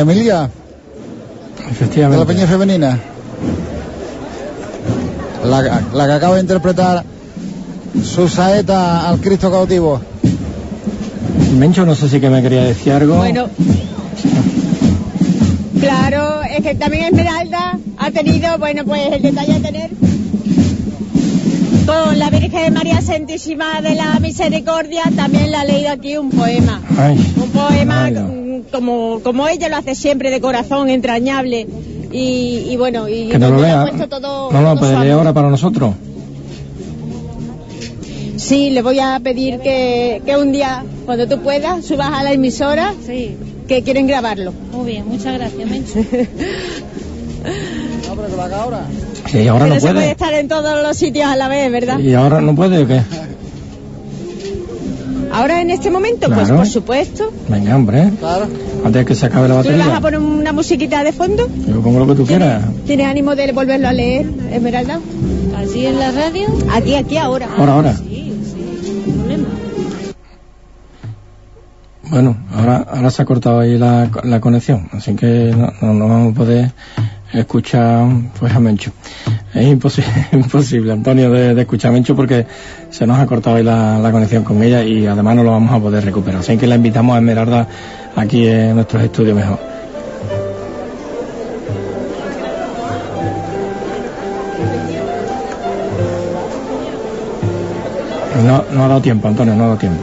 Emilia, 0.03 0.51
de 1.81 2.17
la 2.17 2.25
Peña 2.25 2.47
Femenina. 2.47 2.99
La, 5.45 5.83
la 5.93 6.07
que 6.07 6.13
acaba 6.13 6.37
de 6.37 6.41
interpretar 6.43 7.05
su 8.03 8.29
saeta 8.29 9.09
al 9.09 9.21
Cristo 9.21 9.51
cautivo. 9.51 10.01
Mencho, 11.59 11.85
no 11.85 11.95
sé 11.95 12.09
si 12.09 12.21
que 12.21 12.31
me 12.31 12.43
quería 12.43 12.65
decir 12.65 12.93
algo. 12.93 13.17
Bueno, 13.17 13.49
claro, 15.81 16.43
es 16.43 16.63
que 16.63 16.75
también 16.75 17.07
Esmeralda 17.07 17.79
ha 17.99 18.11
tenido, 18.11 18.59
bueno, 18.59 18.85
pues 18.85 19.13
el 19.13 19.23
detalle 19.23 19.55
de 19.55 19.61
tener 19.61 19.91
con 21.87 22.19
la 22.19 22.31
Virgen 22.31 22.75
María 22.75 23.01
Santísima 23.01 23.81
de 23.81 23.95
la 23.95 24.19
Misericordia, 24.21 25.03
también 25.17 25.51
le 25.51 25.57
ha 25.57 25.65
leído 25.65 25.91
aquí 25.91 26.17
un 26.17 26.31
poema. 26.31 26.81
Ay, 26.97 27.35
Un 27.37 27.51
poema 27.51 28.05
Ay, 28.05 28.13
no. 28.13 28.42
Como, 28.73 29.21
como 29.23 29.47
ella 29.47 29.69
lo 29.69 29.77
hace 29.77 29.95
siempre, 29.95 30.31
de 30.31 30.41
corazón, 30.41 30.91
entrañable. 30.91 31.67
Y, 32.11 32.67
y 32.71 32.77
bueno, 32.77 33.09
y 33.09 33.29
que 33.29 33.39
no 33.39 33.51
lo 33.51 33.59
puesto 33.91 34.09
todo, 34.21 34.51
No 34.53 34.61
lo 34.61 34.69
amor. 34.71 35.11
ahora 35.11 35.33
para 35.33 35.49
nosotros. 35.49 35.95
Sí, 38.37 38.71
le 38.71 38.83
voy 38.83 38.99
a 38.99 39.21
pedir 39.23 39.61
que, 39.61 40.21
que 40.27 40.37
un 40.37 40.51
día, 40.53 40.85
cuando 41.07 41.29
tú 41.29 41.39
puedas, 41.43 41.85
subas 41.85 42.11
a 42.13 42.23
la 42.25 42.33
emisora 42.33 42.93
Sí, 43.07 43.37
que 43.69 43.83
quieren 43.83 44.07
grabarlo. 44.09 44.53
muy 44.73 44.91
bien, 44.93 45.07
muchas 45.07 45.35
gracias, 45.39 45.69
Mencho. 45.71 45.93
Sí, 49.31 49.49
ahora 49.49 49.65
Pero 49.65 49.75
no 49.75 49.81
se 49.81 49.87
puede 49.87 49.95
puede. 49.95 50.11
estar 50.11 50.35
en 50.35 50.49
todos 50.49 50.83
los 50.83 50.97
sitios 50.97 51.27
a 51.27 51.37
la 51.37 51.49
vez, 51.49 51.71
¿verdad? 51.71 51.99
¿Y 51.99 52.13
ahora 52.15 52.41
no 52.41 52.55
puede 52.55 52.83
o 52.83 52.87
qué? 52.87 53.01
Este 55.73 55.91
momento, 55.91 56.27
pues 56.29 56.41
Claro. 56.41 56.57
por 56.57 56.67
supuesto. 56.67 57.33
Venga, 57.49 57.75
hombre. 57.77 58.03
Antes 58.85 58.93
de 58.93 59.05
que 59.05 59.15
se 59.15 59.27
acabe 59.27 59.49
la 59.49 59.63
¿Tú 59.63 59.71
le 59.71 59.79
vas 59.79 59.87
a 59.87 59.91
batería. 59.99 60.01
poner 60.01 60.21
una 60.21 60.53
musiquita 60.53 61.03
de 61.03 61.13
fondo? 61.13 61.49
Yo 61.67 61.81
pongo 61.81 61.99
lo 62.01 62.07
que 62.07 62.15
tú 62.15 62.27
quieras. 62.27 62.65
¿Tienes 62.87 63.07
ánimo 63.07 63.35
de 63.35 63.53
volverlo 63.53 63.89
a 63.89 63.93
leer, 63.93 64.27
Esmeralda? 64.53 65.01
¿Allí 65.57 65.87
en 65.87 65.99
la 65.99 66.11
radio? 66.13 66.47
Aquí, 66.73 66.95
aquí, 66.95 67.17
ahora. 67.17 67.49
Ahora, 67.57 67.73
ahora. 67.75 67.95
Bueno, 72.11 72.37
ahora, 72.55 72.85
ahora 72.91 73.11
se 73.11 73.23
ha 73.23 73.25
cortado 73.25 73.61
ahí 73.61 73.79
la, 73.79 74.11
la 74.25 74.41
conexión, 74.41 74.89
así 74.93 75.15
que 75.15 75.55
no, 75.57 75.73
no, 75.81 75.95
no 75.95 76.09
vamos 76.09 76.33
a 76.33 76.37
poder 76.37 76.73
escuchar 77.33 78.07
pues 78.39 78.53
a 78.55 78.61
Mencho. 78.61 78.93
Es 79.63 79.69
imposible, 80.33 80.93
Antonio, 80.93 81.31
de, 81.31 81.55
de 81.55 81.61
escuchar 81.61 81.93
porque 82.17 82.45
se 82.91 83.07
nos 83.07 83.19
ha 83.19 83.27
cortado 83.27 83.63
la, 83.63 83.97
la 83.99 84.11
conexión 84.11 84.43
con 84.43 84.61
ella 84.61 84.83
y 84.83 85.07
además 85.07 85.37
no 85.37 85.45
lo 85.45 85.53
vamos 85.53 85.73
a 85.73 85.79
poder 85.79 86.05
recuperar. 86.05 86.41
Así 86.41 86.57
que 86.57 86.67
la 86.67 86.75
invitamos 86.75 87.15
a 87.15 87.19
Esmeralda 87.19 87.69
aquí 88.17 88.49
en 88.49 88.75
nuestros 88.75 89.05
estudios 89.05 89.37
mejor. 89.37 89.61
No, 98.45 98.65
no 98.73 98.85
ha 98.85 98.89
dado 98.89 99.01
tiempo, 99.01 99.29
Antonio, 99.29 99.55
no 99.55 99.63
ha 99.63 99.67
dado 99.67 99.79
tiempo. 99.79 100.03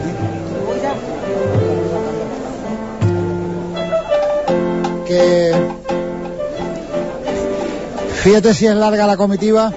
que 5.05 5.68
fíjate 8.23 8.53
si 8.53 8.67
es 8.67 8.75
larga 8.75 9.07
la 9.07 9.17
comitiva 9.17 9.72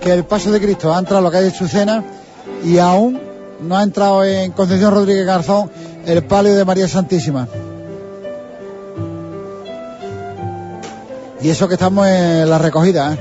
que 0.00 0.12
el 0.12 0.24
paso 0.24 0.50
de 0.50 0.60
Cristo 0.60 0.94
ha 0.94 0.98
entrado 0.98 1.18
a 1.18 1.22
la 1.22 1.30
calle 1.30 1.52
Chucena 1.52 2.04
y 2.64 2.78
aún 2.78 3.20
no 3.60 3.76
ha 3.76 3.82
entrado 3.82 4.24
en 4.24 4.52
Concepción 4.52 4.94
Rodríguez 4.94 5.26
Garzón 5.26 5.70
el 6.06 6.24
palio 6.24 6.54
de 6.54 6.64
María 6.64 6.88
Santísima. 6.88 7.48
Y 11.42 11.48
eso 11.48 11.68
que 11.68 11.74
estamos 11.74 12.06
en 12.06 12.48
la 12.48 12.58
recogida, 12.58 13.14
¿eh? 13.14 13.18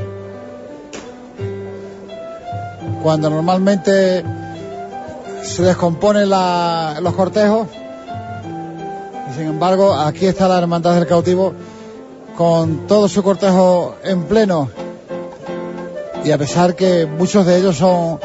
cuando 3.02 3.30
normalmente 3.30 4.24
se 5.42 5.64
descomponen 5.64 6.30
los 6.30 7.14
cortejos. 7.16 7.68
Y 9.30 9.34
sin 9.36 9.48
embargo, 9.48 9.94
aquí 9.94 10.26
está 10.26 10.48
la 10.48 10.60
Hermandad 10.60 10.96
del 10.96 11.08
Cautivo 11.08 11.54
con 12.40 12.88
todo 12.88 13.10
su 13.10 13.22
cortejo 13.22 13.98
en 14.02 14.24
pleno. 14.24 14.70
Y 16.24 16.32
a 16.32 16.38
pesar 16.38 16.74
que 16.74 17.06
muchos 17.06 17.46
de 17.46 17.58
ellos 17.58 17.76
son 17.76 18.18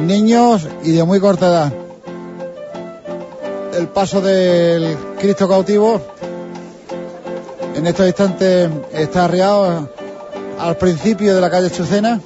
niños 0.00 0.66
y 0.82 0.92
de 0.92 1.04
muy 1.04 1.20
corta 1.20 1.48
edad. 1.48 1.72
El 3.76 3.88
paso 3.88 4.22
del 4.22 4.96
Cristo 5.18 5.46
cautivo 5.46 6.00
en 7.74 7.86
estos 7.86 8.06
instantes 8.06 8.70
está 8.94 9.26
arriado 9.26 9.90
al 10.58 10.76
principio 10.78 11.34
de 11.34 11.40
la 11.42 11.50
calle 11.50 11.70
Chucena. 11.70 12.22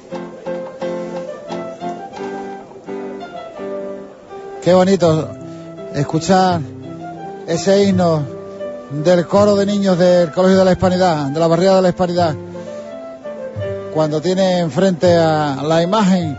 Qué 4.63 4.73
bonito 4.73 5.31
escuchar 5.97 6.61
ese 7.49 7.83
himno 7.83 8.38
del 8.91 9.27
coro 9.27 9.55
de 9.57 9.67
niños 9.67 9.99
del 9.99 10.33
Colegio 10.33 10.59
de 10.59 10.65
la 10.65 10.73
Hispanidad, 10.73 11.27
de 11.27 11.39
la 11.39 11.47
barriada 11.47 11.77
de 11.77 11.83
la 11.83 11.89
Hispanidad, 11.91 12.35
cuando 13.93 14.21
tiene 14.21 14.61
enfrente 14.61 15.15
a 15.15 15.63
la 15.63 15.83
imagen 15.83 16.37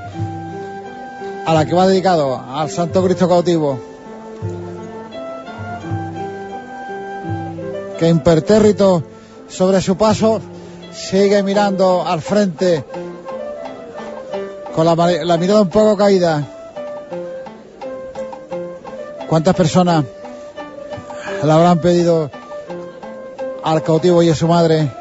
a 1.45 1.53
la 1.53 1.65
que 1.65 1.73
va 1.73 1.87
dedicado 1.87 2.35
al 2.37 2.69
Santo 2.69 3.03
Cristo 3.03 3.27
cautivo, 3.27 3.79
que 7.99 8.07
impertérrito 8.07 9.03
sobre 9.47 9.81
su 9.81 9.95
paso 9.95 10.41
sigue 10.91 11.43
mirando 11.43 12.05
al 12.05 12.21
frente 12.21 12.83
con 14.75 14.85
la, 14.85 14.95
la 14.95 15.37
mirada 15.37 15.61
un 15.61 15.69
poco 15.69 15.97
caída. 15.97 16.43
¿Cuántas 19.27 19.55
personas 19.55 20.05
le 21.43 21.51
habrán 21.51 21.79
pedido 21.79 22.31
al 23.63 23.83
cautivo 23.83 24.23
y 24.23 24.29
a 24.29 24.35
su 24.35 24.47
madre 24.47 24.91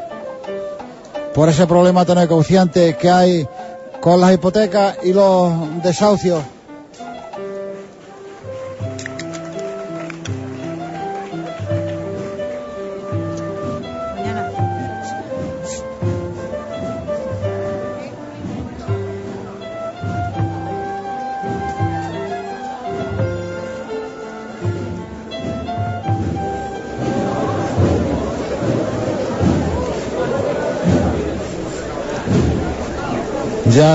por 1.34 1.48
ese 1.48 1.66
problema 1.66 2.04
tan 2.04 2.18
acuciante 2.18 2.96
que 2.96 3.10
hay 3.10 3.48
con 4.00 4.20
las 4.20 4.34
hipotecas 4.34 4.98
y 5.04 5.12
los 5.12 5.82
desahucios? 5.82 6.42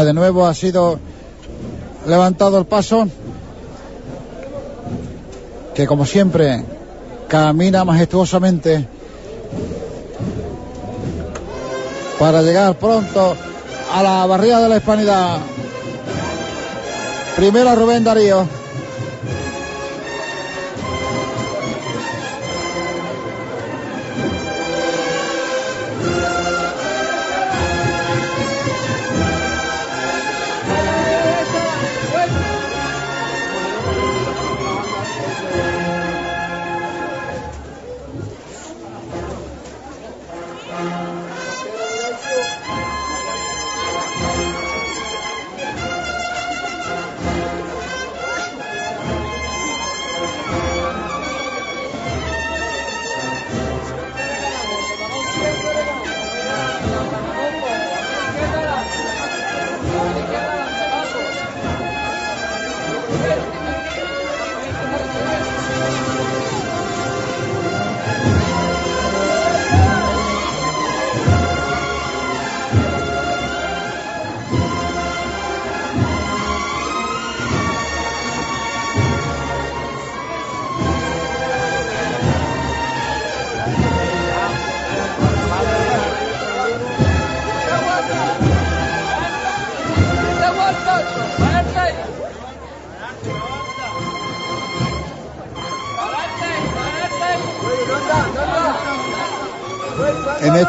De 0.01 0.11
nuevo 0.11 0.47
ha 0.47 0.55
sido 0.55 0.99
levantado 2.07 2.57
el 2.57 2.65
paso, 2.65 3.07
que 5.75 5.85
como 5.85 6.05
siempre 6.05 6.65
camina 7.27 7.85
majestuosamente 7.85 8.87
para 12.17 12.41
llegar 12.41 12.75
pronto 12.79 13.35
a 13.93 14.01
la 14.03 14.25
barriada 14.25 14.63
de 14.63 14.69
la 14.69 14.77
Hispanidad. 14.77 15.37
Primero 17.35 17.75
Rubén 17.75 18.03
Darío. 18.03 18.62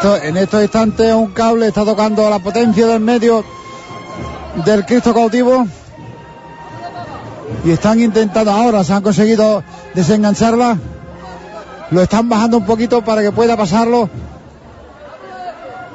En 0.04 0.36
estos, 0.36 0.62
instantes 0.62 1.14
un 1.14 1.28
cable 1.28 1.68
está 1.68 1.82
tocando 1.82 2.28
la 2.28 2.38
potencia 2.38 2.86
del 2.86 3.00
medio 3.00 3.42
del 4.66 4.84
Cristo 4.84 5.14
cautivo. 5.14 5.66
Y 7.64 7.70
están 7.70 7.98
intentando 7.98 8.50
ahora, 8.50 8.84
se 8.84 8.92
han 8.92 9.02
conseguido 9.02 9.64
desengancharla, 9.94 10.76
lo 11.90 12.02
están 12.02 12.28
bajando 12.28 12.58
un 12.58 12.66
poquito 12.66 13.02
para 13.02 13.22
que 13.22 13.32
pueda 13.32 13.56
pasarlo, 13.56 14.10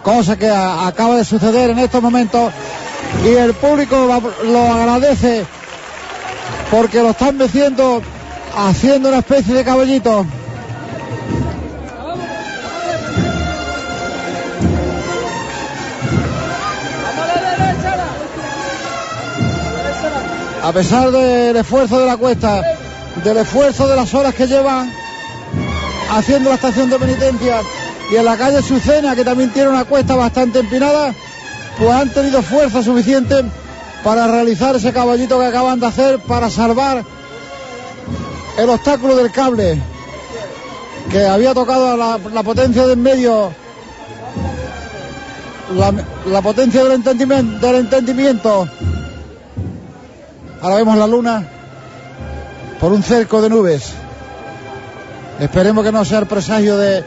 cosa 0.01 0.35
que 0.35 0.49
acaba 0.49 1.17
de 1.17 1.23
suceder 1.23 1.69
en 1.69 1.77
estos 1.77 2.01
momentos. 2.01 2.51
Y 3.23 3.27
el 3.27 3.53
público 3.53 4.07
lo 4.43 4.73
agradece 4.73 5.45
porque 6.71 7.03
lo 7.03 7.11
están 7.11 7.37
meciendo 7.37 8.01
haciendo 8.57 9.09
una 9.09 9.19
especie 9.19 9.53
de 9.53 9.63
caballito. 9.63 10.25
A 20.69 20.71
pesar 20.71 21.09
del 21.09 21.55
esfuerzo 21.57 21.99
de 21.99 22.05
la 22.05 22.15
cuesta, 22.15 22.61
del 23.23 23.37
esfuerzo 23.37 23.87
de 23.87 23.95
las 23.95 24.13
horas 24.13 24.35
que 24.35 24.45
llevan 24.45 24.93
haciendo 26.11 26.49
la 26.49 26.57
estación 26.57 26.91
de 26.91 26.99
penitencia 26.99 27.61
y 28.11 28.17
en 28.17 28.23
la 28.23 28.37
calle 28.37 28.61
Sucena, 28.61 29.15
que 29.15 29.25
también 29.25 29.49
tiene 29.49 29.69
una 29.69 29.85
cuesta 29.85 30.15
bastante 30.15 30.59
empinada, 30.59 31.15
pues 31.75 31.89
han 31.89 32.13
tenido 32.13 32.43
fuerza 32.43 32.83
suficiente 32.83 33.45
para 34.03 34.27
realizar 34.27 34.75
ese 34.75 34.93
caballito 34.93 35.39
que 35.39 35.45
acaban 35.47 35.79
de 35.79 35.87
hacer 35.87 36.19
para 36.19 36.51
salvar 36.51 37.03
el 38.59 38.69
obstáculo 38.69 39.15
del 39.15 39.31
cable 39.31 39.81
que 41.09 41.25
había 41.25 41.55
tocado 41.55 41.97
la, 41.97 42.19
la 42.31 42.43
potencia 42.43 42.85
del 42.85 42.97
medio, 42.97 43.51
la, 46.27 46.41
potencia 46.43 46.83
del 46.83 47.01
entendimiento 47.75 48.69
Ahora 50.61 50.75
vemos 50.75 50.97
la 50.97 51.07
luna 51.07 51.43
por 52.79 52.91
un 52.91 53.03
cerco 53.03 53.41
de 53.41 53.49
nubes. 53.49 53.93
Esperemos 55.39 55.85
que 55.85 55.91
no 55.91 56.03
sea 56.03 56.19
el 56.19 56.27
presagio 56.27 56.77
de, 56.77 57.03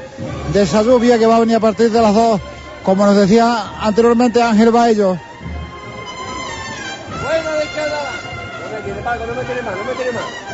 de 0.53 0.63
esa 0.63 0.83
lluvia 0.83 1.19
que 1.19 1.27
va 1.27 1.37
a 1.37 1.41
venir 1.41 1.57
a 1.57 1.61
partir 1.61 1.91
de 1.91 2.01
las 2.01 2.15
dos, 2.15 2.41
como 2.83 3.05
nos 3.05 3.17
decía 3.17 3.79
anteriormente 3.81 4.43
Ángel 4.43 4.71
Baello. 4.71 5.19
Bueno, 7.23 7.51
de. 7.53 7.67
No 8.63 8.77
me 8.77 8.83
tiene 8.85 9.01
Paco, 9.03 9.27
no 9.27 9.35
me 9.35 9.45
tiene 9.45 9.63
más, 9.63 9.77
no 9.77 9.85
me 9.85 9.93
tiene 9.95 10.13
más. 10.13 10.52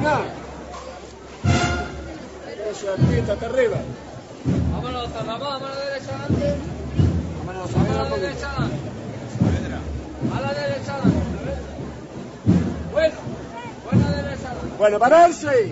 Final. 0.00 0.22
Eso 2.70 2.94
es, 2.94 3.00
pista, 3.06 3.32
hasta 3.34 3.46
arriba. 3.46 3.76
Vámonos, 4.72 5.08
vamos 5.12 5.62
a 5.62 5.68
la 5.68 5.74
derecha 5.84 6.14
adelante. 6.14 6.56
Vámonos, 7.38 7.72
Vamos 7.72 7.90
a 7.90 8.02
la 8.02 8.16
derecha 8.16 8.50
adelante. 8.50 8.76
A 10.34 10.40
la 10.40 10.54
derecha 10.54 10.94
adelante. 10.94 11.20
Bueno, 12.92 13.14
buena 13.90 14.10
derecha 14.10 14.48
adelante. 14.48 14.76
Bueno, 14.78 14.98
pararse. 14.98 15.70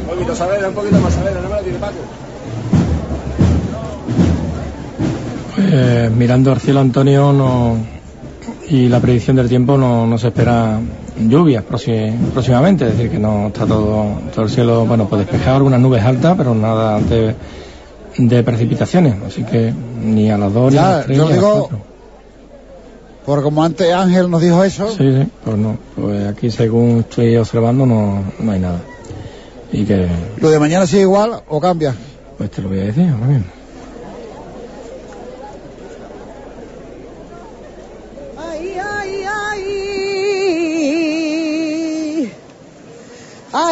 Un 0.00 0.06
poquito, 0.08 0.34
Saavedra, 0.36 0.68
un 0.68 0.74
poquito 0.74 0.98
más, 0.98 1.14
Saavedra, 1.14 1.40
no 1.40 1.48
me 1.48 1.56
lo 1.56 1.62
tire 1.62 1.78
Paco. 1.78 1.98
Eh, 5.64 6.10
mirando 6.16 6.52
al 6.52 6.60
cielo, 6.60 6.80
Antonio, 6.80 7.32
no, 7.32 7.76
y 8.68 8.88
la 8.88 9.00
predicción 9.00 9.36
del 9.36 9.48
tiempo 9.48 9.76
no, 9.76 10.06
no 10.06 10.18
se 10.18 10.28
espera 10.28 10.78
lluvias 11.28 11.62
próxi- 11.64 12.12
próximamente, 12.32 12.86
es 12.88 12.96
decir, 12.96 13.10
que 13.10 13.18
no 13.18 13.48
está 13.48 13.66
todo, 13.66 14.06
todo 14.34 14.44
el 14.44 14.50
cielo, 14.50 14.84
bueno, 14.86 15.06
pues 15.08 15.20
despejado, 15.26 15.56
algunas 15.56 15.80
nubes 15.80 16.02
altas, 16.02 16.34
pero 16.36 16.54
nada 16.54 16.98
de, 17.00 17.34
de 18.18 18.42
precipitaciones, 18.42 19.14
así 19.26 19.44
que 19.44 19.72
ni 20.02 20.30
a 20.30 20.38
las 20.38 20.52
dos 20.52 20.72
ni 20.72 20.78
a 20.78 20.82
las 20.82 21.04
tres 21.06 21.16
yo 21.18 21.24
ni 21.26 21.30
a 21.30 21.34
digo, 21.34 21.68
porque 23.24 23.42
como 23.44 23.62
antes 23.62 23.92
Ángel 23.92 24.28
nos 24.30 24.42
dijo 24.42 24.64
eso, 24.64 24.88
Sí, 24.90 25.12
sí, 25.12 25.28
pues 25.44 25.56
no, 25.56 25.76
pues 25.94 26.26
aquí 26.26 26.50
según 26.50 27.00
estoy 27.00 27.36
observando 27.36 27.86
no, 27.86 28.22
no 28.40 28.52
hay 28.52 28.58
nada. 28.58 28.80
Y 29.72 29.84
que, 29.84 30.06
lo 30.38 30.50
de 30.50 30.58
mañana 30.58 30.86
sigue 30.86 31.02
igual 31.02 31.30
o 31.48 31.60
cambia. 31.60 31.94
pues 32.36 32.50
te 32.50 32.60
lo 32.62 32.68
voy 32.68 32.80
a 32.80 32.84
decir 32.84 33.08
ahora 33.08 33.26
mismo. 33.26 33.44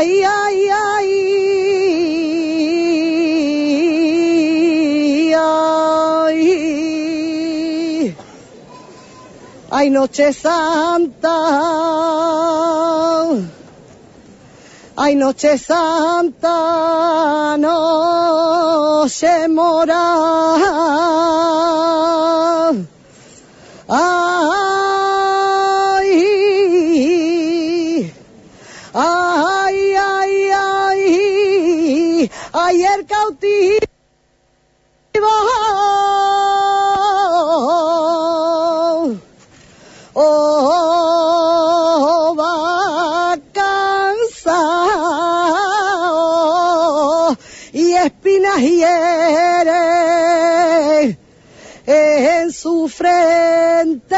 Ay, 0.01 0.25
ay, 0.25 0.59
ay. 0.97 1.11
Ay. 5.37 6.41
Ay, 9.71 9.87
noche 9.91 10.33
santa. 10.33 11.37
Ay, 14.97 15.13
noche 15.17 15.59
santa, 15.59 16.57
noche 17.59 19.49
mora. 19.49 20.07
Ayer 32.71 33.05
cautivo. 33.07 33.81
Oh, 40.15 40.75
va 42.39 43.37
y 47.73 47.95
espinas 47.95 48.59
hiere 48.59 49.81
en 51.87 52.53
su 52.53 52.89
frente 52.89 54.17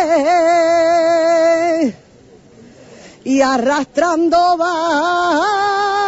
y 3.24 3.40
arrastrando 3.40 4.56
va 4.58 6.01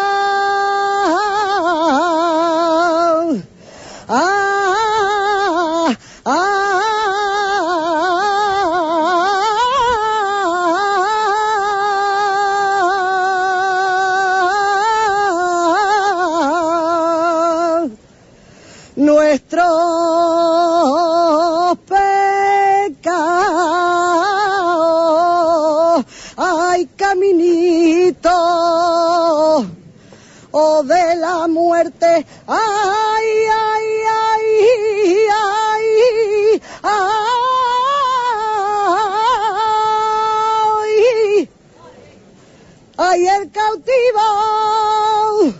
Cautivo. 43.75 45.55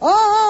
Oh, 0.00 0.43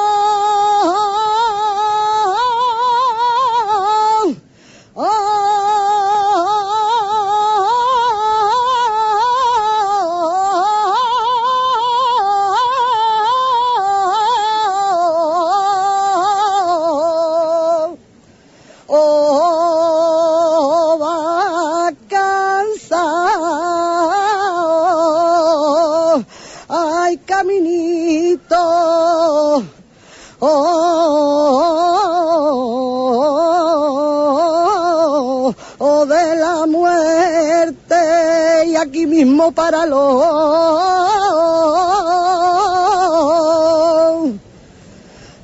mismo 39.15 39.52
para 39.52 39.86
los 39.86 40.25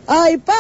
ay 0.08 0.38
paramelo 0.38 0.59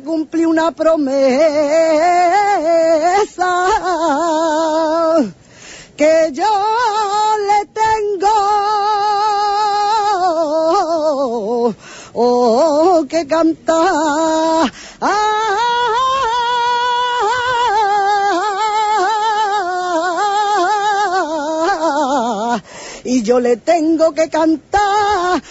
cumplir 0.00 0.46
una 0.46 0.72
promesa 0.72 1.16
que 5.96 6.30
yo 6.32 6.44
le 7.48 7.66
tengo 7.66 8.28
oh, 12.14 13.06
que 13.08 13.26
cantar. 13.26 14.72
Y 23.04 23.22
yo 23.22 23.38
le 23.38 23.56
tengo 23.56 24.12
que 24.12 24.28
cantar. 24.28 25.42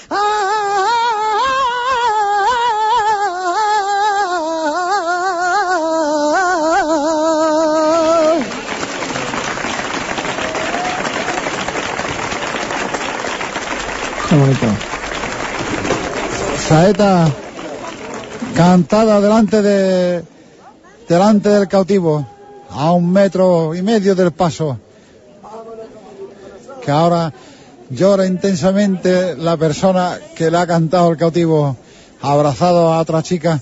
Bonito. 14.37 14.67
Saeta 16.67 17.31
cantada 18.55 19.21
delante 19.21 19.61
de 19.61 20.23
delante 21.07 21.49
del 21.49 21.67
cautivo 21.67 22.25
a 22.69 22.91
un 22.91 23.11
metro 23.11 23.75
y 23.75 23.81
medio 23.81 24.15
del 24.15 24.31
paso 24.31 24.79
que 26.83 26.91
ahora 26.91 27.33
llora 27.89 28.25
intensamente 28.25 29.35
la 29.35 29.57
persona 29.57 30.19
que 30.35 30.51
le 30.51 30.57
ha 30.57 30.67
cantado 30.67 31.11
el 31.11 31.17
cautivo, 31.17 31.77
abrazado 32.21 32.93
a 32.93 32.99
otra 32.99 33.23
chica 33.23 33.61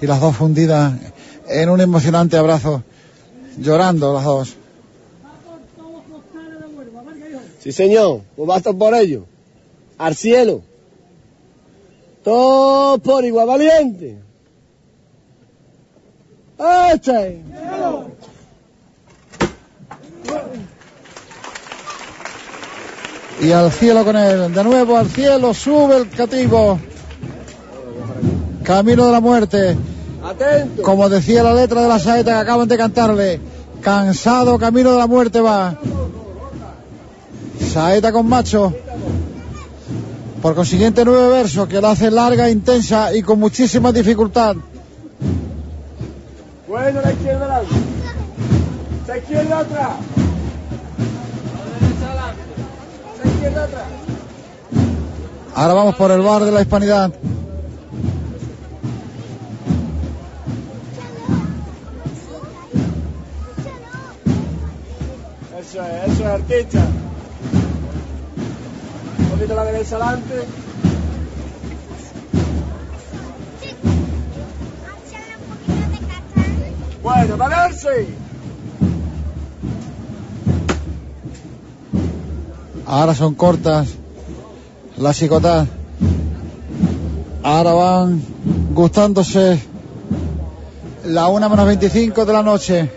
y 0.00 0.06
las 0.06 0.20
dos 0.20 0.36
fundidas 0.36 0.94
en 1.48 1.68
un 1.68 1.80
emocionante 1.80 2.36
abrazo, 2.36 2.82
llorando 3.58 4.14
las 4.14 4.24
dos. 4.24 4.63
Sí, 7.64 7.72
señor, 7.72 8.20
pues 8.36 8.46
basta 8.46 8.74
por 8.74 8.94
ello. 8.94 9.24
Al 9.96 10.14
cielo. 10.14 10.60
Todo 12.22 12.98
por 12.98 13.24
igual 13.24 13.46
valiente. 13.46 14.18
¡Este! 16.92 17.40
Y 23.40 23.50
al 23.50 23.72
cielo 23.72 24.04
con 24.04 24.16
él, 24.16 24.52
de 24.52 24.62
nuevo 24.62 24.98
al 24.98 25.08
cielo, 25.08 25.54
sube 25.54 25.96
el 25.96 26.10
cativo. 26.10 26.78
Camino 28.62 29.06
de 29.06 29.12
la 29.12 29.20
muerte. 29.20 29.74
Atento. 30.22 30.82
Como 30.82 31.08
decía 31.08 31.42
la 31.42 31.54
letra 31.54 31.80
de 31.80 31.88
la 31.88 31.98
saeta 31.98 32.32
que 32.32 32.40
acaban 32.40 32.68
de 32.68 32.76
cantarle. 32.76 33.40
Cansado, 33.80 34.58
camino 34.58 34.92
de 34.92 34.98
la 34.98 35.06
muerte 35.06 35.40
va. 35.40 35.78
Saeta 37.74 38.12
con 38.12 38.28
macho. 38.28 38.72
Por 40.40 40.54
consiguiente, 40.54 41.04
nueve 41.04 41.28
versos 41.28 41.66
que 41.66 41.80
la 41.80 41.90
hace 41.90 42.08
larga, 42.08 42.48
intensa 42.48 43.12
y 43.12 43.20
con 43.20 43.40
muchísima 43.40 43.90
dificultad. 43.90 44.54
Bueno, 46.68 47.00
la 47.02 47.12
izquierda 47.12 47.56
adelante. 47.56 47.74
La 49.08 49.18
izquierda 49.18 49.58
atrás. 49.58 49.90
La 53.24 53.30
izquierda 53.32 53.64
atrás. 53.64 53.84
Ahora 55.56 55.74
vamos 55.74 55.96
por 55.96 56.12
el 56.12 56.20
bar 56.20 56.44
de 56.44 56.52
la 56.52 56.60
hispanidad. 56.60 57.12
Eso 65.58 65.82
es, 65.82 66.12
eso 66.12 66.22
es 66.22 66.28
artista. 66.28 66.86
Poquito 69.34 69.56
la 69.56 69.64
derecha 69.64 69.96
adelante. 69.96 70.46
Bueno, 77.02 77.36
valerse. 77.36 78.06
Ahora 82.86 83.14
son 83.16 83.34
cortas 83.34 83.88
las 84.98 85.16
chicotas. 85.16 85.66
Ahora 87.42 87.72
van 87.72 88.22
gustándose 88.72 89.60
la 91.06 91.26
una 91.26 91.48
menos 91.48 91.66
25 91.66 92.24
de 92.24 92.32
la 92.32 92.42
noche. 92.44 92.90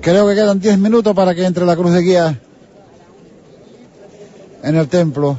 Creo 0.00 0.26
que 0.28 0.34
quedan 0.34 0.60
10 0.60 0.78
minutos 0.78 1.14
para 1.14 1.34
que 1.34 1.44
entre 1.44 1.66
la 1.66 1.76
cruz 1.76 1.92
de 1.92 2.00
guía 2.00 2.40
en 4.62 4.76
el 4.76 4.88
templo. 4.88 5.38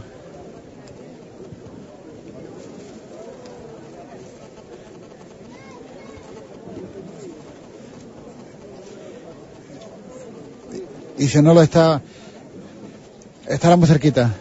y 11.22 11.28
si 11.28 11.40
no 11.40 11.54
lo 11.54 11.62
está, 11.62 12.02
estará 13.48 13.76
muy 13.76 13.88
cerquita, 13.88 14.32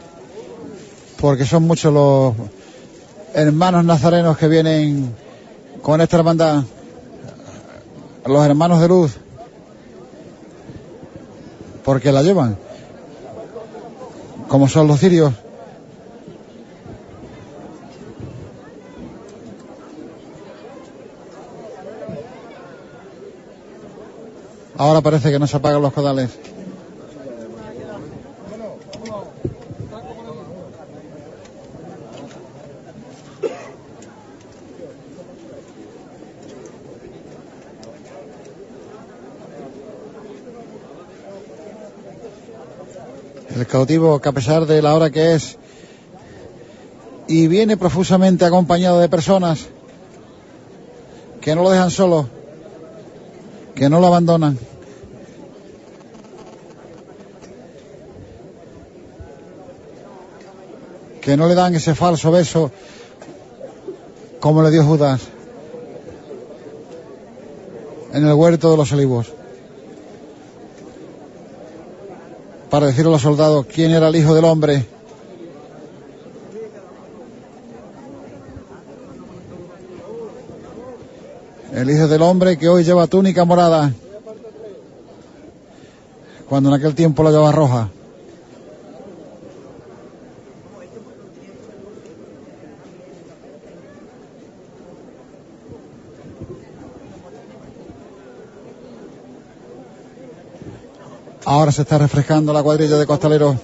porque 1.21 1.45
son 1.45 1.65
muchos 1.65 1.93
los 1.93 2.35
hermanos 3.35 3.85
nazarenos 3.85 4.39
que 4.39 4.49
vienen 4.49 5.15
con 5.83 6.01
esta 6.01 6.17
hermandad, 6.17 6.63
los 8.25 8.47
hermanos 8.47 8.81
de 8.81 8.89
luz, 8.89 9.13
porque 11.85 12.13
la 12.13 12.23
llevan, 12.23 12.57
como 14.49 14.69
son 14.69 14.87
los 14.89 15.01
cirios. 15.01 15.33
Ahora 24.77 25.03
parece 25.03 25.31
que 25.31 25.39
no 25.39 25.47
se 25.47 25.59
apagan 25.59 25.83
los 25.83 25.93
codales. 25.93 26.31
El 43.61 43.67
cautivo 43.67 44.19
que 44.23 44.29
a 44.31 44.33
pesar 44.33 44.65
de 44.65 44.81
la 44.81 44.95
hora 44.95 45.11
que 45.11 45.35
es 45.35 45.59
y 47.29 47.47
viene 47.47 47.77
profusamente 47.77 48.47
acompañado 48.47 49.01
de 49.01 49.11
personas 49.11 49.67
que 51.43 51.55
no 51.55 51.63
lo 51.63 51.69
dejan 51.69 51.91
solo, 51.91 52.27
que 53.75 53.91
no 53.91 54.01
lo 54.01 54.07
abandonan. 54.07 54.59
Que 61.21 61.37
no 61.37 61.47
le 61.47 61.55
dan 61.55 61.75
ese 61.75 61.95
falso 61.95 62.31
beso 62.31 62.71
como 64.41 64.63
le 64.63 64.71
dio 64.71 64.85
Judas 64.85 65.21
en 68.15 68.27
el 68.27 68.33
huerto 68.33 68.71
de 68.71 68.77
los 68.79 68.91
olivos. 68.93 69.40
Para 72.71 72.87
decirle 72.87 73.09
a 73.09 73.13
los 73.13 73.23
soldados 73.23 73.67
quién 73.67 73.91
era 73.91 74.09
el 74.09 74.17
Hijo 74.17 74.33
del 74.33 74.45
Hombre. 74.45 74.87
El 81.75 81.91
Hijo 81.91 82.07
del 82.07 82.23
Hombre 82.23 82.57
que 82.57 82.69
hoy 82.69 82.85
lleva 82.85 83.09
túnica 83.09 83.45
morada. 83.45 83.93
Cuando 86.49 86.69
en 86.69 86.77
aquel 86.77 86.95
tiempo 86.95 87.25
la 87.25 87.31
llevaba 87.31 87.53
roja. 87.53 87.89
Ahora 101.45 101.73
se 101.73 101.83
está 101.83 101.99
refrescando 101.99 102.53
la 102.53 102.63
cuadrilla 102.63 102.99
de 102.99 103.07
costaleros. 103.07 103.57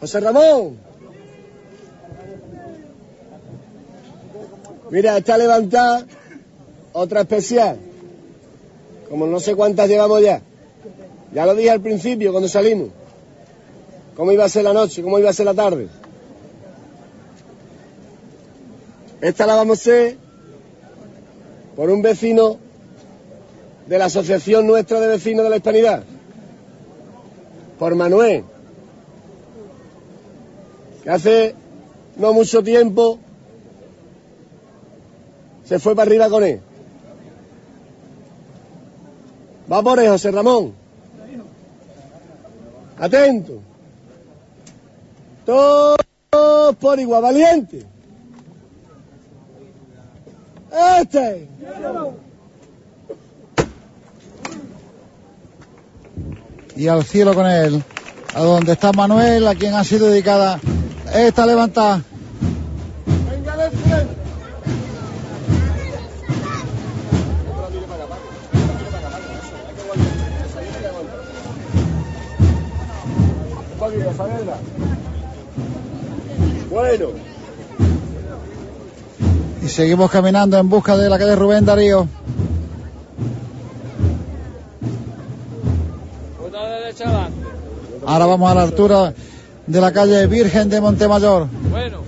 José 0.00 0.20
Ramón. 0.20 0.78
Mira, 4.90 5.18
está 5.18 5.36
levantada 5.36 6.06
otra 6.92 7.22
especial. 7.22 7.78
Como 9.08 9.26
no 9.26 9.40
sé 9.40 9.54
cuántas 9.54 9.88
llevamos 9.88 10.22
ya. 10.22 10.40
Ya 11.32 11.46
lo 11.46 11.54
dije 11.54 11.70
al 11.70 11.80
principio 11.80 12.32
cuando 12.32 12.48
salimos. 12.48 12.88
Cómo 14.16 14.32
iba 14.32 14.44
a 14.44 14.48
ser 14.48 14.64
la 14.64 14.72
noche, 14.72 15.02
cómo 15.02 15.18
iba 15.18 15.30
a 15.30 15.32
ser 15.32 15.46
la 15.46 15.54
tarde. 15.54 15.88
Esta 19.20 19.46
la 19.46 19.56
vamos 19.56 19.78
a 19.78 19.80
hacer 19.80 20.16
por 21.76 21.90
un 21.90 22.02
vecino 22.02 22.58
de 23.86 23.98
la 23.98 24.06
Asociación 24.06 24.66
Nuestra 24.66 25.00
de 25.00 25.08
Vecinos 25.08 25.44
de 25.44 25.50
la 25.50 25.56
Hispanidad. 25.56 26.02
Por 27.78 27.94
Manuel. 27.94 28.44
Que 31.04 31.10
hace 31.10 31.54
no 32.16 32.32
mucho 32.32 32.62
tiempo 32.62 33.18
se 35.64 35.78
fue 35.78 35.94
para 35.94 36.08
arriba 36.08 36.28
con 36.28 36.42
él. 36.44 36.60
Va 39.70 39.82
por 39.82 40.00
él, 40.00 40.08
José 40.08 40.30
Ramón. 40.30 40.87
Atento. 42.98 43.60
Todos 45.44 45.96
por 46.78 46.98
igual, 46.98 47.22
valiente. 47.22 47.86
Este. 51.00 51.48
y 56.78 56.86
al 56.86 57.04
cielo 57.04 57.34
con 57.34 57.46
él. 57.46 57.82
A 58.34 58.40
donde 58.40 58.72
está 58.72 58.92
Manuel, 58.92 59.46
a 59.48 59.54
quien 59.54 59.74
ha 59.74 59.82
sido 59.82 60.06
dedicada 60.06 60.60
esta 61.12 61.44
levantada. 61.44 62.02
Bueno, 76.70 77.06
Y 79.62 79.68
seguimos 79.68 80.10
caminando 80.10 80.58
en 80.58 80.68
busca 80.68 80.96
de 80.96 81.08
la 81.08 81.18
calle 81.18 81.34
Rubén 81.34 81.64
Darío. 81.64 82.06
Una 86.46 86.68
derecha 86.68 87.04
adelante. 87.04 87.36
Ahora 88.06 88.26
vamos 88.26 88.50
a 88.50 88.54
la 88.54 88.62
altura 88.62 89.14
de 89.66 89.80
la 89.80 89.92
calle 89.92 90.26
Virgen 90.26 90.68
de 90.68 90.80
Montemayor. 90.80 91.48
Bueno. 91.70 92.07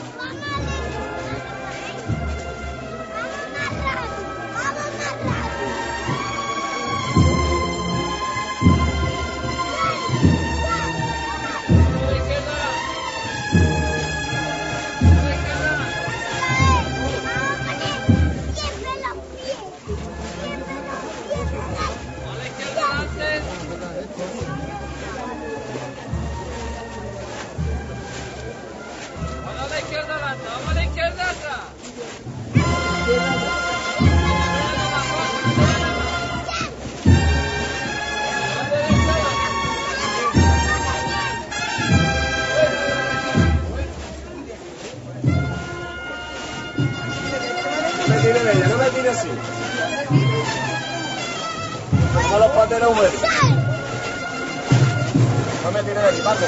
No 55.63 55.71
me 55.71 55.83
tire 55.83 56.01
de 56.01 56.07
aquí, 56.09 56.21
Paco. 56.21 56.45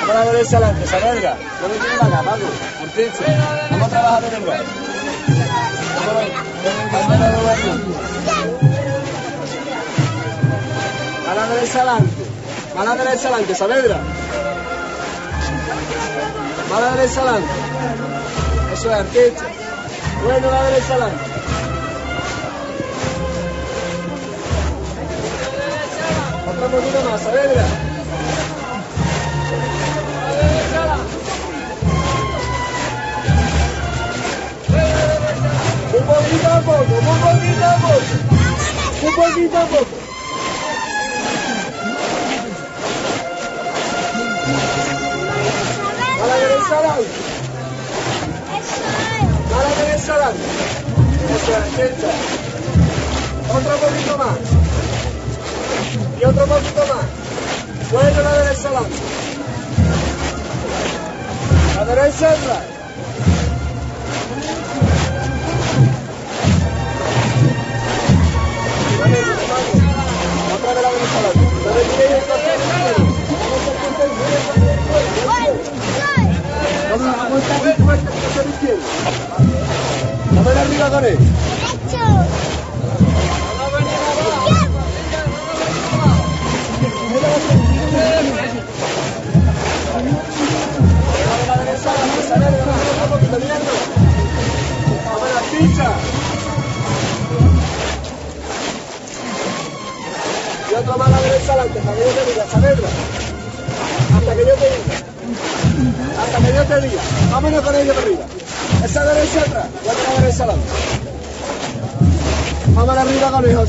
Vamos 0.00 0.10
a 0.10 0.14
la 0.14 0.24
derecha 0.32 0.56
adelante. 0.56 0.84
No 1.62 1.68
me 1.68 1.74
tire 1.74 1.96
para 2.00 2.18
acá, 2.18 2.30
Paco. 2.30 2.46
Vamos 3.70 3.86
a 3.86 3.90
trabajar 3.90 4.22
de 4.22 4.28
verdad. 4.30 4.60
A 11.28 11.34
la 11.34 11.46
derecha 11.54 11.78
adelante. 11.82 12.22
A 12.76 12.84
la 12.84 12.96
derecha 12.96 13.28
adelante, 13.28 13.54
Saavedra. 13.54 13.98
A 16.74 16.80
la 16.80 16.90
derecha 16.96 17.20
adelante. 17.20 17.52
Eso 18.72 18.90
es, 18.90 18.96
Artecha. 18.98 19.44
Bueno, 20.24 20.48
a 20.48 20.50
la 20.50 20.62
derecha 20.70 20.94
adelante. 20.94 21.39
Otro 26.62 26.78
poquito 26.78 27.10
más, 27.10 27.22
Saavedra. 27.22 27.64
Un 35.92 36.04
poquito 36.04 36.48
a 36.48 36.60
poco, 36.60 36.82
un 36.82 37.18
poquito 37.18 37.64
a 37.64 37.76
poco. 37.76 38.02
Un 39.02 39.14
poquito 39.14 39.56
a 39.56 39.64
poco. 39.64 39.86
A 46.22 46.26
la 46.26 46.34
derecha 46.34 46.76
adelante. 46.76 47.08
A 49.54 49.62
la 49.62 49.70
derecha 49.82 50.12
adelante. 50.12 50.44
Eso 51.34 51.52
es. 51.82 52.04
Otro 53.48 53.76
poquito 53.78 54.18
más. 54.18 54.59
Y 56.20 56.24
otro 56.24 56.44
poquito 56.44 56.80
más. 56.80 57.06
Bueno, 57.90 58.22
la 58.22 58.32
derecha 58.32 58.68
adelante. 58.68 58.96
La 61.76 61.84
derecha 61.86 62.30
atrás. 62.30 62.64
Vale. 69.00 69.16
Otra 70.54 70.70
la 70.74 70.90
derecha 70.90 71.16
adelante. 71.16 71.44
El 71.70 71.76
izquierdo. 71.86 72.34
Vamos 76.90 77.06
a. 77.06 77.28
Vamos 80.32 80.56
arriba. 80.56 81.30
Y 92.30 92.36
otro 100.74 100.96
más 100.96 101.08
a 101.08 101.10
la 101.10 101.20
derecha 101.22 101.52
hasta 101.54 101.64
que 101.64 102.00
yo 102.00 102.12
te 102.14 102.30
diga. 102.30 102.44
Hasta 104.14 104.34
que 104.34 104.44
yo 104.46 104.54
te 104.54 104.70
diga. 104.70 104.94
Hasta 106.20 106.38
que 106.38 106.54
yo 106.54 106.64
te 106.64 106.80
diga. 106.82 107.02
Vámonos 107.32 107.60
con 107.62 107.74
ellos 107.74 107.96
arriba. 107.96 108.24
Esa 108.84 109.04
derecha 109.04 109.40
atrás, 109.40 109.66
y 109.84 109.88
otra 109.88 110.20
derecha 110.20 110.44
adelante. 110.44 110.70
Vamos 112.74 112.96
arriba 112.96 113.30
con 113.30 113.44
ellos, 113.44 113.68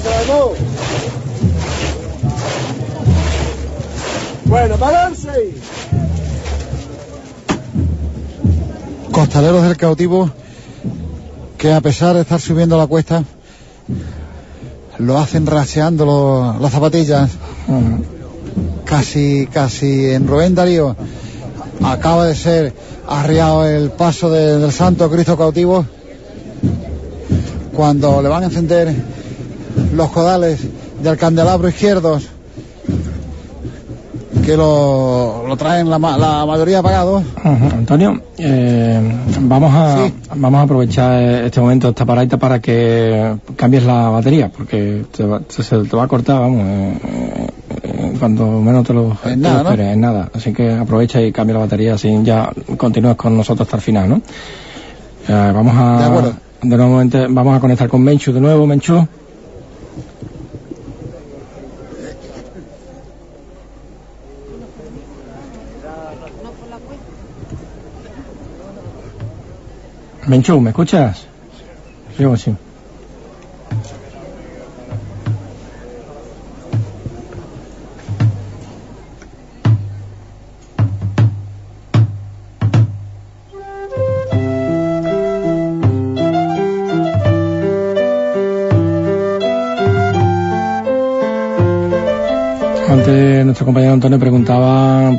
Bueno, 4.45 4.75
pararse 4.77 5.60
ahí. 9.31 9.43
Costaleros 9.45 9.63
del 9.63 9.77
cautivo 9.77 10.29
que 11.57 11.71
a 11.71 11.79
pesar 11.81 12.15
de 12.15 12.21
estar 12.21 12.41
subiendo 12.41 12.77
la 12.77 12.87
cuesta 12.87 13.23
lo 14.97 15.17
hacen 15.17 15.45
racheando 15.47 16.05
lo- 16.05 16.59
las 16.59 16.71
zapatillas 16.71 17.29
casi 18.85 19.47
casi 19.51 20.09
en 20.11 20.27
Rubén 20.27 20.53
Darío 20.55 20.95
acaba 21.83 22.25
de 22.27 22.35
ser 22.35 22.73
arriado 23.07 23.65
el 23.65 23.91
paso 23.91 24.29
de- 24.29 24.57
del 24.59 24.71
Santo 24.73 25.09
Cristo 25.09 25.37
cautivo 25.37 25.85
cuando 27.73 28.21
le 28.21 28.27
van 28.29 28.43
a 28.43 28.45
encender 28.47 28.93
los 29.93 30.09
codales 30.11 30.59
del 31.01 31.17
candelabro 31.17 31.69
izquierdos 31.69 32.23
que 34.45 34.57
lo, 34.57 35.47
lo 35.47 35.55
traen 35.57 35.89
la, 35.89 35.97
la 35.99 36.45
mayoría 36.45 36.79
apagados 36.79 37.23
Ujú, 37.43 37.65
Antonio, 37.77 38.19
eh, 38.37 38.99
vamos 39.41 39.71
a 39.73 40.09
vamos 40.35 40.59
a 40.59 40.63
aprovechar 40.63 41.21
este 41.21 41.59
momento, 41.59 41.89
esta 41.89 42.05
paradita 42.05 42.37
para 42.37 42.59
que 42.59 43.35
cambies 43.55 43.83
la 43.83 44.09
batería, 44.09 44.49
porque 44.55 45.03
te 45.15 45.23
va- 45.25 45.41
se, 45.47 45.63
se 45.63 45.77
te 45.83 45.95
va 45.95 46.03
a 46.03 46.07
cortar, 46.07 46.39
vamos, 46.39 46.61
eh, 46.65 47.47
eh, 47.83 48.13
cuando 48.19 48.45
menos 48.61 48.85
te 48.85 48.93
lo, 48.93 49.11
esperes, 49.71 49.93
en 49.93 50.01
nada. 50.01 50.29
Así 50.33 50.53
que 50.53 50.71
aprovecha 50.73 51.21
y 51.21 51.31
cambia 51.31 51.53
la 51.55 51.61
batería, 51.61 51.95
así 51.95 52.11
ya 52.23 52.49
continúas 52.77 53.15
con 53.15 53.35
nosotros 53.37 53.67
hasta 53.67 53.77
el 53.77 53.83
final, 53.83 54.09
¿no? 54.09 54.15
Eh, 55.27 55.51
vamos 55.53 55.73
a 55.77 55.97
De 55.99 56.05
acuerdo. 56.05 56.33
de 56.61 56.77
nuevo 56.77 57.01
vamos 57.29 57.57
a 57.57 57.59
conectar 57.59 57.87
con 57.89 58.01
Menchu 58.03 58.31
de 58.33 58.41
nuevo, 58.41 58.65
Menchu. 58.67 59.07
Menchú, 70.27 70.61
¿me 70.61 70.69
escuchas? 70.69 71.25
Yo 72.17 72.37
sí. 72.37 72.55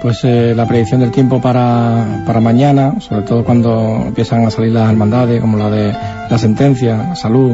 Pues 0.02 0.24
eh, 0.24 0.52
la 0.54 0.66
predicción 0.66 1.00
del 1.00 1.12
tiempo 1.12 1.40
para, 1.40 2.24
para 2.26 2.40
mañana, 2.40 3.00
sobre 3.00 3.22
todo 3.22 3.44
cuando 3.44 4.02
empiezan 4.06 4.44
a 4.44 4.50
salir 4.50 4.72
las 4.72 4.90
hermandades, 4.90 5.40
como 5.40 5.56
la 5.56 5.70
de 5.70 5.92
la 6.28 6.38
sentencia, 6.38 6.96
la 6.96 7.16
salud. 7.16 7.52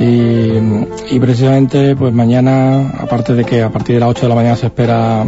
Y, 0.00 1.14
y 1.14 1.20
precisamente 1.20 1.94
pues 1.94 2.12
mañana, 2.12 2.90
aparte 2.98 3.34
de 3.34 3.44
que 3.44 3.62
a 3.62 3.70
partir 3.70 3.94
de 3.94 4.00
las 4.00 4.10
8 4.10 4.22
de 4.22 4.28
la 4.28 4.34
mañana 4.34 4.56
se 4.56 4.66
espera 4.66 5.24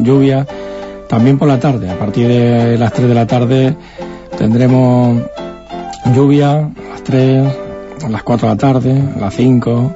lluvia, 0.00 0.46
también 1.08 1.38
por 1.38 1.48
la 1.48 1.58
tarde, 1.58 1.90
a 1.90 1.98
partir 1.98 2.28
de 2.28 2.76
las 2.78 2.92
3 2.92 3.08
de 3.08 3.14
la 3.14 3.26
tarde 3.26 3.76
tendremos 4.36 5.22
lluvia 6.14 6.70
las 6.90 7.02
3, 7.02 7.46
a 8.04 8.08
las 8.10 8.22
4 8.22 8.48
de 8.48 8.54
la 8.54 8.58
tarde, 8.58 9.02
las 9.18 9.34
5, 9.34 9.94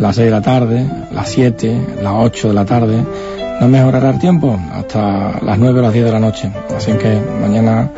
las 0.00 0.16
6 0.16 0.24
de 0.24 0.30
la 0.30 0.42
tarde, 0.42 0.86
las 1.12 1.28
7, 1.28 1.80
las 2.02 2.14
8 2.16 2.48
de 2.48 2.54
la 2.54 2.64
tarde. 2.64 3.04
No 3.60 3.68
mejorará 3.68 4.10
el 4.10 4.18
tiempo 4.18 4.58
hasta 4.72 5.40
las 5.40 5.58
9 5.58 5.78
o 5.78 5.82
las 5.82 5.92
10 5.92 6.04
de 6.04 6.12
la 6.12 6.20
noche. 6.20 6.50
Así 6.76 6.92
que 6.92 7.20
mañana, 7.40 7.88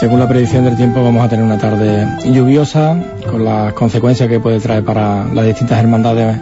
según 0.00 0.18
la 0.18 0.28
predicción 0.28 0.64
del 0.64 0.76
tiempo, 0.76 1.02
vamos 1.02 1.24
a 1.24 1.28
tener 1.28 1.44
una 1.44 1.58
tarde 1.58 2.06
lluviosa 2.24 2.96
con 3.30 3.44
las 3.44 3.72
consecuencias 3.74 4.28
que 4.28 4.40
puede 4.40 4.60
traer 4.60 4.84
para 4.84 5.24
las 5.24 5.46
distintas 5.46 5.78
hermandades 5.78 6.38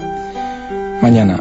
mañana. 1.03 1.39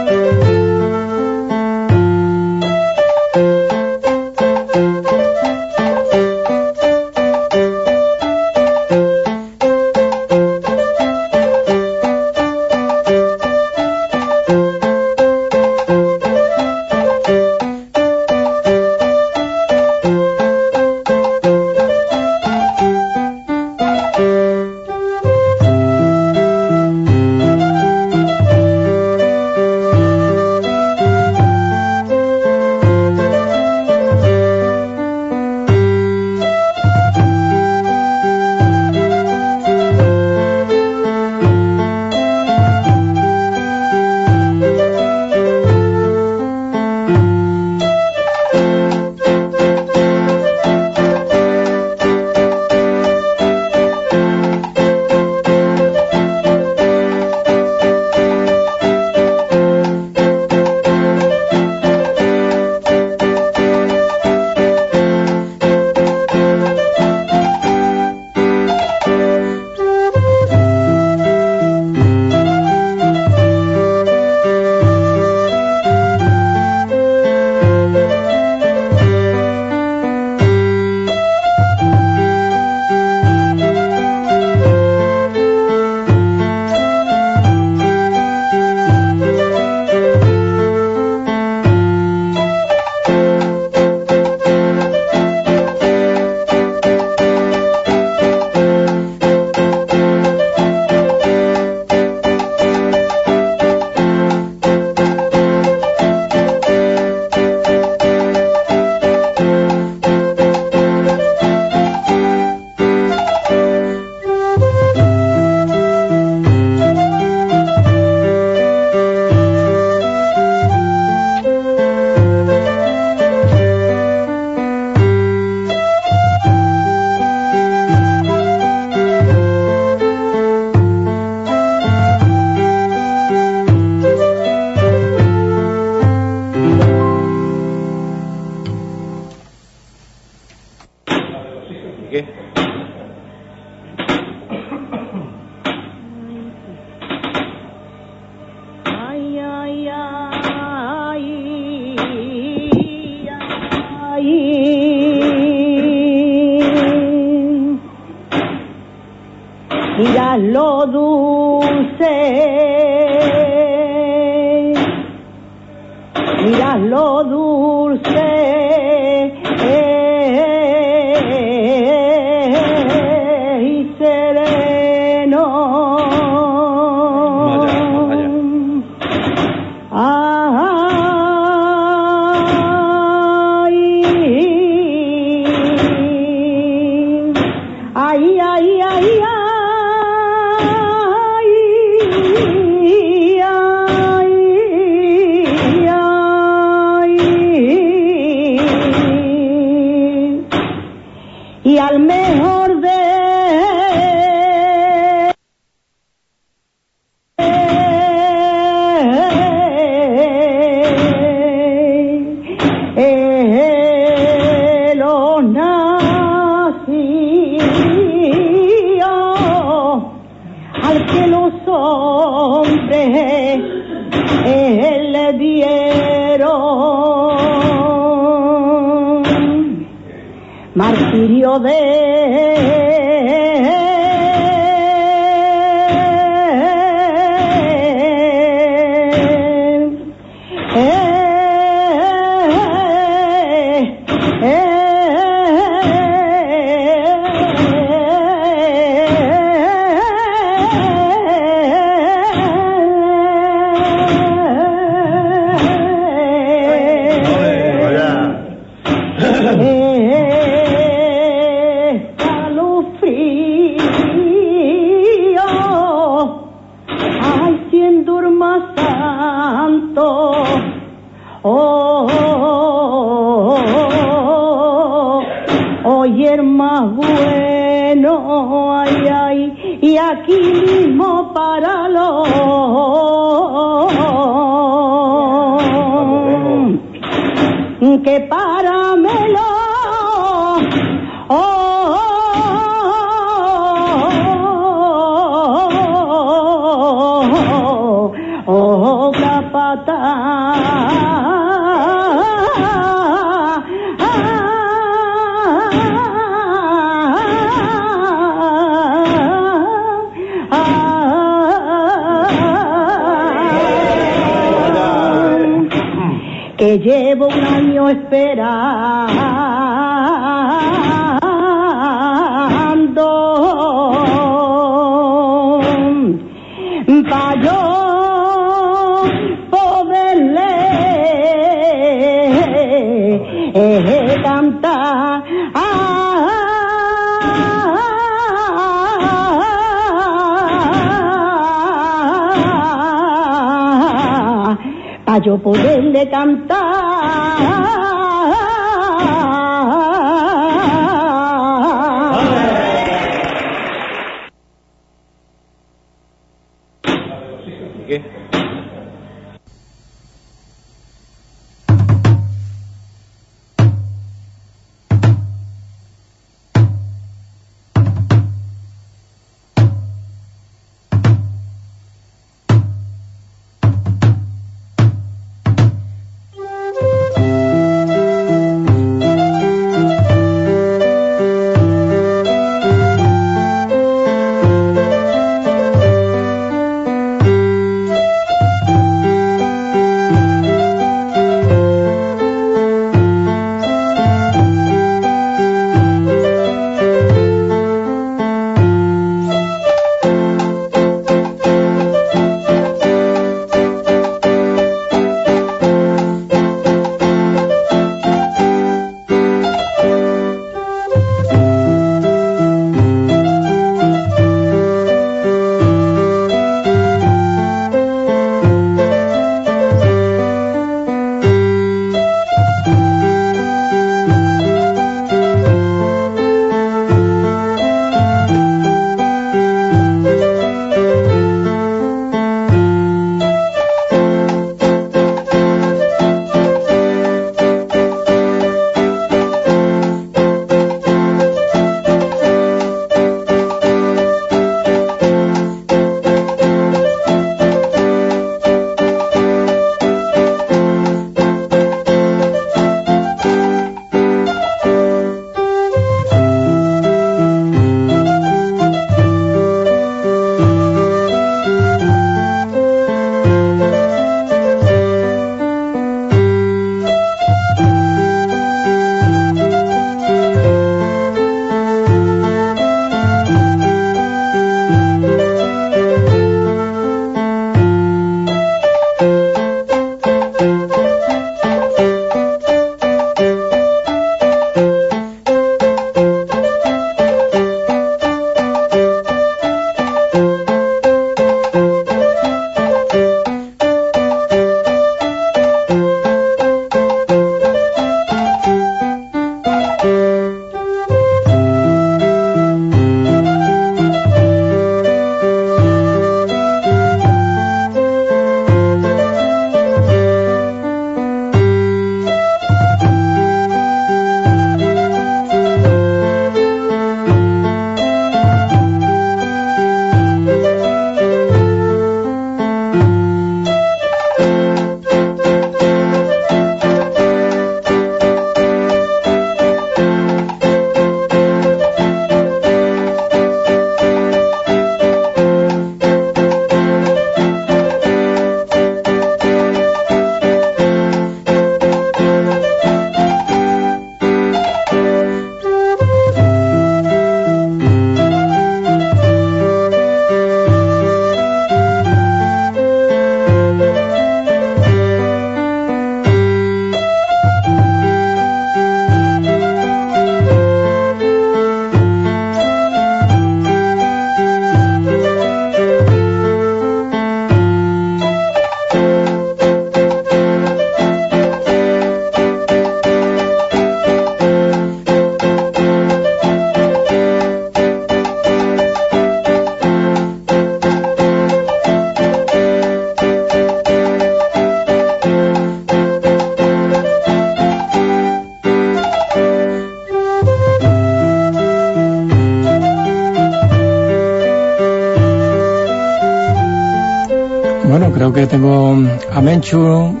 Menchu 599.52 600.00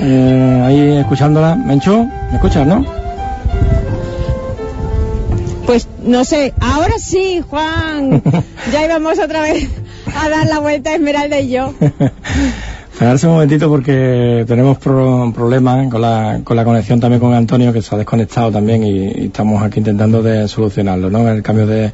eh, 0.00 0.62
ahí 0.64 0.96
escuchándola. 0.98 1.54
Menchu, 1.54 2.08
¿me 2.30 2.34
escuchas, 2.36 2.66
no? 2.66 2.84
Pues 5.66 5.86
no 6.04 6.24
sé, 6.24 6.52
ahora 6.60 6.94
sí, 6.98 7.40
Juan. 7.48 8.20
ya 8.72 8.84
íbamos 8.84 9.18
otra 9.20 9.42
vez 9.42 9.68
a 10.20 10.28
dar 10.28 10.46
la 10.48 10.58
vuelta 10.58 10.92
Esmeralda 10.94 11.38
y 11.38 11.50
yo. 11.50 11.72
Esperarse 12.92 13.26
un 13.26 13.34
momentito 13.34 13.68
porque 13.68 14.44
tenemos 14.46 14.76
pro- 14.78 15.32
problemas 15.34 15.88
con 15.88 16.00
la, 16.02 16.40
con 16.44 16.56
la 16.56 16.64
conexión 16.64 17.00
también 17.00 17.20
con 17.20 17.32
Antonio, 17.34 17.72
que 17.72 17.80
se 17.80 17.94
ha 17.94 17.98
desconectado 17.98 18.50
también 18.52 18.82
y, 18.84 18.90
y 19.06 19.26
estamos 19.26 19.62
aquí 19.62 19.78
intentando 19.78 20.20
de 20.22 20.46
solucionarlo, 20.48 21.08
¿no? 21.10 21.26
El 21.28 21.42
cambio 21.42 21.66
de, 21.66 21.90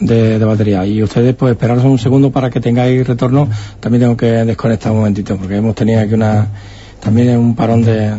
de, 0.00 0.38
de 0.38 0.44
batería. 0.44 0.86
Y 0.86 1.02
ustedes, 1.02 1.34
pues, 1.34 1.52
esperaros 1.52 1.84
un 1.84 1.98
segundo 1.98 2.30
para 2.30 2.50
que 2.50 2.60
tengáis 2.60 3.06
retorno. 3.06 3.48
También 3.80 4.02
tengo 4.02 4.16
que 4.16 4.26
desconectar 4.26 4.92
un 4.92 4.98
momentito 4.98 5.36
porque 5.36 5.56
hemos 5.56 5.74
tenido 5.74 6.00
aquí 6.00 6.14
una, 6.14 6.48
también 7.00 7.36
un 7.38 7.54
parón 7.54 7.82
de, 7.82 8.12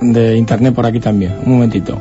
de 0.00 0.36
internet 0.36 0.74
por 0.74 0.86
aquí 0.86 1.00
también. 1.00 1.34
Un 1.44 1.52
momentito. 1.52 1.98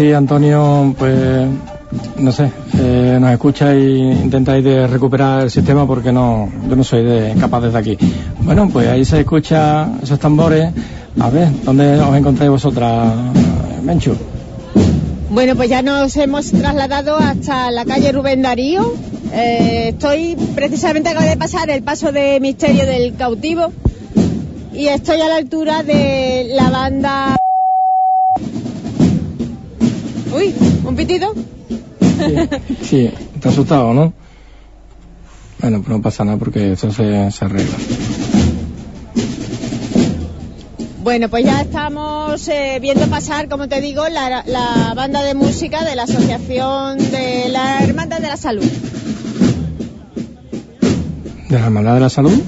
Si 0.00 0.14
Antonio, 0.14 0.94
pues, 0.98 1.46
no 2.16 2.32
sé, 2.32 2.50
eh, 2.78 3.18
nos 3.20 3.32
escucha 3.32 3.74
y 3.74 4.12
intenta 4.12 4.52
ahí 4.52 4.62
de 4.62 4.86
recuperar 4.86 5.42
el 5.42 5.50
sistema 5.50 5.86
porque 5.86 6.10
no, 6.10 6.50
yo 6.66 6.74
no 6.74 6.82
soy 6.82 7.04
de, 7.04 7.34
capaz 7.38 7.60
desde 7.60 7.76
aquí. 7.76 7.98
Bueno, 8.38 8.70
pues 8.72 8.88
ahí 8.88 9.04
se 9.04 9.20
escucha 9.20 9.90
esos 10.02 10.18
tambores. 10.18 10.72
A 11.20 11.28
ver, 11.28 11.48
¿dónde 11.64 12.00
os 12.00 12.16
encontráis 12.16 12.50
vosotras, 12.50 13.12
Menchu? 13.82 14.16
Bueno, 15.28 15.54
pues 15.54 15.68
ya 15.68 15.82
nos 15.82 16.16
hemos 16.16 16.50
trasladado 16.50 17.18
hasta 17.18 17.70
la 17.70 17.84
calle 17.84 18.10
Rubén 18.10 18.40
Darío. 18.40 18.94
Eh, 19.34 19.88
estoy 19.90 20.34
precisamente 20.54 21.10
acabo 21.10 21.26
de 21.26 21.36
pasar 21.36 21.68
el 21.68 21.82
paso 21.82 22.10
de 22.10 22.40
misterio 22.40 22.86
del 22.86 23.16
cautivo 23.16 23.70
y 24.72 24.86
estoy 24.86 25.20
a 25.20 25.28
la 25.28 25.36
altura 25.36 25.82
de 25.82 26.46
la 26.54 26.70
banda. 26.70 27.39
Pitido. 31.06 31.34
Sí, 32.82 33.10
te 33.40 33.48
has 33.48 33.54
asustado, 33.54 33.94
¿no? 33.94 34.12
Bueno, 35.60 35.78
pues 35.78 35.88
no 35.88 36.02
pasa 36.02 36.24
nada 36.24 36.36
porque 36.36 36.72
eso 36.72 36.90
se, 36.92 37.30
se 37.30 37.44
arregla. 37.44 37.76
Bueno, 41.02 41.30
pues 41.30 41.44
ya 41.46 41.62
estamos 41.62 42.46
eh, 42.48 42.78
viendo 42.82 43.06
pasar, 43.06 43.48
como 43.48 43.66
te 43.68 43.80
digo, 43.80 44.06
la, 44.08 44.44
la 44.46 44.92
banda 44.94 45.22
de 45.22 45.34
música 45.34 45.82
de 45.84 45.96
la 45.96 46.02
Asociación 46.02 46.98
de 46.98 47.48
la 47.48 47.82
Hermandad 47.82 48.20
de 48.20 48.28
la 48.28 48.36
Salud. 48.36 48.70
¿De 51.48 51.58
la 51.58 51.64
Hermandad 51.64 51.94
de 51.94 52.00
la 52.00 52.10
Salud? 52.10 52.42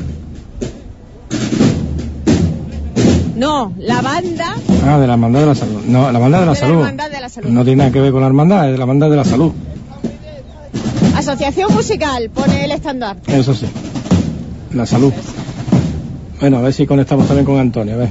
No, 3.37 3.73
la 3.79 4.03
banda 4.03 4.55
Ah, 4.87 4.99
de 4.99 5.07
la 5.07 5.15
Hermandad 5.15 5.41
de 5.41 5.47
la 5.47 5.55
Salud. 5.55 5.81
No, 5.87 6.13
la 6.13 6.19
de 6.21 6.29
la 6.29 6.41
de 6.41 6.47
la 6.47 6.55
Salud. 6.55 6.83
La 7.23 7.29
Salud. 7.29 7.51
No 7.51 7.63
tiene 7.63 7.77
nada 7.77 7.93
que 7.93 8.01
ver 8.01 8.11
con 8.11 8.21
la 8.21 8.27
Hermandad, 8.27 8.69
es 8.69 8.77
la 8.77 8.83
Hermandad 8.83 9.09
de 9.09 9.15
la 9.15 9.25
Salud. 9.25 9.53
Asociación 11.15 11.73
Musical, 11.73 12.31
pone 12.31 12.65
el 12.65 12.73
estandarte. 12.73 13.39
Eso 13.39 13.55
sí. 13.55 13.67
La 14.75 14.85
salud. 14.85 15.13
Bueno, 16.41 16.59
a 16.59 16.63
ver 16.63 16.73
si 16.73 16.85
conectamos 16.85 17.29
también 17.29 17.47
con 17.47 17.61
Antonio, 17.61 17.95
a 17.95 17.99
ver. 17.99 18.09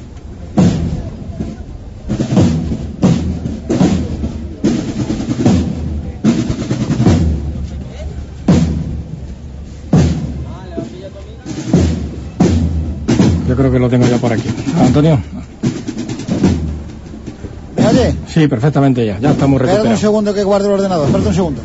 Sí, 18.33 18.47
perfectamente 18.47 19.05
ya. 19.05 19.19
Ya 19.19 19.31
estamos 19.31 19.55
Espérate 19.61 19.61
un 19.61 19.67
recuperados. 19.77 19.99
segundo 19.99 20.33
que 20.33 20.43
guarde 20.43 20.67
el 20.67 20.73
ordenador. 20.73 21.05
Espérate 21.07 21.29
un 21.29 21.35
segundo. 21.35 21.61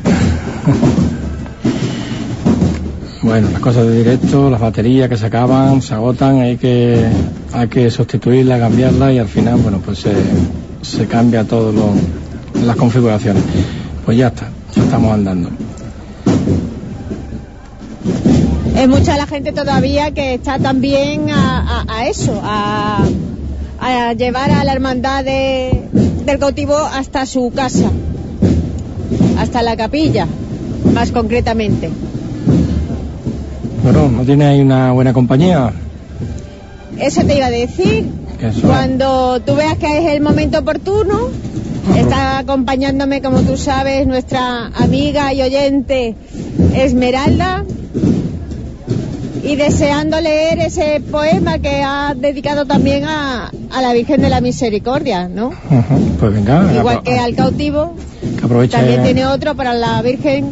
Bueno, 3.22 3.48
las 3.50 3.60
cosas 3.60 3.86
de 3.86 3.98
directo, 3.98 4.50
las 4.50 4.60
baterías 4.60 5.08
que 5.08 5.16
se 5.16 5.26
acaban, 5.26 5.82
se 5.82 5.94
agotan, 5.94 6.40
hay 6.40 6.56
que, 6.56 7.04
hay 7.52 7.68
que 7.68 7.90
sustituirla, 7.90 8.58
cambiarla 8.58 9.12
y 9.12 9.18
al 9.18 9.28
final, 9.28 9.56
bueno, 9.60 9.80
pues 9.84 9.98
se, 9.98 10.12
se 10.82 11.06
cambia 11.06 11.44
todo 11.44 11.72
lo, 11.72 11.90
las 12.64 12.76
configuraciones. 12.76 13.42
Pues 14.04 14.16
ya 14.18 14.28
está, 14.28 14.48
ya 14.74 14.82
estamos 14.82 15.12
andando. 15.12 15.50
Es 18.76 18.88
mucha 18.88 19.16
la 19.16 19.26
gente 19.26 19.52
todavía 19.52 20.12
que 20.12 20.34
está 20.34 20.58
también 20.58 21.30
a, 21.30 21.82
a- 21.88 21.96
a 21.98 22.06
eso, 22.06 22.40
a, 22.44 22.98
a 23.80 24.12
llevar 24.12 24.50
a 24.52 24.62
la 24.64 24.72
hermandad 24.72 25.24
de- 25.24 25.75
del 26.26 26.38
cautivo 26.40 26.76
hasta 26.76 27.24
su 27.24 27.52
casa, 27.54 27.90
hasta 29.38 29.62
la 29.62 29.76
capilla, 29.76 30.26
más 30.92 31.12
concretamente. 31.12 31.88
Bueno, 33.84 34.08
¿no 34.08 34.24
tiene 34.24 34.46
ahí 34.46 34.60
una 34.60 34.90
buena 34.90 35.12
compañía? 35.12 35.72
Eso 36.98 37.22
te 37.24 37.36
iba 37.36 37.46
a 37.46 37.50
decir. 37.50 38.06
Eso. 38.40 38.66
Cuando 38.66 39.40
tú 39.40 39.54
veas 39.54 39.78
que 39.78 39.98
es 39.98 40.12
el 40.12 40.20
momento 40.20 40.58
oportuno, 40.58 41.28
está 41.96 42.38
acompañándome, 42.38 43.22
como 43.22 43.40
tú 43.42 43.56
sabes, 43.56 44.06
nuestra 44.06 44.66
amiga 44.66 45.32
y 45.32 45.42
oyente 45.42 46.16
Esmeralda. 46.74 47.64
Y 49.44 49.54
deseando 49.54 50.20
leer 50.20 50.58
ese 50.58 51.00
poema 51.00 51.60
que 51.60 51.82
ha 51.84 52.14
dedicado 52.16 52.66
también 52.66 53.04
a, 53.04 53.52
a 53.70 53.82
la 53.82 53.92
Virgen 53.92 54.20
de 54.20 54.28
la 54.30 54.40
Misericordia, 54.40 55.28
¿no? 55.28 55.52
Pues 56.20 56.32
venga, 56.32 56.72
Igual 56.76 57.02
que 57.02 57.18
al 57.18 57.34
cautivo, 57.34 57.94
que 58.38 58.44
aproveche. 58.44 58.76
también 58.76 59.02
tiene 59.02 59.26
otro 59.26 59.54
para 59.54 59.74
la 59.74 60.00
Virgen, 60.02 60.50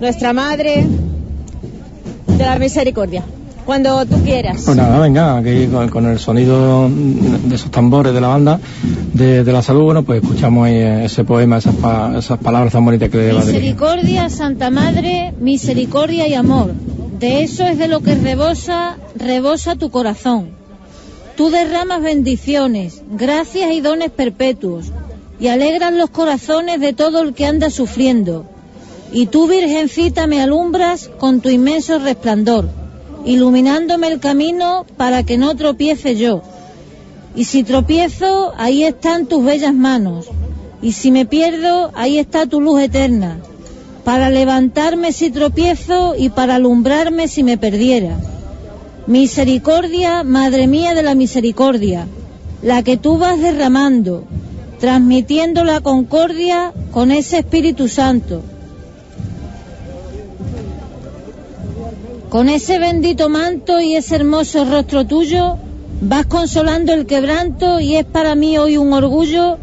nuestra 0.00 0.32
Madre 0.32 0.86
de 2.26 2.44
la 2.44 2.58
Misericordia. 2.58 3.22
Cuando 3.64 4.04
tú 4.06 4.16
quieras. 4.24 4.62
Pues 4.64 4.76
nada, 4.76 4.98
venga, 4.98 5.36
aquí 5.36 5.66
con, 5.68 5.88
con 5.88 6.06
el 6.06 6.18
sonido 6.18 6.88
de 6.90 7.54
esos 7.54 7.70
tambores 7.70 8.12
de 8.12 8.20
la 8.20 8.26
banda 8.26 8.58
de, 9.12 9.44
de 9.44 9.52
la 9.52 9.62
salud, 9.62 9.84
bueno, 9.84 10.02
pues 10.02 10.20
escuchamos 10.20 10.66
ahí 10.66 10.74
eh, 10.74 11.04
ese 11.04 11.22
poema, 11.22 11.58
esas, 11.58 11.76
pa- 11.76 12.12
esas 12.18 12.38
palabras 12.40 12.72
tan 12.72 12.84
bonitas 12.84 13.08
que 13.08 13.18
le 13.18 13.32
va 13.32 13.40
a 13.40 13.44
dirigir. 13.44 13.60
Misericordia, 13.62 14.28
Santa 14.30 14.70
Madre, 14.70 15.32
misericordia 15.38 16.26
y 16.26 16.34
amor. 16.34 16.72
De 17.20 17.44
eso 17.44 17.62
es 17.64 17.78
de 17.78 17.86
lo 17.86 18.00
que 18.00 18.16
rebosa, 18.16 18.96
rebosa 19.14 19.76
tu 19.76 19.90
corazón. 19.92 20.48
Tú 21.36 21.50
derramas 21.50 22.02
bendiciones, 22.02 23.02
gracias 23.10 23.72
y 23.72 23.80
dones 23.80 24.10
perpetuos, 24.10 24.92
y 25.40 25.48
alegras 25.48 25.92
los 25.94 26.10
corazones 26.10 26.80
de 26.80 26.92
todo 26.92 27.22
el 27.22 27.34
que 27.34 27.46
anda 27.46 27.70
sufriendo. 27.70 28.46
Y 29.12 29.26
tú, 29.26 29.46
Virgencita, 29.46 30.26
me 30.26 30.42
alumbras 30.42 31.10
con 31.18 31.40
tu 31.40 31.48
inmenso 31.48 31.98
resplandor, 31.98 32.68
iluminándome 33.24 34.08
el 34.08 34.20
camino 34.20 34.86
para 34.96 35.22
que 35.22 35.38
no 35.38 35.54
tropiece 35.56 36.16
yo. 36.16 36.42
Y 37.34 37.44
si 37.44 37.64
tropiezo, 37.64 38.52
ahí 38.56 38.84
están 38.84 39.26
tus 39.26 39.42
bellas 39.44 39.74
manos. 39.74 40.26
Y 40.82 40.92
si 40.92 41.10
me 41.10 41.24
pierdo, 41.24 41.90
ahí 41.94 42.18
está 42.18 42.46
tu 42.46 42.60
luz 42.60 42.80
eterna. 42.80 43.38
para 44.04 44.30
levantarme 44.30 45.12
si 45.12 45.30
tropiezo 45.30 46.14
y 46.16 46.28
para 46.30 46.56
alumbrarme 46.56 47.28
si 47.28 47.42
me 47.44 47.56
perdiera. 47.56 48.16
Misericordia, 49.06 50.22
Madre 50.22 50.68
mía 50.68 50.94
de 50.94 51.02
la 51.02 51.16
misericordia, 51.16 52.06
la 52.62 52.84
que 52.84 52.96
tú 52.96 53.18
vas 53.18 53.40
derramando, 53.40 54.24
transmitiendo 54.78 55.64
la 55.64 55.80
concordia 55.80 56.72
con 56.92 57.10
ese 57.10 57.38
Espíritu 57.38 57.88
Santo. 57.88 58.42
Con 62.28 62.48
ese 62.48 62.78
bendito 62.78 63.28
manto 63.28 63.80
y 63.80 63.96
ese 63.96 64.14
hermoso 64.14 64.64
rostro 64.64 65.04
tuyo, 65.04 65.56
vas 66.00 66.26
consolando 66.26 66.92
el 66.92 67.04
quebranto 67.04 67.80
y 67.80 67.96
es 67.96 68.04
para 68.04 68.36
mí 68.36 68.56
hoy 68.56 68.76
un 68.76 68.92
orgullo 68.92 69.58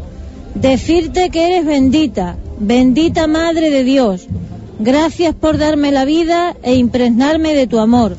decirte 0.54 1.30
que 1.30 1.46
eres 1.46 1.64
bendita, 1.64 2.36
bendita 2.58 3.26
Madre 3.26 3.70
de 3.70 3.84
Dios. 3.84 4.26
Gracias 4.78 5.34
por 5.34 5.56
darme 5.56 5.92
la 5.92 6.04
vida 6.04 6.54
e 6.62 6.74
impregnarme 6.74 7.54
de 7.54 7.66
tu 7.66 7.78
amor. 7.78 8.16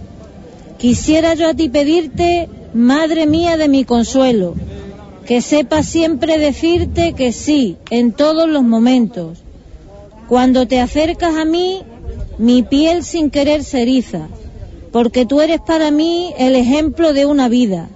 Quisiera 0.81 1.35
yo 1.35 1.47
a 1.47 1.53
ti 1.53 1.69
pedirte, 1.69 2.49
Madre 2.73 3.27
mía 3.27 3.55
de 3.55 3.67
mi 3.67 3.83
consuelo, 3.83 4.55
que 5.27 5.41
sepa 5.41 5.83
siempre 5.83 6.39
decirte 6.39 7.13
que 7.13 7.31
sí 7.33 7.77
en 7.91 8.13
todos 8.13 8.49
los 8.49 8.63
momentos. 8.63 9.37
Cuando 10.27 10.67
te 10.67 10.79
acercas 10.79 11.35
a 11.35 11.45
mí, 11.45 11.83
mi 12.39 12.63
piel 12.63 13.03
sin 13.03 13.29
querer 13.29 13.63
se 13.63 13.83
eriza, 13.83 14.27
porque 14.91 15.27
tú 15.27 15.41
eres 15.41 15.59
para 15.59 15.91
mí 15.91 16.33
el 16.39 16.55
ejemplo 16.55 17.13
de 17.13 17.27
una 17.27 17.47
vida, 17.47 17.89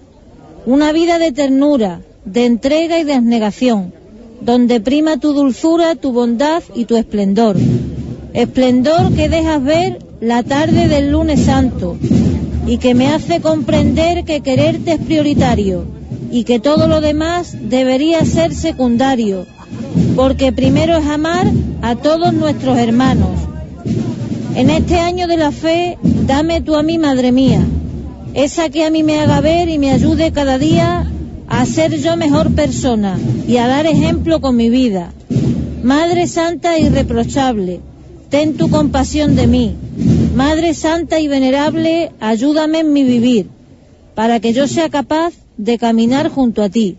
una 0.68 0.92
vida 0.92 1.18
de 1.18 1.32
ternura, 1.32 2.02
de 2.24 2.46
entrega 2.46 3.00
y 3.00 3.04
de 3.04 3.14
abnegación, 3.14 3.94
donde 4.42 4.80
prima 4.80 5.18
tu 5.18 5.34
dulzura, 5.34 5.96
tu 5.96 6.12
bondad 6.12 6.62
y 6.76 6.86
tu 6.86 6.98
esplendor. 6.98 7.56
Esplendor 8.34 9.12
que 9.16 9.28
dejas 9.28 9.64
ver 9.64 9.98
la 10.22 10.44
tarde 10.44 10.88
del 10.88 11.12
lunes 11.12 11.46
santo 11.46 11.98
y 12.68 12.78
que 12.78 12.96
me 12.96 13.08
hace 13.08 13.42
comprender 13.42 14.24
que 14.24 14.42
quererte 14.42 14.94
es 14.94 15.00
prioritario 15.00 15.86
y 16.32 16.44
que 16.44 16.60
todo 16.60 16.88
lo 16.88 17.02
demás 17.02 17.56
debería 17.62 18.26
ser 18.26 18.54
secundario, 18.54 19.46
porque 20.16 20.52
primero 20.52 20.98
es 20.98 21.06
amar 21.06 21.48
a 21.82 21.96
todos 21.96 22.34
nuestros 22.34 22.78
hermanos. 22.78 23.30
En 24.56 24.70
este 24.70 25.00
año 25.00 25.28
de 25.28 25.38
la 25.38 25.52
fe, 25.52 25.98
dame 26.04 26.62
tú 26.62 26.76
a 26.76 26.84
mí, 26.84 26.98
Madre 26.98 27.32
mía, 27.32 27.62
esa 28.34 28.70
que 28.70 28.86
a 28.86 28.90
mí 28.90 29.04
me 29.04 29.20
haga 29.20 29.42
ver 29.42 29.70
y 29.70 29.78
me 29.78 29.92
ayude 29.92 30.32
cada 30.32 30.58
día 30.58 31.10
a 31.48 31.66
ser 31.66 31.98
yo 32.02 32.18
mejor 32.18 32.52
persona 32.52 33.18
y 33.48 33.58
a 33.58 33.68
dar 33.68 33.86
ejemplo 33.86 34.42
con 34.42 34.56
mi 34.56 34.70
vida. 34.70 35.12
Madre 35.84 36.28
Santa 36.28 36.80
irreprochable, 36.80 37.80
ten 38.30 38.58
tu 38.58 38.70
compasión 38.70 39.36
de 39.36 39.48
mí. 39.48 39.76
Madre 40.36 40.74
Santa 40.74 41.22
y 41.22 41.30
venerable, 41.30 42.12
ayúdame 42.20 42.80
en 42.80 42.92
mi 42.92 43.06
vivir, 43.06 43.48
para 44.16 44.42
que 44.42 44.52
yo 44.52 44.68
sea 44.68 44.90
capaz 44.90 45.34
de 45.56 45.78
caminar 45.78 46.28
junto 46.28 46.62
a 46.62 46.68
ti. 46.68 46.98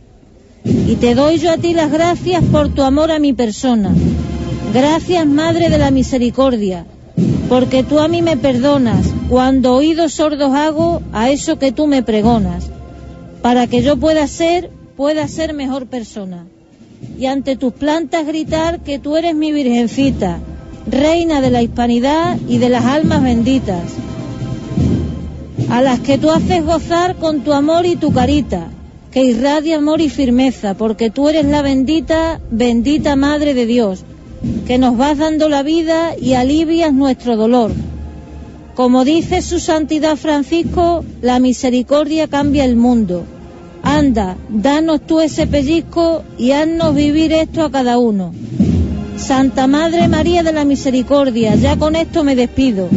Y 0.65 0.95
te 0.97 1.15
doy 1.15 1.37
yo 1.37 1.51
a 1.51 1.59
ti 1.59 1.75
las 1.75 1.93
gracias 1.93 2.43
por 2.45 2.71
tu 2.71 2.83
amor 2.83 3.11
a 3.11 3.19
mi 3.19 3.35
persona. 3.35 3.95
Gracias, 4.73 5.27
Madre 5.27 5.69
de 5.69 5.77
la 5.77 5.91
Misericordia, 5.91 6.87
porque 7.51 7.83
tú 7.83 7.99
a 7.99 8.09
mí 8.09 8.23
me 8.23 8.39
perdonas 8.39 9.07
cuando 9.29 9.75
oídos 9.75 10.15
sordos 10.15 10.55
hago 10.55 11.03
a 11.13 11.29
eso 11.29 11.59
que 11.59 11.73
tú 11.73 11.87
me 11.87 12.03
pregonas, 12.03 12.71
para 13.43 13.67
que 13.67 13.83
yo 13.83 13.99
pueda 13.99 14.27
ser, 14.29 14.71
pueda 14.97 15.29
ser 15.29 15.53
mejor 15.53 15.89
persona. 15.89 16.47
Y 17.19 17.27
ante 17.27 17.57
tus 17.57 17.75
plantas 17.75 18.27
gritar 18.27 18.81
que 18.81 18.99
tú 18.99 19.15
eres 19.19 19.35
mi 19.35 19.53
virgencita, 19.53 20.41
reina 20.87 21.41
de 21.41 21.51
la 21.51 21.63
hispanidad 21.63 22.39
y 22.49 22.59
de 22.59 22.69
las 22.69 22.85
almas 22.85 23.23
benditas, 23.23 23.83
a 25.69 25.83
las 25.83 26.01
que 26.01 26.19
tú 26.19 26.31
haces 26.31 26.65
gozar 26.65 27.17
con 27.17 27.41
tu 27.41 27.53
amor 27.53 27.87
y 27.87 27.97
tu 27.97 28.13
carita, 28.13 28.69
que 29.11 29.25
irradia 29.25 29.79
amor 29.79 30.01
y 30.01 30.09
firmeza, 30.09 30.75
porque 30.75 31.11
tú 31.11 31.29
eres 31.29 31.47
la 31.47 31.63
bendita, 31.63 32.41
bendita 32.51 33.17
Madre 33.17 33.55
de 33.55 33.67
Dios, 33.67 34.05
que 34.67 34.79
nos 34.79 34.97
vas 34.97 35.19
dando 35.19 35.49
la 35.49 35.63
vida 35.63 36.15
y 36.21 36.35
alivias 36.35 36.93
nuestro 36.93 37.37
dolor. 37.37 37.73
Como 38.75 39.05
dice 39.05 39.41
su 39.43 39.59
santidad 39.59 40.17
Francisco, 40.17 41.05
la 41.23 41.39
misericordia 41.39 42.29
cambia 42.29 42.65
el 42.65 42.77
mundo. 42.77 43.25
Anda, 43.83 44.37
danos 44.51 45.01
tú 45.07 45.21
ese 45.21 45.47
pellizco 45.47 46.23
y 46.37 46.53
haznos 46.53 46.95
vivir 46.95 47.33
esto 47.33 47.65
a 47.65 47.71
cada 47.71 47.99
uno. 47.99 48.33
Santa 49.17 49.67
Madre 49.67 50.09
María 50.09 50.43
de 50.43 50.53
la 50.53 50.65
Misericordia, 50.65 51.55
ya 51.55 51.77
con 51.77 51.97
esto 51.97 52.23
me 52.23 52.37
despido. 52.37 52.89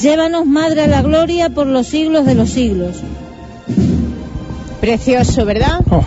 Llévanos, 0.00 0.46
Madre, 0.46 0.82
a 0.82 0.86
la 0.86 1.02
gloria 1.02 1.50
por 1.50 1.66
los 1.66 1.86
siglos 1.86 2.24
de 2.24 2.34
los 2.34 2.50
siglos. 2.50 2.96
Precioso, 4.80 5.44
¿verdad? 5.44 5.80
Oh, 5.90 6.04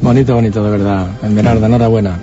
bonito, 0.00 0.34
bonito, 0.34 0.62
de 0.62 0.70
verdad. 0.70 1.06
Esmeralda, 1.22 1.66
enhorabuena. 1.66 2.18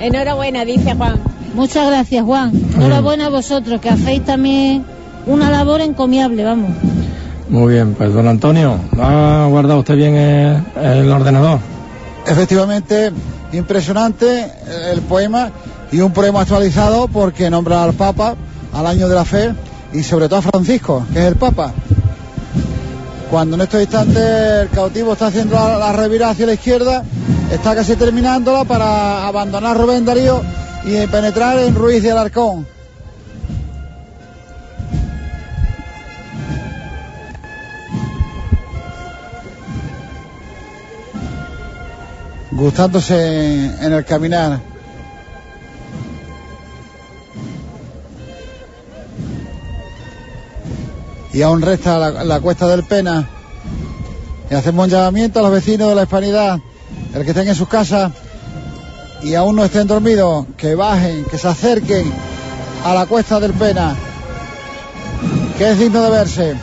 Enhorabuena, 0.00 0.64
dice 0.64 0.94
Juan. 0.94 1.20
Muchas 1.54 1.86
gracias, 1.88 2.24
Juan. 2.24 2.52
Enhorabuena 2.76 3.26
a 3.26 3.30
vosotros, 3.30 3.80
que 3.80 3.88
hacéis 3.88 4.24
también 4.24 4.84
una 5.26 5.50
labor 5.50 5.80
encomiable, 5.80 6.44
vamos. 6.44 6.70
Muy 7.48 7.74
bien, 7.74 7.94
pues 7.94 8.12
don 8.14 8.26
Antonio, 8.26 8.78
¿ha 8.98 9.46
guardado 9.50 9.80
usted 9.80 9.96
bien 9.96 10.14
el, 10.14 10.62
el 10.82 11.10
ordenador? 11.10 11.58
Efectivamente, 12.26 13.12
impresionante 13.52 14.50
el 14.92 15.00
poema 15.02 15.50
y 15.90 16.00
un 16.00 16.12
poema 16.12 16.40
actualizado 16.40 17.08
porque 17.08 17.50
nombra 17.50 17.84
al 17.84 17.92
Papa 17.92 18.34
al 18.72 18.86
año 18.86 19.08
de 19.08 19.14
la 19.14 19.24
fe 19.24 19.54
y 19.92 20.02
sobre 20.02 20.28
todo 20.28 20.38
a 20.38 20.42
Francisco, 20.42 21.06
que 21.12 21.20
es 21.20 21.26
el 21.26 21.36
Papa. 21.36 21.72
Cuando 23.30 23.56
en 23.56 23.62
estos 23.62 23.80
instantes 23.80 24.22
el 24.62 24.68
cautivo 24.70 25.12
está 25.12 25.26
haciendo 25.26 25.54
la, 25.54 25.78
la 25.78 25.92
revira 25.92 26.30
hacia 26.30 26.46
la 26.46 26.54
izquierda, 26.54 27.02
está 27.50 27.74
casi 27.74 27.96
terminándola 27.96 28.64
para 28.64 29.26
abandonar 29.26 29.76
Rubén 29.76 30.04
Darío 30.04 30.42
y 30.84 31.06
penetrar 31.06 31.58
en 31.58 31.74
Ruiz 31.74 32.02
de 32.02 32.10
Alarcón. 32.10 32.66
Gustándose 42.62 43.16
en, 43.84 43.92
el 43.92 44.04
caminar. 44.04 44.60
y 51.32 51.42
aún 51.42 51.60
resta 51.60 51.98
la, 51.98 52.22
la, 52.22 52.38
cuesta 52.38 52.68
del 52.68 52.84
Pena. 52.84 53.28
Y 54.48 54.54
hacemos 54.54 54.84
un 54.84 54.90
llamamiento 54.92 55.40
a 55.40 55.42
los 55.42 55.50
vecinos 55.50 55.88
de 55.88 55.96
la 55.96 56.02
Hispanidad, 56.04 56.60
el 57.12 57.24
que 57.24 57.30
estén 57.30 57.48
en 57.48 57.56
sus 57.56 57.66
casas 57.66 58.12
y 59.24 59.34
aún 59.34 59.56
no 59.56 59.64
estén 59.64 59.88
dormidos, 59.88 60.46
que 60.56 60.76
bajen, 60.76 61.24
que 61.24 61.38
se 61.38 61.48
acerquen 61.48 62.12
a 62.84 62.94
la 62.94 63.06
cuesta 63.06 63.40
del 63.40 63.54
Pena, 63.54 63.96
que 65.58 65.68
es 65.68 65.80
digno 65.80 66.00
de 66.00 66.10
verse, 66.10 66.54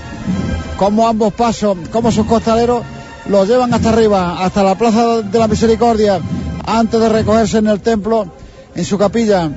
como 0.78 1.10
ambos 1.10 1.34
pasos, 1.34 1.78
como 1.92 2.10
sus 2.10 2.26
costaleros 2.26 2.84
los 3.30 3.48
llevan 3.48 3.74
hasta 3.74 3.90
arriba, 3.90 4.43
hasta 4.43 4.64
la 4.64 4.75
Plaza 4.75 5.22
de 5.22 5.40
la 5.40 5.48
Misericordia, 5.48 6.19
antes 6.66 6.99
de 6.99 7.09
recogerse 7.09 7.59
en 7.59 7.67
el 7.67 7.80
templo, 7.80 8.27
en 8.75 8.83
su 8.83 8.98
capilla, 8.98 9.49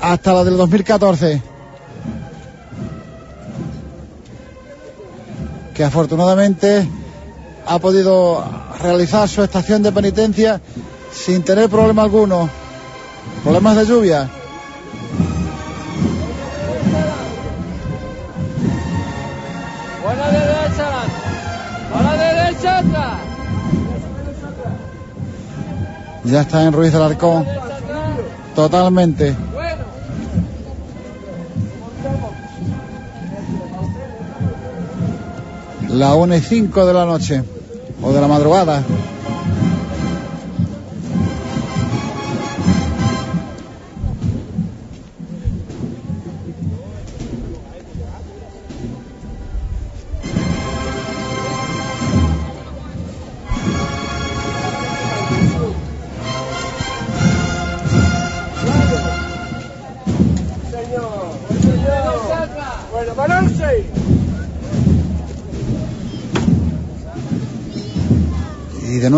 hasta 0.00 0.32
la 0.32 0.44
del 0.44 0.56
2014. 0.56 1.50
que 5.80 5.84
afortunadamente 5.84 6.86
ha 7.66 7.78
podido 7.78 8.44
realizar 8.82 9.26
su 9.30 9.42
estación 9.42 9.82
de 9.82 9.90
penitencia 9.90 10.60
sin 11.10 11.42
tener 11.42 11.70
problema 11.70 12.02
alguno, 12.02 12.50
problemas 13.42 13.76
de 13.76 13.86
lluvia. 13.86 14.28
Ya 26.30 26.42
está 26.42 26.62
en 26.62 26.72
Ruiz 26.72 26.92
del 26.92 27.02
Arcón, 27.02 27.44
totalmente. 28.54 29.36
la 35.90 36.14
1 36.14 36.36
y 36.36 36.40
5 36.40 36.86
de 36.86 36.94
la 36.94 37.04
noche 37.04 37.42
o 38.00 38.12
de 38.12 38.20
la 38.20 38.28
madrugada. 38.28 38.82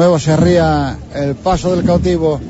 Nuevo 0.02 0.18
se 0.18 0.32
arría 0.32 0.98
el 1.14 1.36
paso 1.36 1.76
del 1.76 1.86
cautivo. 1.86 2.40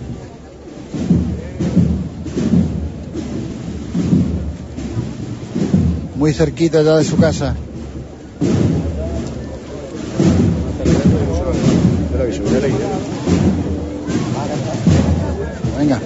Muy 6.17 6.33
cerquita 6.33 6.81
ya 6.81 6.97
de 6.97 7.05
su 7.05 7.19
casa. 7.19 7.55
Venga, 15.79 16.01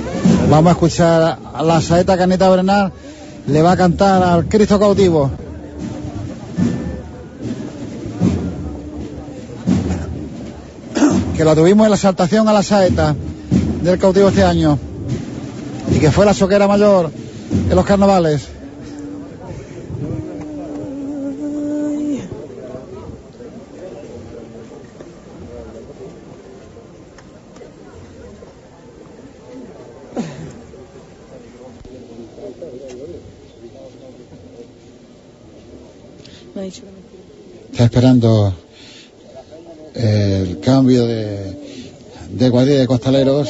vamos 0.51 0.69
a 0.69 0.73
escuchar 0.73 1.39
a 1.55 1.63
la 1.63 1.81
saeta 1.81 2.19
Caneta 2.19 2.51
Bernal. 2.51 2.93
Le 3.47 3.63
va 3.63 3.71
a 3.71 3.77
cantar 3.77 4.21
al 4.21 4.49
Cristo 4.49 4.81
cautivo. 4.81 5.46
Que 11.37 11.45
la 11.45 11.55
tuvimos 11.55 11.85
en 11.85 11.91
la 11.91 11.97
exaltación 11.97 12.49
a 12.49 12.53
la 12.53 12.63
saeta 12.63 13.15
del 13.83 13.99
cautivo 13.99 14.29
este 14.29 14.43
año 14.43 14.79
y 15.95 15.99
que 15.99 16.11
fue 16.11 16.25
la 16.25 16.33
soquera 16.33 16.67
mayor 16.67 17.11
en 17.69 17.77
los 17.77 17.85
carnavales. 17.85 18.49
Está 37.71 37.85
esperando 37.85 38.55
el 39.97 40.61
cambio 40.61 41.07
de, 41.07 41.57
de 42.31 42.51
de 42.51 42.87
costaleros. 42.87 43.49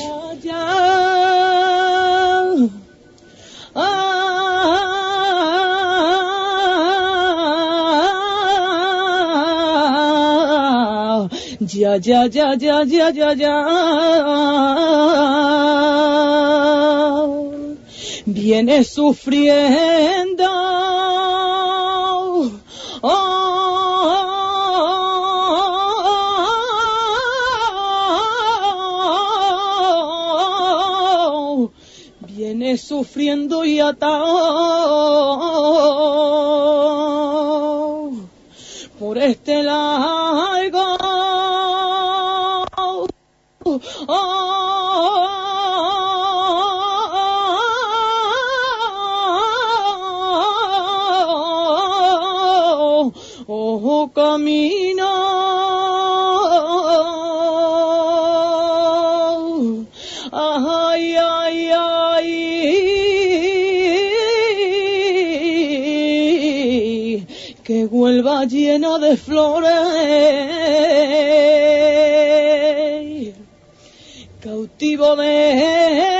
Ya, 11.76 11.96
ya, 11.98 12.26
ya, 12.26 12.54
ya, 12.54 12.84
ya, 12.84 13.10
ya, 13.10 13.34
ya. 13.34 13.56
Viene 18.24 18.84
sufriendo. 18.84 20.44
Oh, 23.02 23.45
sufriendo 32.78 33.64
y 33.64 33.80
atado 33.80 34.96
por 38.98 39.18
este 39.18 39.62
largo 39.62 40.96
que 68.16 68.22
vuelva 68.22 68.44
llena 68.44 68.98
de 68.98 69.16
flores. 69.16 69.70
Cautivo 74.40 75.16
de 75.16 76.15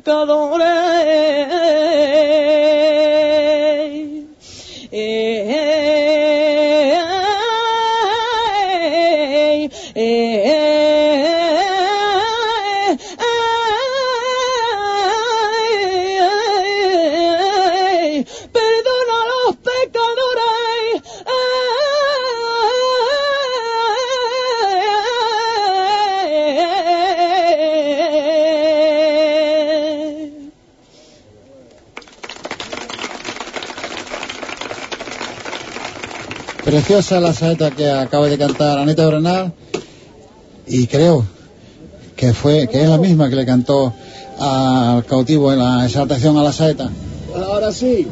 pecadores 0.00 0.87
Preciosa 36.88 37.20
la 37.20 37.34
saeta 37.34 37.70
que 37.70 37.86
acaba 37.86 38.28
de 38.28 38.38
cantar 38.38 38.78
Anita 38.78 39.06
Brenal 39.06 39.52
y 40.66 40.86
creo 40.86 41.22
que 42.16 42.32
fue 42.32 42.66
que 42.66 42.82
es 42.82 42.88
la 42.88 42.96
misma 42.96 43.28
que 43.28 43.36
le 43.36 43.44
cantó 43.44 43.92
al 44.38 45.04
cautivo 45.04 45.52
en 45.52 45.58
la 45.58 45.84
exaltación 45.84 46.38
a 46.38 46.42
la 46.42 46.50
saeta. 46.50 46.88
Ahora 47.36 47.72
sí. 47.72 48.06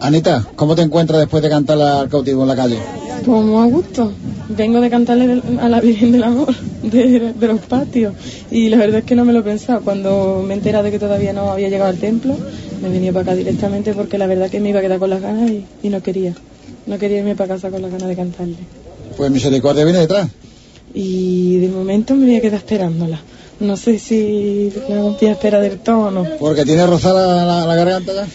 Anita, 0.00 0.48
¿cómo 0.56 0.74
te 0.74 0.82
encuentras 0.82 1.20
después 1.20 1.44
de 1.44 1.48
cantar 1.48 1.80
al 1.80 2.08
cautivo 2.08 2.42
en 2.42 2.48
la 2.48 2.56
calle? 2.56 2.78
Muy 3.24 3.62
a 3.62 3.70
gusto. 3.70 4.10
Vengo 4.48 4.80
de 4.80 4.90
cantarle 4.90 5.40
a 5.60 5.68
la 5.68 5.80
Virgen 5.80 6.10
del 6.10 6.24
Amor 6.24 6.56
de, 6.82 7.34
de 7.34 7.46
los 7.46 7.60
patios 7.60 8.14
y 8.50 8.68
la 8.68 8.78
verdad 8.78 8.98
es 8.98 9.04
que 9.04 9.14
no 9.14 9.24
me 9.24 9.32
lo 9.32 9.44
pensaba. 9.44 9.78
Cuando 9.78 10.42
me 10.44 10.54
he 10.54 10.56
enterado 10.56 10.82
de 10.82 10.90
que 10.90 10.98
todavía 10.98 11.32
no 11.32 11.52
había 11.52 11.68
llegado 11.68 11.90
al 11.90 11.98
templo, 11.98 12.36
me 12.80 12.88
venía 12.88 13.12
para 13.12 13.22
acá 13.22 13.34
directamente 13.34 13.92
porque 13.92 14.18
la 14.18 14.26
verdad 14.26 14.50
que 14.50 14.60
me 14.60 14.70
iba 14.70 14.80
a 14.80 14.82
quedar 14.82 14.98
con 14.98 15.10
las 15.10 15.20
ganas 15.20 15.50
y, 15.50 15.64
y 15.82 15.88
no 15.88 16.02
quería. 16.02 16.34
No 16.86 16.98
quería 16.98 17.18
irme 17.18 17.36
para 17.36 17.54
casa 17.54 17.70
con 17.70 17.82
las 17.82 17.90
ganas 17.90 18.08
de 18.08 18.16
cantarle. 18.16 18.56
Pues 19.16 19.30
misericordia 19.30 19.84
viene 19.84 20.00
detrás. 20.00 20.28
Y 20.94 21.58
de 21.58 21.68
momento 21.68 22.14
me 22.14 22.26
voy 22.26 22.36
a 22.36 22.40
quedar 22.40 22.58
esperándola. 22.58 23.20
No 23.60 23.76
sé 23.76 23.98
si 23.98 24.72
la 24.88 25.02
voy 25.02 25.16
a 25.26 25.32
esperar 25.32 25.60
del 25.60 25.78
todo 25.80 26.06
o 26.06 26.10
no. 26.10 26.24
Porque 26.38 26.64
tiene 26.64 26.86
rozada 26.86 27.44
la, 27.44 27.66
la 27.66 27.74
garganta 27.74 28.12
ya. 28.14 28.26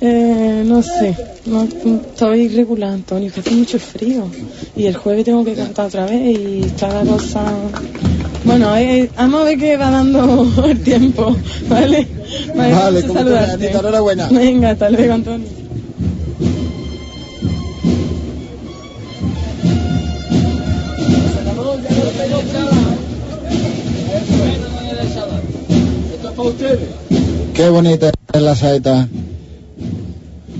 Eh, 0.00 0.62
no 0.66 0.82
sé, 0.82 1.16
no, 1.46 1.64
estoy 1.64 2.40
irregular, 2.40 2.90
Antonio, 2.90 3.30
que 3.32 3.40
hace 3.40 3.50
mucho 3.50 3.78
frío. 3.78 4.24
Y 4.76 4.86
el 4.86 4.96
jueves 4.96 5.24
tengo 5.24 5.44
que 5.44 5.54
cantar 5.54 5.86
otra 5.86 6.06
vez 6.06 6.38
y 6.38 6.62
está 6.64 7.02
la 7.02 7.10
cosa... 7.10 7.44
Bueno, 8.50 8.76
eh, 8.76 9.08
vamos 9.16 9.42
a 9.42 9.44
ver 9.44 9.58
qué 9.58 9.76
va 9.76 9.90
dando 9.90 10.64
el 10.66 10.80
tiempo, 10.82 11.36
¿vale? 11.68 12.06
Vale, 12.56 12.98
a 12.98 13.02
como 13.06 13.14
saludarte. 13.20 13.70
enhorabuena. 13.70 14.28
Venga, 14.28 14.70
hasta 14.70 14.90
luego, 14.90 15.14
Antonio. 15.14 15.46
Qué 27.54 27.68
bonita 27.68 28.10
es 28.32 28.42
la 28.42 28.54
saeta 28.54 29.08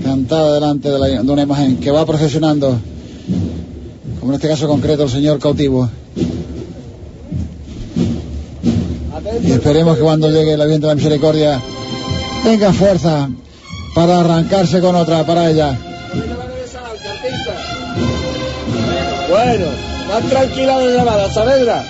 cantada 0.03 0.53
delante 0.55 0.89
de, 0.91 0.99
la- 0.99 1.07
de 1.23 1.31
una 1.31 1.43
imagen 1.43 1.77
que 1.77 1.89
va 1.91 2.05
procesionando, 2.05 2.77
como 4.19 4.31
en 4.31 4.35
este 4.35 4.47
caso 4.49 4.67
concreto 4.67 5.03
el 5.03 5.09
señor 5.09 5.39
cautivo. 5.39 5.89
Y 9.43 9.51
esperemos 9.51 9.97
que 9.97 10.03
cuando 10.03 10.29
llegue 10.29 10.53
el 10.53 10.61
aviento 10.61 10.87
de 10.87 10.93
la 10.93 10.95
misericordia 10.95 11.61
tenga 12.43 12.73
fuerza 12.73 13.29
para 13.93 14.19
arrancarse 14.19 14.81
con 14.81 14.95
otra 14.95 15.25
para 15.25 15.49
ella. 15.49 15.77
Bueno, 19.29 19.65
más 20.09 20.23
tranquila 20.29 20.79
de 20.79 20.97
llamada, 20.97 21.31
Saavedra. 21.31 21.83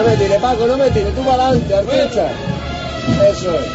No 0.00 0.06
me 0.06 0.16
tire, 0.16 0.38
Paco, 0.38 0.66
no 0.66 0.78
me 0.78 0.90
tire, 0.90 1.10
tú 1.10 1.22
para 1.22 1.48
adelante, 1.48 1.74
artista. 1.74 2.30
Eso 3.30 3.54
es. 3.54 3.66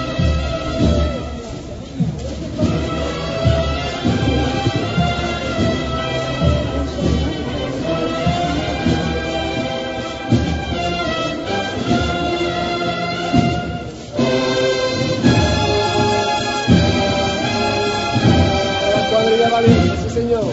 La 18.96 19.50
cuadrilla 19.52 19.96
sí 20.02 20.10
señor. 20.10 20.46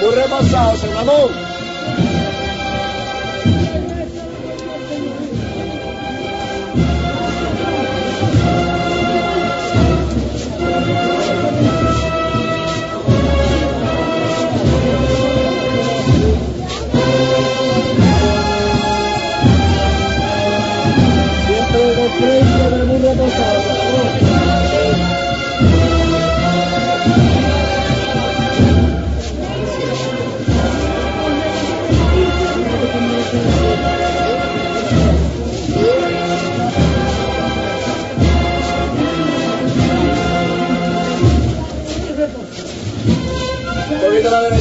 Muy 0.00 0.14
repasado, 0.14 0.94
Ramón. 0.94 1.43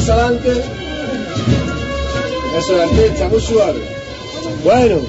Derecha 0.03 0.13
adelante. 0.13 0.63
Eso, 2.57 2.77
la 2.77 2.83
artista, 2.83 3.27
muy 3.29 3.41
suave. 3.41 3.81
Bueno. 4.63 5.01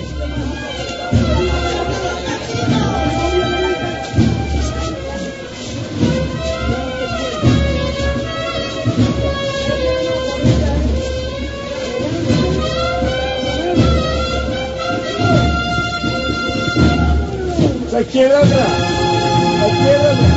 La 17.92 18.00
izquierda 18.00 18.38
atrás. 18.38 18.68
La. 19.62 20.33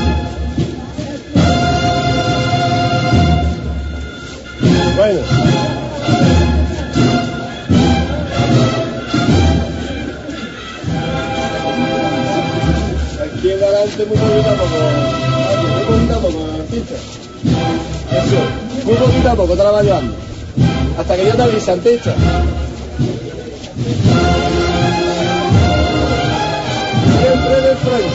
Izquierda 13.36 13.68
adelante, 13.68 14.06
muy 14.06 14.18
poquito 14.18 14.50
a 14.50 14.53
poco. 14.53 14.76
Muy 15.72 15.84
poquito 15.86 16.14
a 16.14 16.19
poco, 16.19 16.40
artista. 16.60 16.95
Eso. 18.11 18.40
Muy 18.86 18.95
poquito 18.95 19.30
a 19.30 19.36
poco 19.36 19.56
te 19.56 19.64
la 19.64 19.72
vas 19.72 19.84
llevando. 19.86 20.14
Hasta 21.00 21.16
que 21.16 21.26
yo 21.26 21.36
te 21.36 21.42
avise, 21.42 21.72
artista. 21.72 22.14
Siempre 27.22 27.56
de 27.61 27.76
frente. 27.77 28.11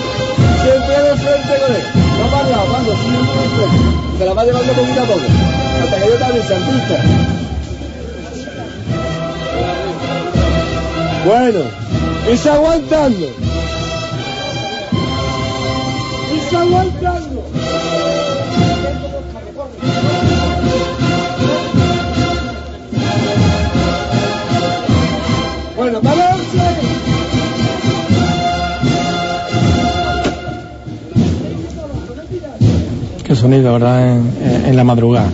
Siempre 0.62 1.02
de 1.02 1.16
frente 1.16 1.52
con 1.58 1.74
él. 1.74 1.84
No 2.18 2.26
para 2.30 2.48
lado, 2.50 2.66
siempre 2.84 3.40
de 3.40 3.48
frente. 3.48 4.18
Te 4.18 4.24
la 4.26 4.34
vas 4.34 4.44
llevando 4.44 4.72
poquito 4.74 5.00
a 5.00 5.04
poco. 5.04 5.61
Hasta 5.82 5.96
que 5.98 6.06
yo 6.06 6.14
te 6.16 6.24
avise, 6.24 6.54
artista. 6.54 7.02
Bueno, 11.26 11.60
y 12.32 12.48
aguantando. 12.48 13.26
Y 16.34 16.54
aguantando. 16.56 17.42
Bueno, 25.76 26.00
balance. 26.00 26.58
Qué 33.24 33.34
sonido, 33.36 33.72
¿verdad? 33.74 34.12
En, 34.16 34.32
en- 34.42 34.66
en 34.66 34.76
la 34.76 34.84
madrugada. 34.84 35.30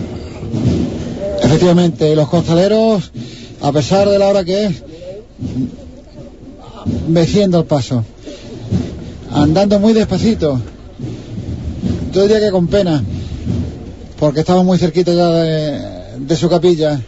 Efectivamente, 1.49 2.15
los 2.15 2.29
costaleros, 2.29 3.11
a 3.59 3.71
pesar 3.71 4.07
de 4.07 4.19
la 4.19 4.27
hora 4.27 4.45
que 4.45 4.65
es, 4.67 4.83
meciendo 7.07 7.57
el 7.57 7.65
paso, 7.65 8.05
andando 9.31 9.79
muy 9.79 9.93
despacito. 9.93 10.61
Yo 12.13 12.21
diría 12.21 12.39
que 12.39 12.51
con 12.51 12.67
pena, 12.67 13.03
porque 14.19 14.41
estamos 14.41 14.63
muy 14.63 14.77
cerquita 14.77 15.11
ya 15.11 15.27
de, 15.31 16.35
su 16.35 16.47
capilla. 16.49 17.01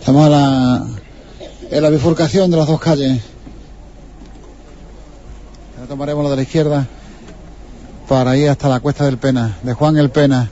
Estamos 0.00 0.30
la, 0.30 0.84
en 1.70 1.80
la 1.80 1.90
bifurcación 1.90 2.50
de 2.50 2.56
las 2.56 2.66
dos 2.66 2.80
calles. 2.80 3.22
Ahora 5.76 5.88
tomaremos 5.88 6.24
la 6.24 6.30
de 6.30 6.36
la 6.36 6.42
izquierda 6.42 6.88
para 8.10 8.36
ir 8.36 8.48
hasta 8.48 8.68
la 8.68 8.80
cuesta 8.80 9.04
del 9.04 9.18
Pena, 9.18 9.56
de 9.62 9.72
Juan 9.72 9.96
el 9.96 10.10
Pena. 10.10 10.50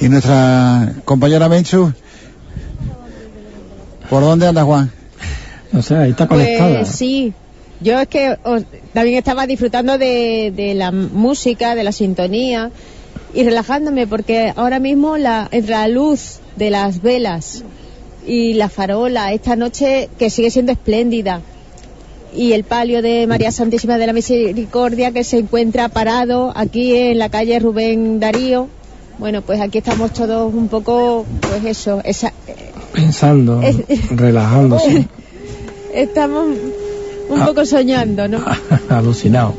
Y 0.00 0.08
nuestra 0.08 0.94
compañera 1.04 1.50
Menchu, 1.50 1.92
¿por 4.08 4.22
dónde 4.22 4.46
anda 4.46 4.64
Juan? 4.64 4.90
No 5.70 5.82
sé, 5.82 5.96
ahí 5.96 6.12
está 6.12 6.26
conectada. 6.26 6.78
Pues 6.78 6.88
sí, 6.88 7.34
yo 7.82 8.00
es 8.00 8.08
que 8.08 8.38
os- 8.42 8.64
también 8.94 9.18
estaba 9.18 9.46
disfrutando 9.46 9.98
de, 9.98 10.50
de 10.56 10.72
la 10.74 10.92
música, 10.92 11.74
de 11.74 11.84
la 11.84 11.92
sintonía 11.92 12.70
y 13.34 13.44
relajándome 13.44 14.06
porque 14.06 14.50
ahora 14.56 14.78
mismo 14.78 15.18
la, 15.18 15.46
entre 15.50 15.72
la 15.72 15.88
luz 15.88 16.38
de 16.56 16.70
las 16.70 17.02
velas 17.02 17.64
y 18.26 18.54
la 18.54 18.70
farola 18.70 19.30
esta 19.34 19.56
noche 19.56 20.08
que 20.18 20.30
sigue 20.30 20.50
siendo 20.50 20.72
espléndida 20.72 21.42
y 22.34 22.52
el 22.52 22.64
palio 22.64 23.02
de 23.02 23.26
María 23.26 23.50
Santísima 23.52 23.98
de 23.98 24.06
la 24.06 24.12
Misericordia 24.12 25.10
que 25.12 25.24
se 25.24 25.38
encuentra 25.38 25.88
parado 25.88 26.52
aquí 26.54 26.94
en 26.94 27.18
la 27.18 27.28
calle 27.28 27.58
Rubén 27.58 28.20
Darío. 28.20 28.68
Bueno, 29.18 29.42
pues 29.42 29.60
aquí 29.60 29.78
estamos 29.78 30.12
todos 30.12 30.52
un 30.54 30.68
poco, 30.68 31.26
pues 31.40 31.64
eso, 31.64 32.00
esa, 32.04 32.32
Pensando, 32.92 33.60
Es- 33.62 33.76
relajándose, 34.10 35.06
estamos 35.94 36.46
un 37.28 37.40
Ah. 37.40 37.46
poco 37.46 37.64
soñando, 37.64 38.26
¿no? 38.28 38.38
alucinado. 38.88 39.54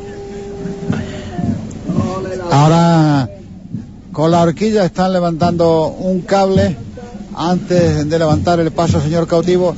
Ahora 2.51 3.29
con 4.11 4.31
la 4.31 4.41
horquilla 4.41 4.83
están 4.85 5.13
levantando 5.13 5.87
un 5.87 6.21
cable 6.21 6.75
antes 7.35 8.09
de 8.09 8.19
levantar 8.19 8.59
el 8.59 8.71
paso, 8.71 8.99
señor 9.01 9.27
cautivo. 9.27 9.73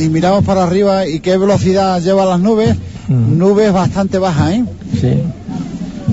Y 0.00 0.08
miramos 0.08 0.44
para 0.44 0.62
arriba 0.64 1.06
y 1.06 1.20
qué 1.20 1.36
velocidad 1.36 2.00
lleva 2.00 2.24
las 2.24 2.40
nubes. 2.40 2.74
Nubes 3.08 3.72
bastante 3.72 4.18
bajas, 4.18 4.52
¿eh? 4.52 4.64
Sí. 5.00 5.06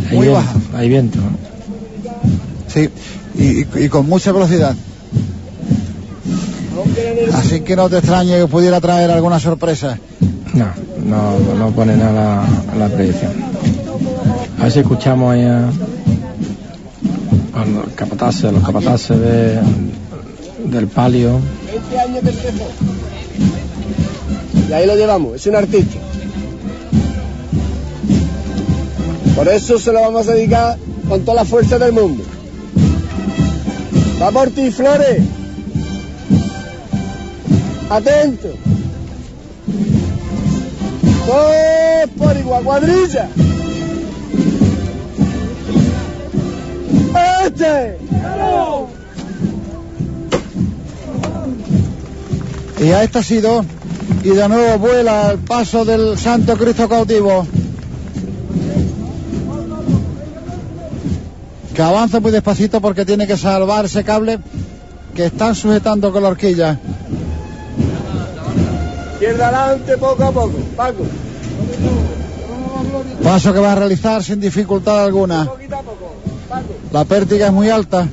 Hay 0.09 0.15
Muy 0.17 0.27
viento, 0.27 0.33
baja. 0.33 0.53
Hay 0.77 0.89
viento. 0.89 1.19
Sí, 2.67 2.89
y, 3.37 3.43
y- 3.61 3.67
y 3.85 3.89
con 3.89 4.07
mucha 4.09 4.31
velocidad. 4.31 4.75
Así 7.33 7.61
que 7.61 7.75
no 7.75 7.89
te 7.89 7.97
extrañe 7.97 8.37
que 8.39 8.47
pudiera 8.47 8.79
traer 8.81 9.11
alguna 9.11 9.39
sorpresa. 9.39 9.97
No, 10.53 10.67
no, 11.05 11.55
no 11.55 11.71
pone 11.71 11.95
nada 11.95 12.43
la, 12.73 12.87
la 12.87 12.93
predicción. 12.93 13.31
A 14.59 14.63
ver 14.63 14.71
si 14.71 14.79
escuchamos 14.79 15.33
ahí 15.33 15.43
a, 15.43 15.67
a 17.59 17.65
los 17.65 17.87
capataces, 17.95 18.51
los 18.51 18.63
capataces 18.63 19.19
de, 19.19 19.59
del 20.65 20.87
palio. 20.87 21.39
20 21.71 21.99
años. 21.99 22.23
Y 24.69 24.73
ahí 24.73 24.85
lo 24.85 24.95
llevamos, 24.95 25.35
es 25.35 25.47
un 25.47 25.55
artista. 25.55 25.99
Por 29.35 29.47
eso 29.47 29.79
se 29.79 29.93
lo 29.93 30.01
vamos 30.01 30.27
a 30.27 30.33
dedicar 30.33 30.77
con 31.07 31.21
toda 31.21 31.35
la 31.35 31.45
fuerza 31.45 31.77
del 31.77 31.93
mundo. 31.93 32.23
Va 34.21 34.31
por 34.31 34.49
ti, 34.49 34.71
Flores. 34.71 35.21
Atento. 37.89 38.49
Todos 41.25 42.09
por 42.17 42.37
igual, 42.37 42.63
cuadrilla. 42.63 43.29
Este. 47.45 47.97
Y 52.79 52.91
a 52.91 53.03
esta 53.03 53.19
ha 53.19 53.23
sido, 53.23 53.65
y 54.23 54.29
de 54.29 54.49
nuevo 54.49 54.79
vuela 54.79 55.29
al 55.29 55.37
paso 55.39 55.85
del 55.85 56.17
Santo 56.17 56.57
Cristo 56.57 56.87
cautivo. 56.89 57.47
Que 61.73 61.81
avanza 61.81 62.19
muy 62.19 62.31
despacito 62.31 62.81
porque 62.81 63.05
tiene 63.05 63.27
que 63.27 63.37
salvar 63.37 63.85
ese 63.85 64.03
cable 64.03 64.39
que 65.13 65.25
están 65.25 65.55
sujetando 65.55 66.11
con 66.11 66.23
la 66.23 66.29
horquilla. 66.29 66.79
Izquierda 69.13 69.47
adelante, 69.47 69.97
poco 69.97 70.23
a 70.23 70.31
poco. 70.31 70.57
Paco. 70.75 71.03
Paso 73.23 73.53
que 73.53 73.59
va 73.59 73.71
a 73.73 73.75
realizar 73.75 74.23
sin 74.23 74.39
dificultad 74.39 75.03
alguna. 75.03 75.49
La 76.91 77.03
pértiga 77.05 77.47
es 77.47 77.53
muy 77.53 77.69
alta. 77.69 78.07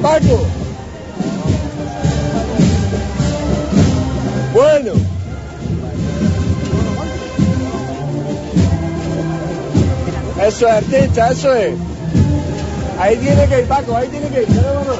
Paco. 0.00 0.46
Bueno. 4.52 4.92
Eso 10.46 10.66
es 10.66 10.72
artista, 10.72 11.30
eso 11.30 11.54
es. 11.54 11.74
Ahí 12.98 13.16
tiene 13.16 13.46
que 13.46 13.60
ir, 13.60 13.66
Paco, 13.66 13.96
ahí 13.96 14.08
tiene 14.08 14.28
que 14.28 14.42
ir. 14.42 14.48
Dale, 14.48 14.68
vámonos. 14.68 14.98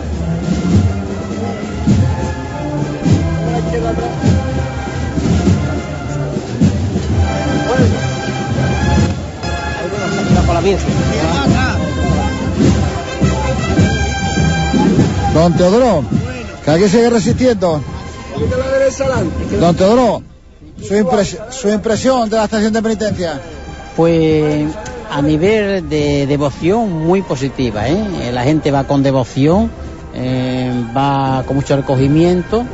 A 10.54 11.51
Don 15.34 15.52
Teodoro, 15.56 16.04
que 16.64 16.70
aquí 16.70 16.88
sigue 16.88 17.10
resistiendo. 17.10 17.80
Don 19.60 19.74
Teodoro, 19.74 20.22
su, 20.86 20.94
impres- 20.94 21.38
su 21.50 21.68
impresión 21.68 22.28
de 22.28 22.36
la 22.36 22.44
estación 22.44 22.72
de 22.72 22.82
penitencia. 22.82 23.40
Pues 23.96 24.66
a 25.10 25.20
nivel 25.22 25.88
de 25.88 26.26
devoción 26.26 26.90
muy 27.06 27.22
positiva, 27.22 27.88
¿eh? 27.88 28.30
La 28.32 28.42
gente 28.44 28.70
va 28.70 28.84
con 28.84 29.02
devoción, 29.02 29.70
eh, 30.14 30.72
va 30.96 31.44
con 31.46 31.56
mucho 31.56 31.76
recogimiento 31.76 32.64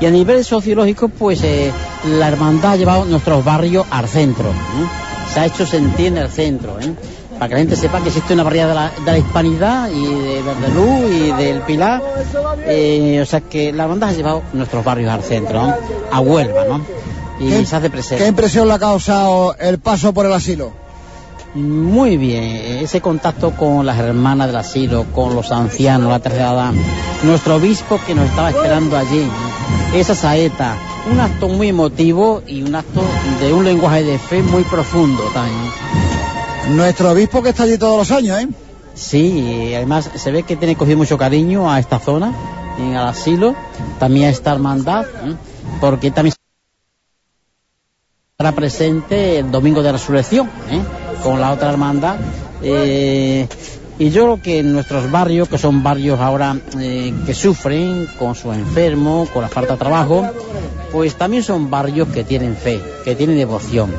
y 0.00 0.06
a 0.06 0.10
nivel 0.10 0.44
sociológico 0.44 1.08
pues 1.08 1.42
eh, 1.42 1.72
la 2.18 2.28
hermandad 2.28 2.72
ha 2.72 2.76
llevado 2.76 3.04
nuestros 3.06 3.42
barrios 3.44 3.86
al 3.90 4.06
centro, 4.08 4.50
se 5.32 5.40
ha 5.40 5.46
hecho 5.46 5.66
sentir 5.66 6.08
en 6.08 6.18
el 6.18 6.28
centro, 6.28 6.78
¿eh? 6.78 6.92
Para 7.38 7.48
que 7.48 7.54
la 7.54 7.60
gente 7.60 7.76
sepa 7.76 8.00
que 8.00 8.08
existe 8.08 8.34
una 8.34 8.42
barriada 8.42 8.68
de 8.70 8.74
la, 8.74 8.92
de 9.04 9.12
la 9.12 9.18
hispanidad 9.18 9.90
y 9.90 10.04
de 10.06 10.42
Verdelú 10.42 11.08
y 11.08 11.32
del 11.32 11.60
Pilar, 11.62 12.02
eh, 12.66 13.20
o 13.22 13.26
sea 13.26 13.40
que 13.40 13.72
la 13.72 13.84
hermandad 13.84 14.10
ha 14.10 14.12
llevado 14.12 14.42
nuestros 14.52 14.84
barrios 14.84 15.10
al 15.10 15.22
centro, 15.22 15.62
¿no? 15.62 15.74
a 16.10 16.20
Huelva, 16.20 16.64
¿no? 16.68 16.80
y 17.40 17.48
¿Qué- 17.50 17.64
se 17.66 17.76
hace 17.76 17.90
presente. 17.90 18.22
¿Qué 18.24 18.28
impresión 18.28 18.66
le 18.68 18.74
ha 18.74 18.78
causado 18.78 19.54
el 19.58 19.78
paso 19.78 20.12
por 20.12 20.26
el 20.26 20.32
asilo? 20.32 20.72
Muy 21.54 22.16
bien, 22.18 22.44
ese 22.82 23.00
contacto 23.00 23.52
con 23.52 23.86
las 23.86 23.98
hermanas 23.98 24.48
del 24.48 24.56
asilo, 24.56 25.06
con 25.14 25.34
los 25.34 25.50
ancianos, 25.50 26.10
la 26.10 26.18
tercera 26.20 26.52
edad, 26.52 26.72
nuestro 27.22 27.56
obispo 27.56 27.98
que 28.06 28.14
nos 28.14 28.26
estaba 28.26 28.50
esperando 28.50 28.96
allí, 28.98 29.26
esa 29.94 30.14
saeta, 30.14 30.76
un 31.10 31.18
acto 31.20 31.48
muy 31.48 31.68
emotivo 31.68 32.42
y 32.46 32.62
un 32.62 32.74
acto 32.74 33.00
de 33.40 33.52
un 33.54 33.64
lenguaje 33.64 34.04
de 34.04 34.18
fe 34.18 34.42
muy 34.42 34.62
profundo 34.64 35.22
también. 35.32 35.56
Nuestro 36.70 37.10
obispo 37.12 37.42
que 37.42 37.50
está 37.50 37.62
allí 37.64 37.78
todos 37.78 37.96
los 37.96 38.10
años, 38.10 38.40
¿eh? 38.40 38.48
Sí, 38.94 39.72
además 39.74 40.10
se 40.14 40.30
ve 40.30 40.42
que 40.42 40.56
tiene 40.56 40.76
cogido 40.76 40.98
mucho 40.98 41.16
cariño 41.16 41.70
a 41.70 41.78
esta 41.78 41.98
zona, 41.98 42.32
en 42.78 42.92
el 42.92 42.98
asilo, 42.98 43.54
también 43.98 44.26
a 44.26 44.30
esta 44.30 44.52
hermandad, 44.52 45.06
¿eh? 45.06 45.34
porque 45.80 46.10
también 46.10 46.34
estará 48.32 48.52
presente 48.52 49.38
el 49.38 49.50
domingo 49.50 49.82
de 49.82 49.92
resurrección, 49.92 50.48
¿eh? 50.70 50.80
con 51.22 51.40
la 51.40 51.52
otra 51.52 51.70
hermandad. 51.70 52.16
eh, 52.62 53.46
y 54.00 54.10
yo 54.10 54.22
creo 54.24 54.42
que 54.42 54.58
en 54.60 54.72
nuestros 54.72 55.10
barrios, 55.10 55.48
que 55.48 55.58
son 55.58 55.82
barrios 55.82 56.20
ahora 56.20 56.56
eh, 56.78 57.12
que 57.26 57.34
sufren 57.34 58.06
con 58.16 58.36
sus 58.36 58.54
enfermos, 58.54 59.28
con 59.30 59.42
la 59.42 59.48
falta 59.48 59.72
de 59.72 59.78
trabajo, 59.80 60.24
pues 60.92 61.16
también 61.16 61.42
son 61.42 61.68
barrios 61.68 62.06
que 62.08 62.22
tienen 62.22 62.54
fe, 62.56 62.80
que 63.04 63.16
tienen 63.16 63.36
devoción. 63.36 63.90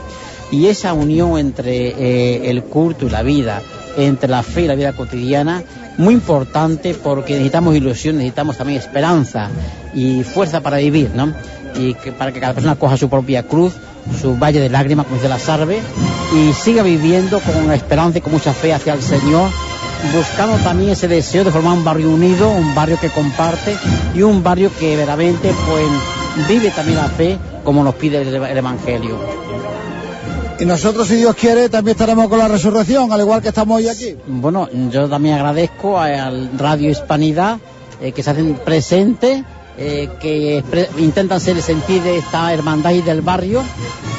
Y 0.52 0.68
esa 0.68 0.94
unión 0.94 1.38
entre 1.38 1.90
eh, 1.90 2.50
el 2.50 2.64
culto 2.64 3.06
y 3.06 3.10
la 3.10 3.22
vida, 3.22 3.62
entre 3.98 4.30
la 4.30 4.44
fe 4.44 4.62
y 4.64 4.68
la 4.68 4.76
vida 4.76 4.94
cotidiana, 4.94 5.64
muy 5.98 6.14
importante 6.14 6.94
porque 6.94 7.34
necesitamos 7.34 7.76
ilusión, 7.76 8.18
necesitamos 8.18 8.58
también 8.58 8.80
esperanza 8.80 9.50
y 9.94 10.24
fuerza 10.24 10.62
para 10.62 10.78
vivir, 10.78 11.12
¿no? 11.14 11.34
Y 11.76 11.94
que, 11.94 12.12
para 12.12 12.32
que 12.32 12.40
cada 12.40 12.54
persona 12.54 12.76
coja 12.76 12.98
su 12.98 13.10
propia 13.10 13.44
cruz, 13.44 13.74
su 14.20 14.38
valle 14.38 14.60
de 14.60 14.70
lágrimas, 14.70 15.06
como 15.06 15.18
dice 15.18 15.30
la 15.30 15.40
Sarve, 15.40 15.80
y 16.34 16.54
siga 16.54 16.84
viviendo 16.84 17.40
con 17.40 17.72
esperanza 17.72 18.18
y 18.18 18.22
con 18.22 18.34
mucha 18.34 18.54
fe 18.54 18.74
hacia 18.74 18.94
el 18.94 19.02
Señor, 19.02 19.50
buscando 20.16 20.56
también 20.64 20.92
ese 20.92 21.08
deseo 21.08 21.44
de 21.44 21.52
formar 21.52 21.74
un 21.74 21.84
barrio 21.84 22.10
unido, 22.10 22.50
un 22.50 22.74
barrio 22.74 22.98
que 23.00 23.10
comparte 23.10 23.76
y 24.16 24.22
un 24.22 24.42
barrio 24.42 24.72
que 24.80 24.96
verdaderamente 24.96 25.52
pues 25.68 26.48
vive 26.48 26.72
también 26.72 26.98
la 26.98 27.10
fe 27.10 27.38
como 27.64 27.84
nos 27.84 27.96
pide 27.96 28.22
el, 28.22 28.34
el 28.34 28.58
Evangelio. 28.58 29.18
Y 30.60 30.66
nosotros, 30.66 31.08
si 31.08 31.16
Dios 31.16 31.36
quiere, 31.36 31.70
también 31.70 31.96
estaremos 31.96 32.28
con 32.28 32.38
la 32.38 32.48
resurrección, 32.50 33.12
al 33.14 33.22
igual 33.22 33.42
que 33.42 33.48
estamos 33.50 33.78
hoy 33.78 33.88
aquí. 33.88 34.16
Bueno, 34.28 34.68
yo 34.92 35.08
también 35.08 35.36
agradezco 35.36 35.98
al 35.98 36.50
Radio 36.58 36.90
Hispanidad 36.90 37.60
eh, 38.02 38.12
que 38.12 38.22
se 38.22 38.30
hacen 38.32 38.56
presentes, 38.66 39.44
eh, 39.78 40.10
que 40.20 40.62
expre- 40.62 40.90
intentan 40.98 41.40
ser 41.40 41.56
el 41.56 41.64
sentir 41.64 42.02
de 42.04 42.18
esta 42.18 42.54
hermandad 42.54 42.92
y 42.92 43.02
del 43.02 43.22
barrio 43.22 43.64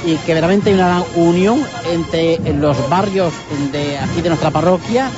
y 0.06 0.14
que 0.16 0.32
verdaderamente 0.32 0.70
hay 0.70 0.76
una 0.76 0.86
gran 0.88 1.04
unión 1.16 1.60
entre 1.92 2.38
los 2.54 2.88
barrios 2.88 3.34
de 3.70 3.98
aquí 3.98 4.22
de 4.22 4.30
nuestra 4.30 4.50
parroquia 4.50 5.10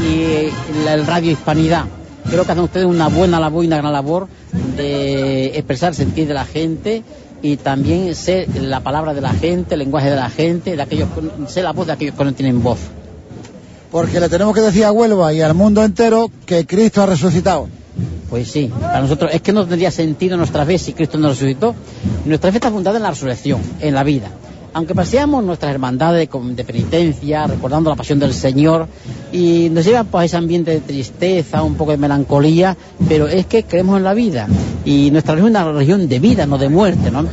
y 0.00 0.50
la- 0.84 0.94
el 0.94 1.06
Radio 1.08 1.32
Hispanidad. 1.32 1.86
Creo 2.30 2.44
que 2.44 2.52
hacen 2.52 2.62
ustedes 2.64 2.86
una 2.86 3.08
buena 3.08 3.40
labor 3.40 3.64
y 3.64 3.66
una 3.66 3.78
gran 3.78 3.92
labor 3.92 4.28
de 4.76 5.46
expresar 5.58 5.88
el 5.90 5.94
sentir 5.96 6.28
de 6.28 6.34
la 6.34 6.44
gente 6.44 7.02
y 7.42 7.56
también 7.56 8.14
ser 8.14 8.48
la 8.60 8.80
palabra 8.80 9.14
de 9.14 9.20
la 9.20 9.32
gente, 9.32 9.74
el 9.74 9.80
lenguaje 9.80 10.10
de 10.10 10.16
la 10.16 10.30
gente, 10.30 10.74
de 10.76 10.82
aquellos, 10.82 11.08
que- 11.10 11.50
ser 11.52 11.64
la 11.64 11.72
voz 11.72 11.86
de 11.86 11.92
aquellos 11.92 12.14
que 12.14 12.24
no 12.24 12.32
tienen 12.34 12.62
voz. 12.62 12.78
Porque 13.90 14.20
le 14.20 14.28
tenemos 14.28 14.54
que 14.54 14.60
decir 14.60 14.84
a 14.84 14.92
Huelva 14.92 15.32
y 15.32 15.40
al 15.40 15.54
mundo 15.54 15.82
entero 15.82 16.30
que 16.46 16.66
Cristo 16.66 17.02
ha 17.02 17.06
resucitado. 17.06 17.68
Pues 18.28 18.50
sí, 18.50 18.70
para 18.80 19.00
nosotros 19.00 19.30
es 19.32 19.40
que 19.40 19.52
no 19.52 19.66
tendría 19.66 19.90
sentido 19.90 20.36
nuestra 20.36 20.66
fe 20.66 20.78
si 20.78 20.92
Cristo 20.92 21.16
no 21.18 21.28
resucitó. 21.30 21.74
Nuestra 22.26 22.50
fe 22.50 22.58
está 22.58 22.70
fundada 22.70 22.98
en 22.98 23.02
la 23.02 23.10
resurrección, 23.10 23.60
en 23.80 23.94
la 23.94 24.04
vida. 24.04 24.28
Aunque 24.72 24.94
paseamos 24.94 25.44
nuestras 25.44 25.72
hermandades 25.72 26.28
de, 26.30 26.64
penitencia, 26.64 27.46
recordando 27.46 27.90
la 27.90 27.96
pasión 27.96 28.18
del 28.18 28.34
Señor, 28.34 28.86
y 29.32 29.68
nos 29.70 29.84
llevan 29.84 30.06
pues, 30.06 30.22
a 30.22 30.24
ese 30.26 30.36
ambiente 30.36 30.70
de 30.70 30.80
tristeza, 30.80 31.62
un 31.62 31.74
poco 31.74 31.92
de 31.92 31.96
melancolía, 31.96 32.76
pero 33.08 33.28
es 33.28 33.46
que 33.46 33.64
creemos 33.64 33.98
en 33.98 34.04
la 34.04 34.14
vida, 34.14 34.46
y 34.84 35.10
nuestra 35.10 35.34
religión 35.34 35.56
es 35.56 35.62
una 35.62 35.72
religión 35.72 36.08
de 36.08 36.18
vida, 36.18 36.46
no 36.46 36.58
de 36.58 36.68
muerte, 36.68 37.10
¿no? 37.10 37.24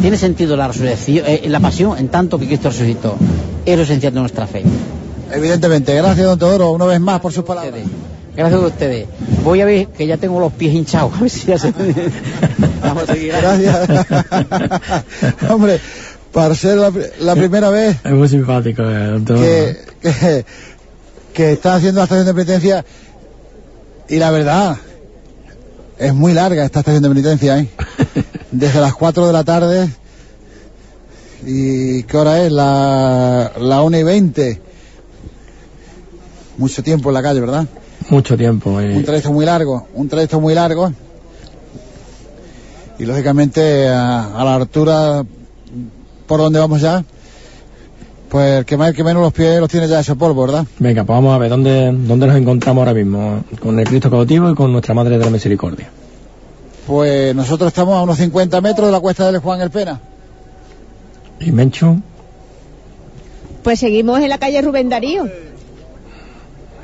Tiene 0.00 0.16
sentido 0.16 0.56
la 0.56 0.68
resurrección, 0.68 1.24
eh, 1.26 1.42
la 1.48 1.60
pasión 1.60 1.98
en 1.98 2.08
tanto 2.08 2.38
que 2.38 2.46
Cristo 2.46 2.70
resucitó. 2.70 3.16
Es 3.64 3.76
lo 3.76 3.82
esencial 3.82 4.14
de 4.14 4.20
nuestra 4.20 4.46
fe. 4.46 4.62
Evidentemente. 5.32 5.94
Gracias, 5.94 6.26
don 6.26 6.38
Teodoro, 6.38 6.70
una 6.70 6.84
vez 6.86 7.00
más 7.00 7.20
por 7.20 7.32
sus 7.32 7.44
palabras. 7.44 7.82
Gracias 8.34 8.62
a 8.62 8.66
ustedes. 8.66 9.06
Voy 9.44 9.60
a 9.60 9.66
ver 9.66 9.88
que 9.88 10.06
ya 10.06 10.16
tengo 10.16 10.40
los 10.40 10.52
pies 10.52 10.74
hinchados, 10.74 11.12
a 11.14 11.20
ver 11.20 11.30
si 11.30 11.46
ya 11.46 11.58
se... 11.58 11.72
Vamos 12.82 13.08
a 13.08 13.12
seguir. 13.12 13.32
Gracias. 13.32 14.06
Hombre, 15.50 15.80
para 16.32 16.54
ser 16.54 16.78
la, 16.78 16.92
la 17.20 17.34
primera 17.36 17.68
vez 17.70 17.96
Es 18.04 18.12
muy 18.12 18.28
simpático, 18.28 18.82
eh, 18.86 20.44
que 21.34 21.52
está 21.52 21.74
haciendo 21.76 22.00
la 22.00 22.04
estación 22.04 22.26
de 22.26 22.34
penitencia 22.34 22.84
y 24.08 24.16
la 24.16 24.30
verdad 24.30 24.76
es 25.98 26.12
muy 26.14 26.32
larga 26.32 26.64
esta 26.64 26.80
estación 26.80 27.02
de 27.02 27.08
penitencia 27.08 27.58
¿eh? 27.58 27.68
desde 28.50 28.80
las 28.80 28.94
4 28.94 29.26
de 29.26 29.32
la 29.32 29.44
tarde 29.44 29.88
y 31.46 32.02
¿qué 32.04 32.16
hora 32.16 32.42
es? 32.44 32.52
la, 32.52 33.52
la 33.58 33.82
1 33.82 33.98
y 33.98 34.02
20 34.02 34.60
mucho 36.58 36.82
tiempo 36.82 37.10
en 37.10 37.14
la 37.14 37.22
calle 37.22 37.40
¿verdad? 37.40 37.66
Mucho 38.10 38.36
tiempo. 38.36 38.80
eh. 38.80 38.96
un 38.96 39.04
trayecto 39.04 39.32
muy 39.32 39.46
largo 39.46 39.86
un 39.94 40.08
trayecto 40.08 40.40
muy 40.40 40.54
largo 40.54 40.92
y 42.98 43.04
lógicamente 43.04 43.88
a, 43.88 44.36
a 44.38 44.44
la 44.44 44.54
altura 44.56 45.24
por 46.32 46.40
donde 46.40 46.60
vamos 46.60 46.80
ya 46.80 47.04
pues 48.30 48.64
que 48.64 48.78
más 48.78 48.88
el 48.88 48.94
que 48.94 49.04
menos 49.04 49.22
los 49.22 49.34
pies 49.34 49.60
los 49.60 49.68
tiene 49.68 49.86
ya 49.86 50.00
ese 50.00 50.16
polvo 50.16 50.46
¿verdad? 50.46 50.64
Venga, 50.78 51.04
pues 51.04 51.14
vamos 51.14 51.34
a 51.34 51.36
ver 51.36 51.50
dónde, 51.50 51.92
dónde 51.92 52.26
nos 52.26 52.36
encontramos 52.38 52.80
ahora 52.80 52.94
mismo. 52.94 53.44
Con 53.60 53.78
el 53.78 53.86
Cristo 53.86 54.10
cautivo 54.10 54.48
y 54.48 54.54
con 54.54 54.72
nuestra 54.72 54.94
Madre 54.94 55.18
de 55.18 55.24
la 55.26 55.30
Misericordia. 55.30 55.90
Pues 56.86 57.34
nosotros 57.34 57.68
estamos 57.68 57.96
a 57.96 58.02
unos 58.02 58.16
50 58.16 58.62
metros 58.62 58.86
de 58.86 58.92
la 58.92 59.00
cuesta 59.00 59.30
del 59.30 59.42
Juan 59.42 59.60
el 59.60 59.68
Pena. 59.68 60.00
Y 61.38 61.52
Mencho, 61.52 61.98
Pues 63.62 63.78
seguimos 63.78 64.18
en 64.22 64.30
la 64.30 64.38
calle 64.38 64.62
Rubén 64.62 64.88
Darío. 64.88 65.28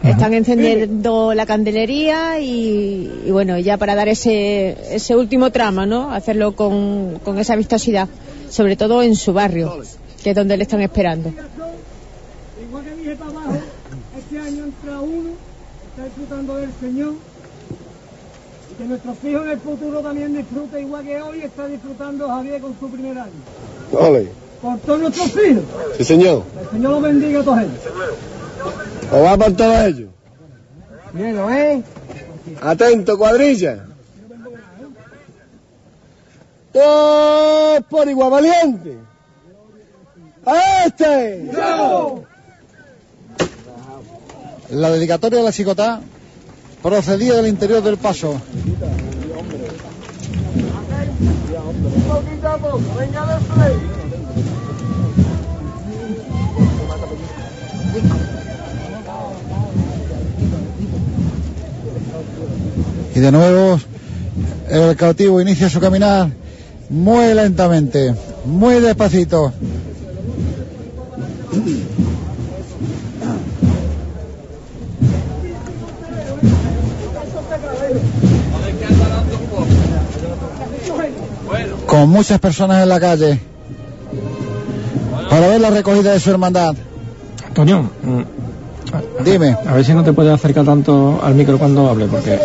Están 0.04 0.34
encendiendo 0.34 1.32
la 1.32 1.46
candelería 1.46 2.38
y, 2.38 3.22
y 3.24 3.30
bueno, 3.30 3.58
ya 3.58 3.78
para 3.78 3.94
dar 3.94 4.08
ese, 4.08 4.76
ese 4.94 5.16
último 5.16 5.50
tramo, 5.52 5.86
¿no? 5.86 6.12
Hacerlo 6.12 6.54
con, 6.54 7.18
con 7.24 7.38
esa 7.38 7.56
vistosidad, 7.56 8.08
sobre 8.50 8.76
todo 8.76 9.02
en 9.02 9.16
su 9.16 9.32
barrio, 9.32 9.82
que 10.22 10.30
es 10.30 10.36
donde 10.36 10.56
le 10.56 10.62
están 10.64 10.80
esperando. 10.80 11.30
Igual 12.60 12.84
que 12.84 12.94
dije 12.96 13.16
para 13.16 13.30
abajo, 13.30 13.58
este 14.18 14.38
año 14.38 14.64
entra 14.64 15.00
uno, 15.00 15.30
está 15.90 16.04
disfrutando 16.04 16.56
del 16.56 16.70
Señor. 16.80 17.14
Y 18.70 18.74
que 18.74 18.84
nuestros 18.84 19.16
hijos 19.24 19.42
en 19.44 19.50
el 19.50 19.58
futuro 19.60 20.00
también 20.00 20.36
disfruten 20.36 20.86
igual 20.86 21.04
que 21.04 21.22
hoy 21.22 21.42
está 21.42 21.66
disfrutando 21.66 22.28
Javier 22.28 22.60
con 22.60 22.78
su 22.78 22.90
primer 22.90 23.18
año. 23.18 23.32
Ole. 23.92 24.28
Por 24.60 24.78
todos 24.80 25.00
nuestros 25.00 25.28
hijos. 25.28 25.64
Sí, 25.96 26.04
señor. 26.04 26.42
El 26.62 26.70
Señor 26.70 26.92
los 26.92 27.02
bendiga 27.02 27.40
a 27.40 27.44
todos 27.44 27.58
ellos. 27.60 27.80
O 29.12 29.22
va 29.22 29.36
por 29.36 29.52
todos 29.52 29.84
ellos. 29.84 30.08
Bien, 31.12 31.38
¿eh? 31.50 31.82
Atento, 32.60 33.16
cuadrilla. 33.16 33.86
Todos 36.72 37.84
por 37.88 38.08
igual 38.08 38.30
valiente. 38.30 38.98
¡A 40.44 40.84
este! 40.86 41.50
La 44.70 44.90
dedicatoria 44.90 45.38
de 45.38 45.44
la 45.44 45.52
chicotá 45.52 46.00
procedía 46.82 47.34
del 47.34 47.48
interior 47.48 47.82
del 47.82 47.96
paso. 47.96 48.40
Y 63.14 63.20
de 63.20 63.32
nuevo 63.32 63.80
el 64.68 64.96
cautivo 64.96 65.40
inicia 65.40 65.68
su 65.68 65.80
caminar 65.80 66.30
muy 66.90 67.34
lentamente, 67.34 68.14
muy 68.44 68.80
despacito. 68.80 69.52
con 81.86 82.10
muchas 82.10 82.38
personas 82.38 82.82
en 82.82 82.88
la 82.90 83.00
calle 83.00 83.40
para 85.30 85.48
ver 85.48 85.60
la 85.60 85.70
recogida 85.70 86.12
de 86.12 86.20
su 86.20 86.30
hermandad. 86.30 86.76
Antonio, 87.46 87.90
mm, 88.02 89.24
Dime. 89.24 89.56
a 89.66 89.72
ver 89.72 89.84
si 89.84 89.94
no 89.94 90.04
te 90.04 90.12
puedes 90.12 90.32
acercar 90.32 90.66
tanto 90.66 91.18
al 91.22 91.34
micro 91.34 91.58
cuando 91.58 91.88
hable, 91.88 92.06
porque 92.06 92.38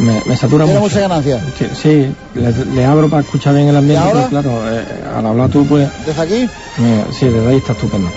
me, 0.00 0.22
me 0.26 0.36
satura 0.36 0.64
Tiene 0.64 0.80
mucho. 0.80 0.94
mucha 0.94 1.08
ganancia. 1.08 1.40
Sí, 1.58 1.66
sí, 1.82 2.14
le, 2.34 2.64
le 2.74 2.84
abro 2.84 3.08
para 3.08 3.22
escuchar 3.22 3.54
bien 3.54 3.68
el 3.68 3.76
ambiente, 3.76 4.04
¿Y 4.04 4.08
ahora? 4.08 4.26
pero 4.30 4.42
claro, 4.42 4.74
eh, 4.74 4.84
al 5.16 5.26
hablar 5.26 5.50
tú, 5.50 5.66
pues, 5.66 5.88
¿Desde 6.06 6.22
aquí? 6.22 6.34
eh, 6.78 7.04
sí, 7.12 7.26
desde 7.26 7.48
ahí 7.48 7.56
está 7.56 7.72
estupendo. 7.72 8.08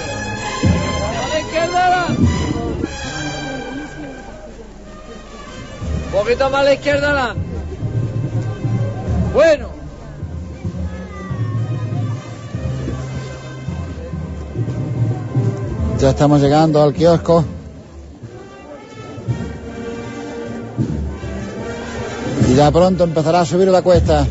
A 0.00 1.28
la 1.28 1.40
izquierda. 1.40 1.86
Alan. 1.86 2.16
Un 6.06 6.10
poquito 6.12 6.50
más 6.50 6.60
a 6.60 6.64
la 6.64 6.74
izquierda, 6.74 7.10
Alan. 7.10 7.49
Bueno. 9.32 9.68
Ya 15.98 16.10
estamos 16.10 16.40
llegando 16.40 16.82
al 16.82 16.94
kiosco. 16.94 17.44
Y 22.48 22.54
ya 22.54 22.70
pronto 22.70 23.04
empezará 23.04 23.40
a 23.40 23.44
subir 23.46 23.68
la 23.68 23.82
cuesta. 23.82 24.26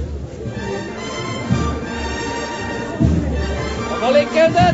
La 4.12 4.24
izquierda 4.24 4.70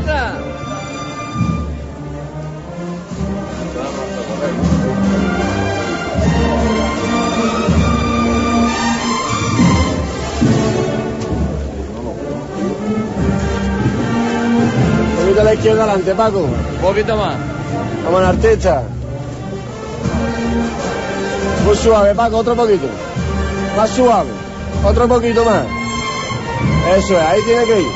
poquito 15.36 15.42
a 15.42 15.44
la 15.44 15.54
izquierda 15.54 15.84
adelante, 15.84 16.16
Paco. 16.16 16.40
Un 16.40 16.82
poquito 16.82 17.18
más. 17.18 17.36
Vamos 18.06 18.22
artista. 18.22 18.84
Muy 21.66 21.76
suave, 21.76 22.16
Paco, 22.16 22.38
otro 22.38 22.56
poquito. 22.56 22.88
Más 23.76 23.90
suave. 23.90 24.30
Otro 24.84 25.08
poquito 25.08 25.44
más. 25.44 25.64
Eso 26.98 27.14
es, 27.16 27.22
ahí 27.22 27.42
tiene 27.44 27.66
que 27.66 27.82
ir. 27.82 27.88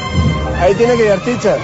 Ahí 0.60 0.76
tiene 0.76 0.98
que 0.98 1.06
ir, 1.06 1.12
artista. 1.12 1.56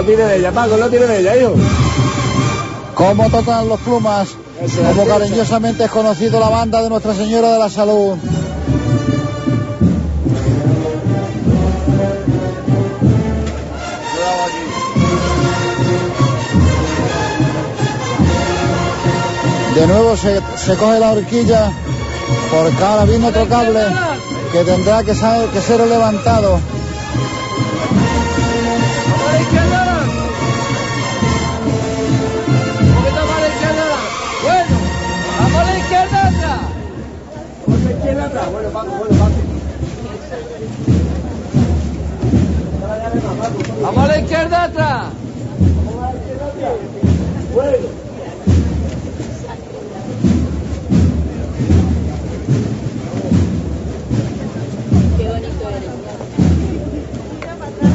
No 0.00 0.06
tiene 0.06 0.24
de 0.24 0.38
ella, 0.38 0.50
Paco, 0.50 0.78
no 0.78 0.88
tiene 0.88 1.06
de 1.06 1.20
ella, 1.20 1.36
hijo. 1.36 1.54
Como 2.94 3.28
tocan 3.28 3.68
los 3.68 3.78
plumas, 3.80 4.30
como 4.88 5.06
cariñosamente 5.06 5.84
es 5.84 5.90
conocido 5.90 6.40
la 6.40 6.48
banda 6.48 6.80
de 6.80 6.88
Nuestra 6.88 7.12
Señora 7.12 7.52
de 7.52 7.58
la 7.58 7.68
Salud. 7.68 8.16
De 19.74 19.86
nuevo 19.86 20.16
se, 20.16 20.40
se 20.56 20.76
coge 20.76 20.98
la 20.98 21.12
horquilla 21.12 21.72
Porque 22.50 22.84
ahora 22.84 23.04
viene 23.04 23.28
otro 23.28 23.46
cable 23.46 23.80
que 24.50 24.64
tendrá 24.64 25.04
que 25.04 25.14
ser 25.14 25.86
levantado. 25.86 26.58
Vamos 43.82 44.04
a 44.04 44.08
la 44.08 44.20
izquierda 44.20 44.64
atrás. 44.64 45.04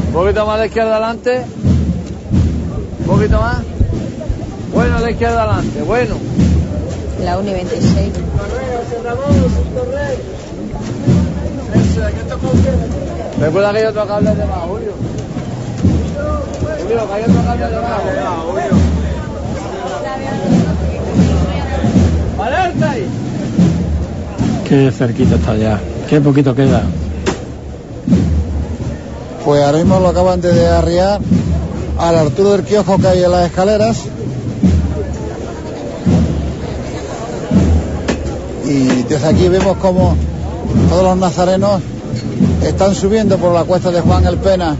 Un 0.07 0.21
poquito 0.21 0.45
más 0.45 0.55
a 0.55 0.57
la 0.57 0.65
izquierda 0.65 0.91
adelante. 0.95 1.45
Un 2.99 3.05
poquito 3.05 3.39
más. 3.39 3.57
Bueno, 4.73 4.97
a 4.97 4.99
la 5.01 5.11
izquierda 5.11 5.43
adelante. 5.43 5.81
Bueno. 5.83 6.15
La 7.23 7.37
Uni 7.37 7.53
26. 7.53 8.13
Recuerda 13.39 13.71
que 13.71 13.77
hay 13.77 13.85
otro 13.85 14.07
cable 14.07 14.35
de 14.35 14.45
más, 14.45 14.59
Julio. 14.67 15.14
Qué 24.67 24.91
cerquita 24.91 25.35
está 25.35 25.55
ya. 25.55 25.79
Qué 26.09 26.21
poquito 26.21 26.55
queda. 26.55 26.83
Pues 29.43 29.63
ahora 29.63 29.77
mismo 29.77 29.99
lo 29.99 30.07
acaban 30.07 30.41
de 30.41 30.67
arriar 30.67 31.19
a 31.99 32.11
la 32.11 32.21
altura 32.21 32.51
del 32.51 32.63
kiosco 32.63 32.97
que 32.97 33.07
hay 33.07 33.23
en 33.23 33.31
las 33.31 33.45
escaleras. 33.45 34.03
Y 38.65 39.03
desde 39.03 39.27
aquí 39.27 39.47
vemos 39.47 39.77
como 39.77 40.15
todos 40.89 41.03
los 41.03 41.17
nazarenos 41.17 41.81
están 42.63 42.95
subiendo 42.95 43.37
por 43.37 43.53
la 43.53 43.63
cuesta 43.65 43.91
de 43.91 44.01
Juan 44.01 44.25
el 44.25 44.37
Pena. 44.37 44.75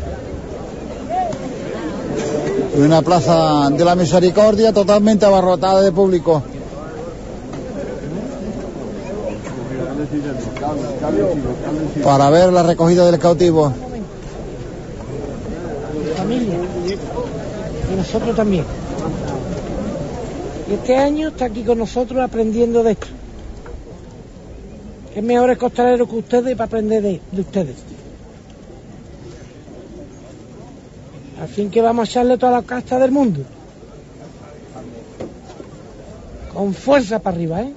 Una 2.78 3.02
plaza 3.02 3.70
de 3.70 3.86
la 3.86 3.96
misericordia 3.96 4.74
totalmente 4.74 5.26
abarrotada 5.26 5.82
de 5.82 5.92
público. 5.92 6.44
Para 12.04 12.30
ver 12.30 12.52
la 12.52 12.64
recogida 12.64 13.10
del 13.10 13.20
cautivo. 13.20 13.74
familia. 16.26 16.56
Y 17.92 17.96
nosotros 17.96 18.36
también. 18.36 18.66
Y 20.70 20.74
este 20.74 20.98
año 20.98 21.28
está 21.30 21.46
aquí 21.46 21.64
con 21.64 21.78
nosotros 21.78 22.20
aprendiendo 22.22 22.84
de 22.84 22.92
esto. 22.92 23.08
Es 25.16 25.24
mejor 25.24 25.56
costalero 25.58 26.08
que 26.08 26.16
ustedes 26.16 26.56
para 26.56 26.66
aprender 26.66 27.02
de, 27.02 27.22
de 27.32 27.42
ustedes. 27.42 27.76
Fin 31.48 31.70
que 31.70 31.82
vamos 31.82 32.08
a 32.08 32.12
echarle 32.12 32.38
toda 32.38 32.54
la 32.54 32.64
casta 32.64 33.00
del 33.00 33.12
mundo. 33.12 33.42
Con 36.54 36.74
fuerza 36.74 37.20
para 37.20 37.36
arriba, 37.36 37.62
¿eh? 37.62 37.74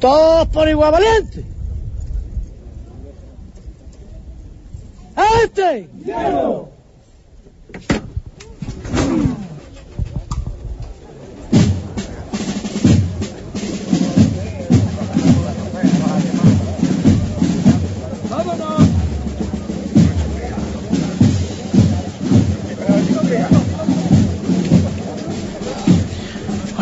Todos 0.00 0.48
por 0.48 0.68
igual 0.68 0.92
valiente. 0.92 1.44
¡A 5.16 5.24
este! 5.44 5.88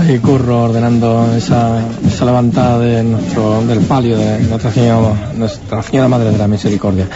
Ahí 0.06 0.20
curro 0.20 0.66
ordenando 0.66 1.34
esa, 1.36 1.80
esa 2.06 2.24
levantada 2.26 2.78
de 2.78 3.02
nuestro, 3.02 3.60
del 3.62 3.80
palio 3.80 4.16
de 4.16 4.38
Nuestra 4.38 4.70
Señora, 4.70 5.32
Nuestra 5.34 5.82
Señora 5.82 6.06
Madre 6.06 6.30
de 6.30 6.38
la 6.38 6.46
Misericordia. 6.46 7.08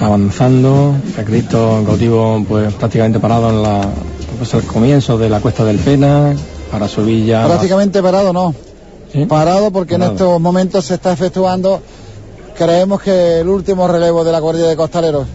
Avanzando, 0.00 0.94
el 1.18 1.24
Cristo 1.26 1.82
cautivo 1.84 2.42
pues 2.48 2.72
prácticamente 2.72 3.20
parado 3.20 3.50
en 3.50 3.62
la, 3.62 3.82
pues, 4.38 4.54
el 4.54 4.62
comienzo 4.62 5.18
de 5.18 5.28
la 5.28 5.40
cuesta 5.40 5.66
del 5.66 5.76
Pena, 5.80 6.34
para 6.70 6.88
subir 6.88 7.26
ya. 7.26 7.44
Prácticamente 7.44 8.02
parado, 8.02 8.32
no. 8.32 8.54
Parado 9.28 9.70
porque 9.70 9.96
en 9.96 10.02
estos 10.04 10.40
momentos 10.40 10.86
se 10.86 10.94
está 10.94 11.12
efectuando, 11.12 11.82
creemos 12.56 13.02
que 13.02 13.40
el 13.40 13.48
último 13.48 13.86
relevo 13.86 14.24
de 14.24 14.32
la 14.32 14.38
Guardia 14.38 14.66
de 14.66 14.76
Costaleros. 14.76 15.26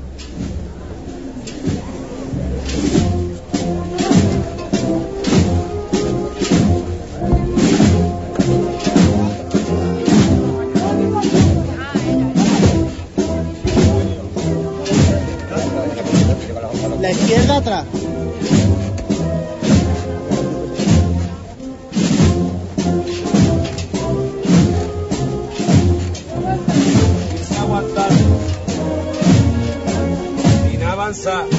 Sin 31.27 31.56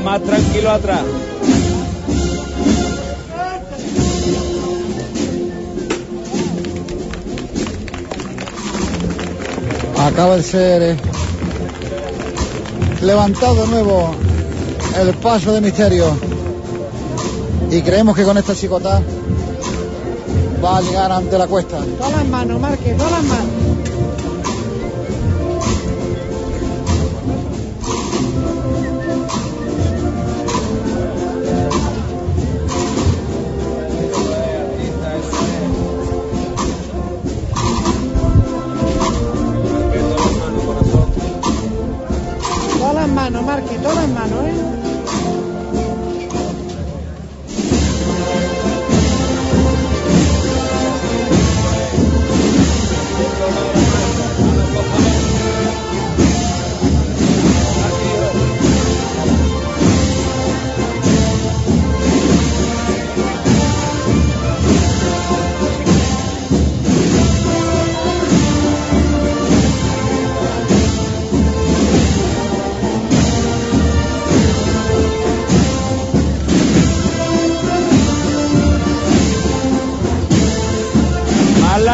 más 0.00 0.22
tranquilo 0.22 0.70
atrás. 0.70 1.02
Acaba 10.00 10.36
de 10.36 10.42
ser 10.42 10.82
eh, 10.82 10.96
levantado 13.02 13.54
de 13.56 13.66
nuevo 13.66 14.14
el 15.00 15.14
paso 15.14 15.52
de 15.52 15.60
misterio. 15.60 16.06
Y 17.70 17.82
creemos 17.82 18.16
que 18.16 18.24
con 18.24 18.38
esta 18.38 18.54
chicota 18.54 19.02
va 20.64 20.78
a 20.78 20.80
llegar 20.80 21.12
ante 21.12 21.36
la 21.36 21.46
cuesta. 21.46 21.78
Todas 21.98 22.12
las 22.12 22.26
manos, 22.26 22.60
Marque, 22.60 22.94
todas 22.94 23.12
las 23.12 23.24
manos. 23.24 23.77
Marque, 43.48 43.78
todas 43.78 43.96
las 43.96 44.08
manos, 44.10 44.44
¿eh? 44.44 44.77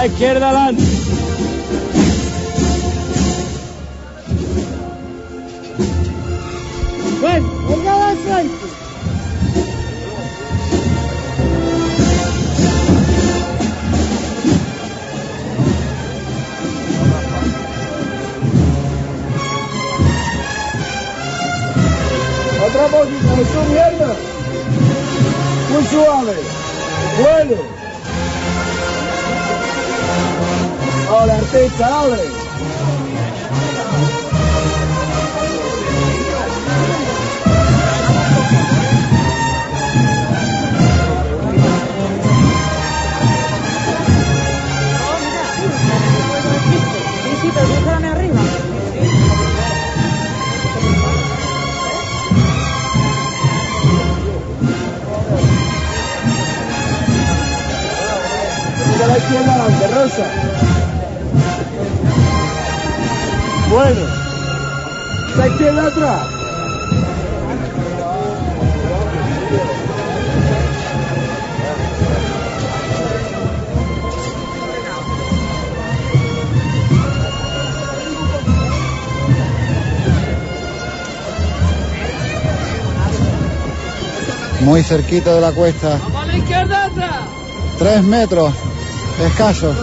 Izquierda 0.07 0.49
adelante. 0.49 0.83
Muy 84.75 84.83
cerquita 84.83 85.33
de 85.33 85.41
la 85.41 85.53
cuesta. 85.53 86.01
A 86.17 86.27
la 86.27 86.36
izquierda 86.36 86.86
atrás. 86.86 87.20
Tres 87.78 88.03
metros 88.03 88.53
escasos. 89.25 89.77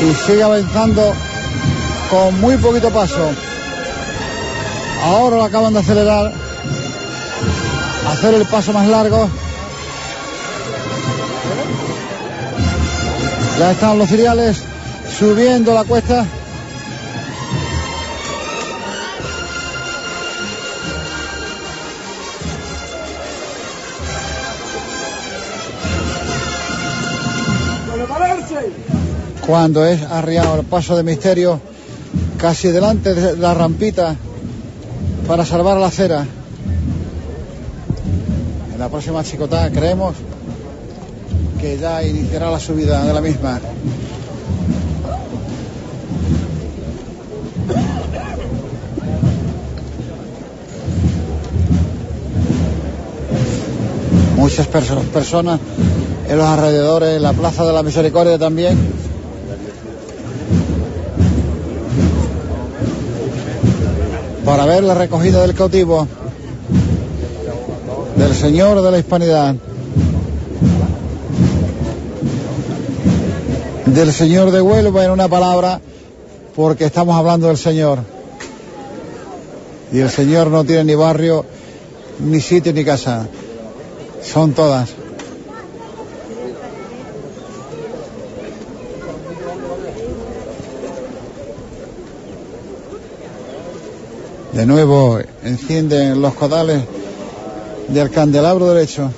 Y 0.00 0.14
sigue 0.14 0.44
avanzando 0.44 1.12
con 2.08 2.40
muy 2.40 2.56
poquito 2.56 2.90
paso. 2.90 3.32
Ahora 5.02 5.38
lo 5.38 5.42
acaban 5.42 5.72
de 5.72 5.80
acelerar. 5.80 6.32
Hacer 8.12 8.34
el 8.34 8.46
paso 8.46 8.72
más 8.72 8.86
largo. 8.86 9.28
Ya 13.58 13.72
están 13.72 13.98
los 13.98 14.08
cereales 14.08 14.62
subiendo 15.18 15.74
la 15.74 15.82
cuesta. 15.82 16.24
Cuando 29.50 29.84
es 29.84 30.00
arriado 30.02 30.60
el 30.60 30.64
paso 30.64 30.96
de 30.96 31.02
misterio 31.02 31.60
casi 32.38 32.68
delante 32.68 33.14
de 33.14 33.36
la 33.36 33.52
rampita 33.52 34.14
para 35.26 35.44
salvar 35.44 35.76
la 35.76 35.88
acera. 35.88 36.24
En 38.72 38.78
la 38.78 38.88
próxima 38.88 39.24
chicotá 39.24 39.68
creemos 39.72 40.14
que 41.60 41.76
ya 41.78 42.00
iniciará 42.04 42.48
la 42.48 42.60
subida 42.60 43.04
de 43.04 43.12
la 43.12 43.20
misma. 43.20 43.58
Muchas 54.36 54.66
perso- 54.68 55.02
personas 55.12 55.60
en 56.28 56.38
los 56.38 56.46
alrededores, 56.46 57.16
en 57.16 57.22
la 57.22 57.32
Plaza 57.32 57.64
de 57.64 57.72
la 57.72 57.82
Misericordia 57.82 58.38
también. 58.38 58.78
Para 64.50 64.66
ver 64.66 64.82
la 64.82 64.94
recogida 64.94 65.42
del 65.42 65.54
cautivo 65.54 66.08
del 68.16 68.34
Señor 68.34 68.82
de 68.82 68.90
la 68.90 68.98
Hispanidad, 68.98 69.54
del 73.86 74.12
Señor 74.12 74.50
de 74.50 74.60
Huelva 74.60 75.04
en 75.04 75.12
una 75.12 75.28
palabra, 75.28 75.80
porque 76.56 76.86
estamos 76.86 77.14
hablando 77.14 77.46
del 77.46 77.58
Señor. 77.58 78.00
Y 79.92 80.00
el 80.00 80.10
Señor 80.10 80.48
no 80.48 80.64
tiene 80.64 80.82
ni 80.82 80.94
barrio, 80.96 81.44
ni 82.18 82.40
sitio, 82.40 82.72
ni 82.72 82.84
casa. 82.84 83.28
Son 84.20 84.52
todas. 84.52 84.99
De 94.60 94.66
nuevo 94.66 95.18
encienden 95.42 96.20
los 96.20 96.34
codales 96.34 96.82
del 97.88 98.10
candelabro 98.10 98.74
derecho. 98.74 99.10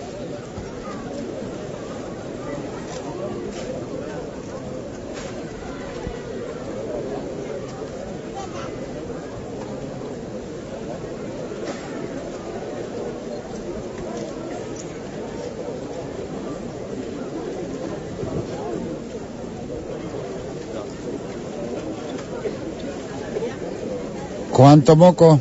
Cuánto 24.62 24.94
moco 24.94 25.40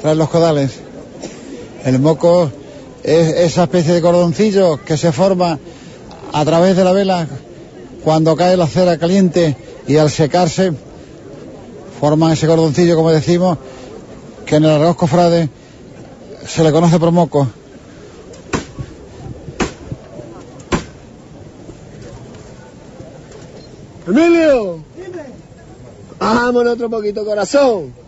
traen 0.00 0.18
los 0.18 0.28
codales. 0.28 0.70
El 1.84 1.98
moco 1.98 2.48
es 3.02 3.34
esa 3.38 3.64
especie 3.64 3.92
de 3.92 4.00
cordoncillo 4.00 4.78
que 4.84 4.96
se 4.96 5.10
forma 5.10 5.58
a 6.32 6.44
través 6.44 6.76
de 6.76 6.84
la 6.84 6.92
vela 6.92 7.26
cuando 8.04 8.36
cae 8.36 8.56
la 8.56 8.68
cera 8.68 8.98
caliente 8.98 9.56
y 9.88 9.96
al 9.96 10.12
secarse 10.12 10.72
forman 11.98 12.30
ese 12.30 12.46
cordoncillo, 12.46 12.94
como 12.94 13.10
decimos, 13.10 13.58
que 14.46 14.54
en 14.54 14.64
el 14.64 14.70
arroz 14.70 14.94
cofrade 14.94 15.48
se 16.46 16.62
le 16.62 16.70
conoce 16.70 17.00
por 17.00 17.10
moco. 17.10 17.48
Emilio. 24.06 24.84
Vámonos 26.20 26.74
otro 26.74 26.88
poquito, 26.88 27.24
corazón. 27.24 28.03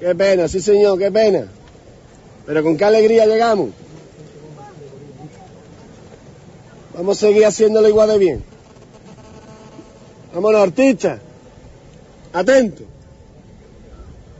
Qué 0.00 0.14
pena, 0.14 0.48
sí 0.48 0.60
señor, 0.60 0.98
qué 0.98 1.12
pena. 1.12 1.46
Pero 2.46 2.62
con 2.62 2.76
qué 2.76 2.84
alegría 2.86 3.26
llegamos. 3.26 3.68
Vamos 6.96 7.18
a 7.18 7.20
seguir 7.20 7.44
haciéndolo 7.44 7.86
igual 7.88 8.08
de 8.08 8.18
bien. 8.18 8.44
Vámonos, 10.34 10.62
artistas. 10.62 11.20
Atentos. 12.32 12.86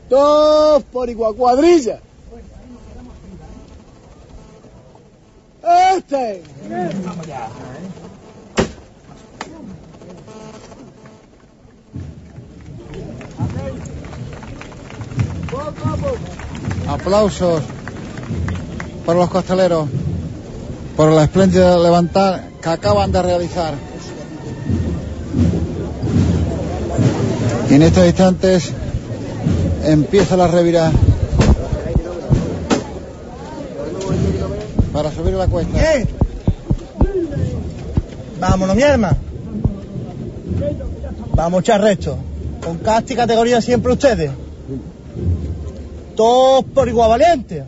Todos 0.09 0.83
por 0.83 1.09
igual 1.09 1.35
cuadrilla. 1.35 1.99
Este. 5.95 6.41
Aplausos 16.87 17.61
para 19.05 19.19
los 19.19 19.29
costaleros 19.29 19.87
por 20.95 21.11
la 21.11 21.23
espléndida 21.23 21.77
levantar 21.77 22.49
que 22.61 22.69
acaban 22.69 23.11
de 23.11 23.21
realizar. 23.21 23.73
Y 27.69 27.73
en 27.73 27.81
estos 27.81 28.05
instantes 28.05 28.71
empieza 29.83 30.35
la 30.35 30.47
revirada 30.47 30.91
para 34.91 35.11
subir 35.11 35.33
la 35.33 35.47
cuesta. 35.47 35.79
Vámonos, 38.39 38.75
mi 38.75 38.81
hermano. 38.81 39.17
Vamos 41.33 41.69
a 41.69 41.91
echar. 41.91 42.17
Con 42.63 42.77
casti 42.79 43.15
categoría 43.15 43.61
siempre 43.61 43.93
ustedes. 43.93 44.31
Todos 46.15 46.65
por 46.65 46.87
igual 46.87 47.09
valiente. 47.09 47.63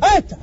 ¡Ahí 0.00 0.18
está! 0.18 0.38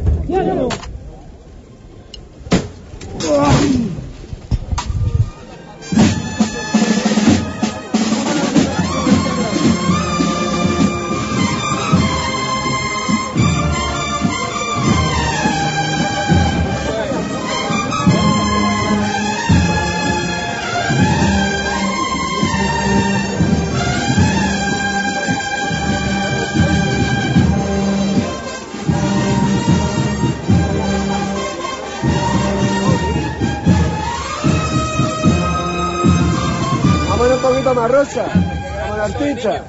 Más, 37.79 37.91
Rosa. 37.91 38.25
Vámonos, 38.81 39.15
artista. 39.15 39.63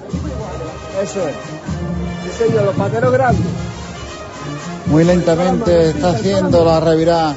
Eso 1.00 1.28
es. 1.28 1.34
Sí, 2.24 2.44
señor, 2.44 2.64
los 2.64 2.74
pateros 2.74 3.12
grandes. 3.12 3.46
Muy 4.86 5.04
lentamente 5.04 5.90
está 5.90 6.10
haciendo 6.10 6.64
la 6.64 6.80
revirada 6.80 7.36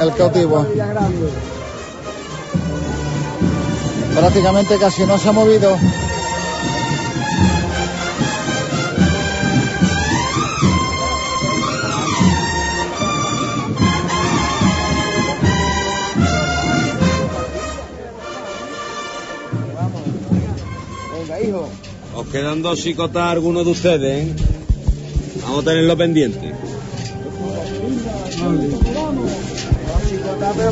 el 0.00 0.14
cautivo. 0.14 0.66
Prácticamente 4.16 4.78
casi 4.78 5.06
no 5.06 5.16
se 5.16 5.28
ha 5.28 5.32
movido. 5.32 5.76
Os 22.16 22.26
quedan 22.32 22.62
dos 22.62 22.80
chicotas 22.80 23.28
algunos 23.28 23.64
de 23.66 23.72
ustedes, 23.72 24.10
¿eh? 24.24 24.34
Vamos 25.42 25.60
a 25.60 25.64
tenerlo 25.68 25.96
pendiente. 25.96 26.52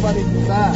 para 0.01 0.13
disfrutar. 0.13 0.73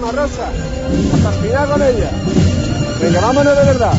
Más, 0.00 0.14
Rosa. 0.14 0.48
Hasta 1.14 1.28
el 1.28 1.42
final 1.42 1.68
con 1.68 1.82
ella. 1.82 2.10
Venga, 3.00 3.20
vámonos 3.20 3.56
de 3.56 3.64
verdad. 3.64 3.92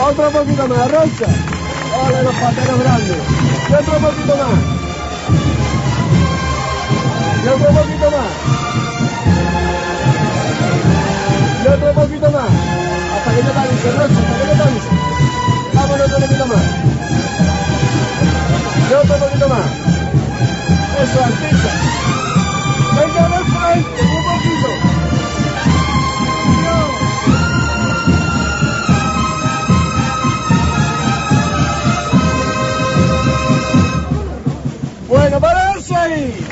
Otro 0.00 0.30
poquito 0.30 0.68
más, 0.68 0.90
Rosa. 0.90 1.26
Ole, 2.06 2.22
los 2.22 2.34
pateros 2.34 2.78
grandes. 2.80 3.16
Y 3.68 3.74
otro 3.74 3.98
poquito 3.98 4.36
más. 4.36 4.58
Y 7.44 7.48
otro 7.48 7.68
poquito 7.68 8.10
más. 8.10 8.30
Y 11.64 11.68
otro 11.68 11.92
poquito 11.92 12.30
más. 12.30 12.50
Hasta 13.16 13.30
que 13.34 13.42
te 13.42 13.52
canses, 13.52 13.94
Rosa, 13.94 14.20
hasta 14.20 14.38
que 14.38 14.44
te 14.50 14.58
canses. 14.58 15.74
Vámonos 15.74 16.06
otro 16.06 16.20
poquito 16.20 16.46
más. 16.46 16.97
Y 18.88 18.94
otro 18.94 19.18
poquito 19.18 19.48
más. 19.50 19.66
Eso, 21.02 21.22
artista. 21.22 21.70
Venga 22.96 23.28
de 23.28 23.44
frente, 23.44 24.02
un 24.02 24.24
poquito. 24.24 24.68
Bueno, 35.08 35.40
pararse 35.40 35.94
ahí. 35.94 36.47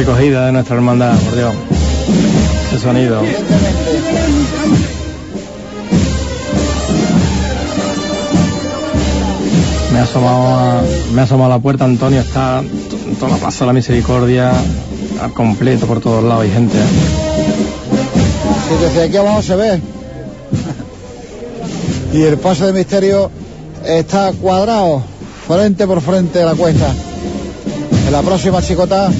Recogida 0.00 0.46
de 0.46 0.52
nuestra 0.52 0.76
hermandad, 0.76 1.14
por 1.18 1.36
Dios. 1.36 1.54
Qué 2.70 2.78
sonido. 2.78 3.20
Me 9.92 9.98
ha 9.98 10.02
asomado 10.04 10.56
a, 10.56 10.82
me 11.12 11.20
ha 11.20 11.24
asomado 11.24 11.50
la 11.50 11.58
puerta, 11.58 11.84
Antonio 11.84 12.20
está 12.20 12.60
en 12.60 13.16
toda 13.16 13.36
la 13.36 13.50
de 13.50 13.66
la 13.66 13.72
misericordia, 13.74 14.52
al 15.20 15.34
completo 15.34 15.84
por 15.84 16.00
todos 16.00 16.24
lados, 16.24 16.44
hay 16.44 16.50
gente. 16.50 16.78
Si 18.68 18.82
desde 18.82 19.02
aquí 19.02 19.18
abajo 19.18 19.42
se 19.42 19.56
ve. 19.56 19.80
Y 22.14 22.22
el 22.22 22.38
paso 22.38 22.64
de 22.64 22.72
misterio 22.72 23.30
está 23.84 24.32
cuadrado, 24.32 25.02
frente 25.46 25.86
por 25.86 26.00
frente 26.00 26.38
de 26.38 26.46
la 26.46 26.54
cuesta. 26.54 26.90
En 28.06 28.12
la 28.12 28.22
próxima 28.22 28.62
chicota 28.62 29.10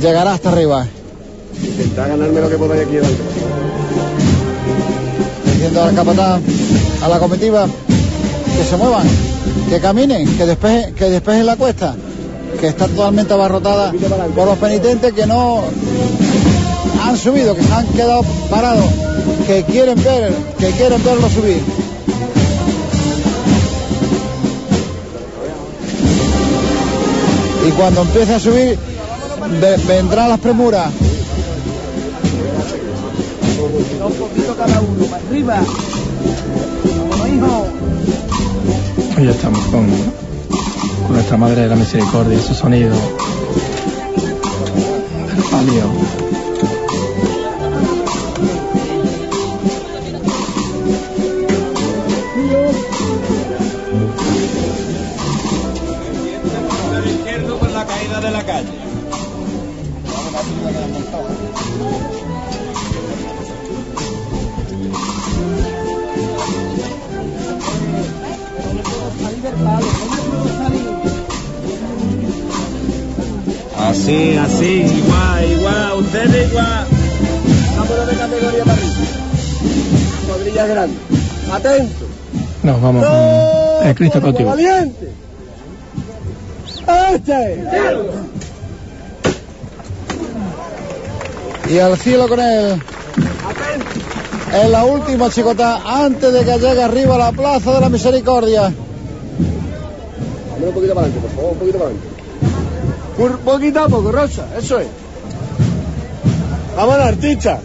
llegará 0.00 0.34
hasta 0.34 0.50
arriba. 0.50 0.86
Intenta 1.62 2.06
ganarme 2.08 2.40
lo 2.40 2.48
que 2.48 2.56
podáis 2.56 2.82
aquí 2.82 2.96
delante. 2.96 3.22
Diciendo 5.44 5.82
al 5.82 5.94
capataz, 5.94 6.40
a 7.02 7.08
la 7.08 7.18
comitiva, 7.18 7.66
que 7.66 8.64
se 8.64 8.76
muevan, 8.76 9.06
que 9.68 9.80
caminen, 9.80 10.36
que 10.36 10.46
despejen, 10.46 10.94
que 10.94 11.04
despejen 11.10 11.46
la 11.46 11.56
cuesta, 11.56 11.94
que 12.60 12.68
está 12.68 12.86
totalmente 12.86 13.32
abarrotada 13.32 13.92
por 14.34 14.46
los 14.46 14.58
penitentes 14.58 15.12
que 15.12 15.26
no 15.26 15.62
han 17.04 17.16
subido, 17.16 17.54
que 17.54 17.62
se 17.62 17.72
han 17.72 17.86
quedado 17.88 18.22
parados, 18.50 18.84
que 19.46 19.64
quieren 19.64 20.02
ver, 20.02 20.32
que 20.58 20.70
quieren 20.70 21.02
verlo 21.04 21.28
subir. 21.28 21.62
Y 27.66 27.70
cuando 27.72 28.02
empiece 28.02 28.34
a 28.34 28.40
subir, 28.40 28.78
ve- 29.60 29.76
vendrán 29.86 30.28
las 30.30 30.40
premuras. 30.40 30.90
Un 34.04 34.12
poquito 34.14 34.54
cada 34.56 34.80
uno, 34.80 35.04
para 35.06 35.22
arriba. 35.26 35.60
Vámonos, 37.10 37.28
hijo. 37.28 37.66
Ya 39.24 39.30
estamos 39.30 39.58
con, 39.66 39.86
con 41.06 41.12
nuestra 41.14 41.36
Madre 41.36 41.62
de 41.62 41.68
la 41.68 41.76
Misericordia, 41.76 42.40
su 42.40 42.54
sonido. 42.54 42.94
El 45.36 45.42
palio. 45.44 46.27
Así, 73.88 74.36
así, 74.36 74.84
igual, 74.84 75.50
igual, 75.50 76.00
ustedes 76.00 76.50
igual. 76.50 76.86
Vámonos 77.76 78.06
de 78.06 78.14
categoría 78.14 78.64
para 78.64 78.72
arriba. 78.72 78.94
Cuadrilla 80.26 80.66
grande. 80.66 80.96
Atento. 81.52 82.06
Nos 82.62 82.82
vamos 82.82 83.06
con 83.06 83.88
el 83.88 83.94
Cristo 83.94 84.20
cautivo. 84.20 84.50
valiente. 84.50 85.12
Este. 87.14 88.27
Y 91.70 91.78
al 91.78 91.98
cielo 91.98 92.28
con 92.28 92.40
él. 92.40 92.82
En 94.52 94.72
la 94.72 94.84
última 94.84 95.28
chicota, 95.28 95.82
antes 95.84 96.32
de 96.32 96.44
que 96.44 96.58
llegue 96.58 96.82
arriba 96.82 97.16
a 97.16 97.18
la 97.18 97.32
plaza 97.32 97.72
de 97.72 97.80
la 97.80 97.88
misericordia. 97.90 98.72
Un 100.60 100.72
poquito 100.72 100.94
para 100.94 101.06
adelante, 101.06 101.20
por 101.20 101.36
favor, 101.36 101.52
un 101.52 101.58
poquito 101.58 101.78
para 101.78 101.90
adelante. 101.90 102.08
Un 103.18 103.38
poquito 103.38 103.80
a 103.80 103.88
poco, 103.88 104.12
Rosa, 104.12 104.46
eso 104.58 104.78
es. 104.78 104.86
Vámonos, 106.76 107.06
artista. 107.06 107.60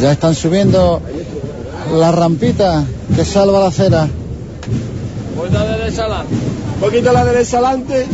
Ya 0.00 0.12
están 0.12 0.34
subiendo 0.34 1.00
la 1.94 2.12
rampita 2.12 2.84
que 3.14 3.24
salva 3.24 3.60
la 3.60 3.68
acera. 3.68 4.08
Vuelta 5.36 5.64
derecha 5.64 6.02
adelante. 6.02 6.34
Un 6.74 6.80
poquito 6.80 7.10
a 7.10 7.12
la 7.12 7.24
derecha 7.24 7.58
adelante. 7.58 8.06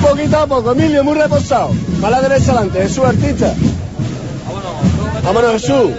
Un 0.00 0.06
poquito 0.06 0.38
a 0.38 0.46
poco, 0.46 0.72
Emilio, 0.72 1.04
muy 1.04 1.14
reposado. 1.14 1.72
Para 2.00 2.20
la 2.20 2.28
derecha 2.28 2.52
adelante, 2.52 2.80
Jesús, 2.80 3.04
artista. 3.04 3.54
Vámonos, 5.22 5.52
Jesús. 5.52 5.90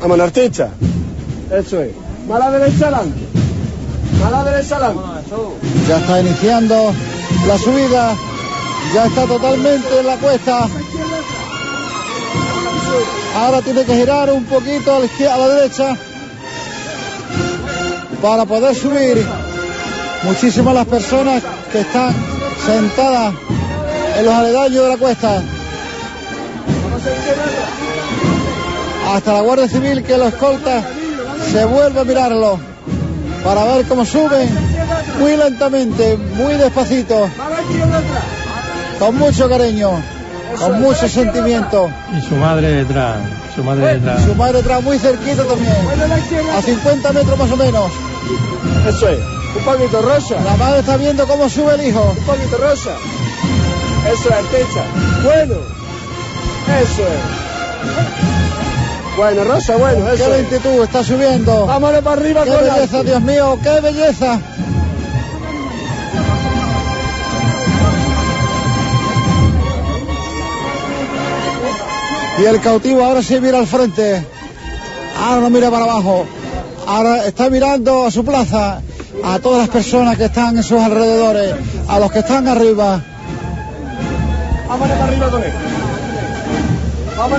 Vámonos, 0.00 0.24
artista. 0.24 0.68
Eso 1.50 1.82
es. 1.82 1.92
Más 2.28 2.40
a 2.40 2.50
la 2.50 2.58
derecha 2.58 2.86
adelante. 2.86 3.20
Más 4.20 4.32
a 4.32 4.44
la 4.44 4.50
derecha 4.50 4.76
adelante. 4.76 5.02
Ya 5.88 5.98
está 5.98 6.20
iniciando 6.20 6.92
la 7.48 7.58
subida. 7.58 8.14
Ya 8.94 9.06
está 9.06 9.26
totalmente 9.26 9.98
en 9.98 10.06
la 10.06 10.16
cuesta. 10.18 10.68
Ahora 13.36 13.62
tiene 13.62 13.84
que 13.84 13.96
girar 13.96 14.32
un 14.32 14.44
poquito 14.44 14.94
a 14.94 15.38
la 15.38 15.48
derecha 15.48 15.96
para 18.22 18.44
poder 18.44 18.76
subir. 18.76 19.26
Muchísimas 20.24 20.74
las 20.74 20.86
personas 20.86 21.42
que 21.72 21.80
están 21.80 22.14
sentadas 22.64 23.34
en 24.18 24.24
los 24.24 24.34
aledaños 24.34 24.84
de 24.84 24.88
la 24.88 24.96
cuesta. 24.96 25.42
Hasta 29.12 29.32
la 29.32 29.40
Guardia 29.40 29.68
Civil 29.68 30.02
que 30.04 30.16
lo 30.16 30.28
escolta 30.28 30.82
se 31.50 31.64
vuelve 31.64 32.00
a 32.00 32.04
mirarlo 32.04 32.58
para 33.44 33.64
ver 33.64 33.86
cómo 33.86 34.04
suben 34.04 34.48
muy 35.18 35.36
lentamente, 35.36 36.16
muy 36.16 36.54
despacito, 36.54 37.28
con 38.98 39.18
mucho 39.18 39.48
cariño, 39.48 39.90
con 40.58 40.80
mucho 40.80 41.08
sentimiento. 41.08 41.90
Y 42.16 42.20
su 42.28 42.36
madre 42.36 42.68
detrás. 42.84 43.18
Su 43.56 43.64
madre 43.64 43.94
detrás. 43.94 44.22
Su 44.24 44.34
madre 44.36 44.58
detrás 44.58 44.82
muy 44.82 44.98
cerquita 44.98 45.42
también, 45.44 45.76
a 46.56 46.62
50 46.62 47.12
metros 47.12 47.38
más 47.38 47.50
o 47.50 47.56
menos. 47.56 47.92
Eso 48.88 49.08
es. 49.08 49.41
Un 49.56 49.64
poquito, 49.64 50.02
Rosa. 50.02 50.36
La 50.42 50.56
madre 50.56 50.80
está 50.80 50.96
viendo 50.96 51.26
cómo 51.26 51.48
sube 51.48 51.74
el 51.74 51.86
hijo. 51.88 52.14
Un 52.18 52.24
poquito, 52.24 52.56
Rosa. 52.56 52.90
Eso 54.12 54.28
es, 54.28 54.34
artista. 54.34 54.82
Bueno. 55.22 55.54
Eso 56.80 57.02
es. 57.02 59.16
Bueno, 59.16 59.44
Rosa, 59.44 59.76
bueno, 59.76 60.06
Qué 60.06 60.14
eso 60.14 60.34
es. 60.34 60.40
lentitud, 60.40 60.82
está 60.82 61.04
subiendo. 61.04 61.66
Vámonos 61.66 62.02
para 62.02 62.20
arriba 62.20 62.44
Qué 62.44 62.50
con 62.50 62.66
la- 62.66 62.74
belleza, 62.74 63.02
Dios 63.02 63.20
mío, 63.20 63.58
qué 63.62 63.80
belleza. 63.80 64.40
Y 72.40 72.44
el 72.44 72.60
cautivo 72.60 73.04
ahora 73.04 73.22
sí 73.22 73.38
mira 73.40 73.58
al 73.58 73.66
frente. 73.66 74.24
Ahora 75.20 75.40
no 75.42 75.50
mira 75.50 75.70
para 75.70 75.84
abajo. 75.84 76.24
Ahora 76.86 77.26
está 77.26 77.48
mirando 77.50 78.04
a 78.06 78.10
su 78.10 78.24
plaza, 78.24 78.80
a 79.24 79.38
todas 79.38 79.60
las 79.60 79.68
personas 79.68 80.16
que 80.16 80.24
están 80.26 80.56
en 80.56 80.62
sus 80.62 80.80
alrededores, 80.80 81.54
a 81.88 81.98
los 81.98 82.10
que 82.10 82.20
están 82.20 82.48
arriba, 82.48 83.02
Vámonos 84.72 84.96
para 84.96 85.12
arriba 85.12 85.30
con 85.30 85.42
él. 85.44 85.52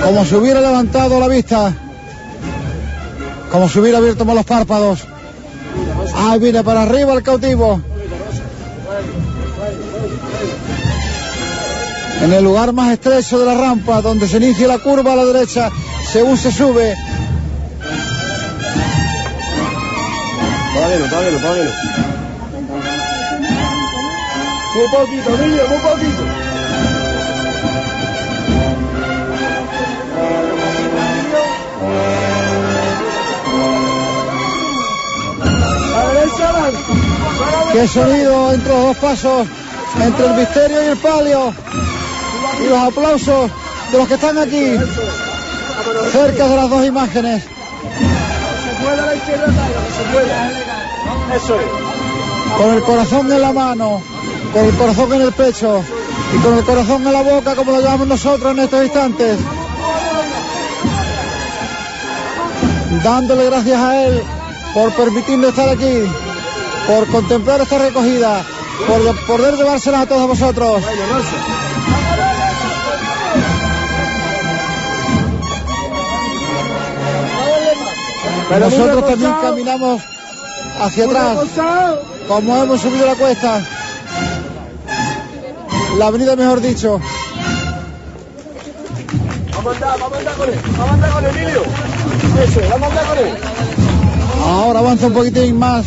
Como 0.04 0.24
si 0.24 0.34
hubiera 0.36 0.60
levantado 0.60 1.18
la 1.18 1.26
vista, 1.26 1.72
como 3.50 3.68
si 3.68 3.80
hubiera 3.80 3.98
abierto 3.98 4.24
más 4.24 4.36
los 4.36 4.44
párpados. 4.44 5.00
Ahí 6.14 6.38
viene 6.38 6.62
para 6.62 6.82
arriba 6.82 7.12
el 7.14 7.24
cautivo. 7.24 7.80
En 12.22 12.32
el 12.32 12.44
lugar 12.44 12.72
más 12.72 12.92
estrecho 12.92 13.40
de 13.40 13.46
la 13.46 13.54
rampa, 13.54 14.00
donde 14.00 14.28
se 14.28 14.36
inicia 14.36 14.68
la 14.68 14.78
curva 14.78 15.12
a 15.12 15.16
la 15.16 15.24
derecha, 15.24 15.70
según 16.12 16.38
se 16.38 16.52
sube, 16.52 16.94
Todavía 20.74 20.98
no, 20.98 21.06
todavía 21.08 21.30
no, 21.30 21.38
todavía 21.38 21.64
no. 21.64 21.70
Muy 24.74 24.88
poquito, 24.88 25.34
Emilio, 25.34 25.68
muy 25.68 25.78
poquito. 25.78 26.24
Qué 37.72 37.88
sonido 37.88 38.52
entre 38.52 38.68
los 38.68 38.82
dos 38.84 38.96
pasos, 38.96 39.46
entre 40.00 40.26
el 40.26 40.34
misterio 40.34 40.82
y 40.82 40.86
el 40.86 40.96
palio, 40.96 41.52
y 42.60 42.68
los 42.68 42.78
aplausos 42.78 43.50
de 43.90 43.98
los 43.98 44.08
que 44.08 44.14
están 44.14 44.38
aquí, 44.38 44.76
cerca 46.12 46.48
de 46.48 46.56
las 46.56 46.70
dos 46.70 46.86
imágenes. 46.86 47.44
Se 48.84 48.90
puede 48.90 49.00
a 49.00 49.06
la 49.06 49.16
izquierda, 49.16 49.46
Tairo, 49.46 49.80
que 49.86 49.92
se 49.92 50.02
puede. 50.12 51.36
Eso 51.36 51.58
es. 51.58 51.66
con 52.58 52.74
el 52.74 52.82
corazón 52.82 53.32
en 53.32 53.40
la 53.40 53.52
mano, 53.52 54.02
con 54.52 54.64
el 54.66 54.74
corazón 54.76 55.12
en 55.14 55.22
el 55.22 55.32
pecho 55.32 55.82
y 56.34 56.42
con 56.42 56.58
el 56.58 56.64
corazón 56.64 57.06
en 57.06 57.12
la 57.14 57.22
boca, 57.22 57.54
como 57.54 57.72
lo 57.72 57.80
llamamos 57.80 58.08
nosotros 58.08 58.52
en 58.52 58.58
estos 58.58 58.84
instantes. 58.84 59.38
Dándole 63.02 63.46
gracias 63.46 63.80
a 63.80 64.04
Él 64.04 64.22
por 64.74 64.92
permitirnos 64.92 65.50
estar 65.50 65.68
aquí, 65.70 66.02
por 66.86 67.06
contemplar 67.08 67.62
esta 67.62 67.78
recogida, 67.78 68.44
por 68.86 69.26
poder 69.26 69.56
llevárselas 69.56 70.02
a 70.02 70.06
todos 70.06 70.28
vosotros. 70.28 70.82
Pero 78.48 78.70
Nosotros 78.70 79.06
también 79.06 79.32
caminamos 79.40 80.02
hacia 80.80 81.04
atrás, 81.04 81.38
como 82.28 82.62
hemos 82.62 82.80
subido 82.80 83.06
la 83.06 83.14
cuesta. 83.14 83.60
La 85.98 86.06
avenida, 86.08 86.36
mejor 86.36 86.60
dicho. 86.60 87.00
Vamos 89.52 89.66
a 89.66 89.76
andar, 89.76 89.98
vamos 90.00 90.12
a 90.12 90.18
andar 90.18 90.34
con 90.34 90.48
él. 90.48 90.60
Vamos 90.76 90.90
a 90.90 90.94
andar 90.94 91.10
con 91.12 91.26
Emilio. 91.26 91.62
Eso, 92.42 92.60
vamos 92.70 92.82
a 92.82 92.86
andar 92.90 93.06
con 93.06 93.18
él. 93.18 93.36
Ahora 94.44 94.78
avanza 94.80 95.06
un 95.06 95.12
poquitín 95.14 95.58
más 95.58 95.86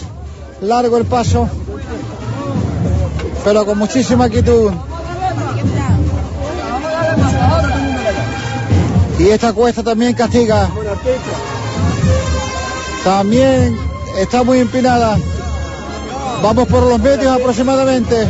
largo 0.62 0.98
el 0.98 1.06
paso, 1.06 1.48
pero 3.44 3.66
con 3.66 3.78
muchísima 3.78 4.26
actitud. 4.26 4.72
Y 9.20 9.30
esta 9.30 9.54
cuesta 9.54 9.84
también 9.84 10.14
castiga. 10.14 10.70
También 13.08 13.80
está 14.18 14.44
muy 14.44 14.60
empinada. 14.60 15.18
Vamos 16.44 16.68
por 16.68 16.84
los 16.84 17.00
medios 17.00 17.34
aproximadamente. 17.34 18.28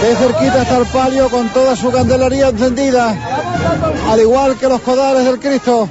De 0.00 0.16
cerquita 0.16 0.62
está 0.62 0.78
el 0.78 0.86
palio 0.86 1.28
con 1.28 1.48
toda 1.48 1.74
su 1.74 1.90
candelería 1.90 2.50
encendida, 2.50 3.16
al 4.10 4.20
igual 4.20 4.56
que 4.56 4.68
los 4.68 4.80
codales 4.80 5.24
del 5.24 5.40
Cristo. 5.40 5.88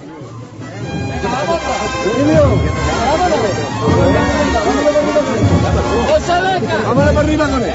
Vámonos 6.86 7.14
para 7.14 7.20
arriba 7.20 7.48
con 7.48 7.64
él. 7.64 7.74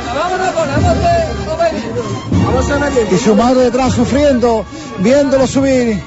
Vamos 2.45 2.71
a 2.71 2.79
ver 2.79 3.09
Y 3.13 3.19
su 3.19 3.35
madre 3.35 3.61
detrás 3.65 3.93
sufriendo, 3.93 4.65
viéndolo 4.99 5.47
subir, 5.47 6.01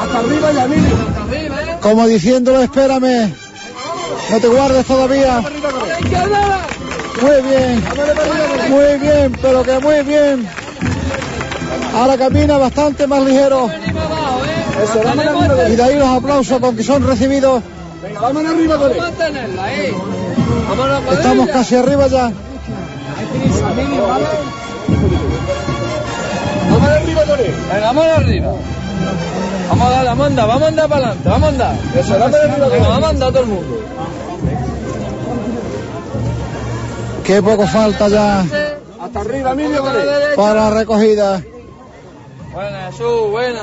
Hasta 0.00 0.18
arriba 0.18 0.52
ya, 0.52 0.64
Emilio. 0.64 0.96
como 1.80 2.06
diciéndolo, 2.06 2.60
espérame, 2.62 3.32
no 4.30 4.38
te 4.40 4.48
guardes 4.48 4.86
todavía. 4.86 5.40
Muy 7.20 7.42
bien, 7.42 7.84
muy 8.70 8.98
bien, 8.98 9.36
pero 9.42 9.62
que 9.62 9.78
muy 9.80 10.02
bien. 10.02 10.48
Ahora 11.94 12.16
camina 12.16 12.56
bastante 12.56 13.06
más 13.06 13.22
ligero. 13.22 13.68
Vámonos 15.04 15.26
arriba 15.26 15.32
con 15.48 15.58
Y 15.58 15.60
él. 15.72 15.76
de 15.76 15.82
ahí 15.82 15.96
los 15.96 16.08
aplausos 16.08 16.60
con 16.60 16.76
que 16.76 16.82
son 16.82 17.06
recibidos. 17.06 17.62
Venga, 18.02 18.20
vámonos 18.20 18.54
arriba 18.54 18.78
con 18.78 18.90
él. 18.92 18.98
Estamos 20.70 21.48
casi 21.50 21.74
arriba 21.74 22.06
ya. 22.06 22.30
Vamos 26.70 26.88
arriba 26.88 27.22
él. 27.22 27.54
Venga, 27.72 27.86
vámonos 27.86 28.18
arriba. 28.18 28.52
Vamos 29.68 29.86
a 29.86 29.90
darle, 29.90 30.08
vamos 30.08 30.24
a 30.24 30.26
andar, 30.26 30.48
vamos 30.48 30.62
a 30.62 30.68
andar 30.68 30.88
para 30.88 31.06
adelante, 31.06 31.28
vamos 31.28 31.44
a 31.44 31.48
andar. 31.48 31.76
Eso, 31.96 32.14
arriba 32.14 32.68
Venga, 32.68 32.88
vamos 32.88 33.04
a 33.04 33.08
andar 33.08 33.32
todo 33.32 33.42
el 33.42 33.48
mundo. 33.48 33.80
Qué 37.24 37.42
poco 37.42 37.64
falta 37.66 38.08
ya 38.08 38.40
Hasta 39.00 39.20
arriba, 39.20 39.52
Emilio 39.52 39.84
para 40.36 40.54
la 40.54 40.70
recogida. 40.70 41.42
Buena, 42.52 42.90
Jesús, 42.90 43.30
buena. 43.30 43.62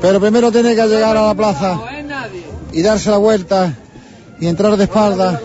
Pero 0.00 0.20
primero 0.20 0.52
tiene 0.52 0.74
que 0.74 0.86
llegar 0.86 1.16
a 1.16 1.26
la 1.26 1.34
plaza 1.34 1.78
y 2.72 2.82
darse 2.82 3.10
la 3.10 3.18
vuelta 3.18 3.72
y 4.40 4.46
entrar 4.46 4.76
de 4.76 4.84
espalda 4.84 5.40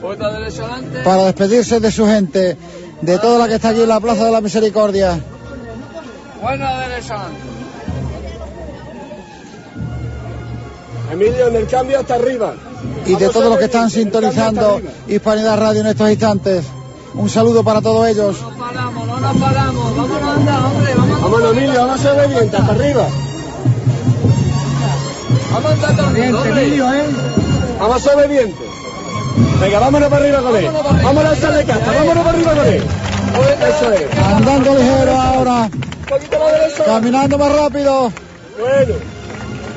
Derecha 0.00 0.64
adelante. 0.64 1.02
para 1.04 1.24
despedirse 1.26 1.78
de 1.78 1.92
su 1.92 2.06
gente, 2.06 2.56
de 3.02 3.18
toda 3.18 3.38
la 3.38 3.48
que 3.48 3.56
está 3.56 3.70
aquí 3.70 3.82
en 3.82 3.88
la 3.88 4.00
Plaza 4.00 4.24
de 4.24 4.30
la 4.30 4.40
Misericordia. 4.40 5.20
Buena 6.40 6.80
derecha 6.80 7.14
adelante. 7.14 7.50
Emilio 11.12 11.48
en 11.48 11.56
el 11.56 11.66
cambio 11.66 12.00
hasta 12.00 12.14
arriba. 12.14 12.54
y 13.04 13.14
de 13.14 13.28
todos 13.28 13.50
los 13.50 13.58
que 13.58 13.64
están 13.66 13.90
sintonizando 13.90 14.80
Hispanidad 15.06 15.58
Radio 15.58 15.80
en 15.82 15.88
estos 15.88 16.08
instantes. 16.08 16.64
Un 17.14 17.28
saludo 17.28 17.62
para 17.62 17.82
todos 17.82 18.08
ellos. 18.08 18.40
No 18.40 18.56
paramos, 18.56 19.06
no 19.06 19.20
nos 19.20 19.36
paramos. 19.36 19.96
Vámonos 19.96 20.22
a 20.22 20.34
andar, 20.34 20.64
hombre. 20.64 20.94
Vamos 20.94 21.18
a 21.18 21.22
Vámonos, 21.22 21.56
Emilio, 21.56 21.80
vamos 21.80 22.00
a 22.00 22.02
ser 22.02 22.12
obedientes, 22.12 22.60
hasta 22.60 22.72
arriba. 22.72 23.08
Vamos 25.52 25.84
a 25.84 25.88
andar 25.88 26.04
hombre. 26.06 26.32
Vamos 27.78 27.96
a 27.96 27.98
ser 27.98 28.14
obedientes. 28.16 28.79
Venga, 29.60 29.78
vámonos 29.78 30.08
para 30.08 30.24
arriba 30.24 30.40
con 30.42 30.56
él. 30.56 30.70
Vámonos 31.02 31.24
a 31.24 31.32
hacerle 31.32 31.64
casta, 31.64 31.92
vámonos 31.92 32.24
para 32.24 32.30
arriba 32.30 32.52
con 32.52 32.66
él. 32.66 32.82
Eso 33.68 33.92
es. 33.92 34.18
Andando 34.34 34.74
ligero 34.74 35.20
ahora, 35.20 35.62
Un 35.62 36.06
poquito 36.08 36.38
más 36.38 36.52
derecha. 36.52 36.84
caminando 36.84 37.38
más 37.38 37.52
rápido, 37.52 38.12
Bueno. 38.58 38.94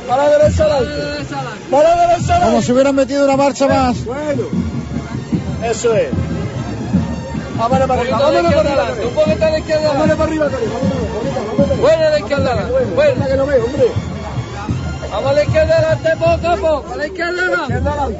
Para 0.07 0.23
la 0.29 0.37
derecha 0.37 0.63
adelante. 0.65 1.35
Para 1.71 1.95
la 1.95 2.07
derecha 2.07 2.41
como 2.41 2.61
si 2.61 2.71
hubieran 2.71 2.95
metido 2.95 3.25
una 3.25 3.37
marcha 3.37 3.67
más. 3.67 4.03
Bueno. 4.05 4.43
Eso 5.63 5.93
es. 5.95 6.09
Vámonos 7.57 7.87
para 7.87 8.01
arriba, 8.01 8.17
de 8.17 8.23
vámonos 8.23 8.53
para 8.53 8.69
arriba 8.71 9.07
un 9.07 9.13
poquito 9.13 9.45
de 9.45 9.59
izquierda 9.59 9.87
Vámonos 9.89 10.17
para 10.17 10.29
arriba. 10.29 10.49
Buena 11.79 12.09
de 12.09 12.19
izquierda 12.19 12.51
adelante. 12.51 12.85
Buena. 12.95 13.25
que 13.27 13.37
no 13.37 13.45
ve, 13.45 13.59
hombre. 13.59 13.85
Vamos 15.11 15.29
a 15.29 15.33
la 15.33 15.43
izquierda 15.43 15.73
adelante, 15.77 16.09
poco 16.17 16.47
a 16.47 16.55
poco. 16.57 16.93
A 16.93 16.95
la 16.97 17.05
izquierda 17.07 17.41
no. 17.55 17.61
Izquierda 17.61 17.91
adelante. 17.91 18.19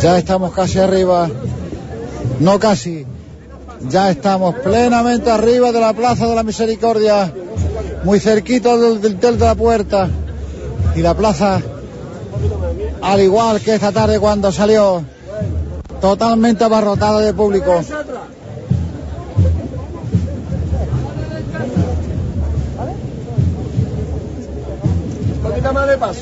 Ya 0.00 0.18
estamos 0.18 0.52
casi 0.52 0.78
arriba, 0.78 1.28
no 2.40 2.58
casi, 2.58 3.06
ya 3.88 4.10
estamos 4.10 4.54
plenamente 4.56 5.30
arriba 5.30 5.72
de 5.72 5.80
la 5.80 5.92
Plaza 5.92 6.26
de 6.26 6.34
la 6.34 6.42
Misericordia, 6.42 7.32
muy 8.04 8.20
cerquita 8.20 8.76
del 8.76 9.00
dintel 9.00 9.38
de 9.38 9.44
la 9.44 9.54
puerta. 9.54 10.08
Y 10.94 11.02
la 11.02 11.14
plaza, 11.14 11.60
al 13.02 13.20
igual 13.20 13.60
que 13.60 13.74
esta 13.74 13.92
tarde 13.92 14.18
cuando 14.18 14.50
salió, 14.50 15.04
totalmente 16.00 16.64
abarrotada 16.64 17.20
de 17.20 17.34
público. 17.34 17.82
Poquito 25.56 25.72
más 25.72 25.88
de 25.88 25.96
paso. 25.96 26.20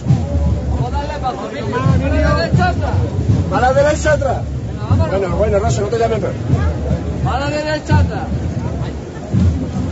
Vamos 0.70 0.94
a 0.94 0.96
darle 0.96 1.18
paso. 1.20 1.38
Mira, 1.52 2.30
a 2.30 2.36
la 2.36 2.44
derecha 2.44 2.68
atrás. 2.68 2.92
A 3.52 3.60
la 3.60 3.72
derecha 3.72 4.12
atrás. 4.12 4.38
Bueno, 5.10 5.36
bueno, 5.36 5.58
Rosa, 5.58 5.80
no 5.80 5.86
te 5.88 5.98
llames 5.98 6.20
más. 6.22 7.34
A 7.34 7.40
la 7.40 7.50
derecha 7.50 7.98
atrás. 7.98 8.24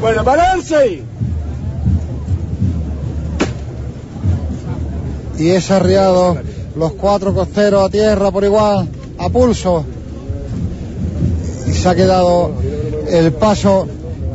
Bueno, 0.01 0.25
ahí. 0.78 1.05
Y 5.39 5.51
es 5.51 5.71
arriado 5.71 6.37
los 6.76 6.92
cuatro 6.92 7.35
costeros 7.35 7.85
a 7.85 7.89
tierra 7.89 8.31
por 8.31 8.44
igual, 8.44 8.89
a 9.19 9.28
pulso. 9.28 9.85
Y 11.67 11.73
se 11.73 11.89
ha 11.89 11.94
quedado 11.97 12.53
el 13.08 13.33
paso 13.33 13.89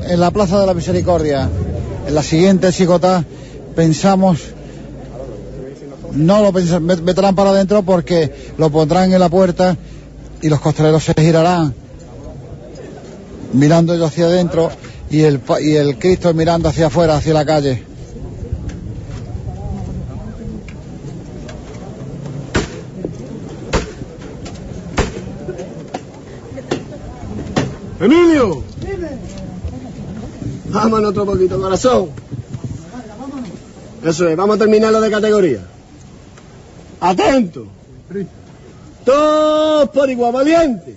en 0.06 0.20
la 0.20 0.32
Plaza 0.32 0.60
de 0.60 0.66
la 0.66 0.74
Misericordia. 0.74 1.50
En 2.08 2.16
la 2.16 2.24
siguiente 2.24 2.72
chicota 2.74 3.24
pensamos, 3.76 4.57
no 6.18 6.42
lo 6.42 6.52
pens- 6.52 6.82
met- 6.82 7.02
meterán 7.02 7.36
para 7.36 7.52
adentro 7.52 7.84
porque 7.84 8.52
lo 8.58 8.70
pondrán 8.70 9.14
en 9.14 9.20
la 9.20 9.30
puerta 9.30 9.78
y 10.42 10.50
los 10.50 10.60
costaleros 10.60 11.04
se 11.04 11.14
girarán 11.18 11.74
mirando 13.54 13.94
ellos 13.94 14.08
hacia 14.10 14.26
adentro 14.26 14.70
y 15.10 15.22
el, 15.22 15.40
y 15.62 15.76
el 15.76 15.98
Cristo 15.98 16.34
mirando 16.34 16.68
hacia 16.70 16.88
afuera, 16.88 17.16
hacia 17.16 17.34
la 17.34 17.46
calle. 17.46 17.84
Emilio. 28.00 28.64
Vámonos 30.70 31.10
otro 31.12 31.26
poquito, 31.26 31.60
corazón. 31.60 32.10
Eso 34.04 34.28
es, 34.28 34.38
vamos 34.38 34.56
a 34.58 34.60
terminar 34.60 34.92
lo 34.92 35.02
de 35.02 35.10
categoría. 35.10 35.60
Atento. 37.00 37.68
Todos 39.06 39.90
por 39.90 40.10
igual, 40.10 40.34
valiente. 40.34 40.96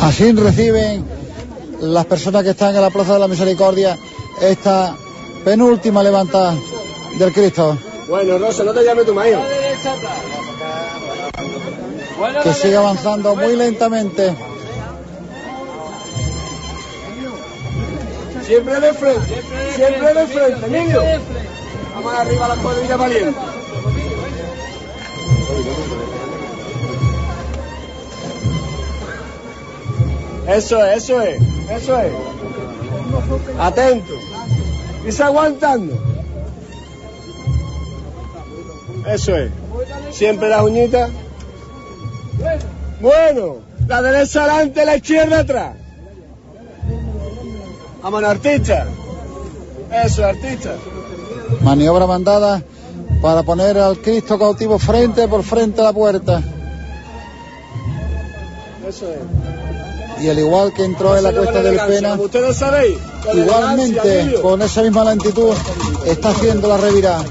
Así 0.00 0.32
reciben 0.32 1.04
las 1.80 2.06
personas 2.06 2.42
que 2.42 2.50
están 2.50 2.74
en 2.74 2.82
la 2.82 2.90
Plaza 2.90 3.14
de 3.14 3.18
la 3.18 3.28
Misericordia 3.28 3.96
esta 4.40 4.94
penúltima 5.44 6.02
levantada 6.02 6.54
del 7.18 7.32
Cristo. 7.32 7.78
Bueno, 8.08 8.38
Rosa, 8.38 8.64
no 8.64 8.72
te 8.72 8.84
llames 8.84 9.06
tu 9.06 9.14
marido. 9.14 9.40
que 12.42 12.54
sigue 12.54 12.76
avanzando 12.76 13.34
muy 13.36 13.56
lentamente. 13.56 14.34
Siempre 18.44 18.80
de 18.80 18.92
frente, 18.92 19.42
siempre 19.76 20.14
de 20.14 20.26
frente, 20.26 20.68
niño. 20.68 21.00
Vamos 21.94 22.14
arriba 22.14 22.46
a 22.46 22.48
la 22.48 22.56
cuadrilla 22.56 22.96
valiente. 22.96 23.40
Eso 30.48 30.84
es, 30.84 31.04
eso 31.04 31.20
es, 31.22 31.40
eso 31.70 31.98
es. 31.98 32.12
Atento. 33.58 34.14
Y 35.06 35.12
se 35.12 35.22
aguantando. 35.22 36.11
Eso 39.06 39.36
es. 39.36 39.50
Siempre 40.10 40.48
las 40.48 40.62
uñitas. 40.62 41.10
Bueno, 43.00 43.56
la 43.88 44.02
derecha 44.02 44.44
adelante, 44.44 44.84
la 44.84 44.96
izquierda 44.96 45.40
atrás. 45.40 45.76
Vámonos, 48.02 48.30
artista. 48.30 48.86
Eso, 50.04 50.24
artista. 50.24 50.74
Maniobra 51.60 52.06
mandada 52.06 52.62
para 53.20 53.42
poner 53.42 53.78
al 53.78 53.98
Cristo 53.98 54.38
cautivo 54.38 54.78
frente 54.78 55.28
por 55.28 55.42
frente 55.44 55.80
a 55.80 55.84
la 55.84 55.92
puerta. 55.92 56.42
Eso 58.88 59.06
es. 59.10 60.22
Y 60.24 60.28
al 60.28 60.38
igual 60.38 60.72
que 60.72 60.84
entró 60.84 61.16
en 61.16 61.24
la 61.24 61.32
cuesta 61.32 61.62
del 61.62 61.76
Pena, 61.76 62.14
ustedes 62.14 62.56
sabéis. 62.56 62.96
igualmente 63.34 64.34
con 64.40 64.62
esa 64.62 64.82
misma 64.82 65.04
lentitud 65.04 65.52
está 66.06 66.30
haciendo 66.30 66.68
la 66.68 66.76
revirada. 66.76 67.24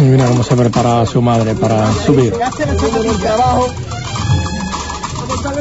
Mira 0.00 0.26
cómo 0.26 0.42
se 0.42 0.54
prepara 0.54 1.06
su 1.06 1.22
madre 1.22 1.54
para 1.54 1.90
subir. 2.04 2.34
Haciendo 2.42 3.02
el 3.02 3.18
trabajo. 3.18 3.66
¿Cómo 5.18 5.34
está 5.34 5.52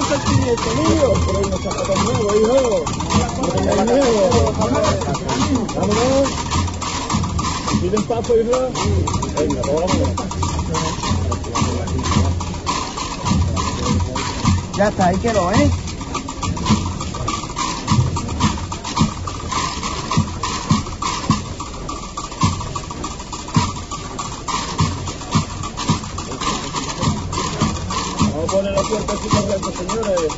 Vamos 28.87 29.01
a 29.01 29.05
poner 29.05 29.07
la 29.07 29.07
puerta 29.07 29.13
así 29.13 29.27
correcta, 29.29 29.71
señores. 29.71 30.31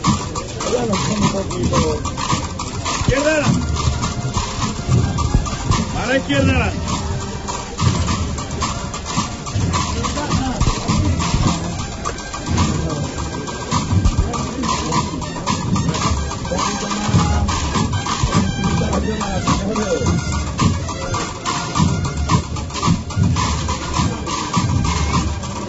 Ya 0.71 0.85
nos 0.85 0.99
un 1.09 1.21
poquito. 1.31 1.77
Izquierda. 3.01 3.45
A 5.97 6.05
la 6.07 6.17
izquierda. 6.17 6.71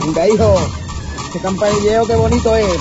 Venga, 0.01 0.29
hijo. 0.29 0.78
Este 1.39 1.51
campanilleo 1.51 2.05
qué 2.05 2.17
bonito 2.17 2.57
es. 2.57 2.81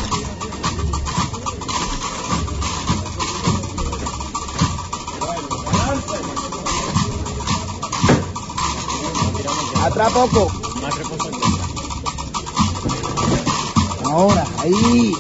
Atrás 9.84 10.12
poco. 10.12 10.52
Ahora, 14.06 14.44
ahí. 14.58 15.14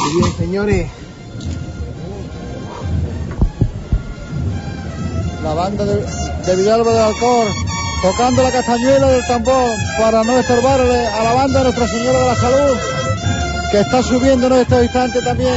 Muy 0.00 0.12
bien, 0.14 0.36
señores. 0.38 0.90
La 5.42 5.52
banda 5.52 5.84
de, 5.84 5.96
de 6.46 6.56
del 6.56 6.96
Alcor 6.98 7.67
tocando 8.02 8.42
la 8.42 8.50
castañuela 8.50 9.06
del 9.08 9.26
tambor 9.26 9.74
para 9.98 10.22
no 10.22 10.38
estorbarle 10.38 11.06
a 11.06 11.24
la 11.24 11.32
banda 11.32 11.58
de 11.58 11.64
Nuestra 11.64 11.88
Señora 11.88 12.18
de 12.18 12.26
la 12.26 12.34
Salud 12.36 12.78
que 13.70 13.80
está 13.80 14.02
subiendo 14.02 14.46
en 14.46 14.52
este 14.54 14.82
instante 14.84 15.20
también 15.22 15.56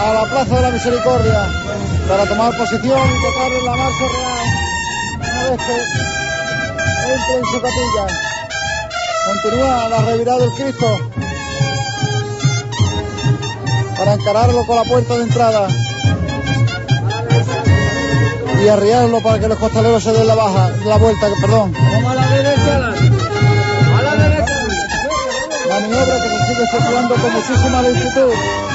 a 0.00 0.14
la 0.14 0.24
Plaza 0.24 0.56
de 0.56 0.62
la 0.62 0.70
Misericordia 0.70 1.48
para 2.08 2.24
tomar 2.24 2.56
posición 2.56 2.82
y 2.82 3.22
tocar 3.22 3.52
en 3.52 3.64
la 3.64 3.76
marcha 3.76 4.04
real 4.16 4.40
una 5.20 5.50
vez 5.50 5.58
que 5.66 6.10
entre 7.12 7.38
en 7.38 7.44
su 7.44 7.60
capilla. 7.60 8.06
Continúa 9.26 9.88
la 9.88 10.02
revirada 10.02 10.38
del 10.38 10.50
Cristo 10.52 11.10
para 13.96 14.14
encararlo 14.14 14.64
con 14.66 14.76
la 14.76 14.84
puerta 14.84 15.14
de 15.14 15.22
entrada 15.22 15.68
y 18.62 18.68
arriarlo 18.68 19.20
para 19.22 19.38
que 19.38 19.48
los 19.48 19.58
costaleros 19.58 20.02
se 20.02 20.12
den 20.12 20.26
la 20.26 20.34
baja, 20.34 20.70
la 20.84 20.96
vuelta, 20.96 21.26
perdón. 21.40 21.72
Vamos 21.72 22.12
a 22.12 22.14
la 22.14 22.26
derecha, 22.28 22.76
a 22.76 24.02
la 24.02 24.16
derecha. 24.16 24.54
Maniobra 25.68 26.22
que 26.22 26.28
se 26.28 26.46
sigue 26.46 26.64
efectuando 26.64 27.14
con 27.14 27.32
muchísima 27.32 27.82
lentitud. 27.82 28.69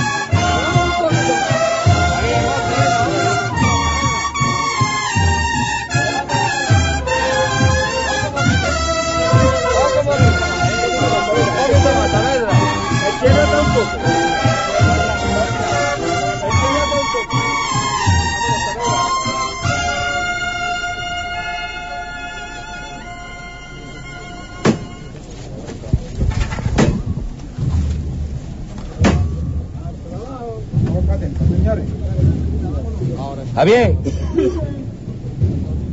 Javier, 33.65 33.95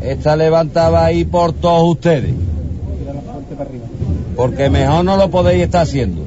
esta 0.02 0.36
levantada 0.36 1.06
ahí 1.06 1.24
por 1.24 1.54
todos 1.54 1.88
ustedes. 1.90 2.34
Porque 4.36 4.68
mejor 4.68 5.04
no 5.06 5.16
lo 5.16 5.30
podéis 5.30 5.64
estar 5.64 5.82
haciendo. 5.82 6.22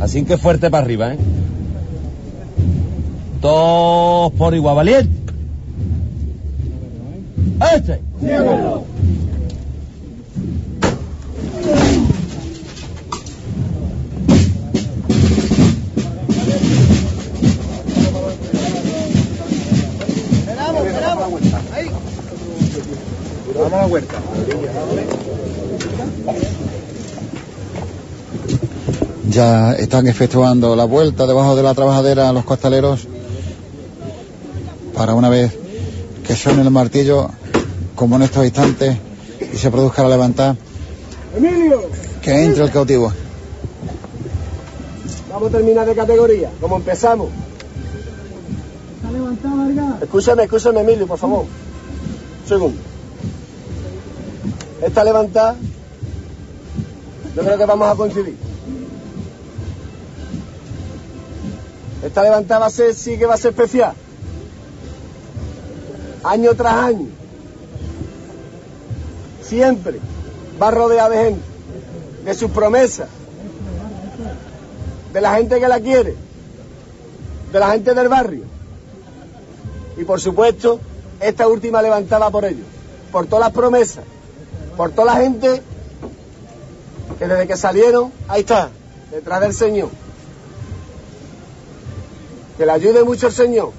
Así 0.00 0.24
que 0.24 0.36
fuerte 0.38 0.70
para 0.70 0.84
arriba, 0.84 1.14
¿eh? 1.14 1.18
Todos 3.40 4.32
por 4.32 4.54
igual, 4.54 4.74
valiente. 4.74 5.09
Están 29.80 30.06
efectuando 30.06 30.76
la 30.76 30.84
vuelta 30.84 31.26
debajo 31.26 31.56
de 31.56 31.62
la 31.62 31.72
trabajadera 31.72 32.30
los 32.34 32.44
costaleros 32.44 33.08
para 34.94 35.14
una 35.14 35.30
vez 35.30 35.56
que 36.22 36.36
suene 36.36 36.60
el 36.60 36.70
martillo, 36.70 37.30
como 37.94 38.16
en 38.16 38.22
estos 38.22 38.44
instantes, 38.44 38.98
y 39.40 39.56
se 39.56 39.70
produzca 39.70 40.02
la 40.02 40.10
levantada, 40.10 40.54
Emilio, 41.34 41.82
que 42.20 42.44
entre 42.44 42.64
el 42.64 42.70
cautivo. 42.70 43.10
vamos 45.32 45.48
a 45.48 45.52
terminar 45.52 45.86
de 45.86 45.94
categoría, 45.94 46.50
como 46.60 46.76
empezamos. 46.76 47.28
Escúchame, 50.02 50.42
escúchame, 50.42 50.80
Emilio, 50.80 51.06
por 51.06 51.18
favor. 51.18 51.46
Un 52.42 52.48
segundo. 52.48 52.78
Esta 54.82 55.04
levantada, 55.04 55.56
yo 57.34 57.42
creo 57.42 57.58
que 57.58 57.64
vamos 57.64 57.88
a 57.88 57.94
coincidir. 57.94 58.49
Esta 62.20 62.28
levantada 62.28 62.60
va 62.60 62.66
a 62.66 62.70
ser, 62.70 62.94
sí 62.94 63.16
que 63.16 63.24
va 63.24 63.32
a 63.32 63.38
ser 63.38 63.52
especial. 63.52 63.94
Año 66.22 66.54
tras 66.54 66.74
año. 66.74 67.06
Siempre 69.42 70.00
va 70.60 70.70
rodeada 70.70 71.08
de 71.08 71.24
gente, 71.24 71.42
de 72.26 72.34
sus 72.34 72.50
promesas, 72.50 73.08
de 75.14 75.20
la 75.22 75.34
gente 75.36 75.58
que 75.58 75.66
la 75.66 75.80
quiere, 75.80 76.14
de 77.52 77.58
la 77.58 77.70
gente 77.70 77.94
del 77.94 78.08
barrio. 78.10 78.44
Y 79.96 80.04
por 80.04 80.20
supuesto, 80.20 80.78
esta 81.20 81.48
última 81.48 81.80
levantada 81.80 82.28
por 82.28 82.44
ellos, 82.44 82.66
por 83.10 83.28
todas 83.28 83.46
las 83.46 83.54
promesas, 83.54 84.04
por 84.76 84.90
toda 84.90 85.14
la 85.14 85.22
gente 85.22 85.62
que 87.18 87.26
desde 87.26 87.46
que 87.46 87.56
salieron, 87.56 88.12
ahí 88.28 88.40
está, 88.40 88.68
detrás 89.10 89.40
del 89.40 89.54
Señor. 89.54 89.88
Que 92.60 92.66
le 92.66 92.72
ayude 92.72 93.02
mucho 93.04 93.28
el 93.28 93.32
Señor 93.32 93.72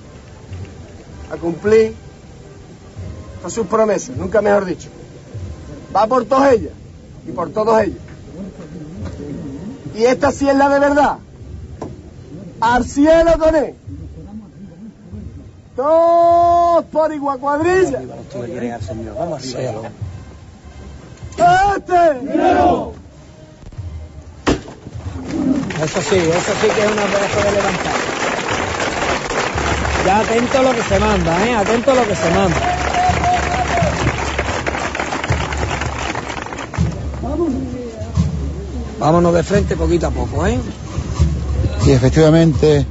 a 1.32 1.38
cumplir 1.38 1.94
sus 3.48 3.68
promesas, 3.68 4.18
nunca 4.18 4.42
mejor 4.42 4.66
dicho. 4.66 4.90
Va 5.96 6.08
por 6.08 6.26
todas 6.26 6.54
ellas 6.54 6.72
y 7.28 7.32
por 7.32 7.52
todos 7.52 7.80
ellos. 7.80 8.00
Y 9.96 10.04
esta 10.06 10.32
sí 10.32 10.50
es 10.50 10.56
la 10.56 10.68
de 10.70 10.80
verdad. 10.80 11.18
Al 12.60 12.84
cielo 12.84 13.34
con 13.38 13.56
él. 13.56 13.76
Todos 15.76 16.84
por 16.86 17.14
igual 17.14 17.38
cuadrilla. 17.38 18.02
¡Este! 21.78 22.02
Eso 25.84 26.02
sí, 26.02 26.16
eso 26.16 26.52
sí 26.62 26.68
que 26.76 26.84
es 26.84 26.92
una 26.92 27.06
pedazo 27.06 27.44
de 27.44 27.52
levantar. 27.52 28.41
Ya 30.06 30.20
atento 30.20 30.58
a 30.58 30.64
lo 30.64 30.72
que 30.74 30.82
se 30.84 31.00
manda, 31.00 31.46
¿eh? 31.48 31.54
Atento 31.56 31.92
a 31.92 31.96
lo 31.96 32.08
que 32.08 32.16
se 32.16 32.30
manda. 32.32 32.58
Vámonos 39.00 39.34
de 39.34 39.44
frente 39.44 39.76
poquito 39.76 40.08
a 40.08 40.12
poco, 40.12 40.46
¿eh? 40.46 40.60
Y 41.88 41.92
efectivamente, 41.92 42.86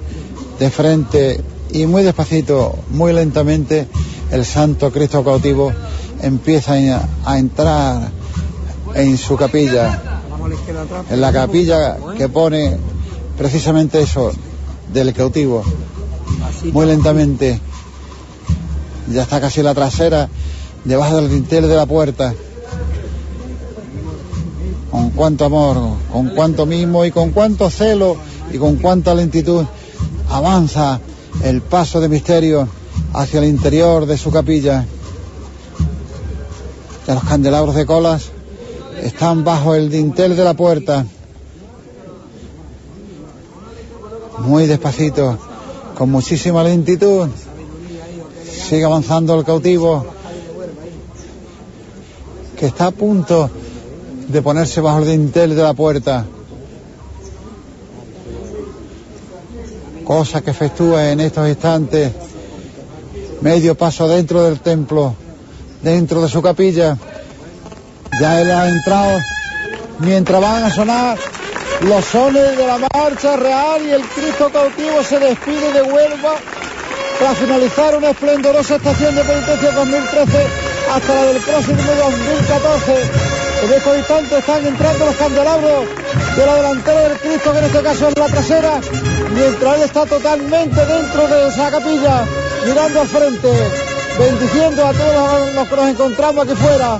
de 0.58 0.70
frente 0.70 1.40
y 1.72 1.86
muy 1.86 2.02
despacito, 2.02 2.76
muy 2.90 3.12
lentamente, 3.12 3.86
el 4.32 4.44
Santo 4.44 4.90
Cristo 4.90 5.22
cautivo 5.24 5.72
empieza 6.22 6.72
a- 6.74 7.08
a 7.24 7.38
entrar 7.38 8.10
en 8.94 9.16
su 9.16 9.36
capilla, 9.36 10.00
en 11.10 11.20
la 11.20 11.32
capilla 11.32 11.96
que 12.18 12.28
pone 12.28 12.76
precisamente 13.38 14.02
eso, 14.02 14.32
del 14.92 15.12
cautivo. 15.14 15.62
Muy 16.73 16.87
lentamente, 16.87 17.60
ya 19.08 19.23
está 19.23 19.40
casi 19.40 19.62
la 19.62 19.74
trasera, 19.74 20.28
debajo 20.85 21.17
del 21.17 21.31
dintel 21.31 21.69
de 21.69 21.76
la 21.76 21.87
puerta. 21.87 22.35
Con 24.90 25.10
cuánto 25.10 25.44
amor, 25.44 25.97
con 26.12 26.31
cuánto 26.31 26.67
mimo 26.67 27.05
y 27.05 27.10
con 27.10 27.31
cuánto 27.31 27.71
celo 27.71 28.17
y 28.53 28.58
con 28.58 28.76
cuánta 28.76 29.15
lentitud 29.15 29.65
avanza 30.28 31.01
el 31.42 31.62
paso 31.62 32.01
de 32.01 32.08
misterio 32.08 32.69
hacia 33.12 33.40
el 33.40 33.47
interior 33.47 34.06
de 34.06 34.19
su 34.19 34.31
capilla. 34.31 34.85
Ya 37.06 37.15
los 37.15 37.24
candelabros 37.24 37.74
de 37.74 37.87
colas 37.87 38.31
están 39.03 39.44
bajo 39.44 39.74
el 39.74 39.90
dintel 39.90 40.37
de 40.37 40.44
la 40.44 40.55
puerta. 40.55 41.06
Muy 44.39 44.67
despacito, 44.67 45.39
con 46.00 46.10
muchísima 46.10 46.65
lentitud. 46.65 47.28
Sigue 48.50 48.86
avanzando 48.86 49.38
el 49.38 49.44
cautivo, 49.44 50.06
que 52.58 52.65
está 52.65 52.86
a 52.86 52.90
punto 52.90 53.50
de 54.26 54.40
ponerse 54.40 54.81
bajo 54.81 55.00
el 55.00 55.08
dintel 55.08 55.54
de 55.54 55.62
la 55.62 55.74
puerta. 55.74 56.24
Cosa 60.02 60.40
que 60.40 60.52
efectúa 60.52 61.12
en 61.12 61.20
estos 61.20 61.47
instantes 61.47 62.12
medio 63.42 63.74
paso 63.74 64.08
dentro 64.08 64.42
del 64.44 64.58
templo, 64.60 65.15
dentro 65.83 66.22
de 66.22 66.31
su 66.31 66.40
capilla. 66.40 66.97
Ya 68.18 68.40
él 68.40 68.50
ha 68.50 68.70
entrado 68.70 69.18
mientras 69.99 70.40
van 70.40 70.65
a 70.65 70.74
sonar 70.74 71.18
los 71.82 72.04
sones 72.04 72.56
de 72.56 72.66
la 72.66 72.78
marcha 72.78 73.36
real 73.36 73.82
y 73.86 73.90
el 73.90 74.02
Cristo 74.02 74.50
cautivo 74.52 75.02
se 75.02 75.18
despide 75.18 75.72
de 75.72 75.82
Huelva 75.82 76.34
para 77.18 77.34
finalizar 77.34 77.96
una 77.96 78.10
esplendorosa 78.10 78.76
estación 78.76 79.14
de 79.14 79.24
penitencia 79.24 79.70
2013 79.72 80.46
hasta 80.92 81.14
la 81.14 81.22
del 81.24 81.38
próximo 81.38 81.78
2014. 81.78 83.02
En 83.62 83.72
estos 83.72 83.98
instantes 83.98 84.32
están 84.32 84.66
entrando 84.66 85.04
los 85.06 85.16
candelabros 85.16 85.84
de 86.36 86.46
la 86.46 86.54
delantera 86.56 87.00
del 87.00 87.18
Cristo, 87.18 87.52
que 87.52 87.58
en 87.58 87.64
este 87.64 87.82
caso 87.82 88.08
es 88.08 88.18
la 88.18 88.26
trasera, 88.26 88.80
mientras 89.34 89.76
él 89.76 89.82
está 89.82 90.06
totalmente 90.06 90.86
dentro 90.86 91.28
de 91.28 91.48
esa 91.48 91.70
capilla, 91.70 92.24
mirando 92.66 93.00
al 93.00 93.08
frente, 93.08 93.48
bendiciendo 94.18 94.86
a 94.86 94.92
todos 94.92 95.54
los 95.54 95.68
que 95.68 95.76
nos 95.76 95.88
encontramos 95.88 96.44
aquí 96.44 96.54
fuera, 96.56 96.98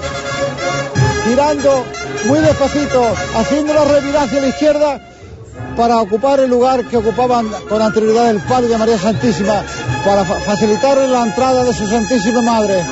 girando 1.25 1.85
muy 2.27 2.41
despacito, 2.41 3.03
haciendo 3.37 3.75
la 3.75 3.85
revirada 3.85 4.23
hacia 4.25 4.41
la 4.41 4.49
izquierda 4.49 5.01
para 5.77 6.01
ocupar 6.01 6.41
el 6.41 6.51
lugar 6.51 6.85
que 6.85 6.97
ocupaban 6.97 7.49
con 7.69 7.81
anterioridad 7.81 8.31
el 8.31 8.41
Padre 8.41 8.69
de 8.69 8.79
María 8.79 8.99
Santísima, 8.99 9.63
para 10.05 10.25
fa- 10.25 10.41
facilitar 10.41 10.97
la 10.99 11.23
entrada 11.23 11.65
de 11.65 11.73
su 11.75 11.87
Santísima 11.87 12.43
Madre. 12.43 12.85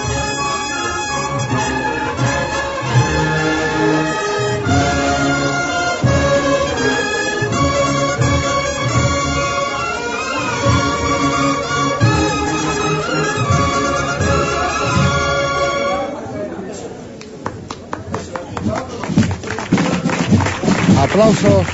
Aplausos 21.18 21.66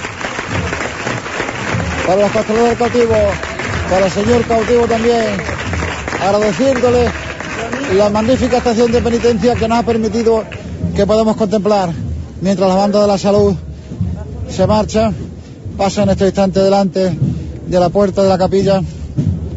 para 2.06 2.22
los 2.22 2.30
pastores 2.30 2.64
del 2.64 2.78
cautivo, 2.78 3.14
para 3.90 4.06
el 4.06 4.12
señor 4.12 4.42
cautivo 4.46 4.86
también, 4.86 5.36
agradeciéndole 6.18 7.10
la 7.94 8.08
magnífica 8.08 8.56
estación 8.56 8.90
de 8.90 9.02
penitencia 9.02 9.54
que 9.54 9.68
nos 9.68 9.80
ha 9.80 9.82
permitido 9.82 10.44
que 10.96 11.04
podamos 11.04 11.36
contemplar 11.36 11.90
mientras 12.40 12.70
la 12.70 12.74
banda 12.74 13.02
de 13.02 13.06
la 13.06 13.18
salud 13.18 13.54
se 14.48 14.66
marcha, 14.66 15.12
pasa 15.76 16.04
en 16.04 16.08
este 16.08 16.24
instante 16.24 16.60
delante 16.60 17.14
de 17.66 17.80
la 17.80 17.90
puerta 17.90 18.22
de 18.22 18.30
la 18.30 18.38
capilla 18.38 18.80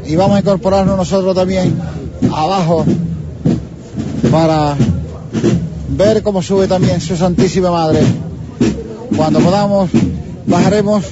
y 0.05 0.17
vamos 0.17 0.35
a 0.35 0.39
incorporarnos 0.41 0.97
nosotros 0.97 1.33
también 1.33 1.79
abajo 2.35 2.83
para 4.29 4.75
ver 5.91 6.21
cómo 6.23 6.41
sube 6.41 6.67
también 6.67 6.99
su 6.99 7.15
Santísima 7.15 7.71
Madre. 7.71 8.26
Cuando 9.17 9.39
podamos, 9.39 9.89
bajaremos 10.45 11.03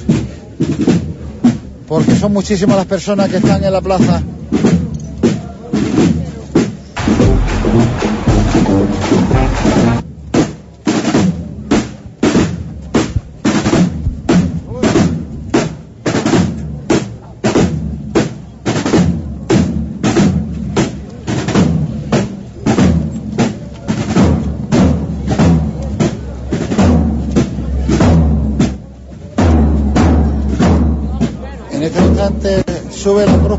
porque 1.88 2.14
son 2.14 2.32
muchísimas 2.32 2.76
las 2.76 2.86
personas 2.86 3.28
que 3.28 3.38
están 3.38 3.64
en 3.64 3.72
la 3.72 3.80
plaza. 3.80 4.22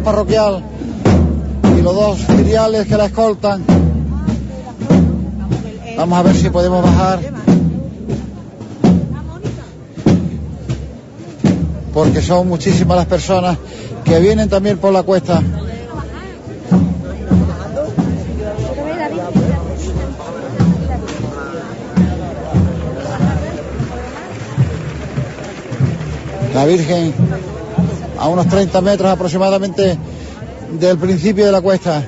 Parroquial 0.07 0.63
y 1.77 1.81
los 1.81 1.93
dos 1.93 2.19
filiales 2.19 2.87
que 2.87 2.95
la 2.95 3.07
escoltan. 3.07 3.61
Vamos 5.97 6.17
a 6.17 6.23
ver 6.23 6.33
si 6.33 6.49
podemos 6.49 6.81
bajar. 6.81 7.19
Porque 11.93 12.21
son 12.21 12.47
muchísimas 12.47 12.95
las 12.95 13.05
personas 13.05 13.57
que 14.05 14.17
vienen 14.19 14.47
también 14.47 14.77
por 14.77 14.93
la 14.93 15.03
cuesta. 15.03 15.41
La 26.53 26.65
Virgen 26.65 27.13
a 28.17 28.27
unos 28.27 28.47
30 28.47 28.81
metros 28.81 29.11
aproximadamente 29.11 29.97
del 30.79 30.97
principio 30.97 31.45
de 31.45 31.51
la 31.51 31.61
cuesta. 31.61 32.03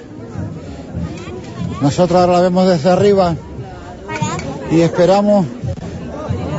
Nosotros 1.82 2.20
ahora 2.20 2.34
la 2.34 2.42
vemos 2.42 2.68
desde 2.68 2.90
arriba 2.90 3.36
y 4.72 4.82
esperamos 4.82 5.46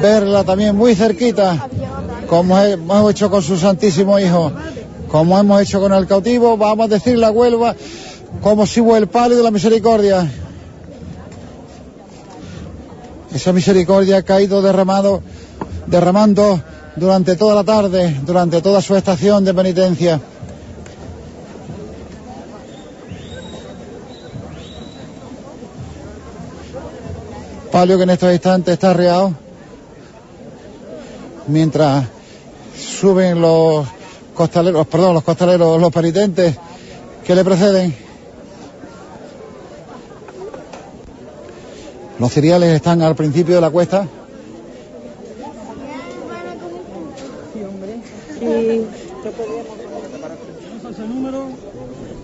verla 0.00 0.44
también 0.44 0.76
muy 0.76 0.94
cerquita, 0.94 1.68
como 2.28 2.58
hemos 2.58 3.10
hecho 3.10 3.31
con 3.31 3.42
su 3.42 3.58
Santísimo 3.58 4.18
Hijo, 4.18 4.52
como 5.10 5.38
hemos 5.38 5.60
hecho 5.60 5.81
con 5.81 5.92
el 5.92 6.06
cautivo, 6.06 6.56
vamos 6.56 6.86
a 6.86 6.88
decir 6.88 7.18
la 7.18 7.31
Huelva, 7.31 7.74
como 8.42 8.66
si 8.66 8.81
el 8.81 9.08
pálido 9.08 9.38
de 9.38 9.44
la 9.44 9.50
misericordia. 9.50 10.31
Esa 13.34 13.52
misericordia 13.52 14.18
ha 14.18 14.22
caído 14.22 14.62
derramado, 14.62 15.22
derramando 15.86 16.60
durante 16.97 17.37
toda 17.37 17.55
la 17.55 17.65
tarde, 17.65 18.21
durante 18.23 18.60
toda 18.60 18.83
su 18.83 18.97
estación 18.97 19.44
de 19.44 19.55
penitencia. 19.55 20.21
Palio 27.71 27.97
que 27.97 28.03
en 28.03 28.10
estos 28.10 28.33
instantes 28.33 28.74
está 28.74 28.90
arreado, 28.90 29.33
mientras 31.47 32.06
suben 32.76 33.40
los 33.40 33.87
costaleros, 34.35 34.87
perdón, 34.89 35.15
los 35.15 35.23
costaleros, 35.23 35.81
los 35.81 35.92
penitentes 35.92 36.56
que 37.24 37.35
le 37.35 37.44
preceden. 37.44 37.94
Los 42.19 42.33
cereales 42.33 42.74
están 42.74 43.01
al 43.03 43.15
principio 43.15 43.55
de 43.55 43.60
la 43.60 43.71
cuesta. 43.71 44.06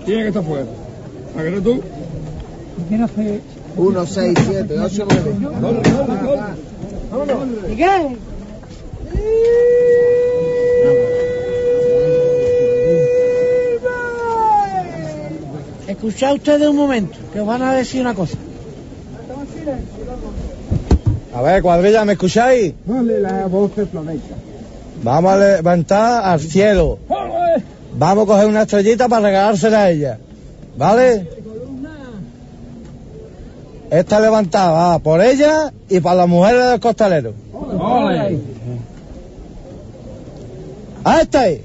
Tiene 0.06 0.22
que 0.22 0.28
estar 0.28 0.44
fuera. 0.44 0.64
¿A 1.36 1.42
qué 1.42 1.60
tú? 1.60 1.82
¿Quién 2.88 3.02
hace? 3.02 3.40
1, 3.76 4.06
6, 4.06 4.38
7, 4.46 4.80
8, 4.80 5.06
9. 5.10 5.34
Miguel. 7.68 8.16
Escuchad 15.88 16.34
ustedes 16.34 16.68
un 16.68 16.76
momento, 16.76 17.18
que 17.32 17.40
os 17.40 17.46
van 17.46 17.62
a 17.62 17.74
decir 17.74 18.00
una 18.00 18.14
cosa. 18.14 18.36
A 21.34 21.42
ver, 21.42 21.62
cuadrilla, 21.62 22.04
¿me 22.04 22.12
escucháis? 22.12 22.74
Dale 22.84 23.20
la 23.20 23.46
voz 23.46 23.74
de 23.74 23.86
flamenca. 23.86 24.36
Vamos 25.02 25.32
a 25.32 25.36
levantar 25.36 26.24
al 26.24 26.40
cielo. 26.40 26.98
Vamos 27.98 28.24
a 28.24 28.26
coger 28.26 28.46
una 28.46 28.62
estrellita 28.62 29.08
para 29.08 29.26
regalársela 29.26 29.84
a 29.84 29.90
ella. 29.90 30.18
¿Vale? 30.76 31.28
Esta 33.90 34.20
levantada 34.20 34.70
va 34.72 34.98
por 34.98 35.22
ella 35.22 35.72
y 35.88 36.00
para 36.00 36.16
las 36.16 36.28
mujeres 36.28 36.70
del 36.70 36.80
costalero. 36.80 37.32
¡A 41.04 41.20
este! 41.20 41.64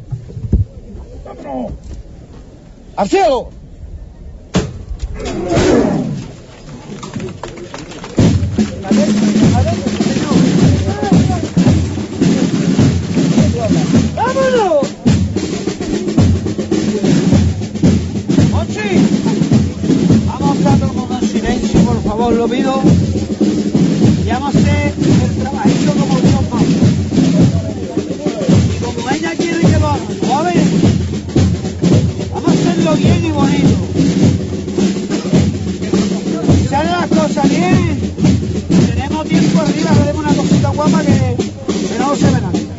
¡Al 2.95 3.09
cielo! 3.09 3.49
¡Vámonos! 14.15 14.80
Favor, 22.11 22.33
lo 22.33 22.45
pido. 22.45 22.81
Y 24.25 24.29
el 24.29 25.35
trabajito 25.39 25.91
como 25.93 26.19
Dios 26.19 26.41
manda. 26.51 26.85
Y 28.75 28.83
como 28.83 29.09
ella 29.09 29.31
quiere 29.37 29.61
que 29.61 29.79
lo 29.79 29.87
haga, 29.87 30.03
¿vale? 30.29 30.53
Vamos 32.33 32.49
a 32.49 32.51
hacerlo 32.51 32.95
bien 32.95 33.25
y 33.25 33.31
bonito. 33.31 33.77
Si 36.57 36.67
salen 36.67 36.91
las 36.91 37.07
cosas 37.07 37.49
bien, 37.49 38.13
tenemos 38.87 39.27
tiempo 39.27 39.61
arriba, 39.61 39.91
haremos 39.91 40.25
una 40.25 40.33
cosita 40.33 40.69
guapa 40.69 41.01
que, 41.03 41.35
que 41.37 41.99
no 41.99 42.15
se 42.15 42.25
ve 42.25 42.31
nada. 42.41 42.70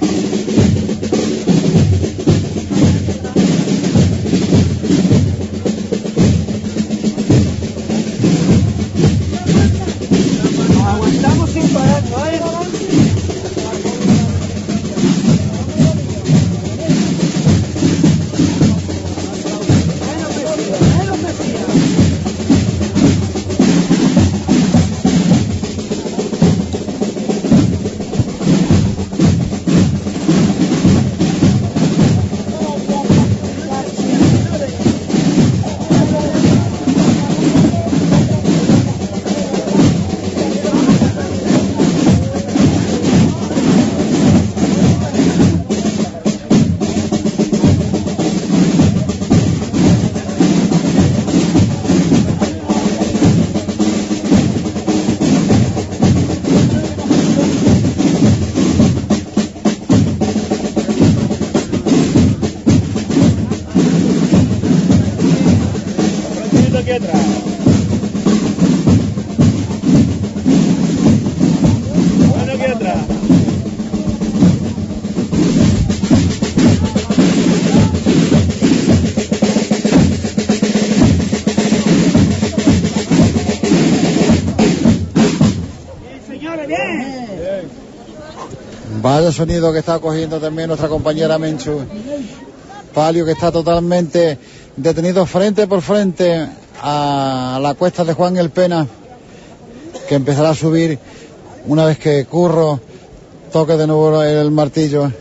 Vaya 89.22 89.30
sonido 89.30 89.72
que 89.72 89.78
está 89.78 90.00
cogiendo 90.00 90.40
también 90.40 90.66
nuestra 90.66 90.88
compañera 90.88 91.38
Menchu. 91.38 91.78
Palio 92.92 93.24
que 93.24 93.30
está 93.30 93.52
totalmente 93.52 94.36
detenido 94.76 95.24
frente 95.26 95.68
por 95.68 95.80
frente 95.80 96.44
a 96.82 97.60
la 97.62 97.74
cuesta 97.74 98.02
de 98.02 98.14
Juan 98.14 98.36
el 98.36 98.50
Pena, 98.50 98.84
que 100.08 100.16
empezará 100.16 100.50
a 100.50 100.54
subir 100.56 100.98
una 101.68 101.84
vez 101.84 101.98
que 101.98 102.24
Curro 102.24 102.80
toque 103.52 103.76
de 103.76 103.86
nuevo 103.86 104.20
el 104.24 104.50
martillo. 104.50 105.12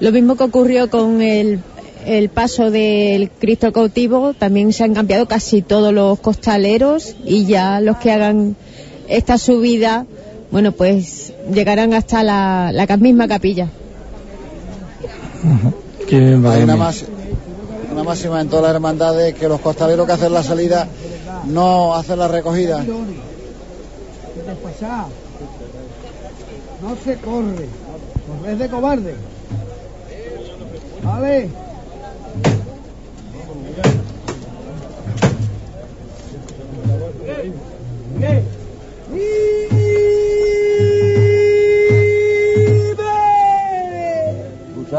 Lo 0.00 0.10
mismo 0.10 0.36
que 0.36 0.44
ocurrió 0.44 0.88
con 0.88 1.20
el, 1.20 1.60
el 2.06 2.30
paso 2.30 2.70
del 2.70 3.30
Cristo 3.30 3.74
cautivo, 3.74 4.32
también 4.32 4.72
se 4.72 4.84
han 4.84 4.94
cambiado 4.94 5.28
casi 5.28 5.60
todos 5.60 5.92
los 5.92 6.18
costaleros 6.20 7.14
y 7.26 7.44
ya 7.44 7.82
los 7.82 7.98
que 7.98 8.10
hagan 8.10 8.56
esta 9.10 9.36
subida, 9.38 10.06
bueno, 10.50 10.72
pues 10.72 11.32
llegarán 11.52 11.92
hasta 11.94 12.22
la, 12.22 12.70
la 12.72 12.96
misma 12.96 13.28
capilla. 13.28 13.68
Hay 16.50 16.62
una, 16.64 16.76
más- 16.76 17.04
una 17.92 18.02
máxima 18.04 18.40
en 18.40 18.48
todas 18.48 18.64
las 18.64 18.74
hermandades 18.74 19.34
que 19.34 19.48
los 19.48 19.60
costaleros 19.60 20.06
que 20.06 20.12
hacen 20.12 20.32
la 20.32 20.42
salida 20.42 20.88
no 21.46 21.94
hacen 21.94 22.18
la 22.18 22.28
recogida. 22.28 22.84
No 26.82 26.96
se 27.04 27.16
corre. 27.16 27.68
Corres 28.40 28.58
de 28.58 28.68
cobarde. 28.68 29.14
Vale. 31.02 31.48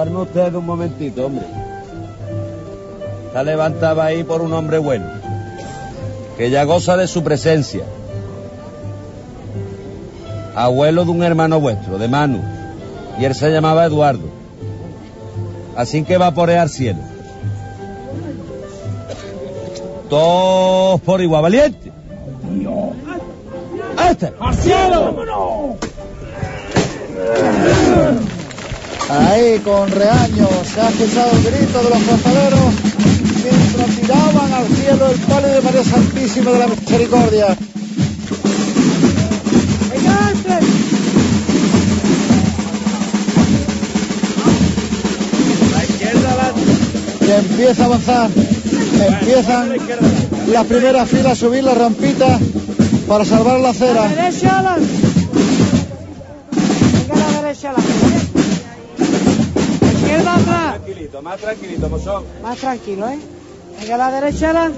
Ayudarme 0.01 0.21
usted 0.21 0.55
un 0.55 0.65
momentito, 0.65 1.25
hombre. 1.25 1.45
Está 3.27 3.43
levantada 3.43 4.05
ahí 4.05 4.23
por 4.23 4.41
un 4.41 4.53
hombre 4.53 4.77
bueno, 4.77 5.05
que 6.37 6.49
ya 6.49 6.63
goza 6.63 6.97
de 6.97 7.07
su 7.07 7.23
presencia. 7.23 7.83
Abuelo 10.55 11.05
de 11.05 11.11
un 11.11 11.23
hermano 11.23 11.59
vuestro, 11.59 11.97
de 11.97 12.07
Manu, 12.07 12.41
y 13.19 13.25
él 13.25 13.35
se 13.35 13.51
llamaba 13.51 13.85
Eduardo. 13.85 14.27
Así 15.75 16.03
que 16.03 16.17
vaporea 16.17 16.63
al 16.63 16.69
cielo. 16.69 16.99
Todos 20.09 20.99
por 21.01 21.21
igual, 21.21 21.43
valiente. 21.43 21.91
¡Este! 24.09 24.31
¡Al 24.39 24.55
cielo! 24.55 25.15
Ahí 29.09 29.59
con 29.59 29.91
reaño 29.91 30.47
se 30.63 30.81
ha 30.81 30.89
escuchado 30.89 31.31
el 31.31 31.43
grito 31.43 31.83
de 31.83 31.89
los 31.89 32.03
costaleros 32.03 32.73
mientras 33.43 33.95
tiraban 33.97 34.53
al 34.53 34.67
cielo 34.67 35.07
el 35.11 35.19
palio 35.19 35.49
de 35.49 35.61
María 35.61 35.83
Santísima 35.83 36.51
de 36.51 36.59
la 36.59 36.67
Misericordia. 36.67 37.57
Que 47.19 47.35
empieza 47.35 47.83
a 47.83 47.85
avanzar, 47.85 48.29
empiezan 49.07 49.73
las 50.47 50.65
primeras 50.65 51.09
filas 51.09 51.31
a 51.31 51.35
subir 51.35 51.63
las 51.63 51.77
rampitas 51.77 52.41
para 53.11 53.25
salvar 53.25 53.59
la 53.59 53.71
acera. 53.71 54.07
derecha, 54.07 54.59
Alan. 54.59 54.79
Venga 57.09 57.13
a 57.13 57.17
la 57.17 57.41
derecha, 57.41 57.69
Alan. 57.71 57.83
Izquierda 59.95 60.35
atrás. 60.35 60.75
Tranquilito, 60.75 61.21
más 61.21 61.41
tranquilito, 61.41 61.89
mozón. 61.89 62.23
Más 62.41 62.57
tranquilo, 62.57 63.09
¿eh? 63.09 63.19
Venga 63.81 63.95
a 63.95 63.97
la 63.97 64.11
derecha, 64.11 64.51
Alan. 64.51 64.73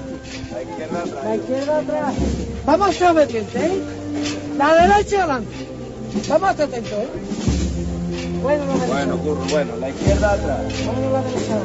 La 0.52 0.62
izquierda 0.62 0.98
atrás. 0.98 1.24
La 1.24 1.36
izquierda 1.36 1.78
atrás. 1.78 2.14
Vamos 2.66 2.88
a 2.88 2.92
ser 2.92 3.10
obedientes, 3.10 3.54
¿eh? 3.54 3.82
La 4.58 4.74
derecha 4.74 5.22
adelante. 5.22 5.68
Vamos 6.28 6.48
a 6.48 6.50
estar 6.50 6.68
atentos, 6.68 6.92
¿eh? 6.92 7.08
Bueno, 8.42 8.64
la 8.66 8.72
derecha. 8.72 8.94
Bueno, 8.94 9.18
curro, 9.18 9.44
bueno, 9.48 9.76
la 9.76 9.90
izquierda 9.90 10.32
atrás. 10.32 10.60
Vamos 10.86 11.04
a 11.04 11.10
la 11.12 11.22
derecha. 11.22 11.58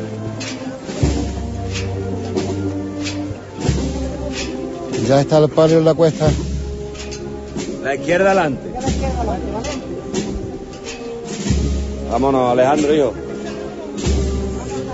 Ya 5.07 5.19
está 5.19 5.39
el 5.39 5.49
palio 5.49 5.79
en 5.79 5.85
la 5.85 5.95
cuesta. 5.95 6.29
La 7.83 7.95
izquierda 7.95 8.31
adelante. 8.31 8.62
Venga 8.65 8.79
a 8.79 8.81
la 8.81 8.90
izquierda 8.90 9.22
adelante, 9.22 9.51
¿vale? 9.53 9.69
Vámonos, 12.12 12.51
Alejandro, 12.51 12.95
hijo. 12.95 13.13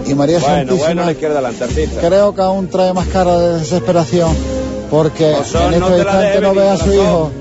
Y 0.06 0.14
María 0.14 0.40
Bueno, 0.40 0.56
Santísima 0.56 0.86
bueno, 0.86 1.06
la 1.06 1.12
izquierda 1.12 1.36
adelante, 1.40 1.64
artista. 1.64 2.02
creo 2.02 2.36
que 2.36 2.42
aún 2.42 2.68
trae 2.70 2.94
más 2.94 3.08
cara 3.08 3.40
de 3.40 3.60
desesperación 3.60 4.36
porque 4.92 5.32
en 5.32 5.80
no 5.80 5.88
este 5.88 5.98
te 5.98 6.04
la 6.04 6.12
instante 6.12 6.42
no 6.42 6.54
ve 6.54 6.70
a 6.70 6.78
su 6.78 6.94
hijo. 6.94 7.32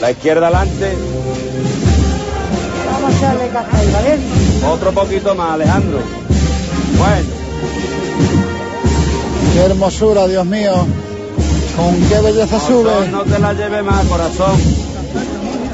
La 0.00 0.10
izquierda 0.10 0.48
adelante. 0.48 0.92
Vamos 2.92 3.14
a 3.14 3.16
echarle 3.16 3.48
caja 3.48 3.78
ahí, 3.78 3.92
¿vale? 3.92 4.18
Otro 4.74 4.92
poquito 4.92 5.34
más, 5.34 5.52
Alejandro. 5.54 5.98
Bueno, 6.98 7.28
Qué 9.54 9.60
hermosura, 9.60 10.26
Dios 10.26 10.44
mío. 10.46 10.72
Con 11.76 11.94
qué 12.08 12.20
belleza 12.20 12.58
sube. 12.58 13.08
no 13.12 13.22
te 13.22 13.38
la 13.38 13.52
lleves 13.52 13.84
más, 13.84 14.04
corazón. 14.06 14.56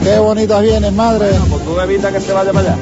Qué 0.02 0.18
bonitas 0.18 0.60
vienes, 0.60 0.92
madre. 0.92 1.30
Pues 1.48 1.64
tú 1.64 1.80
evita 1.80 2.12
que 2.12 2.20
se 2.20 2.30
vaya 2.34 2.52
para 2.52 2.74
allá. 2.74 2.78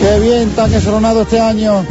Qué 0.00 0.18
bien 0.20 0.48
tan 0.52 0.72
esronado 0.72 1.20
este 1.20 1.38
año. 1.38 1.84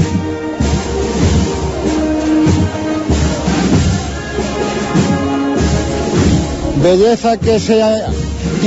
Belleza 6.82 7.38
que 7.38 7.60
se 7.60 7.84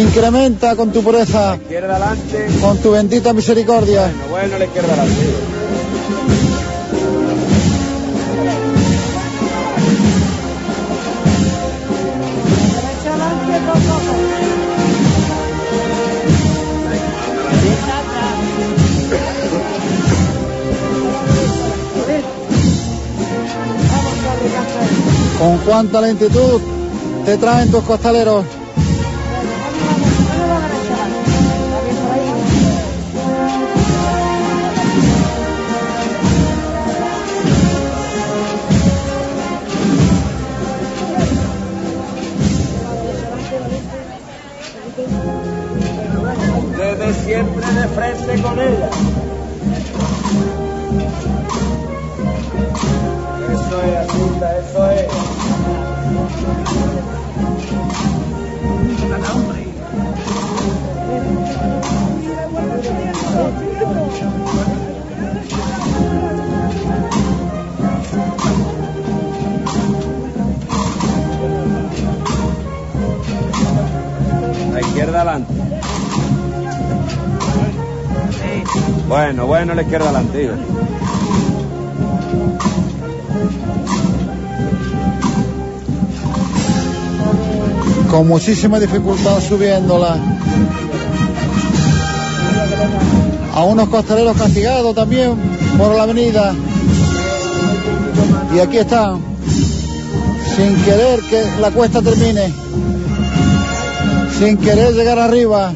incrementa 0.00 0.74
con 0.76 0.92
tu 0.92 1.02
pureza, 1.02 1.56
Izquierda 1.56 1.96
adelante. 1.96 2.46
con 2.60 2.78
tu 2.78 2.90
bendita 2.92 3.32
misericordia. 3.32 4.02
Bueno, 4.02 4.24
bueno, 4.30 4.58
la 4.58 4.64
izquierda 4.64 4.92
adelante. 4.94 5.22
Con 25.38 25.58
cuánta 25.58 26.00
lentitud 26.00 26.60
te 27.26 27.36
traen 27.36 27.70
tus 27.70 27.82
costaleros. 27.84 28.44
De 47.74 47.88
frente 47.88 48.42
con 48.42 48.58
ella. 48.58 48.88
Eso 53.52 53.82
es, 53.82 53.96
Asunta, 54.08 54.58
eso 54.58 54.90
es. 54.90 55.08
La 74.72 74.80
izquierda 74.80 75.20
adelante. 75.20 75.53
Bueno, 79.14 79.46
bueno, 79.46 79.74
la 79.76 79.82
izquierda 79.82 80.06
adelante, 80.06 80.42
hijo. 80.42 80.54
Con 88.10 88.26
muchísima 88.26 88.80
dificultad 88.80 89.40
subiéndola. 89.40 90.16
A 93.54 93.62
unos 93.62 93.88
costaleros 93.88 94.36
castigados 94.36 94.96
también 94.96 95.36
por 95.78 95.94
la 95.94 96.02
avenida. 96.02 96.52
Y 98.52 98.58
aquí 98.58 98.78
están, 98.78 99.20
sin 100.56 100.74
querer 100.82 101.20
que 101.20 101.60
la 101.60 101.70
cuesta 101.70 102.02
termine, 102.02 102.52
sin 104.40 104.56
querer 104.56 104.92
llegar 104.92 105.20
arriba. 105.20 105.72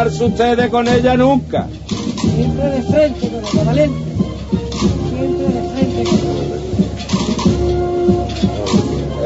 No 0.00 0.04
quedarse 0.04 0.24
ustedes 0.24 0.70
con 0.70 0.88
ella 0.88 1.14
nunca. 1.14 1.66
Siempre 2.34 2.70
de 2.70 2.82
frente 2.84 3.28
con 3.28 3.44
ella, 3.44 3.64
¿vale? 3.64 3.90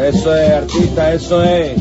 Eso 0.08 0.34
es, 0.34 0.50
artista, 0.50 1.14
eso 1.14 1.44
es. 1.44 1.72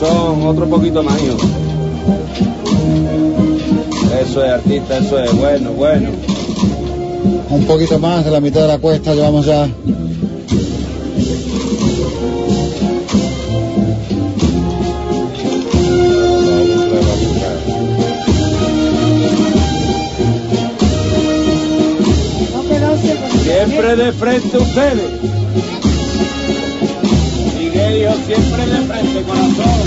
Son 0.00 0.42
otro 0.42 0.68
poquito 0.68 1.02
más, 1.02 1.18
hijo. 1.22 1.38
Eso 4.20 4.44
es, 4.44 4.50
artista, 4.50 4.98
eso 4.98 5.18
es. 5.18 5.34
Bueno, 5.34 5.70
bueno. 5.70 6.10
Un 7.48 7.64
poquito 7.64 7.98
más 7.98 8.22
de 8.22 8.30
la 8.32 8.40
mitad 8.40 8.60
de 8.60 8.68
la 8.68 8.78
cuesta 8.78 9.14
llevamos 9.14 9.46
ya. 9.46 9.66
Siempre 23.86 24.04
de 24.04 24.12
frente 24.14 24.58
ustedes. 24.58 25.22
Miguel, 27.56 28.02
hijo, 28.02 28.14
siempre 28.26 28.66
de 28.66 28.82
frente, 28.82 29.22
corazón. 29.22 29.80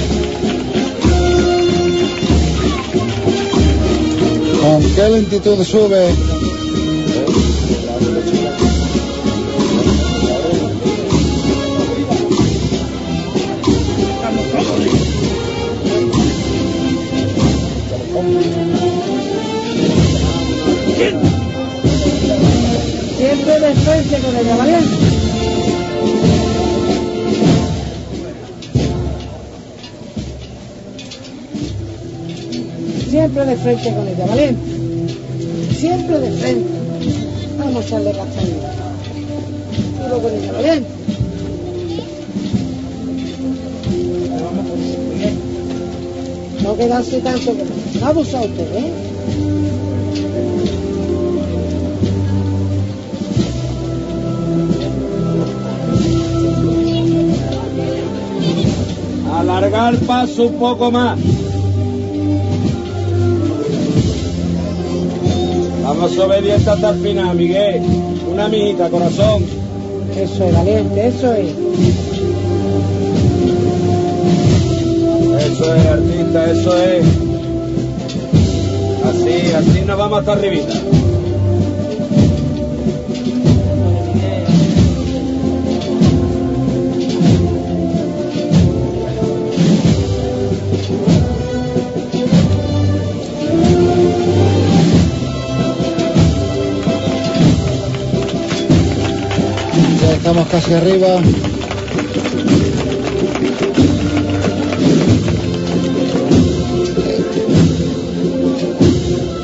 ¿Con 4.62 4.96
qué 4.96 5.10
lentitud 5.10 5.64
sube? 5.66 6.16
Con 24.22 24.36
ella, 24.36 24.56
valiente. 24.56 24.98
Siempre 33.10 33.46
de 33.46 33.56
frente 33.56 33.94
con 33.94 34.08
ella, 34.08 34.26
valiente. 34.26 35.76
Siempre 35.76 36.20
de 36.20 36.32
frente. 36.32 36.70
Vamos 37.58 37.76
a 37.76 37.88
echarle 37.88 38.12
castaña. 38.12 38.56
Duro 40.04 40.22
con 40.22 40.34
ella, 40.34 40.52
valiente. 40.52 40.90
No 46.64 46.78
quedarse 46.78 47.20
tanto 47.22 47.58
que 47.58 47.64
no. 47.64 48.00
Vamos 48.02 48.28
usted, 48.28 48.76
¿eh? 48.76 49.09
Alargar 59.60 59.98
paso 60.08 60.46
un 60.46 60.54
poco 60.54 60.90
más. 60.90 61.20
Vamos 65.84 66.18
obedientes 66.18 66.66
hasta 66.66 66.92
el 66.92 67.00
final, 67.02 67.36
Miguel. 67.36 67.82
Una 68.32 68.48
mijita, 68.48 68.90
corazón. 68.90 69.44
Eso 70.16 70.46
es, 70.46 70.56
valiente, 70.56 71.08
eso 71.08 71.34
es. 71.34 71.50
Eso 75.46 75.76
es, 75.76 75.86
artista, 75.88 76.52
eso 76.52 76.78
es. 76.78 77.06
Así, 79.10 79.52
así 79.54 79.82
nos 79.86 79.98
vamos 79.98 80.20
hasta 80.20 80.32
arribita. 80.32 80.74
Estamos 100.30 100.48
casi 100.50 100.74
arriba. 100.76 101.08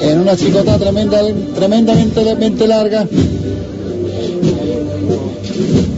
En 0.01 0.19
una 0.19 0.35
chicota 0.35 0.77
tremenda, 0.77 1.21
tremendamente 1.55 2.67
larga. 2.67 3.07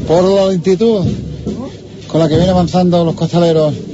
Por 0.07 0.23
la 0.23 0.47
lentitud 0.51 1.05
con 2.07 2.21
la 2.21 2.29
que 2.29 2.35
vienen 2.35 2.51
avanzando 2.51 3.03
los 3.03 3.15
costaleros. 3.15 3.86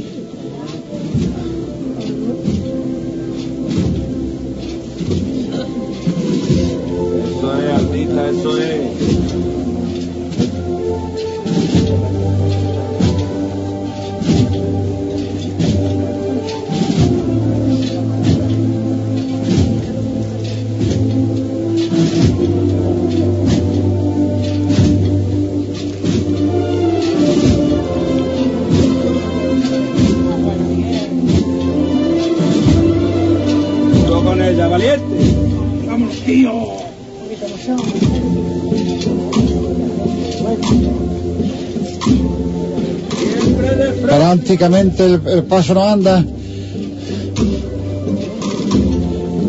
Prácticamente 44.53 45.03
el, 45.03 45.21
el 45.25 45.43
paso 45.45 45.73
no 45.73 45.83
anda. 45.83 46.23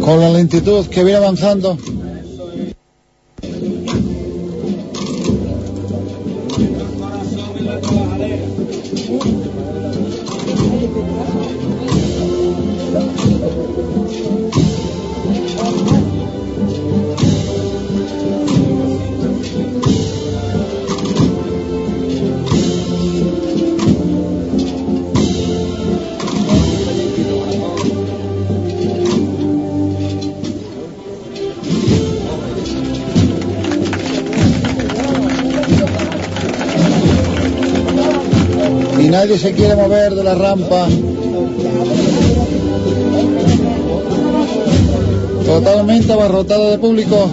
Con 0.01 0.19
la 0.19 0.31
lentitud 0.31 0.87
que 0.87 1.04
viene 1.04 1.19
avanzando. 1.19 1.76
Se 39.34 39.52
quiere 39.52 39.74
mover 39.74 40.15
de 40.15 40.22
la 40.22 40.34
rampa. 40.36 40.86
Totalmente 45.44 46.12
abarrotado 46.12 46.70
de 46.70 46.78
público, 46.78 47.28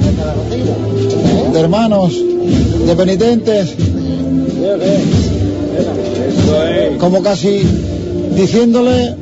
de 1.53 1.59
hermanos, 1.59 2.13
de 2.87 2.95
penitentes, 2.95 3.75
como 6.99 7.21
casi 7.21 7.61
diciéndole, 8.35 9.15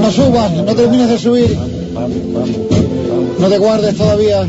no 0.00 0.10
subas, 0.10 0.52
no 0.52 0.74
termines 0.74 1.10
de 1.10 1.18
subir, 1.18 1.56
no 3.38 3.48
te 3.48 3.58
guardes 3.58 3.94
todavía. 3.94 4.48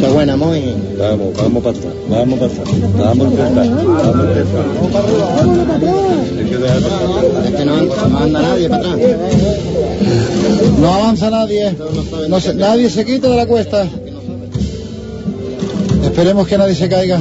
Cosa 0.00 0.12
buena, 0.12 0.36
muy. 0.36 0.60
Vamos, 0.98 1.34
vamos 1.36 1.62
para 1.62 1.76
atrás, 1.78 1.94
vamos 2.08 2.38
para 2.38 2.52
atrás. 2.52 2.68
Vamos 2.98 3.26
a 3.26 3.30
intentar, 3.30 3.68
vamos 3.68 5.58
a 5.58 5.62
intentar. 5.62 5.90
Es 7.46 7.54
que 7.54 7.64
no 7.66 7.74
anda, 7.74 8.08
no 8.08 8.18
anda 8.18 8.40
nadie 8.42 8.68
para 8.70 8.92
atrás. 8.92 8.98
No 10.80 10.94
avanza 10.94 11.30
nadie. 11.30 11.74
No 12.28 12.40
se- 12.40 12.54
nadie 12.54 12.88
se 12.88 13.04
quita 13.04 13.28
de 13.28 13.36
la 13.36 13.46
cuesta. 13.46 13.86
Esperemos 16.02 16.48
que 16.48 16.56
nadie 16.56 16.74
se 16.74 16.88
caiga, 16.88 17.20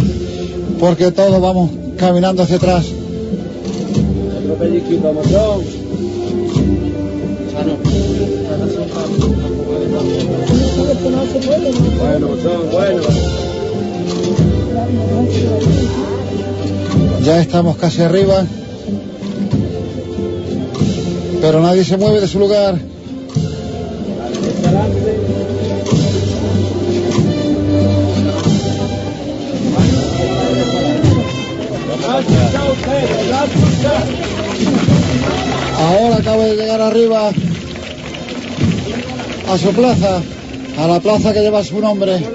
porque 0.79 1.12
todos 1.12 1.42
vamos 1.42 1.69
caminando 1.97 2.44
hacia 2.44 2.56
atrás. 2.56 2.85
Bueno, 11.98 12.28
mochón, 12.28 12.72
bueno. 12.72 13.01
Ya 17.26 17.42
estamos 17.42 17.78
casi 17.78 18.01
arriba. 18.01 18.46
Pero 21.42 21.62
nadie 21.62 21.83
se 21.83 21.98
mueve 21.98 22.22
de 22.22 22.28
su 22.28 22.40
lugar. 22.40 22.80
Ahora 35.78 36.15
acaba 36.17 36.44
de 36.46 36.56
llegar 36.56 36.82
arriba 36.82 37.32
a 39.49 39.58
su 39.58 39.72
plaza, 39.72 40.22
a 40.78 40.88
la 40.88 40.99
plaza 40.99 41.33
que 41.33 41.40
lleva 41.42 41.64
su 41.64 41.80
nombre. 41.80 42.19
La 42.19 42.30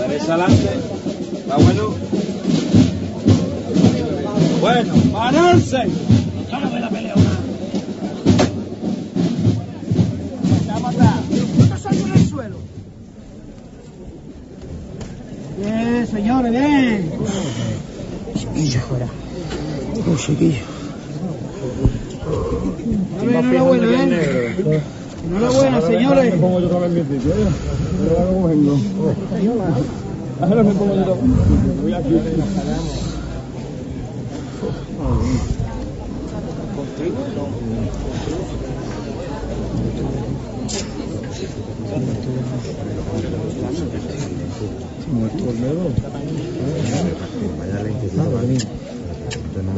derecha 0.00 0.34
adelante. 0.34 0.70
¿Está 1.36 1.56
bueno? 1.56 1.94
Bueno, 4.60 4.94
pararse. 5.12 6.17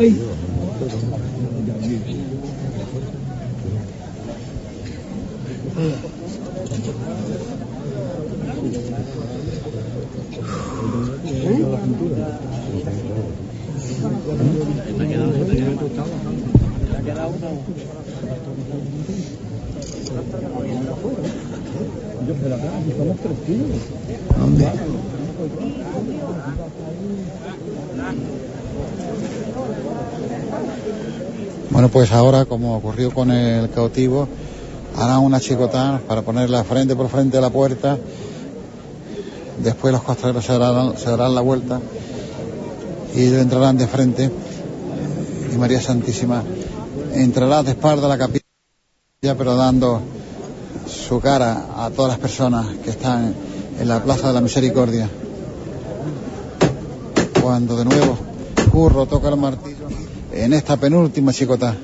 Ay. 0.01 0.17
Bueno, 31.71 31.89
pues 31.89 32.13
ahora, 32.13 32.45
como 32.45 32.77
ocurrió 32.77 33.13
con 33.13 33.31
el 33.31 33.71
cautivo, 33.71 34.29
harán 34.97 35.21
una 35.21 35.41
chicotá 35.41 36.01
para 36.07 36.23
ponerla 36.23 36.65
frente 36.65 36.97
por 36.97 37.09
frente 37.09 37.39
a 37.39 37.41
la 37.41 37.51
puerta. 37.51 37.97
Después 39.63 39.93
los 39.93 40.03
costaleros 40.03 40.45
se 40.45 40.59
darán, 40.59 40.97
se 40.99 41.11
darán 41.11 41.35
la 41.35 41.41
vuelta 41.41 41.81
y 43.15 43.23
ellos 43.23 43.41
entrarán 43.41 43.79
de 43.79 43.87
frente. 43.87 44.31
Y 45.53 45.57
María 45.57 45.81
Santísima 45.81 46.43
entrará 47.15 47.63
de 47.63 47.71
espalda 47.71 48.07
a 48.07 48.09
la 48.09 48.19
capilla, 48.19 48.45
pero 49.21 49.57
dando 49.57 50.01
su 50.91 51.21
cara 51.21 51.67
a 51.77 51.91
todas 51.91 52.11
las 52.11 52.19
personas 52.19 52.67
que 52.85 52.91
están 52.91 53.35
en 53.79 53.89
la 53.89 54.03
Plaza 54.03 54.29
de 54.29 54.35
la 54.35 54.41
Misericordia. 54.41 55.09
Cuando 57.41 57.77
de 57.77 57.85
nuevo 57.85 58.19
Curro 58.71 59.07
toca 59.07 59.29
el 59.29 59.37
martillo 59.37 59.89
en 60.33 60.53
esta 60.53 60.77
penúltima 60.77 61.33
chicotá. 61.33 61.75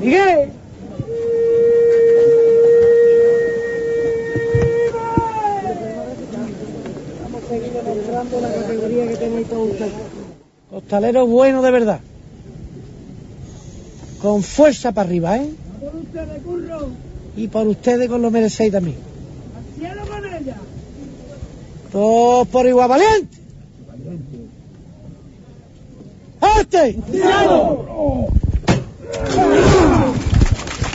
Miguel. 0.00 0.50
Vamos 7.22 7.42
a 7.44 7.48
seguir 7.48 7.72
demostrando 7.72 8.40
la 8.40 8.54
categoría 8.54 9.08
que 9.08 9.16
tenéis 9.16 9.48
todos 9.48 9.70
ustedes. 9.70 9.92
Costalero 10.70 11.26
bueno 11.26 11.62
de 11.62 11.70
verdad. 11.70 12.00
Con 14.22 14.42
fuerza 14.42 14.92
para 14.92 15.08
arriba, 15.08 15.36
¿eh? 15.36 15.50
Por 15.80 15.96
ustedes, 15.96 16.42
curro. 16.42 17.09
Y 17.36 17.48
por 17.48 17.66
ustedes 17.66 18.08
con 18.08 18.22
lo 18.22 18.30
merecéis 18.30 18.72
también. 18.72 18.96
Cielo 19.78 20.02
con 20.06 20.24
ella. 20.24 20.56
Todos 21.92 22.48
por 22.48 22.66
igual 22.66 22.88
valiente. 22.88 23.38
¡Este! 26.58 26.96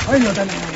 Ay, 0.08 0.20
no 0.22 0.30
tenemos. 0.34 0.76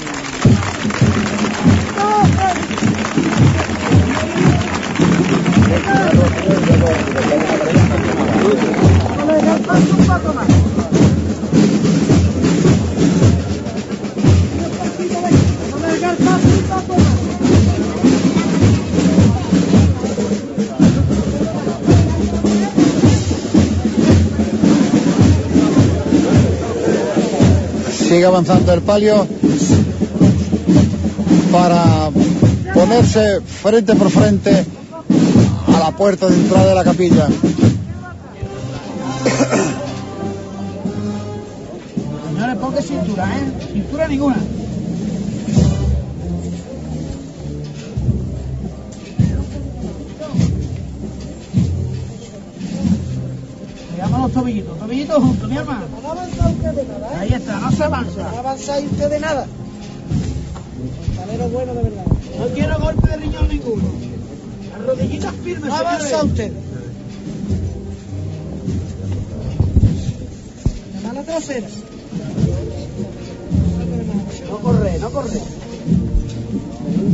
Sigue 28.09 28.25
avanzando 28.25 28.73
el 28.73 28.81
palio 28.81 29.27
para 31.51 32.09
ponerse 32.73 33.41
frente 33.41 33.95
por 33.95 34.09
frente 34.09 34.65
a 35.67 35.79
la 35.79 35.91
puerta 35.91 36.27
de 36.27 36.35
entrada 36.35 36.69
de 36.69 36.75
la 36.75 36.83
capilla. 36.83 37.27
Señores, 42.31 42.57
ponga 42.57 42.81
cintura, 42.81 43.37
¿eh? 43.37 43.67
Cintura 43.73 44.07
ninguna. 44.07 44.37
Tobillitos, 54.39 54.79
tobillitos 54.79 55.17
juntos, 55.17 55.49
mi 55.49 55.57
hermano. 55.57 55.85
No 56.01 56.11
avanza 56.11 56.49
usted 56.49 56.71
de 56.71 56.85
nada, 56.85 57.19
Ahí 57.19 57.33
está, 57.33 57.59
no 57.59 57.71
se 57.71 57.83
avanza. 57.83 58.31
No 58.31 58.37
avanza 58.37 58.79
usted 58.79 59.09
de 59.09 59.19
nada. 59.19 59.47
Costalero 61.07 61.49
bueno 61.49 61.73
de 61.73 61.83
verdad. 61.83 62.05
No 62.39 62.45
quiero 62.47 62.79
golpe 62.79 63.09
de 63.09 63.17
riñón 63.17 63.49
ninguno. 63.49 63.83
Las 64.71 64.85
rodillitas 64.85 65.33
firmes, 65.43 65.69
No 65.69 65.75
avanza 65.75 66.23
usted. 66.23 66.51
La 70.95 71.07
mano 71.07 71.23
trasera. 71.23 71.67
No 74.49 74.57
corre, 74.59 74.99
no 74.99 75.09
corre. 75.09 75.41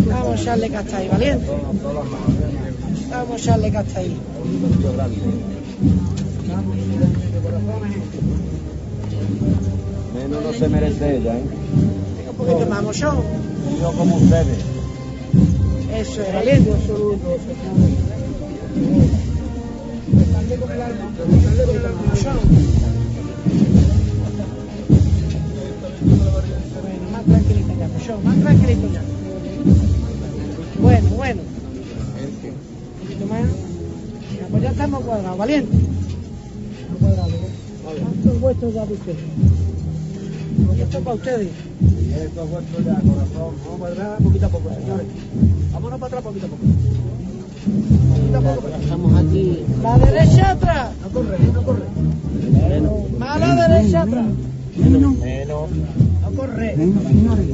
Vamos 0.08 0.40
a 0.40 0.42
echarle 0.42 0.70
casta 0.70 0.98
ahí, 0.98 1.08
valiente. 1.08 1.48
Vamos 3.10 3.32
a 3.32 3.36
echarle 3.36 3.72
casta 3.72 4.00
ahí. 4.00 4.18
Menos 10.14 10.44
no 10.44 10.54
se 10.54 10.70
merece 10.70 11.18
ella, 11.18 11.38
¿eh? 11.38 11.44
Un 12.30 12.36
poquito 12.36 12.66
más 12.70 12.84
mochón. 12.84 13.18
Yo 13.80 13.92
como 13.92 14.16
ustedes. 14.18 14.58
Eso 15.94 16.22
es, 16.22 16.34
valiente. 16.34 16.72
Bueno, 26.82 27.06
más 27.12 27.24
tranquilito 27.26 27.74
ya, 27.80 27.88
mochón, 27.88 28.24
más 28.24 28.38
tranquilito 28.38 28.88
ya. 28.94 29.02
Bueno, 30.82 31.10
bueno. 31.10 31.42
Un 31.42 33.08
poquito 33.08 33.26
más. 33.28 33.44
Ya, 34.40 34.48
pues 34.50 34.64
ya 34.64 34.72
estamos 34.72 35.04
cuadrados, 35.04 35.38
valiente. 35.38 35.95
¿Cuánto 38.02 38.32
es 38.32 38.42
vuestro 38.42 38.70
ya 38.72 38.84
ustedes? 38.84 39.18
Pues 40.66 40.80
esto 40.80 40.98
es 40.98 41.04
para 41.04 41.16
ustedes. 41.16 41.50
Y 41.82 42.14
esto 42.14 42.44
es 42.44 42.50
vuestro 42.50 42.82
ya, 42.84 42.96
corazón. 42.96 43.56
Vamos 43.66 43.82
a 43.82 43.92
atrás 43.92 44.22
poquito 44.24 44.46
a 44.46 44.50
poco, 44.50 44.70
señores. 44.70 45.08
Vámonos 45.74 46.00
para 46.00 46.08
atrás 46.08 46.24
poquito 46.24 46.46
a 46.46 46.50
poco. 46.50 46.64
Poquito 48.16 48.38
a 48.38 48.42
poco. 48.42 48.68
Estamos 48.82 49.16
aquí. 49.16 49.60
La 49.82 49.98
derecha 49.98 50.52
atrás. 50.52 50.92
No 51.02 51.10
corre, 51.10 51.40
no 51.54 51.64
corre. 51.64 51.86
Más 53.18 53.42
a 53.42 53.56
la 53.56 53.68
derecha 53.68 54.02
atrás. 54.02 54.26
Menos. 54.76 55.14
No 56.22 56.32
corre. 56.36 56.76
Señores, 56.76 57.48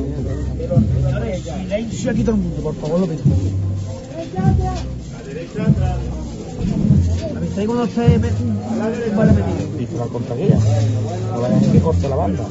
silencio 1.44 2.12
aquí 2.12 2.24
todo 2.24 2.36
el 2.36 2.42
mundo, 2.42 2.62
por 2.62 2.76
favor, 2.76 3.00
lo 3.02 3.08
pido. 3.08 3.22
La 5.14 5.24
derecha 5.24 5.64
atrás. 5.64 6.21
¿Avisáis 7.52 7.68
cuando 7.68 7.84
usted 7.84 8.20
me... 8.22 8.30
vale 9.14 9.34
metido? 9.34 9.80
Y 9.82 9.86
tú 9.86 9.98
la 9.98 10.06
contraguía. 10.06 10.58
No 11.34 11.42
vayas 11.42 11.68
a 11.68 11.72
que 11.72 11.80
corte 11.80 12.08
la 12.08 12.16
banda. 12.16 12.44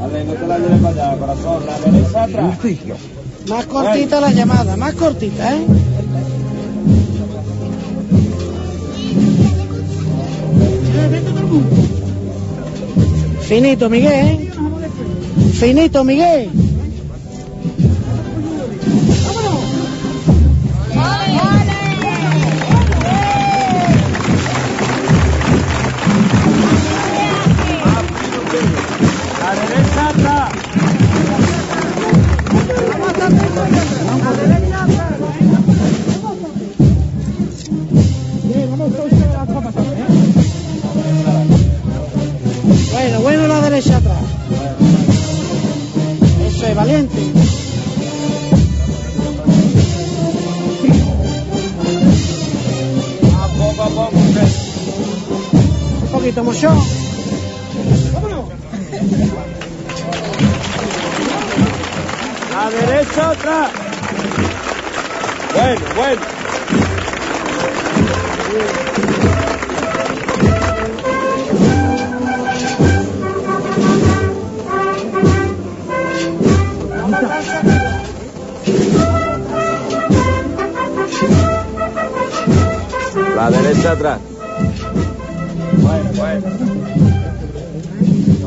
Vale, 0.00 0.24
no 0.24 0.32
te 0.32 0.46
la 0.46 0.58
lleves 0.58 0.80
para 0.80 0.88
allá, 0.88 1.18
corazón. 1.18 1.66
La 1.66 1.78
derecha 1.90 2.24
atrás. 2.24 2.58
Más 3.48 3.66
cortita 3.66 4.20
la 4.22 4.30
llamada, 4.30 4.76
más 4.78 4.94
cortita, 4.94 5.54
¿eh? 5.54 5.66
Finito, 13.42 13.90
Miguel, 13.90 14.12
¿eh? 14.12 14.50
Finito, 15.52 16.04
Miguel. 16.04 16.67
Bueno, 42.92 43.20
bueno 43.20 43.46
la 43.48 43.60
derecha 43.60 43.98
atrás. 43.98 44.22
Eso 46.46 46.66
es 46.66 46.74
valiente. 46.74 47.18
A 53.34 53.48
poco 53.58 53.82
a 53.82 53.88
poco. 53.88 54.16
Un 56.02 56.08
poquito 56.10 56.44
mochón. 56.44 57.07
Bueno, 65.54 65.80
bueno. 65.96 66.22
La 83.34 83.50
derecha 83.50 83.92
atrás. 83.92 84.20
Bueno, 85.78 86.10
bueno. 86.14 86.46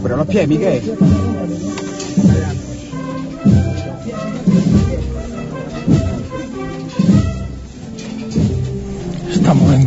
Pero 0.01 0.17
los 0.17 0.27
pies, 0.27 0.47
Miguel. 0.47 1.30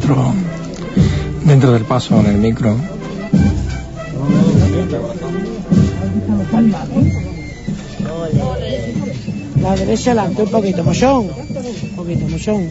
Dentro, 0.04 0.34
dentro 1.44 1.72
del 1.72 1.84
paso 1.84 2.20
en 2.20 2.26
el 2.26 2.36
micro. 2.36 2.76
La 9.60 9.76
derecha 9.76 10.10
adelante, 10.10 10.42
un 10.42 10.50
poquito 10.50 10.84
mochón. 10.84 11.30
Un 11.30 11.96
poquito 11.96 12.28
mochón. 12.28 12.70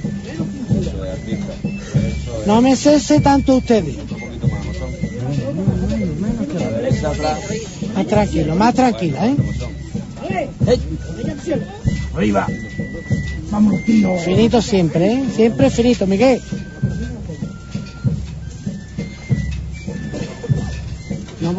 No 2.46 2.62
me 2.62 2.76
cese 2.76 3.20
tanto 3.20 3.58
ustedes. 3.58 3.96
La 6.60 6.70
derecha 6.70 7.10
atrás. 7.10 7.40
Más 7.96 8.08
tranquilo, 8.08 8.56
más 8.56 8.74
tranquila, 8.76 9.28
¿eh? 9.28 9.36
Arriba. 12.14 12.48
Vámonos, 13.50 13.84
tío. 13.86 14.18
Finito 14.18 14.62
siempre, 14.62 15.14
¿eh? 15.14 15.24
Siempre 15.36 15.70
finito, 15.70 16.06
Miguel. 16.06 16.42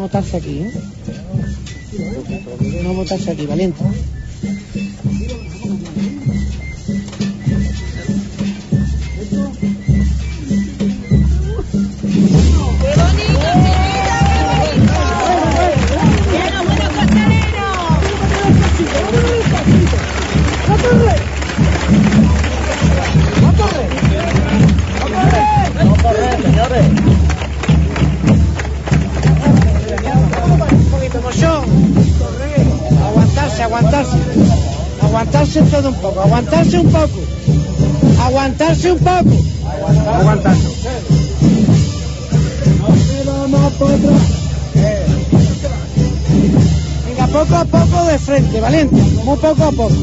Botarse 0.05 0.37
aquí, 0.37 0.59
¿eh? 0.59 0.71
No 2.83 2.93
botarse 2.93 3.31
aquí, 3.31 3.47
valiente. 3.47 3.83
Poco, 36.05 36.21
aguantarse 36.21 36.79
un 36.79 36.91
poco. 36.91 37.19
Aguantarse 38.25 38.91
un 38.91 38.99
poco. 38.99 39.35
Aguantando. 40.13 40.69
Venga, 47.05 47.27
poco 47.27 47.55
a 47.55 47.65
poco 47.65 48.05
de 48.05 48.19
frente, 48.19 48.59
valiente. 48.59 49.01
Muy 49.23 49.37
poco 49.37 49.63
a 49.63 49.71
poco. 49.71 49.95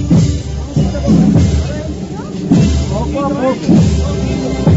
Poco 2.93 3.21
a 3.21 3.29
poco. 3.29 4.72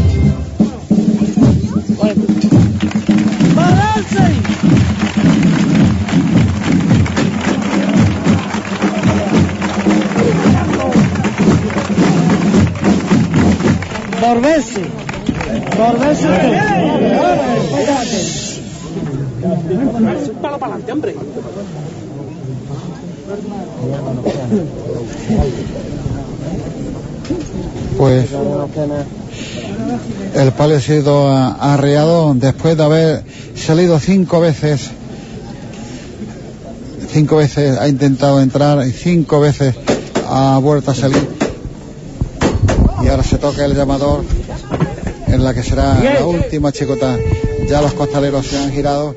Palo. 20.40 20.78
Pues 27.98 28.26
el 30.34 30.52
palio 30.52 30.76
ha 30.76 30.80
sido 30.80 31.28
arreado 31.28 32.34
después 32.34 32.76
de 32.76 32.84
haber 32.84 33.24
salido 33.56 33.98
cinco 33.98 34.40
veces. 34.40 34.90
Cinco 37.12 37.36
veces 37.36 37.78
ha 37.78 37.88
intentado 37.88 38.40
entrar 38.40 38.86
y 38.86 38.92
cinco 38.92 39.40
veces 39.40 39.74
ha 40.28 40.58
vuelto 40.58 40.92
a 40.92 40.94
salir. 40.94 41.28
Y 43.02 43.08
ahora 43.08 43.22
se 43.22 43.38
toca 43.38 43.64
el 43.64 43.74
llamador. 43.74 44.24
En 45.36 45.44
la 45.44 45.52
que 45.52 45.62
será 45.62 45.94
la 46.00 46.26
última 46.26 46.72
chicota. 46.72 47.18
Ya 47.68 47.82
los 47.82 47.92
costaleros 47.92 48.46
se 48.46 48.58
han 48.58 48.72
girado. 48.72 49.14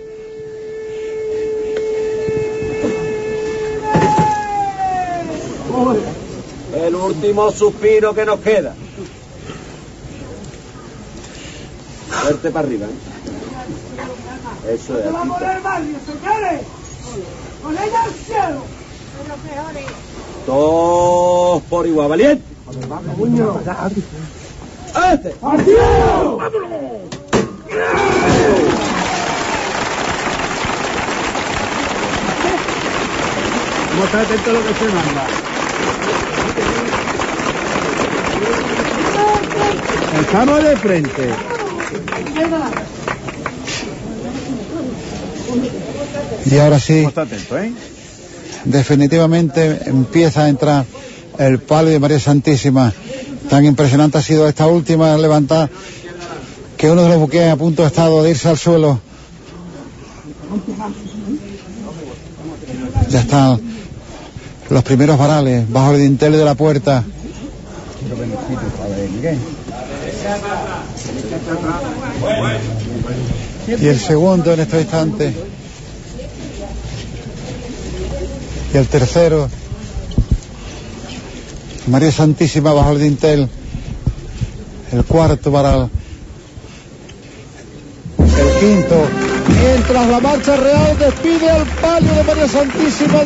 El 6.75 6.95
último 6.95 7.51
suspiro 7.51 8.13
que 8.13 8.25
nos 8.25 8.39
queda. 8.41 8.75
Verte 12.25 12.51
para 12.51 12.67
arriba. 12.67 12.85
¿eh? 12.87 14.73
Eso 14.75 14.99
es. 14.99 15.11
¡Vamos 15.11 15.39
del 15.39 15.61
barrio, 15.61 15.95
señores! 16.05 16.61
¡Con 17.63 17.73
ella 17.73 18.03
al 18.03 18.11
cielo! 18.11 18.63
Todos 20.45 21.61
por 21.63 21.87
igual, 21.87 22.09
valiente. 22.09 22.43
¡Este! 25.11 25.33
¡Al 25.41 25.65
cielo! 25.65 26.37
Vamos 33.89 34.03
a 34.03 34.05
estar 34.05 34.21
atentos 34.21 34.47
a 34.47 34.51
lo 34.51 34.67
que 34.67 34.73
se 34.73 34.85
manda. 34.85 35.27
Estamos 40.21 40.63
de 40.63 40.77
frente. 40.77 41.29
Y 46.45 46.57
ahora 46.59 46.79
sí, 46.79 47.03
Vamos 47.03 47.17
a 47.17 47.21
estar 47.23 47.27
atentos, 47.27 47.59
¿eh? 47.59 47.71
definitivamente 48.65 49.79
empieza 49.85 50.43
a 50.43 50.49
entrar 50.49 50.85
el 51.39 51.59
palio 51.59 51.91
de 51.91 51.99
María 51.99 52.19
Santísima. 52.19 52.93
Tan 53.49 53.65
impresionante 53.65 54.17
ha 54.17 54.21
sido 54.21 54.47
esta 54.47 54.67
última 54.67 55.17
levantada 55.17 55.69
que 56.77 56.89
uno 56.89 57.03
de 57.03 57.09
los 57.09 57.17
buques 57.17 57.51
a 57.51 57.55
punto 57.55 57.83
ha 57.83 57.87
estado 57.87 58.23
de 58.23 58.29
irse 58.29 58.47
al 58.47 58.57
suelo. 58.57 59.01
Ya 63.09 63.21
están 63.21 63.59
los 64.69 64.83
primeros 64.83 65.17
varales 65.17 65.69
bajo 65.69 65.91
el 65.93 66.01
dintel 66.01 66.33
de 66.33 66.45
la 66.45 66.53
puerta. 66.53 67.03
Y 73.67 73.87
el 73.87 73.99
segundo 73.99 74.53
en 74.53 74.59
estos 74.59 74.81
instantes. 74.81 75.33
Y 78.73 78.77
el 78.77 78.87
tercero. 78.87 79.49
María 81.89 82.11
Santísima 82.11 82.71
bajo 82.71 82.91
el 82.91 82.99
dintel. 82.99 83.49
El 84.91 85.03
cuarto 85.05 85.51
varal. 85.51 85.89
El 88.17 88.59
quinto. 88.59 89.07
Mientras 89.61 90.07
la 90.07 90.19
marcha 90.19 90.55
real 90.55 90.97
despide 90.99 91.49
al 91.49 91.65
palio 91.65 92.13
de 92.13 92.23
María 92.23 92.47
Santísima 92.47 93.19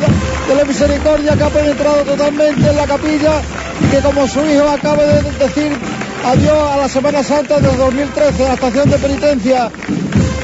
de 0.48 0.54
la 0.54 0.64
Misericordia 0.64 1.36
que 1.36 1.42
ha 1.44 1.50
penetrado 1.50 2.02
totalmente 2.02 2.70
en 2.70 2.76
la 2.76 2.86
capilla 2.86 3.40
y 3.80 3.90
que 3.90 3.98
como 4.00 4.26
su 4.26 4.40
hijo 4.40 4.68
acaba 4.68 5.02
de 5.04 5.22
decir 5.38 5.72
adiós 6.24 6.72
a 6.72 6.76
la 6.78 6.88
Semana 6.88 7.22
Santa 7.22 7.60
de 7.60 7.76
2013, 7.76 8.44
a 8.44 8.48
la 8.48 8.54
estación 8.54 8.90
de 8.90 8.98
penitencia 8.98 9.70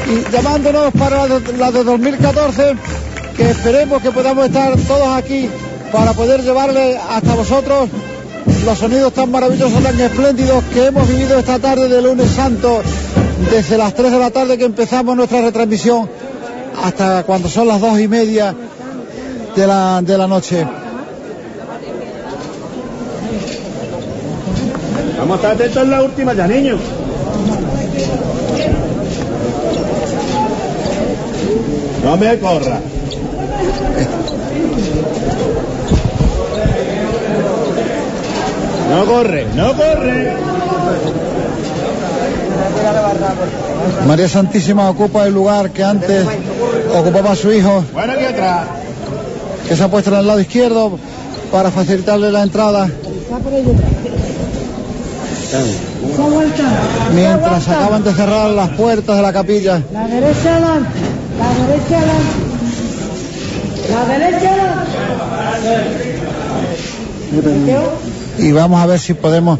y 0.06 0.32
llamándonos 0.32 0.92
para 0.92 1.26
la 1.26 1.38
de, 1.38 1.52
la 1.56 1.70
de 1.70 1.84
2014 1.84 2.74
que 3.36 3.50
esperemos 3.50 4.02
que 4.02 4.10
podamos 4.10 4.46
estar 4.46 4.76
todos 4.76 5.16
aquí 5.16 5.48
para 5.90 6.12
poder 6.12 6.42
llevarle 6.42 6.98
hasta 6.98 7.34
vosotros 7.34 7.88
los 8.64 8.78
sonidos 8.78 9.12
tan 9.12 9.30
maravillosos, 9.30 9.82
tan 9.82 10.00
espléndidos 10.00 10.64
que 10.72 10.86
hemos 10.86 11.08
vivido 11.08 11.38
esta 11.38 11.58
tarde 11.58 11.88
de 11.88 12.02
lunes 12.02 12.30
santo 12.30 12.82
desde 13.50 13.78
las 13.78 13.94
3 13.94 14.12
de 14.12 14.18
la 14.18 14.30
tarde 14.30 14.58
que 14.58 14.64
empezamos 14.64 15.16
nuestra 15.16 15.40
retransmisión 15.40 16.08
hasta 16.82 17.24
cuando 17.24 17.48
son 17.48 17.68
las 17.68 17.80
dos 17.80 17.98
y 17.98 18.08
media 18.08 18.54
de 19.56 19.66
la, 19.66 20.02
de 20.02 20.18
la 20.18 20.26
noche. 20.26 20.66
Vamos 25.18 25.32
a 25.32 25.36
estar 25.36 25.52
atentos 25.52 25.82
en 25.82 25.90
la 25.90 26.02
última 26.02 26.32
ya, 26.32 26.46
niños. 26.46 26.80
No 32.04 32.16
me 32.16 32.38
corra. 32.38 32.80
No 38.90 39.04
corre, 39.06 39.46
no 39.54 39.72
corre. 39.76 40.32
María 44.06 44.28
Santísima 44.28 44.88
ocupa 44.90 45.26
el 45.26 45.34
lugar 45.34 45.70
que 45.70 45.84
antes 45.84 46.26
ocupaba 46.94 47.34
su 47.36 47.52
hijo, 47.52 47.84
Bueno, 47.92 48.12
aquí 48.14 48.24
atrás. 48.24 48.66
que 49.68 49.76
se 49.76 49.82
ha 49.82 49.88
puesto 49.88 50.10
en 50.10 50.16
el 50.16 50.26
lado 50.26 50.40
izquierdo 50.40 50.98
para 51.52 51.70
facilitarle 51.70 52.32
la 52.32 52.42
entrada. 52.42 52.88
Mientras 57.14 57.68
acaban 57.68 58.02
de 58.04 58.12
cerrar 58.12 58.50
las 58.50 58.68
puertas 58.70 59.16
de 59.16 59.22
la 59.22 59.32
capilla. 59.32 59.80
La 59.92 60.06
derecha 60.06 60.56
adelante, 60.56 61.00
la 61.38 61.66
derecha 61.66 61.98
adelante, 61.98 62.24
la 63.92 64.04
derecha 64.18 64.48
adelante. 64.52 64.90
Y 68.40 68.52
vamos 68.52 68.80
a 68.80 68.86
ver 68.86 68.98
si 68.98 69.14
podemos 69.14 69.58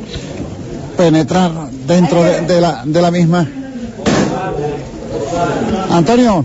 penetrar 0.96 1.50
dentro 1.86 2.22
de, 2.22 2.60
la, 2.60 2.82
de 2.84 3.02
la 3.02 3.10
misma. 3.10 3.46
Antonio, 5.90 6.44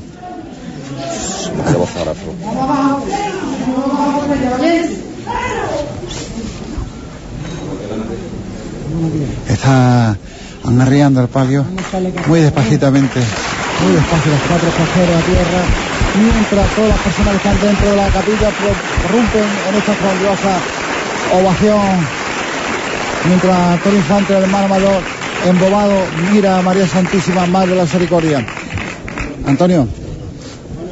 está 9.47 10.17
amarreando 10.63 11.21
el 11.21 11.27
palio 11.27 11.65
muy 12.27 12.41
despacitamente. 12.41 13.19
Muy 13.83 13.93
despacio 13.93 14.31
los 14.31 14.41
cuatro 14.47 14.69
cajeros 14.71 15.15
a 15.15 15.25
tierra, 15.25 15.61
mientras 16.17 16.75
todas 16.75 16.89
las 16.89 16.99
personas 16.99 17.31
que 17.31 17.37
están 17.37 17.61
dentro 17.61 17.89
de 17.91 17.95
la 17.95 18.07
capilla 18.07 18.49
prorrumpen 18.49 19.49
en 19.69 19.75
esta 19.75 19.95
grandiosa 19.95 20.59
ovación. 21.33 22.24
Mientras 23.27 23.56
Antonio 23.56 23.99
Infante, 23.99 24.38
el 24.38 24.43
hermano 24.43 24.67
mayor, 24.67 25.01
embobado, 25.47 25.93
mira 26.31 26.59
a 26.59 26.61
María 26.61 26.88
Santísima, 26.88 27.45
Madre 27.47 27.72
de 27.72 27.75
la 27.77 27.83
Misericordia. 27.83 28.45
Antonio, 29.45 29.88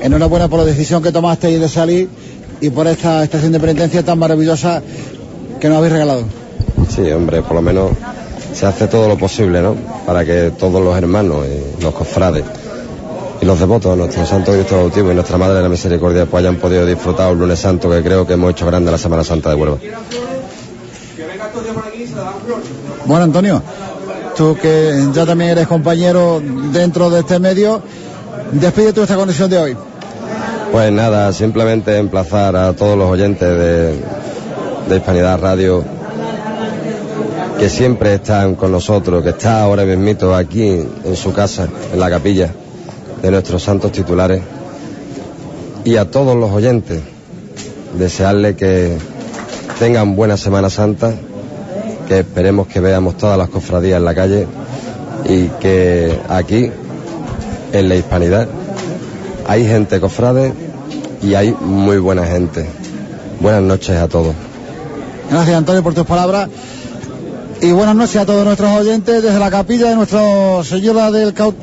enhorabuena 0.02 0.48
por 0.48 0.60
la 0.60 0.66
decisión 0.66 1.04
que 1.04 1.12
tomasteis 1.12 1.60
de 1.60 1.70
salir 1.70 2.10
y 2.60 2.70
por 2.70 2.88
esta 2.88 3.24
estación 3.24 3.52
de 3.52 3.60
penitencia 3.60 4.04
tan 4.04 4.18
maravillosa 4.18 4.82
que 5.60 5.70
nos 5.70 5.78
habéis 5.78 5.94
regalado. 5.94 6.24
Sí, 6.90 7.10
hombre, 7.12 7.42
por 7.42 7.56
lo 7.56 7.62
menos 7.62 7.92
se 8.54 8.66
hace 8.66 8.88
todo 8.88 9.08
lo 9.08 9.18
posible, 9.18 9.62
¿no? 9.62 9.76
Para 10.06 10.26
que 10.26 10.52
todos 10.58 10.84
los 10.84 10.98
hermanos 10.98 11.46
y 11.46 11.84
los 11.84 11.94
cofrades 11.94 12.44
y 13.42 13.46
los 13.46 13.60
devotos 13.60 13.92
de 13.92 13.98
nuestro 13.98 14.26
Santo 14.26 14.52
Cristo 14.54 14.78
Bautizo 14.78 15.12
y 15.12 15.16
nuestra 15.16 15.38
Madre 15.38 15.56
de 15.56 15.64
la 15.64 15.70
Misericordia 15.70 16.26
pues 16.26 16.42
hayan 16.42 16.58
podido 16.58 16.86
disfrutar 16.86 17.32
un 17.32 17.40
lunes 17.40 17.60
santo 17.60 17.90
que 17.90 18.02
creo 18.02 18.26
que 18.26 18.34
hemos 18.34 18.52
hecho 18.52 18.66
grande 18.66 18.92
la 18.92 18.98
Semana 18.98 19.24
Santa 19.24 19.50
de 19.50 19.56
Huelva. 19.56 19.78
Bueno, 23.06 23.24
Antonio, 23.24 23.62
tú 24.36 24.56
que 24.60 25.08
ya 25.14 25.26
también 25.26 25.52
eres 25.52 25.68
compañero 25.68 26.42
dentro 26.72 27.10
de 27.10 27.20
este 27.20 27.40
medio, 27.40 27.82
despide 28.52 28.94
tú 28.94 29.02
esta 29.02 29.16
conexión 29.16 29.50
de 29.50 29.58
hoy. 29.58 29.78
Pues 30.72 30.92
nada, 30.92 31.32
simplemente 31.34 31.98
emplazar 31.98 32.56
a 32.56 32.74
todos 32.74 32.98
los 32.98 33.10
oyentes 33.10 33.48
de, 33.48 34.24
Hispanidad 34.96 35.40
Radio 35.40 35.84
que 37.58 37.70
siempre 37.70 38.16
están 38.16 38.56
con 38.56 38.72
nosotros, 38.72 39.24
que 39.24 39.30
está 39.30 39.64
ahora 39.64 39.86
mismito 39.86 40.36
aquí 40.36 40.84
en 41.04 41.16
su 41.16 41.32
casa, 41.32 41.68
en 41.92 42.00
la 42.00 42.10
capilla 42.10 42.52
de 43.22 43.32
nuestros 43.32 43.64
santos 43.64 43.92
titulares, 43.92 44.42
y 45.84 45.96
a 45.96 46.10
todos 46.12 46.36
los 46.36 46.52
oyentes, 46.52 47.02
desearle 47.98 48.56
que 48.56 48.98
tengan 49.80 50.16
buena 50.16 50.38
Semana 50.38 50.70
Santa, 50.70 51.14
que 52.08 52.20
esperemos 52.20 52.68
que 52.68 52.80
veamos 52.80 53.18
todas 53.18 53.38
las 53.38 53.50
cofradías 53.50 53.98
en 53.98 54.06
la 54.06 54.16
calle 54.16 54.48
y 55.26 55.48
que 55.60 56.20
aquí, 56.30 56.72
en 57.72 57.90
la 57.90 57.96
Hispanidad, 57.96 58.48
hay 59.48 59.66
gente 59.66 60.00
cofrade 60.00 60.54
y 61.22 61.36
hay 61.36 61.56
muy 61.60 61.98
buena 61.98 62.26
gente. 62.26 62.68
Buenas 63.40 63.64
noches 63.64 63.98
a 63.98 64.08
todos. 64.08 64.34
Gracias, 65.30 65.56
Antonio, 65.56 65.84
por 65.84 65.94
tus 65.94 66.06
palabras. 66.06 66.50
Y 67.62 67.72
buenas 67.72 67.96
noches 67.96 68.18
a 68.18 68.26
todos 68.26 68.44
nuestros 68.44 68.70
oyentes 68.72 69.24
desde 69.24 69.40
la 69.40 69.50
capilla 69.50 69.90
de 69.90 69.96
Nuestro 69.96 70.64
Señora 70.64 71.12
del 71.12 71.34
Caut... 71.34 71.56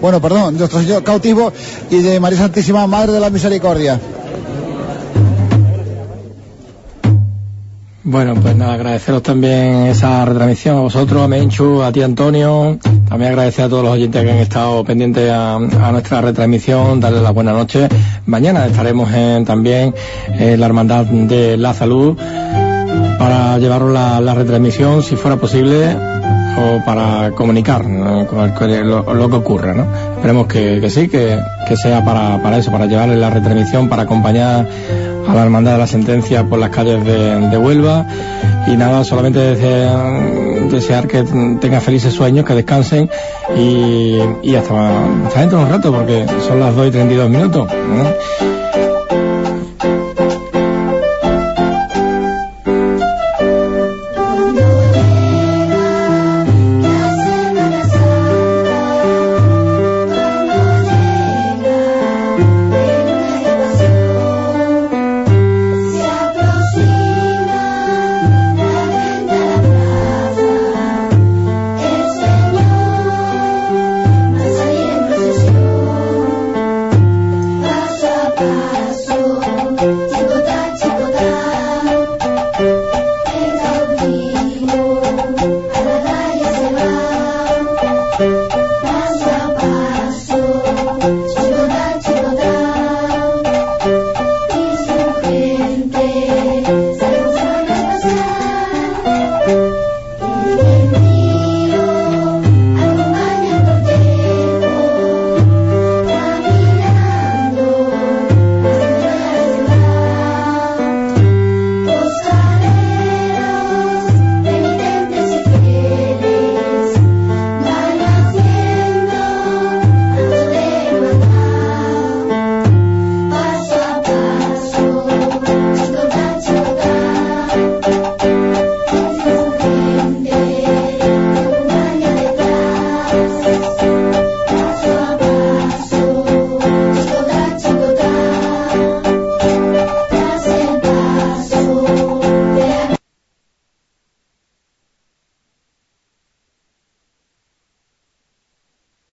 Bueno, 0.00 0.20
perdón, 0.20 0.58
Nuestro 0.58 0.80
Señor 0.80 1.02
Cautivo 1.02 1.50
y 1.90 2.02
de 2.02 2.20
María 2.20 2.38
Santísima 2.38 2.86
Madre 2.86 3.12
de 3.12 3.20
la 3.20 3.30
Misericordia. 3.30 3.98
Bueno, 8.08 8.36
pues 8.40 8.54
nada, 8.54 8.74
agradeceros 8.74 9.20
también 9.20 9.88
esa 9.88 10.24
retransmisión 10.24 10.76
a 10.76 10.80
vosotros, 10.80 11.24
a 11.24 11.26
Menchu, 11.26 11.82
a 11.82 11.90
ti 11.90 12.02
Antonio, 12.02 12.78
También 13.08 13.32
agradecer 13.32 13.64
a 13.64 13.68
todos 13.68 13.82
los 13.82 13.94
oyentes 13.94 14.22
que 14.22 14.30
han 14.30 14.38
estado 14.38 14.84
pendientes 14.84 15.28
a, 15.28 15.58
nuestra 15.90 16.20
retransmisión, 16.20 17.00
darles 17.00 17.22
la 17.22 17.32
buena 17.32 17.52
noche. 17.52 17.88
Mañana 18.26 18.64
estaremos 18.64 19.12
en, 19.12 19.44
también 19.44 19.92
en 20.28 20.60
la 20.60 20.66
Hermandad 20.66 21.04
de 21.04 21.56
la 21.56 21.74
Salud 21.74 22.16
para 23.18 23.58
llevaros 23.58 23.92
la, 23.92 24.34
retransmisión, 24.34 25.02
si 25.02 25.16
fuera 25.16 25.36
posible, 25.36 25.88
o 26.58 26.84
para 26.84 27.32
comunicar 27.32 27.88
¿no? 27.88 28.22
lo 28.22 29.30
que 29.30 29.36
ocurra. 29.36 29.74
¿no? 29.74 29.84
Esperemos 30.14 30.46
que, 30.46 30.78
que 30.80 30.90
sí, 30.90 31.08
que, 31.08 31.40
que 31.66 31.76
sea 31.76 32.04
para, 32.04 32.40
para 32.40 32.58
eso, 32.58 32.70
para 32.70 32.86
llevarles 32.86 33.18
la 33.18 33.30
retransmisión, 33.30 33.88
para 33.88 34.02
acompañar 34.02 34.64
a 35.28 35.34
la 35.34 35.42
Hermandad 35.42 35.72
de 35.72 35.78
la 35.78 35.86
Sentencia 35.86 36.44
por 36.44 36.58
las 36.58 36.70
calles 36.70 37.04
de, 37.04 37.58
Huelva. 37.58 38.06
Y 38.66 38.76
nada, 38.76 39.04
solamente 39.04 39.38
desear, 39.38 41.06
que 41.06 41.22
tengan 41.60 41.80
felices 41.80 42.12
sueños, 42.12 42.44
que 42.44 42.54
descansen 42.54 43.08
y, 43.56 44.18
y 44.42 44.54
hasta, 44.56 45.04
hasta 45.26 45.40
dentro 45.40 45.58
de 45.58 45.64
un 45.64 45.70
rato, 45.70 45.92
porque 45.92 46.26
son 46.46 46.60
las 46.60 46.74
2 46.74 46.88
y 46.88 46.90
32 46.90 47.30
minutos. 47.30 47.70